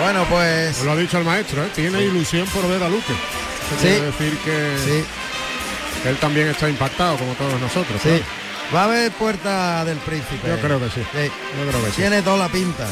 Bueno, 0.00 0.24
pues... 0.28 0.82
Lo 0.84 0.92
ha 0.92 0.96
dicho 0.96 1.18
el 1.18 1.24
maestro, 1.24 1.62
¿eh? 1.64 1.68
tiene 1.74 2.02
ilusión 2.02 2.46
por 2.48 2.68
ver 2.68 2.82
a 2.82 2.88
Luque. 2.88 3.12
Eso 3.12 3.80
Sí. 3.80 3.86
quiere 3.88 4.00
decir 4.06 4.38
que, 4.44 4.76
Sí. 4.84 5.04
que 6.02 6.08
él 6.10 6.16
también 6.18 6.48
está 6.48 6.68
impactado, 6.68 7.16
como 7.16 7.32
todos 7.34 7.60
nosotros. 7.60 8.00
Sí. 8.02 8.08
claro. 8.08 8.24
Va 8.74 8.80
a 8.80 8.84
haber 8.84 9.12
puerta 9.12 9.84
del 9.84 9.98
príncipe. 9.98 10.48
Yo 10.48 10.58
creo 10.58 10.78
que 10.80 10.86
sí. 10.86 11.00
Sí. 11.12 11.30
Yo 11.58 11.68
creo 11.70 11.84
que 11.84 11.90
sí. 11.90 11.96
Tiene 11.96 12.22
toda 12.22 12.36
la 12.38 12.48
pinta. 12.48 12.86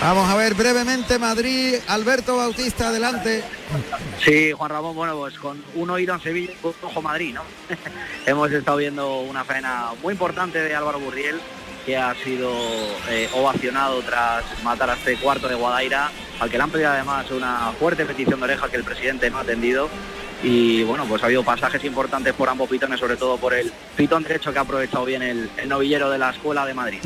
Vamos 0.00 0.28
a 0.28 0.36
ver 0.36 0.54
brevemente 0.54 1.18
Madrid. 1.18 1.76
Alberto 1.88 2.36
Bautista, 2.36 2.88
adelante. 2.88 3.42
Sí, 4.22 4.52
Juan 4.52 4.70
Ramón, 4.70 4.94
bueno, 4.94 5.16
pues 5.16 5.38
con 5.38 5.62
un 5.74 5.90
oído 5.90 6.14
en 6.14 6.20
Sevilla 6.20 6.52
y 6.52 6.66
un 6.66 6.74
ojo 6.82 7.00
Madrid, 7.00 7.34
¿no? 7.34 7.42
Hemos 8.26 8.50
estado 8.52 8.76
viendo 8.78 9.20
una 9.20 9.44
faena 9.44 9.92
muy 10.02 10.12
importante 10.12 10.60
de 10.60 10.74
Álvaro 10.74 11.00
Burriel, 11.00 11.40
que 11.86 11.96
ha 11.96 12.14
sido 12.16 12.52
eh, 13.08 13.28
ovacionado 13.34 14.02
tras 14.02 14.44
matar 14.62 14.90
a 14.90 14.94
este 14.94 15.16
cuarto 15.16 15.48
de 15.48 15.54
Guadaira, 15.54 16.10
al 16.40 16.50
que 16.50 16.56
le 16.58 16.62
han 16.64 16.70
pedido 16.70 16.90
además 16.90 17.30
una 17.30 17.72
fuerte 17.78 18.04
petición 18.04 18.40
de 18.40 18.44
oreja 18.44 18.68
que 18.68 18.76
el 18.76 18.84
presidente 18.84 19.30
no 19.30 19.38
ha 19.38 19.42
atendido. 19.42 19.88
Y 20.42 20.82
bueno, 20.82 21.06
pues 21.06 21.22
ha 21.22 21.26
habido 21.26 21.44
pasajes 21.44 21.82
importantes 21.84 22.34
por 22.34 22.48
ambos 22.50 22.68
pitones, 22.68 23.00
sobre 23.00 23.16
todo 23.16 23.38
por 23.38 23.54
el 23.54 23.72
pitón 23.96 24.22
derecho 24.22 24.52
que 24.52 24.58
ha 24.58 24.62
aprovechado 24.62 25.06
bien 25.06 25.22
el, 25.22 25.48
el 25.56 25.68
novillero 25.68 26.10
de 26.10 26.18
la 26.18 26.30
Escuela 26.30 26.66
de 26.66 26.74
Madrid. 26.74 27.00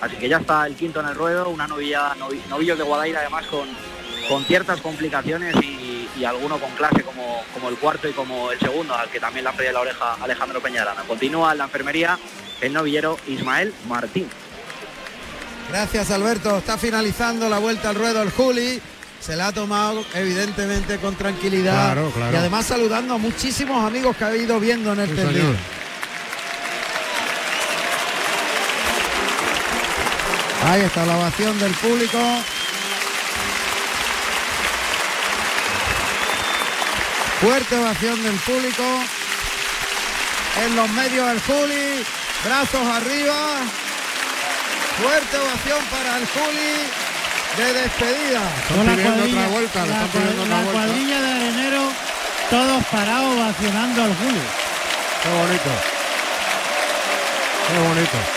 Así 0.00 0.16
que 0.16 0.28
ya 0.28 0.38
está 0.38 0.66
el 0.66 0.74
quinto 0.76 1.00
en 1.00 1.08
el 1.08 1.14
ruedo, 1.14 1.48
una 1.48 1.66
novilla, 1.66 2.14
novi- 2.16 2.44
novillos 2.48 2.76
de 2.78 2.84
Guadaira 2.84 3.20
además 3.20 3.46
con, 3.46 3.66
con 4.28 4.44
ciertas 4.44 4.80
complicaciones 4.80 5.54
y, 5.62 6.08
y 6.18 6.24
alguno 6.24 6.58
con 6.58 6.70
clase 6.72 7.02
como, 7.02 7.42
como 7.54 7.68
el 7.70 7.76
cuarto 7.76 8.08
y 8.08 8.12
como 8.12 8.50
el 8.52 8.58
segundo, 8.58 8.94
al 8.94 9.08
que 9.08 9.20
también 9.20 9.44
le 9.44 9.50
ha 9.50 9.52
pedido 9.54 9.72
la 9.74 9.80
oreja 9.80 10.14
Alejandro 10.20 10.60
Peñarana. 10.60 11.02
Continúa 11.02 11.52
en 11.52 11.58
la 11.58 11.64
enfermería 11.64 12.18
el 12.60 12.72
novillero 12.72 13.18
Ismael 13.26 13.72
Martín. 13.88 14.28
Gracias 15.70 16.10
Alberto. 16.10 16.58
Está 16.58 16.76
finalizando 16.78 17.48
la 17.48 17.58
vuelta 17.58 17.88
al 17.88 17.94
ruedo 17.96 18.22
el 18.22 18.30
Juli. 18.30 18.80
Se 19.18 19.34
la 19.34 19.48
ha 19.48 19.52
tomado 19.52 20.04
evidentemente 20.14 20.98
con 20.98 21.16
tranquilidad. 21.16 21.92
Claro, 21.94 22.10
claro. 22.14 22.32
Y 22.32 22.36
además 22.36 22.66
saludando 22.66 23.14
a 23.14 23.18
muchísimos 23.18 23.84
amigos 23.84 24.14
que 24.16 24.24
ha 24.24 24.36
ido 24.36 24.60
viendo 24.60 24.92
en 24.92 25.00
el 25.00 25.08
Sí, 25.08 25.16
tendido. 25.16 25.40
señor. 25.46 25.56
Ahí 30.66 30.82
está 30.82 31.06
la 31.06 31.16
ovación 31.16 31.58
del 31.60 31.72
público. 31.74 32.18
Fuerte 37.40 37.76
ovación 37.78 38.22
del 38.22 38.34
público. 38.36 38.82
En 40.64 40.74
los 40.74 40.88
medios 40.90 41.30
el 41.30 41.40
Juli. 41.42 42.04
Brazos 42.44 42.86
arriba. 42.86 43.36
Fuerte 45.00 45.36
ovación 45.38 45.84
para 45.90 46.18
el 46.18 46.26
Juli 46.26 47.06
de 47.56 47.72
despedida. 47.72 48.40
La 48.40 48.94
pidiendo 48.94 49.14
cuadrilla, 49.14 49.38
otra 49.38 49.48
vuelta, 49.48 49.86
la 49.86 49.92
están 49.92 50.08
pidiendo 50.08 50.42
otra 50.42 50.56
la 50.56 50.62
vuelta. 50.64 50.82
cuadrilla 50.82 51.20
de 51.20 51.30
arenero, 51.30 51.92
todos 52.50 52.84
parados 52.86 53.34
ovacionando 53.34 54.02
al 54.02 54.16
Julio. 54.16 54.42
Qué 55.22 55.28
bonito. 55.28 55.70
Qué 57.68 57.88
bonito. 57.88 58.35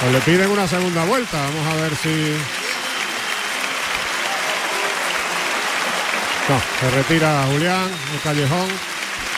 Pues 0.00 0.12
le 0.12 0.20
piden 0.20 0.50
una 0.50 0.68
segunda 0.68 1.04
vuelta. 1.04 1.40
Vamos 1.42 1.66
a 1.72 1.76
ver 1.76 1.96
si. 1.96 2.08
No, 6.48 6.60
se 6.80 6.90
retira 6.96 7.44
Julián, 7.50 7.88
el 8.14 8.20
callejón. 8.22 8.68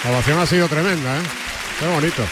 La 0.05 0.11
ovación 0.11 0.39
ha 0.41 0.47
sido 0.47 0.69
tremenda, 0.69 1.17
¿eh? 1.17 1.23
Qué 1.81 1.87
bonito. 1.87 2.23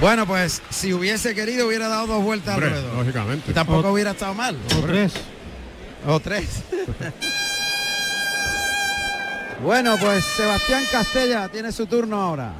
Bueno, 0.00 0.26
pues 0.26 0.62
si 0.70 0.92
hubiese 0.92 1.34
querido 1.34 1.66
hubiera 1.66 1.88
dado 1.88 2.06
dos 2.06 2.22
vueltas 2.22 2.54
Hombre, 2.54 2.68
al 2.70 2.82
ruedo. 2.82 2.94
lógicamente. 2.98 3.50
Y 3.50 3.54
tampoco 3.54 3.90
hubiera 3.90 4.12
estado 4.12 4.34
mal. 4.34 4.56
O 4.76 4.80
tres. 4.86 5.12
O 6.06 6.20
tres. 6.20 6.48
bueno, 9.62 9.96
pues 9.98 10.24
Sebastián 10.24 10.84
Castella 10.92 11.48
tiene 11.48 11.72
su 11.72 11.86
turno 11.86 12.20
ahora. 12.20 12.52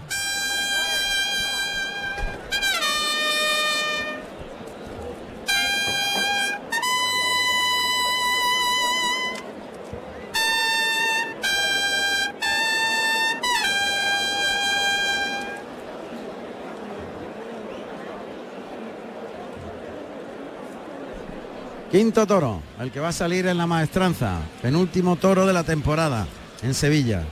Quinto 21.99 22.29
toro, 22.29 22.63
el 22.79 22.93
que 22.93 23.01
va 23.01 23.09
a 23.09 23.13
salir 23.13 23.45
en 23.49 23.59
la 23.59 23.67
maestranza. 23.67 24.39
Penúltimo 24.63 25.17
toro 25.17 25.49
de 25.49 25.53
la 25.53 25.65
temporada 25.65 26.29
en 26.63 26.73
Sevilla. 26.73 27.25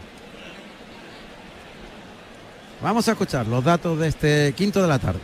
Vamos 2.82 3.06
a 3.06 3.12
escuchar 3.12 3.47
los 3.47 3.62
datos 3.62 3.97
de 3.97 4.09
este 4.09 4.55
quinto 4.56 4.82
de 4.82 4.88
la 4.88 4.98
tarde. 4.98 5.20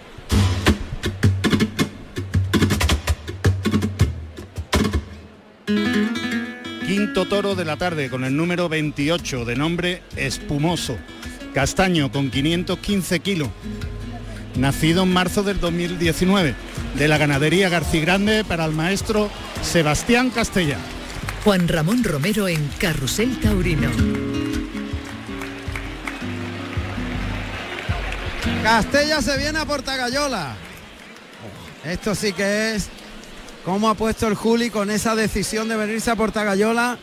Quinto 6.86 7.26
toro 7.26 7.56
de 7.56 7.64
la 7.64 7.76
tarde 7.76 8.10
con 8.10 8.22
el 8.22 8.36
número 8.36 8.68
28 8.68 9.44
de 9.44 9.56
nombre 9.56 10.02
Espumoso. 10.14 10.96
Castaño 11.52 12.12
con 12.12 12.30
515 12.30 13.18
kilos. 13.18 13.48
Nacido 14.56 15.04
en 15.04 15.12
marzo 15.12 15.42
del 15.42 15.60
2019 15.60 16.54
de 16.94 17.08
la 17.08 17.18
ganadería 17.18 17.68
Garcigrande 17.68 18.44
para 18.44 18.64
el 18.64 18.72
maestro 18.72 19.30
Sebastián 19.62 20.30
Castella. 20.30 20.78
Juan 21.44 21.66
Ramón 21.68 22.04
Romero 22.04 22.46
en 22.48 22.68
Carrusel 22.78 23.40
Taurino. 23.40 23.90
Castella 28.62 29.20
se 29.22 29.38
viene 29.38 29.58
a 29.58 29.64
Portagayola. 29.64 30.54
Esto 31.84 32.14
sí 32.14 32.32
que 32.32 32.74
es 32.74 32.88
cómo 33.64 33.88
ha 33.88 33.94
puesto 33.94 34.28
el 34.28 34.34
Juli 34.34 34.70
con 34.70 34.90
esa 34.90 35.16
decisión 35.16 35.68
de 35.68 35.76
venirse 35.76 36.10
a 36.10 36.16
Portagayola 36.16 36.98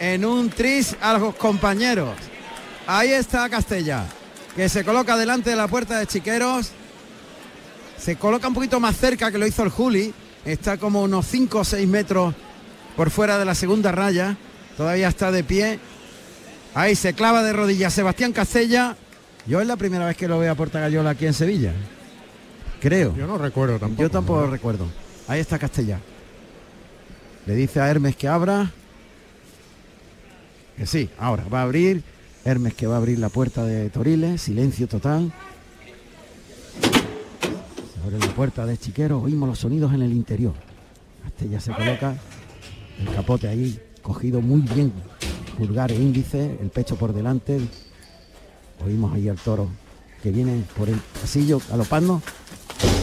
en 0.00 0.24
un 0.24 0.50
tris 0.50 0.96
a 1.00 1.18
los 1.18 1.36
compañeros. 1.36 2.16
Ahí 2.86 3.12
está 3.12 3.48
Castella, 3.48 4.06
que 4.56 4.68
se 4.68 4.84
coloca 4.84 5.16
delante 5.16 5.50
de 5.50 5.56
la 5.56 5.68
puerta 5.68 5.98
de 5.98 6.06
Chiqueros. 6.06 6.70
Se 7.98 8.16
coloca 8.16 8.48
un 8.48 8.54
poquito 8.54 8.80
más 8.80 8.96
cerca 8.96 9.30
que 9.30 9.38
lo 9.38 9.46
hizo 9.46 9.62
el 9.62 9.70
Juli. 9.70 10.12
Está 10.44 10.78
como 10.78 11.02
unos 11.02 11.26
5 11.26 11.58
o 11.58 11.64
6 11.64 11.86
metros 11.86 12.34
por 12.96 13.10
fuera 13.10 13.38
de 13.38 13.44
la 13.44 13.54
segunda 13.54 13.92
raya. 13.92 14.36
Todavía 14.76 15.08
está 15.08 15.30
de 15.30 15.44
pie. 15.44 15.78
Ahí 16.74 16.94
se 16.94 17.14
clava 17.14 17.42
de 17.42 17.52
rodillas 17.52 17.92
Sebastián 17.92 18.32
Castella. 18.32 18.96
Yo 19.46 19.60
es 19.60 19.66
la 19.66 19.76
primera 19.76 20.06
vez 20.06 20.16
que 20.16 20.28
lo 20.28 20.38
veo 20.38 20.52
a 20.52 20.54
Portagayola 20.54 21.10
aquí 21.10 21.26
en 21.26 21.34
Sevilla. 21.34 21.72
Creo. 22.80 23.14
Yo 23.16 23.26
no 23.26 23.36
recuerdo 23.38 23.78
tampoco. 23.78 24.02
Yo 24.02 24.10
tampoco 24.10 24.40
¿no? 24.42 24.50
recuerdo. 24.50 24.86
Ahí 25.28 25.40
está 25.40 25.58
Castella. 25.58 26.00
Le 27.46 27.54
dice 27.54 27.80
a 27.80 27.90
Hermes 27.90 28.16
que 28.16 28.28
abra. 28.28 28.70
Que 30.76 30.86
sí, 30.86 31.10
ahora 31.18 31.44
va 31.52 31.60
a 31.60 31.62
abrir. 31.64 32.02
Hermes 32.44 32.74
que 32.74 32.86
va 32.86 32.94
a 32.94 32.98
abrir 32.98 33.18
la 33.18 33.28
puerta 33.28 33.64
de 33.64 33.90
Toriles. 33.90 34.40
Silencio 34.40 34.88
total. 34.88 35.32
Se 36.80 38.02
abre 38.02 38.18
la 38.18 38.34
puerta 38.34 38.64
de 38.64 38.78
Chiquero. 38.78 39.20
Oímos 39.20 39.48
los 39.48 39.58
sonidos 39.58 39.92
en 39.92 40.02
el 40.02 40.12
interior. 40.12 40.54
Castella 41.22 41.60
se 41.60 41.72
coloca. 41.72 42.14
El 42.98 43.14
capote 43.14 43.48
ahí 43.48 43.78
cogido 44.02 44.40
muy 44.40 44.62
bien. 44.62 44.92
Pulgar 45.58 45.92
e 45.92 45.96
índice. 45.96 46.58
El 46.60 46.70
pecho 46.70 46.96
por 46.96 47.12
delante. 47.12 47.60
Oímos 48.84 49.14
ahí 49.14 49.28
al 49.28 49.36
toro 49.36 49.68
que 50.22 50.30
viene 50.30 50.64
por 50.76 50.88
el 50.88 50.96
pasillo 51.20 51.60
galopando. 51.68 52.22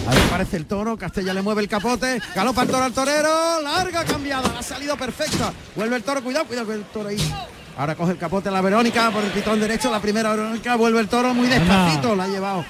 Ahí 0.07 0.18
aparece 0.27 0.57
el 0.57 0.65
toro, 0.65 0.97
Castella 0.97 1.34
le 1.34 1.41
mueve 1.41 1.61
el 1.61 1.68
capote, 1.68 2.22
galopa 2.34 2.64
el 2.64 2.69
toro 2.69 2.84
al 2.84 2.93
torero, 2.93 3.61
larga 3.61 4.05
cambiada, 4.05 4.57
ha 4.57 4.64
salido 4.64 4.95
perfecta. 4.95 5.51
Vuelve 5.76 5.97
el 5.97 6.03
toro, 6.03 6.23
cuidado, 6.23 6.45
cuidado 6.45 6.68
con 6.68 6.76
el 6.76 6.84
toro 6.85 7.09
ahí. 7.09 7.18
Ahora 7.77 7.93
coge 7.93 8.13
el 8.13 8.17
capote 8.17 8.49
la 8.49 8.61
Verónica 8.61 9.11
por 9.11 9.23
el 9.23 9.29
pitón 9.29 9.59
derecho, 9.59 9.91
la 9.91 10.01
primera 10.01 10.31
Verónica, 10.31 10.75
vuelve 10.75 10.99
el 10.99 11.07
toro 11.07 11.35
muy 11.35 11.47
despacito, 11.47 12.15
la 12.15 12.23
ha 12.23 12.27
llevado. 12.27 12.65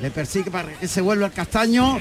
Le 0.00 0.12
persigue 0.12 0.48
para 0.48 0.72
que 0.72 0.86
se 0.86 1.00
vuelva 1.00 1.26
al 1.26 1.32
castaño, 1.32 1.98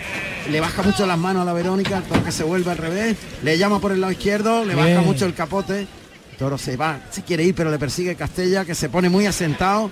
le 0.52 0.60
baja 0.60 0.84
mucho 0.84 1.08
las 1.08 1.18
manos 1.18 1.42
a 1.42 1.46
la 1.46 1.54
Verónica, 1.54 1.98
el 1.98 2.04
toro 2.04 2.24
que 2.24 2.32
se 2.32 2.44
vuelve 2.44 2.70
al 2.70 2.78
revés, 2.78 3.18
le 3.42 3.58
llama 3.58 3.80
por 3.80 3.92
el 3.92 4.02
lado 4.02 4.14
izquierdo, 4.14 4.66
le 4.66 4.76
baja 4.76 5.02
mucho 5.02 5.26
el 5.26 5.34
capote. 5.34 5.88
El 6.32 6.38
toro 6.38 6.60
se 6.60 6.78
va, 6.78 7.00
si 7.10 7.24
quiere 7.24 7.44
ir, 7.44 7.56
pero 7.56 7.72
le 7.72 7.80
persigue 7.80 8.16
Castella, 8.16 8.66
que 8.66 8.76
se 8.76 8.88
pone 8.88 9.10
muy 9.10 9.26
asentado, 9.26 9.90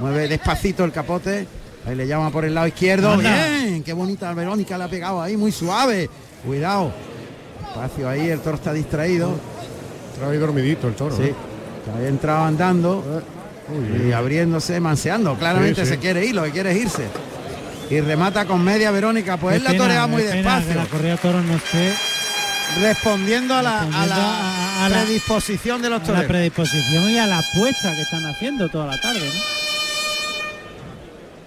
mueve 0.00 0.26
despacito 0.26 0.84
el 0.84 0.90
capote, 0.90 1.46
ahí 1.86 1.94
le 1.94 2.08
llama 2.08 2.30
por 2.30 2.44
el 2.44 2.54
lado 2.54 2.66
izquierdo. 2.66 3.12
Anda. 3.12 3.48
Bien, 3.60 3.84
qué 3.84 3.92
bonita 3.92 4.34
Verónica 4.34 4.76
la 4.76 4.86
ha 4.86 4.88
pegado 4.88 5.22
ahí, 5.22 5.36
muy 5.36 5.52
suave. 5.52 6.10
Cuidado. 6.44 6.92
Espacio 7.68 8.08
ahí, 8.08 8.30
el 8.30 8.40
toro 8.40 8.56
está 8.56 8.72
distraído. 8.72 9.38
Trae 10.18 10.38
dormidito 10.38 10.88
el 10.88 10.94
toro. 10.94 11.16
Sí. 11.16 11.30
¿no? 11.30 11.49
Había 11.94 12.08
entrado 12.08 12.44
andando 12.44 13.22
Uy, 13.68 14.08
y 14.08 14.12
abriéndose, 14.12 14.80
manseando. 14.80 15.34
Claramente 15.36 15.82
Sí, 15.82 15.86
sí. 15.88 15.92
se 15.94 15.98
quiere 16.00 16.24
ir, 16.26 16.34
lo 16.34 16.42
que 16.44 16.50
quiere 16.50 16.72
es 16.72 16.78
irse. 16.82 17.06
Y 17.90 18.00
remata 18.00 18.44
con 18.44 18.62
media 18.62 18.90
Verónica, 18.90 19.36
pues 19.36 19.56
él 19.56 19.64
la 19.64 19.76
torea 19.76 20.06
muy 20.06 20.22
despacio. 20.22 20.74
la 20.74 20.84
correa 20.86 21.12
de 21.12 21.18
toros 21.18 21.44
no 21.44 21.56
esté 21.56 21.92
Respondiendo 22.80 23.54
a 23.56 23.62
la, 23.62 23.78
a 23.80 23.84
Respondiendo 23.84 24.14
la 24.14 24.16
a- 24.16 24.84
a 24.84 24.88
la- 24.88 25.02
predisposición 25.02 25.82
de 25.82 25.90
los 25.90 25.98
a 25.98 26.02
la 26.02 26.06
toreros. 26.06 26.26
predisposición 26.28 27.10
y 27.10 27.18
a 27.18 27.26
la 27.26 27.38
apuesta 27.40 27.92
que 27.96 28.02
están 28.02 28.24
haciendo 28.26 28.68
toda 28.68 28.86
la 28.86 29.00
tarde. 29.00 29.18
¿no? 29.26 29.40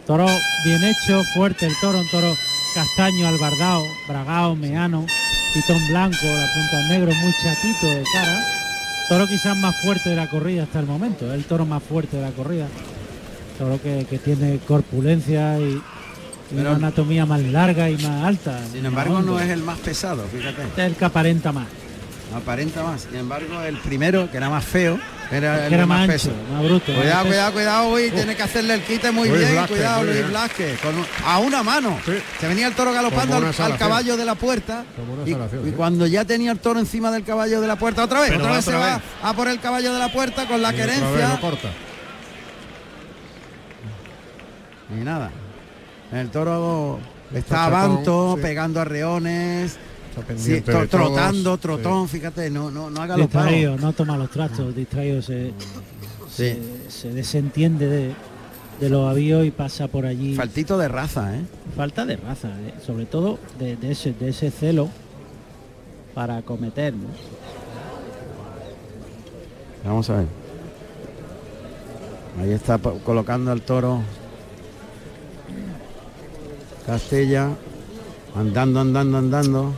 Toro 0.05 0.25
bien 0.65 0.83
hecho, 0.83 1.23
fuerte 1.33 1.65
el 1.65 1.73
toro, 1.79 1.99
un 1.99 2.09
toro 2.09 2.35
castaño, 2.75 3.25
albardao, 3.27 3.83
bragao, 4.09 4.55
meano, 4.57 5.05
pitón 5.53 5.87
blanco, 5.87 6.17
la 6.23 6.53
punta 6.53 6.87
negro, 6.89 7.13
muy 7.15 7.33
chatito 7.41 7.87
de 7.87 8.03
cara. 8.13 8.52
Toro 9.09 9.27
quizás 9.27 9.57
más 9.57 9.75
fuerte 9.81 10.09
de 10.09 10.15
la 10.15 10.29
corrida 10.29 10.63
hasta 10.63 10.79
el 10.79 10.85
momento, 10.85 11.31
el 11.33 11.43
toro 11.45 11.65
más 11.65 11.83
fuerte 11.83 12.17
de 12.17 12.23
la 12.23 12.31
corrida. 12.31 12.67
Toro 13.57 13.81
que, 13.81 14.05
que 14.09 14.17
tiene 14.17 14.59
corpulencia 14.59 15.59
y, 15.59 15.81
una 16.51 16.75
anatomía 16.75 17.25
más 17.25 17.41
larga 17.41 17.89
y 17.89 17.97
más 17.97 18.23
alta. 18.23 18.59
Sin 18.71 18.85
embargo, 18.85 19.21
no 19.21 19.39
es 19.39 19.49
el 19.49 19.63
más 19.63 19.79
pesado, 19.79 20.23
fíjate. 20.27 20.63
Este 20.63 20.81
es 20.81 20.87
el 20.87 20.95
que 20.95 21.05
aparenta 21.05 21.51
más. 21.51 21.67
Aparenta 22.35 22.83
más. 22.83 23.01
Sin 23.01 23.15
embargo, 23.15 23.61
el 23.61 23.77
primero, 23.79 24.29
que 24.31 24.37
era 24.37 24.49
más 24.49 24.63
feo, 24.65 24.99
era 25.31 25.67
el 25.67 25.73
era 25.73 25.85
más 25.85 26.01
ancho, 26.01 26.11
peso. 26.13 26.31
más 26.51 26.63
bruto. 26.63 26.85
Cuidado, 26.93 27.15
Más 27.15 27.25
cuidado, 27.25 27.45
peso. 27.51 27.53
cuidado, 27.53 27.89
uy, 27.89 28.11
tiene 28.11 28.35
que 28.35 28.43
hacerle 28.43 28.73
el 28.75 28.81
quite 28.81 29.11
muy 29.11 29.29
Luis 29.29 29.39
bien, 29.49 29.65
cuidado, 29.67 30.03
Luis 30.03 30.17
con 30.81 30.95
un- 30.97 31.05
a 31.25 31.39
una 31.39 31.63
mano. 31.63 31.97
Se 32.39 32.47
venía 32.47 32.67
el 32.67 32.73
toro 32.73 32.91
galopando 32.93 33.37
al, 33.37 33.77
caballo 33.77 34.17
de 34.17 34.25
la 34.25 34.35
puerta 34.35 34.83
y, 35.25 35.29
exhalación, 35.31 35.61
y 35.67 35.69
sí. 35.69 35.75
cuando 35.75 36.05
ya 36.07 36.25
tenía 36.25 36.51
el 36.51 36.59
toro 36.59 36.79
encima 36.79 37.11
del 37.11 37.23
caballo 37.23 37.61
de 37.61 37.67
la 37.67 37.75
puerta, 37.77 38.03
otra 38.03 38.19
vez, 38.21 38.29
Pero 38.31 38.41
otra 38.43 38.55
vez 38.55 38.67
otra 38.67 38.79
se 38.79 38.85
vez. 38.93 39.01
va 39.23 39.29
a 39.29 39.33
por 39.33 39.47
el 39.47 39.59
caballo 39.59 39.93
de 39.93 39.99
la 39.99 40.11
puerta 40.11 40.47
con 40.47 40.61
la 40.61 40.73
Y 40.73 40.75
querencia 40.75 41.37
corta. 41.39 41.69
y 44.89 45.03
nada. 45.03 45.31
El 46.11 46.29
toro 46.29 46.99
está 47.33 47.39
Está 47.39 47.65
a 47.65 47.69
chacón, 47.71 47.95
banto, 47.95 48.33
sí. 48.35 48.41
pegando 48.43 48.79
a 48.81 48.85
reones, 48.85 49.77
sí, 50.21 50.25
pendiente 50.27 50.71
tro- 50.71 50.81
de 50.81 50.87
todos, 50.87 51.07
trotando, 51.07 51.55
sí. 51.55 51.61
trotón, 51.61 52.07
fíjate, 52.09 52.49
no, 52.49 52.69
no, 52.71 52.89
no 52.89 53.01
ha 53.01 53.07
galopado. 53.07 53.45
Distraído, 53.45 53.77
no 53.77 53.93
toma 53.93 54.17
los 54.17 54.29
trastos, 54.29 54.75
distraído 54.75 55.21
se, 55.21 55.51
se, 56.31 56.59
se 56.89 57.09
desentiende 57.11 57.87
de, 57.87 58.13
de 58.79 58.89
los 58.89 59.09
avíos 59.09 59.45
y 59.45 59.51
pasa 59.51 59.87
por 59.87 60.05
allí. 60.05 60.35
Faltito 60.35 60.77
de 60.77 60.87
raza, 60.87 61.35
¿eh? 61.35 61.41
Falta 61.75 62.05
de 62.05 62.17
raza, 62.17 62.49
eh, 62.49 62.73
sobre 62.85 63.05
todo 63.05 63.39
de, 63.59 63.75
de 63.77 63.91
ese, 63.91 64.13
de 64.13 64.29
ese 64.29 64.51
celo 64.51 64.89
para 66.13 66.37
acometer. 66.37 66.93
¿no? 66.93 67.07
Vamos 69.85 70.09
a 70.09 70.17
ver. 70.17 70.25
Ahí 72.41 72.51
está 72.51 72.77
colocando 72.79 73.51
al 73.51 73.61
toro 73.61 74.01
Castella. 76.85 77.49
Andando, 78.35 78.79
andando, 78.79 79.17
andando. 79.19 79.73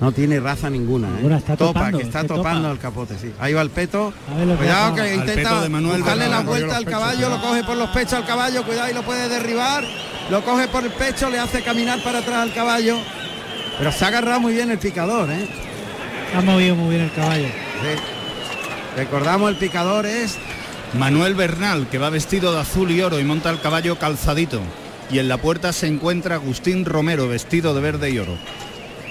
No 0.00 0.12
tiene 0.12 0.40
raza 0.40 0.68
ninguna, 0.68 1.08
¿eh? 1.08 1.36
Está 1.36 1.56
topa, 1.56 1.72
topando, 1.72 1.98
que 1.98 2.04
está 2.04 2.24
topando 2.24 2.62
topa. 2.62 2.72
el 2.72 2.78
capote, 2.78 3.18
sí. 3.18 3.32
Ahí 3.38 3.52
va 3.52 3.62
el 3.62 3.70
peto. 3.70 4.12
Que 4.26 4.56
Cuidado 4.56 4.94
que 4.94 5.00
Al 5.00 5.14
intenta 5.14 5.60
de 5.62 5.68
Manuel 5.68 6.04
darle 6.04 6.28
la 6.28 6.40
vuelta 6.40 6.76
al 6.76 6.84
caballo, 6.84 7.18
pechos, 7.18 7.30
lo 7.30 7.40
coge 7.40 7.64
por 7.64 7.76
los 7.76 7.90
pechos 7.90 8.12
al 8.14 8.26
caballo, 8.26 8.64
cuidado 8.64 8.90
y 8.90 8.94
lo 8.94 9.02
puede 9.02 9.28
derribar. 9.28 9.84
Lo 10.30 10.44
coge 10.44 10.68
por 10.68 10.84
el 10.84 10.90
pecho, 10.90 11.30
le 11.30 11.38
hace 11.38 11.62
caminar 11.62 12.02
para 12.02 12.18
atrás 12.18 12.36
al 12.36 12.52
caballo. 12.52 12.96
Pero 13.78 13.92
se 13.92 14.04
ha 14.04 14.08
agarrado 14.08 14.40
muy 14.40 14.52
bien 14.52 14.70
el 14.70 14.78
picador, 14.78 15.30
¿eh? 15.30 15.48
Ha 16.36 16.40
movido 16.40 16.74
muy 16.74 16.90
bien 16.90 17.02
el 17.02 17.12
caballo. 17.12 17.46
Sí. 17.46 18.00
Recordamos 18.96 19.50
el 19.50 19.56
picador 19.56 20.06
es 20.06 20.38
Manuel 20.98 21.34
Bernal, 21.34 21.88
que 21.88 21.98
va 21.98 22.10
vestido 22.10 22.52
de 22.52 22.60
azul 22.60 22.90
y 22.90 23.00
oro 23.02 23.18
y 23.20 23.24
monta 23.24 23.50
el 23.50 23.60
caballo 23.60 23.98
calzadito. 23.98 24.60
Y 25.10 25.18
en 25.18 25.28
la 25.28 25.36
puerta 25.38 25.72
se 25.72 25.86
encuentra 25.86 26.36
Agustín 26.36 26.84
Romero, 26.84 27.28
vestido 27.28 27.74
de 27.74 27.80
verde 27.80 28.10
y 28.10 28.18
oro. 28.18 28.36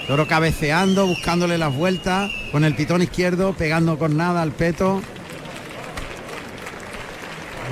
Toro 0.07 0.27
cabeceando, 0.27 1.07
buscándole 1.07 1.57
las 1.57 1.73
vueltas, 1.73 2.29
con 2.51 2.63
el 2.65 2.75
pitón 2.75 3.01
izquierdo, 3.01 3.53
pegando 3.53 3.97
con 3.97 4.17
nada 4.17 4.41
al 4.41 4.51
peto. 4.51 5.01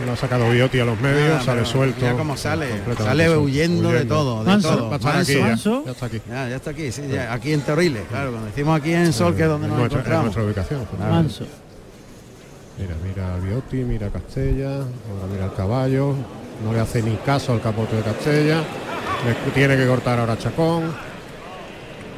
Lo 0.05 0.13
ha 0.13 0.15
sacado 0.15 0.49
Biotti 0.49 0.79
a 0.79 0.85
los 0.85 0.99
medios, 0.99 1.29
Nada, 1.29 1.43
sale 1.43 1.65
suelto. 1.65 1.99
Mira 2.01 2.13
cómo 2.13 2.35
sale, 2.35 2.67
sale 2.97 3.37
huyendo, 3.37 3.91
de 3.91 4.05
todo, 4.05 4.39
de 4.43 4.45
Manso. 4.49 4.75
todo. 4.75 4.95
Aquí 4.95 5.33
ya, 5.35 5.53
está 5.91 6.05
aquí. 6.07 6.21
Ya, 6.27 6.49
ya 6.49 6.55
está 6.55 6.69
aquí, 6.71 6.91
sí, 6.91 7.03
ya, 7.07 7.31
aquí 7.31 7.53
en 7.53 7.61
Torriles, 7.61 8.03
claro, 8.09 8.31
cuando 8.31 8.47
decimos 8.47 8.79
aquí 8.79 8.93
en 8.93 9.13
Sol, 9.13 9.35
que 9.35 9.43
es 9.43 9.47
donde 9.49 9.65
En 9.67 9.71
nos 9.71 9.79
nuestra, 9.79 9.99
en 9.99 10.05
encontramos. 10.07 10.23
nuestra 10.35 10.43
ubicación. 10.43 10.87
Manso. 10.97 11.45
Mira, 12.79 12.95
mira 13.07 13.35
a 13.35 13.37
Biotti, 13.37 13.75
mira 13.83 14.07
a 14.07 14.09
Castella, 14.09 14.71
ahora 14.77 15.27
mira 15.31 15.43
al 15.45 15.53
caballo, 15.53 16.15
no 16.65 16.73
le 16.73 16.79
hace 16.79 17.03
ni 17.03 17.15
caso 17.17 17.53
al 17.53 17.61
capote 17.61 17.95
de 17.97 18.01
Castella, 18.01 18.63
le 19.23 19.51
tiene 19.51 19.77
que 19.77 19.85
cortar 19.85 20.17
ahora 20.17 20.33
a 20.33 20.37
Chacón. 20.39 21.10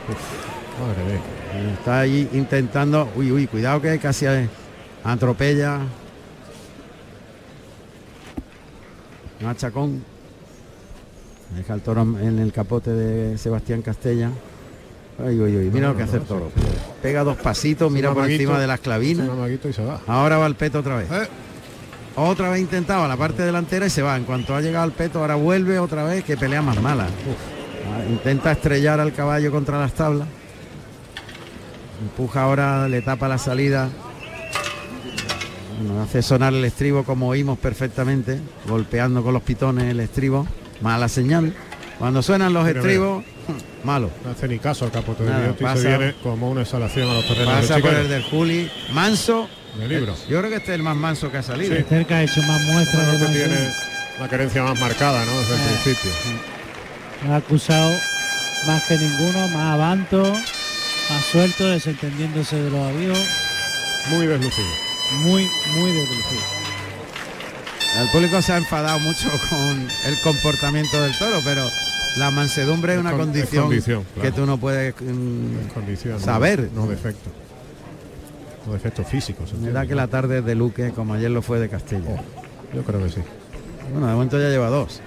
Madre 0.08 1.04
mía. 1.06 1.74
Está 1.74 2.00
ahí 2.02 2.30
intentando, 2.34 3.10
uy, 3.16 3.32
uy, 3.32 3.48
cuidado 3.48 3.82
que 3.82 3.98
casi 4.00 4.26
atropella. 5.04 5.80
Machacón. 9.42 10.04
Deja 11.56 11.74
el 11.76 11.82
toro 11.82 12.02
en 12.02 12.40
el 12.40 12.52
capote 12.52 12.92
de 12.92 13.38
Sebastián 13.38 13.82
Castella. 13.82 14.32
Ay, 15.24 15.40
uy, 15.40 15.56
uy, 15.56 15.70
mira 15.72 15.90
lo 15.90 15.98
que 15.98 16.04
hace 16.04 16.18
el 16.18 16.24
toro. 16.24 16.50
Pega 17.02 17.24
dos 17.24 17.38
pasitos, 17.38 17.92
mira 17.92 18.10
Un 18.10 18.16
por 18.16 18.30
encima 18.30 18.60
de 18.60 18.66
las 18.66 18.80
clavinas. 18.80 19.28
un 19.28 19.36
amaguito 19.38 19.70
y 19.70 19.74
se 19.74 19.84
va. 19.84 20.02
Ahora 20.08 20.38
va 20.38 20.48
el 20.48 20.56
peto 20.56 20.80
otra 20.80 20.96
vez. 20.96 21.12
Eh. 21.12 21.28
Otra 22.16 22.50
vez 22.50 22.62
intentaba 22.62 23.08
la 23.08 23.18
parte 23.18 23.44
delantera 23.44 23.86
y 23.86 23.90
se 23.90 24.02
va. 24.02 24.18
En 24.18 24.24
cuanto 24.24 24.56
ha 24.56 24.62
llegado 24.62 24.84
al 24.84 24.92
peto, 24.92 25.20
ahora 25.20 25.36
vuelve 25.36 25.78
otra 25.78 26.04
vez, 26.04 26.24
que 26.24 26.36
pelea 26.38 26.62
más 26.62 26.82
mala. 26.82 27.08
Intenta 28.10 28.52
estrellar 28.52 29.00
al 29.00 29.14
caballo 29.14 29.52
contra 29.52 29.80
las 29.80 29.94
tablas. 29.94 30.28
Empuja 32.02 32.44
ahora, 32.44 32.88
le 32.88 33.02
tapa 33.02 33.28
la 33.28 33.38
salida. 33.38 33.90
Bueno, 35.82 36.02
hace 36.04 36.22
sonar 36.22 36.54
el 36.54 36.64
estribo 36.66 37.04
como 37.04 37.28
oímos 37.30 37.58
perfectamente, 37.60 38.40
golpeando 38.68 39.24
con 39.24 39.34
los 39.34 39.44
pitones 39.44 39.86
el 39.86 40.00
estribo. 40.00 40.48
Mala 40.82 41.08
señal. 41.10 41.54
Cuando 42.00 42.22
suenan 42.22 42.54
los 42.54 42.66
Mira, 42.66 42.80
estribos, 42.80 43.24
malo. 43.84 44.10
No 44.26 44.32
hace 44.32 44.48
ni 44.48 44.60
caso 44.60 44.86
al 44.86 44.92
capote 44.92 45.24
Nada, 45.24 45.48
de 45.48 45.54
pasa- 45.54 45.82
se 45.82 45.88
viene 45.98 46.16
como 46.24 46.50
una 46.52 46.62
exhalación 46.62 47.10
a 47.10 47.14
los 47.14 47.28
terrenos 47.28 47.54
Pasa 47.54 47.76
de 47.76 47.82
por 47.82 47.94
el 47.94 48.10
del 48.10 48.24
Juli. 48.24 48.70
Manso. 48.94 49.48
De 49.80 49.88
libro. 49.88 50.14
Yo 50.30 50.38
creo 50.40 50.50
que 50.52 50.58
este 50.58 50.72
es 50.74 50.76
el 50.76 50.84
más 50.84 50.96
manso 50.96 51.32
que 51.32 51.38
ha 51.38 51.44
salido. 51.44 51.76
Sí. 51.76 51.84
Cerca 51.90 52.16
ha 52.18 52.24
hecho 52.24 52.42
más 52.44 52.62
muestras 52.64 53.08
Creo 53.08 53.20
de 53.20 53.26
que 53.28 53.40
tiene 53.48 53.70
la 54.20 54.30
querencia 54.30 54.64
más 54.64 54.80
marcada, 54.80 55.26
¿no? 55.26 55.32
Desde 55.40 55.56
el 55.56 55.60
Eh. 55.60 55.64
principio. 55.84 56.12
Ha 57.30 57.36
acusado 57.38 57.92
más 58.68 58.84
que 58.88 58.98
ninguno, 58.98 59.48
más 59.50 59.74
avanto, 59.74 60.22
más 60.24 61.26
suelto, 61.32 61.66
desentendiéndose 61.70 62.56
de 62.62 62.70
los 62.70 62.80
avíos, 62.88 63.20
Muy 64.10 64.28
deslucido. 64.28 64.68
muy, 65.22 65.48
muy 65.76 65.92
deslucido. 65.92 66.42
El 68.02 68.10
público 68.10 68.42
se 68.42 68.54
ha 68.54 68.58
enfadado 68.58 69.00
mucho 69.00 69.30
con 69.50 69.88
el 70.06 70.20
comportamiento 70.24 71.02
del 71.02 71.18
toro, 71.18 71.40
pero 71.44 71.70
la 72.18 72.32
mansedumbre 72.32 72.94
es 72.96 73.00
una 73.00 73.12
con- 73.12 73.36
es 73.36 73.50
condición, 73.50 74.06
que 74.22 74.32
tú 74.32 74.46
no 74.46 74.58
puedes 74.58 74.94
mm, 75.00 75.68
Condición, 75.74 76.14
no- 76.16 76.20
saber. 76.20 76.70
No, 76.74 76.88
defecto. 76.88 77.30
No 78.66 78.74
defectos 78.74 79.08
físicos. 79.08 79.54
Me 79.54 79.88
que 79.88 79.96
la 79.96 80.08
tarde 80.08 80.40
es 80.40 80.46
de 80.46 80.56
Luque, 80.56 80.92
como 80.92 81.14
ayer 81.14 81.30
lo 81.30 81.42
fue 81.42 81.60
de 81.60 81.70
Castella. 81.70 82.22
Yo 82.74 82.82
creo 82.84 83.04
que 83.04 83.10
sí. 83.10 83.22
Bueno, 83.92 84.08
de 84.08 84.14
momento 84.14 84.40
ya 84.40 84.50
lleva 84.50 84.70
dos. 84.70 85.02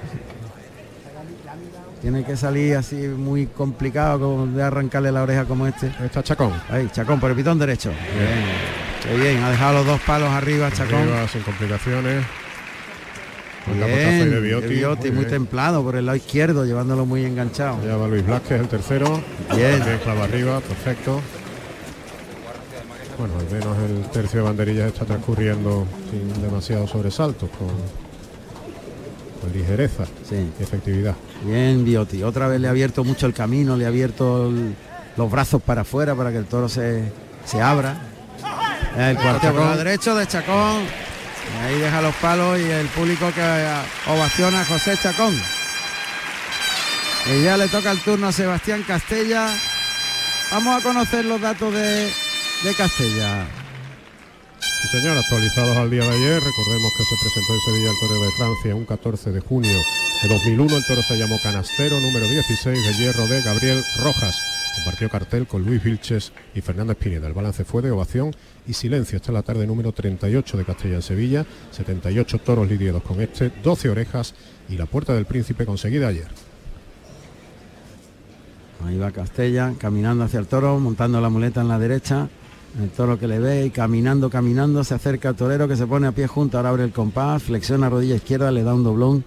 Tiene 2.06 2.22
que 2.22 2.36
salir 2.36 2.76
así 2.76 2.94
muy 2.94 3.46
complicado 3.46 4.20
como 4.20 4.46
de 4.46 4.62
arrancarle 4.62 5.10
la 5.10 5.24
oreja 5.24 5.44
como 5.44 5.66
este. 5.66 5.90
Está 6.04 6.22
Chacón. 6.22 6.52
Ahí, 6.70 6.88
Chacón, 6.92 7.18
por 7.18 7.30
el 7.32 7.36
pitón 7.36 7.58
derecho. 7.58 7.90
Bien. 9.10 9.20
Bien, 9.20 9.42
ha 9.42 9.50
dejado 9.50 9.78
los 9.78 9.86
dos 9.86 10.00
palos 10.02 10.30
arriba, 10.30 10.70
Chacón. 10.70 11.08
Sin 11.32 11.42
complicaciones. 11.42 12.24
Bien, 13.66 14.30
de 14.30 14.40
Bioti, 14.40 14.66
de 14.68 14.74
Bioti, 14.74 15.08
muy 15.08 15.10
muy, 15.10 15.24
bien. 15.24 15.30
templado 15.30 15.82
por 15.82 15.96
el 15.96 16.06
lado 16.06 16.14
izquierdo, 16.14 16.64
llevándolo 16.64 17.06
muy 17.06 17.24
enganchado. 17.24 17.84
Ya 17.84 17.96
va 17.96 18.06
Luis 18.06 18.24
Blasquez, 18.24 18.60
el 18.60 18.68
tercero. 18.68 19.20
Bien. 19.56 19.82
Bien, 19.84 19.98
clava 20.04 20.22
arriba, 20.22 20.60
perfecto. 20.60 21.20
Bueno, 23.18 23.34
al 23.36 23.50
menos 23.52 23.76
el 23.78 24.08
tercio 24.12 24.42
de 24.42 24.46
banderillas 24.46 24.92
está 24.92 25.04
transcurriendo 25.06 25.84
sin 26.08 26.40
demasiados 26.40 26.88
sobresaltos, 26.88 27.50
con, 27.50 27.66
con 29.40 29.52
ligereza 29.52 30.04
y 30.30 30.62
efectividad. 30.62 31.14
Bien, 31.44 31.84
Bioti. 31.84 32.22
Otra 32.22 32.48
vez 32.48 32.60
le 32.60 32.68
ha 32.68 32.70
abierto 32.70 33.04
mucho 33.04 33.26
el 33.26 33.32
camino, 33.34 33.76
le 33.76 33.84
ha 33.84 33.88
abierto 33.88 34.48
el- 34.48 34.74
los 35.16 35.30
brazos 35.30 35.62
para 35.62 35.82
afuera 35.82 36.14
para 36.14 36.30
que 36.30 36.38
el 36.38 36.46
toro 36.46 36.68
se, 36.68 37.10
se 37.44 37.60
abra. 37.60 37.96
El 38.96 39.16
cuarto 39.16 39.52
por 39.52 39.60
la 39.60 39.76
derecho 39.76 40.14
de 40.14 40.26
Chacón. 40.26 40.82
Y 40.82 41.64
ahí 41.66 41.78
deja 41.80 42.02
los 42.02 42.14
palos 42.16 42.58
y 42.58 42.64
el 42.64 42.86
público 42.88 43.30
que 43.34 43.40
eh, 43.40 43.74
ovaciona 44.08 44.60
a 44.62 44.64
José 44.64 44.96
Chacón. 45.02 45.34
Y 47.26 47.42
ya 47.44 47.56
le 47.56 47.68
toca 47.68 47.90
el 47.92 48.00
turno 48.00 48.28
a 48.28 48.32
Sebastián 48.32 48.82
Castella. 48.86 49.48
Vamos 50.50 50.78
a 50.80 50.82
conocer 50.82 51.24
los 51.24 51.40
datos 51.40 51.72
de, 51.74 52.04
de 52.62 52.74
Castella. 52.76 53.46
Señor, 54.88 55.18
actualizados 55.18 55.76
al 55.76 55.90
día 55.90 56.02
de 56.02 56.10
ayer, 56.10 56.40
recordemos 56.42 56.92
que 56.96 57.04
se 57.04 57.16
presentó 57.20 57.54
en 57.54 57.60
Sevilla 57.60 57.90
el 57.90 57.98
Toro 57.98 58.22
de 58.22 58.30
Francia 58.30 58.74
un 58.76 58.84
14 58.84 59.32
de 59.32 59.40
junio 59.40 59.78
de 60.22 60.28
2001. 60.28 60.76
El 60.76 60.84
toro 60.84 61.02
se 61.02 61.18
llamó 61.18 61.40
Canastero, 61.42 61.98
número 61.98 62.28
16 62.28 62.86
de 62.86 62.94
hierro 62.94 63.26
de 63.26 63.42
Gabriel 63.42 63.82
Rojas. 63.98 64.40
Compartió 64.76 65.10
cartel 65.10 65.46
con 65.48 65.64
Luis 65.64 65.82
Vilches 65.82 66.32
y 66.54 66.60
Fernández 66.60 66.96
Pineda. 66.98 67.26
El 67.26 67.32
balance 67.32 67.64
fue 67.64 67.82
de 67.82 67.90
ovación 67.90 68.34
y 68.68 68.74
silencio. 68.74 69.16
Esta 69.16 69.32
es 69.32 69.34
la 69.34 69.42
tarde 69.42 69.66
número 69.66 69.90
38 69.90 70.56
de 70.56 70.64
Castella 70.64 70.94
en 70.96 71.02
Sevilla. 71.02 71.46
78 71.72 72.38
toros 72.38 72.68
lidiados 72.68 73.02
con 73.02 73.20
este, 73.20 73.50
12 73.64 73.90
orejas 73.90 74.34
y 74.68 74.76
la 74.76 74.86
puerta 74.86 75.14
del 75.14 75.26
príncipe 75.26 75.66
conseguida 75.66 76.08
ayer. 76.08 76.28
Ahí 78.86 78.98
va 78.98 79.10
Castella, 79.10 79.74
caminando 79.78 80.22
hacia 80.22 80.38
el 80.38 80.46
toro, 80.46 80.78
montando 80.78 81.20
la 81.20 81.28
muleta 81.28 81.60
en 81.60 81.68
la 81.68 81.78
derecha. 81.78 82.28
El 82.78 82.90
toro 82.90 83.19
que 83.19 83.27
le 83.27 83.39
ve 83.39 83.65
y 83.65 83.70
caminando, 83.70 84.28
caminando, 84.28 84.85
se 84.85 84.94
acerca 84.94 85.31
al 85.31 85.36
torero 85.36 85.66
que 85.66 85.77
se 85.77 85.86
pone 85.86 86.09
a 86.09 86.12
pie 86.12 86.27
junto, 86.27 86.59
ahora 86.59 86.69
abre 86.69 86.85
el 86.85 86.93
compás, 86.93 87.44
flexiona 87.44 87.89
rodilla 87.89 88.16
izquierda, 88.16 88.51
le 88.51 88.62
da 88.62 88.74
un 88.74 88.85
doblón, 88.85 89.24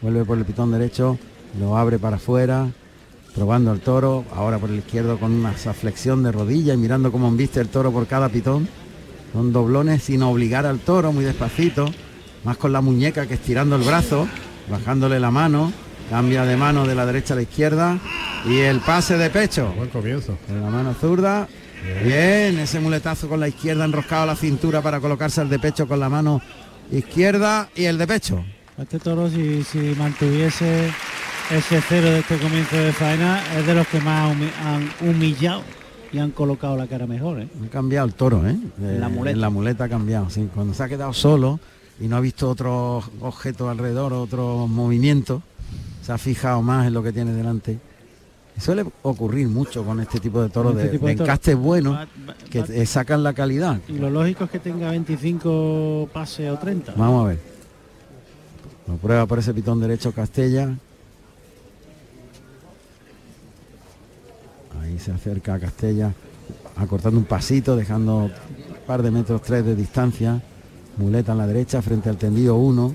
vuelve 0.00 0.24
por 0.24 0.38
el 0.38 0.46
pitón 0.46 0.70
derecho, 0.70 1.18
lo 1.60 1.76
abre 1.76 1.98
para 1.98 2.16
afuera, 2.16 2.70
probando 3.34 3.72
al 3.72 3.80
toro, 3.80 4.24
ahora 4.34 4.58
por 4.58 4.70
el 4.70 4.78
izquierdo 4.78 5.18
con 5.18 5.32
una 5.32 5.52
flexión 5.52 6.22
de 6.22 6.32
rodilla 6.32 6.72
y 6.72 6.78
mirando 6.78 7.12
cómo 7.12 7.28
embiste 7.28 7.60
el 7.60 7.68
toro 7.68 7.92
por 7.92 8.06
cada 8.06 8.30
pitón. 8.30 8.66
Son 9.34 9.52
doblones 9.52 10.04
sin 10.04 10.22
obligar 10.22 10.64
al 10.64 10.78
toro, 10.78 11.12
muy 11.12 11.26
despacito, 11.26 11.84
más 12.44 12.56
con 12.56 12.72
la 12.72 12.80
muñeca 12.80 13.26
que 13.26 13.34
estirando 13.34 13.76
el 13.76 13.82
brazo, 13.82 14.26
bajándole 14.70 15.20
la 15.20 15.30
mano, 15.30 15.74
cambia 16.08 16.46
de 16.46 16.56
mano 16.56 16.86
de 16.86 16.94
la 16.94 17.04
derecha 17.04 17.34
a 17.34 17.36
la 17.36 17.42
izquierda 17.42 17.98
y 18.46 18.56
el 18.60 18.80
pase 18.80 19.18
de 19.18 19.28
pecho. 19.28 19.74
Buen 19.76 19.90
comienzo. 19.90 20.38
En 20.48 20.62
la 20.62 20.70
mano 20.70 20.94
zurda. 20.94 21.46
Bien, 22.04 22.58
ese 22.58 22.80
muletazo 22.80 23.28
con 23.28 23.40
la 23.40 23.48
izquierda 23.48 23.84
enroscado 23.84 24.22
a 24.24 24.26
la 24.26 24.36
cintura 24.36 24.82
para 24.82 25.00
colocarse 25.00 25.40
el 25.42 25.48
de 25.48 25.58
pecho 25.58 25.86
con 25.86 26.00
la 26.00 26.08
mano 26.08 26.40
izquierda 26.90 27.68
y 27.74 27.84
el 27.84 27.98
de 27.98 28.06
pecho. 28.06 28.44
Este 28.76 28.98
toro, 28.98 29.28
si, 29.28 29.62
si 29.64 29.78
mantuviese 29.98 30.90
ese 31.50 31.80
cero 31.88 32.10
de 32.10 32.20
este 32.20 32.36
comienzo 32.38 32.76
de 32.76 32.92
faena, 32.92 33.42
es 33.58 33.66
de 33.66 33.74
los 33.74 33.86
que 33.88 34.00
más 34.00 34.34
humi- 34.36 34.50
han 34.64 34.90
humillado 35.08 35.62
y 36.12 36.18
han 36.18 36.30
colocado 36.30 36.76
la 36.76 36.86
cara 36.86 37.06
mejor. 37.06 37.40
¿eh? 37.40 37.48
Ha 37.66 37.70
cambiado 37.70 38.06
el 38.06 38.14
toro, 38.14 38.46
¿eh? 38.46 38.56
En 38.80 39.00
la 39.00 39.06
Eh, 39.06 39.10
muleta. 39.10 39.34
En 39.34 39.40
la 39.40 39.50
muleta 39.50 39.84
ha 39.84 39.88
cambiado, 39.88 40.30
sí. 40.30 40.48
Cuando 40.54 40.74
se 40.74 40.82
ha 40.82 40.88
quedado 40.88 41.12
solo 41.12 41.58
y 42.00 42.06
no 42.06 42.16
ha 42.16 42.20
visto 42.20 42.48
otros 42.50 43.04
objetos 43.20 43.68
alrededor, 43.68 44.12
otros 44.12 44.68
movimientos, 44.68 45.42
se 46.02 46.12
ha 46.12 46.18
fijado 46.18 46.62
más 46.62 46.86
en 46.86 46.94
lo 46.94 47.02
que 47.02 47.12
tiene 47.12 47.32
delante. 47.32 47.78
Suele 48.58 48.84
ocurrir 49.02 49.48
mucho 49.48 49.84
con 49.84 50.00
este 50.00 50.18
tipo 50.20 50.42
de 50.42 50.48
toros 50.48 50.72
este 50.72 50.84
de, 50.84 50.90
tipo 50.90 51.06
de 51.06 51.12
de 51.12 51.16
toros. 51.18 51.28
encastes 51.28 51.56
buenos 51.56 52.08
que 52.50 52.60
va- 52.62 52.86
sacan 52.86 53.22
la 53.22 53.32
calidad. 53.32 53.78
Y 53.88 53.92
lo 53.92 54.10
lógico 54.10 54.44
es 54.44 54.50
que 54.50 54.58
tenga 54.58 54.90
25 54.90 56.08
pases 56.12 56.50
o 56.50 56.58
30. 56.58 56.94
Vamos 56.96 57.24
a 57.24 57.28
ver. 57.28 57.38
Lo 58.88 58.96
prueba 58.96 59.26
por 59.26 59.38
ese 59.38 59.54
pitón 59.54 59.80
derecho 59.80 60.12
Castella. 60.12 60.74
Ahí 64.82 64.98
se 64.98 65.12
acerca 65.12 65.54
a 65.54 65.58
Castella, 65.58 66.12
acortando 66.76 67.18
un 67.18 67.26
pasito, 67.26 67.76
dejando 67.76 68.24
un 68.24 68.32
par 68.86 69.02
de 69.02 69.10
metros 69.10 69.42
tres 69.42 69.64
de 69.64 69.74
distancia. 69.74 70.40
Muleta 70.96 71.32
en 71.32 71.38
la 71.38 71.46
derecha 71.46 71.80
frente 71.82 72.08
al 72.08 72.16
tendido 72.16 72.56
1. 72.56 72.94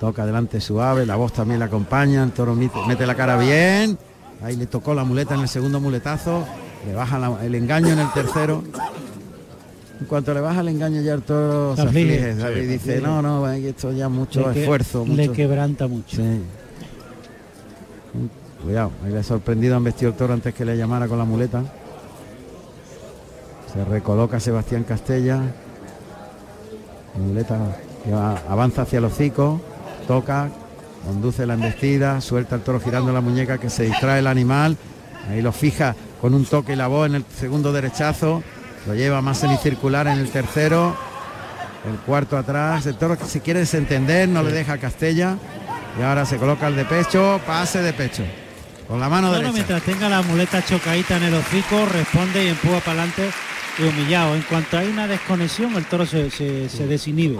Toca 0.00 0.22
adelante 0.22 0.60
suave, 0.60 1.06
la 1.06 1.16
voz 1.16 1.32
también 1.32 1.60
la 1.60 1.66
acompaña, 1.66 2.24
el 2.24 2.32
toro 2.32 2.54
mete, 2.54 2.78
mete 2.88 3.06
la 3.06 3.14
cara 3.14 3.36
bien. 3.36 3.98
Ahí 4.44 4.56
le 4.56 4.66
tocó 4.66 4.94
la 4.94 5.04
muleta 5.04 5.34
en 5.34 5.40
el 5.42 5.48
segundo 5.48 5.80
muletazo. 5.80 6.44
Le 6.86 6.94
baja 6.94 7.18
la- 7.18 7.44
el 7.44 7.54
engaño 7.54 7.88
en 7.88 7.98
el 8.00 8.12
tercero. 8.12 8.62
En 10.00 10.06
cuanto 10.06 10.34
le 10.34 10.40
baja 10.40 10.60
el 10.62 10.68
engaño 10.68 11.00
ya 11.00 11.14
el 11.14 11.22
toro 11.22 11.76
se 11.76 11.82
Se 11.82 11.88
aflige. 11.88 12.34
y 12.60 12.66
dice, 12.66 13.00
no, 13.00 13.22
no, 13.22 13.48
esto 13.50 13.92
ya 13.92 14.08
mucho 14.08 14.48
Le 14.48 14.54
que- 14.54 14.60
esfuerzo. 14.62 15.04
Le 15.06 15.28
quebranta 15.30 15.86
mucho. 15.86 16.16
Sí. 16.16 16.42
Cuidado, 18.64 18.90
ahí 19.04 19.12
le 19.12 19.18
ha 19.18 19.22
sorprendido, 19.22 19.76
han 19.76 19.84
vestido 19.84 20.10
el 20.10 20.16
toro 20.16 20.34
antes 20.34 20.54
que 20.54 20.64
le 20.64 20.76
llamara 20.76 21.06
con 21.08 21.18
la 21.18 21.24
muleta. 21.24 21.62
Se 23.72 23.84
recoloca 23.84 24.38
Sebastián 24.40 24.82
Castella. 24.84 25.40
Muleta 27.18 27.58
que 28.04 28.10
va- 28.10 28.40
avanza 28.48 28.82
hacia 28.82 28.98
el 28.98 29.04
hocico, 29.04 29.60
toca, 30.08 30.50
conduce 31.04 31.46
la 31.46 31.54
embestida, 31.54 32.20
suelta 32.20 32.56
el 32.56 32.62
toro 32.62 32.80
girando 32.80 33.12
la 33.12 33.20
muñeca 33.20 33.58
que 33.58 33.70
se 33.70 33.84
distrae 33.84 34.20
el 34.20 34.26
animal. 34.26 34.76
Ahí 35.30 35.40
lo 35.42 35.52
fija 35.52 35.94
con 36.20 36.34
un 36.34 36.44
toque 36.44 36.72
y 36.72 36.76
la 36.76 36.86
voz 36.88 37.06
en 37.08 37.16
el 37.16 37.24
segundo 37.38 37.72
derechazo. 37.72 38.42
Lo 38.86 38.94
lleva 38.94 39.20
más 39.22 39.38
semicircular 39.38 40.06
en 40.08 40.18
el 40.18 40.30
tercero. 40.30 40.96
El 41.88 41.96
cuarto 42.06 42.36
atrás. 42.36 42.86
El 42.86 42.96
toro 42.96 43.18
que 43.18 43.24
se 43.24 43.40
quiere 43.40 43.60
desentender, 43.60 44.28
no 44.28 44.42
le 44.42 44.52
deja 44.52 44.74
a 44.74 44.78
Castella. 44.78 45.36
Y 45.98 46.02
ahora 46.02 46.24
se 46.24 46.36
coloca 46.38 46.68
el 46.68 46.76
de 46.76 46.84
pecho, 46.84 47.40
pase 47.46 47.82
de 47.82 47.92
pecho. 47.92 48.22
Con 48.88 48.98
la 49.00 49.08
mano 49.08 49.30
derecha. 49.32 49.52
mientras 49.52 49.82
tenga 49.82 50.08
la 50.08 50.22
muleta 50.22 50.64
chocadita 50.64 51.16
en 51.16 51.24
el 51.24 51.34
hocico, 51.34 51.86
responde 51.86 52.44
y 52.44 52.48
empuja 52.48 52.78
para 52.80 53.02
adelante 53.02 53.30
y 53.78 53.82
humillado. 53.84 54.34
En 54.34 54.42
cuanto 54.42 54.78
hay 54.78 54.88
una 54.88 55.06
desconexión, 55.06 55.74
el 55.76 55.84
toro 55.86 56.04
se, 56.06 56.30
se- 56.30 56.68
se 56.68 56.86
desinhibe, 56.86 57.38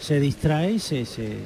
se 0.00 0.18
distrae 0.20 0.72
y 0.72 0.78
se, 0.78 1.04
se 1.04 1.36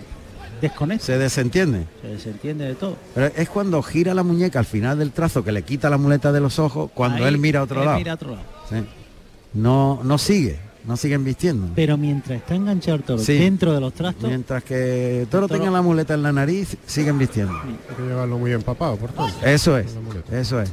desconecta. 0.60 1.04
Se 1.06 1.18
desentiende. 1.18 1.86
Se 2.02 2.08
desentiende 2.08 2.64
de 2.66 2.74
todo. 2.74 2.96
Pero 3.14 3.26
es 3.36 3.48
cuando 3.48 3.82
gira 3.82 4.14
la 4.14 4.22
muñeca 4.22 4.58
al 4.58 4.64
final 4.64 4.98
del 4.98 5.12
trazo 5.12 5.44
que 5.44 5.52
le 5.52 5.62
quita 5.62 5.88
la 5.90 5.98
muleta 5.98 6.32
de 6.32 6.40
los 6.40 6.58
ojos, 6.58 6.90
cuando 6.94 7.24
Ahí, 7.24 7.28
él 7.34 7.38
mira 7.38 7.60
a 7.60 7.62
otro 7.64 7.80
él 7.80 7.86
lado. 7.86 7.98
mira 7.98 8.12
a 8.12 8.14
otro 8.14 8.30
lado. 8.30 8.42
Sí. 8.70 8.76
No, 9.54 10.00
no 10.02 10.18
sigue, 10.18 10.58
no 10.84 10.96
siguen 10.96 11.24
vistiendo. 11.24 11.68
Pero 11.74 11.96
mientras 11.96 12.38
está 12.38 12.54
enganchado 12.54 12.96
el 12.96 13.02
toro 13.04 13.18
Sí. 13.22 13.34
dentro 13.38 13.72
de 13.72 13.80
los 13.80 13.92
trastos, 13.92 14.28
Mientras 14.28 14.64
que 14.64 15.22
el 15.22 15.26
toro 15.28 15.44
El 15.46 15.48
toro- 15.50 15.60
tenga 15.60 15.70
la 15.70 15.82
muleta 15.82 16.14
en 16.14 16.22
la 16.22 16.32
nariz, 16.32 16.76
siguen 16.86 17.18
vistiendo. 17.18 17.52
Hay 17.56 17.96
que 17.96 18.02
llevarlo 18.02 18.38
muy 18.38 18.52
empapado, 18.52 18.96
por 18.96 19.10
tanto. 19.12 19.46
Eso 19.46 19.78
es, 19.78 19.86
eso 20.32 20.60
es. 20.60 20.70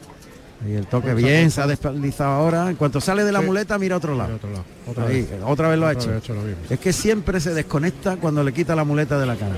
Y 0.68 0.74
el 0.74 0.86
toque 0.86 1.12
Poncha, 1.14 1.26
bien, 1.28 1.50
se 1.50 1.62
ha 1.62 1.68
desplazado 1.68 2.32
ahora. 2.34 2.70
En 2.70 2.76
cuanto 2.76 3.02
sale 3.02 3.24
de 3.24 3.32
la 3.32 3.40
Sí. 3.40 3.46
muleta, 3.46 3.78
mira 3.80 3.96
a 3.96 3.98
otro 3.98 4.16
lado. 4.16 4.28
Mira 4.30 4.36
otro 4.38 4.50
lado. 4.52 4.64
Otra 4.88 5.06
Ahí, 5.08 5.22
vez. 5.24 5.30
otra 5.46 5.70
vez 5.70 5.80
lo 5.80 5.88
ha 5.88 5.90
Otra 5.90 6.02
hecho. 6.02 6.10
vez 6.12 6.16
ha 6.16 6.20
hecho 6.24 6.34
lo 6.36 6.42
mismo. 6.42 6.62
Es 6.70 6.80
que 6.80 6.94
siempre 6.94 7.40
se 7.40 7.54
desconecta 7.54 8.18
cuando 8.18 8.44
le 8.44 8.54
quita 8.54 8.76
la 8.76 8.84
muleta 8.84 9.20
de 9.20 9.26
la 9.26 9.36
cara. 9.36 9.56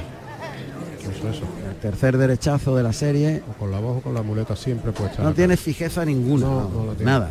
Eso, 1.01 1.29
eso. 1.29 1.43
El 1.69 1.75
tercer 1.81 2.17
derechazo 2.17 2.75
de 2.75 2.83
la 2.83 2.93
serie. 2.93 3.43
O 3.49 3.53
con 3.59 3.71
la 3.71 3.79
voz 3.79 3.97
o 3.97 4.01
con 4.01 4.13
la 4.13 4.21
muleta 4.21 4.55
siempre 4.55 4.91
puesta. 4.93 5.21
No 5.21 5.33
tiene 5.33 5.55
cara. 5.55 5.63
fijeza 5.65 6.05
ninguna. 6.05 6.45
No, 6.45 6.55
vamos, 6.55 6.73
no 6.73 6.85
la 6.85 6.93
tiene. 6.93 7.11
nada. 7.11 7.29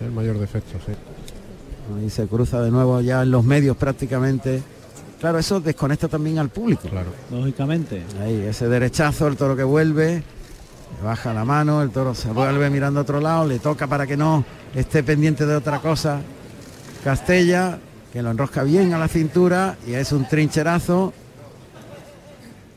Es 0.00 0.06
el 0.06 0.12
mayor 0.12 0.38
defecto, 0.38 0.78
sí. 0.86 0.92
Ahí 2.00 2.08
se 2.08 2.26
cruza 2.26 2.62
de 2.62 2.70
nuevo 2.70 3.00
ya 3.02 3.22
en 3.22 3.30
los 3.30 3.44
medios 3.44 3.76
prácticamente. 3.76 4.62
Claro, 5.20 5.38
eso 5.38 5.60
desconecta 5.60 6.08
también 6.08 6.38
al 6.38 6.48
público. 6.48 6.88
Claro. 6.88 7.10
lógicamente. 7.30 8.02
Ahí, 8.22 8.46
ese 8.48 8.66
derechazo, 8.68 9.28
el 9.28 9.36
toro 9.36 9.54
que 9.54 9.62
vuelve, 9.62 10.22
baja 11.02 11.32
la 11.32 11.44
mano, 11.44 11.82
el 11.82 11.90
toro 11.90 12.14
se 12.14 12.30
vuelve 12.30 12.70
mirando 12.70 13.00
a 13.00 13.02
otro 13.02 13.20
lado, 13.20 13.46
le 13.46 13.58
toca 13.58 13.86
para 13.86 14.06
que 14.06 14.16
no 14.16 14.44
esté 14.74 15.02
pendiente 15.02 15.46
de 15.46 15.56
otra 15.56 15.80
cosa. 15.80 16.20
Castella, 17.04 17.78
que 18.12 18.22
lo 18.22 18.30
enrosca 18.30 18.62
bien 18.62 18.92
a 18.94 18.98
la 18.98 19.08
cintura 19.08 19.76
y 19.86 19.94
es 19.94 20.12
un 20.12 20.28
trincherazo. 20.28 21.12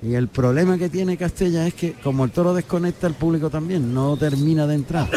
Y 0.01 0.13
el 0.13 0.27
problema 0.27 0.77
que 0.77 0.89
tiene 0.89 1.17
Castella 1.17 1.65
es 1.67 1.73
que 1.73 1.93
como 1.93 2.25
el 2.25 2.31
toro 2.31 2.53
desconecta, 2.53 3.07
el 3.07 3.13
público 3.13 3.49
también 3.49 3.93
no 3.93 4.15
termina 4.17 4.67
de 4.67 4.75
entrar. 4.75 5.09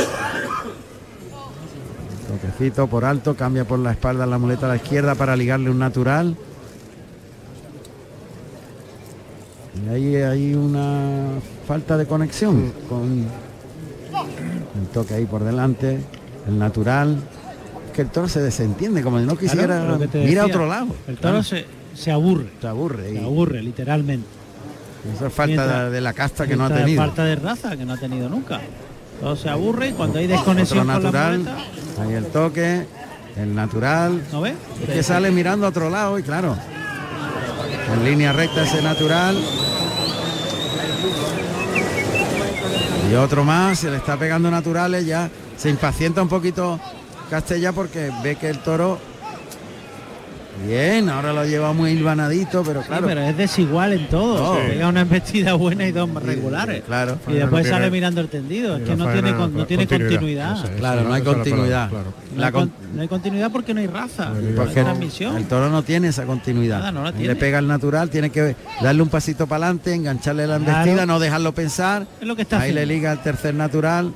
Toquecito 2.29 2.87
por 2.87 3.05
alto, 3.05 3.35
cambia 3.35 3.65
por 3.65 3.79
la 3.79 3.93
espalda 3.93 4.27
la 4.27 4.39
muleta 4.39 4.67
a 4.67 4.71
la 4.71 4.77
izquierda 4.77 5.15
para 5.15 5.37
ligarle 5.37 5.71
un 5.71 5.79
natural. 5.79 6.37
Y 9.87 9.89
ahí 9.89 10.17
hay 10.17 10.55
una 10.55 11.39
falta 11.69 11.99
de 11.99 12.07
conexión 12.07 12.73
con 12.89 13.27
el 14.81 14.87
toque 14.93 15.15
ahí 15.15 15.27
por 15.27 15.45
delante, 15.45 15.99
el 16.49 16.59
natural. 16.59 17.19
Es 17.89 17.93
que 17.93 18.01
el 18.03 18.09
toro 18.09 18.27
se 18.27 18.41
desentiende, 18.41 19.03
como 19.03 19.19
si 19.21 19.27
no 19.27 19.37
quisiera 19.37 19.67
Claro, 19.85 19.99
mira 20.15 20.43
a 20.45 20.47
otro 20.47 20.67
lado. 20.67 20.87
El 21.07 21.17
toro 21.17 21.35
Claro. 21.35 21.43
se, 21.43 21.67
se 21.95 22.11
aburre. 22.11 22.47
Se 22.61 22.67
aburre. 22.69 23.11
Se 23.13 23.23
aburre, 23.23 23.63
literalmente. 23.63 24.27
Eso 25.15 25.27
es 25.27 25.33
falta 25.33 25.55
Mientras- 25.63 25.93
de 25.93 26.01
la 26.01 26.13
casta 26.15 26.47
que 26.47 26.57
no 26.57 26.65
ha 26.65 26.71
tenido. 26.71 27.03
Falta 27.03 27.25
de 27.25 27.37
raza 27.37 27.77
que 27.77 27.85
no 27.85 27.93
ha 27.93 27.97
tenido 27.99 28.29
nunca. 28.31 28.61
Todo 29.21 29.37
se 29.37 29.51
aburre 29.51 29.89
y 29.89 29.93
cuando 29.93 30.19
hay 30.21 30.25
Otro 30.25 30.37
desconexión 30.39 30.79
con 30.79 30.87
la 30.89 30.95
natural. 30.95 31.57
Ahí 32.01 32.13
el 32.15 32.27
toque, 32.27 32.87
el 33.37 33.55
natural. 33.55 34.23
¿no 34.33 34.41
ves? 34.41 34.55
Es 34.85 34.95
que 34.95 35.03
sale 35.03 35.31
mirando 35.31 35.67
a 35.67 35.69
otro 35.69 35.91
lado 35.91 36.19
y 36.19 36.23
claro. 36.23 36.57
En 37.95 38.05
línea 38.05 38.33
recta 38.33 38.63
ese 38.63 38.81
natural. 38.81 39.37
Y 43.11 43.15
otro 43.15 43.43
más, 43.43 43.79
se 43.79 43.91
le 43.91 43.97
está 43.97 44.19
pegando 44.19 44.51
naturales, 44.51 45.07
ya 45.07 45.31
se 45.57 45.71
impacienta 45.71 46.21
un 46.21 46.29
poquito 46.29 46.79
Castella 47.31 47.73
porque 47.73 48.11
ve 48.23 48.37
que 48.37 48.51
el 48.51 48.59
toro. 48.59 48.99
Bien, 50.67 51.09
ahora 51.09 51.33
lo 51.33 51.45
lleva 51.45 51.73
muy 51.73 51.93
hilvanadito, 51.93 52.63
pero 52.65 52.83
Sí, 52.83 52.89
claro. 52.89 53.07
pero 53.07 53.21
es 53.23 53.37
desigual 53.37 53.93
en 53.93 54.09
todo. 54.09 54.55
No. 54.55 54.61
Pega 54.69 54.89
una 54.89 55.01
embestida 55.03 55.55
buena 55.55 55.87
y 55.87 55.93
dos 55.93 56.11
regulares. 56.23 56.83
Claro. 56.85 57.19
Y 57.29 57.33
después 57.35 57.65
No 57.65 57.71
sale 57.71 57.85
tiene- 57.85 57.91
mirando 57.91 58.21
el 58.21 58.29
tendido. 58.29 58.77
Es 58.77 58.83
que 58.83 58.97
no 58.97 59.11
tiene, 59.13 59.35
con- 59.35 59.55
no 59.55 59.67
tiene 59.67 59.87
continuidad. 59.87 60.11
continuidad. 60.11 60.53
Eso 60.57 60.65
es, 60.65 60.71
Claro, 60.81 61.03
no 61.05 61.13
hay 61.15 61.23
continuidad. 61.23 61.91
No, 61.91 61.99
La 62.41 62.47
hay 62.47 62.53
con- 62.53 62.69
con- 62.69 62.97
no 62.97 63.03
hay 63.03 63.09
continuidad 63.09 63.51
porque 63.53 63.75
no 63.75 63.81
hay 63.81 63.87
raza. 63.87 64.31
no 64.31 64.39
hay 64.39 64.55
Porque 64.55 64.83
transmisión. 64.83 65.37
el 65.37 65.45
toro 65.47 65.71
no 65.71 65.83
tiene 65.83 66.09
esa 66.09 66.25
continuidad. 66.25 66.79
Nada, 66.79 66.93
no 66.93 67.03
la 67.05 67.13
tiene. 67.13 67.29
Le 67.29 67.37
pega 67.37 67.59
el 67.59 67.67
natural, 67.67 68.11
tiene 68.11 68.31
que 68.31 68.57
darle 68.83 69.03
un 69.03 69.09
pasito 69.09 69.47
para 69.47 69.67
adelante, 69.67 69.95
engancharle 69.95 70.47
la 70.47 70.59
Claro. 70.59 70.71
embestida, 70.81 71.07
no 71.07 71.19
dejarlo 71.19 71.53
pensar. 71.53 72.07
Es 72.21 72.27
lo 72.27 72.37
que 72.37 72.43
está 72.43 72.61
Ahí 72.61 72.73
le 72.73 72.85
liga 72.87 73.13
el 73.13 73.19
tercer 73.21 73.55
natural. 73.55 74.13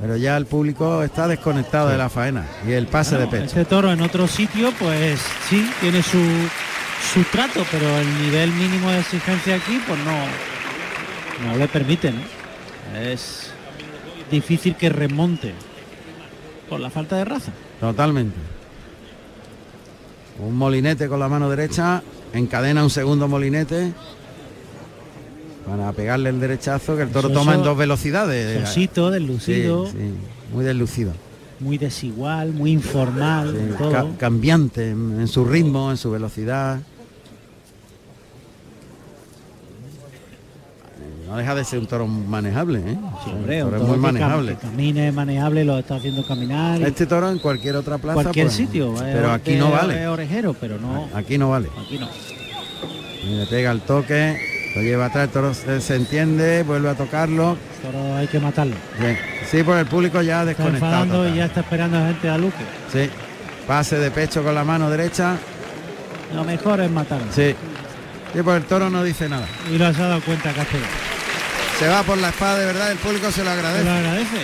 Pero 0.00 0.16
ya 0.16 0.36
el 0.36 0.46
público 0.46 1.02
está 1.02 1.28
desconectado 1.28 1.88
de 1.88 1.98
la 1.98 2.08
faena. 2.08 2.46
Y 2.66 2.72
el 2.72 2.86
pase 2.86 3.16
Claro, 3.16 3.30
de 3.30 3.38
pecho. 3.38 3.50
Ese 3.50 3.64
toro 3.66 3.92
en 3.92 4.00
otro 4.00 4.26
sitio, 4.26 4.72
pues 4.78 5.20
sí, 5.48 5.68
tiene 5.80 6.02
su, 6.02 6.18
su 7.12 7.22
trato, 7.24 7.64
pero 7.70 7.86
el 7.98 8.22
nivel 8.22 8.50
mínimo 8.52 8.90
de 8.90 9.00
exigencia 9.00 9.56
aquí, 9.56 9.78
pues 9.86 9.98
no, 10.00 11.50
no 11.50 11.58
le 11.58 11.68
permiten. 11.68 12.14
Es 12.98 13.50
difícil 14.30 14.74
que 14.74 14.88
remonte 14.88 15.52
por 16.68 16.80
la 16.80 16.88
falta 16.88 17.16
de 17.16 17.24
raza. 17.26 17.52
Totalmente. 17.78 18.36
Un 20.38 20.56
molinete 20.56 21.08
con 21.08 21.20
la 21.20 21.28
mano 21.28 21.50
derecha. 21.50 22.02
Encadena 22.32 22.82
un 22.82 22.90
segundo 22.90 23.28
molinete. 23.28 23.92
Para 25.70 25.92
pegarle 25.92 26.30
el 26.30 26.40
derechazo 26.40 26.96
que 26.96 27.02
el 27.02 27.10
toro 27.10 27.28
Eso- 27.28 27.38
toma 27.38 27.54
en 27.54 27.62
dos 27.62 27.76
velocidades. 27.78 28.66
Sosito, 28.68 29.10
deslucido. 29.12 29.86
Sí, 29.86 29.92
sí, 29.92 29.98
muy 30.52 30.64
deslucido. 30.64 31.12
Muy 31.60 31.78
desigual, 31.78 32.52
muy 32.52 32.72
informal, 32.72 33.54
Sí, 33.56 33.74
todo. 33.78 33.92
ca- 33.92 34.06
cambiante 34.18 34.90
en, 34.90 35.20
en 35.20 35.28
su 35.28 35.44
ritmo, 35.44 35.90
en 35.92 35.96
su 35.96 36.10
velocidad. 36.10 36.80
No 41.28 41.36
deja 41.36 41.54
de 41.54 41.64
ser 41.64 41.78
un 41.78 41.86
toro 41.86 42.08
manejable, 42.08 42.80
¿eh? 42.80 42.98
Hombre, 43.26 43.62
Un 43.62 43.68
un 43.68 43.70
toro 43.74 43.82
es 43.84 43.88
muy 43.88 43.98
manejable. 43.98 44.54
que 44.56 44.60
camine, 44.66 45.12
manejable, 45.12 45.64
lo 45.64 45.78
está 45.78 45.94
haciendo 45.96 46.26
caminar. 46.26 46.82
Este 46.82 47.06
toro 47.06 47.30
en 47.30 47.38
cualquier 47.38 47.76
otra 47.76 47.98
plaza. 47.98 48.14
cualquier 48.20 48.46
pues, 48.46 48.56
sitio. 48.56 48.92
Pero 48.98 49.30
aquí 49.30 49.54
no 49.54 49.70
vale. 49.70 50.02
Es 50.02 50.08
orejero, 50.08 50.54
pero 50.60 50.78
no. 50.80 51.08
Aquí 51.14 51.38
no 51.38 51.50
vale. 51.50 51.68
Aquí 51.86 51.98
no. 52.00 52.08
Y 53.22 53.36
le 53.36 53.46
pega 53.46 53.70
el 53.70 53.82
toque, 53.82 54.36
lo 54.74 54.82
lleva 54.82 55.06
atrás, 55.06 55.24
el 55.24 55.30
toro 55.30 55.54
se, 55.54 55.80
se 55.80 55.96
entiende, 55.96 56.62
vuelve 56.62 56.90
a 56.90 56.94
tocarlo. 56.94 57.56
Toro 57.82 58.16
hay 58.16 58.26
que 58.28 58.38
matarlo. 58.38 58.76
Bien. 58.98 59.18
Sí, 59.50 59.62
porque 59.62 59.80
el 59.80 59.86
público 59.86 60.22
ya 60.22 60.42
Está 60.48 60.62
desconectado. 60.64 61.28
y 61.28 61.34
ya 61.36 61.46
está 61.46 61.60
esperando 61.60 61.98
a 61.98 62.06
gente 62.06 62.28
a 62.28 62.38
Luque. 62.38 62.64
Sí. 62.92 63.10
Pase 63.66 63.96
de 63.98 64.10
pecho 64.10 64.42
con 64.42 64.54
la 64.54 64.64
mano 64.64 64.88
derecha. 64.90 65.36
Lo 66.34 66.44
mejor 66.44 66.80
es 66.80 66.90
matarlo. 66.90 67.26
Sí. 67.34 67.54
Sí, 68.32 68.42
pues 68.44 68.56
el 68.58 68.64
toro 68.64 68.88
no 68.90 69.02
dice 69.02 69.28
nada. 69.28 69.46
Y 69.72 69.76
lo 69.78 69.86
has 69.86 69.96
dado 69.98 70.20
cuenta, 70.20 70.52
Castellón. 70.52 70.86
Se 71.80 71.88
va 71.88 72.02
por 72.04 72.18
la 72.18 72.28
espada, 72.28 72.58
de 72.58 72.66
verdad, 72.66 72.92
el 72.92 72.98
público 72.98 73.30
se 73.32 73.42
lo 73.42 73.46
¿Te 73.50 73.56
agradece. 73.56 73.84
lo 73.84 73.90
agradece? 73.90 74.36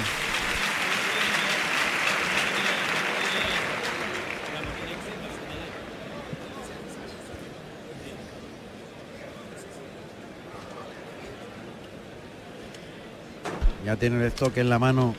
Ya 13.86 13.94
tiene 13.96 14.16
el 14.16 14.22
estoque 14.24 14.60
en 14.62 14.68
la 14.68 14.78
mano 14.80 15.14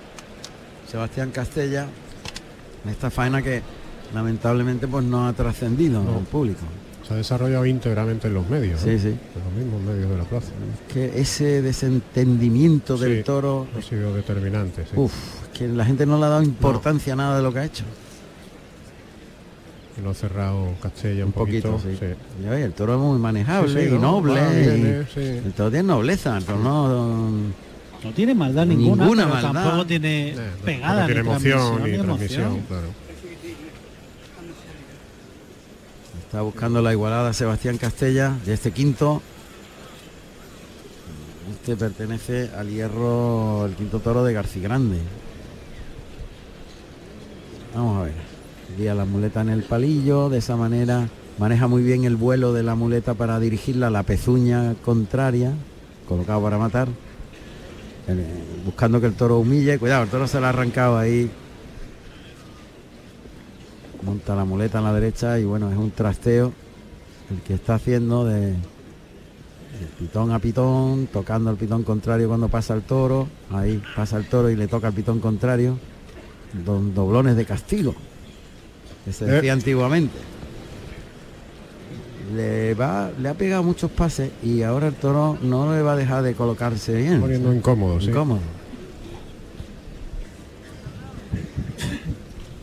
Sebastián 0.91 1.31
Castella. 1.31 1.87
En 2.83 2.91
esta 2.91 3.09
faena 3.09 3.41
que 3.41 3.61
lamentablemente 4.13 4.87
pues 4.89 5.05
no 5.05 5.25
ha 5.27 5.33
trascendido 5.33 6.03
No. 6.03 6.17
al 6.17 6.25
público. 6.25 6.59
Se 7.07 7.13
ha 7.13 7.17
desarrollado 7.17 7.65
íntegramente 7.65 8.27
en 8.27 8.33
los 8.33 8.49
medios. 8.49 8.81
Sí, 8.81 8.99
sí. 8.99 9.07
En 9.07 9.43
los 9.45 9.53
mismos 9.53 9.81
medios 9.81 10.09
de 10.09 10.17
la 10.17 10.23
plaza. 10.25 10.51
Que 10.93 11.17
ese 11.19 11.61
desentendimiento 11.61 12.97
del 12.97 13.19
Sí, 13.19 13.23
toro, 13.23 13.67
Ha 13.77 13.81
sido 13.81 14.13
determinante. 14.13 14.83
sí. 14.83 14.91
uff, 14.97 15.13
que 15.57 15.69
la 15.69 15.85
gente 15.85 16.05
no 16.05 16.19
le 16.19 16.25
ha 16.25 16.29
dado 16.29 16.43
importancia 16.43 17.13
a 17.13 17.15
nada 17.15 17.37
de 17.37 17.43
lo 17.43 17.53
que 17.53 17.59
ha 17.59 17.65
hecho. 17.65 17.85
Y 19.97 20.01
lo 20.03 20.09
ha 20.09 20.13
cerrado 20.13 20.73
Castella 20.81 21.21
un, 21.23 21.27
Un 21.27 21.31
poquito, 21.31 21.79
sí. 21.79 21.97
Ya 22.43 22.49
ves, 22.51 22.65
el 22.65 22.73
toro 22.73 22.95
es 22.95 22.99
muy 22.99 23.17
manejable 23.17 23.85
y 23.87 23.91
¿no? 23.93 23.99
noble. 23.99 24.41
Y- 24.51 24.59
viene, 24.59 25.03
sí. 25.13 25.21
El 25.21 25.53
toro 25.53 25.71
tiene 25.71 25.87
nobleza, 25.87 26.37
el 26.37 26.43
toro 26.43 26.59
no, 26.59 27.29
No 28.07 28.13
tiene 28.13 28.33
maldad 28.35 28.65
ninguna, 28.65 29.03
Ninguna 29.03 29.23
pero 29.23 29.33
maldad. 29.35 29.53
tampoco 29.63 29.85
tiene 29.85 30.29
Eh, 30.29 30.35
pegada 30.63 31.01
no 31.01 31.05
tiene 31.07 31.23
ni 31.23 31.29
emoción 31.29 31.83
ni 31.83 31.91
ni 31.91 31.97
transmisión, 31.97 32.41
emoción. 32.43 32.65
claro. 32.67 32.87
Está 36.21 36.41
buscando 36.41 36.81
la 36.81 36.91
igualada 36.91 37.33
Sebastián 37.33 37.77
Castella 37.77 38.33
de 38.45 38.53
este 38.53 38.71
quinto. 38.71 39.21
Este 41.53 41.75
pertenece 41.77 42.49
al 42.57 42.69
hierro, 42.69 43.65
el 43.65 43.73
quinto 43.75 43.99
toro 43.99 44.23
de 44.23 44.33
García 44.33 44.63
Grande. 44.63 44.97
Vamos 47.75 48.01
a 48.01 48.03
ver. 48.05 48.13
Guía 48.77 48.93
la 48.93 49.05
muleta 49.05 49.41
en 49.41 49.49
el 49.49 49.63
palillo, 49.63 50.29
de 50.29 50.39
esa 50.39 50.55
manera 50.57 51.07
maneja 51.37 51.67
muy 51.67 51.83
bien 51.83 52.03
el 52.03 52.15
vuelo 52.17 52.51
de 52.53 52.63
la 52.63 52.75
muleta 52.75 53.13
para 53.13 53.39
dirigirla 53.39 53.87
a 53.87 53.89
la 53.91 54.03
pezuña 54.03 54.75
contraria, 54.83 55.53
colocado 56.07 56.41
para 56.41 56.57
matar. 56.57 56.89
Buscando 58.65 58.99
que 59.01 59.07
el 59.07 59.13
toro 59.13 59.39
humille. 59.39 59.77
Cuidado, 59.79 60.03
el 60.03 60.09
toro 60.09 60.27
se 60.27 60.39
le 60.39 60.45
ha 60.45 60.49
arrancado 60.49 60.97
ahí 60.97 61.29
monta 64.03 64.35
la 64.35 64.45
muleta 64.45 64.77
en 64.77 64.83
la 64.85 64.93
derecha 64.93 65.37
y 65.39 65.43
bueno, 65.43 65.69
es 65.71 65.77
un 65.77 65.91
trasteo 65.91 66.53
el 67.29 67.41
que 67.41 67.55
está 67.55 67.75
haciendo 67.75 68.23
de, 68.23 68.51
de 68.51 68.55
pitón 69.99 70.31
a 70.31 70.39
pitón, 70.39 71.07
tocando 71.11 71.49
el 71.51 71.57
pitón 71.57 71.83
contrario 71.83 72.29
cuando 72.29 72.47
pasa 72.47 72.73
el 72.73 72.83
toro, 72.83 73.27
ahí 73.51 73.81
pasa 73.95 74.17
el 74.17 74.25
toro 74.27 74.49
y 74.49 74.55
le 74.55 74.67
toca 74.67 74.87
el 74.87 74.93
pitón 74.93 75.19
contrario, 75.19 75.77
don 76.65 76.93
doblones 76.95 77.35
de 77.35 77.43
castigo, 77.45 77.95
que 79.03 79.11
se 79.11 79.25
Eh. 79.25 79.31
decía 79.31 79.51
antiguamente. 79.53 80.15
Le 82.35 82.73
va, 82.73 83.09
le 83.19 83.29
ha 83.29 83.33
pegado 83.35 83.63
muchos 83.63 83.89
pases 83.89 84.31
y 84.43 84.61
ahora 84.61 84.87
el 84.87 84.93
toro 84.95 85.37
no 85.41 85.73
le 85.73 85.81
va 85.81 85.93
a 85.93 85.95
dejar 85.95 86.23
de 86.23 86.33
colocarse 86.33 86.93
bien. 86.95 87.21
Poniendo 87.21 87.53
incómodo, 87.53 88.01
sí. 88.01 88.09
Incómodo. 88.09 88.41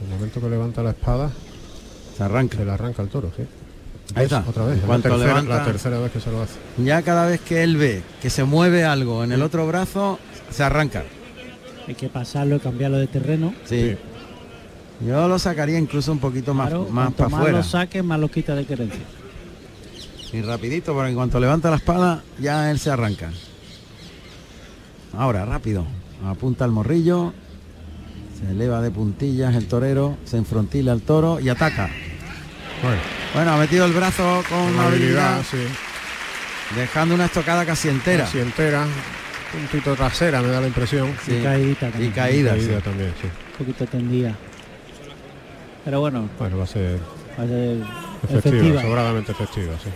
El 0.02 0.08
momento 0.10 0.40
que 0.40 0.48
levanta 0.50 0.82
la 0.82 0.90
espada, 0.90 1.30
Se 2.16 2.22
arranca. 2.22 2.58
se 2.58 2.64
le 2.64 2.70
arranca 2.70 3.02
el 3.02 3.08
toro, 3.08 3.30
sí. 3.36 3.42
Ahí 4.14 4.24
está. 4.26 4.44
Otra 4.46 4.66
vez, 4.66 4.86
la 4.86 4.98
tercera, 4.98 5.16
levanta- 5.16 5.56
la 5.56 5.64
tercera 5.64 5.98
vez 5.98 6.12
que 6.12 6.20
se 6.20 6.30
lo 6.30 6.42
hace. 6.42 6.54
Ya 6.84 7.00
cada 7.02 7.26
vez 7.26 7.40
que 7.40 7.62
él 7.62 7.76
ve 7.78 8.02
que 8.20 8.28
se 8.30 8.44
mueve 8.44 8.84
algo 8.84 9.24
en 9.24 9.32
el 9.32 9.42
otro 9.42 9.66
brazo, 9.66 10.18
se 10.50 10.62
arranca. 10.62 11.04
Hay 11.88 11.94
que 11.94 12.08
pasarlo 12.08 12.56
y 12.56 12.60
cambiarlo 12.60 12.98
de 12.98 13.06
terreno. 13.06 13.54
Sí. 13.64 13.96
Yo 15.06 15.26
lo 15.26 15.38
sacaría 15.38 15.78
incluso 15.78 16.12
un 16.12 16.18
poquito 16.18 16.54
más, 16.54 16.68
Claro, 16.68 16.86
más 16.90 17.12
para 17.14 17.28
más 17.30 17.40
afuera. 17.40 17.56
lo 17.58 17.64
saque, 17.64 18.02
más 18.02 18.20
lo 18.20 18.28
quita 18.30 18.54
de 18.54 18.64
querencia. 18.66 19.00
Y 20.34 20.42
rapidito, 20.42 20.92
porque 20.94 21.10
en 21.10 21.14
cuanto 21.14 21.38
levanta 21.38 21.70
la 21.70 21.76
espada, 21.76 22.22
ya 22.40 22.70
él 22.70 22.78
se 22.80 22.90
arranca. 22.90 23.30
Ahora, 25.16 25.44
rápido. 25.44 25.86
Apunta 26.26 26.64
al 26.64 26.72
morrillo. 26.72 27.32
Se 28.38 28.50
eleva 28.50 28.80
de 28.82 28.90
puntillas 28.90 29.54
el 29.54 29.66
torero. 29.68 30.16
Se 30.24 30.36
enfrontila 30.36 30.90
al 30.92 31.02
toro 31.02 31.38
y 31.38 31.48
ataca. 31.48 31.88
Bueno, 32.82 33.00
Bueno, 33.32 33.52
ha 33.52 33.56
metido 33.58 33.84
el 33.86 33.92
brazo 33.92 34.42
con 34.48 34.58
con 34.58 34.74
una 34.74 34.86
habilidad, 34.88 35.34
habilidad, 35.38 35.44
sí. 35.50 36.74
dejando 36.76 37.14
una 37.14 37.26
estocada 37.26 37.64
casi 37.64 37.88
entera. 37.88 38.24
Casi 38.24 38.40
entera. 38.40 38.86
Puntito 39.52 39.94
trasera, 39.94 40.42
me 40.42 40.48
da 40.48 40.60
la 40.60 40.66
impresión. 40.66 41.14
Sí. 41.24 41.36
Y 41.36 41.42
caídita 41.44 41.88
Y 41.88 41.90
también. 41.92 42.12
caída. 42.12 42.50
Caída 42.50 42.76
sí. 42.78 42.82
también, 42.82 43.14
sí. 43.22 43.28
Un 43.52 43.58
poquito 43.66 43.86
tendida. 43.86 44.34
Pero 45.84 46.00
bueno, 46.00 46.28
Bueno, 46.40 46.58
va 46.58 46.64
a 46.64 46.66
ser 46.66 46.98
va 47.38 47.44
a 47.44 47.46
ser 47.46 47.76
efectiva, 48.24 48.38
efectiva. 48.38 48.82
sobradamente 48.82 49.32
efectiva, 49.32 49.74
sí. 49.82 49.90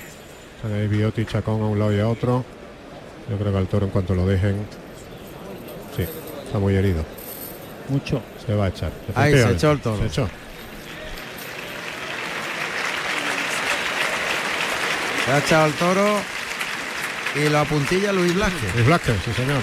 Están 0.59 0.75
ahí 0.75 0.89
Bioti 0.89 1.21
y 1.21 1.25
Chacón 1.25 1.63
a 1.63 1.67
un 1.67 1.79
lado 1.79 1.95
y 1.95 2.01
a 2.01 2.09
otro. 2.09 2.45
Yo 3.31 3.39
creo 3.39 3.53
que 3.53 3.59
al 3.59 3.69
toro 3.69 3.87
en 3.87 3.93
cuanto 3.93 4.17
lo 4.17 4.27
dejen, 4.27 4.57
sí, 5.97 6.05
está 6.45 6.59
muy 6.59 6.75
herido. 6.75 7.05
Mucho. 7.89 8.21
Se 8.45 8.55
va 8.57 8.65
a 8.65 8.69
echar. 8.69 8.91
Ahí 9.15 9.35
se 9.35 9.53
echó 9.53 9.71
el 9.71 9.81
toro. 9.81 9.99
Se 9.99 10.07
echó. 10.07 10.29
Se 15.25 15.31
ha 15.31 15.39
echado 15.39 15.67
el 15.67 15.75
toro 15.75 16.17
y 17.37 17.49
lo 17.49 17.59
apuntilla 17.61 18.11
Luis 18.11 18.35
Blasquez. 18.35 18.75
Luis 18.75 18.87
Blasquez, 18.87 19.17
sí 19.25 19.33
señor. 19.35 19.61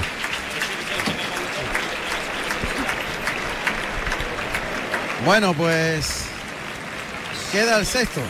Bueno, 5.25 5.53
pues 5.53 6.27
queda 7.51 7.80
el 7.80 7.85
sexto. 7.85 8.22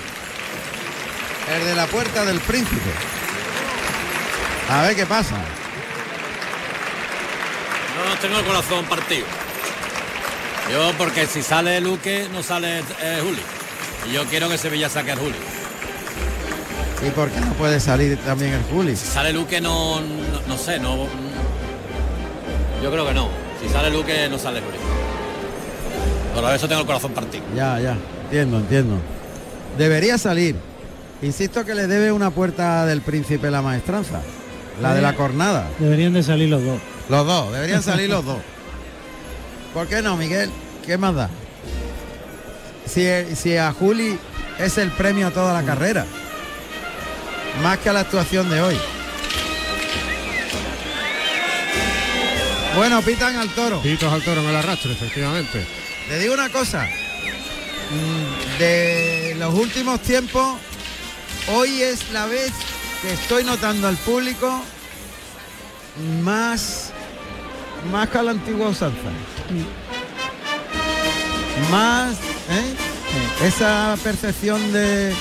El 1.54 1.66
de 1.66 1.76
la 1.76 1.86
puerta 1.88 2.26
del 2.26 2.40
príncipe. 2.40 2.90
A 4.70 4.82
ver 4.82 4.96
qué 4.96 5.06
pasa. 5.06 5.36
No 7.96 8.20
tengo 8.20 8.40
el 8.40 8.46
corazón 8.46 8.86
partido. 8.86 9.26
Yo 10.72 10.92
porque 10.98 11.28
si 11.28 11.44
sale 11.44 11.80
Luque 11.82 12.28
no 12.34 12.42
sale 12.42 12.80
eh, 12.80 13.20
Juli. 13.22 13.42
Y 14.10 14.14
yo 14.14 14.26
quiero 14.26 14.50
que 14.50 14.58
Sevilla 14.58 14.90
saque 14.90 15.12
al 15.12 15.20
Juli. 15.20 15.36
¿Y 17.06 17.10
por 17.12 17.30
qué 17.30 17.40
no 17.40 17.54
puede 17.54 17.80
salir 17.80 18.18
también 18.18 18.54
el 18.54 18.64
Juli? 18.64 18.96
Si 18.96 19.06
sale 19.06 19.32
Luque 19.32 19.62
no, 19.62 20.02
no, 20.02 20.42
no 20.48 20.58
sé, 20.58 20.80
no. 20.80 21.08
Yo 22.82 22.92
creo 22.92 23.06
que 23.06 23.14
no. 23.14 23.30
Si 23.62 23.70
sale 23.70 23.92
Luque 23.92 24.28
no 24.30 24.40
sale 24.40 24.62
Juli. 24.62 24.78
Por 26.34 26.52
eso 26.54 26.68
tengo 26.68 26.82
el 26.82 26.88
corazón 26.88 27.14
partido. 27.14 27.44
Ya, 27.56 27.80
ya, 27.80 27.96
entiendo, 28.24 28.58
entiendo. 28.58 28.96
Debería 29.78 30.18
salir. 30.18 30.56
Insisto 31.26 31.66
que 31.66 31.74
le 31.74 31.88
debe 31.88 32.12
una 32.12 32.30
puerta 32.30 32.86
del 32.86 33.02
príncipe 33.02 33.50
la 33.50 33.64
maestranza. 33.64 34.22
La 34.80 34.94
de 34.94 35.02
la 35.02 35.16
cornada. 35.16 35.68
Deberían 35.80 36.14
de 36.14 36.22
salir 36.22 36.50
los 36.50 36.64
dos. 36.64 36.80
Los 37.10 37.26
dos, 37.26 37.52
deberían 37.52 37.82
salir 37.82 38.12
los 38.12 38.24
dos. 38.24 38.38
¿Por 39.74 39.88
qué 39.88 40.04
no, 40.04 40.16
Miguel? 40.18 40.52
¿Qué 40.86 41.00
más 41.00 41.16
da? 41.16 41.30
Si, 42.86 43.08
si 43.36 43.58
a 43.58 43.72
Juli 43.72 44.20
es 44.60 44.78
el 44.78 44.92
premio 44.92 45.28
a 45.28 45.32
toda 45.32 45.60
la 45.60 45.66
carrera. 45.66 46.06
Más 47.64 47.80
que 47.80 47.90
a 47.90 47.94
la 47.94 48.02
actuación 48.02 48.48
de 48.48 48.62
hoy. 48.62 48.78
Bueno, 52.76 53.02
pitan 53.02 53.36
al 53.38 53.50
toro. 53.50 53.82
Pitos 53.82 54.14
al 54.14 54.22
toro 54.22 54.42
en 54.42 54.50
el 54.50 54.56
arrastre, 54.58 54.92
efectivamente. 54.92 55.66
Le 56.08 56.20
digo 56.20 56.36
una 56.36 56.50
cosa. 56.50 56.88
Mm, 57.90 58.60
De 58.60 59.36
los 59.40 59.54
últimos 59.56 60.02
tiempos, 60.02 60.58
hoy 61.48 61.82
es 61.82 62.12
la 62.12 62.26
vez 62.26 62.52
que 63.02 63.14
estoy 63.14 63.44
notando 63.44 63.88
al 63.88 63.98
público 63.98 64.62
más 66.22 66.92
más 67.92 68.10
que 68.10 68.18
a 68.18 68.24
la 68.24 68.32
antigua 68.32 68.70
usanza. 68.70 68.98
Más 71.72 72.14
¿eh? 72.50 73.46
esa 73.46 73.96
percepción 74.04 74.74
de, 74.74 75.14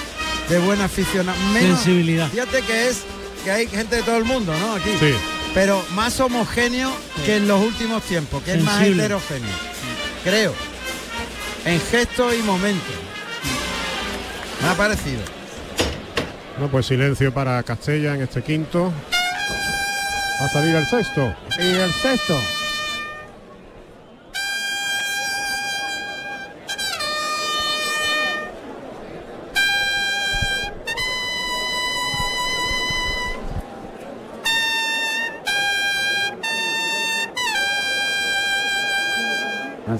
de 0.48 0.58
buena 0.60 0.86
aficionado. 0.86 1.38
Menos, 1.52 1.80
Sensibilidad. 1.80 2.28
Fíjate 2.30 2.62
que 2.62 2.88
es 2.88 3.02
que 3.44 3.50
hay 3.50 3.66
gente 3.68 3.96
de 3.96 4.02
todo 4.02 4.16
el 4.16 4.24
mundo, 4.24 4.54
¿no? 4.58 4.74
Aquí. 4.74 4.90
Sí. 4.98 5.14
Pero 5.52 5.84
más 5.94 6.18
homogéneo 6.20 6.90
que 7.24 7.36
en 7.36 7.46
los 7.46 7.60
últimos 7.60 8.02
tiempos, 8.04 8.42
que 8.42 8.54
es 8.54 8.62
más 8.62 8.76
Sensible. 8.76 9.04
heterogéneo. 9.04 9.54
Creo. 10.24 10.54
En 11.64 11.80
gestos 11.80 12.34
y 12.34 12.42
momentos. 12.42 12.94
Me 14.62 14.68
ha 14.68 14.74
parecido. 14.74 15.20
No, 16.58 16.68
pues 16.68 16.86
silencio 16.86 17.32
para 17.34 17.62
Castella 17.62 18.14
en 18.14 18.22
este 18.22 18.42
quinto. 18.42 18.92
Va 20.40 20.46
a 20.46 20.48
salir 20.48 20.74
el 20.74 20.86
sexto. 20.86 21.34
Y 21.58 21.74
el 21.74 21.90
sexto. 21.90 22.38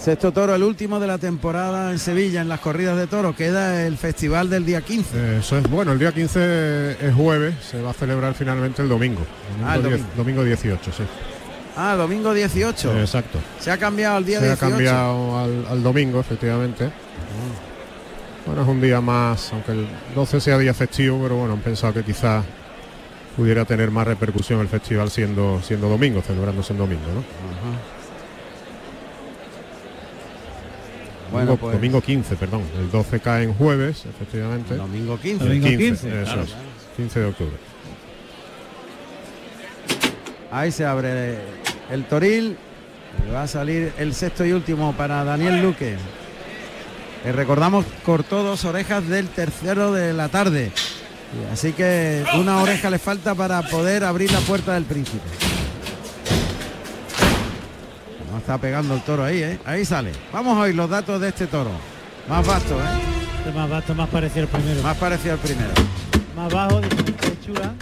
Sexto 0.05 0.33
toro, 0.33 0.55
el 0.55 0.63
último 0.63 1.01
de 1.01 1.07
la 1.07 1.17
temporada 1.19 1.91
en 1.91 1.99
Sevilla, 1.99 2.43
en 2.43 2.49
las 2.49 2.61
corridas 2.61 2.97
de 2.99 3.07
toro, 3.07 3.35
queda 3.35 3.87
el 3.87 3.97
festival 3.97 4.51
del 4.51 4.67
día 4.67 4.83
15. 4.83 5.17
Eh, 5.17 5.37
Eso 5.39 5.57
es 5.57 5.69
bueno, 5.71 5.93
el 5.93 5.99
día 5.99 6.13
15 6.13 7.07
es 7.09 7.15
jueves, 7.15 7.55
se 7.71 7.81
va 7.81 7.91
a 7.91 7.95
celebrar 7.95 8.35
finalmente 8.35 8.83
el 8.83 8.89
domingo. 8.89 9.23
Domingo, 9.59 9.67
Ah, 9.71 9.77
el 9.77 9.83
10 9.83 9.93
domingo. 9.93 10.09
domingo 10.17 10.45
18, 10.45 10.93
sí. 10.93 11.03
Ah, 11.77 11.95
domingo 11.97 12.35
18. 12.35 12.93
Eh, 12.93 13.01
Exacto. 13.01 13.39
Se 13.59 13.71
ha 13.71 13.79
cambiado 13.79 14.19
el 14.19 14.27
día 14.27 14.41
Se 14.41 14.45
ha 14.47 14.49
18. 14.51 14.71
cambiado 14.71 15.39
al, 15.39 15.67
al 15.71 15.83
domingo, 15.83 16.21
efectivamente. 16.21 16.91
Bueno, 18.47 18.61
es 18.63 18.69
un 18.69 18.81
día 18.83 19.01
más, 19.01 19.53
aunque 19.55 19.73
el 19.73 19.87
12 20.15 20.39
sea 20.39 20.59
día 20.59 20.75
festivo, 20.75 21.19
pero 21.23 21.37
bueno, 21.37 21.55
han 21.55 21.61
pensado 21.61 21.95
que 21.95 22.03
quizás 22.05 22.45
pudiera 23.39 23.65
tener 23.65 23.91
más 23.91 24.07
repercusión 24.07 24.61
el 24.61 24.69
festival 24.69 25.11
siendo 25.11 25.61
siendo 25.63 25.89
domingo, 25.89 26.21
celebrándose 26.21 26.75
en 26.75 26.79
domingo, 26.79 27.07
¿no? 27.15 27.94
Bueno, 31.35 31.47
domingo, 31.53 31.61
pues- 31.61 31.77
domingo 31.77 32.01
15, 32.01 32.37
perdón. 32.37 32.63
El 32.79 32.91
12 32.91 33.21
cae 33.21 33.45
en 33.45 33.55
jueves, 33.55 34.05
efectivamente. 34.07 34.77
Domingo 34.77 35.19
15. 35.19 35.45
El 35.45 35.49
Domingo 35.49 35.67
15, 35.67 35.85
15, 35.85 36.09
eso 36.23 36.25
claro, 36.25 36.43
es, 36.43 36.55
15 36.97 37.21
de 37.21 37.27
octubre. 37.27 37.57
Ahí 40.51 40.71
se 40.71 40.85
abre 40.85 41.39
el 41.91 42.05
toril. 42.05 42.57
Y 43.29 43.31
va 43.31 43.45
a 43.45 43.47
salir 43.47 43.93
el 43.99 44.13
sexto 44.13 44.45
y 44.45 44.53
último 44.53 44.93
para 44.95 45.23
Daniel 45.23 45.63
Luque. 45.63 45.97
Eh, 47.25 47.33
recordamos, 47.33 47.85
cortó 48.05 48.43
dos 48.43 48.65
orejas 48.65 49.07
del 49.09 49.29
tercero 49.29 49.93
de 49.93 50.13
la 50.13 50.29
tarde. 50.29 50.73
Así 51.53 51.73
que 51.73 52.25
una 52.39 52.61
oreja 52.61 52.91
le 52.91 52.99
falta 52.99 53.35
para 53.35 53.63
poder 53.63 54.05
abrir 54.05 54.31
la 54.33 54.41
puerta 54.41 54.75
del 54.75 54.85
príncipe. 54.85 55.23
No 58.35 58.41
está 58.41 58.59
pegando 58.59 58.95
el 58.95 59.01
toro 59.03 59.23
ahí, 59.23 59.45
¿eh? 59.45 59.61
Ahí 59.65 59.85
sale. 59.85 60.11
Vamos 60.33 60.59
a 60.59 60.63
oír 60.63 60.75
los 60.75 60.91
datos 60.91 61.21
de 61.21 61.29
este 61.29 61.47
toro. 61.47 61.71
Más 62.29 62.45
vasto, 62.45 62.75
¿eh? 62.75 62.85
Este 63.39 63.53
más 63.53 63.71
vasto, 63.71 63.95
más 63.95 64.09
parecido 64.09 64.47
al 64.47 64.49
primero. 64.49 64.83
Más 64.83 64.97
parecido 64.97 65.35
al 65.35 65.39
primero. 65.39 65.71
Más 66.35 66.53
bajo, 66.53 66.81
diferente 66.81 67.29
hechura. 67.29 67.73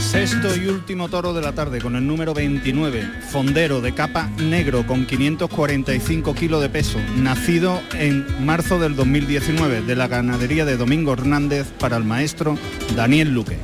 Sexto 0.00 0.56
y 0.56 0.68
último 0.68 1.10
toro 1.10 1.34
de 1.34 1.42
la 1.42 1.52
tarde 1.52 1.82
con 1.82 1.94
el 1.94 2.06
número 2.06 2.32
29, 2.32 3.06
fondero 3.30 3.82
de 3.82 3.92
capa 3.92 4.30
negro 4.38 4.86
con 4.86 5.04
545 5.04 6.34
kilos 6.34 6.62
de 6.62 6.70
peso, 6.70 6.98
nacido 7.18 7.82
en 7.92 8.46
marzo 8.46 8.78
del 8.78 8.96
2019 8.96 9.82
de 9.82 9.94
la 9.94 10.08
ganadería 10.08 10.64
de 10.64 10.78
Domingo 10.78 11.12
Hernández 11.12 11.70
para 11.78 11.98
el 11.98 12.04
maestro 12.04 12.56
Daniel 12.96 13.34
Luque. 13.34 13.58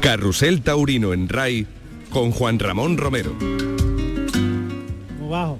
Carrusel 0.00 0.62
Taurino 0.62 1.12
en 1.12 1.28
RAI 1.28 1.66
con 2.10 2.30
Juan 2.32 2.58
Ramón 2.58 2.96
Romero. 2.96 3.32
Muy 3.34 5.28
bajo. 5.30 5.58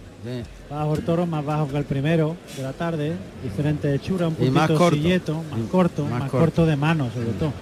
Bajo 0.71 0.95
el 0.95 1.03
toro, 1.05 1.27
más 1.27 1.45
bajo 1.45 1.69
que 1.69 1.77
el 1.79 1.85
primero 1.85 2.37
de 2.57 2.63
la 2.63 2.73
tarde. 2.73 3.15
Diferente 3.43 3.93
hechura, 3.95 4.29
un 4.29 4.35
Y 4.35 4.37
poquito 4.37 4.53
más 4.55 4.71
corto. 4.71 4.97
silleto, 4.97 5.35
más 5.51 5.71
corto, 5.71 6.03
más 6.05 6.11
más, 6.13 6.21
corto. 6.31 6.39
corto. 6.39 6.67
de 6.67 6.77
mano 6.77 7.11
sobre 7.13 7.31
todo. 7.33 7.53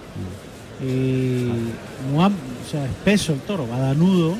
Y 0.81 1.49
muy 2.13 2.23
o 2.25 2.31
sea, 2.69 2.85
espeso 2.85 3.33
el 3.33 3.39
toro, 3.41 3.67
va 3.67 3.79
danudo, 3.79 4.35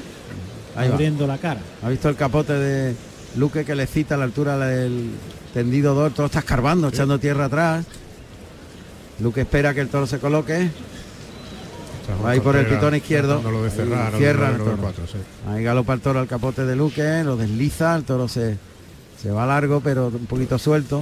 Ahí 0.76 0.88
va. 0.88 0.94
abriendo 0.94 1.28
la 1.28 1.38
cara. 1.38 1.60
¿Ha 1.84 1.90
visto 1.90 2.08
el 2.10 2.16
capote 2.16 2.54
de 2.54 2.96
Luque 3.38 3.66
que 3.66 3.76
le 3.76 3.88
cita 3.88 4.16
a 4.16 4.18
la 4.18 4.24
altura 4.26 4.58
del 4.58 5.10
tendido 5.54 5.94
2? 5.96 6.14
Todo 6.14 6.28
está 6.28 6.40
escarbando, 6.40 6.88
echando 6.90 7.20
tierra 7.20 7.46
atrás. 7.46 7.86
Luque 9.20 9.42
espera 9.42 9.74
que 9.74 9.82
el 9.82 9.90
toro 9.90 10.08
se 10.08 10.20
coloque. 10.20 10.70
Va 12.24 12.32
ahí 12.32 12.40
por 12.40 12.56
el 12.56 12.66
pitón 12.66 12.96
izquierdo. 12.96 13.40
De 13.64 13.70
cerrar, 13.70 14.14
cierra 14.16 14.50
el 14.50 14.58
toro. 14.58 14.78
cuatro, 14.82 15.06
sí. 15.08 15.18
Ahí 15.48 15.64
galopa 15.64 15.94
el 15.94 16.02
toro 16.02 16.20
al 16.20 16.28
capote 16.28 16.66
de 16.66 16.76
Luque, 16.76 17.24
lo 17.24 17.38
desliza, 17.38 17.96
el 17.96 18.04
toro 18.04 18.28
se, 18.28 18.58
se 19.22 19.32
va 19.32 19.46
largo 19.46 19.80
pero 19.82 20.08
un 20.08 20.26
poquito 20.26 20.58
suelto. 20.58 21.02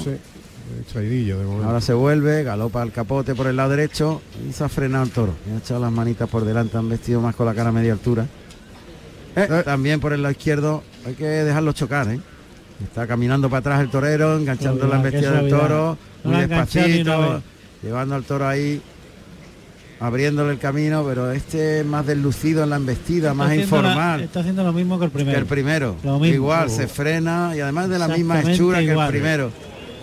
Traidillo 0.91 1.39
de 1.39 1.45
momento. 1.45 1.65
Ahora 1.67 1.79
se 1.81 1.93
vuelve, 1.93 2.43
galopa 2.43 2.81
al 2.81 2.91
capote 2.91 3.33
por 3.35 3.47
el 3.47 3.55
lado 3.55 3.69
derecho 3.69 4.21
y 4.47 4.51
se 4.51 4.63
ha 4.65 4.69
frenado 4.69 5.05
el 5.05 5.11
toro. 5.11 5.33
Y 5.49 5.55
ha 5.55 5.57
echado 5.59 5.79
las 5.79 5.91
manitas 5.91 6.29
por 6.29 6.43
delante, 6.43 6.77
han 6.77 6.89
vestido 6.89 7.21
más 7.21 7.35
con 7.35 7.45
la 7.45 7.53
cara 7.53 7.69
a 7.69 7.71
media 7.71 7.93
altura. 7.93 8.25
Eh, 9.35 9.61
También 9.63 9.99
por 9.99 10.11
el 10.13 10.21
lado 10.21 10.31
izquierdo 10.33 10.83
hay 11.05 11.13
que 11.13 11.25
dejarlo 11.25 11.71
chocar, 11.71 12.09
¿eh? 12.11 12.19
Está 12.83 13.07
caminando 13.07 13.49
para 13.49 13.59
atrás 13.59 13.81
el 13.81 13.89
torero, 13.89 14.37
enganchando 14.37 14.87
la 14.87 14.97
embestida 14.97 15.31
del 15.41 15.49
toro, 15.49 15.97
No 16.23 16.31
muy 16.31 16.45
despacito, 16.45 17.21
vez. 17.33 17.43
llevando 17.81 18.15
al 18.15 18.23
toro 18.23 18.47
ahí, 18.47 18.81
abriéndole 19.99 20.53
el 20.53 20.59
camino, 20.59 21.03
pero 21.07 21.31
este 21.31 21.79
es 21.79 21.85
más 21.85 22.05
deslucido 22.05 22.63
en 22.63 22.69
la 22.69 22.75
embestida, 22.75 23.33
más 23.33 23.49
la- 23.49 23.55
informal 23.55 24.21
está 24.21 24.41
haciendo 24.41 24.63
lo 24.63 24.73
mismo 24.73 24.99
que 24.99 25.05
el 25.05 25.11
primero. 25.11 25.35
que 25.35 25.39
el 25.41 25.45
primero. 25.47 25.95
Lo 26.03 26.19
mismo. 26.19 26.35
Igual, 26.35 26.69
se 26.69 26.87
frena 26.87 27.53
y 27.55 27.59
además 27.61 27.89
de 27.89 27.99
la 27.99 28.07
misma 28.07 28.41
hechura 28.41 28.79
que 28.79 28.91
el 28.91 29.07
primero. 29.07 29.51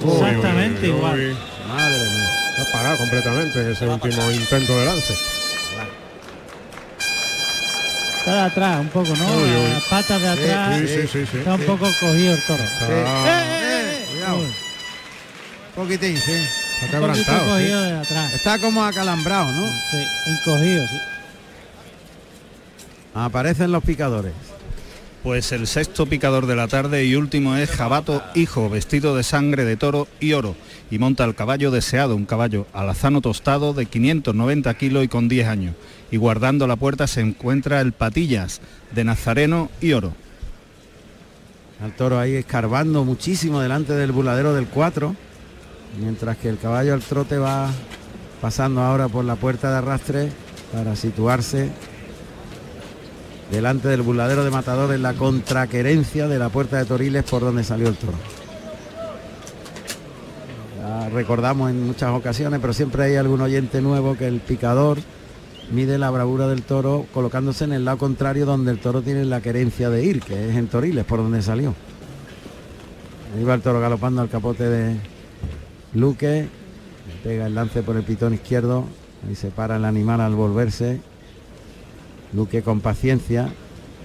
Exactamente 0.04 0.88
igual. 0.88 1.36
Madre 1.68 1.98
mía. 1.98 2.28
Está 2.58 2.72
parado 2.72 2.96
completamente 2.98 3.60
en 3.60 3.72
ese 3.72 3.86
último 3.88 4.30
intento 4.30 4.78
de 4.78 4.84
lance. 4.86 5.14
Está 8.18 8.32
de 8.34 8.40
atrás 8.40 8.80
un 8.80 8.88
poco, 8.88 9.08
¿no? 9.16 9.24
Uy, 9.36 9.42
uy. 9.50 9.72
Las 9.74 9.82
patas 9.84 10.20
de 10.22 10.28
atrás. 10.28 10.80
sí, 10.80 10.86
sí, 10.88 11.08
sí, 11.12 11.26
sí. 11.30 11.38
Está 11.38 11.54
un 11.54 11.60
poco 11.62 11.86
cogido 12.00 12.34
el 12.34 12.42
toro. 12.46 12.62
Está- 12.62 12.86
Eh, 12.90 14.06
cuidado. 14.12 14.38
Uy. 14.38 14.46
poquitín, 15.74 16.16
sí. 16.16 16.32
Está 16.84 17.00
Un 17.00 17.06
poquito 17.08 17.24
quebrantado, 17.24 17.50
cogido 17.50 17.82
sí. 17.82 17.90
de 17.90 17.98
atrás. 17.98 18.34
Está 18.34 18.58
como 18.58 18.84
acalambrado, 18.84 19.52
¿no? 19.52 19.66
Sí, 19.66 20.04
encogido, 20.26 20.86
sí. 20.86 20.98
Aparecen 23.14 23.72
los 23.72 23.84
picadores. 23.84 24.32
Pues 25.22 25.52
el 25.52 25.66
sexto 25.66 26.04
picador 26.04 26.46
de 26.46 26.54
la 26.54 26.68
tarde 26.68 27.06
y 27.06 27.14
último 27.14 27.56
es 27.56 27.70
Jabato 27.70 28.22
Hijo, 28.34 28.68
vestido 28.68 29.16
de 29.16 29.22
sangre 29.22 29.64
de 29.64 29.78
toro 29.78 30.06
y 30.20 30.34
oro, 30.34 30.54
y 30.90 30.98
monta 30.98 31.24
el 31.24 31.34
caballo 31.34 31.70
deseado, 31.70 32.14
un 32.14 32.26
caballo 32.26 32.66
alazano 32.74 33.22
tostado 33.22 33.72
de 33.72 33.86
590 33.86 34.74
kilos 34.74 35.02
y 35.02 35.08
con 35.08 35.28
10 35.28 35.48
años. 35.48 35.74
Y 36.10 36.18
guardando 36.18 36.66
la 36.66 36.76
puerta 36.76 37.06
se 37.06 37.22
encuentra 37.22 37.80
el 37.80 37.92
Patillas, 37.92 38.60
de 38.94 39.04
Nazareno 39.04 39.70
y 39.80 39.94
oro. 39.94 40.12
Al 41.82 41.92
toro 41.96 42.18
ahí 42.18 42.34
escarbando 42.34 43.04
muchísimo 43.04 43.60
delante 43.60 43.94
del 43.94 44.12
buladero 44.12 44.52
del 44.52 44.66
4, 44.66 45.16
mientras 45.98 46.36
que 46.36 46.48
el 46.48 46.58
caballo 46.58 46.94
al 46.94 47.02
trote 47.02 47.38
va 47.38 47.70
pasando 48.40 48.82
ahora 48.82 49.08
por 49.08 49.24
la 49.24 49.36
puerta 49.36 49.70
de 49.70 49.78
arrastre 49.78 50.32
para 50.72 50.96
situarse 50.96 51.70
delante 53.50 53.88
del 53.88 54.02
buladero 54.02 54.44
de 54.44 54.50
matador 54.50 54.92
en 54.94 55.02
la 55.02 55.14
contraquerencia 55.14 56.28
de 56.28 56.38
la 56.38 56.48
puerta 56.48 56.78
de 56.78 56.84
Toriles 56.84 57.24
por 57.24 57.42
donde 57.42 57.64
salió 57.64 57.88
el 57.88 57.96
toro. 57.96 58.18
Ya 60.80 61.08
recordamos 61.10 61.70
en 61.70 61.86
muchas 61.86 62.10
ocasiones, 62.10 62.60
pero 62.60 62.72
siempre 62.72 63.04
hay 63.04 63.16
algún 63.16 63.40
oyente 63.40 63.80
nuevo 63.80 64.16
que 64.16 64.26
el 64.26 64.40
picador 64.40 64.98
mide 65.70 65.98
la 65.98 66.10
bravura 66.10 66.46
del 66.48 66.62
toro 66.62 67.06
colocándose 67.14 67.64
en 67.64 67.72
el 67.72 67.84
lado 67.84 67.98
contrario 67.98 68.44
donde 68.44 68.72
el 68.72 68.78
toro 68.78 69.02
tiene 69.02 69.24
la 69.24 69.40
querencia 69.40 69.88
de 69.90 70.04
ir, 70.04 70.20
que 70.20 70.50
es 70.50 70.56
en 70.56 70.68
Toriles, 70.68 71.04
por 71.04 71.20
donde 71.20 71.40
salió. 71.40 71.74
Ahí 73.36 73.44
va 73.44 73.54
el 73.54 73.62
toro 73.62 73.80
galopando 73.80 74.20
al 74.20 74.28
capote 74.28 74.64
de 74.64 75.13
Luque, 75.94 76.42
le 76.42 77.14
pega 77.22 77.46
el 77.46 77.54
lance 77.54 77.82
por 77.82 77.96
el 77.96 78.02
pitón 78.02 78.34
izquierdo, 78.34 78.84
ahí 79.28 79.34
se 79.34 79.48
para 79.48 79.76
el 79.76 79.84
animal 79.84 80.20
al 80.20 80.34
volverse. 80.34 81.00
Luque 82.32 82.62
con 82.62 82.80
paciencia, 82.80 83.48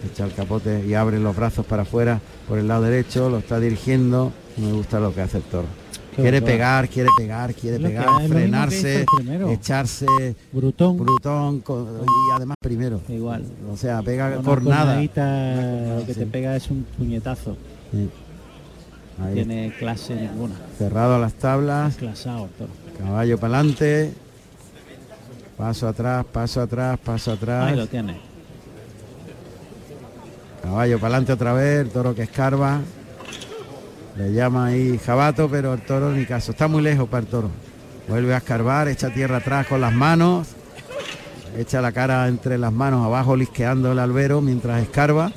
echa 0.05 0.25
el 0.25 0.33
capote 0.33 0.85
y 0.85 0.93
abre 0.93 1.19
los 1.19 1.35
brazos 1.35 1.65
para 1.65 1.81
afuera 1.81 2.19
por 2.47 2.59
el 2.59 2.67
lado 2.67 2.83
derecho, 2.83 3.29
lo 3.29 3.39
está 3.39 3.59
dirigiendo. 3.59 4.31
Me 4.57 4.71
gusta 4.71 4.99
lo 4.99 5.13
que 5.13 5.21
hace 5.21 5.37
el 5.37 5.43
toro. 5.43 5.67
Quiere 6.15 6.41
pegar, 6.41 6.89
quiere 6.89 7.09
pegar, 7.17 7.53
quiere 7.53 7.79
pegar, 7.79 8.27
frenarse, 8.27 9.05
echarse 9.51 10.35
Brutón. 10.51 10.97
brutón 10.97 11.63
y 11.65 12.35
además 12.35 12.57
primero. 12.59 12.99
Igual. 13.07 13.45
O 13.71 13.77
sea, 13.77 14.01
pega 14.01 14.41
por 14.41 14.61
nada. 14.63 14.95
lo 15.01 16.05
que 16.05 16.13
Sí. 16.13 16.19
te 16.19 16.25
pega 16.25 16.57
es 16.57 16.69
un 16.69 16.85
puñetazo. 16.97 17.55
Sí. 17.91 18.09
Ahí, 19.21 19.33
tiene 19.33 19.73
clase 19.77 20.15
ninguna. 20.15 20.55
cerrado 20.77 21.15
a 21.15 21.19
las 21.19 21.33
tablas, 21.33 21.95
Clasado 21.97 22.45
el 22.45 22.51
toro. 22.51 22.69
caballo 22.97 23.37
para 23.37 23.57
adelante, 23.59 24.13
paso 25.57 25.87
atrás, 25.87 26.25
paso 26.31 26.61
atrás, 26.61 26.97
paso 27.03 27.31
atrás. 27.33 27.69
Ahí 27.71 27.75
lo 27.75 27.87
tiene. 27.87 28.17
Caballo 30.63 30.97
para 30.99 31.07
adelante 31.15 31.33
otra 31.33 31.53
vez, 31.53 31.81
el 31.81 31.89
toro 31.89 32.13
que 32.15 32.23
escarba. 32.23 32.79
Le 34.17 34.33
llama 34.33 34.67
ahí 34.67 34.97
jabato, 34.97 35.47
pero 35.49 35.73
el 35.73 35.81
toro 35.81 36.11
ni 36.11 36.25
caso. 36.25 36.51
Está 36.51 36.67
muy 36.67 36.81
lejos 36.81 37.07
para 37.07 37.21
el 37.21 37.27
toro. 37.27 37.49
Vuelve 38.07 38.33
a 38.33 38.37
escarbar, 38.37 38.87
echa 38.87 39.09
tierra 39.13 39.37
atrás 39.37 39.67
con 39.67 39.79
las 39.81 39.93
manos. 39.93 40.47
Echa 41.57 41.81
la 41.81 41.91
cara 41.91 42.27
entre 42.27 42.57
las 42.57 42.71
manos 42.73 43.05
abajo, 43.05 43.35
lisqueando 43.35 43.91
el 43.91 43.99
albero 43.99 44.41
mientras 44.41 44.81
escarba. 44.81 45.31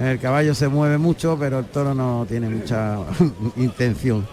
El 0.00 0.18
caballo 0.18 0.54
se 0.54 0.68
mueve 0.68 0.98
mucho, 0.98 1.36
pero 1.38 1.60
el 1.60 1.66
toro 1.66 1.94
no 1.94 2.26
tiene 2.28 2.48
mucha 2.48 2.96
intención. 3.56 4.26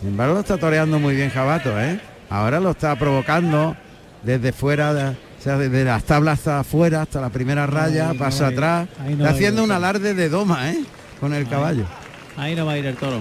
Sin 0.00 0.10
embargo, 0.10 0.34
lo 0.34 0.40
está 0.40 0.56
toreando 0.58 0.98
muy 0.98 1.14
bien 1.16 1.30
Jabato, 1.30 1.78
¿eh? 1.80 2.00
Ahora 2.30 2.60
lo 2.60 2.70
está 2.70 2.96
provocando 2.96 3.76
desde 4.22 4.52
fuera, 4.52 4.94
de- 4.94 5.10
o 5.10 5.42
sea, 5.42 5.56
desde 5.58 5.84
las 5.84 6.04
tablas 6.04 6.38
hasta 6.38 6.60
afuera, 6.60 7.02
hasta 7.02 7.20
la 7.20 7.30
primera 7.30 7.66
raya, 7.66 8.10
Ahí 8.10 8.14
no 8.16 8.18
paso 8.24 8.42
va 8.42 8.48
a 8.48 8.52
ir, 8.52 8.58
atrás. 8.58 8.88
no 9.06 9.10
está 9.10 9.30
haciendo 9.30 9.64
un 9.64 9.72
alarde 9.72 10.14
de 10.14 10.28
doma, 10.28 10.70
¿eh? 10.70 10.84
Con 11.18 11.34
el 11.34 11.48
caballo. 11.48 11.84
Ahí 12.36 12.54
no 12.54 12.64
va 12.66 12.72
a 12.72 12.78
ir 12.78 12.86
el 12.86 12.96
toro. 12.96 13.20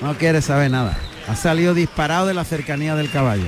No 0.00 0.14
quiere 0.14 0.40
saber 0.40 0.70
nada. 0.70 0.96
Ha 1.28 1.36
salido 1.36 1.74
disparado 1.74 2.26
de 2.26 2.34
la 2.34 2.44
cercanía 2.44 2.96
del 2.96 3.10
caballo. 3.10 3.46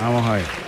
Vamos 0.00 0.26
a 0.26 0.32
ver. 0.32 0.65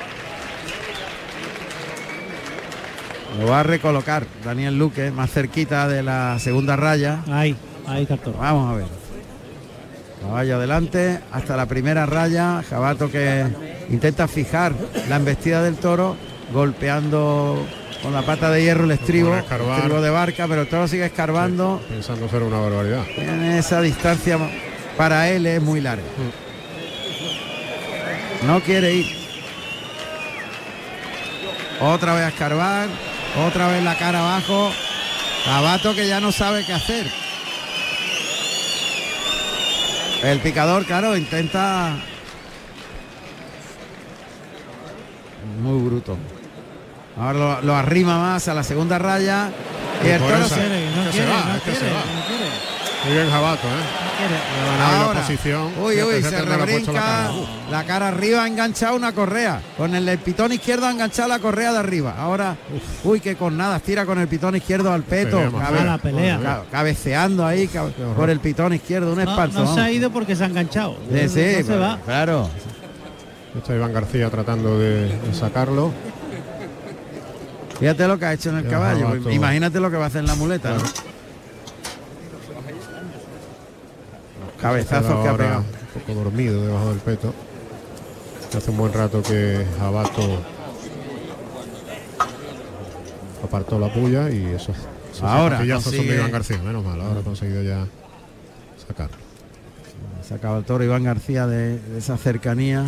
Lo 3.39 3.47
va 3.47 3.61
a 3.61 3.63
recolocar 3.63 4.27
Daniel 4.45 4.79
Luque 4.79 5.11
más 5.11 5.31
cerquita 5.31 5.87
de 5.87 6.03
la 6.03 6.39
segunda 6.39 6.77
raya. 6.77 7.23
Ahí, 7.31 7.57
ahí 7.87 8.03
está 8.03 8.15
el 8.15 8.21
toro. 8.21 8.39
Vamos 8.39 8.73
a 8.73 8.77
ver. 8.77 8.87
Caballo 10.21 10.57
adelante 10.57 11.21
hasta 11.31 11.57
la 11.57 11.67
primera 11.67 12.05
raya. 12.05 12.63
Jabato 12.69 13.11
que 13.11 13.47
intenta 13.91 14.27
fijar 14.27 14.73
la 15.09 15.17
embestida 15.17 15.63
del 15.63 15.77
toro, 15.77 16.17
golpeando 16.53 17.65
con 18.03 18.13
la 18.13 18.23
pata 18.23 18.51
de 18.51 18.63
hierro 18.63 18.85
el 18.85 18.91
estribo, 18.93 19.37
estribo 19.37 20.01
de 20.01 20.11
barca, 20.11 20.47
pero 20.49 20.63
el 20.63 20.69
toro 20.69 20.89
sigue 20.89 21.07
escarbando. 21.07 21.81
Pensando 21.89 22.29
ser 22.29 22.43
una 22.43 22.59
barbaridad. 22.59 23.05
Tiene 23.15 23.59
esa 23.59 23.81
distancia 23.81 24.39
para 24.97 25.29
él 25.31 25.47
es 25.47 25.63
muy 25.63 25.81
larga. 25.81 26.03
No 28.47 28.61
quiere 28.61 28.95
ir. 28.95 29.07
Otra 31.81 32.15
vez 32.15 32.25
a 32.25 32.29
escarbar, 32.29 32.89
otra 33.47 33.69
vez 33.69 33.83
la 33.83 33.97
cara 33.97 34.21
abajo. 34.21 34.73
Jabato 35.45 35.95
que 35.95 36.07
ya 36.07 36.21
no 36.21 36.33
sabe 36.33 36.65
qué 36.65 36.73
hacer. 36.73 37.07
El 40.23 40.41
picador, 40.41 40.85
claro, 40.85 41.17
intenta. 41.17 41.97
Muy 45.63 45.81
bruto. 45.89 46.17
Ahora 47.17 47.33
lo, 47.33 47.63
lo 47.63 47.77
arrima 47.77 48.19
más 48.19 48.49
a 48.49 48.55
la 48.55 48.63
segunda 48.63 48.99
raya. 48.99 49.51
Y 50.05 50.09
el 50.09 50.21
toro 50.21 50.49
se-. 50.49 50.69
Muy 53.05 53.15
bien 53.15 53.31
Jabato, 53.31 53.67
¿eh? 53.67 54.08
La 54.79 55.01
Ahora. 55.05 55.21
posición. 55.21 55.73
Uy, 55.81 56.03
uy, 56.03 56.23
se 56.23 56.31
la 56.45 56.57
rebrinca. 56.57 56.93
cara. 56.93 57.31
La 57.71 57.85
cara 57.85 58.09
arriba 58.09 58.43
ha 58.45 58.47
enganchado 58.49 58.97
una 58.97 59.13
correa. 59.13 59.61
Con 59.77 59.95
el, 59.95 60.09
el 60.09 60.19
pitón 60.19 60.53
izquierdo 60.53 60.87
ha 60.87 60.91
enganchado 60.91 61.29
la 61.29 61.39
correa 61.39 61.73
de 61.73 61.79
arriba. 61.79 62.15
Ahora, 62.19 62.57
uy, 63.05 63.21
que 63.21 63.37
con 63.37 63.57
nada, 63.57 63.79
tira 63.81 64.05
con 64.07 64.19
el 64.19 64.27
pitón 64.29 64.57
izquierdo 64.57 64.93
al 64.93 65.03
peto. 65.03 65.37
Pelea 65.39 65.51
más 65.51 65.69
fea. 65.69 65.79
Mala 65.81 65.99
pelea. 65.99 66.41
ca- 66.43 66.63
cabeceando 66.71 67.47
ahí 67.47 67.69
por 68.17 68.31
el 68.31 68.41
pitón 68.41 68.73
izquierdo, 68.73 69.13
un 69.13 69.17
No, 69.23 69.31
esparto. 69.31 69.65
no 69.65 69.75
se 69.75 69.81
ha 69.81 69.91
ido 69.91 70.11
porque 70.11 70.35
se 70.35 70.45
ha 70.45 70.47
enganchado. 70.47 70.97
Sí, 71.13 71.19
sí, 71.21 71.25
No 71.25 71.29
se 71.29 71.65
pero- 71.65 71.81
va. 71.81 71.99
claro. 72.05 72.49
Está 73.57 73.75
Iván 73.75 73.93
García 73.93 74.31
tratando 74.31 74.79
de, 74.79 75.09
de 75.19 75.35
sacarlo. 75.35 75.93
Fíjate 77.79 78.09
lo 78.09 78.19
que 78.19 78.25
ha 78.27 78.33
hecho 78.33 78.51
en 78.51 78.59
el 78.59 78.69
caballo. 78.69 79.15
Imagínate 79.31 79.79
lo 79.81 79.91
que 79.91 79.97
va 79.97 80.05
a 80.05 80.07
hacer 80.09 80.21
en 80.21 80.27
la 80.27 80.35
muleta. 80.35 80.71
¿no? 80.75 81.08
Cabezazos 84.61 85.23
que 85.23 85.29
ha 85.29 85.37
pegado. 85.37 85.61
Un 85.95 86.01
poco 86.03 86.15
dormido 86.25 86.63
debajo 86.65 86.91
del 86.91 86.99
peto. 86.99 87.35
Hace 88.57 88.71
un 88.71 88.77
buen 88.79 88.93
rato 88.93 89.23
que 89.23 89.65
Jabato 89.79 90.41
apartó 93.45 93.79
la 93.79 93.93
puya 93.93 94.31
y 94.31 94.45
eso. 94.47 94.73
esos 95.13 95.23
Ahora 95.23 95.59
consigue- 95.59 96.17
Iván 96.17 96.31
García, 96.33 96.59
menos 96.59 96.85
mal. 96.85 97.01
Ahora 97.01 97.21
ha 97.21 97.23
conseguido 97.23 97.63
ya 97.63 97.87
sacarlo. 98.87 99.17
Sacaba 100.27 100.59
el 100.59 100.65
toro 100.65 100.85
Iván 100.85 101.05
García 101.05 101.47
de, 101.47 101.79
de 101.79 101.99
esa 101.99 102.17
cercanía. 102.17 102.85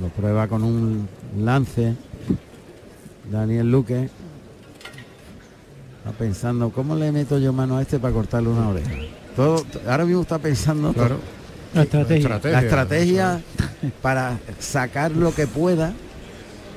Lo 0.00 0.08
prueba 0.08 0.48
con 0.48 0.62
un 0.64 1.08
lance. 1.38 1.94
Daniel 3.30 3.70
Luque. 3.70 4.08
Está 6.04 6.12
pensando, 6.18 6.70
¿cómo 6.70 6.96
le 6.96 7.12
meto 7.12 7.38
yo 7.38 7.52
mano 7.52 7.76
a 7.76 7.82
este 7.82 7.98
para 7.98 8.14
cortarle 8.14 8.48
una 8.48 8.68
oreja? 8.70 8.90
Todo, 9.36 9.64
ahora 9.86 10.04
mismo 10.04 10.22
está 10.22 10.38
pensando 10.38 10.92
Claro. 10.92 11.18
La 11.74 11.82
estrategia. 11.82 12.40
la 12.42 12.60
estrategia 12.62 13.40
para 14.02 14.38
sacar 14.58 15.12
lo 15.12 15.32
que 15.34 15.46
pueda. 15.46 15.92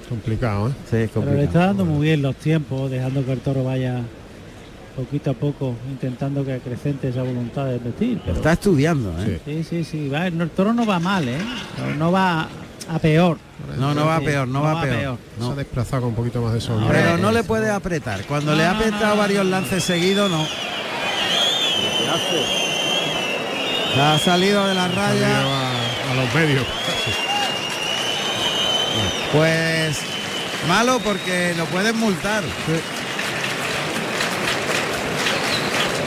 Complicado, 0.10 0.69
¿eh? 0.69 0.72
Sí, 0.90 0.98
es 0.98 1.10
Pero 1.10 1.22
le 1.22 1.32
complicado. 1.32 1.42
está 1.45 1.60
dando 1.68 1.85
muy 1.85 2.06
bien 2.08 2.22
los 2.22 2.35
tiempos, 2.35 2.92
dejando 2.92 3.26
que 3.26 3.32
el 3.32 3.40
toro 3.40 3.64
vaya 3.64 4.02
poquito 4.95 5.32
a 5.32 5.34
poco, 5.34 5.74
intentando 5.90 6.45
que 6.45 6.53
acrecente 6.53 7.08
esa 7.10 7.24
voluntad 7.24 7.66
de 7.66 7.80
vestir. 7.80 8.19
Pero... 8.24 8.35
está 8.38 8.53
estudiando, 8.53 9.16
¿eh? 9.24 9.40
Sí, 9.45 9.64
sí, 9.64 9.84
sí. 9.84 10.10
Va, 10.10 10.27
el 10.27 10.50
toro 10.52 10.74
no 10.74 10.85
va 10.85 11.00
mal, 11.00 11.27
¿eh? 11.27 11.40
No, 11.80 11.95
no 11.95 12.11
va 12.11 12.48
a 12.90 13.00
peor. 13.00 13.38
No, 13.78 13.94
no 13.94 14.06
va 14.06 14.20
Sí, 14.20 14.26
peor, 14.26 14.48
no, 14.48 14.62
va, 14.62 14.82
peor. 14.82 15.18
Se 15.40 15.45
ha 15.45 15.56
desplazado 15.56 16.02
con 16.03 16.10
un 16.10 16.16
poquito 16.16 16.42
más 16.42 16.53
de 16.53 16.62
sol. 16.62 16.86
Pero 16.90 17.18
no 17.18 17.32
le 17.32 17.44
puede 17.44 17.70
apretar. 17.70 18.24
Cuando 18.26 18.53
le 18.56 18.66
ha 18.66 18.72
apretado 18.72 19.16
varios 19.18 19.45
lances 19.45 19.84
seguidos, 19.84 20.30
no. 20.30 20.45
Ha 24.02 24.18
salido 24.20 24.68
de 24.68 24.74
la 24.74 24.88
raya. 24.88 25.42
a, 25.42 26.12
a 26.12 26.16
los 26.16 26.34
medios. 26.36 26.66
Pues 29.32 29.98
Malo 30.68 31.00
porque 31.00 31.53
lo 31.58 31.66
pueden 31.66 31.98
multar. 31.98 32.44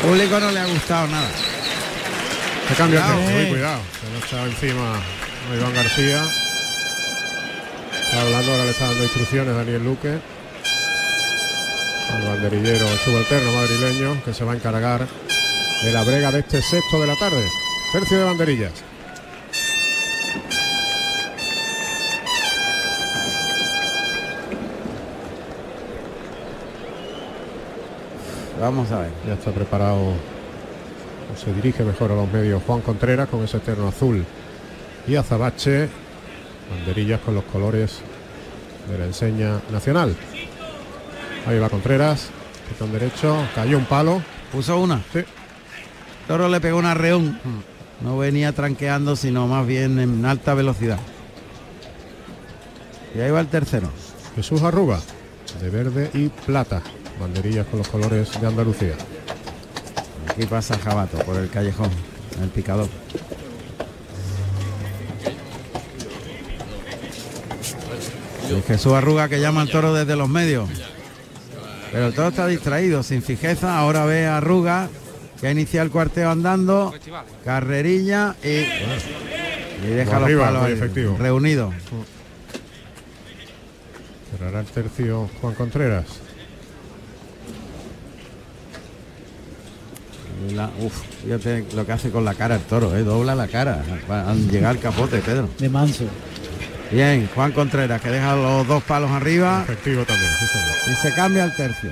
Público 0.02 0.38
no 0.40 0.50
le 0.50 0.60
ha 0.60 0.66
gustado 0.66 1.06
nada. 1.08 1.28
Se 2.68 2.74
cambia 2.74 3.00
Cuidado. 3.02 3.20
tercio, 3.20 3.38
Sí. 3.38 3.44
uy, 3.44 3.50
cuidado. 3.50 3.80
Se 4.00 4.10
lo 4.12 4.18
echa 4.26 4.44
encima 4.50 4.94
a 4.94 5.54
Iván 5.56 5.74
García. 5.74 6.22
Está 8.06 8.22
hablando, 8.22 8.52
ahora 8.52 8.64
le 8.64 8.70
está 8.70 8.86
dando 8.86 9.02
instrucciones 9.02 9.54
Daniel 9.54 9.84
Luque. 9.84 10.18
Al 12.12 12.22
banderillero 12.22 12.86
subalterno 13.04 13.52
madrileño 13.52 14.24
que 14.24 14.32
se 14.32 14.44
va 14.44 14.52
a 14.52 14.56
encargar 14.56 15.06
de 15.82 15.92
la 15.92 16.04
brega 16.04 16.30
de 16.30 16.38
este 16.38 16.62
sexto 16.62 17.00
de 17.00 17.08
la 17.08 17.16
tarde. 17.16 17.44
Tercio 17.92 18.18
de 18.18 18.24
banderillas. 18.24 18.72
Vamos 28.60 28.90
a 28.92 29.00
ver. 29.00 29.10
Ya 29.26 29.34
está 29.34 29.50
preparado. 29.50 29.98
o 30.00 31.36
Se 31.36 31.52
dirige 31.52 31.82
mejor 31.84 32.12
a 32.12 32.14
los 32.14 32.32
medios 32.32 32.62
Juan 32.66 32.80
Contreras 32.80 33.28
con 33.28 33.42
ese 33.42 33.58
terno 33.58 33.88
azul 33.88 34.24
y 35.08 35.16
azabache. 35.16 36.05
Banderillas 36.70 37.20
con 37.20 37.34
los 37.34 37.44
colores 37.44 38.00
de 38.88 38.98
la 38.98 39.04
enseña 39.04 39.60
nacional. 39.70 40.16
Ahí 41.46 41.58
va 41.58 41.68
Contreras. 41.68 42.28
Pitón 42.68 42.92
derecho. 42.92 43.36
Cayó 43.54 43.78
un 43.78 43.84
palo. 43.84 44.22
Puso 44.52 44.78
una. 44.80 45.02
Sí. 45.12 45.20
Toro 46.26 46.48
le 46.48 46.60
pegó 46.60 46.78
una 46.78 46.94
reón. 46.94 47.38
No 48.00 48.18
venía 48.18 48.52
tranqueando, 48.52 49.16
sino 49.16 49.46
más 49.46 49.66
bien 49.66 49.98
en 49.98 50.24
alta 50.24 50.54
velocidad. 50.54 50.98
Y 53.14 53.20
ahí 53.20 53.30
va 53.30 53.40
el 53.40 53.46
tercero. 53.46 53.90
Jesús 54.34 54.62
Arruga. 54.62 55.00
De 55.60 55.70
verde 55.70 56.10
y 56.12 56.28
plata. 56.28 56.82
Banderillas 57.20 57.66
con 57.66 57.78
los 57.78 57.88
colores 57.88 58.38
de 58.40 58.46
Andalucía. 58.46 58.94
Aquí 60.28 60.44
pasa 60.44 60.76
Jabato 60.78 61.16
por 61.20 61.36
el 61.36 61.48
callejón, 61.48 61.88
el 62.42 62.50
picador. 62.50 62.88
Y 68.50 68.62
Jesús 68.62 68.92
Arruga 68.92 69.28
que 69.28 69.40
llama 69.40 69.62
al 69.62 69.70
toro 69.70 69.92
desde 69.94 70.16
los 70.16 70.28
medios. 70.28 70.68
Pero 71.92 72.06
el 72.08 72.14
toro 72.14 72.28
está 72.28 72.46
distraído, 72.46 73.02
sin 73.02 73.22
fijeza. 73.22 73.78
Ahora 73.78 74.04
ve 74.04 74.26
a 74.26 74.36
Arruga 74.38 74.88
que 75.40 75.48
ha 75.48 75.50
iniciado 75.50 75.84
el 75.86 75.90
cuarteo 75.92 76.30
andando. 76.30 76.92
Carrerilla 77.44 78.34
y, 78.42 78.48
y 78.48 79.88
deja 79.88 80.20
los 80.20 80.30
palos 80.40 80.62
muy 80.62 80.70
ahí, 80.70 80.76
efectivo. 80.76 81.16
reunidos. 81.18 81.74
Cerrará 84.30 84.60
el 84.60 84.66
tercio 84.66 85.28
Juan 85.40 85.54
Contreras. 85.54 86.04
La- 90.54 90.70
uf, 90.80 90.92
fíjate 91.24 91.66
lo 91.74 91.86
que 91.86 91.92
hace 91.92 92.10
con 92.10 92.24
la 92.24 92.34
cara 92.34 92.56
el 92.56 92.62
toro, 92.62 92.94
¿eh? 92.96 93.02
dobla 93.02 93.34
la 93.34 93.48
cara. 93.48 93.82
Va 94.10 94.30
a 94.30 94.34
llegar 94.34 94.70
al 94.72 94.78
capote, 94.80 95.18
Pedro. 95.18 95.48
De 95.58 95.68
manso. 95.68 96.04
Bien, 96.90 97.28
Juan 97.34 97.52
Contreras 97.52 98.00
que 98.00 98.10
deja 98.10 98.36
los 98.36 98.66
dos 98.66 98.82
palos 98.84 99.10
arriba. 99.10 99.62
Efectivo 99.64 100.04
también. 100.04 100.30
sí. 100.38 100.90
Y 100.90 100.94
se 100.94 101.12
cambia 101.14 101.44
el 101.44 101.54
tercio. 101.54 101.90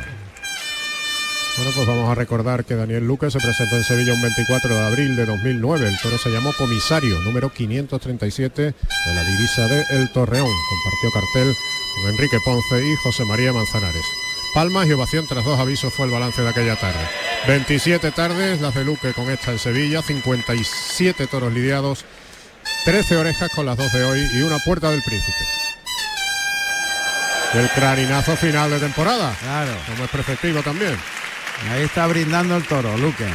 Bueno, 1.56 1.70
pues 1.72 1.86
vamos 1.86 2.10
a 2.10 2.14
recordar 2.16 2.64
que 2.64 2.74
Daniel 2.74 3.06
Luque 3.06 3.30
se 3.30 3.38
presentó 3.38 3.76
en 3.76 3.84
Sevilla 3.84 4.12
un 4.12 4.22
24 4.22 4.74
de 4.74 4.86
abril 4.86 5.14
de 5.14 5.24
2009. 5.24 5.88
El 5.88 6.00
toro 6.00 6.18
se 6.18 6.30
llamó 6.30 6.52
comisario, 6.52 7.16
número 7.20 7.48
537 7.52 8.62
de 8.62 9.14
la 9.14 9.24
divisa 9.24 9.68
de 9.68 9.84
El 9.90 10.10
Torreón. 10.10 10.48
Compartió 10.48 11.10
cartel 11.12 11.54
con 11.94 12.10
Enrique 12.12 12.38
Ponce 12.44 12.84
y 12.84 12.96
José 12.96 13.24
María 13.24 13.52
Manzanares. 13.52 14.04
Palmas 14.52 14.88
y 14.88 14.92
ovación 14.92 15.26
tras 15.28 15.44
dos 15.44 15.58
avisos 15.58 15.92
fue 15.92 16.06
el 16.06 16.12
balance 16.12 16.42
de 16.42 16.48
aquella 16.48 16.76
tarde. 16.76 17.08
27 17.46 18.10
tardes, 18.10 18.60
las 18.60 18.74
de 18.74 18.84
Luque 18.84 19.12
con 19.12 19.30
esta 19.30 19.52
en 19.52 19.58
Sevilla, 19.58 20.02
57 20.02 21.26
toros 21.28 21.52
lidiados, 21.52 22.04
13 22.84 23.16
orejas 23.16 23.50
con 23.50 23.64
las 23.64 23.78
dos 23.78 23.90
de 23.92 24.04
hoy 24.04 24.28
y 24.34 24.42
una 24.42 24.58
puerta 24.58 24.90
del 24.90 25.02
príncipe. 25.02 25.38
El 27.54 27.68
craninazo 27.70 28.36
final 28.36 28.70
de 28.70 28.78
temporada. 28.78 29.34
Claro. 29.40 29.70
Como 29.86 30.04
es 30.04 30.10
preceptivo 30.10 30.60
también. 30.60 30.94
Ahí 31.72 31.82
está 31.82 32.06
brindando 32.06 32.56
el 32.56 32.64
toro, 32.64 32.96
Luque. 32.98 33.26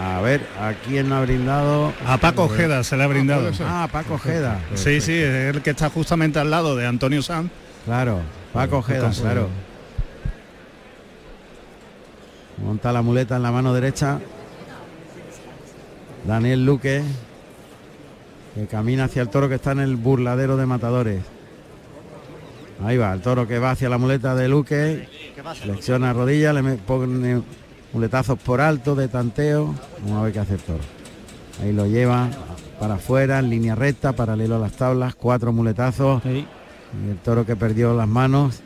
A 0.00 0.20
ver, 0.20 0.44
¿a 0.58 0.72
quién 0.72 1.08
no 1.08 1.16
ha 1.16 1.20
brindado? 1.20 1.92
A 2.04 2.16
Paco 2.18 2.44
Ojeda 2.44 2.82
se 2.82 2.96
le 2.96 3.04
ha 3.04 3.06
brindado. 3.06 3.52
Ah, 3.60 3.88
Paco 3.92 4.14
Ojeda. 4.14 4.58
Sí, 4.74 5.00
sí, 5.00 5.12
es 5.12 5.54
el 5.54 5.62
que 5.62 5.70
está 5.70 5.88
justamente 5.90 6.40
al 6.40 6.50
lado 6.50 6.74
de 6.74 6.86
Antonio 6.86 7.22
Sanz. 7.22 7.50
Claro, 7.84 8.22
Paco 8.52 8.78
Ojeda, 8.78 9.10
claro. 9.10 9.48
Monta 12.64 12.92
la 12.92 13.02
muleta 13.02 13.36
en 13.36 13.42
la 13.42 13.50
mano 13.50 13.74
derecha. 13.74 14.20
Daniel 16.26 16.64
Luque, 16.64 17.02
que 18.54 18.66
camina 18.66 19.04
hacia 19.04 19.22
el 19.22 19.28
toro 19.28 19.48
que 19.48 19.56
está 19.56 19.72
en 19.72 19.80
el 19.80 19.96
burladero 19.96 20.56
de 20.56 20.66
matadores. 20.66 21.22
Ahí 22.84 22.96
va, 22.96 23.12
el 23.12 23.20
toro 23.20 23.46
que 23.46 23.58
va 23.58 23.72
hacia 23.72 23.88
la 23.88 23.98
muleta 23.98 24.34
de 24.34 24.48
Luque. 24.48 25.08
Flexiona 25.62 26.12
rodilla, 26.12 26.52
le 26.52 26.62
pone 26.76 27.42
muletazos 27.92 28.38
por 28.38 28.60
alto 28.60 28.94
de 28.94 29.08
tanteo. 29.08 29.74
Vamos 30.02 30.20
a 30.20 30.22
ver 30.24 30.32
qué 30.32 30.38
hace 30.40 30.54
el 30.54 30.60
toro. 30.60 30.84
Ahí 31.62 31.72
lo 31.72 31.86
lleva 31.86 32.28
para 32.78 32.94
afuera, 32.94 33.38
en 33.38 33.50
línea 33.50 33.74
recta, 33.74 34.12
paralelo 34.12 34.56
a 34.56 34.58
las 34.58 34.72
tablas, 34.72 35.14
cuatro 35.14 35.52
muletazos. 35.52 36.24
Y 36.24 36.46
el 37.10 37.18
toro 37.24 37.44
que 37.44 37.56
perdió 37.56 37.94
las 37.94 38.08
manos. 38.08 38.62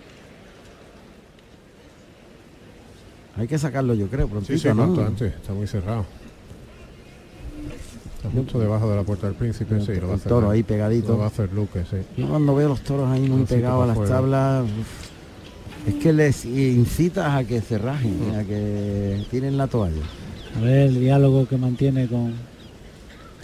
Hay 3.37 3.47
que 3.49 3.59
sacarlo 3.59 3.95
yo 3.95 4.07
creo, 4.09 4.29
prontito, 4.29 4.55
Sí, 4.59 4.69
sí, 4.69 4.75
¿no? 4.75 4.83
antes, 5.07 5.35
está 5.35 5.53
muy 5.53 5.67
cerrado. 5.67 6.05
Está 8.17 8.31
justo 8.31 8.59
debajo 8.59 8.89
de 8.91 8.97
la 8.97 9.03
puerta 9.03 9.27
del 9.27 9.37
príncipe, 9.37 9.81
sí, 9.81 9.95
lo 9.97 10.03
va 10.03 10.07
a 10.07 10.15
el 10.15 10.21
hacer. 10.21 10.29
toro 10.31 10.51
ahí 10.51 10.63
pegadito. 10.63 11.13
Lo 11.13 11.19
va 11.19 11.25
a 11.25 11.29
hacer 11.29 11.53
Luque, 11.53 11.85
sí. 11.91 11.97
Yo 12.17 12.29
cuando 12.29 12.55
veo 12.55 12.69
los 12.71 12.81
toros 12.81 13.09
ahí 13.11 13.29
muy 13.29 13.45
pegados 13.45 13.85
a 13.85 13.87
las 13.87 13.97
fuera. 13.97 14.15
tablas, 14.17 14.65
uf, 14.65 15.89
es 15.89 15.95
que 16.03 16.13
les 16.13 16.45
incitas 16.47 17.35
a 17.35 17.45
que 17.45 17.61
se 17.61 17.79
rajen, 17.79 18.35
a 18.37 18.43
que 18.45 19.25
tiren 19.31 19.57
la 19.59 19.67
toalla. 19.67 20.03
A 20.57 20.61
ver 20.61 20.89
el 20.89 20.99
diálogo 21.01 21.47
que 21.47 21.59
mantiene 21.59 22.07
con 22.09 22.33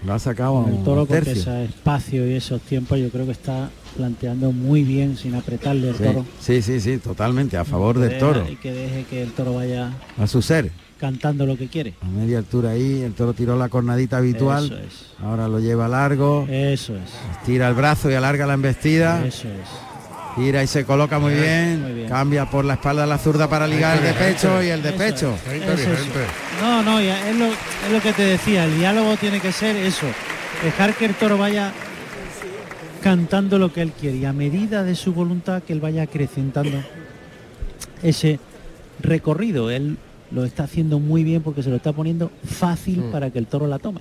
Lo 0.04 0.14
ha 0.14 0.18
sacado 0.18 0.66
el 0.68 0.82
toro 0.84 1.06
tercio. 1.06 1.32
ese 1.32 1.64
espacio 1.64 2.26
y 2.26 2.32
esos 2.34 2.60
tiempos 2.62 2.98
yo 2.98 3.08
creo 3.10 3.24
que 3.26 3.32
está 3.32 3.70
planteando 3.96 4.50
muy 4.52 4.82
bien 4.82 5.16
sin 5.16 5.34
apretarle 5.34 5.92
Sí, 5.94 6.02
toro. 6.02 6.24
sí, 6.40 6.62
sí, 6.62 6.80
sí, 6.80 6.98
totalmente, 6.98 7.56
a 7.56 7.64
favor 7.64 7.98
del 7.98 8.18
toro, 8.18 8.44
Y 8.50 8.56
que 8.56 8.72
deje 8.72 9.04
que 9.04 9.22
el 9.22 9.32
toro 9.32 9.54
vaya 9.54 9.92
a 10.18 10.26
su 10.26 10.42
ser. 10.42 10.70
cantando 10.98 11.46
lo 11.46 11.56
que 11.56 11.66
quiere. 11.68 11.94
A 12.00 12.06
media 12.06 12.38
altura 12.38 12.70
ahí, 12.70 13.02
el 13.02 13.12
toro 13.14 13.32
tiró 13.34 13.56
la 13.56 13.68
cornadita 13.68 14.18
habitual, 14.18 14.66
Eso 14.66 14.76
es. 14.78 15.06
ahora 15.20 15.46
lo 15.48 15.58
lleva 15.60 15.88
largo, 15.88 16.46
Eso 16.48 16.94
es. 16.96 17.10
tira 17.44 17.68
el 17.68 17.74
brazo 17.74 18.08
y 18.10 18.14
alarga 18.14 18.46
la 18.46 18.54
embestida. 18.54 19.24
Eso 19.26 19.48
es. 19.48 19.68
Tira 20.36 20.62
y 20.62 20.66
se 20.66 20.84
coloca 20.86 21.18
muy 21.18 21.34
bien, 21.34 21.82
muy 21.82 21.92
bien. 21.92 22.08
cambia 22.08 22.46
por 22.48 22.64
la 22.64 22.74
espalda 22.74 23.04
la 23.06 23.18
zurda 23.18 23.48
para 23.48 23.66
ligar 23.66 23.98
el 23.98 24.04
de 24.04 24.12
pecho 24.14 24.62
y 24.62 24.68
el 24.68 24.82
de 24.82 24.88
Eso 24.90 24.98
pecho. 24.98 25.34
Es. 25.50 26.62
No, 26.62 26.82
no, 26.82 27.00
ya 27.02 27.28
es 27.28 27.36
lo, 27.36 27.46
es 27.46 27.92
lo 27.92 28.00
que 28.00 28.12
te 28.12 28.22
decía, 28.22 28.64
el 28.64 28.78
diálogo 28.78 29.16
tiene 29.16 29.40
que 29.40 29.52
ser 29.52 29.76
eso, 29.76 30.06
dejar 30.64 30.94
que 30.94 31.04
el 31.04 31.14
toro 31.14 31.36
vaya 31.36 31.70
cantando 33.02 33.58
lo 33.58 33.72
que 33.72 33.82
él 33.82 33.92
quiere 33.92 34.18
y 34.18 34.24
a 34.24 34.32
medida 34.32 34.84
de 34.84 34.94
su 34.94 35.12
voluntad 35.12 35.62
que 35.62 35.72
él 35.72 35.80
vaya 35.80 36.02
acrecentando 36.04 36.78
ese 38.02 38.38
recorrido. 39.00 39.70
Él 39.70 39.98
lo 40.30 40.44
está 40.44 40.64
haciendo 40.64 40.98
muy 40.98 41.24
bien 41.24 41.42
porque 41.42 41.62
se 41.62 41.68
lo 41.70 41.76
está 41.76 41.92
poniendo 41.92 42.30
fácil 42.44 43.00
Mm. 43.06 43.10
para 43.12 43.30
que 43.30 43.38
el 43.38 43.46
toro 43.46 43.66
la 43.66 43.78
tome. 43.78 44.00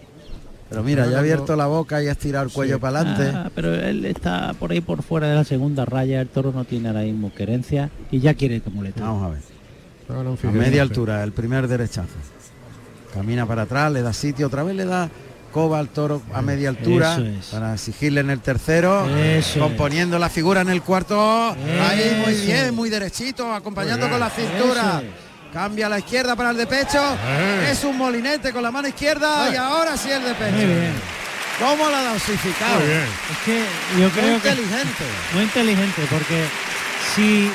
Pero 0.71 0.83
mira, 0.83 1.05
ya 1.05 1.17
ha 1.17 1.19
abierto 1.19 1.57
la 1.57 1.67
boca 1.67 2.01
y 2.01 2.07
ha 2.07 2.13
estirado 2.13 2.45
el 2.45 2.51
cuello 2.51 2.79
para 2.79 3.01
adelante. 3.01 3.31
Ah, 3.35 3.51
pero 3.53 3.75
él 3.75 4.05
está 4.05 4.53
por 4.53 4.71
ahí 4.71 4.79
por 4.79 5.03
fuera 5.03 5.27
de 5.27 5.35
la 5.35 5.43
segunda 5.43 5.83
raya, 5.83 6.21
el 6.21 6.29
toro 6.29 6.53
no 6.53 6.63
tiene 6.63 6.87
ahora 6.87 7.01
mismo 7.01 7.33
querencia 7.35 7.89
y 8.09 8.21
ya 8.21 8.35
quiere 8.35 8.61
que 8.61 8.69
muleta. 8.69 9.01
Vamos 9.03 9.21
a 9.25 9.29
ver. 9.31 9.41
A 10.47 10.51
media 10.51 10.81
altura, 10.81 11.23
el 11.23 11.33
primer 11.33 11.67
derechazo. 11.67 12.15
Camina 13.13 13.45
para 13.45 13.63
atrás, 13.63 13.91
le 13.91 14.01
da 14.01 14.13
sitio, 14.13 14.47
otra 14.47 14.63
vez 14.63 14.77
le 14.77 14.85
da 14.85 15.09
coba 15.51 15.79
al 15.79 15.89
toro 15.89 16.21
a 16.33 16.41
media 16.41 16.69
altura 16.69 17.17
es. 17.17 17.47
para 17.47 17.73
exigirle 17.73 18.21
en 18.21 18.29
el 18.29 18.39
tercero, 18.39 19.05
Eso 19.09 19.57
es. 19.59 19.61
componiendo 19.61 20.17
la 20.19 20.29
figura 20.29 20.61
en 20.61 20.69
el 20.69 20.81
cuarto. 20.81 21.19
Ahí 21.19 22.23
muy 22.25 22.33
bien, 22.45 22.73
muy 22.73 22.89
derechito, 22.89 23.51
acompañando 23.53 24.05
Muy 24.07 24.11
con 24.11 24.19
la 24.21 24.29
cintura. 24.29 25.03
Cambia 25.53 25.87
a 25.87 25.89
la 25.89 25.99
izquierda 25.99 26.35
para 26.35 26.51
el 26.51 26.57
de 26.57 26.65
pecho. 26.65 26.99
Eh. 27.27 27.69
Es 27.71 27.83
un 27.83 27.97
molinete 27.97 28.53
con 28.53 28.63
la 28.63 28.71
mano 28.71 28.87
izquierda 28.87 29.49
y 29.51 29.55
ahora 29.57 29.97
sí 29.97 30.09
el 30.09 30.23
de 30.23 30.33
pecho. 30.33 30.55
Muy 30.55 30.65
bien. 30.65 30.93
¿Cómo 31.59 31.89
la 31.89 31.99
ha 31.99 32.13
dosificado? 32.13 32.79
Muy 32.79 32.87
bien. 32.87 33.03
Es 33.31 33.37
que 33.45 33.63
yo 33.97 34.03
Muy 34.03 34.09
creo 34.11 34.41
que 34.41 34.49
inteligente. 34.49 35.03
muy 35.33 35.43
inteligente 35.43 36.01
porque 36.09 36.45
si 37.15 37.51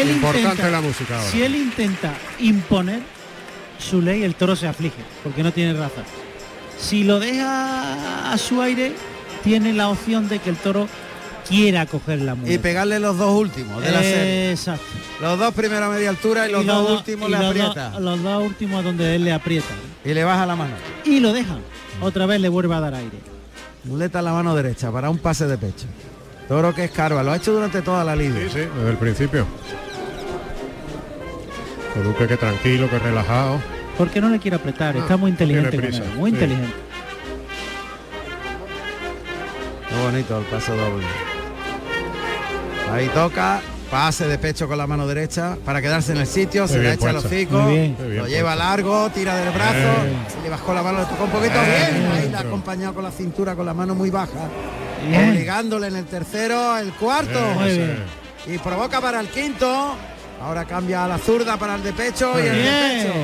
él 0.00 0.10
Importante 0.10 0.48
intenta 0.48 0.70
la 0.70 0.80
música 0.80 1.18
ahora. 1.18 1.30
si 1.30 1.42
él 1.42 1.56
intenta 1.56 2.12
imponer 2.38 3.00
su 3.78 4.00
ley 4.00 4.22
el 4.22 4.34
toro 4.36 4.54
se 4.56 4.66
aflige 4.68 5.02
porque 5.22 5.42
no 5.42 5.52
tiene 5.52 5.74
raza 5.78 6.02
Si 6.80 7.04
lo 7.04 7.18
deja 7.20 8.32
a 8.32 8.38
su 8.38 8.62
aire, 8.62 8.94
tiene 9.42 9.72
la 9.72 9.88
opción 9.88 10.28
de 10.28 10.38
que 10.38 10.50
el 10.50 10.56
toro 10.56 10.88
quiera 11.48 11.86
coger 11.86 12.20
la 12.22 12.34
muleta. 12.34 12.54
Y 12.54 12.58
pegarle 12.58 12.98
los 12.98 13.16
dos 13.18 13.30
últimos 13.38 13.82
de 13.82 13.90
la 13.92 14.02
serie. 14.02 14.50
Exacto. 14.52 14.84
Los 15.20 15.38
dos 15.38 15.54
primeros 15.54 15.88
a 15.88 15.92
media 15.92 16.10
altura 16.10 16.48
y 16.48 16.52
los 16.52 16.64
Y 16.64 16.66
dos 16.66 16.88
dos- 16.88 16.98
últimos 16.98 17.30
le 17.30 17.36
los 17.38 17.46
aprieta. 17.46 17.90
dos- 17.90 18.00
los 18.02 18.22
dos 18.22 18.42
últimos 18.42 18.84
donde 18.84 19.14
él 19.16 19.24
le 19.24 19.32
aprieta. 19.32 19.74
Y 20.04 20.14
le 20.14 20.24
baja 20.24 20.46
la 20.46 20.56
mano. 20.56 20.74
Y 21.04 21.20
lo 21.20 21.32
deja. 21.32 21.56
Otra 22.00 22.26
vez 22.26 22.40
le 22.40 22.48
vuelve 22.48 22.74
a 22.74 22.80
dar 22.80 22.94
aire. 22.94 23.18
Muleta 23.84 24.18
en 24.20 24.24
la 24.24 24.32
mano 24.32 24.54
derecha 24.54 24.90
para 24.90 25.10
un 25.10 25.18
pase 25.18 25.46
de 25.46 25.58
pecho. 25.58 25.86
Toro 26.48 26.74
que 26.74 26.84
es 26.84 26.90
Carva, 26.90 27.22
lo 27.22 27.32
ha 27.32 27.36
hecho 27.36 27.52
durante 27.52 27.80
toda 27.82 28.04
la 28.04 28.14
lidia. 28.16 28.40
Sí, 28.44 28.48
sí, 28.50 28.58
desde 28.76 28.90
el 28.90 28.96
principio. 28.96 29.46
Que 31.94 32.00
Duque 32.00 32.26
que 32.26 32.36
tranquilo, 32.36 32.90
que 32.90 32.98
relajado. 32.98 33.60
Porque 33.96 34.20
no 34.20 34.28
le 34.28 34.38
quiere 34.40 34.56
apretar, 34.56 34.96
está 34.96 35.16
muy 35.16 35.30
inteligente 35.30 35.76
con 35.76 35.84
él, 35.86 36.02
muy 36.16 36.30
sí. 36.30 36.36
inteligente. 36.36 36.74
Qué 39.88 39.94
bonito 40.02 40.38
el 40.38 40.44
paso 40.46 40.72
doble. 40.74 41.04
Ahí 42.92 43.08
toca, 43.08 43.60
pase 43.90 44.26
de 44.28 44.38
pecho 44.38 44.68
con 44.68 44.78
la 44.78 44.86
mano 44.86 45.06
derecha 45.06 45.56
para 45.64 45.80
quedarse 45.82 46.12
en 46.12 46.18
el 46.18 46.26
sitio, 46.26 46.68
se 46.68 46.78
le 46.78 46.92
echa 46.92 47.12
los 47.12 47.24
puesta. 47.24 47.56
hocico, 47.58 48.04
lo 48.08 48.26
lleva 48.28 48.54
largo, 48.54 49.10
tira 49.10 49.34
del 49.36 49.50
brazo, 49.52 49.74
Eh. 49.76 50.42
le 50.44 50.50
bajó 50.50 50.74
la 50.74 50.82
mano, 50.82 51.00
le 51.00 51.06
tocó 51.06 51.24
un 51.24 51.30
poquito 51.30 51.54
Eh. 51.60 51.88
bien, 51.90 52.12
ahí 52.12 52.28
la 52.30 52.38
ha 52.38 52.42
acompañado 52.42 52.94
con 52.94 53.04
la 53.04 53.10
cintura, 53.10 53.54
con 53.56 53.66
la 53.66 53.74
mano 53.74 53.94
muy 53.94 54.10
baja, 54.10 54.48
Bien. 55.08 55.30
obligándole 55.30 55.88
en 55.88 55.96
el 55.96 56.04
tercero, 56.04 56.76
el 56.78 56.92
cuarto, 56.92 57.40
y 58.46 58.58
provoca 58.58 59.00
para 59.00 59.18
el 59.20 59.28
quinto, 59.28 59.96
ahora 60.42 60.64
cambia 60.64 61.04
a 61.04 61.08
la 61.08 61.18
zurda 61.18 61.56
para 61.56 61.74
el 61.76 61.82
de 61.82 61.92
pecho 61.94 62.32
y 62.38 62.46
el 62.46 62.56
de 62.64 62.70
pecho. 62.70 63.14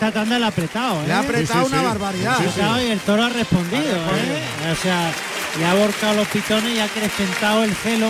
Le 0.00 0.44
ha 0.44 0.48
apretado, 0.48 0.94
¿eh? 1.02 1.06
Le 1.06 1.12
ha 1.12 1.18
apretado 1.20 1.60
Sí, 1.64 1.66
sí, 1.70 1.72
una 1.72 1.80
sí. 1.80 1.86
barbaridad. 1.86 2.34
Apretado 2.34 2.82
y 2.82 2.90
el 2.90 2.98
toro 3.00 3.22
ha 3.22 3.28
respondido, 3.28 3.82
¿eh? 3.82 4.72
O 4.72 4.76
sea, 4.82 5.12
le 5.58 5.64
ha 5.66 5.74
volcado 5.74 6.14
los 6.14 6.26
pitones 6.28 6.74
y 6.76 6.80
ha 6.80 6.84
acrecentado 6.84 7.62
el 7.64 7.72
celo. 7.74 8.08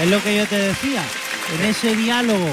Es 0.00 0.10
lo 0.10 0.22
que 0.22 0.36
yo 0.36 0.46
te 0.46 0.58
decía. 0.58 1.02
En 1.58 1.66
ese 1.66 1.94
diálogo 1.94 2.48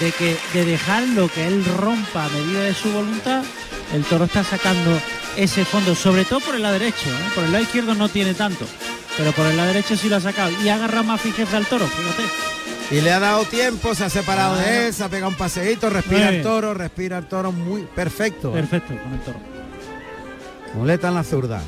de 0.00 0.12
que 0.12 0.36
de 0.52 0.64
dejarlo 0.64 1.28
que 1.28 1.46
él 1.46 1.64
rompa 1.64 2.24
a 2.24 2.28
medida 2.28 2.62
de 2.62 2.74
su 2.74 2.90
voluntad, 2.90 3.42
el 3.94 4.04
toro 4.04 4.24
está 4.24 4.42
sacando 4.42 4.98
ese 5.36 5.64
fondo, 5.64 5.94
sobre 5.94 6.24
todo 6.24 6.40
por 6.40 6.54
el 6.54 6.62
lado 6.62 6.74
derecho, 6.74 7.08
¿eh? 7.08 7.30
por 7.34 7.44
el 7.44 7.52
lado 7.52 7.64
izquierdo 7.64 7.94
no 7.94 8.08
tiene 8.08 8.34
tanto, 8.34 8.66
pero 9.16 9.32
por 9.32 9.46
el 9.46 9.56
lado 9.56 9.68
derecho 9.68 9.96
sí 9.96 10.08
lo 10.08 10.16
ha 10.16 10.20
sacado 10.20 10.50
y 10.62 10.68
ha 10.68 10.74
agarrado 10.74 11.04
más 11.04 11.20
fijeza 11.20 11.56
al 11.56 11.66
toro, 11.66 11.86
fíjate. 11.86 12.22
Y 12.90 13.00
le 13.00 13.10
ha 13.12 13.18
dado 13.18 13.44
tiempo, 13.44 13.94
se 13.94 14.04
ha 14.04 14.10
separado 14.10 14.56
de 14.56 14.86
él, 14.86 14.94
se 14.94 15.04
ha 15.04 15.08
pegado 15.08 15.28
un 15.28 15.36
paseíto, 15.36 15.90
respira 15.90 16.28
el 16.28 16.42
toro, 16.42 16.72
respira 16.72 17.18
el 17.18 17.26
toro 17.26 17.52
muy 17.52 17.82
perfecto. 17.82 18.50
¿eh? 18.50 18.60
Perfecto 18.60 18.94
con 19.02 19.12
el 19.12 19.20
toro. 19.20 19.38
Muleta 20.74 21.08
en 21.08 21.14
la 21.14 21.24
zurda. 21.24 21.62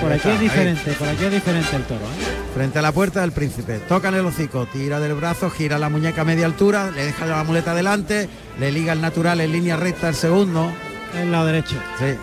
Por 0.00 0.12
aquí 0.12 0.28
es 0.28 0.34
ahí. 0.36 0.38
diferente, 0.40 0.92
por 0.92 1.08
aquí 1.08 1.24
es 1.24 1.32
diferente 1.32 1.76
el 1.76 1.82
toro, 1.84 2.00
¿eh? 2.00 2.52
Frente 2.54 2.78
a 2.78 2.82
la 2.82 2.92
puerta 2.92 3.20
del 3.20 3.32
príncipe. 3.32 3.78
Toca 3.88 4.08
en 4.08 4.14
el 4.14 4.24
hocico, 4.26 4.66
tira 4.66 5.00
del 5.00 5.14
brazo, 5.14 5.50
gira 5.50 5.78
la 5.78 5.88
muñeca 5.88 6.22
a 6.22 6.24
media 6.24 6.46
altura, 6.46 6.90
le 6.90 7.04
deja 7.06 7.26
la 7.26 7.42
muleta 7.44 7.74
delante, 7.74 8.28
le 8.58 8.72
liga 8.72 8.92
el 8.92 9.00
natural 9.00 9.40
en 9.40 9.52
línea 9.52 9.76
recta 9.76 10.08
el 10.08 10.14
segundo. 10.14 10.70
El 11.16 11.32
lado 11.32 11.46
derecho. 11.46 11.76
Sí. 11.98 12.16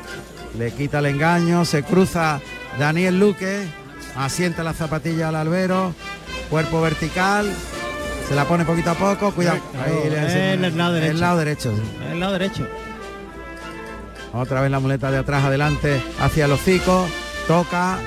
Le 0.57 0.71
quita 0.71 0.99
el 0.99 1.07
engaño, 1.07 1.65
se 1.65 1.83
cruza 1.83 2.39
Daniel 2.79 3.19
Luque, 3.19 3.65
asienta 4.15 4.63
la 4.63 4.73
zapatilla 4.73 5.27
al 5.29 5.35
albero, 5.35 5.93
cuerpo 6.49 6.81
vertical, 6.81 7.49
se 8.29 8.35
la 8.35 8.45
pone 8.45 8.63
poquito 8.65 8.91
a 8.91 8.95
poco, 8.95 9.31
cuidado. 9.31 9.59
Ahí 9.85 10.09
le 10.09 10.19
hace- 10.19 10.53
El 10.53 10.77
lado 10.77 10.93
derecho. 10.93 11.11
El 11.11 11.19
lado 11.19 11.37
derecho. 11.39 11.73
El 12.11 12.19
lado 12.19 12.33
derecho. 12.33 12.67
Otra 14.33 14.61
vez 14.61 14.71
la 14.71 14.79
muleta 14.79 15.11
de 15.11 15.17
atrás 15.17 15.43
adelante 15.43 16.01
hacia 16.21 16.45
el 16.45 16.51
hocico. 16.53 17.07
Toca. 17.47 17.97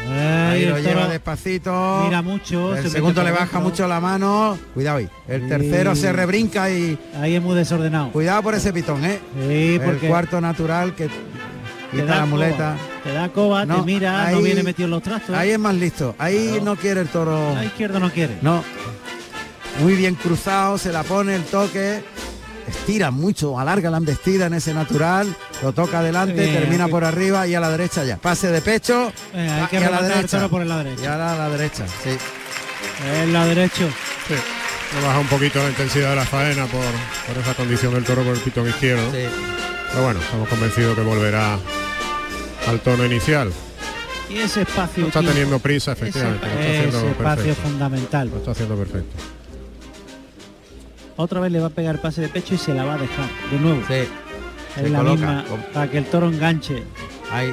Ahí 0.51 0.67
lo 0.67 0.77
el 0.79 0.85
lleva 0.85 1.07
despacito. 1.07 2.03
Mira 2.05 2.23
mucho. 2.23 2.75
El 2.77 2.91
segundo 2.91 3.23
le 3.23 3.31
baja 3.31 3.45
dentro. 3.45 3.61
mucho 3.61 3.87
la 3.87 4.01
mano. 4.01 4.59
Cuidado 4.75 4.99
ahí. 4.99 5.09
El 5.29 5.43
Sí. 5.43 5.49
tercero 5.49 5.95
se 5.95 6.13
rebrinca 6.13 6.69
y. 6.71 6.99
Ahí 7.21 7.37
es 7.37 7.43
muy 7.43 7.55
desordenado. 7.55 8.11
Cuidado 8.11 8.43
por 8.43 8.55
ese 8.57 8.73
pitón, 8.73 9.05
¿eh? 9.05 9.21
Sí, 9.49 9.75
el 9.77 9.81
porque 9.81 10.09
cuarto 10.09 10.41
natural 10.41 10.95
que 10.97 11.09
quita 11.93 12.05
la 12.17 12.27
muleta. 12.27 12.77
Te 13.05 13.13
da 13.13 13.29
coba, 13.29 13.65
No, 13.65 13.77
te 13.77 13.83
mira, 13.87 14.31
no 14.33 14.39
ahí- 14.39 14.43
viene 14.43 14.63
metido 14.65 14.87
en 14.87 14.91
los 14.91 15.03
trastos. 15.05 15.35
Ahí 15.37 15.51
es 15.51 15.59
más 15.59 15.75
listo. 15.77 16.17
Ahí 16.19 16.49
Claro. 16.49 16.65
no 16.65 16.77
quiere 16.77 17.01
el 17.03 17.09
toro. 17.09 17.55
La 17.55 17.65
izquierda 17.65 18.01
no 18.01 18.11
quiere. 18.11 18.39
No. 18.43 18.65
Muy 19.83 19.95
bien 19.95 20.17
cruzado, 20.17 20.77
se 20.79 20.93
la 20.93 21.05
pone 21.05 21.37
el 21.37 21.45
toque. 21.45 22.03
Estira 22.67 23.11
mucho, 23.11 23.59
alarga 23.59 23.89
la 23.91 23.97
embestida 23.99 24.47
en 24.47 24.55
ese 24.55 24.75
natural, 24.75 25.35
lo 25.63 25.73
toca 25.73 25.99
adelante, 26.01 26.35
Bien, 26.41 26.55
termina 26.55 26.85
que- 26.87 26.91
por 26.91 27.05
arriba 27.05 27.47
y 27.47 27.55
a 27.55 27.61
la 27.61 27.71
derecha 27.71 28.05
ya. 28.05 28.17
Pase 28.17 28.49
de 28.51 28.61
pecho 28.63 29.13
Eh, 29.35 29.41
hay 29.41 29.61
ah, 29.63 29.69
que 29.71 29.81
y 29.81 29.83
a 29.83 29.91
la 29.91 30.03
derecha. 30.03 30.49
por. 30.49 30.65
Y 30.65 30.71
ahora 31.07 31.33
a 31.33 31.37
la 31.37 31.49
derecha, 31.51 31.85
sí. 32.03 32.11
El 33.23 33.33
lado 33.33 33.49
derecho. 33.49 33.89
Sí. 34.29 34.35
Le 34.97 35.07
baja 35.07 35.19
un 35.19 35.27
poquito 35.27 35.63
la 35.63 35.69
intensidad 35.69 36.11
de 36.11 36.17
la 36.17 36.25
faena 36.25 36.67
por, 36.67 36.81
por 37.27 37.43
esa 37.43 37.55
condición 37.55 37.93
del 37.95 38.05
toro 38.05 38.23
por 38.23 38.35
el 38.35 38.41
pitón 38.41 38.69
izquierdo. 38.69 39.11
Sí. 39.13 39.25
Pero 39.91 40.03
bueno, 40.05 40.21
estamos 40.21 40.49
convencidos 40.49 40.97
que 40.97 41.03
volverá 41.03 41.59
al 42.69 42.81
tono 42.81 43.05
inicial. 43.05 43.53
Y 44.31 44.39
ese 44.39 44.63
espacio. 44.63 45.03
No 45.03 45.07
está 45.09 45.21
tiempo, 45.21 45.33
teniendo 45.35 45.59
prisa, 45.59 45.93
ese, 45.93 46.03
efectivamente. 46.09 46.47
Lo 46.47 46.53
está 46.53 46.71
ese 46.71 46.89
espacio 47.11 47.17
perfecto. 47.45 47.63
fundamental. 47.63 48.29
Lo 48.31 48.37
está 48.39 48.51
haciendo 48.53 48.77
perfecto. 48.77 49.17
Otra 51.17 51.41
vez 51.41 51.51
le 51.51 51.61
va 51.61 51.67
a 51.67 51.71
pegar 51.71 52.01
pase 52.01 52.21
de 52.21 52.29
pecho 52.29 52.55
y 52.55 52.59
se 52.59 52.73
la 52.75 52.85
va 52.85 52.95
a 52.95 52.99
dejar. 52.99 53.27
De 53.51 53.59
nuevo. 53.59 53.83
Sí. 53.89 54.09
Es 54.79 54.85
Se 54.85 54.91
la 54.91 54.99
coloca. 54.99 55.15
misma 55.17 55.45
para 55.75 55.91
que 55.91 55.99
el 55.99 56.05
toro 56.07 56.29
enganche. 56.29 56.83
Ahí. 57.33 57.53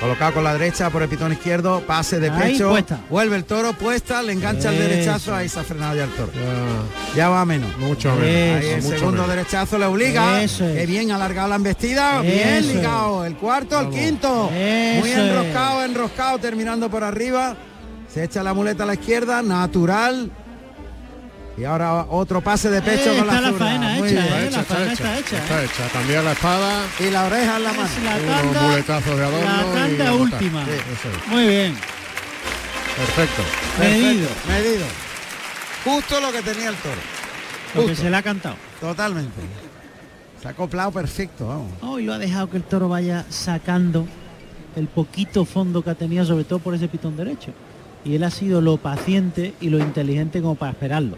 Colocado 0.00 0.34
con 0.34 0.44
la 0.44 0.52
derecha 0.54 0.90
por 0.90 1.02
el 1.02 1.08
pitón 1.08 1.32
izquierdo, 1.32 1.80
pase 1.86 2.18
de 2.18 2.28
Ahí, 2.28 2.52
pecho. 2.54 2.68
puesta. 2.70 3.00
Vuelve 3.08 3.36
el 3.36 3.44
toro, 3.44 3.72
puesta, 3.74 4.22
le 4.22 4.32
engancha 4.32 4.70
el 4.70 4.78
derechazo, 4.78 5.34
ahí 5.34 5.48
se 5.48 5.60
ha 5.60 5.62
frenado 5.62 5.94
ya 5.96 6.04
el 6.04 6.10
toro. 6.10 6.32
Ya, 6.34 7.16
Ya 7.16 7.28
va 7.28 7.42
a 7.42 7.44
menos. 7.46 7.78
mucho 7.78 8.10
Eso. 8.10 8.20
menos. 8.20 8.60
Ahí 8.60 8.68
el 8.70 8.82
mucho 8.82 8.96
segundo 8.98 9.22
menos. 9.22 9.28
derechazo 9.36 9.78
le 9.78 9.84
obliga. 9.86 10.42
Eso. 10.42 10.64
Que 10.66 10.84
bien 10.86 11.12
alargado 11.12 11.48
la 11.48 11.56
embestida. 11.56 12.20
bien 12.22 12.66
ligado. 12.68 13.24
El 13.24 13.36
cuarto, 13.36 13.80
el 13.80 13.90
quinto. 13.90 14.50
Muy 14.50 15.10
enroscado, 15.12 15.84
enroscado, 15.84 16.38
terminando 16.38 16.90
por 16.90 17.04
arriba. 17.04 17.56
Se 18.12 18.24
echa 18.24 18.42
la 18.42 18.52
muleta 18.52 18.82
a 18.82 18.86
la 18.86 18.94
izquierda, 18.94 19.42
natural. 19.42 20.30
Y 21.56 21.64
ahora 21.64 22.06
otro 22.10 22.40
pase 22.40 22.68
de 22.68 22.82
pecho 22.82 23.12
Eh, 23.12 23.18
con 23.18 23.26
la 23.28 23.32
está 23.34 23.40
la 23.42 23.48
zurda. 23.50 23.64
faena 23.66 23.88
Muy 23.98 24.08
hecha, 24.08 24.20
bien. 24.22 24.34
eh, 24.34 24.50
la 24.50 24.62
faena 24.64 24.92
está 24.92 25.18
hecha. 25.18 25.38
Está 25.38 25.62
hecha. 25.64 25.88
Cambiar 25.92 26.24
la 26.24 26.32
espada, 26.32 26.82
Y 26.98 27.10
la 27.10 27.24
oreja 27.26 27.56
en 27.56 27.62
la 27.64 27.72
mano. 27.72 27.88
La 28.04 28.16
unos 28.16 28.52
tanda, 28.54 28.62
muletazos 28.68 29.16
de 29.18 29.24
adorno. 29.24 29.46
la 29.46 29.72
tanda 29.80 30.12
última. 30.14 30.64
Sí, 30.64 30.70
eso 30.72 31.08
es. 31.16 31.28
Muy 31.28 31.46
bien. 31.46 31.76
Perfecto. 32.96 33.42
Medido. 33.78 34.28
Perfecto, 34.28 34.48
Medido. 34.52 34.84
Justo 35.84 36.20
lo 36.20 36.32
que 36.32 36.42
tenía 36.42 36.68
el 36.70 36.76
toro. 36.76 36.94
Lo 37.74 37.80
que 37.82 37.88
Justo. 37.88 38.02
se 38.04 38.10
le 38.10 38.16
ha 38.16 38.22
cantado. 38.22 38.56
Totalmente. 38.80 39.40
Se 40.42 40.48
ha 40.48 40.50
acoplado 40.52 40.90
perfecto, 40.92 41.46
vamos. 41.48 41.70
Oh, 41.82 41.98
y 41.98 42.04
lo 42.04 42.14
ha 42.14 42.18
dejado 42.18 42.50
que 42.50 42.56
el 42.56 42.62
toro 42.64 42.88
vaya 42.88 43.24
sacando 43.28 44.06
el 44.76 44.86
poquito 44.88 45.44
fondo 45.44 45.82
que 45.82 45.90
ha 45.90 45.94
tenido, 45.94 46.24
sobre 46.24 46.44
todo 46.44 46.58
por 46.58 46.74
ese 46.74 46.88
pitón 46.88 47.16
derecho. 47.16 47.52
Y 48.04 48.14
él 48.16 48.24
ha 48.24 48.30
sido 48.30 48.60
lo 48.60 48.76
paciente 48.76 49.54
y 49.60 49.70
lo 49.70 49.78
inteligente 49.78 50.40
como 50.42 50.54
para 50.56 50.72
esperarlo. 50.72 51.16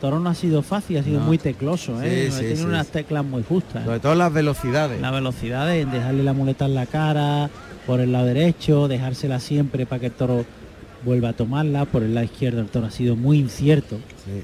Toro 0.00 0.18
no 0.18 0.30
ha 0.30 0.34
sido 0.34 0.62
fácil, 0.62 0.96
ha 0.98 1.02
sido 1.02 1.20
No. 1.20 1.26
muy 1.26 1.36
tecloso, 1.38 2.00
¿eh? 2.02 2.30
Sí, 2.30 2.38
tiene 2.40 2.56
sí, 2.56 2.62
unas 2.64 2.86
teclas 2.88 3.24
muy 3.24 3.42
justas. 3.42 3.84
Sobre 3.84 4.00
todo 4.00 4.14
las 4.14 4.32
velocidades. 4.32 5.00
La 5.00 5.10
velocidad 5.10 5.66
de 5.66 5.84
dejarle 5.84 6.22
la 6.22 6.32
muleta 6.32 6.64
en 6.64 6.74
la 6.74 6.86
cara, 6.86 7.50
por 7.86 8.00
el 8.00 8.10
lado 8.12 8.24
derecho, 8.26 8.88
dejársela 8.88 9.40
siempre 9.40 9.84
para 9.84 10.00
que 10.00 10.06
el 10.06 10.12
toro 10.12 10.44
vuelva 11.04 11.30
a 11.30 11.32
tomarla, 11.34 11.84
por 11.84 12.02
el 12.02 12.14
lado 12.14 12.24
izquierdo 12.24 12.60
el 12.60 12.68
toro 12.68 12.86
ha 12.86 12.90
sido 12.90 13.14
muy 13.16 13.38
incierto 13.38 13.96
Sí. 14.24 14.42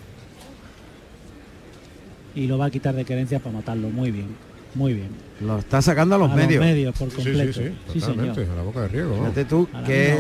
y 2.40 2.46
lo 2.46 2.58
va 2.58 2.66
a 2.66 2.70
quitar 2.70 2.94
de 2.94 3.04
querencia 3.04 3.38
para 3.40 3.56
matarlo 3.56 3.88
muy 3.88 4.10
bien, 4.10 4.28
muy 4.74 4.92
bien. 4.94 5.08
Lo 5.40 5.58
está 5.58 5.82
sacando 5.82 6.14
a 6.14 6.18
los 6.18 6.30
A 6.30 6.34
medios. 6.34 6.64
los 6.64 6.66
medios 6.66 6.96
por 6.96 7.10
Sí, 7.10 7.16
sí, 7.18 7.24
completo. 7.24 7.52
sí, 7.52 7.70
Sí, 7.92 8.00
totalmente, 8.00 8.34
señor. 8.40 8.52
a 8.52 8.56
la 8.56 8.62
boca 8.62 8.80
de 8.82 8.88
riego. 8.88 9.16
Fíjate 9.18 9.44
tú 9.44 9.68
qué, 9.84 10.16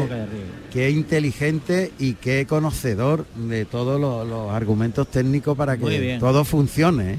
qué 0.70 0.90
inteligente 0.90 1.92
y 1.98 2.14
qué 2.14 2.46
conocedor 2.46 3.24
de 3.34 3.64
todos 3.64 3.98
los, 4.00 4.26
los 4.28 4.50
argumentos 4.52 5.08
técnicos 5.08 5.56
para 5.56 5.78
que 5.78 6.18
todo 6.20 6.44
funcione. 6.44 7.14
¿eh? 7.14 7.18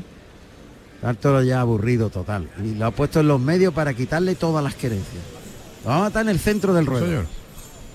Toro 1.19 1.41
ya 1.41 1.61
aburrido 1.61 2.09
total. 2.09 2.47
Y 2.63 2.75
lo 2.75 2.85
ha 2.85 2.91
puesto 2.91 3.19
en 3.21 3.27
los 3.29 3.39
medios 3.41 3.73
para 3.73 3.93
quitarle 3.93 4.35
todas 4.35 4.63
las 4.63 4.75
querencias. 4.75 5.23
Lo 5.83 5.89
vamos 5.89 6.05
a 6.05 6.07
estar 6.07 6.21
en 6.23 6.29
el 6.29 6.39
centro 6.39 6.73
del 6.73 6.85
ruedo. 6.85 7.05
Señor. 7.05 7.25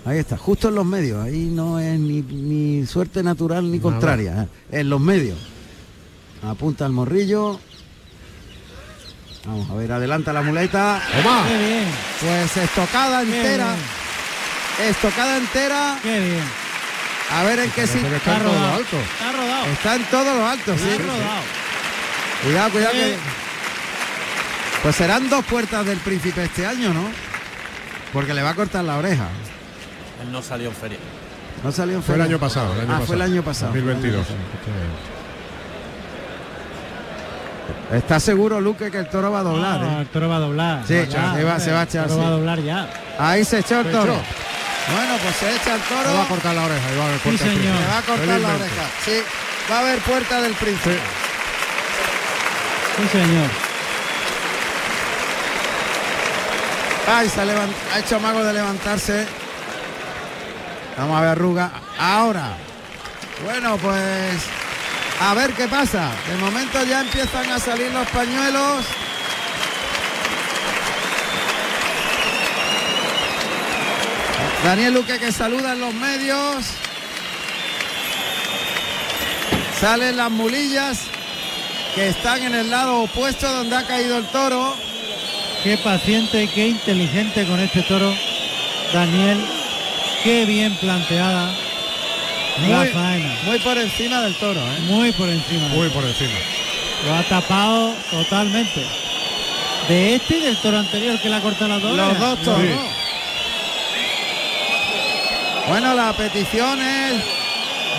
Ahí 0.04 0.18
está, 0.18 0.36
justo 0.36 0.68
en 0.68 0.74
los 0.74 0.84
medios. 0.86 1.18
Ahí 1.24 1.48
no 1.52 1.78
es 1.78 1.98
ni, 2.00 2.22
ni 2.22 2.84
suerte 2.86 3.22
natural 3.22 3.64
ni 3.70 3.78
Nada. 3.78 3.82
contraria. 3.82 4.48
¿eh? 4.72 4.80
En 4.80 4.90
los 4.90 5.00
medios. 5.00 5.38
Apunta 6.42 6.86
el 6.86 6.92
morrillo. 6.92 7.60
Vamos 9.44 9.68
a 9.70 9.74
ver, 9.74 9.90
adelanta 9.92 10.32
la 10.32 10.42
muleta. 10.42 11.00
Toma. 11.22 11.44
Qué 11.48 11.58
bien, 11.58 11.84
Pues 12.20 12.56
estocada 12.56 13.22
entera. 13.22 13.74
Estocada 14.88 15.36
entera. 15.38 15.98
qué 16.02 16.20
bien. 16.20 16.44
A 17.32 17.42
ver 17.44 17.58
en 17.60 17.70
qué 17.70 17.86
sí. 17.86 17.98
está 17.98 18.36
en 18.36 18.42
todo 18.42 18.52
lo 18.52 18.58
rodado. 18.58 18.74
alto. 18.76 18.96
Está 18.98 19.32
rodado. 19.32 19.64
Está 19.66 19.94
en 19.96 20.04
todos 20.04 20.36
los 20.36 20.44
altos, 20.50 20.80
sí. 20.80 20.88
Está 20.88 21.02
rodado. 21.02 21.42
Cuidado, 22.44 22.70
cuidado 22.70 22.92
que 22.92 23.16
Pues 24.82 24.96
serán 24.96 25.28
dos 25.30 25.44
puertas 25.44 25.86
del 25.86 25.98
príncipe 25.98 26.44
este 26.44 26.66
año, 26.66 26.92
¿no? 26.92 27.04
Porque 28.12 28.34
le 28.34 28.42
va 28.42 28.50
a 28.50 28.54
cortar 28.54 28.84
la 28.84 28.96
oreja. 28.98 29.28
Él 30.22 30.30
no 30.30 30.42
salió 30.42 30.68
en 30.68 30.74
feria. 30.74 30.98
No 31.64 31.72
salió 31.72 31.96
en 31.96 32.02
Fue 32.02 32.14
el 32.16 32.20
feria. 32.20 32.34
año 32.34 32.40
pasado. 32.40 32.72
El 32.74 32.80
año 32.80 32.88
ah, 32.88 32.92
pasado, 32.92 33.06
fue 33.06 33.16
el 33.16 33.22
año 33.22 33.42
pasado. 33.42 33.72
2022. 33.72 34.26
¿Está 37.92 38.18
seguro, 38.20 38.60
Luque, 38.60 38.90
que 38.90 38.98
el 38.98 39.08
toro 39.08 39.30
va 39.30 39.40
a 39.40 39.42
doblar? 39.42 39.80
No, 39.80 39.98
eh? 39.98 40.00
el 40.02 40.06
toro 40.08 40.28
va 40.28 40.36
a 40.36 40.40
doblar. 40.40 40.82
Sí, 40.86 40.94
Ya, 41.10 41.34
se 41.34 41.44
va- 41.44 41.60
se 41.60 41.72
va 41.72 41.80
a 41.80 41.82
el 41.82 41.88
echar, 41.88 42.02
toro 42.06 42.14
sí. 42.14 42.20
va 42.22 42.26
a 42.26 42.30
doblar 42.30 42.60
ya. 42.62 42.88
Ahí 43.18 43.44
se 43.44 43.58
echó 43.58 43.80
el 43.80 43.86
Se 43.86 43.92
toro. 43.92 44.14
Bueno, 44.14 45.16
pues 45.22 45.36
se 45.36 45.54
echa 45.54 45.74
el 45.74 45.80
toro. 45.82 46.08
Le 46.10 46.16
va 46.16 46.22
a 46.22 46.28
cortar 46.28 46.54
la 46.54 46.62
oreja. 46.64 46.86
va 46.98 47.14
a 47.14 47.18
Sí, 47.30 47.38
señor. 47.38 47.80
Le 47.80 47.86
va 47.86 47.98
a 47.98 48.02
cortar 48.02 48.40
la 48.40 48.48
oreja. 48.48 48.82
Sí, 49.04 49.12
va 49.70 49.76
a 49.76 49.80
haber 49.80 49.98
puerta 50.00 50.40
del 50.40 50.54
príncipe. 50.54 50.98
Sí, 52.96 53.08
señor. 53.18 53.48
Ay, 57.14 57.28
se 57.28 57.40
ha, 57.40 57.44
levant- 57.44 57.74
ha 57.94 57.98
hecho 57.98 58.20
mago 58.20 58.42
de 58.42 58.52
levantarse. 58.54 59.26
Vamos 60.96 61.16
a 61.18 61.20
ver 61.20 61.30
arruga. 61.30 61.70
Ahora. 61.98 62.56
Bueno, 63.44 63.76
pues 63.76 64.42
a 65.20 65.34
ver 65.34 65.52
qué 65.52 65.68
pasa. 65.68 66.10
De 66.28 66.36
momento 66.36 66.84
ya 66.84 67.00
empiezan 67.00 67.50
a 67.50 67.58
salir 67.58 67.90
los 67.92 68.08
pañuelos. 68.08 68.84
Daniel 74.64 74.94
Luque 74.94 75.18
que 75.18 75.32
saluda 75.32 75.72
en 75.72 75.80
los 75.80 75.94
medios. 75.94 76.64
Salen 79.80 80.16
las 80.16 80.30
mulillas 80.30 81.00
que 81.94 82.08
están 82.08 82.42
en 82.42 82.54
el 82.54 82.70
lado 82.70 83.02
opuesto 83.02 83.50
donde 83.50 83.76
ha 83.76 83.86
caído 83.86 84.16
el 84.18 84.26
toro. 84.26 84.76
Qué 85.64 85.76
paciente, 85.78 86.48
qué 86.54 86.68
inteligente 86.68 87.46
con 87.46 87.58
este 87.60 87.82
toro. 87.82 88.14
Daniel, 88.92 89.44
qué 90.22 90.44
bien 90.44 90.76
planteada 90.76 91.46
la 91.46 91.71
Muy, 92.58 92.88
faena. 92.88 93.34
muy 93.44 93.58
por 93.60 93.78
encima 93.78 94.20
del 94.22 94.34
toro, 94.34 94.60
¿eh? 94.60 94.80
Muy 94.80 95.12
por 95.12 95.28
encima. 95.28 95.68
Muy 95.68 95.88
por 95.88 96.04
encima. 96.04 96.38
Lo 97.06 97.14
ha 97.14 97.22
tapado 97.24 97.94
totalmente. 98.10 98.84
De 99.88 100.14
este 100.14 100.36
y 100.36 100.40
del 100.40 100.56
toro 100.58 100.78
anterior 100.78 101.18
que 101.20 101.28
le 101.28 101.36
ha 101.36 101.40
cortado 101.40 101.68
las 101.68 101.82
dos. 101.82 101.96
Los 101.96 102.18
dos 102.18 102.42
toros. 102.42 102.78
Bueno, 105.68 105.94
la 105.94 106.12
petición 106.12 106.80
es 106.80 107.24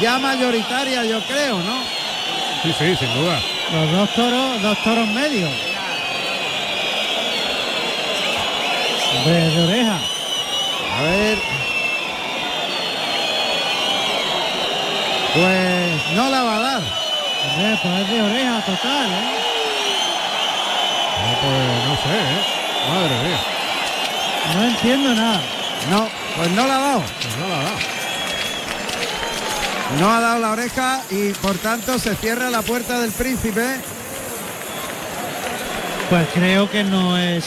ya 0.01 0.19
mayoritaria, 0.19 1.03
yo 1.05 1.21
creo, 1.23 1.59
¿no? 1.59 1.83
Sí, 2.61 2.73
sí, 2.77 2.95
sin 2.95 3.13
duda. 3.13 3.39
Los 3.73 3.91
dos 3.91 4.13
toros, 4.13 4.61
dos 4.61 4.83
toros 4.83 5.07
medios. 5.07 5.51
De, 9.25 9.31
de 9.31 9.61
oreja. 9.63 9.99
A 10.97 11.01
ver. 11.03 11.62
Pues 15.33 16.15
no 16.15 16.29
la 16.29 16.43
va 16.43 16.55
a 16.57 16.59
dar. 16.59 16.81
Hombre, 16.81 17.79
pues 17.81 18.01
es 18.01 18.09
de 18.09 18.21
oreja 18.21 18.61
total, 18.65 19.07
¿eh? 19.11 19.39
No, 21.23 21.31
pues 21.41 21.87
no 21.87 21.95
sé, 21.95 22.19
¿eh? 22.19 22.41
Madre 22.89 23.15
mía. 23.23 23.39
No 24.53 24.63
entiendo 24.63 25.15
nada. 25.15 25.41
No, 25.89 26.09
pues 26.37 26.51
no 26.51 26.67
la 26.67 26.75
ha 26.75 26.79
dado. 26.79 27.03
Pues 27.21 27.37
no 27.37 27.47
la 27.47 27.59
ha 27.59 27.63
dado. 27.63 27.77
No 29.99 30.11
ha 30.11 30.19
dado 30.19 30.39
la 30.39 30.51
oreja 30.51 31.01
y 31.09 31.31
por 31.33 31.57
tanto 31.57 31.97
se 31.99 32.15
cierra 32.15 32.49
la 32.49 32.61
puerta 32.61 32.99
del 32.99 33.11
príncipe. 33.11 33.81
Pues 36.09 36.27
creo 36.33 36.69
que 36.69 36.83
no 36.83 37.17
es. 37.17 37.45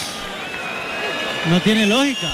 No 1.47 1.61
tiene 1.61 1.87
lógica. 1.87 2.29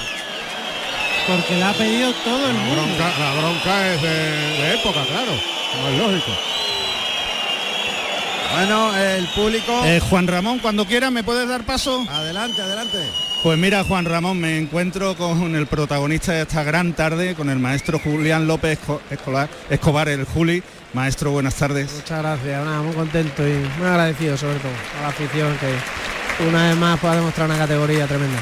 Porque 1.26 1.54
le 1.56 1.62
ha 1.64 1.72
pedido 1.72 2.12
todo 2.24 2.46
el 2.48 2.54
La 2.56 2.60
mundo. 2.62 2.82
bronca, 2.82 3.12
la 3.18 3.34
bronca 3.40 3.94
es 3.94 4.02
de, 4.02 4.08
de 4.08 4.74
época, 4.74 5.04
claro. 5.06 5.32
No 5.80 5.88
es 5.88 5.98
lógico. 5.98 6.32
Bueno, 8.54 8.94
el 8.96 9.26
público. 9.28 9.82
Eh, 9.84 10.00
Juan 10.10 10.26
Ramón, 10.26 10.58
cuando 10.58 10.84
quiera, 10.84 11.10
¿me 11.10 11.22
puedes 11.24 11.48
dar 11.48 11.64
paso? 11.64 12.04
Adelante, 12.10 12.60
adelante. 12.60 12.98
Pues 13.42 13.58
mira, 13.58 13.82
Juan 13.84 14.04
Ramón, 14.04 14.38
me 14.40 14.58
encuentro 14.58 15.16
con 15.16 15.54
el 15.56 15.66
protagonista 15.66 16.32
de 16.32 16.42
esta 16.42 16.62
gran 16.62 16.92
tarde, 16.92 17.34
con 17.34 17.48
el 17.50 17.58
maestro 17.58 17.98
Julián 17.98 18.46
López 18.46 18.78
Esco- 18.80 19.00
Escolar, 19.10 19.48
Escobar, 19.70 20.08
el 20.08 20.24
Juli. 20.24 20.62
Maestro, 20.92 21.30
buenas 21.30 21.54
tardes. 21.54 21.90
Muchas 21.94 22.18
gracias, 22.20 22.64
nada, 22.64 22.82
muy 22.82 22.94
contento 22.94 23.42
y 23.48 23.52
muy 23.78 23.88
agradecido 23.88 24.36
sobre 24.36 24.56
todo 24.58 24.70
a 24.98 25.02
la 25.02 25.08
afición 25.08 25.56
que 25.58 26.44
una 26.46 26.68
vez 26.68 26.76
más 26.76 27.00
pueda 27.00 27.16
demostrar 27.16 27.46
una 27.48 27.56
categoría 27.58 28.06
tremenda. 28.06 28.38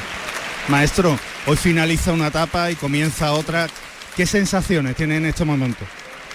Maestro, 0.67 1.17
hoy 1.47 1.57
finaliza 1.57 2.13
una 2.13 2.27
etapa 2.27 2.71
y 2.71 2.75
comienza 2.75 3.31
otra. 3.33 3.67
¿Qué 4.15 4.25
sensaciones 4.25 4.95
tiene 4.95 5.17
en 5.17 5.25
este 5.25 5.45
momento? 5.45 5.85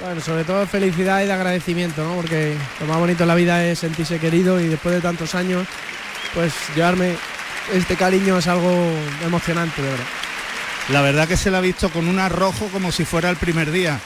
Bueno, 0.01 0.21
sobre 0.21 0.45
todo 0.45 0.67
felicidad 0.67 1.23
y 1.23 1.27
de 1.27 1.33
agradecimiento, 1.33 2.05
¿no? 2.05 2.17
Porque 2.17 2.55
lo 2.81 2.87
más 2.87 2.99
bonito 2.99 3.23
en 3.25 3.29
la 3.29 3.35
vida 3.35 3.65
es 3.65 3.79
sentirse 3.79 4.19
querido 4.19 4.61
y 4.61 4.67
después 4.67 4.95
de 4.95 5.01
tantos 5.01 5.35
años, 5.35 5.67
pues 6.35 6.53
llevarme 6.75 7.15
este 7.73 7.97
cariño 7.97 8.39
es 8.39 8.47
algo 8.47 8.93
emocionante, 9.25 9.81
de 9.81 9.89
verdad. 9.89 10.07
La 10.91 11.01
verdad 11.01 11.27
que 11.27 11.37
se 11.37 11.51
la 11.51 11.59
ha 11.59 11.63
visto 11.63 11.91
con 11.91 12.09
un 12.09 12.19
arrojo 12.19 12.69
como 12.69 12.93
si 12.93 13.05
fuera 13.05 13.31
el 13.31 13.37
primer 13.37 13.71
día. 13.71 13.99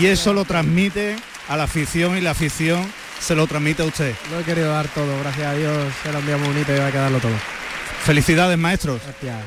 Y 0.00 0.06
eso 0.06 0.32
lo 0.32 0.44
transmite 0.44 1.16
a 1.48 1.56
la 1.56 1.64
afición 1.64 2.16
y 2.16 2.20
la 2.20 2.30
afición 2.30 2.86
se 3.20 3.34
lo 3.34 3.46
transmite 3.46 3.82
a 3.82 3.86
usted. 3.86 4.14
Lo 4.30 4.40
he 4.40 4.44
querido 4.44 4.70
dar 4.70 4.88
todo, 4.88 5.18
gracias 5.20 5.46
a 5.46 5.54
Dios 5.54 5.92
se 6.02 6.12
lo 6.12 6.18
envió 6.18 6.38
muy 6.38 6.48
bonito 6.48 6.74
y 6.74 6.78
va 6.78 6.86
a 6.86 6.92
quedarlo 6.92 7.18
todo. 7.18 7.61
Felicidades, 8.04 8.58
maestros. 8.58 9.00
Gracias. 9.04 9.44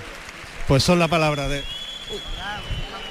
Pues 0.68 0.84
son 0.84 1.00
la 1.00 1.08
palabra 1.08 1.48
de... 1.48 1.64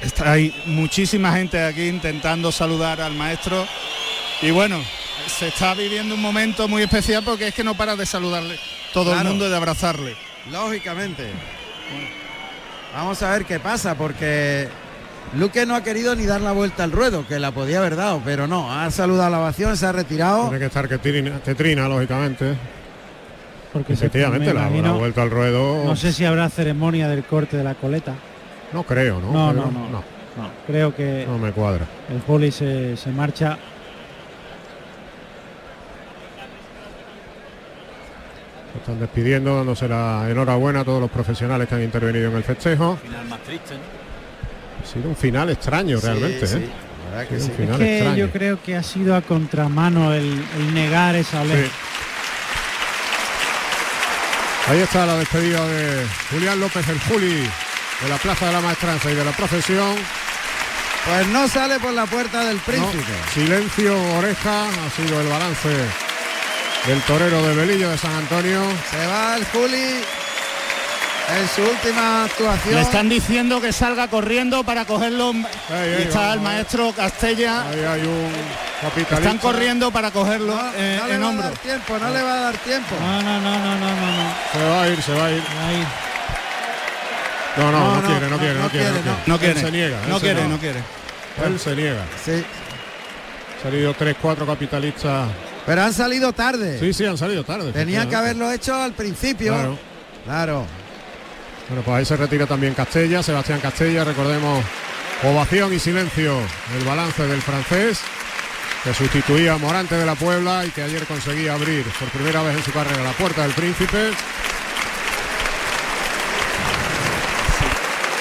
Está 0.02 0.32
hay 0.32 0.54
muchísima 0.66 1.32
gente 1.32 1.62
aquí 1.64 1.86
intentando 1.88 2.52
saludar 2.52 3.00
al 3.00 3.14
maestro 3.14 3.66
y 4.42 4.50
bueno, 4.50 4.82
se 5.26 5.48
está 5.48 5.72
viviendo 5.72 6.14
un 6.14 6.20
momento 6.20 6.68
muy 6.68 6.82
especial 6.82 7.22
porque 7.24 7.48
es 7.48 7.54
que 7.54 7.64
no 7.64 7.74
para 7.74 7.96
de 7.96 8.04
saludarle 8.04 8.58
todo 8.92 9.12
Claro. 9.12 9.20
el 9.22 9.28
mundo 9.28 9.46
y 9.46 9.50
de 9.50 9.56
abrazarle. 9.56 10.16
Lógicamente. 10.50 11.30
Vamos 12.94 13.22
a 13.22 13.30
ver 13.30 13.44
qué 13.46 13.58
pasa, 13.60 13.94
porque 13.96 14.68
Luque 15.34 15.64
no 15.64 15.74
ha 15.74 15.82
querido 15.82 16.14
ni 16.14 16.26
dar 16.26 16.42
la 16.42 16.52
vuelta 16.52 16.84
al 16.84 16.92
ruedo, 16.92 17.26
que 17.26 17.38
la 17.38 17.50
podía 17.50 17.78
haber 17.78 17.96
dado, 17.96 18.20
pero 18.24 18.46
no, 18.46 18.72
ha 18.72 18.90
saludado 18.90 19.28
a 19.28 19.30
la 19.30 19.40
ovación, 19.40 19.76
se 19.76 19.86
ha 19.86 19.92
retirado. 19.92 20.44
Tiene 20.44 20.58
que 20.58 20.66
estar 20.66 20.88
que 20.88 20.98
trina, 20.98 21.40
que 21.44 21.54
trina, 21.54 21.88
lógicamente. 21.88 22.54
Porque 23.74 23.92
Efectivamente, 23.92 24.46
me 24.46 24.54
la, 24.54 24.60
la 24.62 24.66
imagino- 24.68 24.98
vuelta 24.98 25.20
al 25.22 25.30
ruedo. 25.30 25.84
No 25.84 25.96
sé 25.96 26.12
si 26.12 26.24
habrá 26.24 26.48
ceremonia 26.48 27.08
del 27.08 27.24
corte 27.24 27.56
de 27.58 27.64
la 27.64 27.74
coleta. 27.74 28.14
No 28.72 28.84
creo, 28.84 29.20
¿no? 29.20 29.30
No, 29.32 29.52
no, 29.52 29.64
no, 29.70 29.88
no. 29.90 30.04
Creo 30.66 30.94
que 30.94 31.26
No 31.28 31.36
me 31.38 31.52
cuadra. 31.52 31.84
el 32.10 32.20
Juli 32.22 32.50
se, 32.50 32.96
se 32.96 33.10
marcha. 33.10 33.58
Se 38.72 38.78
están 38.78 38.98
despidiendo, 39.00 39.56
dándose 39.56 39.86
la 39.88 40.26
enhorabuena 40.28 40.80
a 40.80 40.84
todos 40.84 41.00
los 41.00 41.10
profesionales 41.10 41.68
que 41.68 41.74
han 41.76 41.82
intervenido 41.82 42.30
en 42.30 42.36
el 42.36 42.44
festejo. 42.44 42.96
Final 42.96 43.26
más 43.28 43.40
triste, 43.40 43.74
¿no? 43.74 43.80
Ha 44.82 44.86
sido 44.92 45.08
un 45.08 45.16
final 45.16 45.50
extraño 45.50 45.98
realmente, 46.00 46.46
sí, 46.46 46.56
¿eh? 46.58 46.68
la 47.04 47.10
verdad 47.10 47.20
Ha 47.20 47.26
que 47.28 47.40
sido 47.40 47.46
sí. 47.46 47.50
un 47.50 47.56
final 47.56 47.74
Es 47.82 47.86
que 47.88 47.94
extraño. 47.98 48.16
yo 48.18 48.30
creo 48.30 48.62
que 48.62 48.76
ha 48.76 48.82
sido 48.82 49.14
a 49.16 49.22
contramano 49.22 50.12
el, 50.12 50.44
el 50.58 50.74
negar 50.74 51.14
esa 51.16 51.40
oreja. 51.42 51.70
Ahí 54.68 54.80
está 54.80 55.04
la 55.04 55.16
despedida 55.16 55.66
de 55.66 56.06
Julián 56.30 56.58
López 56.58 56.88
el 56.88 56.98
Juli 57.00 57.34
de 58.00 58.08
la 58.08 58.16
Plaza 58.16 58.46
de 58.46 58.52
la 58.52 58.60
Maestranza 58.60 59.10
y 59.10 59.14
de 59.14 59.24
la 59.24 59.32
profesión. 59.32 59.94
Pues 61.06 61.26
no 61.28 61.46
sale 61.48 61.78
por 61.80 61.92
la 61.92 62.06
puerta 62.06 62.44
del 62.44 62.56
No, 62.56 62.62
príncipe. 62.62 63.12
silencio, 63.34 64.02
oreja, 64.14 64.64
ha 64.64 64.90
sido 64.96 65.20
el 65.20 65.28
balance 65.28 65.68
del 66.86 67.00
torero 67.02 67.42
de 67.46 67.54
Belillo 67.54 67.90
de 67.90 67.98
San 67.98 68.14
Antonio. 68.14 68.62
Se 68.90 69.06
va 69.06 69.36
el 69.36 69.44
Juli 69.46 70.00
en 71.28 71.48
su 71.48 71.62
última 71.62 72.24
actuación. 72.24 72.74
Le 72.74 72.80
están 72.82 73.08
diciendo 73.08 73.60
que 73.60 73.72
salga 73.72 74.08
corriendo 74.08 74.62
para 74.64 74.84
cogerlo 74.84 75.30
Ey, 75.32 75.40
y 75.70 75.94
ey, 75.96 76.02
está 76.02 76.20
vamos 76.20 76.34
el 76.34 76.40
maestro 76.42 76.92
Castella. 76.92 77.62
Ahí 77.70 77.80
hay 77.80 78.00
un 78.02 78.30
capitalista. 78.82 79.16
Están 79.16 79.38
corriendo 79.38 79.90
para 79.90 80.10
cogerlo 80.10 80.54
No, 80.54 80.70
eh, 80.76 80.98
no 81.00 81.06
le 81.08 81.14
en 81.14 81.20
va 81.22 81.26
a 81.26 81.28
hombro. 81.30 81.44
dar 81.48 81.58
tiempo, 81.58 81.98
no 81.98 82.10
le 82.10 82.22
va 82.22 82.32
a 82.34 82.40
dar 82.40 82.56
tiempo. 82.58 82.94
No, 83.00 83.22
no, 83.22 83.40
no, 83.40 83.58
no, 83.58 83.74
no, 83.76 83.86
no, 83.94 84.06
no. 84.24 84.34
Se 84.52 84.68
va 84.68 84.82
a 84.82 84.88
ir, 84.88 85.02
se 85.02 85.12
va 85.14 85.26
a 85.26 85.30
ir. 85.32 85.42
Ahí. 85.66 85.86
No, 87.56 87.70
no, 87.72 87.78
no, 87.78 87.94
No, 87.94 88.00
no, 88.00 88.08
quiere, 88.08 88.20
no, 88.26 88.30
no, 88.30 88.38
quiere, 88.38 88.54
no, 88.54 88.62
no 88.62 88.68
quiere, 88.70 88.90
no 88.90 89.16
No 89.26 89.38
quiere, 89.38 89.60
Él 89.60 89.66
se 89.66 89.70
niega. 89.72 89.98
no 90.08 90.20
quiere, 90.20 90.48
no 90.48 90.58
quiere. 90.58 90.80
Él 91.44 91.58
se 91.60 91.76
niega. 91.76 92.02
Sí, 92.24 92.32
Han 92.32 93.62
salido 93.70 93.94
tres, 93.94 94.16
cuatro 94.20 94.44
capitalistas. 94.44 95.28
pero 95.64 95.82
han 95.82 95.92
salido 95.94 96.32
tarde. 96.32 96.78
Sí, 96.80 96.92
sí, 96.92 97.06
han 97.06 97.16
salido 97.16 97.44
tarde. 97.44 97.72
Tenían 97.72 98.08
que 98.10 98.16
haberlo 98.16 98.50
hecho 98.52 98.74
al 98.74 98.92
principio. 98.92 99.54
Claro. 99.54 99.78
Claro. 100.24 100.66
Bueno, 101.68 101.82
pues 101.82 101.96
ahí 101.96 102.04
se 102.04 102.16
retira 102.16 102.46
también 102.46 102.74
Castella, 102.74 103.22
Sebastián 103.22 103.60
Castella, 103.60 104.04
recordemos 104.04 104.62
ovación 105.22 105.72
y 105.72 105.78
silencio, 105.78 106.38
el 106.76 106.84
balance 106.84 107.26
del 107.26 107.40
francés, 107.40 108.00
que 108.82 108.92
sustituía 108.92 109.54
a 109.54 109.58
Morante 109.58 109.94
de 109.94 110.04
la 110.04 110.14
Puebla 110.14 110.66
y 110.66 110.70
que 110.70 110.82
ayer 110.82 111.06
conseguía 111.06 111.54
abrir 111.54 111.84
por 111.98 112.08
primera 112.10 112.42
vez 112.42 112.56
en 112.56 112.64
su 112.64 112.72
carrera 112.72 113.02
la 113.02 113.12
puerta 113.12 113.42
del 113.42 113.52
príncipe. 113.52 114.10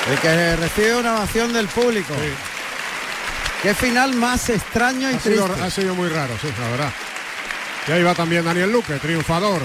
El 0.09 0.19
que 0.19 0.55
recibe 0.55 0.95
una 0.95 1.15
ovación 1.15 1.51
del 1.53 1.67
público. 1.67 2.13
Qué 3.61 3.73
final 3.73 4.13
más 4.13 4.49
extraño 4.49 5.11
y 5.11 5.15
triste. 5.15 5.61
Ha 5.61 5.69
sido 5.69 5.95
muy 5.95 6.09
raro, 6.09 6.33
sí, 6.41 6.47
la 6.59 6.69
verdad. 6.69 6.93
Y 7.87 7.91
ahí 7.91 8.03
va 8.03 8.15
también 8.15 8.45
Daniel 8.45 8.71
Luque, 8.71 8.95
triunfador 8.99 9.61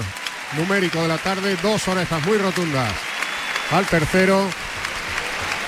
numérico 0.57 1.01
de 1.01 1.07
la 1.07 1.17
tarde, 1.17 1.57
dos 1.61 1.87
orejas 1.87 2.25
muy 2.25 2.37
rotundas 2.37 2.89
al 3.71 3.85
tercero 3.85 4.49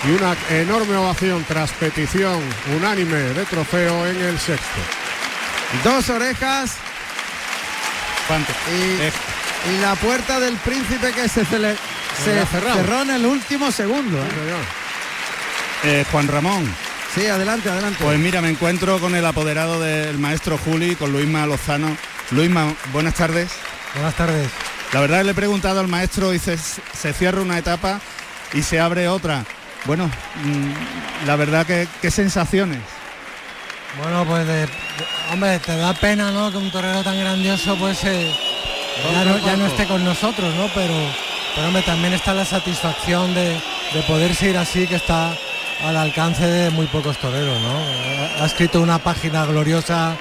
y 0.04 0.12
una 0.12 0.36
enorme 0.50 0.96
ovación 0.98 1.44
tras 1.48 1.72
petición 1.72 2.42
unánime 2.76 3.16
de 3.18 3.46
trofeo 3.46 4.08
en 4.08 4.20
el 4.22 4.40
sexto. 4.40 4.80
Dos 5.84 6.10
orejas 6.10 6.72
y, 8.72 9.72
y 9.72 9.82
la 9.82 9.96
puerta 9.96 10.40
del 10.40 10.56
príncipe 10.58 11.12
que 11.12 11.28
se, 11.30 11.46
cele- 11.46 11.76
se 12.24 12.46
cerró 12.46 13.02
en 13.04 13.10
el 13.12 13.26
último 13.26 13.72
segundo. 13.72 14.18
¿eh? 14.18 14.30
Eh, 15.84 16.06
Juan 16.12 16.28
Ramón. 16.28 16.74
Sí, 17.14 17.28
adelante, 17.28 17.70
adelante. 17.70 17.98
Pues 18.02 18.18
mira, 18.20 18.42
me 18.42 18.50
encuentro 18.50 19.00
con 19.00 19.16
el 19.16 19.26
apoderado 19.26 19.82
del 19.82 20.18
maestro 20.18 20.58
Juli, 20.58 20.96
con 20.96 21.12
Luisma 21.12 21.46
Lozano. 21.46 21.96
Luisma, 22.32 22.74
buenas 22.94 23.16
tardes. 23.16 23.52
Buenas 23.96 24.16
tardes. 24.16 24.48
La 24.94 25.00
verdad 25.00 25.24
le 25.24 25.32
he 25.32 25.36
preguntado 25.36 25.80
al 25.80 25.88
maestro 25.88 26.34
y 26.34 26.40
se, 26.40 26.58
se 26.58 27.14
cierra 27.14 27.42
una 27.42 27.58
etapa 27.58 28.00
y 28.54 28.62
se 28.62 28.80
abre 28.80 29.08
otra. 29.08 29.46
Bueno, 29.86 30.06
mm, 30.44 31.26
la 31.28 31.36
verdad 31.38 31.66
que 31.66 31.88
qué 32.02 32.12
sensaciones. 32.12 32.80
Bueno, 34.02 34.26
pues 34.26 34.46
de- 34.48 34.66
de- 34.68 34.68
hombre, 35.32 35.60
te 35.60 35.76
da 35.78 35.94
pena, 35.94 36.32
¿no? 36.32 36.52
Que 36.52 36.58
un 36.58 36.72
torero 36.72 37.04
tan 37.04 37.18
grandioso, 37.20 37.76
pues 37.78 38.04
eh, 38.04 38.32
ya, 39.14 39.24
no, 39.26 39.38
ya 39.40 39.56
no 39.58 39.66
esté 39.68 39.86
con 39.86 40.04
nosotros, 40.04 40.54
¿no? 40.56 40.68
Pero, 40.74 40.94
pero 41.56 41.68
hombre, 41.68 41.82
también 41.84 42.14
está 42.14 42.34
la 42.34 42.46
satisfacción 42.46 43.34
de, 43.34 43.60
de 43.94 44.02
poder 44.08 44.36
seguir 44.36 44.58
así, 44.58 44.88
que 44.88 44.96
está 44.96 45.34
al 45.86 45.98
alcance 45.98 46.46
de 46.46 46.70
muy 46.70 46.86
pocos 46.88 47.18
toreros, 47.18 47.60
¿no? 47.62 48.44
Ha 48.44 48.46
escrito 48.46 48.82
una 48.82 49.00
página 49.00 49.46
gloriosa 49.46 50.16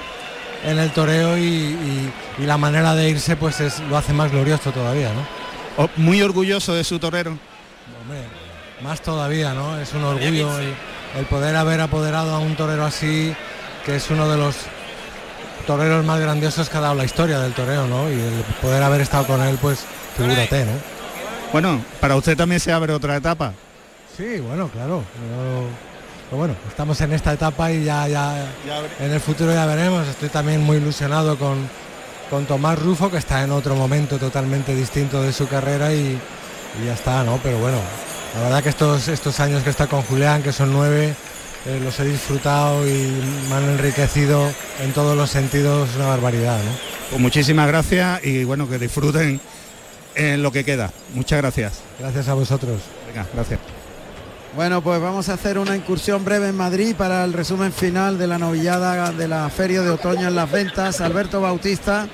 en 0.65 0.79
el 0.79 0.91
toreo 0.91 1.37
y, 1.37 1.41
y- 1.41 2.13
y 2.39 2.45
la 2.45 2.57
manera 2.57 2.93
de 2.95 3.09
irse, 3.09 3.35
pues 3.35 3.59
es, 3.59 3.79
lo 3.89 3.97
hace 3.97 4.13
más 4.13 4.31
glorioso 4.31 4.71
todavía, 4.71 5.09
¿no? 5.13 5.25
Oh, 5.83 5.89
muy 5.97 6.21
orgulloso 6.21 6.73
de 6.73 6.83
su 6.83 6.99
torero. 6.99 7.31
Hombre, 8.01 8.19
más 8.83 9.01
todavía, 9.01 9.53
¿no? 9.53 9.79
Es 9.79 9.93
un 9.93 10.03
orgullo 10.03 10.59
el, 10.59 10.73
el 11.17 11.25
poder 11.25 11.55
haber 11.55 11.81
apoderado 11.81 12.33
a 12.35 12.39
un 12.39 12.55
torero 12.55 12.85
así, 12.85 13.33
que 13.85 13.95
es 13.95 14.09
uno 14.09 14.29
de 14.29 14.37
los 14.37 14.55
toreros 15.67 16.03
más 16.05 16.19
grandiosos 16.19 16.69
que 16.69 16.77
ha 16.77 16.81
dado 16.81 16.95
la 16.95 17.05
historia 17.05 17.39
del 17.39 17.53
toreo, 17.53 17.87
¿no? 17.87 18.09
Y 18.09 18.13
el 18.13 18.43
poder 18.61 18.83
haber 18.83 19.01
estado 19.01 19.25
con 19.27 19.41
él, 19.41 19.57
pues 19.61 19.79
figúrate, 20.17 20.65
¿no? 20.65 20.71
Bueno, 21.51 21.81
para 21.99 22.15
usted 22.15 22.35
también 22.37 22.59
se 22.59 22.71
abre 22.71 22.93
otra 22.93 23.15
etapa. 23.17 23.53
Sí, 24.17 24.39
bueno, 24.39 24.67
claro. 24.69 25.03
Pero, 25.13 25.90
pero 26.31 26.39
bueno, 26.39 26.55
estamos 26.69 27.01
en 27.01 27.11
esta 27.11 27.33
etapa 27.33 27.73
y 27.73 27.83
ya, 27.83 28.07
ya 28.07 28.45
en 29.01 29.11
el 29.11 29.19
futuro 29.19 29.53
ya 29.53 29.65
veremos. 29.65 30.07
Estoy 30.07 30.29
también 30.29 30.63
muy 30.63 30.77
ilusionado 30.77 31.37
con, 31.37 31.57
con 32.29 32.45
Tomás 32.45 32.79
Rufo, 32.79 33.11
que 33.11 33.17
está 33.17 33.43
en 33.43 33.51
otro 33.51 33.75
momento 33.75 34.17
totalmente 34.17 34.73
distinto 34.73 35.21
de 35.21 35.33
su 35.33 35.49
carrera 35.49 35.93
y, 35.93 36.17
y 36.81 36.85
ya 36.85 36.93
está, 36.93 37.25
¿no? 37.25 37.37
Pero 37.43 37.59
bueno, 37.59 37.79
la 38.35 38.43
verdad 38.43 38.63
que 38.63 38.69
estos, 38.69 39.09
estos 39.09 39.41
años 39.41 39.61
que 39.61 39.71
está 39.71 39.87
con 39.87 40.03
Julián, 40.03 40.41
que 40.41 40.53
son 40.53 40.71
nueve, 40.71 41.13
eh, 41.65 41.81
los 41.83 41.99
he 41.99 42.05
disfrutado 42.05 42.87
y 42.87 43.11
me 43.49 43.55
han 43.55 43.63
enriquecido 43.65 44.53
en 44.81 44.93
todos 44.93 45.17
los 45.17 45.29
sentidos 45.29 45.89
una 45.97 46.07
barbaridad, 46.07 46.59
¿no? 46.59 46.71
Pues 47.09 47.19
muchísimas 47.19 47.67
gracias 47.67 48.23
y 48.23 48.45
bueno, 48.45 48.69
que 48.69 48.79
disfruten 48.79 49.41
en 50.15 50.41
lo 50.41 50.53
que 50.53 50.63
queda. 50.63 50.93
Muchas 51.13 51.39
gracias. 51.39 51.73
Gracias 51.99 52.29
a 52.29 52.35
vosotros. 52.35 52.79
Venga, 53.09 53.27
gracias. 53.33 53.59
Bueno, 54.53 54.81
pues 54.81 54.99
vamos 55.01 55.29
a 55.29 55.33
hacer 55.35 55.57
una 55.57 55.77
incursión 55.77 56.25
breve 56.25 56.49
en 56.49 56.57
Madrid 56.57 56.93
para 56.97 57.23
el 57.23 57.31
resumen 57.31 57.71
final 57.71 58.17
de 58.17 58.27
la 58.27 58.37
novillada 58.37 59.11
de 59.13 59.27
la 59.29 59.49
Feria 59.49 59.81
de 59.81 59.91
Otoño 59.91 60.27
en 60.27 60.35
las 60.35 60.51
ventas. 60.51 60.99
Alberto 60.99 61.39
Bautista. 61.39 62.07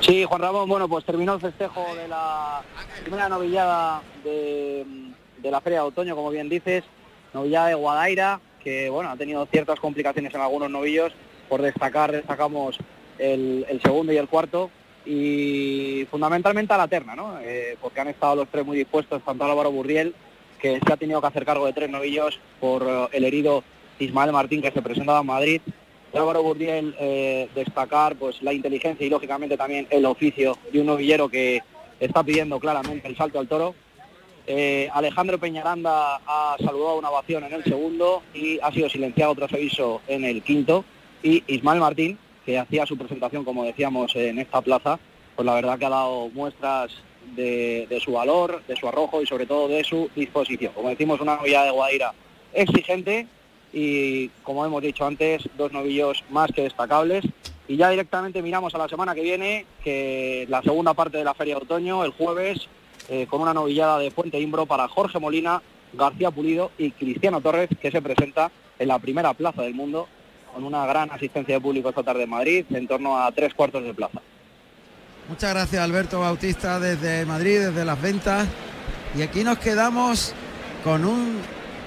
Sí, 0.00 0.24
Juan 0.24 0.40
Ramón, 0.40 0.68
bueno, 0.70 0.88
pues 0.88 1.04
terminó 1.04 1.34
el 1.34 1.40
festejo 1.40 1.84
de 1.94 2.08
la 2.08 2.62
primera 3.02 3.28
novillada 3.28 4.00
de, 4.24 4.86
la 5.42 5.60
Feria 5.60 5.80
de 5.80 5.88
Otoño, 5.88 6.16
como 6.16 6.30
bien 6.30 6.48
dices, 6.48 6.82
novillada 7.34 7.68
de 7.68 7.74
Guadaira, 7.74 8.40
que 8.64 8.88
bueno, 8.88 9.10
ha 9.10 9.16
tenido 9.16 9.44
ciertas 9.46 9.78
complicaciones 9.80 10.34
en 10.34 10.40
algunos 10.40 10.70
novillos. 10.70 11.12
Por 11.50 11.60
destacar, 11.60 12.10
destacamos 12.10 12.78
el, 13.18 13.66
el 13.68 13.82
segundo 13.82 14.14
y 14.14 14.16
el 14.16 14.28
cuarto, 14.28 14.70
y 15.04 16.06
fundamentalmente 16.10 16.72
a 16.72 16.78
la 16.78 16.88
terna, 16.88 17.14
¿no? 17.14 17.38
Eh, 17.40 17.76
porque 17.82 18.00
han 18.00 18.08
estado 18.08 18.36
los 18.36 18.48
tres 18.48 18.64
muy 18.64 18.78
dispuestos, 18.78 19.22
tanto 19.22 19.44
Álvaro 19.44 19.70
Burriel, 19.70 20.14
que 20.62 20.78
se 20.78 20.92
ha 20.92 20.96
tenido 20.96 21.20
que 21.20 21.26
hacer 21.26 21.44
cargo 21.44 21.66
de 21.66 21.72
tres 21.72 21.90
novillos 21.90 22.38
por 22.60 22.84
eh, 22.84 23.08
el 23.12 23.24
herido 23.24 23.64
Ismael 23.98 24.32
Martín, 24.32 24.62
que 24.62 24.70
se 24.70 24.80
presentaba 24.80 25.20
en 25.20 25.26
Madrid, 25.26 25.60
Álvaro 26.14 26.42
Burdiel 26.42 26.94
eh, 27.00 27.48
destacar 27.54 28.16
pues 28.16 28.42
la 28.42 28.52
inteligencia 28.52 29.04
y 29.06 29.10
lógicamente 29.10 29.56
también 29.56 29.86
el 29.90 30.04
oficio 30.04 30.56
de 30.72 30.80
un 30.80 30.86
novillero 30.86 31.28
que 31.28 31.62
está 31.98 32.22
pidiendo 32.22 32.60
claramente 32.60 33.08
el 33.08 33.16
salto 33.16 33.40
al 33.40 33.48
toro. 33.48 33.74
Eh, 34.46 34.88
Alejandro 34.92 35.38
Peñaranda 35.38 36.20
ha 36.26 36.56
saludado 36.58 36.98
una 36.98 37.10
ovación 37.10 37.44
en 37.44 37.54
el 37.54 37.64
segundo 37.64 38.22
y 38.34 38.58
ha 38.60 38.70
sido 38.72 38.88
silenciado 38.88 39.34
tras 39.34 39.52
aviso 39.52 40.02
en 40.06 40.24
el 40.24 40.42
quinto. 40.42 40.84
Y 41.22 41.42
Ismael 41.46 41.80
Martín, 41.80 42.18
que 42.44 42.58
hacía 42.58 42.84
su 42.86 42.98
presentación, 42.98 43.44
como 43.44 43.64
decíamos, 43.64 44.14
en 44.14 44.38
esta 44.38 44.60
plaza, 44.60 44.98
pues 45.34 45.46
la 45.46 45.54
verdad 45.54 45.78
que 45.78 45.86
ha 45.86 45.90
dado 45.90 46.28
muestras 46.30 46.92
de, 47.34 48.00
su 48.02 48.12
valor, 48.12 48.62
de 48.66 48.76
su 48.76 48.88
arrojo 48.88 49.22
y 49.22 49.26
sobre 49.26 49.46
todo 49.46 49.68
de 49.68 49.84
su 49.84 50.10
disposición. 50.14 50.72
Como 50.74 50.88
decimos, 50.88 51.20
una 51.20 51.36
novillada 51.36 51.66
de 51.66 51.72
Guaira 51.72 52.12
exigente 52.52 53.26
y 53.72 54.28
como 54.42 54.66
hemos 54.66 54.82
dicho 54.82 55.06
antes, 55.06 55.48
dos 55.56 55.72
novillos 55.72 56.24
más 56.30 56.50
que 56.52 56.62
destacables. 56.62 57.24
Y 57.68 57.76
ya 57.76 57.88
directamente 57.88 58.42
miramos 58.42 58.74
a 58.74 58.78
la 58.78 58.88
semana 58.88 59.14
que 59.14 59.22
viene, 59.22 59.66
que 59.82 60.46
la 60.48 60.62
segunda 60.62 60.94
parte 60.94 61.18
de 61.18 61.24
la 61.24 61.34
Feria 61.34 61.54
de 61.54 61.62
Otoño, 61.62 62.04
el 62.04 62.10
jueves, 62.10 62.68
eh, 63.08 63.26
con 63.28 63.40
una 63.40 63.54
novillada 63.54 63.98
de 63.98 64.10
Puente 64.10 64.38
Imbro 64.40 64.66
para 64.66 64.88
Jorge 64.88 65.18
Molina, 65.18 65.62
García 65.92 66.30
Pulido 66.30 66.70
y 66.76 66.90
Cristiano 66.90 67.40
Torres, 67.40 67.70
que 67.80 67.90
se 67.90 68.02
presenta 68.02 68.50
en 68.78 68.88
la 68.88 68.98
primera 68.98 69.32
plaza 69.32 69.62
del 69.62 69.74
mundo, 69.74 70.08
con 70.52 70.64
una 70.64 70.84
gran 70.86 71.10
asistencia 71.10 71.54
de 71.54 71.60
público 71.60 71.88
esta 71.88 72.02
tarde 72.02 72.24
en 72.24 72.30
Madrid, 72.30 72.66
en 72.70 72.86
torno 72.86 73.18
a 73.18 73.30
tres 73.32 73.54
cuartos 73.54 73.84
de 73.84 73.94
plaza. 73.94 74.20
Muchas 75.32 75.50
gracias 75.54 75.82
Alberto 75.82 76.20
Bautista 76.20 76.78
desde 76.78 77.24
Madrid, 77.24 77.58
desde 77.60 77.86
las 77.86 77.98
ventas. 77.98 78.46
Y 79.16 79.22
aquí 79.22 79.44
nos 79.44 79.56
quedamos 79.56 80.34
con 80.84 81.06
un 81.06 81.38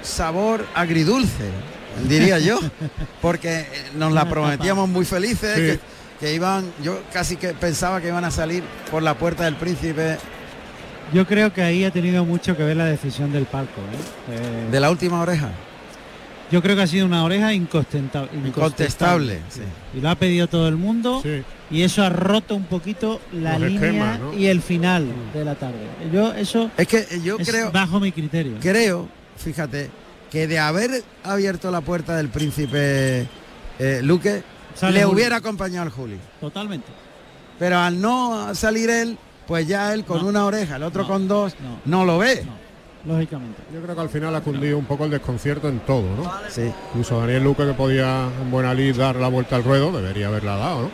sabor 0.02 0.66
agridulce, 0.74 1.52
diría 2.10 2.40
yo, 2.40 2.60
porque 3.22 3.60
eh, 3.60 3.68
nos 3.94 4.14
la 4.14 4.28
prometíamos 4.28 4.90
muy 4.90 5.06
felices, 5.06 5.54
Sí. 5.54 5.62
que, 5.62 5.80
que 6.20 6.34
iban, 6.34 6.66
yo 6.82 7.04
casi 7.14 7.36
que 7.36 7.50
pensaba 7.50 8.02
que 8.02 8.08
iban 8.08 8.26
a 8.26 8.32
salir 8.32 8.64
por 8.90 9.04
la 9.04 9.14
puerta 9.16 9.44
del 9.44 9.58
príncipe 9.58 10.18
Yo 11.14 11.28
creo 11.28 11.54
que 11.54 11.62
ahí 11.62 11.86
ha 11.86 11.92
tenido 11.92 12.26
mucho 12.26 12.58
que 12.58 12.64
ver 12.64 12.78
la 12.78 12.86
decisión 12.86 13.32
del 13.32 13.46
palco. 13.46 13.80
¿eh? 13.80 14.32
Eh, 14.32 14.72
de 14.72 14.80
la 14.80 14.90
última 14.90 15.22
oreja. 15.22 15.52
Yo 16.52 16.62
creo 16.62 16.76
que 16.76 16.84
ha 16.84 16.88
sido 16.88 17.06
una 17.06 17.24
oreja 17.24 17.54
Incontestable, 17.54 19.40
sí. 19.50 19.62
Y 19.96 20.02
lo 20.02 20.10
ha 20.10 20.16
pedido 20.16 20.48
todo 20.48 20.68
el 20.68 20.76
mundo 20.76 21.24
y 21.72 21.82
eso 21.82 22.04
ha 22.04 22.10
roto 22.10 22.56
un 22.56 22.66
poquito 22.66 23.20
la 23.34 23.58
Los 23.58 23.72
línea 23.72 23.88
esquemas, 23.90 24.20
¿no? 24.20 24.34
y 24.34 24.46
el 24.48 24.62
final 24.62 25.08
de 25.34 25.46
la 25.46 25.56
tarde. 25.56 25.80
Yo 26.14 26.34
eso 26.34 26.70
es 26.78 26.88
que 26.88 27.06
yo 27.24 27.38
es 27.40 27.50
creo 27.50 27.72
bajo 27.72 28.00
mi 28.00 28.12
criterio. 28.12 28.58
Creo, 28.62 29.10
fíjate, 29.38 29.90
que 30.30 30.48
de 30.48 30.60
haber 30.60 31.04
abierto 31.24 31.72
la 31.72 31.82
puerta 31.82 32.16
del 32.16 32.30
príncipe 32.30 33.28
eh, 33.80 34.02
Luque, 34.04 34.44
Sale 34.76 35.00
le 35.00 35.04
Juli. 35.06 35.16
hubiera 35.16 35.38
acompañado 35.38 35.84
al 35.84 35.90
Juli. 35.90 36.18
Totalmente. 36.40 36.88
Pero 37.58 37.80
al 37.80 38.00
no 38.00 38.54
salir 38.54 38.90
él, 38.90 39.18
pues 39.48 39.68
ya 39.68 39.94
él 39.94 40.04
con 40.04 40.26
una 40.26 40.46
oreja, 40.46 40.76
el 40.76 40.84
otro 40.84 41.08
con 41.08 41.28
dos, 41.28 41.56
no, 41.86 42.06
lo 42.06 42.18
ve. 42.18 42.44
Lógicamente. 43.06 43.62
Yo 43.74 43.82
creo 43.82 43.96
que 43.96 44.02
al 44.02 44.10
final 44.10 44.36
ha 44.36 44.42
cundido 44.42 44.78
un 44.78 44.86
poco 44.86 45.06
el 45.06 45.12
desconcierto 45.12 45.70
en 45.70 45.80
todo, 45.80 46.04
¿no? 46.16 46.32
Sí. 46.50 46.64
Incluso 46.90 47.20
Daniel 47.20 47.44
Luque 47.44 47.66
que 47.66 47.74
podía 47.74 48.28
en 48.42 48.50
buena 48.52 48.74
lid 48.74 48.96
dar 48.96 49.16
la 49.18 49.28
vuelta 49.28 49.56
al 49.58 49.64
ruedo, 49.64 49.92
debería 49.92 50.28
haberla 50.28 50.56
dado, 50.58 50.82
¿no? 50.84 50.90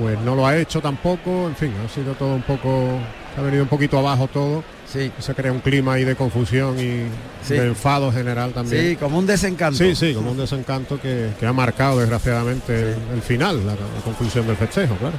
Pues 0.00 0.18
no 0.20 0.34
lo 0.36 0.46
ha 0.46 0.56
hecho 0.56 0.80
tampoco, 0.80 1.48
en 1.48 1.56
fin, 1.56 1.72
ha 1.84 1.88
sido 1.88 2.14
todo 2.14 2.34
un 2.34 2.42
poco, 2.42 2.98
ha 3.36 3.42
venido 3.42 3.64
un 3.64 3.68
poquito 3.68 3.98
abajo 3.98 4.28
todo. 4.32 4.62
Sí. 4.86 5.10
Se 5.18 5.34
crea 5.34 5.52
un 5.52 5.58
clima 5.60 5.94
ahí 5.94 6.04
de 6.04 6.16
confusión 6.16 6.78
y 6.78 7.02
Sí. 7.42 7.54
de 7.54 7.66
enfado 7.66 8.10
general 8.12 8.52
también. 8.52 8.82
Sí, 8.90 8.96
como 8.96 9.18
un 9.18 9.26
desencanto. 9.26 9.76
Sí, 9.78 9.94
sí, 9.94 10.14
como 10.14 10.30
un 10.32 10.38
desencanto 10.38 10.98
que, 11.00 11.30
que 11.38 11.46
ha 11.46 11.52
marcado 11.52 11.98
desgraciadamente 11.98 12.92
el, 12.92 12.96
el 13.14 13.22
final, 13.22 13.66
la, 13.66 13.72
la 13.72 14.02
conclusión 14.04 14.46
del 14.46 14.56
festejo, 14.56 14.94
claro. 14.96 15.16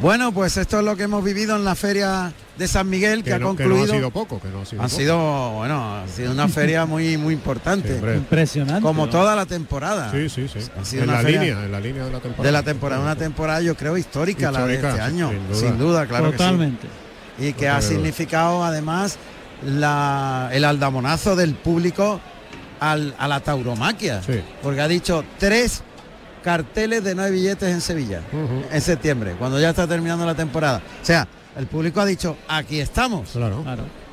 Bueno, 0.00 0.32
pues 0.32 0.56
esto 0.56 0.80
es 0.80 0.84
lo 0.84 0.96
que 0.96 1.04
hemos 1.04 1.24
vivido 1.24 1.56
en 1.56 1.64
la 1.64 1.74
feria 1.74 2.32
de 2.58 2.68
San 2.68 2.90
Miguel, 2.90 3.18
que, 3.22 3.30
Que 3.30 3.34
ha 3.34 3.38
que 3.38 3.44
concluido. 3.44 3.76
no 3.86 3.92
ha 3.92 3.96
sido 3.96 4.10
poco, 4.10 4.40
que 4.40 4.48
no 4.48 4.60
ha 4.62 4.66
sido 4.66 4.82
Han 4.82 4.88
poco. 4.88 5.00
sido, 5.00 5.50
bueno, 5.52 5.94
ha 5.96 6.08
sido 6.08 6.32
una 6.32 6.48
feria 6.48 6.84
muy, 6.84 7.16
muy 7.16 7.32
importante. 7.32 7.96
Impresionante. 8.14 8.82
Como 8.82 9.06
¿no? 9.06 9.10
toda 9.12 9.34
la 9.36 9.46
temporada. 9.46 10.10
Sí, 10.10 10.28
sí, 10.28 10.46
sí. 10.48 10.58
Ha 10.78 10.84
sido 10.84 11.04
En 11.04 11.08
una 11.10 11.18
la 11.18 11.24
feria 11.24 11.40
línea, 11.42 11.64
en 11.64 11.72
la 11.72 11.80
línea 11.80 12.04
de 12.04 12.10
la 12.10 12.18
temporada. 12.20 12.44
de 12.46 12.52
la 12.52 12.62
temporada, 12.62 13.02
una 13.02 13.16
temporada 13.16 13.60
yo 13.62 13.76
creo 13.76 13.96
histórica, 13.96 14.50
la 14.50 14.66
de 14.66 14.74
este 14.74 14.86
año, 15.00 15.30
sin 15.30 15.48
duda. 15.48 15.56
sin 15.60 15.78
duda, 15.78 16.06
claro 16.06 16.24
que 16.26 16.32
sí. 16.32 16.36
Totalmente. 16.38 16.86
y 17.38 17.52
que 17.54 17.66
No 17.68 17.74
ha 17.74 17.82
significado 17.82 18.62
además 18.64 19.16
la- 19.64 20.50
el 20.52 20.64
aldamonazo 20.64 21.34
del 21.34 21.54
público 21.54 22.20
al- 22.80 23.14
a 23.18 23.26
la 23.26 23.40
tauromaquia. 23.40 24.20
Porque 24.62 24.80
ha 24.80 24.88
dicho 24.88 25.24
tres 25.38 25.82
carteles 26.44 27.02
de 27.02 27.14
nueve 27.14 27.30
billetes 27.30 27.68
en 27.70 27.80
Sevilla 27.80 28.20
en 28.70 28.80
septiembre, 28.80 29.34
cuando 29.38 29.58
ya 29.58 29.70
está 29.70 29.86
terminando 29.86 30.26
la 30.26 30.34
temporada. 30.34 30.82
O 31.02 31.04
sea, 31.04 31.26
el 31.56 31.66
público 31.66 32.00
ha 32.00 32.06
dicho, 32.06 32.36
aquí 32.48 32.80
estamos. 32.80 33.30
Claro. 33.30 33.64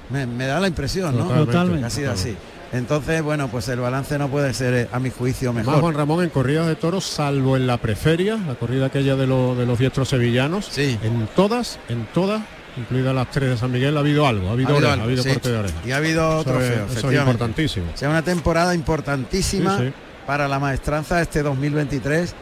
Me, 0.10 0.26
me 0.26 0.46
da 0.46 0.60
la 0.60 0.68
impresión, 0.68 1.12
¿no? 1.18 1.24
Totalmente, 1.26 1.52
Totalmente. 1.52 1.90
Sido 1.90 2.12
así. 2.12 2.36
Entonces, 2.74 3.22
bueno, 3.22 3.50
pues 3.50 3.68
el 3.68 3.80
balance 3.82 4.18
no 4.18 4.30
puede 4.30 4.54
ser, 4.54 4.74
eh, 4.74 4.88
a 4.94 5.00
mi 5.00 5.10
juicio, 5.10 5.50
Además, 5.50 5.66
mejor. 5.68 5.82
Juan 5.82 5.94
Ramón 5.94 6.24
en 6.24 6.30
corridas 6.30 6.68
de 6.68 6.76
toros, 6.78 7.04
salvo 7.04 7.58
en 7.58 7.68
la 7.68 7.78
preferia, 7.78 8.38
la 8.38 8.56
corrida 8.56 8.86
aquella 8.86 9.16
de, 9.18 9.28
lo- 9.28 9.56
de 9.56 9.66
los 9.66 9.78
diestros 9.78 10.08
sevillanos, 10.08 10.78
en 10.78 11.28
todas, 11.36 11.80
en 11.90 12.06
todas, 12.14 12.42
incluidas 12.78 13.14
las 13.14 13.30
tres 13.30 13.50
de 13.50 13.58
San 13.58 13.72
Miguel, 13.74 13.98
ha 13.98 14.00
habido 14.00 14.26
algo, 14.26 14.48
ha 14.48 14.52
habido, 14.54 14.70
Ha 14.70 14.72
habido 14.72 14.78
oreja, 14.90 14.94
algo, 14.94 15.04
ha 15.04 15.08
habido 15.08 15.24
sí. 15.24 15.30
corte 15.32 15.50
de 15.52 15.58
oreja. 15.58 15.76
Y 15.86 15.92
ha 15.92 15.98
habido 15.98 16.32
Eso 16.42 16.44
trofeo, 16.50 16.86
es- 16.86 16.96
Eso 16.98 17.12
es 17.12 17.20
importantísimo. 17.20 17.86
O 17.94 17.98
sea, 17.98 18.10
una 18.10 18.22
temporada 18.22 18.74
importantísima 18.74 19.78
Sí, 19.78 19.88
sí. 19.88 19.94
Para 20.26 20.48
la 20.48 20.60
maestranza 20.60 21.22
este 21.22 21.42
2023 21.44 22.34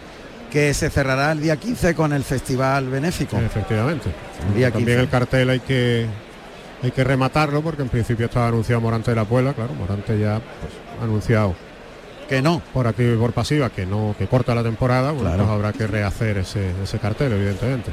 que 0.52 0.74
se 0.74 0.90
cerrará 0.90 1.32
el 1.32 1.42
día 1.42 1.58
15 1.58 1.94
con 1.96 2.12
el 2.14 2.24
Festival 2.24 2.88
Benéfico. 2.90 3.38
Efectivamente. 3.38 4.10
El 4.50 4.56
día 4.56 4.72
También 4.72 4.98
15. 4.98 5.02
el 5.04 5.10
cartel 5.10 5.50
hay 5.52 5.60
que 5.60 6.08
hay 6.82 6.92
que 6.92 7.04
rematarlo 7.04 7.62
porque 7.62 7.82
en 7.82 7.90
principio 7.90 8.26
estaba 8.28 8.48
anunciado 8.48 8.80
Morante 8.82 9.12
de 9.12 9.16
la 9.16 9.26
Puebla, 9.26 9.54
claro, 9.54 9.74
Morante 9.74 10.18
ya 10.18 10.36
pues, 10.40 10.74
ha 11.00 11.04
anunciado 11.04 11.54
que 12.30 12.42
no 12.42 12.62
por 12.74 12.88
activa 12.88 13.14
y 13.14 13.18
por 13.18 13.34
pasiva 13.34 13.70
que 13.70 13.86
no 13.86 14.16
que 14.18 14.28
corta 14.28 14.56
la 14.56 14.64
temporada, 14.64 15.12
bueno, 15.12 15.28
Claro. 15.30 15.44
pues 15.44 15.50
habrá 15.56 15.74
que 15.74 15.88
rehacer 15.88 16.38
ese, 16.38 16.72
ese 16.82 16.98
cartel 17.00 17.34
evidentemente. 17.34 17.92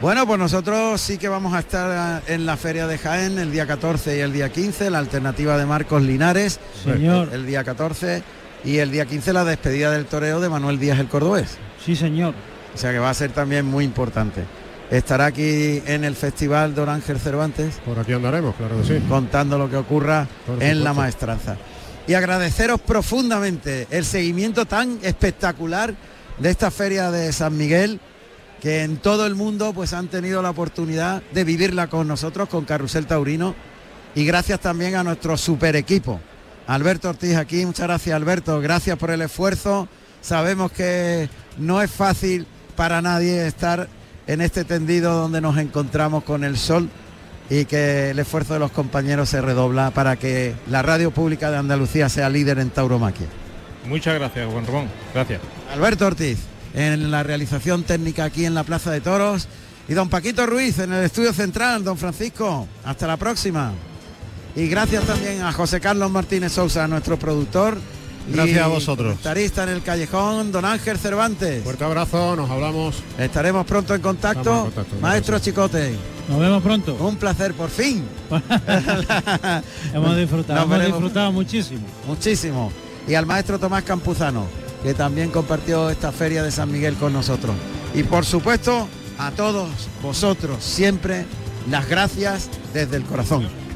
Bueno, 0.00 0.26
pues 0.26 0.38
nosotros 0.38 0.98
sí 1.00 1.18
que 1.18 1.28
vamos 1.28 1.52
a 1.52 1.58
estar 1.58 2.22
eh, 2.26 2.34
en 2.34 2.46
la 2.46 2.56
Feria 2.56 2.86
de 2.86 2.96
Jaén 2.96 3.38
el 3.38 3.50
día 3.52 3.66
14 3.66 4.16
y 4.16 4.20
el 4.20 4.32
día 4.32 4.48
15, 4.50 4.88
la 4.88 4.98
alternativa 4.98 5.58
de 5.58 5.66
Marcos 5.66 6.00
Linares, 6.02 6.58
Señor. 6.84 7.28
el 7.32 7.44
día 7.44 7.64
14 7.64 8.22
y 8.64 8.78
el 8.78 8.90
día 8.90 9.06
15 9.06 9.32
la 9.32 9.44
despedida 9.44 9.90
del 9.90 10.06
toreo 10.06 10.40
de 10.40 10.48
Manuel 10.48 10.78
Díaz 10.78 10.98
el 10.98 11.08
Cordobés. 11.08 11.58
Sí, 11.84 11.96
señor. 11.96 12.34
O 12.74 12.78
sea 12.78 12.92
que 12.92 12.98
va 12.98 13.10
a 13.10 13.14
ser 13.14 13.32
también 13.32 13.66
muy 13.66 13.84
importante. 13.84 14.44
Estará 14.90 15.26
aquí 15.26 15.82
en 15.86 16.04
el 16.04 16.16
Festival 16.16 16.74
Don 16.74 16.88
Ángel 16.88 17.18
Cervantes. 17.20 17.76
Por 17.84 17.98
aquí 17.98 18.12
andaremos, 18.12 18.54
claro 18.56 18.80
que 18.80 18.86
sí. 18.86 19.04
Contando 19.08 19.56
lo 19.56 19.70
que 19.70 19.76
ocurra 19.76 20.26
Por 20.46 20.62
en 20.62 20.82
la 20.82 20.92
maestranza. 20.92 21.56
Y 22.06 22.14
agradeceros 22.14 22.80
profundamente 22.80 23.86
el 23.90 24.04
seguimiento 24.04 24.66
tan 24.66 24.98
espectacular 25.02 25.94
de 26.38 26.50
esta 26.50 26.70
feria 26.70 27.10
de 27.10 27.32
San 27.32 27.56
Miguel, 27.56 28.00
que 28.60 28.82
en 28.82 28.96
todo 28.96 29.26
el 29.26 29.36
mundo 29.36 29.72
pues 29.72 29.92
han 29.92 30.08
tenido 30.08 30.42
la 30.42 30.50
oportunidad 30.50 31.22
de 31.32 31.44
vivirla 31.44 31.86
con 31.86 32.08
nosotros, 32.08 32.48
con 32.48 32.64
Carrusel 32.64 33.06
Taurino. 33.06 33.54
Y 34.16 34.24
gracias 34.24 34.58
también 34.58 34.96
a 34.96 35.04
nuestro 35.04 35.36
super 35.36 35.76
equipo. 35.76 36.20
Alberto 36.66 37.08
Ortiz 37.08 37.36
aquí, 37.36 37.66
muchas 37.66 37.86
gracias 37.86 38.14
Alberto, 38.14 38.60
gracias 38.60 38.96
por 38.98 39.10
el 39.10 39.22
esfuerzo. 39.22 39.88
Sabemos 40.20 40.70
que 40.72 41.28
no 41.58 41.82
es 41.82 41.90
fácil 41.90 42.46
para 42.76 43.02
nadie 43.02 43.46
estar 43.46 43.88
en 44.26 44.40
este 44.40 44.64
tendido 44.64 45.14
donde 45.14 45.40
nos 45.40 45.58
encontramos 45.58 46.24
con 46.24 46.44
el 46.44 46.56
sol 46.56 46.88
y 47.48 47.64
que 47.64 48.10
el 48.10 48.18
esfuerzo 48.18 48.54
de 48.54 48.60
los 48.60 48.70
compañeros 48.70 49.28
se 49.28 49.40
redobla 49.40 49.90
para 49.90 50.16
que 50.16 50.54
la 50.68 50.82
radio 50.82 51.10
pública 51.10 51.50
de 51.50 51.58
Andalucía 51.58 52.08
sea 52.08 52.28
líder 52.28 52.60
en 52.60 52.70
tauromaquia. 52.70 53.26
Muchas 53.86 54.14
gracias, 54.14 54.50
Juan 54.50 54.66
Ramón. 54.66 54.88
Gracias. 55.12 55.40
Alberto 55.72 56.06
Ortiz 56.06 56.38
en 56.74 57.10
la 57.10 57.22
realización 57.22 57.82
técnica 57.82 58.24
aquí 58.24 58.44
en 58.44 58.54
la 58.54 58.62
Plaza 58.62 58.92
de 58.92 59.00
Toros 59.00 59.48
y 59.88 59.94
don 59.94 60.08
Paquito 60.08 60.46
Ruiz 60.46 60.78
en 60.78 60.92
el 60.92 61.04
estudio 61.04 61.32
central, 61.32 61.82
don 61.82 61.98
Francisco. 61.98 62.68
Hasta 62.84 63.08
la 63.08 63.16
próxima. 63.16 63.72
Y 64.56 64.66
gracias 64.68 65.04
también 65.04 65.42
a 65.42 65.52
José 65.52 65.80
Carlos 65.80 66.10
Martínez 66.10 66.52
Sousa, 66.52 66.88
nuestro 66.88 67.18
productor. 67.18 67.78
Gracias 68.28 68.56
y 68.56 68.60
a 68.60 68.66
vosotros. 68.66 69.12
comentarista 69.12 69.62
en 69.64 69.70
el 69.70 69.82
callejón, 69.82 70.52
don 70.52 70.64
Ángel 70.64 70.98
Cervantes. 70.98 71.64
Fuerte 71.64 71.84
abrazo, 71.84 72.36
nos 72.36 72.50
hablamos. 72.50 73.02
Estaremos 73.18 73.66
pronto 73.66 73.94
en 73.94 74.00
contacto. 74.00 74.40
Estamos 74.40 74.66
en 74.66 74.72
contacto, 74.72 74.96
Maestro 75.00 75.38
Chicote. 75.38 75.94
Nos 76.28 76.38
vemos 76.38 76.62
pronto. 76.62 76.94
Un 77.00 77.16
placer, 77.16 77.54
por 77.54 77.70
fin. 77.70 78.04
Hemos 79.94 80.16
disfrutado 80.16 81.32
muchísimo. 81.32 81.86
Muchísimo. 82.06 82.72
Y 83.08 83.14
al 83.14 83.26
maestro 83.26 83.58
Tomás 83.58 83.82
Campuzano, 83.82 84.46
que 84.82 84.94
también 84.94 85.30
compartió 85.30 85.90
esta 85.90 86.12
feria 86.12 86.42
de 86.42 86.52
San 86.52 86.70
Miguel 86.70 86.94
con 86.94 87.12
nosotros. 87.12 87.56
Y 87.94 88.04
por 88.04 88.24
supuesto, 88.24 88.86
a 89.18 89.32
todos 89.32 89.68
vosotros, 90.02 90.62
siempre 90.62 91.24
las 91.68 91.88
gracias 91.88 92.48
desde 92.72 92.96
el 92.96 93.04
corazón. 93.04 93.48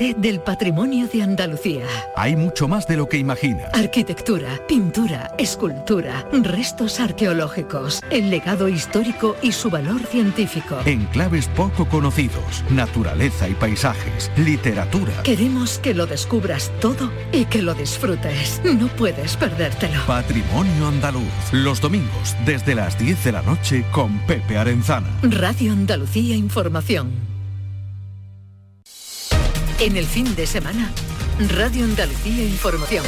Del 0.00 0.40
patrimonio 0.40 1.06
de 1.08 1.22
Andalucía. 1.22 1.84
Hay 2.16 2.34
mucho 2.34 2.66
más 2.66 2.86
de 2.86 2.96
lo 2.96 3.06
que 3.06 3.18
imaginas. 3.18 3.68
Arquitectura, 3.74 4.48
pintura, 4.66 5.34
escultura, 5.36 6.26
restos 6.32 7.00
arqueológicos, 7.00 8.00
el 8.08 8.30
legado 8.30 8.66
histórico 8.66 9.36
y 9.42 9.52
su 9.52 9.68
valor 9.68 10.00
científico. 10.06 10.78
Enclaves 10.86 11.48
poco 11.48 11.86
conocidos, 11.86 12.64
naturaleza 12.70 13.46
y 13.46 13.52
paisajes, 13.52 14.30
literatura. 14.38 15.12
Queremos 15.22 15.78
que 15.78 15.92
lo 15.92 16.06
descubras 16.06 16.72
todo 16.80 17.12
y 17.30 17.44
que 17.44 17.60
lo 17.60 17.74
disfrutes. 17.74 18.62
No 18.64 18.88
puedes 18.88 19.36
perdértelo. 19.36 20.00
Patrimonio 20.06 20.88
andaluz. 20.88 21.52
Los 21.52 21.78
domingos 21.82 22.34
desde 22.46 22.74
las 22.74 22.98
10 22.98 23.22
de 23.22 23.32
la 23.32 23.42
noche 23.42 23.84
con 23.92 24.18
Pepe 24.20 24.56
Arenzana. 24.56 25.10
Radio 25.22 25.72
Andalucía 25.72 26.36
Información. 26.36 27.39
En 29.80 29.96
el 29.96 30.04
fin 30.04 30.36
de 30.36 30.46
semana, 30.46 30.92
Radio 31.56 31.86
Andalucía 31.86 32.44
Información. 32.44 33.02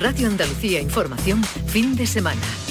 Radio 0.00 0.28
Andalucía 0.28 0.80
Información, 0.80 1.42
fin 1.66 1.96
de 1.96 2.06
semana. 2.06 2.67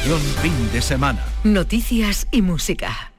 Información 0.00 0.42
fin 0.42 0.72
de 0.72 0.80
semana. 0.80 1.24
Noticias 1.44 2.26
y 2.30 2.40
música. 2.40 3.09